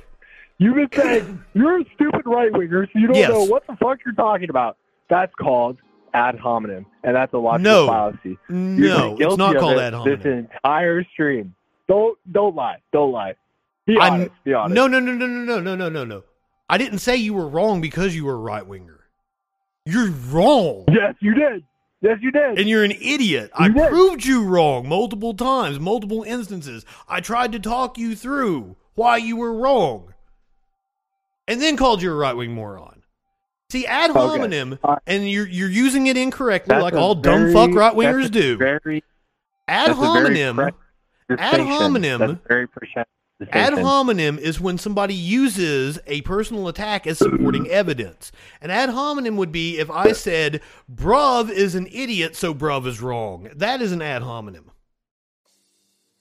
You've 0.58 0.74
been 0.76 0.88
saying 0.94 1.44
you're 1.54 1.80
a 1.80 1.84
stupid 1.94 2.22
right 2.26 2.52
winger, 2.52 2.86
so 2.92 2.98
you 2.98 3.06
don't 3.06 3.16
Yes. 3.16 3.30
know 3.30 3.44
what 3.44 3.66
the 3.66 3.74
fuck 3.76 3.98
you're 4.04 4.14
talking 4.14 4.50
about. 4.50 4.76
That's 5.08 5.32
called 5.34 5.78
ad 6.14 6.38
hominem, 6.38 6.86
and 7.02 7.16
that's 7.16 7.32
a 7.32 7.38
logical 7.38 7.72
No. 7.72 7.86
fallacy. 7.86 8.38
You've 8.48 8.78
No, 8.78 9.16
it's 9.18 9.36
not 9.38 9.56
called 9.56 9.78
it 9.78 9.80
ad 9.80 9.94
hominem. 9.94 10.18
This 10.18 10.26
entire 10.26 11.04
stream. 11.14 11.54
Don't 11.92 12.16
don't 12.32 12.54
lie. 12.56 12.78
Don't 12.90 13.12
lie. 13.12 13.34
Be 13.86 13.98
I'm- 13.98 14.12
honest. 14.14 14.30
Be 14.44 14.54
honest. 14.54 14.74
No, 14.74 14.86
no, 14.86 14.98
no, 14.98 15.12
no, 15.12 15.26
no, 15.26 15.44
no, 15.44 15.60
no, 15.60 15.74
no, 15.74 15.88
no, 15.90 16.04
no. 16.04 16.22
I 16.70 16.78
didn't 16.78 17.00
say 17.00 17.16
you 17.16 17.34
were 17.34 17.46
wrong 17.48 17.82
because 17.82 18.16
you 18.16 18.24
were 18.24 18.32
a 18.32 18.38
right 18.38 18.66
winger. 18.66 19.00
You're 19.84 20.08
wrong. 20.10 20.86
Yes, 20.88 21.14
you 21.20 21.34
did. 21.34 21.64
Yes, 22.00 22.18
you 22.22 22.30
did. 22.30 22.58
And 22.58 22.66
you're 22.68 22.82
an 22.82 22.92
idiot. 22.92 23.50
I 23.54 23.68
proved 23.68 24.24
you 24.24 24.44
wrong 24.44 24.88
multiple 24.88 25.34
times, 25.34 25.78
multiple 25.78 26.22
instances. 26.22 26.86
I 27.08 27.20
tried 27.20 27.52
to 27.52 27.58
talk 27.60 27.98
you 27.98 28.16
through 28.16 28.76
why 28.94 29.18
you 29.18 29.36
were 29.36 29.52
wrong. 29.52 30.14
And 31.46 31.60
then 31.60 31.76
called 31.76 32.00
you 32.00 32.10
a 32.10 32.14
right 32.14 32.32
wing 32.34 32.54
moron. 32.54 33.02
See, 33.70 33.86
ad 33.86 34.10
Okay. 34.10 34.18
hominem, 34.18 34.78
and 35.06 35.30
you're 35.30 35.48
you're 35.48 35.68
using 35.68 36.06
it 36.06 36.16
incorrectly, 36.16 36.74
That's 36.74 36.82
like 36.82 36.94
all 36.94 37.14
dumb 37.14 37.52
fuck 37.52 37.74
right 37.74 37.94
wingers 37.94 38.30
do. 38.30 38.56
Very 38.56 39.04
ad 39.68 39.94
very 39.94 39.96
hominem, 39.96 40.70
ad 41.38 41.60
hominem, 41.60 42.18
That's 42.18 42.40
very 42.48 42.66
precise 42.68 43.06
Ad 43.50 43.74
hominem 43.74 44.38
is 44.38 44.60
when 44.60 44.78
somebody 44.78 45.14
uses 45.14 45.98
a 46.06 46.20
personal 46.22 46.68
attack 46.68 47.06
as 47.06 47.18
supporting 47.18 47.68
evidence. 47.68 48.30
An 48.60 48.70
ad 48.70 48.90
hominem 48.90 49.36
would 49.36 49.52
be 49.52 49.78
if 49.78 49.90
I 49.90 50.12
said, 50.12 50.60
bruv 50.92 51.50
is 51.50 51.74
an 51.74 51.88
idiot, 51.90 52.36
so 52.36 52.54
bruv 52.54 52.86
is 52.86 53.00
wrong. 53.00 53.48
That 53.54 53.82
is 53.82 53.92
an 53.92 54.02
ad 54.02 54.22
hominem. 54.22 54.70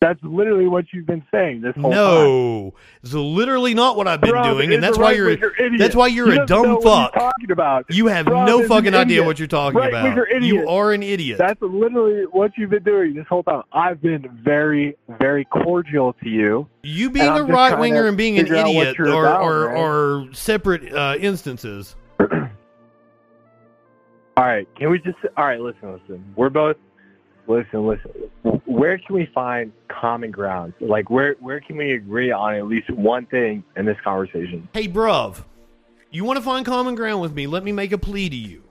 That's 0.02 0.20
literally 0.24 0.66
what 0.66 0.86
you've 0.92 1.06
been 1.06 1.24
saying 1.32 1.62
this 1.62 1.76
whole 1.76 1.92
time. 1.92 1.94
No, 2.00 2.74
it's 3.04 3.14
literally 3.14 3.76
not 3.76 3.96
what 3.96 4.08
I've 4.08 4.20
been 4.20 4.32
Bruv 4.32 4.56
doing, 4.56 4.74
and 4.74 4.84
that's 4.84 4.98
why 4.98 5.16
right 5.20 5.40
you're 5.40 5.78
that's 5.78 5.96
why 5.96 6.08
you're 6.08 6.32
He 6.32 6.40
a 6.40 6.46
doesn't 6.48 6.68
know 6.68 6.82
dumb 6.82 6.84
fuck. 6.84 7.14
talking 7.14 7.52
about. 7.52 7.86
You 7.88 8.08
have 8.08 8.26
Bruv 8.26 8.48
no 8.48 8.68
fucking 8.68 8.96
idea 8.96 9.18
idiot. 9.18 9.26
what 9.28 9.38
you're 9.38 9.48
talking 9.48 9.78
Right 9.78 9.94
about. 9.94 10.42
You 10.42 10.68
are 10.68 10.92
an 10.92 11.04
idiot. 11.04 11.38
That's 11.38 11.62
literally 11.62 12.24
what 12.32 12.54
you've 12.58 12.72
been 12.72 12.82
doing 12.82 13.14
this 13.14 13.28
whole 13.28 13.44
time. 13.44 13.62
I've 13.74 14.02
been 14.02 14.28
very, 14.44 14.98
very 15.20 15.46
cordial 15.46 16.14
to 16.14 16.30
you. 16.30 16.68
You 16.82 17.12
being 17.12 17.28
a 17.28 17.44
right 17.44 17.78
winger 17.78 18.08
and 18.08 18.18
being 18.18 18.40
an 18.40 18.46
figure 18.46 18.58
out 18.58 18.74
what 18.74 18.88
idiot 18.88 18.96
you're 18.98 19.16
are, 19.16 19.26
about, 19.28 19.42
are, 19.44 19.78
are 19.78 20.34
separate 20.34 20.92
uh, 20.92 21.16
instances. 21.20 21.96
All 22.20 22.28
right, 24.48 24.68
can 24.76 24.90
we 24.90 24.98
just? 24.98 25.18
All 25.38 25.46
right, 25.46 25.60
listen, 25.60 25.94
listen. 25.94 26.34
We're 26.36 26.50
both. 26.50 26.78
Listen, 27.48 27.88
listen. 27.88 28.12
Where 28.66 28.98
can 28.98 29.16
we 29.16 29.30
find 29.34 29.72
common 29.88 30.32
ground? 30.32 30.74
Like, 30.80 31.10
where 31.10 31.36
where 31.40 31.60
can 31.60 31.78
we 31.78 31.94
agree 31.94 32.32
on 32.32 32.56
at 32.56 32.68
least 32.68 32.90
one 32.90 33.26
thing 33.26 33.64
in 33.76 33.86
this 33.86 33.98
conversation? 34.04 34.68
Hey, 34.74 34.88
bruv, 34.88 35.44
you 36.12 36.24
want 36.24 36.38
to 36.38 36.44
find 36.44 36.66
common 36.66 36.96
ground 36.96 37.22
with 37.22 37.34
me? 37.34 37.48
Let 37.48 37.64
me 37.64 37.72
make 37.72 37.92
a 37.92 37.98
plea 37.98 38.30
to 38.30 38.36
you. 38.36 38.64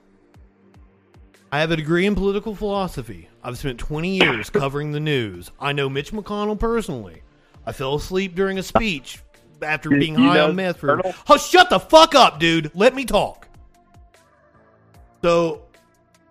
I 1.51 1.59
have 1.59 1.71
a 1.71 1.75
degree 1.75 2.05
in 2.05 2.15
political 2.15 2.55
philosophy. 2.55 3.27
I've 3.43 3.57
spent 3.57 3.77
20 3.77 4.17
years 4.17 4.49
covering 4.51 4.91
the 4.91 4.99
news. 4.99 5.51
I 5.59 5.73
know 5.73 5.89
Mitch 5.89 6.11
McConnell 6.11 6.57
personally. 6.57 7.23
I 7.65 7.73
fell 7.73 7.95
asleep 7.95 8.35
during 8.35 8.57
a 8.57 8.63
speech 8.63 9.21
after 9.61 9.89
being 9.89 10.17
you 10.17 10.29
high 10.29 10.39
on 10.39 10.55
meth 10.55 10.77
for. 10.77 11.01
Oh, 11.29 11.37
shut 11.37 11.69
the 11.69 11.79
fuck 11.79 12.15
up, 12.15 12.39
dude. 12.39 12.71
Let 12.73 12.95
me 12.95 13.05
talk. 13.05 13.47
So, 15.21 15.63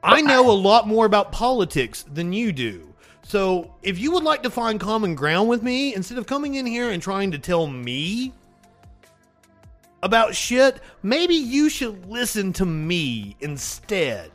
I 0.03 0.20
know 0.20 0.51
a 0.51 0.53
lot 0.53 0.87
more 0.89 1.07
about 1.07 1.33
politics 1.33 2.05
than 2.12 2.33
you 2.33 2.53
do. 2.53 2.87
So, 3.23 3.75
if 3.83 3.99
you 3.99 4.11
would 4.12 4.25
like 4.25 4.43
to 4.43 4.51
find 4.51 4.81
common 4.81 5.15
ground 5.15 5.49
with 5.49 5.62
me, 5.62 5.95
instead 5.95 6.19
of 6.19 6.27
coming 6.27 6.57
in 6.57 6.67
here 6.67 6.91
and 6.91 7.01
trying 7.01 7.31
to 7.31 7.39
tell 7.39 7.67
me 7.67 8.33
about 10.03 10.35
shit, 10.35 10.81
maybe 11.03 11.35
you 11.35 11.69
should 11.69 12.07
listen 12.07 12.53
to 12.55 12.67
me 12.67 13.37
instead. 13.41 14.31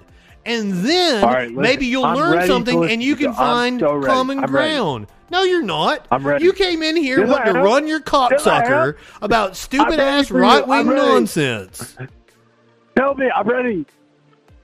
And 0.46 0.74
then 0.86 1.24
right, 1.24 1.52
maybe 1.52 1.88
you'll 1.88 2.06
I'm 2.06 2.16
learn 2.16 2.48
something 2.48 2.86
and 2.86 3.02
you 3.02 3.16
can. 3.16 3.34
Find 3.34 3.80
so 3.80 4.02
common 4.02 4.38
I'm 4.38 4.54
ready. 4.54 4.76
ground. 4.76 5.08
No, 5.32 5.42
you're 5.42 5.64
not. 5.64 6.08
I'm 6.12 6.26
ready. 6.26 6.46
You 6.46 6.54
came 6.54 6.84
in 6.84 6.96
here 6.96 7.20
Yes, 7.22 7.30
wanting 7.30 7.54
to 7.56 7.62
run 7.62 7.88
your 7.88 8.00
cocksucker 8.00 8.98
about 9.24 9.56
stupid 9.56 10.00
ass 10.00 10.30
right 10.30 10.66
wing 10.66 10.86
nonsense. 10.88 11.98
Tell 12.96 13.16
me, 13.16 13.30
I'm 13.36 13.48
ready. 13.48 13.86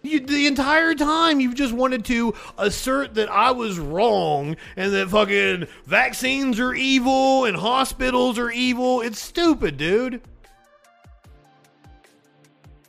You, 0.03 0.19
the 0.19 0.47
entire 0.47 0.95
time 0.95 1.39
you've 1.39 1.55
just 1.55 1.73
wanted 1.73 2.05
to 2.05 2.33
assert 2.57 3.13
that 3.15 3.29
I 3.29 3.51
was 3.51 3.77
wrong 3.77 4.55
and 4.75 4.93
that 4.93 5.09
fucking 5.09 5.67
vaccines 5.85 6.59
are 6.59 6.73
evil 6.73 7.45
and 7.45 7.55
hospitals 7.55 8.39
are 8.39 8.49
evil. 8.49 9.01
It's 9.01 9.19
stupid, 9.19 9.77
dude. 9.77 10.21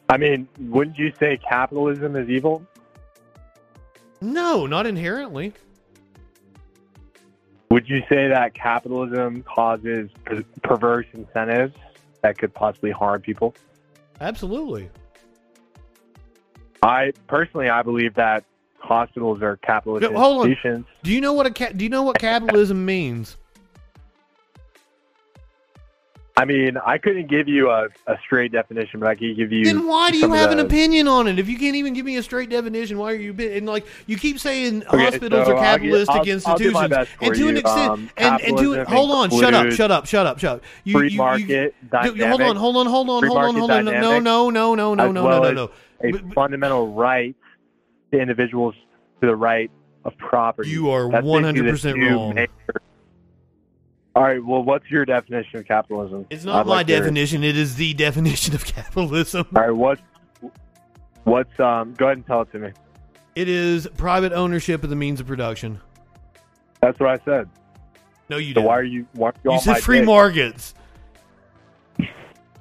I 0.09 0.17
mean, 0.17 0.49
wouldn't 0.59 0.99
you 0.99 1.13
say 1.19 1.39
capitalism 1.39 2.17
is 2.17 2.29
evil? 2.29 2.67
No, 4.21 4.67
not 4.67 4.87
inherently. 4.87 5.53
Would 7.71 7.89
you 7.89 8.03
say 8.09 8.29
that 8.29 8.55
capitalism 8.55 9.43
causes 9.43 10.11
per- 10.25 10.45
perverse 10.63 11.07
incentives 11.15 11.75
that 12.23 12.39
could 12.39 12.53
possibly 12.55 12.91
harm 12.91 13.21
people? 13.23 13.55
Absolutely. 14.21 14.91
I 16.83 17.13
personally, 17.29 17.71
I 17.71 17.83
believe 17.83 18.15
that 18.15 18.45
hospitals 18.79 19.41
are 19.43 19.57
capitalist 19.59 20.03
No, 20.11 20.19
hold 20.19 20.41
on. 20.43 20.51
institutions. 20.51 20.87
Do 21.03 21.13
you 21.13 21.21
know 21.21 21.33
what 21.33 21.47
a 21.47 21.51
ca- 21.51 21.71
do 21.77 21.85
you 21.85 21.91
know 21.91 22.03
what 22.03 22.19
capitalism 22.19 22.85
means? 22.95 23.37
I 26.35 26.47
mean, 26.47 26.79
I 26.79 26.97
couldn't 26.97 27.29
give 27.29 27.47
you 27.47 27.69
a, 27.71 27.89
a 28.07 28.17
straight 28.25 28.53
definition, 28.53 29.01
but 29.01 29.11
I 29.11 29.15
could 29.15 29.37
give 29.37 29.53
you. 29.53 29.67
Then 29.67 29.87
why 29.87 30.11
do 30.11 30.17
you 30.17 30.33
have 30.33 30.51
an 30.51 30.61
opinion 30.61 31.07
on 31.07 31.29
it? 31.29 31.39
If 31.39 31.47
you 31.47 31.59
can't 31.59 31.77
even 31.77 31.93
give 31.93 32.07
me 32.07 32.17
a 32.17 32.23
straight 32.23 32.49
definition, 32.49 32.97
why 32.97 33.13
are 33.13 33.17
you 33.17 33.35
bi- 33.35 33.45
and 33.45 33.67
like 33.67 33.87
you 34.07 34.17
keep 34.17 34.39
saying 34.41 34.83
Okay, 34.87 34.97
hospitals 35.05 35.47
so 35.47 35.53
are 35.53 35.57
I'll 35.57 35.63
capitalistic 35.63 36.09
I'll- 36.09 36.21
I'll 36.23 36.27
institutions, 36.33 36.73
my 36.73 36.87
best 36.89 37.11
and 37.21 37.35
to 37.35 37.49
an 37.49 37.57
extent, 37.59 37.91
Um, 37.91 38.11
and, 38.17 38.41
and 38.41 38.59
to 38.59 38.85
hold 38.87 39.11
on, 39.11 39.31
shut 39.31 39.53
up, 39.53 39.71
shut 39.73 39.91
up, 39.91 40.07
shut 40.07 40.27
up, 40.27 40.39
shut 40.39 40.57
up. 40.57 40.63
You, 40.85 40.99
free 40.99 41.11
you- 41.11 41.19
market 41.19 41.75
you- 41.83 41.89
dynamics. 41.91 42.25
hold 42.25 42.41
on, 42.43 42.57
hold 42.57 42.77
on, 42.77 42.87
hold 42.87 43.11
on, 43.11 43.25
hold 43.29 43.39
on, 43.39 43.55
hold 43.55 43.71
on. 43.71 43.85
No, 43.85 44.19
no, 44.19 44.49
no, 44.49 44.51
no, 44.51 44.75
no, 44.75 44.95
no, 44.95 45.13
no, 45.13 45.25
well 45.25 45.43
no, 45.53 45.65
as 45.65 45.69
A 46.05 46.13
fundamental 46.35 46.93
right 46.93 47.35
to 48.13 48.19
individuals 48.21 48.75
to 49.21 49.27
the 49.27 49.37
right 49.37 49.71
of 50.05 50.17
property. 50.19 50.69
You 50.71 50.91
are 50.91 51.09
basically 51.09 51.43
the 51.63 51.71
100% 51.73 52.11
wrong. 52.15 52.35
major- 52.35 52.51
All 54.15 54.23
right. 54.25 54.45
Well, 54.45 54.63
what's 54.63 54.91
your 54.91 55.05
definition 55.05 55.61
of 55.61 55.67
capitalism? 55.67 56.27
It's 56.31 56.45
not 56.45 56.61
I'd 56.61 56.67
my 56.67 56.73
like 56.79 56.87
definition. 56.89 57.45
It 57.45 57.57
is 57.57 57.77
the 57.77 57.95
definition 58.07 58.55
of 58.55 58.65
capitalism. 58.65 59.47
All 59.55 59.63
right. 59.63 59.71
What? 59.71 59.99
What's 61.25 61.59
um? 61.61 61.95
Go 61.95 62.07
ahead 62.07 62.17
and 62.19 62.27
tell 62.27 62.43
it 62.43 62.51
to 62.53 62.59
me. 62.59 62.71
It 63.37 63.49
is 63.49 63.89
private 63.97 64.33
ownership 64.33 64.83
of 64.85 64.91
the 64.91 64.97
means 64.97 65.21
of 65.21 65.27
production. 65.27 65.81
That's 66.81 66.99
what 66.99 67.09
I 67.11 67.25
said. 67.25 67.49
No, 68.29 68.37
you 68.39 68.49
So 68.51 68.55
didn't. 68.55 68.67
why 68.67 68.79
are 68.79 68.83
you? 68.83 69.07
Why 69.13 69.29
are 69.29 69.35
you, 69.45 69.53
You 69.53 69.61
said 69.61 69.79
free 69.79 69.99
dick? 69.99 70.07
markets. 70.07 70.75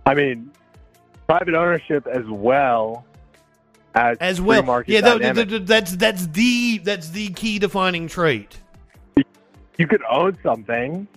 I 0.05 0.13
mean, 0.13 0.51
private 1.27 1.53
ownership 1.55 2.07
as 2.07 2.23
well 2.27 3.05
as 3.95 4.17
as 4.19 4.41
well. 4.41 4.83
Yeah, 4.87 5.01
that- 5.01 5.19
dynamic. 5.19 5.49
that- 5.49 5.67
that's 5.67 5.95
that's 5.95 6.27
the 6.27 6.79
that's 6.79 7.09
the 7.09 7.29
key 7.29 7.59
defining 7.59 8.07
trait. 8.07 8.57
you 9.77 9.87
could 9.87 10.01
own 10.09 10.37
something, 10.43 11.07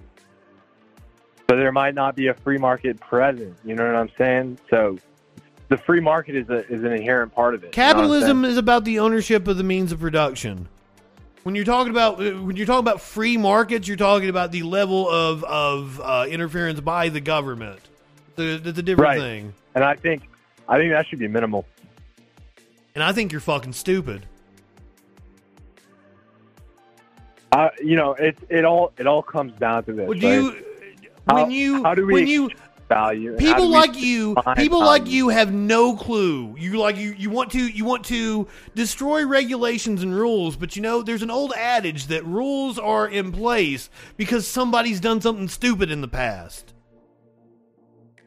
but 1.47 1.57
there 1.57 1.73
might 1.73 1.95
not 1.95 2.17
be 2.17 2.29
a 2.29 2.35
free 2.35 2.59
market 2.59 2.99
present. 3.01 3.57
You 3.65 3.75
know 3.75 3.87
what 3.87 3.95
I'm 3.97 4.11
saying? 4.17 4.59
So 4.71 4.99
the 5.69 5.77
free 5.79 6.01
market 6.01 6.35
is 6.37 6.49
a, 6.49 6.67
is 6.73 6.83
an 6.83 6.93
inherent 6.93 7.35
part 7.35 7.55
of 7.55 7.63
it. 7.63 7.67
you 7.67 7.69
know 7.69 7.73
Capitalism 7.89 8.45
is 8.45 8.57
about 8.57 8.85
the 8.85 8.99
ownership 9.01 9.47
of 9.49 9.57
the 9.57 9.65
means 9.65 9.93
of 9.93 10.01
production. 10.01 10.69
When 11.43 11.55
you're 11.55 11.65
talking 11.67 11.91
about 11.91 12.21
uh, 12.25 12.33
when 12.43 12.57
you're 12.57 12.67
talking 12.67 12.81
about 12.81 13.01
free 13.03 13.37
markets, 13.37 13.87
you're 13.87 13.97
talking 13.99 14.31
about 14.31 14.51
the 14.51 14.63
level 14.63 15.09
of 15.11 15.45
of 15.45 16.01
uh, 16.03 16.27
interference 16.29 16.81
by 16.81 17.11
the 17.11 17.21
government. 17.21 17.81
That's 18.37 18.67
a 18.67 18.83
different 18.83 18.99
Right. 19.01 19.21
thing. 19.21 19.53
and 19.75 19.85
I 19.85 19.95
think 19.95 20.23
I 20.69 20.79
think 20.79 20.91
that 20.93 21.07
should 21.07 21.19
be 21.19 21.29
minimal. 21.29 21.67
And 22.95 23.03
I 23.03 23.13
think 23.13 23.33
you're 23.33 23.41
fucking 23.41 23.73
stupid. 23.73 24.27
Uh, 27.53 27.69
you 27.83 27.97
know, 27.97 28.13
it 28.15 28.37
it 28.49 28.65
all 28.65 28.93
it 28.99 29.07
all 29.07 29.23
comes 29.23 29.53
down 29.59 29.85
to 29.85 29.93
this. 29.93 30.09
Would 30.09 30.23
right? 30.23 30.33
you 30.33 30.65
How- 31.29 31.37
when 31.37 31.51
you 31.51 31.83
how 31.83 31.95
do 31.95 32.07
we 32.07 32.13
when 32.15 32.27
you 32.27 32.51
value 32.87 33.35
people 33.39 33.69
like 33.71 33.97
you 33.97 34.37
people 34.57 34.79
like 34.79 35.07
you 35.09 35.31
have 35.31 35.51
no 35.51 35.97
clue 35.97 36.55
you 36.59 36.77
like 36.79 36.99
you 36.99 37.15
you 37.17 37.31
want 37.31 37.51
to 37.51 37.67
you 37.67 37.83
want 37.83 38.05
to 38.05 38.47
destroy 38.75 39.25
regulations 39.27 40.03
and 40.03 40.15
rules 40.15 40.55
but 40.55 40.77
you 40.77 40.83
know 40.83 41.01
there's 41.01 41.23
an 41.23 41.31
old 41.31 41.55
adage 41.57 42.09
that 42.09 42.23
rules 42.27 42.79
are 42.79 43.09
in 43.09 43.33
place 43.33 43.89
because 44.19 44.47
somebody's 44.47 45.01
done 45.01 45.19
something 45.19 45.49
stupid 45.49 45.91
in 45.91 46.03
the 46.03 46.09
past 46.09 46.75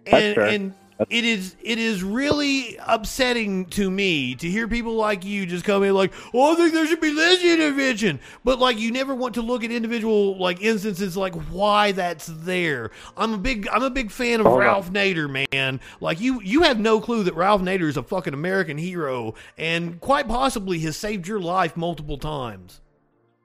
That's 0.06 0.24
and, 0.24 0.36
fair. 0.36 0.46
and 0.48 0.74
it 1.09 1.24
is 1.24 1.56
it 1.61 1.77
is 1.77 2.03
really 2.03 2.77
upsetting 2.85 3.66
to 3.67 3.90
me 3.92 4.34
to 4.35 4.50
hear 4.50 4.67
people 4.67 4.95
like 4.95 5.24
you 5.24 5.45
just 5.45 5.64
come 5.64 5.84
in 5.84 5.93
like, 5.93 6.11
oh, 6.34 6.53
I 6.53 6.56
think 6.56 6.74
there 6.74 6.88
should 6.88 7.01
be 7.01 7.14
less 7.14 7.43
intervention, 7.43 8.19
but 8.43 8.59
like 8.59 8.80
you 8.80 8.92
never 8.92 9.14
want 9.14 9.35
to 9.35 9.42
look 9.42 9.64
at 9.64 9.72
individual 9.72 10.38
like 10.38 10.61
instances 10.61 11.16
like 11.16 11.35
why 11.51 11.92
that's 11.92 12.26
there. 12.27 12.92
I'm 13.16 13.34
a 13.34 13.38
big 13.38 13.67
I'm 13.72 13.84
a 13.84 13.90
big 13.90 14.09
fan 14.11 14.40
of 14.40 14.48
on. 14.48 14.58
Ralph 14.58 14.92
Nader, 14.92 15.48
man. 15.51 15.80
Like 16.01 16.19
you 16.19 16.42
you 16.42 16.64
have 16.64 16.80
no 16.80 17.00
clue 17.00 17.24
that 17.24 17.35
Ralph 17.35 17.61
Nader 17.61 17.88
is 17.88 17.98
a 17.98 18.03
fucking 18.03 18.34
American 18.34 18.77
hero 18.77 19.35
and 19.58 20.01
quite 20.01 20.27
possibly 20.27 20.80
has 20.80 20.98
saved 20.98 21.27
your 21.27 21.40
life 21.40 21.77
multiple 21.77 22.17
times. 22.17 22.82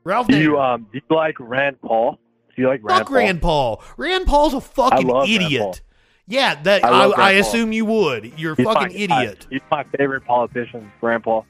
Ralph 0.05 0.27
Do 0.27 0.35
Nader. 0.35 0.43
you 0.43 0.59
um 0.61 0.87
do 0.93 1.01
you 1.09 1.17
like 1.17 1.37
Rand 1.39 1.81
Paul? 1.83 2.19
Do 2.57 2.63
you 2.63 2.69
like 2.69 2.81
Rand 2.83 2.99
Fuck 3.01 3.09
Paul? 3.09 3.17
Rand 3.17 3.43
Paul. 3.43 3.83
Rand 3.97 4.27
Paul's 4.27 4.55
a 4.55 4.61
fucking 4.61 5.11
idiot. 5.27 5.83
Yeah, 6.29 6.55
that 6.63 6.85
I 6.85 6.89
I, 6.89 7.11
I, 7.11 7.31
assume 7.33 7.73
you 7.73 7.85
would. 7.85 8.39
You're 8.39 8.53
a 8.53 8.57
He's 8.57 8.67
fucking 8.67 8.99
my 9.01 9.07
guy. 9.07 9.23
idiot. 9.25 9.47
He's 9.51 9.61
my 9.71 9.85
favorite 9.97 10.25
politician, 10.25 10.91
Grandpa. 11.01 11.43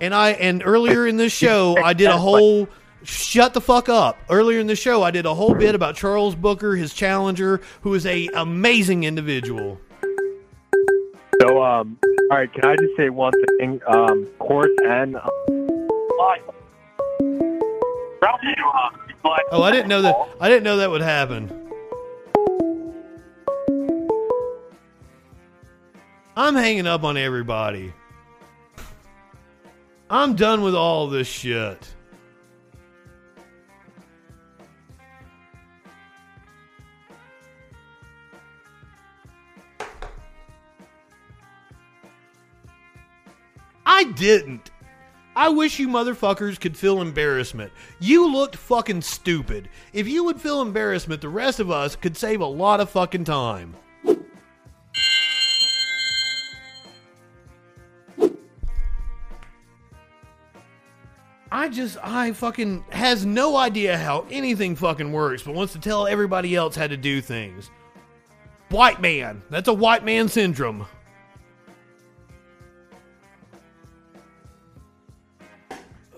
And 0.00 0.14
I 0.14 0.30
and 0.30 0.62
earlier 0.64 1.06
in 1.06 1.16
this 1.16 1.32
show 1.36 1.76
I 1.82 1.92
did 1.92 2.08
a 2.08 2.18
whole 2.18 2.68
shut 3.04 3.54
the 3.54 3.60
fuck 3.60 3.88
up. 3.88 4.18
Earlier 4.28 4.58
in 4.58 4.66
the 4.66 4.76
show 4.76 5.02
I 5.02 5.10
did 5.12 5.24
a 5.24 5.34
whole 5.34 5.54
bit 5.54 5.74
about 5.74 5.94
Charles 5.94 6.34
Booker, 6.34 6.74
his 6.74 6.92
challenger, 6.92 7.60
who 7.82 7.94
is 7.94 8.04
a 8.06 8.28
amazing 8.34 9.04
individual. 9.04 9.80
So 11.40 11.62
um, 11.62 11.96
all 12.30 12.36
right, 12.36 12.52
can 12.52 12.64
I 12.64 12.76
just 12.76 12.96
say 12.96 13.10
one 13.10 13.32
thing? 13.58 13.80
Um, 13.86 14.26
courts 14.40 14.74
and 14.84 15.16
um, 15.16 15.30
Ralph, 18.20 18.40
you, 18.42 18.50
you 18.56 19.14
like 19.24 19.42
Oh, 19.52 19.62
I 19.62 19.70
didn't 19.70 19.88
know 19.88 20.02
that 20.02 20.16
I 20.40 20.48
didn't 20.48 20.64
know 20.64 20.78
that 20.78 20.90
would 20.90 21.02
happen. 21.02 21.67
I'm 26.38 26.54
hanging 26.54 26.86
up 26.86 27.02
on 27.02 27.16
everybody. 27.16 27.92
I'm 30.08 30.36
done 30.36 30.62
with 30.62 30.76
all 30.76 31.08
this 31.08 31.26
shit. 31.26 31.92
I 43.84 44.04
didn't. 44.04 44.70
I 45.34 45.48
wish 45.48 45.80
you 45.80 45.88
motherfuckers 45.88 46.60
could 46.60 46.76
feel 46.76 47.00
embarrassment. 47.00 47.72
You 47.98 48.30
looked 48.32 48.54
fucking 48.54 49.02
stupid. 49.02 49.68
If 49.92 50.06
you 50.06 50.22
would 50.22 50.40
feel 50.40 50.62
embarrassment, 50.62 51.20
the 51.20 51.30
rest 51.30 51.58
of 51.58 51.72
us 51.72 51.96
could 51.96 52.16
save 52.16 52.40
a 52.40 52.46
lot 52.46 52.78
of 52.78 52.90
fucking 52.90 53.24
time. 53.24 53.74
I 61.50 61.68
just, 61.68 61.96
I 62.02 62.32
fucking 62.32 62.84
has 62.90 63.24
no 63.24 63.56
idea 63.56 63.96
how 63.96 64.26
anything 64.30 64.76
fucking 64.76 65.10
works, 65.12 65.42
but 65.42 65.54
wants 65.54 65.72
to 65.72 65.78
tell 65.78 66.06
everybody 66.06 66.54
else 66.54 66.76
how 66.76 66.86
to 66.86 66.96
do 66.96 67.20
things. 67.20 67.70
White 68.68 69.00
man. 69.00 69.42
That's 69.48 69.68
a 69.68 69.72
white 69.72 70.04
man 70.04 70.28
syndrome. 70.28 70.86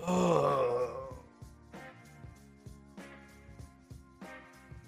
Ugh. 0.05 0.89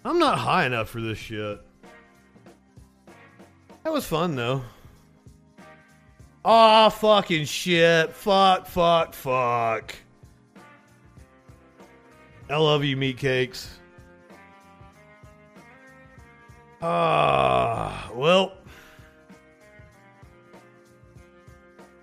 I'm 0.04 0.20
not 0.20 0.38
high 0.38 0.66
enough 0.66 0.90
for 0.90 1.00
this 1.00 1.18
shit. 1.18 1.62
That 3.86 3.94
was 3.94 4.06
fun 4.06 4.36
though. 4.36 4.62
Aw, 6.44 6.90
fucking 6.90 7.46
shit. 7.46 8.12
Fuck, 8.12 8.68
fuck, 8.68 9.14
fuck. 9.14 9.96
I 12.50 12.58
love 12.58 12.84
you, 12.84 12.98
meat 12.98 13.18
cakes. 13.18 13.70
Ah, 16.82 18.12
well. 18.14 18.54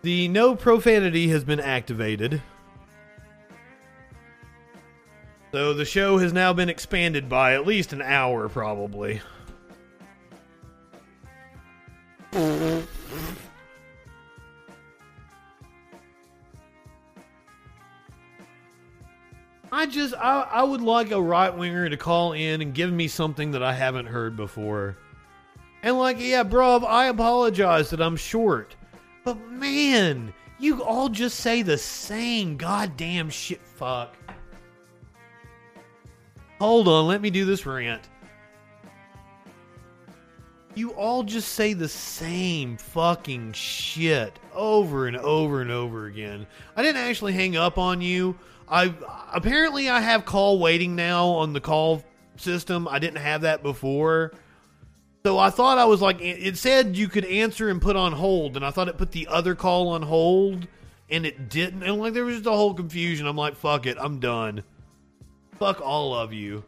The 0.03 0.29
no 0.29 0.57
profanity 0.57 1.29
has 1.29 1.45
been 1.45 1.61
activated. 1.61 2.41
So 5.53 5.75
the 5.75 5.85
show 5.85 6.19
has 6.19 6.33
now 6.33 6.53
been 6.53 6.69
expanded 6.69 7.29
by 7.29 7.55
at 7.55 7.67
least 7.67 7.93
an 7.93 8.01
hour, 8.01 8.49
probably. 8.49 9.21
I 19.73 19.87
just 19.87 20.15
I, 20.15 20.41
I 20.51 20.63
would 20.63 20.81
like 20.81 21.11
a 21.11 21.21
right 21.21 21.57
winger 21.57 21.89
to 21.89 21.97
call 21.97 22.33
in 22.33 22.61
and 22.61 22.75
give 22.75 22.93
me 22.93 23.09
something 23.09 23.53
that 23.53 23.63
I 23.63 23.73
haven't 23.73 24.07
heard 24.07 24.37
before. 24.37 24.97
And 25.83 25.99
like, 25.99 26.17
yeah, 26.21 26.43
bro, 26.43 26.79
I 26.79 27.07
apologize 27.07 27.91
that 27.91 28.03
I'm 28.03 28.17
short. 28.17 28.75
But 29.25 29.41
man, 29.49 30.33
you 30.59 30.83
all 30.83 31.09
just 31.09 31.41
say 31.41 31.63
the 31.63 31.79
same 31.79 32.57
goddamn 32.57 33.31
shit 33.31 33.63
fuck. 33.63 34.17
Hold 36.59 36.89
on, 36.89 37.07
let 37.07 37.23
me 37.23 37.31
do 37.31 37.45
this 37.45 37.65
rant. 37.65 38.03
You 40.75 40.91
all 40.91 41.23
just 41.23 41.49
say 41.55 41.73
the 41.73 41.89
same 41.89 42.77
fucking 42.77 43.53
shit 43.53 44.39
over 44.55 45.07
and 45.09 45.17
over 45.17 45.63
and 45.63 45.71
over 45.71 46.07
again. 46.07 46.47
I 46.77 46.83
didn't 46.83 47.03
actually 47.03 47.33
hang 47.33 47.57
up 47.57 47.79
on 47.79 48.01
you. 48.01 48.39
I 48.71 48.95
apparently 49.33 49.89
I 49.89 50.01
have 50.01 50.25
call 50.25 50.59
waiting 50.59 50.95
now 50.95 51.29
on 51.29 51.53
the 51.53 51.61
call 51.61 52.05
system. 52.37 52.87
I 52.89 52.99
didn't 52.99 53.19
have 53.19 53.43
that 53.43 53.63
before. 53.63 54.33
So 55.25 55.39
I 55.39 55.51
thought 55.51 55.77
I 55.77 55.85
was 55.85 56.01
like 56.01 56.21
it 56.21 56.57
said 56.57 56.97
you 56.97 57.09
could 57.09 57.25
answer 57.25 57.69
and 57.69 57.83
put 57.83 57.97
on 57.97 58.13
hold 58.13 58.57
and 58.57 58.65
I 58.65 58.71
thought 58.71 58.89
it 58.89 58.97
put 58.97 59.13
the 59.13 59.27
other 59.27 59.55
call 59.55 59.89
on 59.89 60.03
hold 60.03 60.67
and 61.11 61.27
it 61.27 61.49
didn't. 61.49 61.83
And 61.83 61.99
like 61.99 62.15
there 62.15 62.25
was 62.25 62.37
just 62.37 62.47
a 62.47 62.53
whole 62.53 62.73
confusion. 62.73 63.27
I'm 63.27 63.37
like 63.37 63.57
fuck 63.57 63.87
it, 63.87 63.99
I'm 64.01 64.21
done. 64.21 64.63
Fuck 65.59 65.81
all 65.83 66.15
of 66.15 66.33
you. 66.33 66.65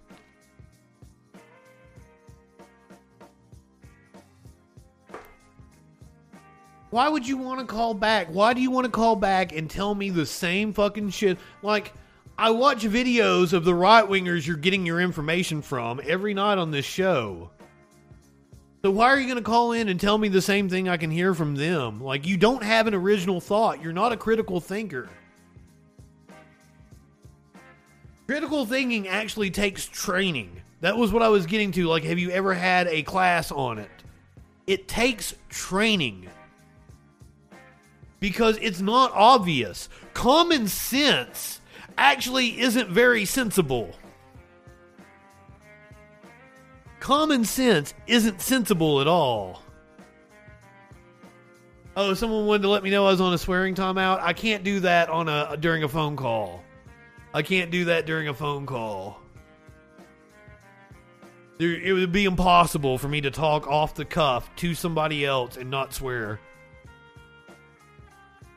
Why 6.93 7.09
would 7.09 7.27
you 7.27 7.39
want 7.39 7.59
to 7.59 7.65
call 7.65 7.95
back? 7.95 8.29
Why 8.29 8.53
do 8.53 8.61
you 8.61 8.71
want 8.71 8.85
to 8.85 8.91
call 8.91 9.17
back 9.17 9.57
and 9.57 9.69
tell 9.69 9.95
me 9.95 10.11
the 10.11 10.27
same 10.27 10.75
fucking 10.75 11.09
shit? 11.09 11.39
Like, 11.63 11.95
I 12.37 12.51
watch 12.51 12.85
videos 12.85 13.55
of 13.55 13.65
the 13.65 13.75
right 13.75 14.05
wingers 14.05 14.47
you're 14.47 14.59
getting 14.59 14.85
your 14.85 15.01
information 15.01 15.63
from 15.63 16.03
every 16.07 16.35
night 16.35 16.59
on 16.59 16.71
this 16.71 16.85
show. 16.85 17.51
So 18.85 18.91
why 18.91 19.07
are 19.07 19.19
you 19.19 19.25
going 19.25 19.39
to 19.39 19.43
call 19.43 19.73
in 19.73 19.89
and 19.89 19.99
tell 19.99 20.19
me 20.19 20.29
the 20.29 20.43
same 20.43 20.69
thing 20.69 20.87
I 20.87 20.99
can 20.99 21.11
hear 21.11 21.33
from 21.33 21.55
them? 21.55 21.99
Like, 21.99 22.27
you 22.27 22.37
don't 22.37 22.63
have 22.63 22.87
an 22.87 22.93
original 22.93 23.41
thought. 23.41 23.83
You're 23.83 23.95
not 23.95 24.13
a 24.13 24.17
critical 24.19 24.61
thinker. 24.61 25.09
Critical 28.27 28.67
thinking 28.67 29.09
actually 29.09 29.51
takes 29.51 29.87
training. 29.87 30.61
That 30.83 30.99
was 30.99 31.11
what 31.11 31.23
I 31.23 31.29
was 31.29 31.47
getting 31.47 31.73
to. 31.73 31.87
Like, 31.87 32.05
have 32.05 32.19
you 32.19 32.33
ever 32.33 32.53
had 32.53 32.87
a 32.89 33.03
class 33.03 33.51
on 33.51 33.79
it? 33.79 33.89
It 34.67 34.89
takes 34.89 35.35
training 35.49 36.29
because 38.23 38.57
it's 38.63 38.81
not 38.81 39.11
obvious. 39.15 39.89
Common 40.15 40.69
sense 40.69 41.61
actually 41.99 42.61
isn't 42.61 42.89
very 42.89 43.25
sensible. 43.25 43.97
Common 47.01 47.45
sense 47.45 47.93
isn't 48.07 48.41
sensible 48.41 49.01
at 49.01 49.09
all. 49.09 49.65
Oh, 51.97 52.15
someone 52.15 52.47
wanted 52.47 52.63
to 52.63 52.69
let 52.69 52.85
me 52.85 52.91
know 52.91 53.09
I 53.09 53.11
was 53.11 53.21
on 53.21 53.35
a 53.35 53.39
swearing 53.39 53.75
timeout. 53.75 54.21
I 54.21 54.35
can't 54.35 54.63
do 54.63 54.79
that 54.81 55.09
on 55.09 55.29
a 55.29 55.57
during 55.59 55.83
a 55.83 55.89
phone 55.89 56.15
call. 56.15 56.63
I 57.35 57.43
can't 57.43 57.73
do 57.73 57.87
that 57.87 58.07
during 58.07 58.29
a 58.29 58.35
phone 58.35 58.67
call. 58.67 59.21
It 61.59 61.93
would 61.93 62.13
be 62.13 62.25
impossible 62.25 62.99
for 62.99 63.09
me 63.09 63.21
to 63.23 63.33
talk 63.33 63.67
off 63.67 63.97
the 63.97 64.05
cuff 64.05 64.49
to 64.57 64.77
somebody 64.77 65.27
else 65.27 65.57
and 65.57 65.69
not 65.69 65.93
swear. 65.93 66.39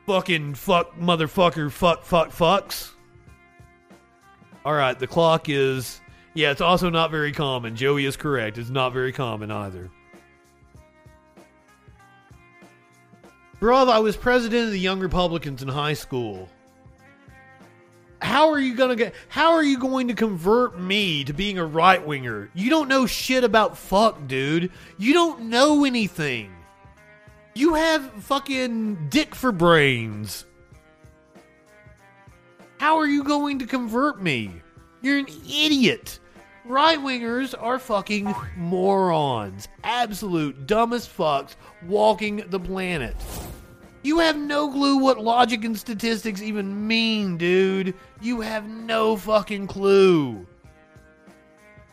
Fucking 0.06 0.54
fuck, 0.54 0.96
motherfucker, 0.98 1.72
fuck, 1.72 2.04
fuck, 2.04 2.30
fucks. 2.30 2.92
All 4.64 4.74
right, 4.74 4.98
the 4.98 5.08
clock 5.08 5.50
is. 5.50 6.02
Yeah, 6.34 6.52
it's 6.52 6.62
also 6.62 6.90
not 6.90 7.12
very 7.12 7.32
common. 7.32 7.76
Joey 7.76 8.06
is 8.06 8.18
correct. 8.18 8.58
It's 8.58 8.70
not 8.70 8.94
very 8.94 9.12
common 9.12 9.50
either. 9.52 9.90
Bruv, 13.60 13.90
I 13.90 14.00
was 14.00 14.18
president 14.18 14.66
of 14.66 14.72
the 14.72 14.80
Young 14.80 15.00
Republicans 15.00 15.64
in 15.64 15.70
high 15.70 15.94
school. 15.94 16.50
How 18.22 18.50
are 18.50 18.60
you 18.60 18.76
gonna 18.76 18.96
get? 18.96 19.14
How 19.28 19.54
are 19.54 19.64
you 19.64 19.80
going 19.80 20.08
to 20.08 20.14
convert 20.14 20.80
me 20.80 21.24
to 21.24 21.34
being 21.34 21.58
a 21.58 21.66
right 21.66 22.06
winger? 22.06 22.50
You 22.54 22.70
don't 22.70 22.90
know 22.90 23.06
shit 23.06 23.44
about 23.44 23.78
fuck, 23.78 24.28
dude. 24.28 24.72
You 24.98 25.14
don't 25.14 25.44
know 25.44 25.86
anything. 25.86 26.52
You 27.58 27.76
have 27.76 28.12
fucking 28.26 29.08
dick 29.08 29.34
for 29.34 29.54
brains. 29.54 30.46
How 32.80 32.98
are 32.98 33.08
you 33.08 33.24
going 33.24 33.60
to 33.60 33.66
convert 33.66 34.22
me? 34.22 34.62
You're 35.02 35.20
an 35.20 35.28
idiot. 35.50 36.20
Right 36.66 37.00
wingers 37.00 37.56
are 37.58 37.80
fucking 37.80 38.36
morons. 38.58 39.70
Absolute 39.86 40.68
dumbest 40.68 41.16
fucks 41.18 41.56
walking 41.86 42.44
the 42.50 42.60
planet. 42.60 43.16
You 44.04 44.20
have 44.20 44.36
no 44.36 44.70
clue 44.70 44.98
what 44.98 45.22
logic 45.24 45.64
and 45.64 45.80
statistics 45.80 46.42
even 46.42 46.86
mean, 46.86 47.38
dude. 47.38 47.94
You 48.20 48.42
have 48.42 48.68
no 48.68 49.16
fucking 49.16 49.68
clue. 49.68 50.46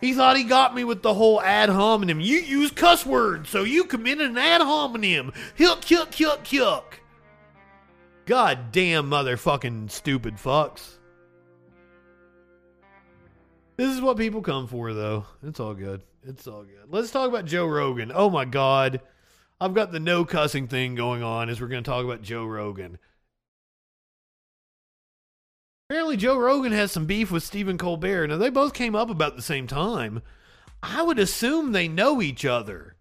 He 0.03 0.15
thought 0.15 0.37
he 0.37 0.43
got 0.43 0.75
me 0.75 0.83
with 0.83 1.01
the 1.03 1.15
whole 1.15 1.41
ad 1.41 1.69
hominem. 1.69 2.19
You 2.19 2.39
use 2.39 2.73
cuss 2.73 3.07
words, 3.07 3.49
so 3.49 3.63
you 3.63 3.85
committed 3.85 4.29
an 4.29 4.37
ad 4.37 4.61
hominem. 4.61 5.33
Hilk, 5.55 5.85
hilk, 5.85 6.13
hilk, 6.13 6.45
hilk. 6.45 7.01
God 8.27 8.73
damn 8.73 9.09
motherfucking 9.09 9.93
stupid 9.93 10.35
fucks. 10.39 10.99
This 13.77 13.95
is 13.95 14.01
what 14.01 14.17
people 14.17 14.43
come 14.43 14.67
for, 14.67 14.93
though. 14.93 15.25
It's 15.41 15.61
all 15.61 15.75
good. 15.75 16.03
It's 16.25 16.49
all 16.49 16.65
good. 16.65 16.89
Let's 16.89 17.13
talk 17.13 17.29
about 17.29 17.45
Joe 17.45 17.67
Rogan. 17.67 18.11
Oh 18.13 18.29
my 18.29 18.45
God. 18.45 19.01
I've 19.61 19.75
got 19.75 19.93
the 19.93 20.01
no 20.01 20.25
cussing 20.25 20.67
thing 20.67 20.97
going 20.97 21.23
on 21.23 21.49
as 21.49 21.61
we're 21.61 21.69
going 21.69 21.85
to 21.85 21.91
talk 21.91 22.05
about 22.05 22.23
Joe 22.23 22.45
Rogan. 22.45 22.99
Apparently, 25.93 26.17
Joe 26.17 26.39
Rogan 26.39 26.73
has 26.73 26.91
some 26.91 27.05
beef 27.05 27.31
with 27.31 27.43
Stephen 27.43 27.77
Colbert. 27.77 28.29
Now, 28.29 28.39
they 28.39 28.49
both 28.49 28.73
came 28.73 28.95
up 28.95 29.11
about 29.11 29.37
the 29.37 29.43
same 29.43 29.67
time. 29.67 30.23
I 30.83 31.03
would 31.03 31.19
assume 31.19 31.73
they 31.73 31.87
know 31.87 32.23
each 32.23 32.47
other. 32.47 32.97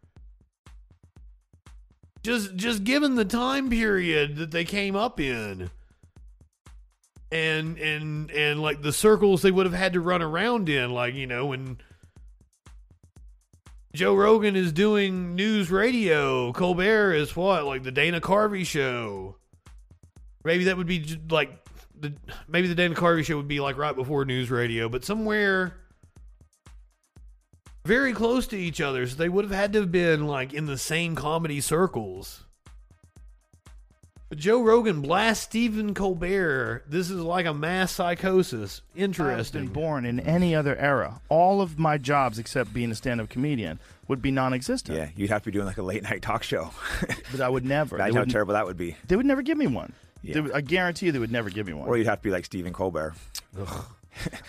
Just, 2.22 2.54
just 2.58 2.84
given 2.84 3.16
the 3.16 3.24
time 3.24 3.70
period 3.70 4.36
that 4.36 4.52
they 4.52 4.66
came 4.66 4.98
up 4.98 5.22
in, 5.22 5.70
and 7.32 7.78
and 7.78 8.30
and 8.30 8.62
like 8.62 8.82
the 8.82 8.92
circles 8.92 9.42
they 9.42 9.52
would 9.52 9.66
have 9.66 9.74
had 9.74 9.94
to 9.94 10.02
run 10.02 10.22
around 10.22 10.68
in, 10.68 10.90
like 10.90 11.14
you 11.14 11.28
know 11.28 11.46
when 11.46 11.78
Joe 13.94 14.16
Rogan 14.16 14.58
is 14.58 14.74
doing 14.74 15.34
news 15.36 15.72
radio, 15.72 16.52
Colbert 16.52 17.14
is 17.14 17.38
what 17.38 17.64
like 17.64 17.84
the 17.84 17.92
Dana 17.94 18.20
Carvey 18.20 18.66
show. 18.66 19.38
Maybe 20.44 20.66
that 20.66 20.76
would 20.76 20.88
be 20.88 21.06
like 21.30 21.58
the 22.02 22.14
maybe 22.48 22.68
the 22.68 22.76
Dan 22.76 22.94
Carvey 22.96 23.24
show 23.24 23.38
would 23.38 23.48
be 23.48 23.60
like 23.60 23.78
right 23.78 23.96
before 23.96 24.26
news 24.26 24.50
radio, 24.52 24.90
but 24.90 25.06
somewhere 25.06 25.74
very 27.86 28.14
close 28.14 28.48
to 28.48 28.58
each 28.58 28.80
other. 28.82 29.08
So 29.08 29.16
they 29.16 29.30
would 29.30 29.46
have 29.46 29.54
had 29.54 29.74
to 29.74 29.80
have 29.82 29.92
been 29.92 30.28
like 30.28 30.54
in 30.54 30.66
the 30.66 30.78
same 30.78 31.16
comedy 31.16 31.62
circles. 31.62 32.44
But 34.30 34.38
Joe 34.38 34.64
Rogan 34.64 35.02
blasts 35.02 35.44
Stephen 35.44 35.94
Colbert. 35.94 36.84
This 36.88 37.10
is 37.10 37.20
like 37.22 37.46
a 37.46 37.54
mass 37.54 37.92
psychosis. 37.92 38.82
I've 38.98 39.52
been 39.52 39.68
born 39.68 40.06
in 40.06 40.22
any 40.22 40.56
other 40.56 40.74
era. 40.78 41.20
All 41.28 41.60
of 41.60 41.78
my 41.78 41.98
jobs, 41.98 42.40
except 42.40 42.74
being 42.74 42.92
a 42.92 42.96
stand-up 42.96 43.28
comedian, 43.28 43.78
would 44.08 44.22
be 44.22 44.32
non-existent. 44.32 44.98
Yeah, 44.98 45.10
you'd 45.18 45.32
have 45.32 45.42
to 45.42 45.48
be 45.48 45.52
doing 45.52 45.66
like 45.66 45.80
a 45.80 45.84
late 45.84 46.04
night 46.04 46.22
talk 46.22 46.44
show. 46.44 46.72
but 47.34 47.42
I 47.42 47.50
would 47.50 47.66
never. 47.78 47.98
Imagine 47.98 48.14
They 48.14 48.18
how 48.20 48.22
would- 48.24 48.30
terrible 48.32 48.54
that 48.54 48.66
would 48.66 48.78
be. 48.78 48.96
They 49.06 49.18
would 49.18 49.26
never 49.26 49.42
give 49.42 49.58
me 49.58 49.68
one. 49.68 49.92
Yeah. 50.24 50.40
Would- 50.42 50.52
I 50.54 50.62
guarantee 50.62 51.08
you, 51.08 51.12
they 51.12 51.20
would 51.20 51.32
never 51.32 51.50
give 51.50 51.68
me 51.68 51.74
one. 51.74 51.88
Or 51.88 51.98
you'd 51.98 52.08
have 52.08 52.20
to 52.20 52.24
be 52.24 52.32
like 52.32 52.46
Stephen 52.46 52.74
Colbert. 52.74 53.14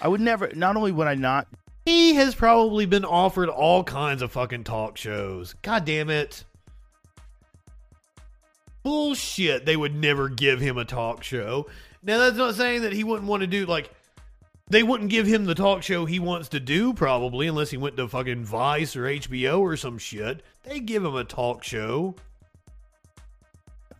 I 0.00 0.08
would 0.08 0.20
never. 0.20 0.50
Not 0.54 0.76
only 0.76 0.92
would 0.92 1.06
I 1.06 1.14
not. 1.14 1.46
He 1.84 2.14
has 2.14 2.34
probably 2.34 2.86
been 2.86 3.04
offered 3.04 3.48
all 3.48 3.82
kinds 3.82 4.22
of 4.22 4.30
fucking 4.32 4.64
talk 4.64 4.96
shows. 4.96 5.54
God 5.62 5.84
damn 5.84 6.10
it. 6.10 6.44
Bullshit. 8.82 9.64
They 9.66 9.76
would 9.76 9.94
never 9.94 10.28
give 10.28 10.60
him 10.60 10.78
a 10.78 10.84
talk 10.84 11.22
show. 11.22 11.66
Now, 12.02 12.18
that's 12.18 12.36
not 12.36 12.54
saying 12.54 12.82
that 12.82 12.92
he 12.92 13.04
wouldn't 13.04 13.28
want 13.28 13.42
to 13.42 13.46
do, 13.46 13.64
like, 13.66 13.90
they 14.68 14.82
wouldn't 14.82 15.10
give 15.10 15.26
him 15.26 15.44
the 15.44 15.54
talk 15.54 15.82
show 15.82 16.04
he 16.04 16.18
wants 16.18 16.48
to 16.48 16.60
do, 16.60 16.92
probably, 16.92 17.46
unless 17.46 17.70
he 17.70 17.76
went 17.76 17.96
to 17.96 18.08
fucking 18.08 18.44
Vice 18.44 18.96
or 18.96 19.02
HBO 19.04 19.60
or 19.60 19.76
some 19.76 19.98
shit. 19.98 20.42
They 20.64 20.80
give 20.80 21.04
him 21.04 21.14
a 21.14 21.24
talk 21.24 21.62
show. 21.62 22.14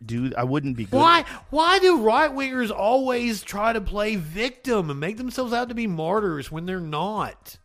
Dude, 0.05 0.35
I 0.35 0.45
wouldn't 0.45 0.77
be 0.77 0.85
good. 0.85 0.97
Why? 0.97 1.25
Why 1.51 1.79
do 1.79 2.03
right 2.03 2.31
wingers 2.31 2.71
always 2.71 3.43
try 3.43 3.73
to 3.73 3.81
play 3.81 4.17
victim 4.17 4.91
and 4.91 4.99
make 4.99 5.17
themselves 5.17 5.53
out 5.53 5.69
to 5.69 5.75
be 5.75 5.87
martyrs 5.87 6.51
when 6.51 6.67
they're 6.67 6.81
not? 6.81 7.57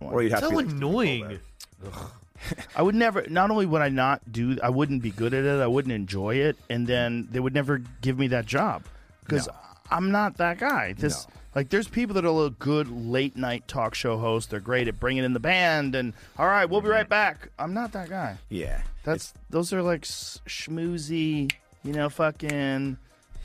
Or 0.00 0.22
you'd 0.22 0.32
have 0.32 0.40
so 0.40 0.50
to 0.50 0.66
be 0.66 0.70
annoying. 0.70 1.40
I 2.76 2.82
would 2.82 2.94
never. 2.94 3.26
Not 3.28 3.50
only 3.50 3.66
would 3.66 3.82
I 3.82 3.88
not 3.88 4.32
do, 4.32 4.56
I 4.62 4.70
wouldn't 4.70 5.02
be 5.02 5.10
good 5.10 5.34
at 5.34 5.44
it. 5.44 5.60
I 5.60 5.66
wouldn't 5.66 5.92
enjoy 5.92 6.36
it, 6.36 6.56
and 6.70 6.86
then 6.86 7.28
they 7.30 7.40
would 7.40 7.54
never 7.54 7.82
give 8.00 8.18
me 8.18 8.28
that 8.28 8.46
job 8.46 8.84
because 9.24 9.48
I'm 9.90 10.10
not 10.10 10.38
that 10.38 10.58
guy. 10.58 10.94
This 10.94 11.26
like, 11.54 11.68
there's 11.70 11.88
people 11.88 12.14
that 12.14 12.24
are 12.24 12.46
a 12.46 12.50
good 12.50 12.88
late 12.88 13.36
night 13.36 13.66
talk 13.66 13.94
show 13.94 14.18
hosts. 14.18 14.50
They're 14.50 14.60
great 14.60 14.88
at 14.88 15.00
bringing 15.00 15.24
in 15.24 15.32
the 15.32 15.40
band, 15.40 15.94
and 15.94 16.12
all 16.38 16.46
right, 16.46 16.66
we'll 16.66 16.80
be 16.80 16.88
right 16.88 17.02
mm-hmm. 17.02 17.08
back. 17.10 17.50
I'm 17.58 17.74
not 17.74 17.92
that 17.92 18.08
guy. 18.08 18.38
Yeah. 18.48 18.82
That's 19.04 19.34
those 19.48 19.72
are 19.72 19.82
like 19.82 20.02
schmoozy, 20.02 21.50
you 21.82 21.92
know, 21.92 22.08
fucking 22.08 22.98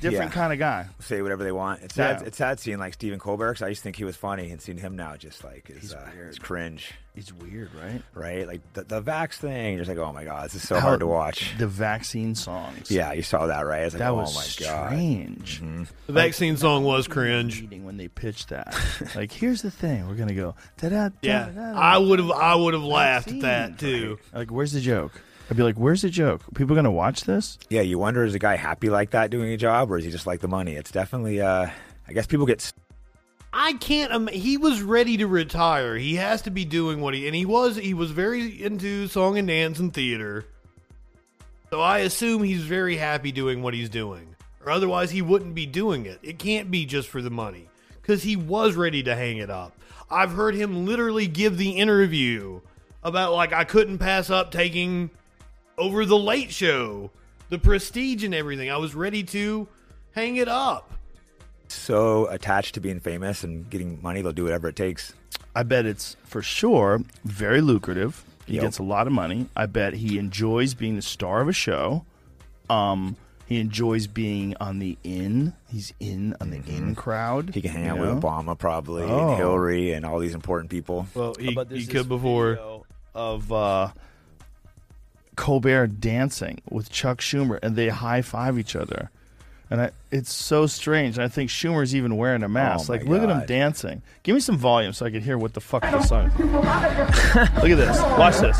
different 0.09 0.31
Yeah. 0.31 0.35
kind 0.41 0.53
of 0.53 0.59
guy. 0.59 0.87
Say 0.99 1.21
whatever 1.21 1.43
they 1.43 1.51
want. 1.51 1.81
It's 1.83 1.95
sad. 1.95 2.21
Yeah. 2.21 2.27
It's 2.27 2.37
sad 2.37 2.59
seeing 2.59 2.79
like 2.79 2.93
Stephen 2.93 3.19
Colbert. 3.19 3.53
'cause 3.55 3.61
I 3.61 3.67
used 3.69 3.79
to 3.81 3.83
think 3.83 3.95
he 3.95 4.03
was 4.03 4.15
funny, 4.15 4.51
and 4.51 4.61
seeing 4.61 4.77
him 4.77 4.95
now 4.95 5.15
just 5.17 5.43
like 5.43 5.69
is 5.69 5.93
uh, 5.93 6.09
it's 6.27 6.39
cringe. 6.39 6.91
He's 7.13 7.31
weird, 7.33 7.69
right? 7.81 8.01
Right. 8.13 8.45
Like 8.45 8.61
the, 8.73 8.83
the 8.83 9.01
vax 9.01 9.35
thing. 9.35 9.75
You're 9.75 9.85
just 9.85 9.89
like, 9.89 9.97
oh 10.05 10.11
my 10.11 10.25
god, 10.25 10.45
this 10.45 10.55
is 10.55 10.67
so 10.67 10.75
How- 10.75 10.81
hard 10.81 10.99
to 10.99 11.07
watch. 11.07 11.53
The 11.57 11.67
vaccine 11.67 12.35
songs. 12.35 12.91
Yeah, 12.91 13.13
you 13.13 13.21
saw 13.21 13.47
that, 13.47 13.61
right? 13.61 13.83
It's 13.83 13.93
like, 13.95 13.99
that 13.99 14.09
oh 14.11 14.15
was 14.15 14.35
my 14.35 14.65
god. 14.67 14.89
strange. 14.89 15.61
The 16.07 16.13
vaccine 16.13 16.57
song 16.57 16.83
was 16.83 17.07
cringe. 17.07 17.61
Meeting 17.61 17.85
when 17.85 17.95
they 17.97 18.09
pitched 18.09 18.49
that, 18.49 18.75
like, 19.15 19.31
here's 19.31 19.61
the 19.61 19.71
thing, 19.71 20.07
we're 20.09 20.15
gonna 20.15 20.33
go. 20.33 20.55
Da-da, 20.77 21.09
Yeah, 21.21 21.45
da-da, 21.45 21.79
I 21.79 21.97
would 21.97 22.19
have. 22.19 22.31
I 22.31 22.55
would 22.55 22.73
have 22.73 22.83
laughed 22.83 23.29
at 23.29 23.39
that 23.41 23.79
too. 23.79 24.19
Like, 24.33 24.51
where's 24.51 24.73
the 24.73 24.81
joke? 24.81 25.21
I'd 25.49 25.57
be 25.57 25.63
like, 25.63 25.75
where's 25.75 26.01
the 26.01 26.09
joke? 26.09 26.41
People 26.55 26.75
gonna 26.75 26.91
watch 26.91 27.23
this? 27.25 27.57
Yeah, 27.69 27.81
you 27.81 27.99
wonder 27.99 28.23
is 28.23 28.33
a 28.33 28.39
guy 28.39 28.55
happy 28.55 28.89
like 28.89 29.11
that 29.11 29.29
doing 29.29 29.51
a 29.51 29.57
job, 29.57 29.91
or 29.91 29.97
is 29.97 30.05
he 30.05 30.11
just 30.11 30.25
like 30.25 30.39
the 30.39 30.47
money? 30.47 30.75
It's 30.75 30.91
definitely. 30.91 31.41
uh 31.41 31.69
I 32.07 32.13
guess 32.13 32.27
people 32.27 32.45
get. 32.45 32.71
I 33.53 33.73
can't. 33.73 34.11
Im- 34.11 34.27
he 34.27 34.57
was 34.57 34.81
ready 34.81 35.17
to 35.17 35.27
retire. 35.27 35.95
He 35.95 36.15
has 36.15 36.41
to 36.43 36.51
be 36.51 36.65
doing 36.65 37.01
what 37.01 37.13
he 37.13 37.27
and 37.27 37.35
he 37.35 37.45
was. 37.45 37.75
He 37.77 37.93
was 37.93 38.11
very 38.11 38.63
into 38.63 39.07
song 39.07 39.37
and 39.37 39.47
dance 39.47 39.79
and 39.79 39.93
theater. 39.93 40.45
So 41.69 41.81
I 41.81 41.99
assume 41.99 42.43
he's 42.43 42.63
very 42.63 42.95
happy 42.97 43.31
doing 43.31 43.61
what 43.61 43.73
he's 43.73 43.89
doing, 43.89 44.35
or 44.65 44.71
otherwise 44.71 45.11
he 45.11 45.21
wouldn't 45.21 45.55
be 45.55 45.65
doing 45.65 46.05
it. 46.05 46.19
It 46.21 46.39
can't 46.39 46.69
be 46.69 46.85
just 46.85 47.07
for 47.07 47.21
the 47.21 47.29
money 47.31 47.67
because 48.01 48.23
he 48.23 48.35
was 48.35 48.75
ready 48.75 49.01
to 49.03 49.15
hang 49.15 49.37
it 49.37 49.49
up. 49.49 49.73
I've 50.09 50.31
heard 50.31 50.53
him 50.55 50.85
literally 50.85 51.27
give 51.27 51.57
the 51.57 51.71
interview 51.71 52.61
about 53.03 53.33
like 53.33 53.53
I 53.53 53.63
couldn't 53.63 53.97
pass 53.97 54.29
up 54.29 54.51
taking 54.51 55.09
over 55.77 56.05
the 56.05 56.17
late 56.17 56.51
show, 56.51 57.11
the 57.49 57.57
prestige 57.59 58.23
and 58.23 58.33
everything. 58.33 58.69
I 58.69 58.77
was 58.77 58.95
ready 58.95 59.23
to 59.23 59.67
hang 60.13 60.37
it 60.37 60.47
up. 60.47 60.91
so 61.67 62.27
attached 62.27 62.75
to 62.75 62.79
being 62.79 62.99
famous 62.99 63.43
and 63.43 63.67
getting 63.69 63.99
money, 64.01 64.21
they'll 64.21 64.31
do 64.31 64.43
whatever 64.43 64.67
it 64.69 64.75
takes. 64.75 65.13
I 65.55 65.63
bet 65.63 65.85
it's 65.85 66.15
for 66.23 66.41
sure 66.41 67.01
very 67.23 67.59
lucrative. 67.61 68.23
He 68.45 68.53
Yep. 68.55 68.61
gets 68.63 68.77
a 68.79 68.83
lot 68.83 69.07
of 69.07 69.13
money. 69.13 69.47
I 69.55 69.65
bet 69.65 69.93
he 69.95 70.19
enjoys 70.19 70.73
being 70.75 70.95
the 70.95 71.01
star 71.01 71.41
of 71.41 71.47
a 71.49 71.53
show. 71.53 72.05
Um, 72.69 73.15
he 73.47 73.59
enjoys 73.59 74.05
being 74.07 74.55
on 74.61 74.77
the 74.79 74.97
in. 75.03 75.53
He's 75.67 75.91
in 75.99 76.35
on 76.39 76.51
the 76.51 76.61
in 76.67 76.93
crowd. 76.95 77.45
Mm-hmm. 77.47 77.53
He 77.53 77.61
can 77.61 77.71
hang 77.71 77.87
out 77.87 77.97
know? 77.97 78.13
with 78.15 78.23
Obama 78.23 78.57
probably 78.57 79.03
Oh. 79.03 79.29
and 79.29 79.37
Hillary 79.37 79.91
and 79.93 80.05
all 80.05 80.19
these 80.19 80.35
important 80.35 80.69
people. 80.69 81.07
Well, 81.15 81.33
he, 81.39 81.57
he 81.71 81.85
could 81.87 82.07
before. 82.07 82.51
video 82.51 82.85
of 83.15 83.51
uh, 83.51 83.89
Colbert 85.35 85.99
dancing 85.99 86.61
with 86.69 86.91
Chuck 86.91 87.19
Schumer, 87.19 87.59
and 87.61 87.75
they 87.75 87.89
high 87.89 88.21
five 88.21 88.57
each 88.57 88.75
other, 88.75 89.09
and 89.69 89.81
I, 89.81 89.91
it's 90.11 90.33
so 90.33 90.67
strange. 90.67 91.17
And 91.17 91.23
I 91.23 91.27
think 91.27 91.49
Schumer's 91.49 91.95
even 91.95 92.17
wearing 92.17 92.43
a 92.43 92.49
mask. 92.49 92.89
Oh, 92.89 92.93
like, 92.93 93.03
look 93.05 93.23
at 93.23 93.29
him 93.29 93.45
dancing. 93.45 94.01
Give 94.23 94.35
me 94.35 94.41
some 94.41 94.57
volume 94.57 94.93
so 94.93 95.05
I 95.05 95.11
can 95.11 95.21
hear 95.21 95.37
what 95.37 95.53
the 95.53 95.61
fuck 95.61 95.81
the 95.83 96.01
song. 96.01 96.31
look 96.37 97.69
at 97.69 97.77
this. 97.77 97.99
Watch 97.99 98.37
this. 98.37 98.57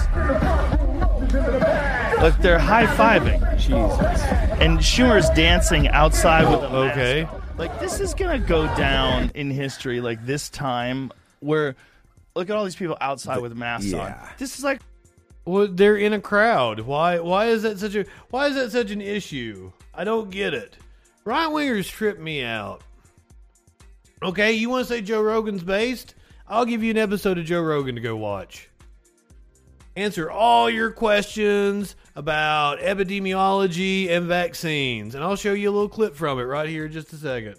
Look, 2.21 2.37
they're 2.39 2.59
high 2.59 2.85
fiving. 2.85 3.57
Jesus. 3.57 4.21
And 4.59 4.79
Schumer's 4.79 5.29
dancing 5.31 5.87
outside 5.89 6.49
with 6.49 6.63
a 6.63 6.69
mask. 6.69 6.97
Okay. 6.97 7.27
Like 7.57 7.79
this 7.79 7.99
is 7.99 8.13
gonna 8.13 8.39
go 8.39 8.65
down 8.75 9.31
in 9.35 9.51
history. 9.51 10.01
Like 10.01 10.25
this 10.25 10.49
time 10.49 11.11
where 11.39 11.75
look 12.35 12.49
at 12.49 12.55
all 12.55 12.65
these 12.65 12.75
people 12.75 12.97
outside 12.99 13.39
with 13.39 13.55
masks 13.55 13.93
on. 13.93 14.13
This 14.37 14.57
is 14.57 14.63
like 14.63 14.81
Well, 15.45 15.67
they're 15.67 15.98
in 15.98 16.14
a 16.14 16.19
crowd. 16.19 16.82
Why? 16.82 17.19
Why 17.19 17.45
is 17.48 17.61
that 17.61 17.80
such 17.80 17.95
a? 17.95 18.06
Why 18.30 18.48
is 18.48 18.56
that 18.56 18.72
such 18.72 18.91
an 18.91 19.01
issue? 19.01 19.72
I 19.93 20.03
don't 20.03 20.32
get 20.32 20.53
it. 20.53 20.77
Right 21.24 21.48
wingers 21.48 21.90
trip 21.90 22.19
me 22.19 22.43
out. 22.43 22.82
Okay, 24.24 24.53
you 24.53 24.69
want 24.69 24.88
to 24.88 24.93
say 24.93 25.01
Joe 25.01 25.22
Rogan's 25.22 25.64
based? 25.64 26.15
I'll 26.48 26.65
give 26.65 26.83
you 26.83 26.91
an 26.91 26.98
episode 26.98 27.38
of 27.38 27.45
Joe 27.45 27.61
Rogan 27.61 27.95
to 27.95 28.01
go 28.01 28.15
watch. 28.15 28.69
Answer 29.95 30.30
all 30.30 30.69
your 30.69 30.91
questions 30.91 31.95
about 32.15 32.80
epidemiology 32.80 34.09
and 34.09 34.25
vaccines, 34.25 35.15
and 35.15 35.24
I'll 35.24 35.35
show 35.35 35.53
you 35.53 35.69
a 35.69 35.74
little 35.74 35.90
clip 35.90 36.15
from 36.15 36.40
it 36.40 36.43
right 36.43 36.67
here 36.67 36.85
in 36.85 36.91
just 36.91 37.14
a 37.14 37.17
second. 37.17 37.56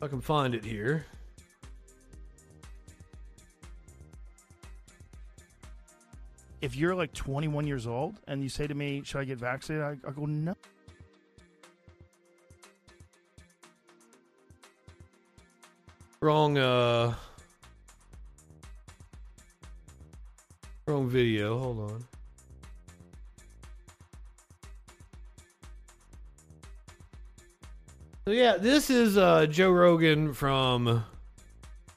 I 0.00 0.06
can 0.06 0.20
find 0.20 0.54
it 0.54 0.64
here. 0.64 1.04
If 6.60 6.76
you're 6.76 6.94
like 6.94 7.12
21 7.12 7.66
years 7.66 7.86
old 7.86 8.20
and 8.26 8.42
you 8.42 8.48
say 8.48 8.66
to 8.66 8.74
me, 8.74 9.02
"Should 9.04 9.20
I 9.20 9.24
get 9.24 9.38
vaccinated?" 9.38 9.84
I, 10.04 10.08
I 10.08 10.12
go, 10.12 10.26
"No." 10.26 10.54
Wrong, 16.20 16.58
uh. 16.58 17.14
Wrong 20.86 21.08
video. 21.08 21.58
Hold 21.58 21.90
on. 21.90 22.04
So, 28.24 28.32
yeah, 28.32 28.56
this 28.56 28.90
is 28.90 29.16
uh, 29.16 29.46
Joe 29.46 29.70
Rogan 29.70 30.32
from 30.32 31.04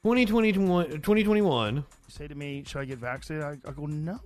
2021. 0.04 0.90
2021. 0.90 1.84
Say 2.22 2.28
to 2.28 2.36
me, 2.36 2.64
"Should 2.68 2.82
I 2.82 2.86
get 2.86 3.00
vaccinated?" 3.00 3.44
I, 3.66 3.70
I 3.70 3.74
go, 3.74 3.88
"No." 3.88 4.20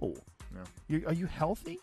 You, 0.90 1.06
are 1.07 1.14
you 1.14 1.27
healthy? 1.27 1.80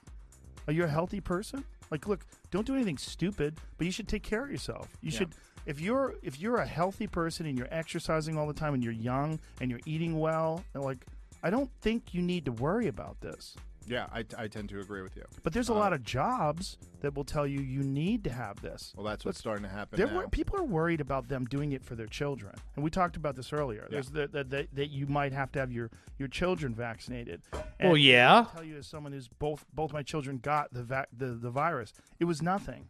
Are 0.66 0.72
you 0.74 0.84
a 0.84 0.88
healthy 0.88 1.22
person? 1.22 1.64
Like, 1.90 2.06
look, 2.06 2.26
don't 2.50 2.66
do 2.66 2.74
anything 2.74 2.98
stupid, 2.98 3.56
but 3.78 3.86
you 3.86 3.90
should 3.90 4.08
take 4.08 4.22
care 4.22 4.44
of 4.44 4.50
yourself. 4.50 4.90
You 5.00 5.10
Yeah. 5.10 5.18
should, 5.20 5.34
if 5.64 5.80
you're 5.80 6.14
if 6.22 6.38
you're 6.38 6.56
a 6.58 6.66
healthy 6.66 7.06
person 7.06 7.46
and 7.46 7.56
you're 7.56 7.68
exercising 7.70 8.36
all 8.36 8.46
the 8.46 8.52
time 8.52 8.74
and 8.74 8.84
you're 8.84 8.92
young 8.92 9.40
and 9.62 9.70
you're 9.70 9.80
eating 9.86 10.20
well, 10.20 10.62
and 10.74 10.82
like, 10.84 11.06
I 11.42 11.48
don't 11.48 11.70
think 11.80 12.12
you 12.12 12.20
need 12.20 12.44
to 12.44 12.52
worry 12.52 12.88
about 12.88 13.18
this. 13.22 13.56
Yeah, 13.86 14.06
I, 14.12 14.24
I 14.38 14.46
tend 14.48 14.68
to 14.70 14.80
agree 14.80 15.02
with 15.02 15.16
you. 15.16 15.24
But 15.42 15.52
there's 15.52 15.68
a 15.68 15.72
Uh, 15.74 15.78
lot 15.78 15.92
of 15.92 16.02
jobs 16.04 16.78
that 17.00 17.14
will 17.14 17.24
tell 17.24 17.46
you 17.46 17.60
you 17.60 17.82
need 17.82 18.22
to 18.24 18.30
have 18.30 18.60
this. 18.62 18.92
Well, 18.96 19.04
that's 19.04 19.24
what's 19.24 19.38
starting 19.38 19.64
to 19.64 19.68
happen 19.68 19.96
There 19.96 20.06
now. 20.06 20.18
were, 20.18 20.28
people 20.28 20.56
are 20.58 20.64
worried 20.64 21.00
about 21.00 21.28
them 21.28 21.44
doing 21.46 21.72
it 21.72 21.84
for 21.84 21.96
their 21.96 22.06
children, 22.06 22.54
and 22.76 22.84
we 22.84 22.90
talked 22.90 23.16
about 23.16 23.34
this 23.34 23.52
earlier. 23.52 23.82
Yeah. 23.82 23.88
There's 23.90 24.10
the, 24.10 24.28
the, 24.28 24.44
the, 24.44 24.68
that 24.74 24.90
you 24.90 25.06
might 25.08 25.32
have 25.32 25.50
to 25.52 25.58
have 25.58 25.72
your, 25.72 25.90
your 26.18 26.28
children 26.28 26.74
vaccinated. 26.74 27.42
Well, 27.80 27.96
yeah. 27.96 28.32
I'll 28.36 28.44
tell 28.46 28.64
you 28.64 28.76
as 28.76 28.86
someone 28.86 29.12
who's 29.12 29.28
both 29.28 29.64
both 29.74 29.92
my 29.92 30.02
children 30.02 30.38
got 30.38 30.72
the 30.72 30.82
vac, 30.84 31.08
the 31.16 31.28
the 31.28 31.50
virus, 31.50 31.92
it 32.20 32.26
was 32.26 32.40
nothing. 32.40 32.88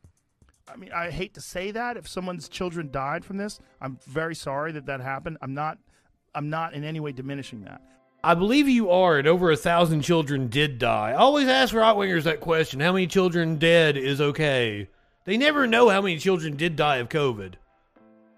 I 0.73 0.77
mean, 0.77 0.93
I 0.93 1.11
hate 1.11 1.35
to 1.35 1.41
say 1.41 1.71
that 1.73 1.97
if 1.97 2.07
someone's 2.07 2.49
children 2.49 2.91
died 2.91 3.25
from 3.25 3.37
this, 3.39 3.59
I'm 3.81 3.99
very 4.07 4.35
sorry 4.35 4.73
that 4.73 4.87
that 4.87 5.01
happened. 5.01 5.39
I'm 5.43 5.55
not 5.55 5.79
I'm 6.35 6.51
not 6.51 6.75
in 6.75 6.85
any 6.85 7.01
way 7.01 7.13
diminishing 7.13 7.63
that. 7.65 7.81
I 8.25 8.35
believe 8.35 8.69
you 8.69 8.89
are, 8.89 9.19
and 9.19 9.27
over 9.27 9.51
a 9.51 9.57
thousand 9.57 10.03
children 10.03 10.47
did 10.47 10.79
die. 10.79 11.11
I 11.11 11.15
always 11.15 11.49
ask 11.49 11.75
right 11.75 11.97
wingers 11.97 12.23
that 12.23 12.39
question 12.39 12.79
how 12.79 12.93
many 12.93 13.09
children 13.09 13.57
dead 13.57 13.97
is 13.97 14.21
okay? 14.21 14.89
They 15.25 15.37
never 15.37 15.67
know 15.67 15.89
how 15.89 16.01
many 16.01 16.19
children 16.19 16.55
did 16.55 16.77
die 16.77 16.99
of 16.99 17.09
COVID. 17.09 17.55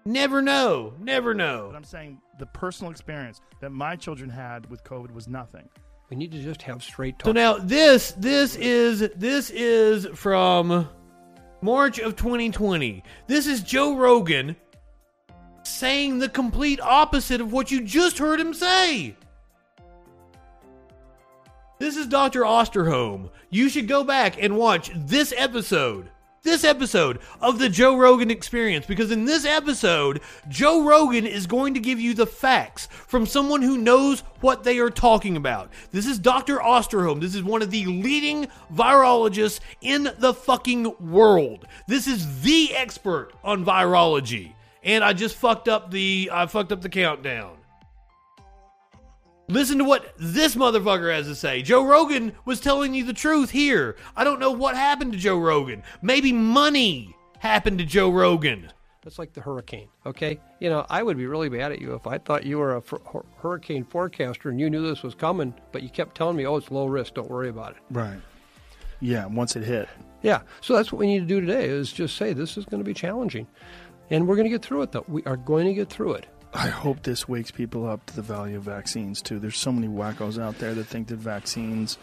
Never 0.03 0.41
know. 0.41 0.93
Never 0.99 1.35
know. 1.35 1.67
But 1.71 1.77
I'm 1.77 1.83
saying 1.83 2.19
the 2.39 2.47
personal 2.47 2.89
experience 2.89 3.41
that 3.61 3.69
my 3.69 3.95
children 3.95 4.27
had 4.27 4.67
with 4.71 4.83
COVID 4.83 5.11
was 5.11 5.27
nothing. 5.27 5.69
We 6.09 6.17
need 6.17 6.31
to 6.31 6.41
just 6.41 6.63
have 6.63 6.83
straight 6.83 7.19
talk. 7.19 7.27
So 7.27 7.31
now 7.33 7.57
this 7.59 8.13
this 8.13 8.55
is 8.55 9.07
this 9.15 9.51
is 9.51 10.07
from 10.15 10.89
March 11.61 11.99
of 11.99 12.15
2020. 12.15 13.03
This 13.27 13.45
is 13.45 13.61
Joe 13.61 13.95
Rogan 13.95 14.55
saying 15.61 16.17
the 16.17 16.29
complete 16.29 16.81
opposite 16.81 17.39
of 17.39 17.51
what 17.51 17.69
you 17.69 17.83
just 17.83 18.17
heard 18.17 18.39
him 18.39 18.53
say. 18.55 19.15
This 21.77 21.97
is 21.97 22.07
Dr. 22.07 22.43
Osterholm. 22.43 23.29
You 23.49 23.67
should 23.67 23.89
go 23.89 24.05
back 24.05 24.41
and 24.41 24.57
watch 24.57 24.91
this 24.95 25.33
episode. 25.35 26.09
This 26.41 26.63
episode 26.63 27.19
of 27.41 27.59
the 27.59 27.67
Joe 27.67 27.97
Rogan 27.97 28.31
experience 28.31 28.85
because 28.85 29.11
in 29.11 29.25
this 29.25 29.43
episode, 29.43 30.21
Joe 30.47 30.85
Rogan 30.85 31.25
is 31.25 31.47
going 31.47 31.73
to 31.73 31.81
give 31.81 31.99
you 31.99 32.13
the 32.13 32.25
facts 32.25 32.85
from 32.85 33.25
someone 33.25 33.61
who 33.61 33.77
knows 33.77 34.21
what 34.39 34.63
they 34.63 34.79
are 34.79 34.89
talking 34.89 35.35
about. 35.35 35.69
This 35.91 36.05
is 36.05 36.17
Dr. 36.17 36.59
Osterholm. 36.59 37.19
This 37.19 37.35
is 37.35 37.43
one 37.43 37.61
of 37.61 37.71
the 37.71 37.85
leading 37.87 38.47
virologists 38.73 39.59
in 39.81 40.09
the 40.17 40.33
fucking 40.33 41.11
world. 41.11 41.67
This 41.89 42.07
is 42.07 42.41
the 42.41 42.73
expert 42.73 43.33
on 43.43 43.65
virology. 43.65 44.53
And 44.81 45.03
I 45.03 45.11
just 45.11 45.35
fucked 45.35 45.67
up 45.67 45.91
the 45.91 46.29
I 46.31 46.45
fucked 46.45 46.71
up 46.71 46.81
the 46.81 46.89
countdown. 46.89 47.54
Listen 49.47 49.77
to 49.77 49.83
what 49.83 50.13
this 50.17 50.55
motherfucker 50.55 51.13
has 51.13 51.27
to 51.27 51.35
say. 51.35 51.61
Joe 51.61 51.85
Rogan 51.85 52.33
was 52.45 52.59
telling 52.59 52.95
you 52.95 53.03
the 53.03 53.13
truth 53.13 53.51
here. 53.51 53.95
I 54.15 54.23
don't 54.23 54.39
know 54.39 54.51
what 54.51 54.75
happened 54.75 55.13
to 55.13 55.19
Joe 55.19 55.37
Rogan. 55.37 55.83
Maybe 56.01 56.31
money 56.31 57.15
happened 57.37 57.77
to 57.77 57.85
Joe 57.85 58.09
Rogan. 58.09 58.71
That's 59.03 59.19
like 59.19 59.33
the 59.33 59.41
hurricane, 59.41 59.87
okay? 60.03 60.39
You 60.59 60.71
know, 60.71 60.83
I 60.89 61.03
would 61.03 61.15
be 61.15 61.27
really 61.27 61.47
mad 61.47 61.71
at 61.71 61.79
you 61.79 61.93
if 61.93 62.07
I 62.07 62.17
thought 62.17 62.43
you 62.43 62.57
were 62.57 62.77
a 62.77 62.81
fr- 62.81 62.95
hurricane 63.37 63.83
forecaster 63.83 64.49
and 64.49 64.59
you 64.59 64.67
knew 64.67 64.81
this 64.81 65.03
was 65.03 65.13
coming, 65.13 65.53
but 65.71 65.83
you 65.83 65.89
kept 65.89 66.17
telling 66.17 66.35
me, 66.35 66.47
oh, 66.47 66.55
it's 66.55 66.71
low 66.71 66.87
risk, 66.87 67.13
don't 67.13 67.29
worry 67.29 67.49
about 67.49 67.73
it. 67.73 67.77
Right. 67.91 68.19
Yeah, 69.01 69.27
once 69.27 69.55
it 69.55 69.63
hit. 69.63 69.87
Yeah, 70.23 70.41
so 70.59 70.75
that's 70.75 70.91
what 70.91 70.97
we 70.97 71.05
need 71.05 71.19
to 71.19 71.25
do 71.27 71.39
today 71.39 71.65
is 71.65 71.93
just 71.93 72.17
say 72.17 72.33
this 72.33 72.57
is 72.57 72.65
going 72.65 72.81
to 72.81 72.85
be 72.85 72.95
challenging. 72.95 73.45
And 74.09 74.27
we're 74.27 74.35
going 74.35 74.45
to 74.45 74.51
get 74.51 74.63
through 74.63 74.81
it, 74.81 74.91
though. 74.91 75.05
We 75.07 75.23
are 75.25 75.37
going 75.37 75.67
to 75.67 75.73
get 75.75 75.87
through 75.87 76.13
it. 76.13 76.25
I 76.55 76.69
hope 76.69 77.03
this 77.03 77.27
wakes 77.27 77.51
people 77.51 77.85
up 77.85 78.05
to 78.05 78.15
the 78.15 78.21
value 78.21 78.55
of 78.55 78.63
vaccines 78.63 79.21
too. 79.21 79.39
There's 79.39 79.57
so 79.57 79.73
many 79.73 79.87
wackos 79.87 80.41
out 80.41 80.57
there 80.57 80.73
that 80.73 80.85
think 80.85 81.09
that 81.09 81.17
vaccines 81.17 81.97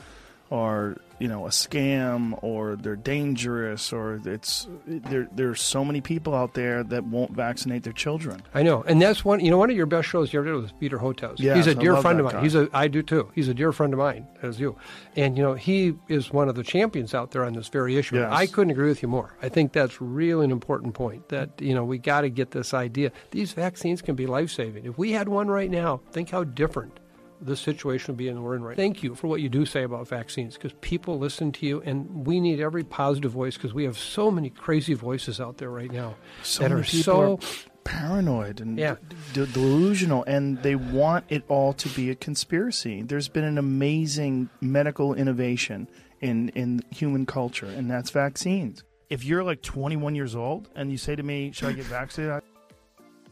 are, 0.50 0.98
you 1.22 1.28
know, 1.28 1.46
a 1.46 1.50
scam 1.50 2.36
or 2.42 2.74
they're 2.74 2.96
dangerous 2.96 3.92
or 3.92 4.20
it's 4.24 4.66
there 4.88 5.28
there's 5.30 5.60
so 5.60 5.84
many 5.84 6.00
people 6.00 6.34
out 6.34 6.54
there 6.54 6.82
that 6.82 7.04
won't 7.04 7.30
vaccinate 7.30 7.84
their 7.84 7.92
children. 7.92 8.42
I 8.52 8.64
know, 8.64 8.82
and 8.82 9.00
that's 9.00 9.24
one. 9.24 9.38
You 9.38 9.52
know, 9.52 9.56
one 9.56 9.70
of 9.70 9.76
your 9.76 9.86
best 9.86 10.08
shows 10.08 10.32
you 10.32 10.40
ever 10.40 10.48
did 10.50 10.60
was 10.60 10.72
Peter 10.72 10.98
Hotez. 10.98 11.36
Yes, 11.38 11.58
he's 11.58 11.68
a 11.68 11.76
dear 11.76 11.96
friend 11.98 12.18
of 12.18 12.24
mine. 12.24 12.34
guy. 12.34 12.42
He's 12.42 12.56
a. 12.56 12.68
I 12.72 12.88
do 12.88 13.04
too. 13.04 13.30
He's 13.36 13.46
a 13.46 13.54
dear 13.54 13.70
friend 13.70 13.92
of 13.92 14.00
mine, 14.00 14.26
as 14.42 14.58
you. 14.58 14.76
And 15.14 15.36
you 15.36 15.44
know, 15.44 15.54
he 15.54 15.94
is 16.08 16.32
one 16.32 16.48
of 16.48 16.56
the 16.56 16.64
champions 16.64 17.14
out 17.14 17.30
there 17.30 17.44
on 17.44 17.52
this 17.52 17.68
very 17.68 17.96
issue. 17.96 18.16
Yes. 18.16 18.32
I 18.32 18.46
couldn't 18.46 18.72
agree 18.72 18.88
with 18.88 19.00
you 19.00 19.06
more. 19.06 19.36
I 19.40 19.48
think 19.48 19.72
that's 19.72 20.00
really 20.00 20.44
an 20.44 20.50
important 20.50 20.94
point. 20.94 21.28
That 21.28 21.50
you 21.60 21.72
know, 21.72 21.84
we 21.84 21.98
got 21.98 22.22
to 22.22 22.30
get 22.30 22.50
this 22.50 22.74
idea. 22.74 23.12
These 23.30 23.52
vaccines 23.52 24.02
can 24.02 24.16
be 24.16 24.26
life 24.26 24.50
saving. 24.50 24.86
If 24.86 24.98
we 24.98 25.12
had 25.12 25.28
one 25.28 25.46
right 25.46 25.70
now, 25.70 26.00
think 26.10 26.30
how 26.30 26.42
different 26.42 26.98
this 27.44 27.60
situation 27.60 28.12
would 28.12 28.18
be 28.18 28.28
in 28.28 28.42
we're 28.42 28.54
in 28.56 28.62
right. 28.62 28.76
Thank 28.76 29.02
you 29.02 29.14
for 29.14 29.26
what 29.26 29.40
you 29.40 29.48
do 29.48 29.66
say 29.66 29.82
about 29.82 30.08
vaccines 30.08 30.54
because 30.54 30.72
people 30.80 31.18
listen 31.18 31.52
to 31.52 31.66
you, 31.66 31.82
and 31.82 32.26
we 32.26 32.40
need 32.40 32.60
every 32.60 32.84
positive 32.84 33.32
voice 33.32 33.56
because 33.56 33.74
we 33.74 33.84
have 33.84 33.98
so 33.98 34.30
many 34.30 34.50
crazy 34.50 34.94
voices 34.94 35.40
out 35.40 35.58
there 35.58 35.70
right 35.70 35.90
now 35.90 36.14
So 36.42 36.62
that 36.62 36.72
are 36.72 36.82
people 36.82 37.02
so 37.02 37.32
are 37.34 37.38
paranoid 37.84 38.60
and 38.60 38.78
Yeah. 38.78 38.96
d- 39.32 39.46
delusional 39.52 40.22
and 40.24 40.62
they 40.62 40.76
want 40.76 41.24
it 41.28 41.42
all 41.48 41.72
to 41.74 41.88
be 41.90 42.10
a 42.10 42.14
conspiracy. 42.14 43.02
There's 43.02 43.28
been 43.28 43.44
an 43.44 43.58
amazing 43.58 44.48
medical 44.60 45.14
innovation 45.14 45.88
in 46.20 46.50
in 46.50 46.82
human 46.90 47.26
culture 47.26 47.66
and 47.66 47.90
that's 47.90 48.10
vaccines. 48.10 48.84
If 49.10 49.24
you're 49.24 49.42
like 49.44 49.62
21 49.62 50.14
years 50.14 50.34
old 50.36 50.68
and 50.76 50.90
you 50.92 50.96
say 50.96 51.16
to 51.16 51.22
me, 51.22 51.50
"Should 51.52 51.68
I 51.70 51.72
get 51.72 51.84
vaccinated?" 51.86 52.42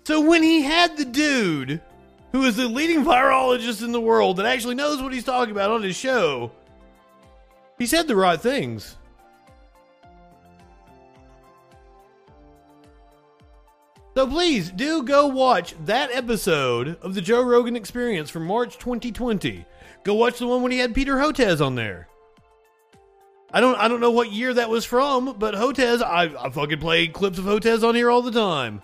So 0.04 0.20
when 0.20 0.42
he 0.42 0.62
had 0.62 0.96
the 0.96 1.04
dude 1.04 1.80
who 2.32 2.44
is 2.44 2.56
the 2.56 2.68
leading 2.68 3.04
virologist 3.04 3.82
in 3.82 3.92
the 3.92 4.00
world 4.00 4.36
that 4.36 4.46
actually 4.46 4.74
knows 4.74 5.02
what 5.02 5.12
he's 5.12 5.24
talking 5.24 5.52
about 5.52 5.70
on 5.70 5.82
his 5.82 5.96
show, 5.96 6.50
he 7.78 7.86
said 7.86 8.06
the 8.06 8.16
right 8.16 8.40
things. 8.40 8.96
So 14.16 14.26
please 14.26 14.70
do 14.70 15.02
go 15.02 15.28
watch 15.28 15.74
that 15.86 16.10
episode 16.12 16.98
of 17.00 17.14
the 17.14 17.20
Joe 17.20 17.42
Rogan 17.42 17.76
Experience 17.76 18.28
from 18.28 18.44
March 18.44 18.76
2020. 18.78 19.64
Go 20.02 20.14
watch 20.14 20.38
the 20.38 20.46
one 20.46 20.62
when 20.62 20.72
he 20.72 20.78
had 20.78 20.94
Peter 20.94 21.16
Hotez 21.16 21.64
on 21.64 21.74
there. 21.74 22.08
I 23.52 23.60
don't 23.60 23.76
I 23.76 23.88
don't 23.88 24.00
know 24.00 24.10
what 24.10 24.30
year 24.30 24.52
that 24.54 24.68
was 24.68 24.84
from, 24.84 25.36
but 25.38 25.54
Hotez, 25.54 26.02
I, 26.02 26.24
I 26.38 26.50
fucking 26.50 26.80
play 26.80 27.08
clips 27.08 27.38
of 27.38 27.44
Hotez 27.44 27.86
on 27.86 27.94
here 27.94 28.10
all 28.10 28.22
the 28.22 28.30
time. 28.30 28.82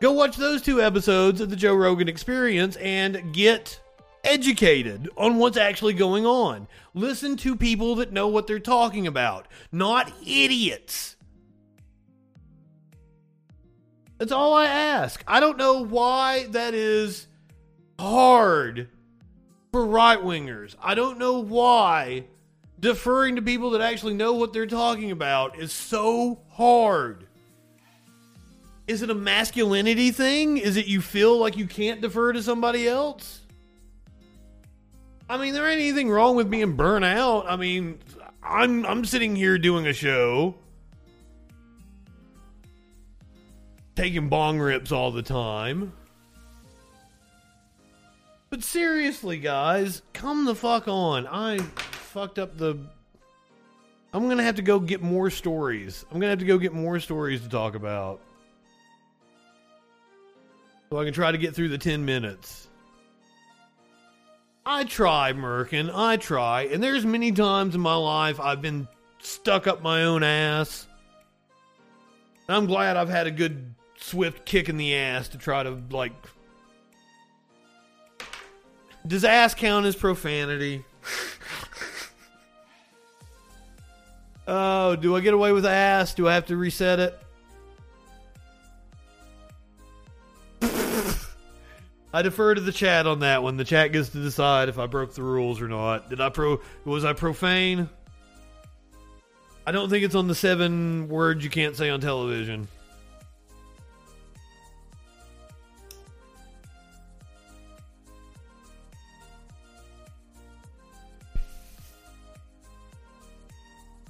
Go 0.00 0.12
watch 0.12 0.36
those 0.36 0.62
two 0.62 0.80
episodes 0.80 1.40
of 1.40 1.50
the 1.50 1.56
Joe 1.56 1.74
Rogan 1.74 2.08
Experience 2.08 2.76
and 2.76 3.32
get 3.32 3.80
educated 4.22 5.08
on 5.16 5.38
what's 5.38 5.56
actually 5.56 5.94
going 5.94 6.24
on. 6.24 6.68
Listen 6.94 7.36
to 7.38 7.56
people 7.56 7.96
that 7.96 8.12
know 8.12 8.28
what 8.28 8.46
they're 8.46 8.60
talking 8.60 9.08
about, 9.08 9.48
not 9.72 10.12
idiots. 10.24 11.16
That's 14.18 14.32
all 14.32 14.54
I 14.54 14.66
ask. 14.66 15.22
I 15.26 15.40
don't 15.40 15.58
know 15.58 15.84
why 15.84 16.46
that 16.50 16.74
is 16.74 17.26
hard 17.98 18.88
for 19.72 19.84
right 19.84 20.18
wingers. 20.18 20.74
I 20.80 20.94
don't 20.94 21.18
know 21.18 21.40
why 21.40 22.24
deferring 22.80 23.36
to 23.36 23.42
people 23.42 23.70
that 23.70 23.80
actually 23.80 24.14
know 24.14 24.32
what 24.32 24.52
they're 24.52 24.66
talking 24.66 25.10
about 25.10 25.58
is 25.58 25.72
so 25.72 26.40
hard. 26.50 27.27
Is 28.88 29.02
it 29.02 29.10
a 29.10 29.14
masculinity 29.14 30.10
thing? 30.10 30.56
Is 30.56 30.76
it 30.76 30.86
you 30.86 31.02
feel 31.02 31.38
like 31.38 31.56
you 31.56 31.66
can't 31.66 32.00
defer 32.00 32.32
to 32.32 32.42
somebody 32.42 32.88
else? 32.88 33.42
I 35.28 35.36
mean, 35.36 35.52
there 35.52 35.68
ain't 35.68 35.80
anything 35.80 36.10
wrong 36.10 36.36
with 36.36 36.50
being 36.50 36.74
burnt 36.74 37.04
out. 37.04 37.44
I 37.46 37.56
mean, 37.56 37.98
I'm 38.42 38.86
I'm 38.86 39.04
sitting 39.04 39.36
here 39.36 39.58
doing 39.58 39.86
a 39.86 39.92
show 39.92 40.54
taking 43.94 44.28
bong 44.28 44.60
rips 44.60 44.92
all 44.92 45.10
the 45.10 45.22
time. 45.22 45.92
But 48.48 48.62
seriously, 48.62 49.38
guys, 49.38 50.02
come 50.12 50.44
the 50.44 50.54
fuck 50.54 50.88
on. 50.88 51.26
I 51.26 51.58
fucked 51.58 52.38
up 52.38 52.56
the. 52.56 52.78
I'm 54.14 54.28
gonna 54.28 54.44
have 54.44 54.54
to 54.54 54.62
go 54.62 54.80
get 54.80 55.02
more 55.02 55.28
stories. 55.28 56.06
I'm 56.10 56.18
gonna 56.20 56.30
have 56.30 56.38
to 56.38 56.46
go 56.46 56.56
get 56.56 56.72
more 56.72 56.98
stories 57.00 57.42
to 57.42 57.48
talk 57.48 57.74
about. 57.74 58.20
So 60.90 60.98
I 60.98 61.04
can 61.04 61.12
try 61.12 61.32
to 61.32 61.38
get 61.38 61.54
through 61.54 61.68
the 61.68 61.78
10 61.78 62.04
minutes. 62.04 62.68
I 64.64 64.84
try, 64.84 65.32
Merkin. 65.32 65.90
I 65.94 66.16
try. 66.16 66.62
And 66.62 66.82
there's 66.82 67.04
many 67.04 67.32
times 67.32 67.74
in 67.74 67.80
my 67.80 67.94
life 67.94 68.40
I've 68.40 68.62
been 68.62 68.88
stuck 69.18 69.66
up 69.66 69.82
my 69.82 70.04
own 70.04 70.22
ass. 70.22 70.86
I'm 72.48 72.66
glad 72.66 72.96
I've 72.96 73.08
had 73.08 73.26
a 73.26 73.30
good 73.30 73.74
swift 73.98 74.44
kick 74.44 74.68
in 74.68 74.76
the 74.76 74.94
ass 74.94 75.28
to 75.28 75.38
try 75.38 75.62
to 75.62 75.78
like. 75.90 76.12
Does 79.06 79.24
ass 79.24 79.54
count 79.54 79.86
as 79.86 79.96
profanity? 79.96 80.84
oh, 84.46 84.96
do 84.96 85.16
I 85.16 85.20
get 85.20 85.34
away 85.34 85.52
with 85.52 85.66
ass? 85.66 86.14
Do 86.14 86.28
I 86.28 86.34
have 86.34 86.46
to 86.46 86.56
reset 86.56 87.00
it? 87.00 87.18
I 92.12 92.22
defer 92.22 92.54
to 92.54 92.60
the 92.60 92.72
chat 92.72 93.06
on 93.06 93.20
that 93.20 93.42
one. 93.42 93.58
The 93.58 93.64
chat 93.64 93.92
gets 93.92 94.08
to 94.10 94.22
decide 94.22 94.68
if 94.68 94.78
I 94.78 94.86
broke 94.86 95.14
the 95.14 95.22
rules 95.22 95.60
or 95.60 95.68
not. 95.68 96.08
Did 96.08 96.20
I 96.20 96.30
pro? 96.30 96.60
Was 96.84 97.04
I 97.04 97.12
profane? 97.12 97.88
I 99.66 99.72
don't 99.72 99.90
think 99.90 100.04
it's 100.04 100.14
on 100.14 100.26
the 100.26 100.34
seven 100.34 101.08
words 101.08 101.44
you 101.44 101.50
can't 101.50 101.76
say 101.76 101.90
on 101.90 102.00
television. 102.00 102.66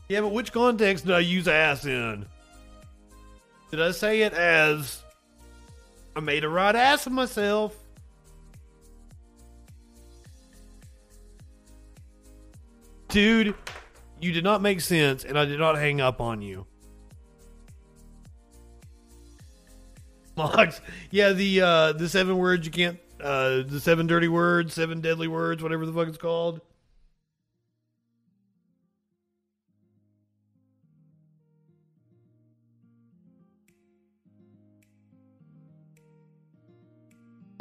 Yeah, 0.08 0.20
but 0.20 0.32
which 0.32 0.52
context 0.52 1.04
did 1.04 1.14
I 1.14 1.18
use 1.18 1.48
ass 1.48 1.84
in? 1.84 2.24
Did 3.70 3.82
I 3.82 3.90
say 3.90 4.22
it 4.22 4.32
as 4.32 5.02
I 6.16 6.20
made 6.20 6.44
a 6.44 6.48
right 6.48 6.74
ass 6.74 7.06
of 7.06 7.12
myself? 7.12 7.76
Dude, 13.08 13.54
you 14.20 14.32
did 14.32 14.44
not 14.44 14.60
make 14.60 14.80
sense, 14.80 15.24
and 15.24 15.38
I 15.38 15.46
did 15.46 15.58
not 15.58 15.76
hang 15.76 16.00
up 16.00 16.20
on 16.20 16.42
you. 16.42 16.66
Mox, 20.36 20.80
yeah, 21.10 21.32
the 21.32 21.60
uh, 21.60 21.92
the 21.92 22.08
seven 22.08 22.36
words 22.36 22.66
you 22.66 22.70
can't, 22.70 22.98
uh, 23.20 23.62
the 23.66 23.80
seven 23.80 24.06
dirty 24.06 24.28
words, 24.28 24.74
seven 24.74 25.00
deadly 25.00 25.26
words, 25.26 25.62
whatever 25.62 25.86
the 25.86 25.92
fuck 25.92 26.08
it's 26.08 26.18
called. 26.18 26.60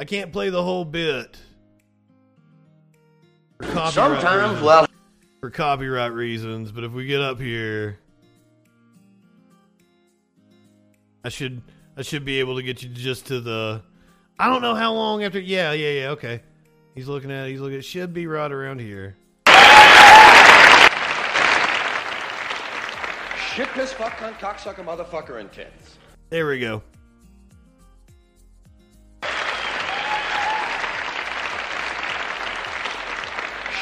I 0.00 0.04
can't 0.04 0.32
play 0.32 0.50
the 0.50 0.62
whole 0.62 0.84
bit. 0.84 1.36
Sometimes, 3.60 4.62
reasons. 4.62 4.87
For 5.40 5.50
copyright 5.50 6.12
reasons, 6.12 6.72
but 6.72 6.84
if 6.84 6.92
we 6.92 7.06
get 7.06 7.20
up 7.20 7.40
here, 7.40 7.98
I 11.24 11.28
should 11.28 11.62
I 11.96 12.02
should 12.02 12.24
be 12.24 12.40
able 12.40 12.56
to 12.56 12.62
get 12.62 12.82
you 12.82 12.88
just 12.88 13.26
to 13.26 13.40
the. 13.40 13.82
I 14.38 14.48
don't 14.48 14.62
know 14.62 14.74
how 14.74 14.92
long 14.92 15.24
after. 15.24 15.40
Yeah, 15.40 15.72
yeah, 15.72 15.90
yeah. 15.90 16.08
Okay, 16.10 16.42
he's 16.94 17.08
looking 17.08 17.30
at. 17.30 17.46
it. 17.46 17.50
He's 17.50 17.60
looking. 17.60 17.78
It 17.78 17.84
should 17.84 18.12
be 18.12 18.26
right 18.26 18.50
around 18.50 18.80
here. 18.80 19.16
Shit, 23.54 23.68
piss, 23.70 23.92
fuck, 23.92 24.12
cunt, 24.18 24.34
cocksucker, 24.34 24.84
motherfucker, 24.84 25.40
and 25.40 25.50
tits. 25.50 25.98
There 26.30 26.46
we 26.46 26.60
go. 26.60 26.82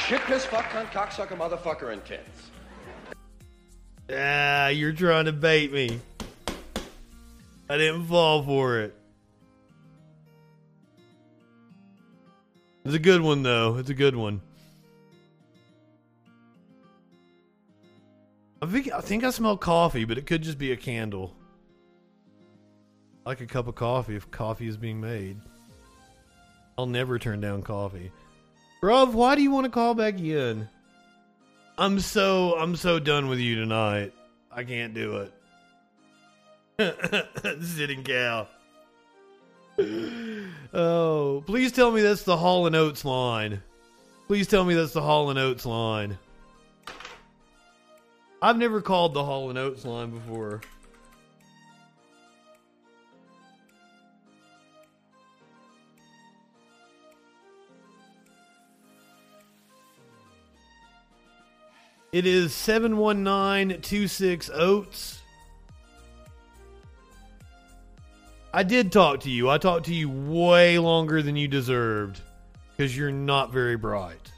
Shit, 0.06 0.20
piss, 0.20 0.44
fuck, 0.44 0.66
cunt, 0.66 0.86
cocksucker, 0.92 1.36
motherfucker, 1.36 1.92
and 1.92 2.04
tits. 2.04 2.50
Ah, 4.08 4.68
you're 4.68 4.92
trying 4.92 5.24
to 5.24 5.32
bait 5.32 5.72
me. 5.72 5.98
I 7.68 7.76
didn't 7.76 8.06
fall 8.06 8.44
for 8.44 8.78
it. 8.78 8.94
It's 12.84 12.94
a 12.94 13.00
good 13.00 13.20
one, 13.20 13.42
though. 13.42 13.78
It's 13.78 13.90
a 13.90 13.94
good 13.94 14.14
one. 14.14 14.40
I 18.62 18.66
think 18.66 18.92
I 18.92 19.00
think 19.00 19.24
I 19.24 19.30
smell 19.30 19.56
coffee, 19.56 20.04
but 20.04 20.18
it 20.18 20.26
could 20.26 20.42
just 20.42 20.56
be 20.56 20.70
a 20.70 20.76
candle. 20.76 21.34
I 23.24 23.30
like 23.30 23.40
a 23.40 23.46
cup 23.46 23.66
of 23.66 23.74
coffee 23.74 24.14
if 24.14 24.30
coffee 24.30 24.68
is 24.68 24.76
being 24.76 25.00
made. 25.00 25.40
I'll 26.78 26.86
never 26.86 27.18
turn 27.18 27.40
down 27.40 27.62
coffee. 27.62 28.12
Bruv, 28.82 29.12
why 29.12 29.34
do 29.34 29.42
you 29.42 29.50
want 29.50 29.64
to 29.64 29.70
call 29.70 29.94
back 29.94 30.18
in? 30.18 30.68
I'm 31.78 32.00
so 32.00 32.54
I'm 32.58 32.76
so 32.76 32.98
done 32.98 33.28
with 33.28 33.38
you 33.38 33.56
tonight. 33.56 34.12
I 34.50 34.64
can't 34.64 34.94
do 34.94 35.28
it. 36.78 37.58
Sitting 37.62 38.02
cow. 38.02 38.48
Oh, 40.72 41.42
please 41.46 41.72
tell 41.72 41.90
me 41.90 42.00
that's 42.02 42.22
the 42.22 42.36
Hall 42.36 42.66
and 42.66 42.74
Oates 42.74 43.04
line. 43.04 43.62
Please 44.26 44.46
tell 44.46 44.64
me 44.64 44.74
that's 44.74 44.92
the 44.92 45.02
Hall 45.02 45.30
and 45.30 45.38
Oates 45.38 45.66
line. 45.66 46.18
I've 48.40 48.58
never 48.58 48.80
called 48.80 49.14
the 49.14 49.24
Hall 49.24 49.50
and 49.50 49.58
Oates 49.58 49.84
line 49.84 50.10
before. 50.10 50.60
It 62.16 62.24
is 62.24 62.54
71926 62.54 64.48
Oates. 64.54 65.20
I 68.54 68.62
did 68.62 68.90
talk 68.90 69.20
to 69.20 69.30
you. 69.30 69.50
I 69.50 69.58
talked 69.58 69.84
to 69.84 69.94
you 69.94 70.08
way 70.08 70.78
longer 70.78 71.20
than 71.20 71.36
you 71.36 71.46
deserved 71.46 72.18
because 72.74 72.96
you're 72.96 73.12
not 73.12 73.52
very 73.52 73.76
bright. 73.76 74.32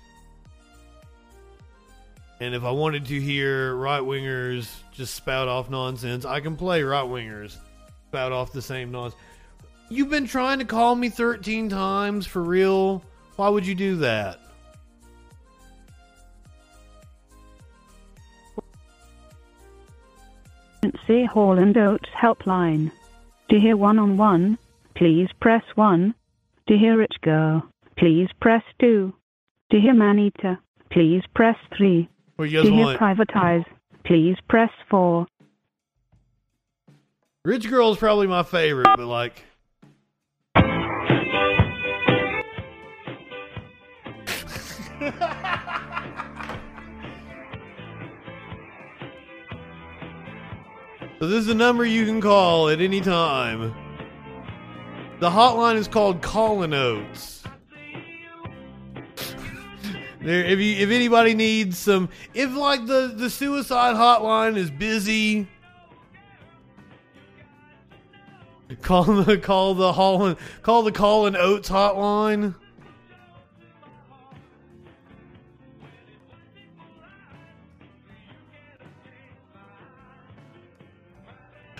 And 2.40 2.52
if 2.52 2.64
I 2.64 2.72
wanted 2.72 3.04
to 3.04 3.20
hear 3.20 3.76
right 3.76 4.02
wingers 4.02 4.68
just 4.92 5.14
spout 5.14 5.46
off 5.46 5.70
nonsense, 5.70 6.24
I 6.24 6.40
can 6.40 6.56
play 6.56 6.82
right 6.82 7.06
wingers 7.06 7.58
spout 8.08 8.32
off 8.32 8.52
the 8.52 8.60
same 8.60 8.90
nonsense. 8.90 9.22
You've 9.88 10.10
been 10.10 10.26
trying 10.26 10.58
to 10.58 10.64
call 10.64 10.96
me 10.96 11.10
13 11.10 11.68
times 11.68 12.26
for 12.26 12.42
real. 12.42 13.04
Why 13.36 13.48
would 13.48 13.64
you 13.64 13.76
do 13.76 13.94
that? 13.98 14.40
Say 21.06 21.24
Hall 21.24 21.58
and 21.58 21.76
Oates 21.76 22.08
helpline. 22.20 22.92
To 23.50 23.58
hear 23.58 23.76
one 23.76 23.98
on 23.98 24.16
one, 24.16 24.58
please 24.94 25.28
press 25.40 25.62
1. 25.74 26.14
To 26.68 26.76
hear 26.76 27.00
it 27.02 27.14
go, 27.22 27.62
please 27.96 28.28
press 28.40 28.62
2. 28.80 29.12
To 29.70 29.80
hear 29.80 29.94
Maneater, 29.94 30.58
please 30.90 31.22
press 31.34 31.56
3. 31.76 32.08
What 32.36 32.44
To 32.44 32.50
you 32.50 32.62
guys 32.62 32.68
hear 32.70 32.84
want? 32.84 32.98
Private 32.98 33.30
Eyes, 33.34 33.64
please 34.04 34.36
press 34.48 34.70
4. 34.90 35.26
Rich 37.44 37.70
Girl 37.70 37.92
is 37.92 37.98
probably 37.98 38.26
my 38.26 38.42
favorite, 38.42 38.88
but 38.96 39.06
like. 39.06 39.44
so 51.18 51.26
this 51.26 51.44
is 51.44 51.48
a 51.48 51.54
number 51.54 51.84
you 51.84 52.06
can 52.06 52.20
call 52.20 52.68
at 52.68 52.80
any 52.80 53.00
time. 53.00 53.74
The 55.20 55.30
hotline 55.30 55.76
is 55.76 55.88
called 55.88 56.22
Callin' 56.22 56.74
Oates. 56.74 57.42
There, 60.20 60.44
if 60.44 60.58
you 60.58 60.74
if 60.74 60.90
anybody 60.90 61.32
needs 61.32 61.78
some, 61.78 62.08
if 62.34 62.52
like 62.52 62.86
the 62.86 63.14
the 63.16 63.30
suicide 63.30 63.94
hotline 63.94 64.56
is 64.56 64.68
busy, 64.68 65.46
Call 68.82 69.04
the 69.04 69.38
call 69.38 69.74
the 69.74 69.92
Holland 69.94 70.36
call 70.62 70.82
the 70.82 70.92
Callin' 70.92 71.36
Oates 71.36 71.70
hotline. 71.70 72.54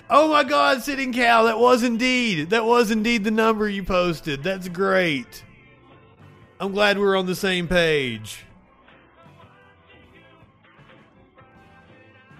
Oh 0.09 0.27
my 0.29 0.43
God, 0.43 0.81
sitting 0.81 1.13
cow! 1.13 1.43
That 1.43 1.59
was 1.59 1.83
indeed 1.83 2.49
that 2.49 2.65
was 2.65 2.89
indeed 2.89 3.23
the 3.23 3.31
number 3.31 3.69
you 3.69 3.83
posted. 3.83 4.41
That's 4.41 4.67
great. 4.67 5.43
I'm 6.59 6.71
glad 6.71 6.97
we're 6.97 7.15
on 7.15 7.25
the 7.25 7.35
same 7.35 7.67
page. 7.67 8.43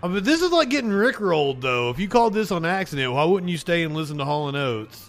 Oh, 0.01 0.09
but 0.09 0.23
this 0.23 0.41
is 0.41 0.51
like 0.51 0.69
getting 0.69 0.91
rickrolled, 0.91 1.61
though. 1.61 1.89
If 1.89 1.99
you 1.99 2.07
called 2.07 2.33
this 2.33 2.51
on 2.51 2.65
accident, 2.65 3.14
why 3.14 3.25
wouldn't 3.25 3.51
you 3.51 3.57
stay 3.57 3.83
and 3.83 3.93
listen 3.93 4.17
to 4.17 4.25
Hall 4.25 4.48
and 4.48 4.57
Oates? 4.57 5.08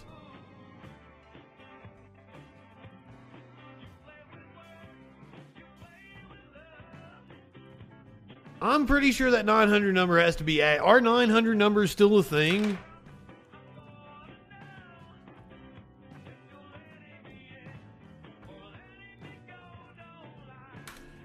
I'm 8.63 8.87
pretty 8.87 9.13
sure 9.13 9.31
that 9.31 9.47
900 9.47 9.95
number 9.95 10.19
has 10.21 10.37
to 10.37 10.45
be. 10.45 10.61
A- 10.61 10.79
Our 10.79 11.01
900 11.01 11.57
number 11.57 11.85
is 11.85 11.91
still 11.91 12.19
a 12.19 12.23
thing. 12.23 12.79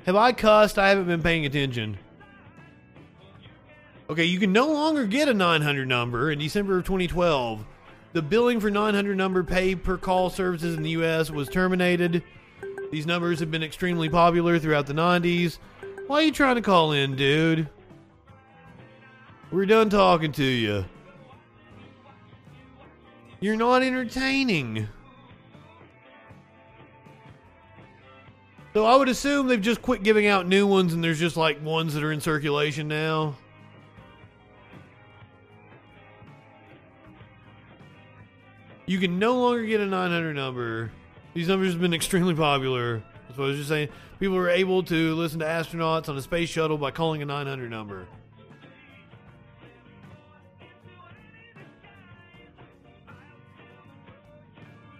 Have 0.05 0.15
I 0.15 0.31
cussed? 0.33 0.77
I 0.77 0.89
haven't 0.89 1.07
been 1.07 1.23
paying 1.23 1.45
attention. 1.45 1.97
Okay, 4.09 4.25
you 4.25 4.37
can 4.39 4.53
no 4.53 4.71
longer 4.71 5.05
get 5.05 5.27
a 5.27 5.33
900 5.33 5.87
number 5.87 6.31
in 6.31 6.37
December 6.37 6.77
of 6.77 6.85
2012. 6.85 7.65
The 8.13 8.21
billing 8.21 8.59
for 8.59 8.69
900 8.69 9.17
number 9.17 9.43
pay 9.43 9.75
per 9.75 9.97
call 9.97 10.29
services 10.29 10.75
in 10.75 10.83
the 10.83 10.91
U.S. 10.91 11.31
was 11.31 11.49
terminated. 11.49 12.23
These 12.91 13.07
numbers 13.07 13.39
have 13.39 13.49
been 13.49 13.63
extremely 13.63 14.07
popular 14.07 14.59
throughout 14.59 14.85
the 14.85 14.93
90s. 14.93 15.57
Why 16.07 16.17
are 16.17 16.21
you 16.23 16.31
trying 16.31 16.55
to 16.55 16.61
call 16.61 16.91
in, 16.91 17.15
dude? 17.15 17.67
We're 19.51 19.65
done 19.65 19.89
talking 19.89 20.31
to 20.33 20.43
you. 20.43 20.85
You're 23.39 23.55
not 23.55 23.81
entertaining. 23.81 24.87
So 28.73 28.85
I 28.85 28.95
would 28.95 29.09
assume 29.09 29.47
they've 29.47 29.59
just 29.59 29.81
quit 29.81 30.03
giving 30.03 30.27
out 30.27 30.47
new 30.47 30.67
ones 30.67 30.93
and 30.93 31.03
there's 31.03 31.19
just 31.19 31.37
like 31.37 31.63
ones 31.63 31.93
that 31.95 32.03
are 32.03 32.11
in 32.11 32.21
circulation 32.21 32.87
now. 32.87 33.35
You 38.85 38.99
can 38.99 39.17
no 39.17 39.39
longer 39.39 39.65
get 39.65 39.79
a 39.79 39.85
900 39.87 40.35
number. 40.35 40.91
These 41.33 41.47
numbers 41.47 41.71
have 41.71 41.81
been 41.81 41.93
extremely 41.93 42.35
popular. 42.35 43.01
That's 43.27 43.39
what 43.39 43.45
I 43.45 43.47
was 43.47 43.57
just 43.57 43.69
saying. 43.69 43.89
People 44.25 44.37
are 44.37 44.49
able 44.49 44.81
to 44.81 45.13
listen 45.13 45.37
to 45.37 45.45
astronauts 45.45 46.09
on 46.09 46.17
a 46.17 46.21
space 46.23 46.49
shuttle 46.49 46.79
by 46.79 46.89
calling 46.89 47.21
a 47.21 47.25
900 47.25 47.69
number. 47.69 48.07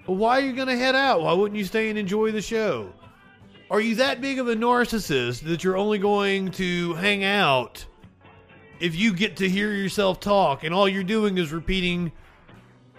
Why 0.06 0.38
are 0.38 0.42
you 0.42 0.54
going 0.54 0.68
to 0.68 0.78
head 0.78 0.94
out? 0.94 1.24
Why 1.24 1.34
wouldn't 1.34 1.58
you 1.58 1.66
stay 1.66 1.90
and 1.90 1.98
enjoy 1.98 2.34
the 2.34 2.42
show? 2.44 2.94
Are 3.72 3.82
you 3.82 3.96
that 3.96 4.22
big 4.22 4.38
of 4.38 4.48
a 4.48 4.56
narcissist 4.56 5.42
that 5.46 5.64
you're 5.64 5.76
only 5.76 5.98
going 5.98 6.52
to 6.52 6.94
hang 6.94 7.24
out 7.24 7.84
if 8.80 8.94
you 8.94 9.12
get 9.12 9.38
to 9.38 9.50
hear 9.50 9.74
yourself 9.74 10.20
talk 10.20 10.64
and 10.64 10.72
all 10.72 10.88
you're 10.88 11.04
doing 11.04 11.40
is 11.40 11.52
repeating 11.52 12.12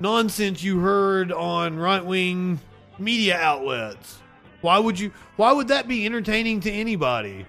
nonsense 0.01 0.61
you 0.61 0.81
heard 0.81 1.31
on 1.31 1.79
right 1.79 2.05
wing 2.05 2.59
media 2.99 3.39
outlets? 3.39 4.19
Why 4.67 4.81
would 4.81 4.99
you 4.99 5.13
why 5.37 5.53
would 5.53 5.69
that 5.69 5.87
be 5.87 6.05
entertaining 6.07 6.59
to 6.63 6.73
anybody? 6.73 7.47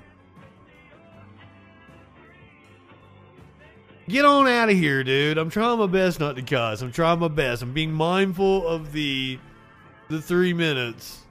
Get 4.08 4.24
on 4.24 4.48
out 4.48 4.70
of 4.70 4.76
here, 4.76 5.04
dude. 5.04 5.40
I'm 5.40 5.50
trying 5.50 5.80
my 5.80 5.88
best 5.88 6.20
not 6.20 6.36
to 6.36 6.44
cuss. 6.44 6.84
I'm 6.84 6.92
trying 6.92 7.18
my 7.18 7.28
best. 7.28 7.64
I'm 7.64 7.74
being 7.74 7.92
mindful 7.92 8.68
of 8.68 8.92
the 8.92 9.40
the 10.10 10.22
3 10.22 10.54
minutes. 10.54 11.24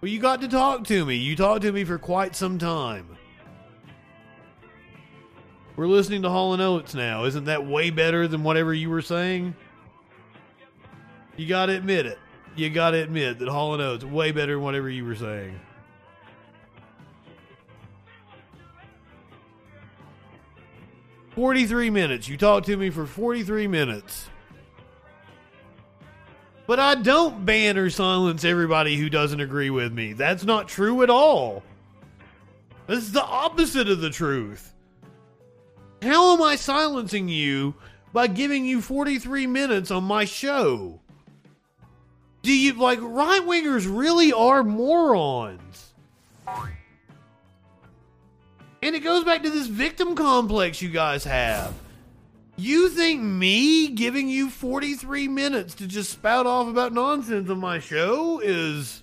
Well, 0.00 0.10
you 0.10 0.20
got 0.20 0.40
to 0.40 0.48
talk 0.48 0.84
to 0.84 1.04
me. 1.04 1.16
You 1.16 1.36
talked 1.36 1.60
to 1.60 1.70
me 1.70 1.84
for 1.84 1.98
quite 1.98 2.34
some 2.34 2.58
time. 2.58 3.14
We're 5.76 5.86
listening 5.86 6.22
to 6.22 6.30
Hall 6.30 6.54
and 6.54 6.62
Oates 6.62 6.94
now. 6.94 7.24
Isn't 7.24 7.44
that 7.44 7.66
way 7.66 7.90
better 7.90 8.26
than 8.26 8.42
whatever 8.42 8.72
you 8.72 8.88
were 8.88 9.02
saying? 9.02 9.54
You 11.36 11.46
got 11.46 11.66
to 11.66 11.76
admit 11.76 12.06
it. 12.06 12.18
You 12.56 12.70
got 12.70 12.92
to 12.92 13.02
admit 13.02 13.38
that 13.38 13.48
Hall 13.48 13.78
Oates 13.78 14.04
way 14.04 14.32
better 14.32 14.54
than 14.54 14.62
whatever 14.62 14.88
you 14.88 15.04
were 15.04 15.14
saying. 15.14 15.60
Forty-three 21.34 21.90
minutes. 21.90 22.28
You 22.28 22.38
talked 22.38 22.66
to 22.66 22.76
me 22.78 22.88
for 22.88 23.04
forty-three 23.04 23.66
minutes. 23.66 24.30
But 26.66 26.80
I 26.80 26.94
don't 26.96 27.44
ban 27.44 27.76
or 27.76 27.90
silence 27.90 28.42
everybody 28.42 28.96
who 28.96 29.10
doesn't 29.10 29.40
agree 29.40 29.70
with 29.70 29.92
me. 29.92 30.14
That's 30.14 30.44
not 30.44 30.66
true 30.66 31.02
at 31.02 31.10
all. 31.10 31.62
This 32.86 33.00
is 33.00 33.12
the 33.12 33.22
opposite 33.24 33.88
of 33.88 34.00
the 34.00 34.10
truth. 34.10 34.72
How 36.02 36.34
am 36.34 36.42
I 36.42 36.56
silencing 36.56 37.28
you 37.28 37.74
by 38.12 38.26
giving 38.26 38.64
you 38.64 38.80
43 38.80 39.46
minutes 39.46 39.90
on 39.90 40.04
my 40.04 40.24
show? 40.24 41.00
Do 42.46 42.56
you 42.56 42.74
like 42.74 43.00
right 43.02 43.42
wingers 43.42 43.92
really 43.92 44.32
are 44.32 44.62
morons? 44.62 45.92
And 48.80 48.94
it 48.94 49.00
goes 49.00 49.24
back 49.24 49.42
to 49.42 49.50
this 49.50 49.66
victim 49.66 50.14
complex 50.14 50.80
you 50.80 50.88
guys 50.88 51.24
have. 51.24 51.74
You 52.54 52.88
think 52.88 53.20
me 53.20 53.88
giving 53.88 54.28
you 54.28 54.48
43 54.48 55.26
minutes 55.26 55.74
to 55.74 55.88
just 55.88 56.10
spout 56.10 56.46
off 56.46 56.68
about 56.68 56.92
nonsense 56.92 57.50
on 57.50 57.58
my 57.58 57.80
show 57.80 58.38
is 58.38 59.02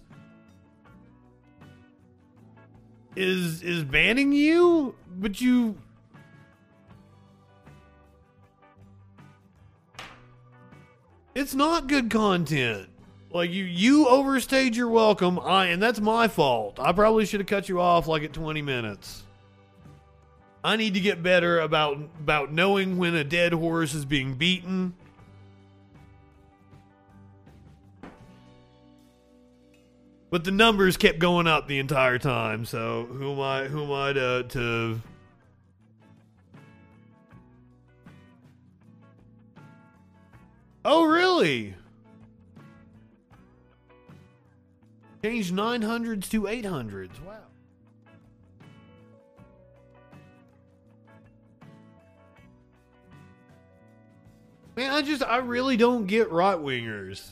is 3.17 3.61
is 3.61 3.83
banning 3.83 4.31
you? 4.31 4.95
But 5.19 5.41
you 5.41 5.75
It's 11.35 11.53
not 11.53 11.87
good 11.87 12.09
content. 12.09 12.92
Like 13.33 13.49
you 13.49 13.63
you 13.63 14.07
overstayed 14.07 14.75
your 14.75 14.89
welcome. 14.89 15.39
I 15.39 15.67
and 15.67 15.81
that's 15.81 15.99
my 15.99 16.27
fault. 16.27 16.79
I 16.79 16.91
probably 16.91 17.25
should 17.25 17.39
have 17.39 17.47
cut 17.47 17.67
you 17.67 17.81
off 17.81 18.07
like 18.07 18.21
at 18.21 18.31
20 18.31 18.61
minutes. 18.61 19.23
I 20.63 20.75
need 20.75 20.93
to 20.93 20.99
get 20.99 21.23
better 21.23 21.59
about 21.59 21.97
about 21.97 22.53
knowing 22.53 22.97
when 22.97 23.15
a 23.15 23.23
dead 23.23 23.51
horse 23.51 23.95
is 23.95 24.05
being 24.05 24.35
beaten. 24.35 24.93
But 30.29 30.43
the 30.43 30.51
numbers 30.51 30.95
kept 30.95 31.19
going 31.19 31.47
up 31.47 31.67
the 31.67 31.79
entire 31.79 32.17
time, 32.17 32.65
so 32.65 33.05
who 33.05 33.33
am 33.33 33.39
I 33.39 33.65
who 33.65 33.83
am 33.83 33.91
I 33.91 34.13
to, 34.13 34.43
to 34.49 35.01
Oh 40.85 41.05
really? 41.05 41.75
Changed 45.23 45.53
900s 45.53 46.29
to 46.31 46.41
800s. 46.41 47.09
Wow. 47.25 47.37
Man, 54.75 54.91
I 54.91 55.01
just, 55.01 55.23
I 55.23 55.37
really 55.37 55.77
don't 55.77 56.07
get 56.07 56.29
right 56.29 56.57
wingers. 56.57 57.29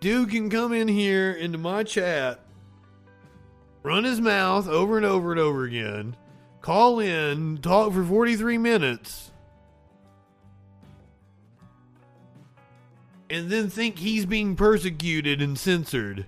Dude 0.00 0.30
can 0.30 0.50
come 0.50 0.74
in 0.74 0.86
here 0.86 1.32
into 1.32 1.56
my 1.56 1.82
chat, 1.82 2.40
run 3.82 4.04
his 4.04 4.20
mouth 4.20 4.68
over 4.68 4.98
and 4.98 5.06
over 5.06 5.30
and 5.30 5.40
over 5.40 5.64
again, 5.64 6.14
call 6.60 7.00
in, 7.00 7.56
talk 7.58 7.94
for 7.94 8.04
43 8.04 8.58
minutes, 8.58 9.27
and 13.30 13.50
then 13.50 13.68
think 13.68 13.98
he's 13.98 14.26
being 14.26 14.56
persecuted 14.56 15.42
and 15.42 15.58
censored. 15.58 16.26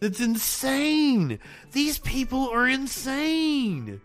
That's 0.00 0.20
insane. 0.20 1.38
These 1.72 1.98
people 1.98 2.50
are 2.50 2.68
insane. 2.68 4.00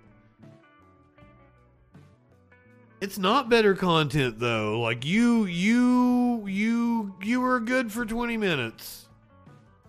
It's 3.02 3.18
not 3.18 3.50
better 3.50 3.74
content 3.76 4.40
though. 4.40 4.80
Like 4.80 5.06
you 5.06 5.46
you 5.46 6.46
you 6.48 7.16
you 7.22 7.42
were 7.42 7.60
good 7.60 7.92
for 7.92 8.06
20 8.06 8.38
minutes. 8.38 9.08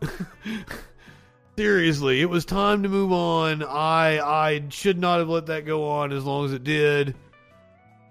Seriously, 1.57 2.23
it 2.23 2.31
was 2.31 2.47
time 2.47 2.83
to 2.83 2.89
move 2.89 3.13
on. 3.13 3.63
I 3.63 4.19
I 4.19 4.65
should 4.71 4.99
not 4.99 5.19
have 5.19 5.29
let 5.29 5.47
that 5.47 5.67
go 5.67 5.89
on 5.89 6.11
as 6.11 6.25
long 6.25 6.47
as 6.47 6.53
it 6.53 6.65
did. 6.65 7.15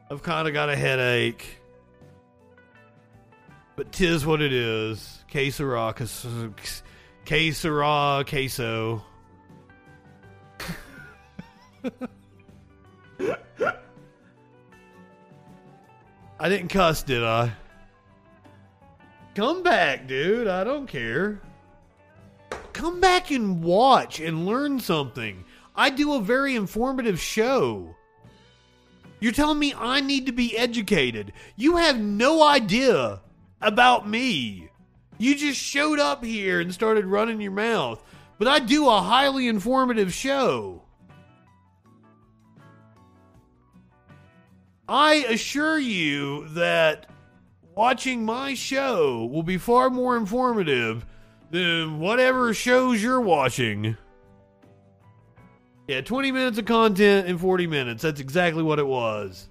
I've 0.09 0.21
kind 0.21 0.47
of 0.47 0.53
got 0.53 0.69
a 0.69 0.75
headache. 0.75 1.60
But 3.81 3.91
tis 3.91 4.27
what 4.27 4.43
it 4.43 4.53
is. 4.53 5.25
Que 5.27 5.49
sera, 5.49 5.91
que 5.95 6.05
sera, 7.51 8.23
queso. 8.27 9.01
I 16.39 16.47
didn't 16.47 16.67
cuss, 16.67 17.01
did 17.01 17.23
I? 17.23 17.53
Come 19.33 19.63
back, 19.63 20.05
dude. 20.05 20.47
I 20.47 20.63
don't 20.63 20.85
care. 20.85 21.41
Come 22.73 23.01
back 23.01 23.31
and 23.31 23.63
watch 23.63 24.19
and 24.19 24.45
learn 24.45 24.79
something. 24.79 25.43
I 25.75 25.89
do 25.89 26.13
a 26.13 26.21
very 26.21 26.55
informative 26.55 27.19
show. 27.19 27.95
You're 29.19 29.31
telling 29.31 29.57
me 29.57 29.73
I 29.75 30.01
need 30.01 30.27
to 30.27 30.31
be 30.31 30.55
educated. 30.55 31.33
You 31.55 31.77
have 31.77 31.99
no 31.99 32.43
idea 32.47 33.21
about 33.61 34.07
me. 34.07 34.69
You 35.17 35.35
just 35.35 35.59
showed 35.59 35.99
up 35.99 36.23
here 36.23 36.59
and 36.59 36.73
started 36.73 37.05
running 37.05 37.39
your 37.39 37.51
mouth. 37.51 38.03
But 38.39 38.47
I 38.47 38.57
do 38.57 38.89
a 38.89 38.99
highly 38.99 39.47
informative 39.47 40.11
show. 40.11 40.81
I 44.89 45.25
assure 45.29 45.77
you 45.77 46.47
that 46.49 47.05
watching 47.75 48.25
my 48.25 48.55
show 48.55 49.25
will 49.25 49.43
be 49.43 49.57
far 49.57 49.91
more 49.91 50.17
informative 50.17 51.05
than 51.51 51.99
whatever 51.99 52.53
shows 52.55 53.01
you're 53.03 53.21
watching. 53.21 53.95
Yeah, 55.87 56.01
20 56.01 56.31
minutes 56.31 56.57
of 56.57 56.65
content 56.65 57.27
in 57.27 57.37
40 57.37 57.67
minutes. 57.67 58.01
That's 58.01 58.19
exactly 58.19 58.63
what 58.63 58.79
it 58.79 58.87
was. 58.87 59.49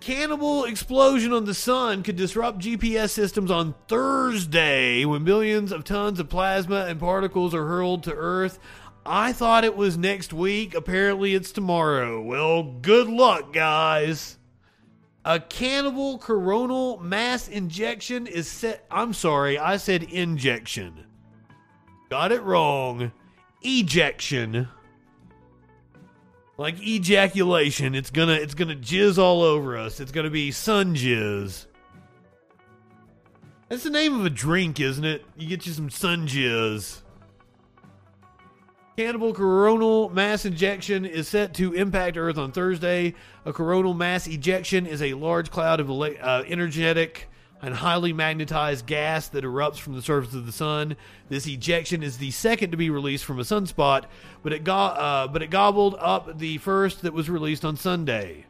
Cannibal 0.00 0.64
explosion 0.64 1.30
on 1.34 1.44
the 1.44 1.52
sun 1.52 2.02
could 2.02 2.16
disrupt 2.16 2.60
GPS 2.60 3.10
systems 3.10 3.50
on 3.50 3.74
Thursday 3.86 5.04
when 5.04 5.24
billions 5.24 5.72
of 5.72 5.84
tons 5.84 6.18
of 6.18 6.30
plasma 6.30 6.86
and 6.86 6.98
particles 6.98 7.54
are 7.54 7.66
hurled 7.66 8.02
to 8.04 8.14
Earth. 8.14 8.58
I 9.04 9.34
thought 9.34 9.64
it 9.64 9.76
was 9.76 9.98
next 9.98 10.32
week. 10.32 10.74
Apparently, 10.74 11.34
it's 11.34 11.52
tomorrow. 11.52 12.22
Well, 12.22 12.62
good 12.62 13.08
luck, 13.08 13.52
guys. 13.52 14.38
A 15.22 15.38
cannibal 15.38 16.16
coronal 16.16 16.98
mass 16.98 17.46
injection 17.46 18.26
is 18.26 18.48
set. 18.48 18.86
I'm 18.90 19.12
sorry, 19.12 19.58
I 19.58 19.76
said 19.76 20.02
injection. 20.02 21.04
Got 22.08 22.32
it 22.32 22.42
wrong. 22.42 23.12
Ejection. 23.60 24.68
Like 26.60 26.78
ejaculation. 26.82 27.94
It's 27.94 28.10
gonna 28.10 28.34
it's 28.34 28.52
gonna 28.52 28.76
jizz 28.76 29.16
all 29.16 29.40
over 29.40 29.78
us. 29.78 29.98
It's 29.98 30.12
gonna 30.12 30.28
be 30.28 30.52
sun 30.52 30.94
jizz. 30.94 31.64
That's 33.70 33.82
the 33.82 33.88
name 33.88 34.20
of 34.20 34.26
a 34.26 34.30
drink, 34.30 34.78
isn't 34.78 35.06
it? 35.06 35.24
You 35.38 35.48
get 35.48 35.64
you 35.64 35.72
some 35.72 35.88
sun 35.88 36.28
jizz. 36.28 37.00
Cannibal 38.98 39.32
coronal 39.32 40.10
mass 40.10 40.44
injection 40.44 41.06
is 41.06 41.28
set 41.28 41.54
to 41.54 41.72
impact 41.72 42.18
Earth 42.18 42.36
on 42.36 42.52
Thursday. 42.52 43.14
A 43.46 43.54
coronal 43.54 43.94
mass 43.94 44.26
ejection 44.26 44.84
is 44.84 45.00
a 45.00 45.14
large 45.14 45.50
cloud 45.50 45.80
of 45.80 45.90
uh, 45.90 46.42
energetic 46.46 47.29
and 47.62 47.74
highly 47.74 48.12
magnetized 48.12 48.86
gas 48.86 49.28
that 49.28 49.44
erupts 49.44 49.78
from 49.78 49.94
the 49.94 50.02
surface 50.02 50.34
of 50.34 50.46
the 50.46 50.52
sun. 50.52 50.96
This 51.28 51.46
ejection 51.46 52.02
is 52.02 52.18
the 52.18 52.30
second 52.30 52.70
to 52.70 52.76
be 52.76 52.90
released 52.90 53.24
from 53.24 53.38
a 53.38 53.44
sunspot, 53.44 54.04
but 54.42 54.52
it, 54.52 54.64
go- 54.64 54.72
uh, 54.74 55.26
but 55.28 55.42
it 55.42 55.50
gobbled 55.50 55.96
up 55.98 56.38
the 56.38 56.58
first 56.58 57.02
that 57.02 57.12
was 57.12 57.28
released 57.28 57.64
on 57.64 57.76
Sunday. 57.76 58.46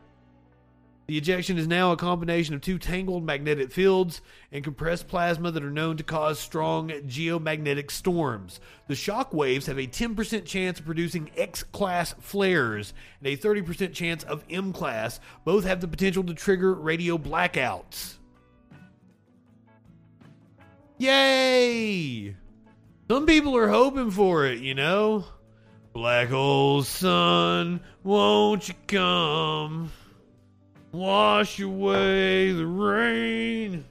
The 1.11 1.19
ejection 1.19 1.59
is 1.59 1.67
now 1.67 1.91
a 1.91 1.97
combination 1.97 2.55
of 2.55 2.61
two 2.61 2.79
tangled 2.79 3.25
magnetic 3.25 3.73
fields 3.73 4.21
and 4.53 4.63
compressed 4.63 5.09
plasma 5.09 5.51
that 5.51 5.65
are 5.65 5.69
known 5.69 5.97
to 5.97 6.05
cause 6.05 6.39
strong 6.39 6.91
geomagnetic 6.91 7.91
storms. 7.91 8.61
The 8.87 8.95
shock 8.95 9.35
waves 9.35 9.67
have 9.67 9.77
a 9.77 9.89
10% 9.89 10.45
chance 10.45 10.79
of 10.79 10.87
producing 10.87 11.33
X 11.37 11.65
class 11.65 12.15
flares 12.21 12.95
and 13.19 13.27
a 13.27 13.37
30% 13.37 13.93
chance 13.93 14.23
of 14.23 14.45
M 14.49 14.73
class. 14.73 15.19
Both 15.45 15.65
have 15.65 15.81
the 15.81 15.89
potential 15.89 16.23
to 16.23 16.33
trigger 16.33 16.75
radio 16.75 17.19
blackouts. 17.19 18.19
Yay! 21.01 22.37
Some 23.11 23.25
people 23.25 23.57
are 23.57 23.71
hoping 23.71 24.11
for 24.11 24.45
it, 24.45 24.59
you 24.59 24.75
know? 24.75 25.25
Black 25.95 26.29
hole 26.29 26.83
sun, 26.83 27.81
won't 28.05 28.69
you 28.69 28.75
come? 28.87 29.91
Wash 30.93 31.59
away 31.59 32.53
the 32.53 32.67
rain. 32.67 33.87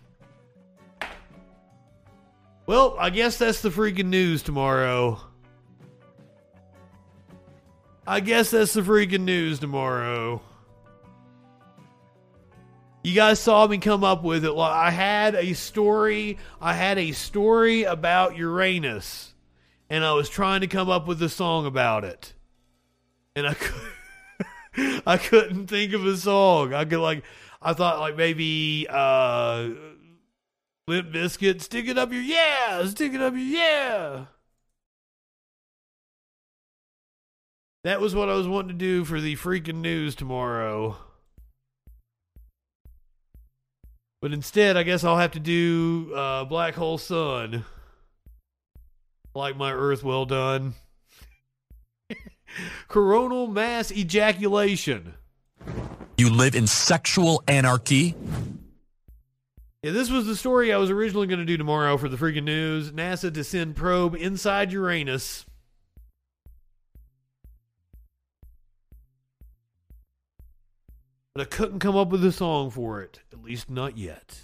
Well, 2.67 2.95
I 2.99 3.09
guess 3.09 3.37
that's 3.37 3.61
the 3.61 3.69
freaking 3.69 4.09
news 4.09 4.43
tomorrow. 4.43 5.19
I 8.05 8.19
guess 8.19 8.51
that's 8.51 8.73
the 8.73 8.81
freaking 8.81 9.21
news 9.21 9.57
tomorrow. 9.57 10.43
You 13.09 13.15
guys 13.15 13.39
saw 13.39 13.65
me 13.65 13.79
come 13.79 14.03
up 14.03 14.21
with 14.21 14.45
it. 14.45 14.55
I 14.55 14.91
had 14.91 15.33
a 15.33 15.53
story. 15.53 16.37
I 16.61 16.75
had 16.75 16.99
a 16.99 17.11
story 17.11 17.81
about 17.81 18.37
Uranus, 18.37 19.33
and 19.89 20.05
I 20.05 20.13
was 20.13 20.29
trying 20.29 20.61
to 20.61 20.67
come 20.67 20.89
up 20.89 21.07
with 21.07 21.19
a 21.23 21.27
song 21.27 21.65
about 21.65 22.03
it, 22.03 22.35
and 23.35 23.47
I 23.47 23.55
could. 23.55 23.81
I 25.07 25.17
couldn't 25.17 25.65
think 25.65 25.93
of 25.93 26.05
a 26.05 26.15
song. 26.17 26.75
I 26.75 26.85
could 26.85 26.99
like 26.99 27.23
I 27.59 27.73
thought 27.73 27.99
like 27.99 28.15
maybe 28.15 28.85
uh 28.87 29.69
Limp 30.87 31.11
Bizkit, 31.11 31.61
stick 31.61 31.87
it 31.87 31.97
up 31.97 32.13
your 32.13 32.21
yeah, 32.21 32.85
stick 32.85 33.15
it 33.15 33.21
up 33.21 33.33
your 33.33 33.41
yeah. 33.41 34.25
That 37.83 38.01
was 38.01 38.13
what 38.13 38.29
I 38.29 38.35
was 38.35 38.47
wanting 38.47 38.77
to 38.77 38.85
do 38.85 39.03
for 39.03 39.19
the 39.19 39.35
freaking 39.35 39.81
news 39.81 40.13
tomorrow. 40.13 40.97
But 44.21 44.33
instead, 44.33 44.75
I 44.75 44.83
guess 44.83 45.03
I'll 45.03 45.17
have 45.17 45.31
to 45.31 45.39
do 45.39 46.13
uh, 46.13 46.43
Black 46.45 46.75
Hole 46.75 46.97
Sun. 46.97 47.63
Like 49.33 49.55
my 49.55 49.71
Earth 49.71 50.03
well 50.03 50.25
done 50.25 50.73
coronal 52.87 53.47
mass 53.47 53.91
ejaculation. 53.91 55.13
You 56.17 56.29
live 56.29 56.55
in 56.55 56.67
sexual 56.67 57.41
anarchy? 57.47 58.15
Yeah, 59.81 59.91
this 59.91 60.09
was 60.09 60.25
the 60.25 60.35
story 60.35 60.73
I 60.73 60.77
was 60.77 60.89
originally 60.89 61.27
going 61.27 61.39
to 61.39 61.45
do 61.45 61.55
tomorrow 61.55 61.95
for 61.95 62.09
the 62.09 62.17
freaking 62.17 62.43
news. 62.43 62.91
NASA 62.91 63.33
to 63.33 63.43
send 63.45 63.77
probe 63.77 64.15
inside 64.15 64.73
Uranus. 64.73 65.45
But 71.39 71.53
I 71.53 71.55
couldn't 71.55 71.79
come 71.79 71.95
up 71.95 72.09
with 72.09 72.25
a 72.25 72.33
song 72.33 72.69
for 72.69 73.01
it, 73.01 73.21
at 73.31 73.41
least 73.41 73.69
not 73.69 73.97
yet. 73.97 74.41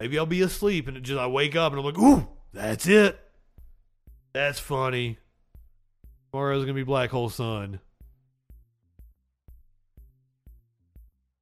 Maybe 0.00 0.18
I'll 0.18 0.26
be 0.26 0.42
asleep 0.42 0.88
and 0.88 0.96
it 0.96 1.04
just 1.04 1.20
I 1.20 1.28
wake 1.28 1.54
up 1.54 1.70
and 1.70 1.78
I'm 1.78 1.86
like, 1.86 1.96
"Ooh, 1.96 2.26
that's 2.52 2.88
it." 2.88 3.16
That's 4.32 4.58
funny. 4.58 5.18
Tomorrow's 6.32 6.64
gonna 6.64 6.74
be 6.74 6.82
Black 6.82 7.10
Hole 7.10 7.28
Sun. 7.28 7.78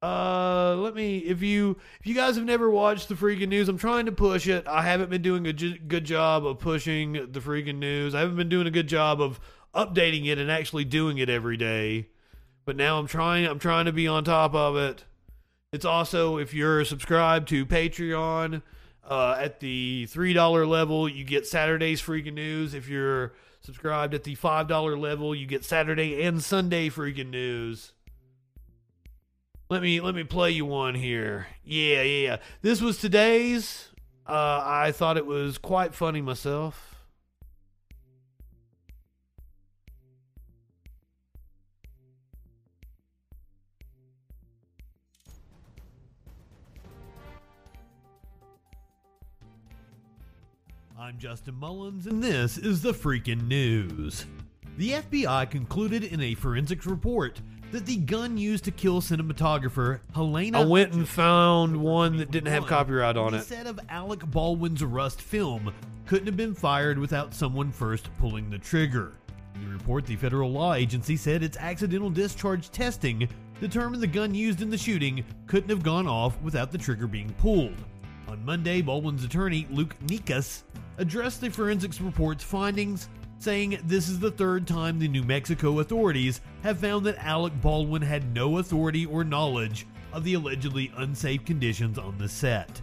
Uh, 0.03 0.75
let 0.75 0.93
me. 0.93 1.17
If 1.17 1.41
you 1.41 1.77
if 2.01 2.05
you 2.05 2.13
guys 2.13 2.35
have 2.35 2.45
never 2.45 2.69
watched 2.69 3.09
the 3.09 3.15
freaking 3.15 3.47
news, 3.47 3.67
I'm 3.67 3.79
trying 3.79 4.05
to 4.05 4.11
push 4.11 4.45
it. 4.45 4.67
I 4.67 4.83
haven't 4.83 5.09
been 5.09 5.23
doing 5.23 5.47
a 5.47 5.53
good 5.53 6.05
job 6.05 6.45
of 6.45 6.59
pushing 6.59 7.13
the 7.13 7.39
freaking 7.39 7.79
news. 7.79 8.13
I 8.13 8.19
haven't 8.19 8.35
been 8.35 8.49
doing 8.49 8.67
a 8.67 8.71
good 8.71 8.87
job 8.87 9.19
of 9.19 9.39
updating 9.73 10.27
it 10.27 10.37
and 10.37 10.51
actually 10.51 10.85
doing 10.85 11.17
it 11.17 11.31
every 11.31 11.57
day. 11.57 12.09
But 12.65 12.75
now 12.75 12.97
I'm 12.99 13.07
trying. 13.07 13.45
I'm 13.45 13.59
trying 13.59 13.85
to 13.85 13.91
be 13.91 14.07
on 14.07 14.23
top 14.23 14.55
of 14.55 14.75
it. 14.77 15.03
It's 15.71 15.85
also 15.85 16.37
if 16.37 16.53
you're 16.53 16.85
subscribed 16.85 17.47
to 17.49 17.65
Patreon 17.65 18.61
uh, 19.07 19.35
at 19.39 19.59
the 19.59 20.05
three 20.05 20.33
dollar 20.33 20.65
level, 20.65 21.09
you 21.09 21.23
get 21.23 21.45
Saturday's 21.47 22.01
freaking 22.01 22.35
news. 22.35 22.73
If 22.73 22.87
you're 22.87 23.33
subscribed 23.61 24.13
at 24.13 24.23
the 24.23 24.35
five 24.35 24.67
dollar 24.67 24.97
level, 24.97 25.33
you 25.35 25.45
get 25.45 25.65
Saturday 25.65 26.23
and 26.23 26.43
Sunday 26.43 26.89
freaking 26.89 27.29
news. 27.29 27.91
Let 29.69 29.81
me 29.81 29.99
let 29.99 30.15
me 30.15 30.23
play 30.23 30.51
you 30.51 30.65
one 30.65 30.95
here. 30.95 31.47
Yeah, 31.65 32.03
yeah. 32.03 32.37
This 32.61 32.81
was 32.81 32.99
today's. 32.99 33.89
Uh, 34.27 34.61
I 34.63 34.91
thought 34.93 35.17
it 35.17 35.25
was 35.25 35.57
quite 35.57 35.93
funny 35.93 36.21
myself. 36.21 36.92
I'm 51.03 51.17
Justin 51.17 51.55
Mullins, 51.55 52.07
and 52.07 52.23
this 52.23 52.57
is 52.57 52.81
the 52.81 52.93
freaking 52.93 53.45
news. 53.45 54.25
The 54.77 54.91
FBI 54.91 55.49
concluded 55.49 56.05
in 56.05 56.21
a 56.21 56.33
forensics 56.33 56.85
report 56.85 57.41
that 57.73 57.85
the 57.85 57.97
gun 57.97 58.37
used 58.37 58.63
to 58.63 58.71
kill 58.71 59.01
cinematographer 59.01 59.99
Halyna. 60.15 60.55
I 60.55 60.63
went 60.63 60.93
and 60.93 61.05
found 61.05 61.75
one 61.75 62.15
that 62.19 62.31
didn't 62.31 62.53
have 62.53 62.67
copyright 62.67 63.17
on 63.17 63.33
it. 63.33 63.41
Set 63.41 63.67
of 63.67 63.81
Alec 63.89 64.21
Baldwin's 64.27 64.81
Rust 64.81 65.21
film 65.21 65.73
couldn't 66.05 66.27
have 66.27 66.37
been 66.37 66.55
fired 66.55 66.97
without 66.97 67.33
someone 67.33 67.69
first 67.69 68.09
pulling 68.17 68.49
the 68.49 68.57
trigger. 68.57 69.11
In 69.55 69.65
the 69.65 69.73
report, 69.73 70.05
the 70.05 70.15
federal 70.15 70.53
law 70.53 70.73
agency 70.73 71.17
said 71.17 71.43
its 71.43 71.57
accidental 71.57 72.11
discharge 72.11 72.71
testing 72.71 73.27
determined 73.59 74.01
the 74.01 74.07
gun 74.07 74.33
used 74.33 74.61
in 74.61 74.69
the 74.69 74.77
shooting 74.77 75.25
couldn't 75.47 75.69
have 75.69 75.83
gone 75.83 76.07
off 76.07 76.41
without 76.41 76.71
the 76.71 76.77
trigger 76.77 77.07
being 77.07 77.33
pulled. 77.33 77.75
On 78.43 78.47
Monday, 78.47 78.81
Baldwin's 78.81 79.23
attorney, 79.23 79.65
Luke 79.71 79.95
Nikas, 80.05 80.63
addressed 80.97 81.39
the 81.39 81.49
forensics 81.49 82.01
report's 82.01 82.43
findings, 82.43 83.07
saying 83.39 83.79
this 83.85 84.09
is 84.09 84.19
the 84.19 84.31
third 84.31 84.67
time 84.67 84.99
the 84.99 85.07
New 85.07 85.23
Mexico 85.23 85.79
authorities 85.79 86.41
have 86.61 86.77
found 86.77 87.05
that 87.05 87.17
Alec 87.23 87.53
Baldwin 87.61 88.01
had 88.01 88.33
no 88.33 88.57
authority 88.57 89.05
or 89.05 89.23
knowledge 89.23 89.87
of 90.11 90.25
the 90.25 90.33
allegedly 90.33 90.91
unsafe 90.97 91.45
conditions 91.45 91.97
on 91.97 92.17
the 92.17 92.27
set. 92.27 92.81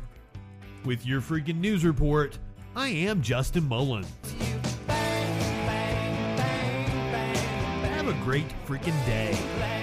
With 0.86 1.04
your 1.04 1.20
freaking 1.20 1.60
news 1.60 1.84
report, 1.84 2.38
I 2.74 2.88
am 2.88 3.20
Justin 3.20 3.68
Mullins. 3.68 4.08
Have 7.82 8.08
a 8.08 8.14
great 8.24 8.48
freaking 8.66 8.96
day. 9.04 9.79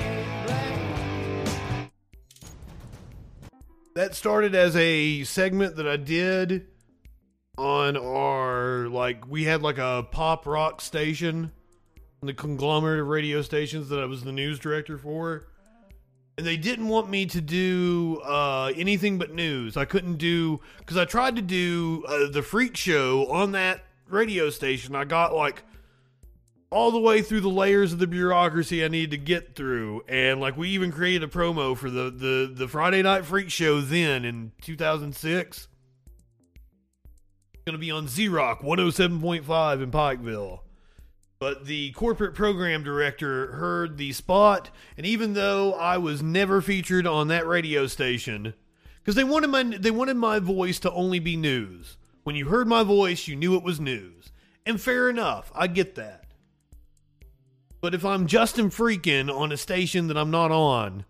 That 3.98 4.14
started 4.14 4.54
as 4.54 4.76
a 4.76 5.24
segment 5.24 5.78
that 5.78 5.88
I 5.88 5.98
did 5.98 6.68
on 7.58 7.98
our 7.98 8.88
like 8.90 9.28
we 9.28 9.46
had 9.46 9.64
like 9.64 9.80
a 9.80 10.08
pop 10.12 10.46
rock 10.46 10.82
station 10.82 11.52
the 12.22 12.36
conglomerate 12.36 13.00
of 13.00 13.08
radio 13.08 13.42
stations 13.42 13.90
that 13.90 14.00
I 14.00 14.06
was 14.06 14.24
the 14.24 14.32
news 14.32 14.60
director 14.60 15.00
for. 15.00 15.48
And 16.38 16.46
they 16.46 16.58
didn't 16.58 16.90
want 16.90 17.10
me 17.10 17.26
to 17.26 17.42
do 17.42 18.22
uh, 18.24 18.72
anything 18.76 19.18
but 19.18 19.34
news. 19.34 19.76
I 19.76 19.86
couldn't 19.86 20.18
do 20.18 20.60
because 20.78 20.98
I 20.98 21.06
tried 21.06 21.36
to 21.38 21.42
do 21.42 22.06
uh, 22.08 22.30
the 22.30 22.44
freak 22.44 22.78
show 22.78 23.26
on 23.32 23.54
that 23.54 23.84
radio 24.08 24.52
station. 24.52 24.96
I 24.96 25.06
got 25.06 25.34
like 25.34 25.64
all 26.70 26.92
the 26.92 27.00
way 27.00 27.22
through 27.22 27.42
the 27.42 27.50
layers 27.50 27.94
of 27.94 28.00
the 28.00 28.08
bureaucracy 28.08 28.84
I 28.84 28.88
needed 28.88 29.12
to 29.12 29.18
get 29.18 29.56
through, 29.56 30.04
and 30.08 30.40
like 30.40 30.58
we 30.58 30.70
even 30.70 30.92
created 30.92 31.24
a 31.24 31.28
promo 31.28 31.78
for 31.78 31.90
the 31.90 32.10
the 32.10 32.52
the 32.54 32.68
Friday 32.68 33.02
Night 33.02 33.26
Freak 33.26 33.50
Show 33.50 33.82
then 33.82 34.26
in 34.26 34.52
2006 34.62 35.68
going 37.68 37.74
to 37.74 37.86
be 37.86 37.92
on 37.92 38.08
Z 38.08 38.30
Rock 38.30 38.62
107.5 38.62 39.84
in 39.84 39.92
Pikeville. 39.92 40.60
But 41.38 41.66
the 41.66 41.92
corporate 41.92 42.34
program 42.34 42.82
director 42.82 43.52
heard 43.52 43.98
the 43.98 44.14
spot, 44.14 44.70
and 44.96 45.06
even 45.06 45.34
though 45.34 45.74
I 45.74 45.98
was 45.98 46.24
never 46.24 46.62
featured 46.62 47.06
on 47.06 47.28
that 47.28 47.46
radio 47.46 47.86
station, 47.86 48.54
because 49.00 49.16
they 49.16 49.26
wanted 49.26 49.50
my 49.50 49.64
they 49.64 49.92
wanted 49.92 50.16
my 50.16 50.40
voice 50.40 50.80
to 50.80 50.92
only 50.94 51.20
be 51.20 51.36
news. 51.36 51.98
When 52.24 52.38
you 52.38 52.48
heard 52.48 52.68
my 52.68 52.84
voice, 52.84 53.28
you 53.28 53.36
knew 53.36 53.56
it 53.56 53.64
was 53.64 53.82
news, 53.82 54.32
and 54.66 54.82
fair 54.82 55.10
enough, 55.10 55.52
I 55.54 55.68
get 55.68 55.96
that. 55.96 56.27
But 57.80 57.94
if 57.94 58.04
I'm 58.04 58.28
Justin 58.28 58.70
Freakin 58.70 59.34
on 59.34 59.52
a 59.52 59.58
station 59.58 60.08
that 60.08 60.18
I'm 60.18 60.32
not 60.32 60.52
on, 60.52 61.06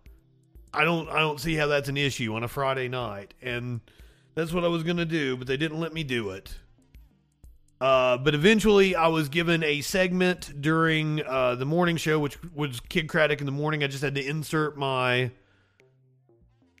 I 0.72 0.84
don't 0.84 1.08
I 1.08 1.20
don't 1.20 1.40
see 1.40 1.54
how 1.54 1.66
that's 1.66 1.88
an 1.88 1.96
issue 1.96 2.34
on 2.34 2.44
a 2.44 2.48
Friday 2.48 2.88
night, 2.88 3.34
and 3.40 3.80
that's 4.34 4.52
what 4.52 4.64
I 4.64 4.68
was 4.68 4.84
to 4.84 5.04
do, 5.04 5.36
but 5.36 5.46
they 5.46 5.56
didn't 5.56 5.80
let 5.80 5.92
me 5.92 6.04
do 6.04 6.30
it. 6.30 6.54
Uh, 7.80 8.18
but 8.18 8.34
eventually, 8.34 8.96
I 8.96 9.06
was 9.08 9.28
given 9.28 9.62
a 9.62 9.80
segment 9.80 10.60
during 10.60 11.24
uh, 11.24 11.54
the 11.54 11.64
morning 11.64 11.96
show, 11.96 12.18
which 12.18 12.36
was 12.52 12.80
Kidd 12.80 13.06
Kraddick 13.06 13.40
in 13.40 13.46
the 13.46 13.52
morning. 13.52 13.84
I 13.84 13.86
just 13.86 14.02
had 14.02 14.16
to 14.16 14.24
insert 14.24 14.76
my 14.76 15.30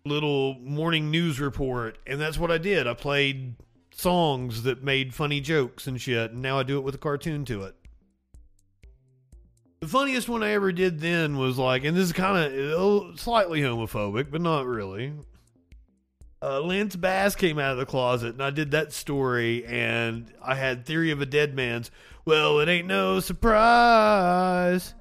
little 0.04 0.58
morning 0.58 1.10
news 1.10 1.40
report, 1.40 1.98
and 2.06 2.20
that's 2.20 2.38
what 2.38 2.50
I 2.50 2.58
did. 2.58 2.86
I 2.86 2.94
played 2.94 3.54
songs 3.92 4.64
that 4.64 4.82
made 4.82 5.14
funny 5.14 5.40
jokes 5.40 5.86
and 5.86 6.00
shit, 6.00 6.32
and 6.32 6.42
now 6.42 6.58
I 6.58 6.62
do 6.62 6.78
it 6.78 6.82
with 6.82 6.96
a 6.96 6.98
cartoon 6.98 7.44
to 7.46 7.62
it. 7.62 7.74
The 9.80 9.86
funniest 9.86 10.28
one 10.28 10.42
I 10.42 10.50
ever 10.50 10.72
did 10.72 11.00
then 11.00 11.36
was 11.36 11.56
like, 11.56 11.84
and 11.84 11.96
this 11.96 12.04
is 12.04 12.12
kind 12.12 12.52
of 12.52 13.20
slightly 13.20 13.60
homophobic, 13.60 14.30
but 14.30 14.40
not 14.40 14.66
really 14.66 15.12
uh, 16.40 16.60
Lance 16.60 16.94
Bass 16.96 17.34
came 17.34 17.58
out 17.58 17.72
of 17.72 17.78
the 17.78 17.86
closet, 17.86 18.34
and 18.34 18.42
I 18.42 18.50
did 18.50 18.70
that 18.70 18.92
story, 18.92 19.64
and 19.66 20.32
I 20.42 20.54
had 20.54 20.86
Theory 20.86 21.10
of 21.10 21.20
a 21.20 21.26
Dead 21.26 21.54
Man's. 21.54 21.90
Well, 22.24 22.60
it 22.60 22.68
ain't 22.68 22.86
no 22.86 23.20
surprise. 23.20 24.94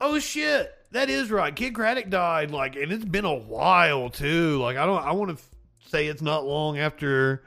Oh 0.00 0.18
shit, 0.18 0.72
that 0.92 1.10
is 1.10 1.30
right. 1.30 1.54
Kidd 1.54 1.74
Kraddick 1.74 2.10
died, 2.10 2.50
like, 2.50 2.76
and 2.76 2.92
it's 2.92 3.04
been 3.04 3.24
a 3.24 3.34
while 3.34 4.10
too. 4.10 4.60
Like, 4.60 4.76
I 4.76 4.86
don't, 4.86 5.02
I 5.02 5.12
want 5.12 5.30
to 5.30 5.42
f- 5.42 5.50
say 5.88 6.06
it's 6.06 6.22
not 6.22 6.46
long 6.46 6.78
after, 6.78 7.42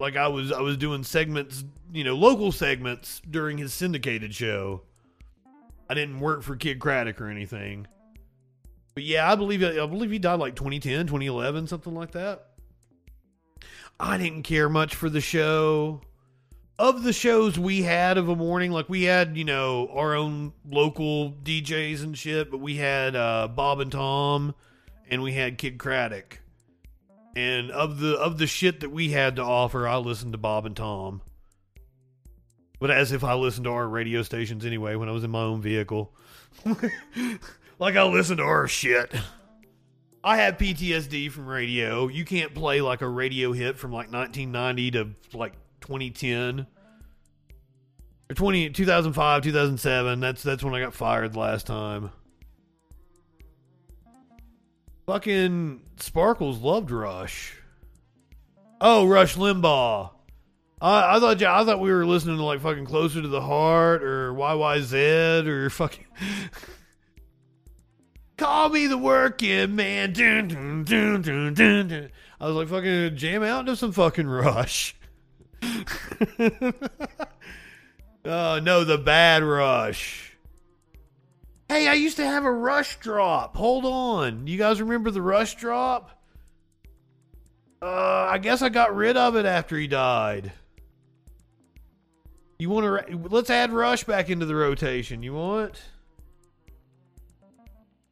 like, 0.00 0.16
I 0.16 0.28
was, 0.28 0.50
I 0.50 0.60
was 0.60 0.76
doing 0.76 1.04
segments, 1.04 1.62
you 1.92 2.02
know, 2.02 2.16
local 2.16 2.50
segments 2.50 3.20
during 3.30 3.58
his 3.58 3.72
syndicated 3.72 4.34
show. 4.34 4.82
I 5.88 5.94
didn't 5.94 6.20
work 6.20 6.42
for 6.42 6.56
Kidd 6.56 6.78
Kraddick 6.78 7.20
or 7.20 7.28
anything. 7.28 7.86
But 8.94 9.04
yeah, 9.04 9.30
I 9.30 9.34
believe 9.34 9.62
I 9.62 9.86
believe 9.86 10.10
he 10.10 10.18
died 10.18 10.40
like 10.40 10.56
2010, 10.56 11.06
2011, 11.06 11.66
something 11.66 11.94
like 11.94 12.12
that. 12.12 12.46
I 13.98 14.18
didn't 14.18 14.42
care 14.42 14.68
much 14.68 14.94
for 14.94 15.08
the 15.08 15.20
show. 15.20 16.00
Of 16.78 17.02
the 17.02 17.12
shows 17.14 17.58
we 17.58 17.82
had 17.82 18.18
of 18.18 18.28
a 18.28 18.36
morning, 18.36 18.70
like 18.70 18.88
we 18.90 19.04
had, 19.04 19.36
you 19.36 19.44
know, 19.44 19.88
our 19.94 20.14
own 20.14 20.52
local 20.68 21.32
DJs 21.32 22.02
and 22.02 22.16
shit, 22.18 22.50
but 22.50 22.58
we 22.58 22.76
had 22.76 23.16
uh, 23.16 23.48
Bob 23.48 23.80
and 23.80 23.90
Tom, 23.90 24.54
and 25.08 25.22
we 25.22 25.32
had 25.32 25.56
Kidd 25.56 25.78
Kraddick. 25.78 26.38
And 27.34 27.70
of 27.70 27.98
the 27.98 28.16
of 28.18 28.36
the 28.36 28.46
shit 28.46 28.80
that 28.80 28.90
we 28.90 29.10
had 29.10 29.36
to 29.36 29.42
offer, 29.42 29.88
I 29.88 29.96
listened 29.96 30.32
to 30.32 30.38
Bob 30.38 30.66
and 30.66 30.76
Tom. 30.76 31.22
But 32.78 32.90
as 32.90 33.12
if 33.12 33.24
I 33.24 33.34
listened 33.34 33.64
to 33.64 33.70
our 33.70 33.88
radio 33.88 34.22
stations 34.22 34.64
anyway 34.64 34.96
when 34.96 35.08
I 35.08 35.12
was 35.12 35.24
in 35.24 35.30
my 35.30 35.42
own 35.42 35.62
vehicle. 35.62 36.12
like 37.78 37.96
I 37.96 38.02
listen 38.04 38.36
to 38.38 38.42
our 38.42 38.68
shit. 38.68 39.14
I 40.22 40.38
have 40.38 40.58
PTSD 40.58 41.30
from 41.30 41.46
radio. 41.46 42.08
You 42.08 42.24
can't 42.24 42.52
play 42.52 42.80
like 42.80 43.00
a 43.00 43.08
radio 43.08 43.52
hit 43.52 43.78
from 43.78 43.92
like 43.92 44.10
1990 44.12 44.90
to 44.90 45.08
like 45.32 45.52
2010 45.82 46.66
or 48.28 48.34
20 48.34 48.70
2005 48.70 49.42
2007. 49.42 50.20
That's 50.20 50.42
that's 50.42 50.64
when 50.64 50.74
I 50.74 50.80
got 50.80 50.94
fired 50.94 51.36
last 51.36 51.66
time. 51.66 52.10
Fucking 55.06 55.82
Sparkles 56.00 56.58
loved 56.58 56.90
Rush. 56.90 57.54
Oh, 58.80 59.06
Rush 59.06 59.36
Limbaugh. 59.36 60.10
I, 60.80 61.16
I 61.16 61.20
thought 61.20 61.42
I 61.42 61.64
thought 61.64 61.80
we 61.80 61.90
were 61.90 62.04
listening 62.04 62.36
to 62.36 62.42
like 62.42 62.60
fucking 62.60 62.84
Closer 62.84 63.22
to 63.22 63.28
the 63.28 63.40
Heart 63.40 64.02
or 64.02 64.32
YYZ 64.34 65.46
or 65.46 65.70
fucking 65.70 66.04
Call 68.36 68.68
me 68.68 68.86
the 68.86 68.98
working 68.98 69.76
man. 69.76 70.12
Dun, 70.12 70.48
dun, 70.48 70.84
dun, 70.84 71.22
dun, 71.22 71.54
dun, 71.54 71.88
dun. 71.88 72.10
I 72.38 72.46
was 72.46 72.56
like, 72.56 72.68
fucking 72.68 73.16
jam 73.16 73.42
out 73.42 73.60
into 73.60 73.76
some 73.76 73.92
fucking 73.92 74.26
rush. 74.26 74.94
oh, 75.62 75.80
no, 78.62 78.84
the 78.84 78.98
bad 79.02 79.42
rush. 79.42 80.36
Hey, 81.68 81.88
I 81.88 81.94
used 81.94 82.18
to 82.18 82.26
have 82.26 82.44
a 82.44 82.52
rush 82.52 82.98
drop. 83.00 83.56
Hold 83.56 83.86
on. 83.86 84.46
You 84.46 84.58
guys 84.58 84.82
remember 84.82 85.10
the 85.10 85.22
rush 85.22 85.56
drop? 85.56 86.10
Uh, 87.80 88.28
I 88.30 88.36
guess 88.36 88.60
I 88.60 88.68
got 88.68 88.94
rid 88.94 89.16
of 89.16 89.34
it 89.36 89.46
after 89.46 89.78
he 89.78 89.86
died. 89.86 90.52
You 92.58 92.70
want 92.70 93.08
to? 93.08 93.18
Let's 93.28 93.50
add 93.50 93.72
Rush 93.72 94.04
back 94.04 94.30
into 94.30 94.46
the 94.46 94.54
rotation. 94.54 95.22
You 95.22 95.34
want? 95.34 95.82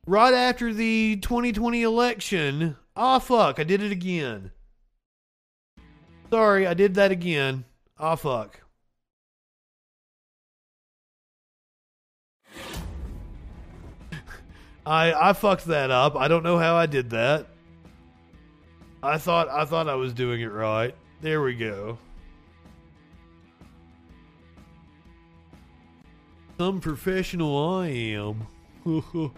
Right 0.06 0.34
after 0.34 0.74
the 0.74 1.16
2020 1.16 1.82
election. 1.82 2.76
Ah, 2.94 3.18
fuck! 3.18 3.58
I 3.58 3.64
did 3.64 3.82
it 3.82 3.90
again. 3.90 4.50
Sorry, 6.30 6.66
I 6.66 6.74
did 6.74 6.94
that 6.94 7.10
again. 7.10 7.64
Ah, 7.98 8.16
fuck. 8.16 8.60
I 14.86 15.30
I 15.30 15.32
fucked 15.32 15.64
that 15.66 15.90
up. 15.90 16.16
I 16.16 16.28
don't 16.28 16.42
know 16.42 16.58
how 16.58 16.76
I 16.76 16.86
did 16.86 17.10
that. 17.10 17.46
I 19.02 19.16
thought 19.18 19.48
I 19.48 19.64
thought 19.64 19.88
I 19.88 19.94
was 19.94 20.12
doing 20.12 20.40
it 20.42 20.52
right. 20.52 20.94
There 21.22 21.42
we 21.42 21.54
go. 21.54 21.98
Some 26.58 26.80
professional 26.80 27.56
I 27.80 27.88
am. 27.88 28.46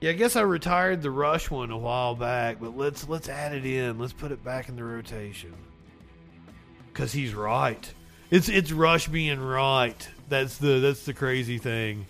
yeah, 0.00 0.10
I 0.10 0.12
guess 0.12 0.36
I 0.36 0.42
retired 0.42 1.02
the 1.02 1.10
rush 1.10 1.50
one 1.50 1.72
a 1.72 1.76
while 1.76 2.14
back, 2.14 2.58
but 2.60 2.76
let's 2.76 3.08
let's 3.08 3.28
add 3.28 3.52
it 3.52 3.66
in. 3.66 3.98
Let's 3.98 4.12
put 4.12 4.30
it 4.30 4.44
back 4.44 4.68
in 4.68 4.76
the 4.76 4.84
rotation. 4.84 5.52
Cause 6.94 7.12
he's 7.12 7.34
right. 7.34 7.92
It's 8.30 8.48
it's 8.48 8.72
Rush 8.72 9.08
being 9.08 9.40
right. 9.40 10.08
That's 10.28 10.56
the 10.56 10.78
that's 10.80 11.04
the 11.04 11.14
crazy 11.14 11.58
thing. 11.58 12.06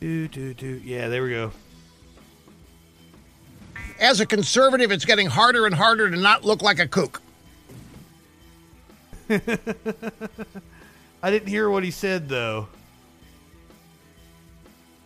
Do 0.00 0.28
do 0.28 0.54
do. 0.54 0.80
Yeah, 0.84 1.08
there 1.08 1.22
we 1.22 1.30
go. 1.30 1.52
As 4.02 4.18
a 4.18 4.26
conservative, 4.26 4.90
it's 4.90 5.04
getting 5.04 5.28
harder 5.28 5.64
and 5.64 5.72
harder 5.72 6.10
to 6.10 6.16
not 6.16 6.44
look 6.44 6.60
like 6.60 6.80
a 6.80 6.88
kook. 6.88 7.22
I 11.22 11.30
didn't 11.30 11.46
hear 11.46 11.70
what 11.70 11.84
he 11.84 11.92
said 11.92 12.28
though. 12.28 12.66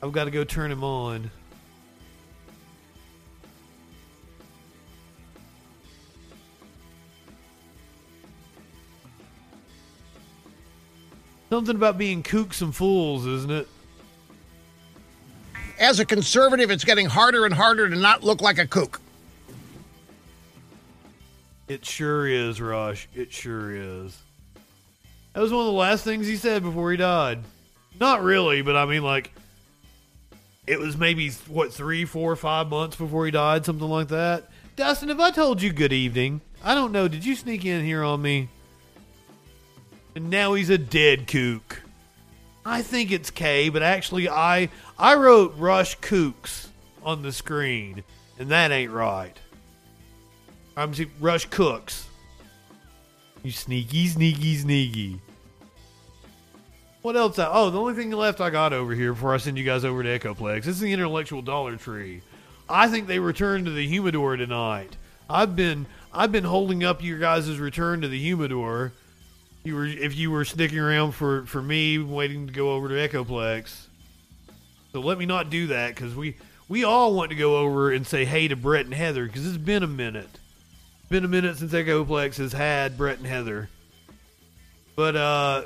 I've 0.02 0.12
got 0.12 0.25
to 0.25 0.31
go 0.31 0.44
turn 0.44 0.73
him 0.73 0.83
on. 0.83 1.31
Something 11.50 11.76
about 11.76 11.99
being 11.99 12.23
kooks 12.23 12.62
and 12.62 12.75
fools, 12.75 13.26
isn't 13.26 13.52
it? 13.52 13.68
As 15.78 16.00
a 16.00 16.05
conservative, 16.05 16.70
it's 16.70 16.84
getting 16.84 17.06
harder 17.06 17.44
and 17.44 17.52
harder 17.52 17.88
to 17.88 17.96
not 17.96 18.24
look 18.24 18.40
like 18.40 18.58
a 18.58 18.66
kook. 18.66 19.00
It 21.68 21.84
sure 21.84 22.26
is, 22.26 22.60
Rush. 22.60 23.08
It 23.14 23.32
sure 23.32 23.74
is. 23.74 24.16
That 25.32 25.40
was 25.40 25.52
one 25.52 25.60
of 25.60 25.66
the 25.66 25.72
last 25.72 26.05
things 26.05 26.26
he 26.26 26.36
said 26.36 26.62
before 26.62 26.90
he 26.92 26.96
died. 26.96 27.40
Not 28.00 28.22
really, 28.22 28.62
but 28.62 28.76
I 28.76 28.86
mean, 28.86 29.02
like, 29.02 29.32
it 30.66 30.78
was 30.78 30.96
maybe, 30.96 31.30
what, 31.48 31.72
three, 31.72 32.05
four, 32.05 32.34
five 32.36 32.68
months 32.68 32.96
before 32.96 33.26
he 33.26 33.30
died, 33.30 33.64
something 33.64 33.88
like 33.88 34.08
that. 34.08 34.48
Dustin, 34.76 35.10
if 35.10 35.18
I 35.18 35.30
told 35.30 35.60
you 35.60 35.72
good 35.72 35.92
evening, 35.92 36.40
I 36.64 36.74
don't 36.74 36.92
know, 36.92 37.08
did 37.08 37.24
you 37.24 37.34
sneak 37.34 37.64
in 37.64 37.84
here 37.84 38.02
on 38.02 38.22
me? 38.22 38.48
And 40.14 40.30
now 40.30 40.55
he's 40.55 40.70
a 40.70 40.78
dead 40.78 41.26
kook. 41.26 41.82
I 42.68 42.82
think 42.82 43.12
it's 43.12 43.30
K, 43.30 43.68
but 43.68 43.84
actually 43.84 44.28
I 44.28 44.70
I 44.98 45.14
wrote 45.14 45.54
Rush 45.56 45.96
Kooks 46.00 46.66
on 47.04 47.22
the 47.22 47.30
screen, 47.30 48.02
and 48.40 48.48
that 48.48 48.72
ain't 48.72 48.90
right. 48.90 49.38
I'm 50.76 50.92
Rush 51.20 51.46
Cooks. 51.46 52.08
You 53.44 53.52
sneaky, 53.52 54.08
sneaky, 54.08 54.56
sneaky. 54.56 55.20
What 57.02 57.14
else? 57.14 57.38
I, 57.38 57.48
oh, 57.48 57.70
the 57.70 57.78
only 57.78 57.94
thing 57.94 58.10
left 58.10 58.40
I 58.40 58.50
got 58.50 58.72
over 58.72 58.94
here 58.94 59.12
before 59.12 59.32
I 59.32 59.36
send 59.36 59.56
you 59.56 59.64
guys 59.64 59.84
over 59.84 60.02
to 60.02 60.18
Echoplex 60.18 60.64
this 60.64 60.74
is 60.74 60.80
the 60.80 60.92
intellectual 60.92 61.42
Dollar 61.42 61.76
Tree. 61.76 62.20
I 62.68 62.88
think 62.88 63.06
they 63.06 63.20
returned 63.20 63.66
to 63.66 63.70
the 63.70 63.86
humidor 63.86 64.36
tonight. 64.36 64.96
I've 65.30 65.54
been 65.54 65.86
I've 66.12 66.32
been 66.32 66.42
holding 66.42 66.82
up 66.82 67.00
your 67.00 67.20
guys' 67.20 67.60
return 67.60 68.00
to 68.00 68.08
the 68.08 68.18
humidor 68.18 68.92
you 69.66 69.74
were 69.74 69.86
if 69.86 70.16
you 70.16 70.30
were 70.30 70.44
sticking 70.44 70.78
around 70.78 71.12
for 71.12 71.44
for 71.46 71.60
me 71.60 71.98
waiting 71.98 72.46
to 72.46 72.52
go 72.52 72.72
over 72.72 72.88
to 72.88 72.94
Echoplex. 72.94 73.86
So 74.92 75.00
let 75.00 75.18
me 75.18 75.26
not 75.26 75.50
do 75.50 75.66
that 75.68 75.94
because 75.94 76.14
we 76.14 76.36
we 76.68 76.84
all 76.84 77.14
want 77.14 77.30
to 77.30 77.36
go 77.36 77.56
over 77.56 77.92
and 77.92 78.06
say 78.06 78.24
hey 78.24 78.48
to 78.48 78.56
Brett 78.56 78.84
and 78.84 78.94
Heather 78.94 79.26
because 79.26 79.46
it's 79.46 79.56
been 79.56 79.82
a 79.82 79.88
minute. 79.88 80.30
It's 81.00 81.08
been 81.10 81.24
a 81.24 81.28
minute 81.28 81.56
since 81.58 81.72
Echoplex 81.72 82.36
has 82.36 82.52
had 82.52 82.96
Brett 82.96 83.18
and 83.18 83.26
Heather. 83.26 83.68
But 84.94 85.16
uh, 85.16 85.64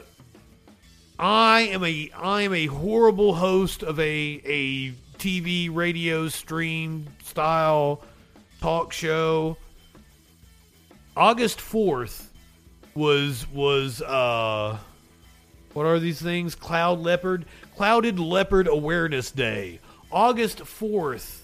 I 1.19 1.61
am 1.61 1.85
a 1.85 2.11
I 2.17 2.43
am 2.43 2.55
a 2.55 2.67
horrible 2.67 3.35
host 3.35 3.83
of 3.83 4.01
a 4.01 4.41
a 4.45 4.93
TV 5.19 5.69
radio 5.71 6.29
stream 6.29 7.07
style 7.23 8.03
talk 8.63 8.93
show. 8.93 9.59
August 11.15 11.61
fourth 11.61 12.30
was 12.95 13.49
was 13.51 14.03
uh 14.03 14.79
what 15.73 15.87
are 15.87 15.99
these 16.01 16.21
things? 16.21 16.55
Cloud 16.55 16.99
leopard, 17.01 17.47
clouded 17.77 18.19
leopard 18.19 18.67
awareness 18.67 19.31
day. 19.31 19.79
August 20.11 20.59
4th 20.59 21.41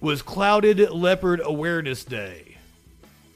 was 0.00 0.22
clouded 0.22 0.90
leopard 0.90 1.40
awareness 1.42 2.04
day. 2.04 2.56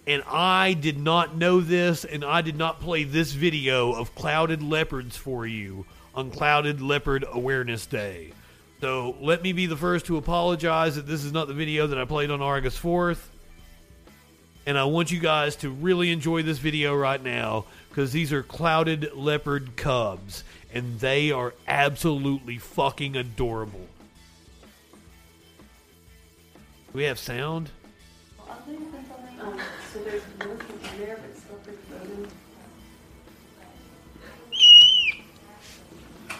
And 0.06 0.22
I 0.28 0.74
did 0.74 0.98
not 0.98 1.36
know 1.36 1.60
this 1.60 2.04
and 2.04 2.24
I 2.24 2.42
did 2.42 2.56
not 2.56 2.80
play 2.80 3.04
this 3.04 3.32
video 3.32 3.92
of 3.92 4.14
clouded 4.14 4.62
leopards 4.62 5.16
for 5.16 5.46
you 5.46 5.86
on 6.14 6.30
clouded 6.30 6.80
leopard 6.80 7.24
awareness 7.32 7.86
day. 7.86 8.32
So 8.80 9.16
let 9.20 9.42
me 9.42 9.52
be 9.52 9.66
the 9.66 9.76
first 9.76 10.06
to 10.06 10.16
apologize 10.16 10.96
that 10.96 11.06
this 11.06 11.24
is 11.24 11.32
not 11.32 11.48
the 11.48 11.54
video 11.54 11.88
that 11.88 11.98
I 11.98 12.04
played 12.04 12.30
on 12.30 12.40
August 12.40 12.80
4th 12.80 13.18
and 14.66 14.78
I 14.78 14.84
want 14.84 15.10
you 15.10 15.18
guys 15.18 15.56
to 15.56 15.70
really 15.70 16.10
enjoy 16.10 16.42
this 16.42 16.58
video 16.58 16.94
right 16.94 17.22
now 17.22 17.64
because 17.88 18.12
these 18.12 18.32
are 18.32 18.42
clouded 18.42 19.12
leopard 19.14 19.76
cubs, 19.76 20.44
and 20.72 21.00
they 21.00 21.32
are 21.32 21.54
absolutely 21.66 22.58
fucking 22.58 23.16
adorable. 23.16 23.86
Do 26.92 26.98
we 26.98 27.04
have 27.04 27.18
sound? 27.18 27.70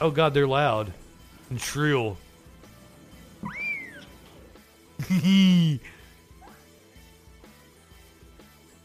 Oh 0.01 0.11
god, 0.11 0.35
they're 0.35 0.47
loud 0.47 0.93
and 1.51 1.61
shrill. 1.61 2.17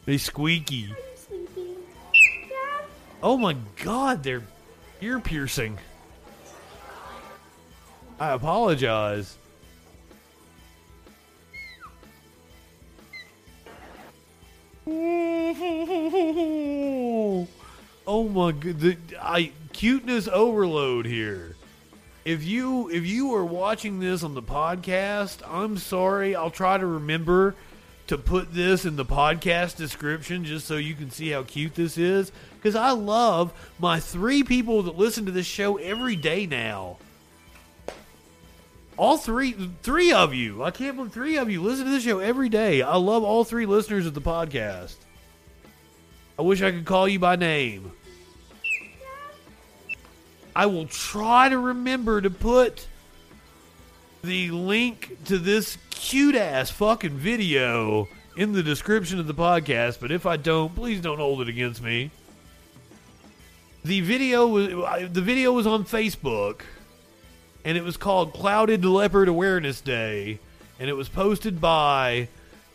They 0.05 0.17
squeaky. 0.17 0.93
Oh 3.23 3.37
my 3.37 3.55
god, 3.83 4.23
they're 4.23 4.43
ear 5.01 5.19
piercing. 5.19 5.77
I 8.19 8.31
apologize. 8.31 9.37
Oh 18.07 18.29
my 18.29 18.51
god, 18.51 18.79
the, 18.79 18.97
I 19.19 19.51
cuteness 19.73 20.27
overload 20.27 21.07
here. 21.07 21.55
If 22.23 22.43
you 22.43 22.89
if 22.89 23.05
you 23.05 23.33
are 23.33 23.43
watching 23.43 23.99
this 23.99 24.23
on 24.23 24.35
the 24.35 24.43
podcast, 24.43 25.39
I'm 25.47 25.77
sorry. 25.77 26.35
I'll 26.35 26.51
try 26.51 26.77
to 26.77 26.85
remember 26.85 27.55
to 28.07 28.17
put 28.17 28.53
this 28.53 28.85
in 28.85 28.95
the 28.95 29.05
podcast 29.05 29.77
description 29.77 30.45
just 30.45 30.67
so 30.67 30.75
you 30.75 30.93
can 30.93 31.09
see 31.09 31.29
how 31.31 31.43
cute 31.43 31.75
this 31.75 31.97
is 31.97 32.31
because 32.55 32.75
I 32.75 32.91
love 32.91 33.53
my 33.79 33.99
three 33.99 34.43
people 34.43 34.83
that 34.83 34.97
listen 34.97 35.25
to 35.25 35.31
this 35.31 35.45
show 35.45 35.77
every 35.77 36.15
day 36.15 36.45
now. 36.45 36.97
All 38.97 39.17
three, 39.17 39.53
three 39.81 40.13
of 40.13 40.33
you. 40.33 40.63
I 40.63 40.71
can't 40.71 40.95
believe 40.95 41.11
three 41.11 41.37
of 41.37 41.49
you 41.49 41.61
listen 41.61 41.85
to 41.85 41.91
this 41.91 42.03
show 42.03 42.19
every 42.19 42.47
day. 42.47 42.81
I 42.81 42.95
love 42.95 43.23
all 43.23 43.43
three 43.43 43.65
listeners 43.65 44.05
of 44.05 44.13
the 44.13 44.21
podcast. 44.21 44.95
I 46.39 46.43
wish 46.43 46.61
I 46.61 46.71
could 46.71 46.85
call 46.85 47.07
you 47.07 47.19
by 47.19 47.35
name. 47.35 47.91
I 50.55 50.67
will 50.67 50.85
try 50.85 51.49
to 51.49 51.57
remember 51.57 52.21
to 52.21 52.29
put 52.29 52.87
the 54.25 54.51
link 54.51 55.17
to 55.25 55.37
this 55.37 55.77
cute 55.89 56.35
ass 56.35 56.69
fucking 56.69 57.17
video 57.17 58.07
in 58.35 58.51
the 58.51 58.63
description 58.63 59.19
of 59.19 59.27
the 59.27 59.33
podcast, 59.33 59.99
but 59.99 60.11
if 60.11 60.25
I 60.25 60.37
don't, 60.37 60.75
please 60.75 60.99
don't 61.01 61.17
hold 61.17 61.41
it 61.41 61.47
against 61.47 61.81
me. 61.81 62.11
The 63.83 64.01
video 64.01 64.47
was 64.47 64.67
the 65.11 65.21
video 65.21 65.51
was 65.51 65.67
on 65.67 65.85
Facebook 65.85 66.61
and 67.63 67.77
it 67.77 67.83
was 67.83 67.97
called 67.97 68.33
Clouded 68.33 68.83
Leopard 68.83 69.27
Awareness 69.27 69.79
Day 69.79 70.39
and 70.79 70.89
it 70.89 70.93
was 70.93 71.07
posted 71.07 71.61
by 71.61 72.27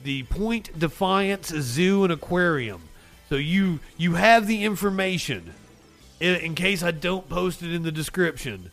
the 0.03 0.23
Point 0.25 0.79
Defiance 0.79 1.49
Zoo 1.49 2.05
and 2.05 2.13
Aquarium. 2.13 2.83
So 3.29 3.35
you 3.35 3.81
you 3.97 4.15
have 4.15 4.47
the 4.47 4.63
information 4.65 5.53
in, 6.21 6.37
in 6.37 6.55
case 6.55 6.83
I 6.83 6.93
don't 6.93 7.29
post 7.29 7.63
it 7.63 7.73
in 7.73 7.83
the 7.83 7.93
description. 7.93 8.71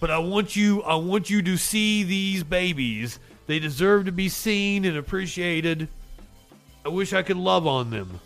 But 0.00 0.10
I 0.10 0.18
want 0.18 0.56
you 0.56 0.82
I 0.82 0.94
want 0.96 1.28
you 1.28 1.42
to 1.42 1.56
see 1.56 2.02
these 2.02 2.42
babies. 2.42 3.20
They 3.46 3.58
deserve 3.58 4.06
to 4.06 4.12
be 4.12 4.28
seen 4.28 4.84
and 4.84 4.96
appreciated. 4.96 5.88
I 6.84 6.88
wish 6.88 7.12
I 7.12 7.22
could 7.22 7.36
love 7.36 7.66
on 7.66 7.90
them. 7.90 8.18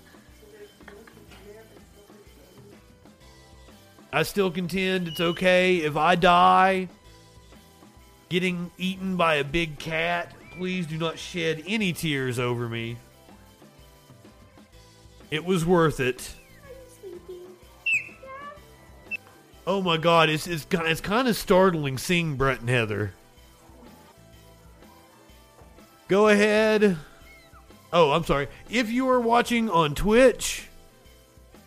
I 4.13 4.23
still 4.23 4.51
contend 4.51 5.09
it's 5.09 5.21
okay 5.21 5.79
if 5.79 5.97
I 5.97 6.15
die 6.15 6.89
getting 8.29 8.71
eaten 8.79 9.17
by 9.17 9.37
a 9.37 9.45
big 9.45 9.79
cat. 9.79 10.33
Please 10.57 10.87
do 10.87 10.97
not 10.99 11.19
shed 11.19 11.63
any 11.67 11.93
tears 11.93 12.39
over 12.39 12.69
me. 12.69 12.97
It 15.31 15.45
was 15.45 15.65
worth 15.65 16.01
it. 16.01 16.35
Oh 19.67 19.81
my 19.81 19.97
god, 19.97 20.29
it's 20.29 20.47
it's, 20.47 20.67
it's 20.71 21.01
kind 21.01 21.27
of 21.27 21.37
startling 21.37 21.97
seeing 21.97 22.37
Brett 22.37 22.61
and 22.61 22.69
Heather. 22.69 23.13
Go 26.07 26.29
ahead. 26.29 26.99
Oh, 27.93 28.11
I'm 28.11 28.25
sorry. 28.25 28.49
If 28.69 28.91
you 28.91 29.09
are 29.09 29.21
watching 29.21 29.71
on 29.71 29.95
Twitch, 29.95 30.69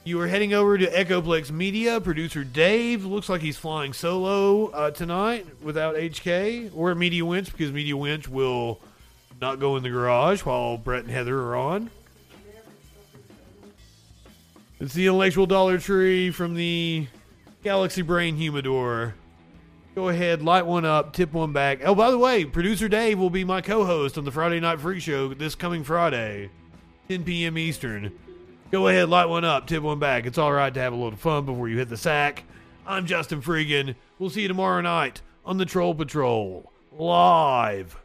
you 0.03 0.21
are 0.21 0.27
heading 0.27 0.53
over 0.53 0.77
to 0.77 0.85
Echoplex 0.85 1.49
Media. 1.49 1.99
Producer 1.99 2.43
Dave 2.43 3.03
looks 3.03 3.29
like 3.29 3.41
he's 3.41 3.57
flying 3.57 3.93
solo 3.93 4.67
uh, 4.67 4.91
tonight 4.91 5.47
without 5.63 5.95
HK 5.95 6.71
or 6.75 6.93
Media 6.93 7.25
Winch 7.25 7.51
because 7.51 7.71
Media 7.71 7.97
Winch 7.97 8.27
will 8.27 8.79
not 9.41 9.59
go 9.59 9.75
in 9.75 9.83
the 9.83 9.89
garage 9.89 10.41
while 10.41 10.77
Brett 10.77 11.03
and 11.03 11.11
Heather 11.11 11.39
are 11.39 11.55
on. 11.55 11.89
It's 14.79 14.93
the 14.93 15.07
intellectual 15.07 15.47
Dollar 15.47 15.79
Tree 15.79 16.29
from 16.29 16.53
the 16.53 17.07
Galaxy 17.67 18.01
Brain 18.01 18.37
Humidor. 18.37 19.15
Go 19.93 20.07
ahead, 20.07 20.41
light 20.41 20.65
one 20.65 20.85
up, 20.85 21.11
tip 21.11 21.33
one 21.33 21.51
back. 21.51 21.81
Oh, 21.83 21.93
by 21.93 22.11
the 22.11 22.17
way, 22.17 22.45
producer 22.45 22.87
Dave 22.87 23.19
will 23.19 23.29
be 23.29 23.43
my 23.43 23.59
co-host 23.59 24.17
on 24.17 24.23
the 24.23 24.31
Friday 24.31 24.61
Night 24.61 24.79
Freak 24.79 25.01
Show 25.01 25.33
this 25.33 25.53
coming 25.53 25.83
Friday, 25.83 26.49
10 27.09 27.25
p.m. 27.25 27.57
Eastern. 27.57 28.17
Go 28.71 28.87
ahead, 28.87 29.09
light 29.09 29.25
one 29.25 29.43
up, 29.43 29.67
tip 29.67 29.83
one 29.83 29.99
back. 29.99 30.25
It's 30.25 30.37
all 30.37 30.53
right 30.53 30.73
to 30.73 30.79
have 30.79 30.93
a 30.93 30.95
little 30.95 31.17
fun 31.19 31.45
before 31.45 31.67
you 31.67 31.77
hit 31.77 31.89
the 31.89 31.97
sack. 31.97 32.45
I'm 32.85 33.05
Justin 33.05 33.41
Freegan. 33.41 33.95
We'll 34.17 34.29
see 34.29 34.43
you 34.43 34.47
tomorrow 34.47 34.79
night 34.79 35.21
on 35.43 35.57
the 35.57 35.65
Troll 35.65 35.93
Patrol 35.93 36.71
live. 36.93 37.99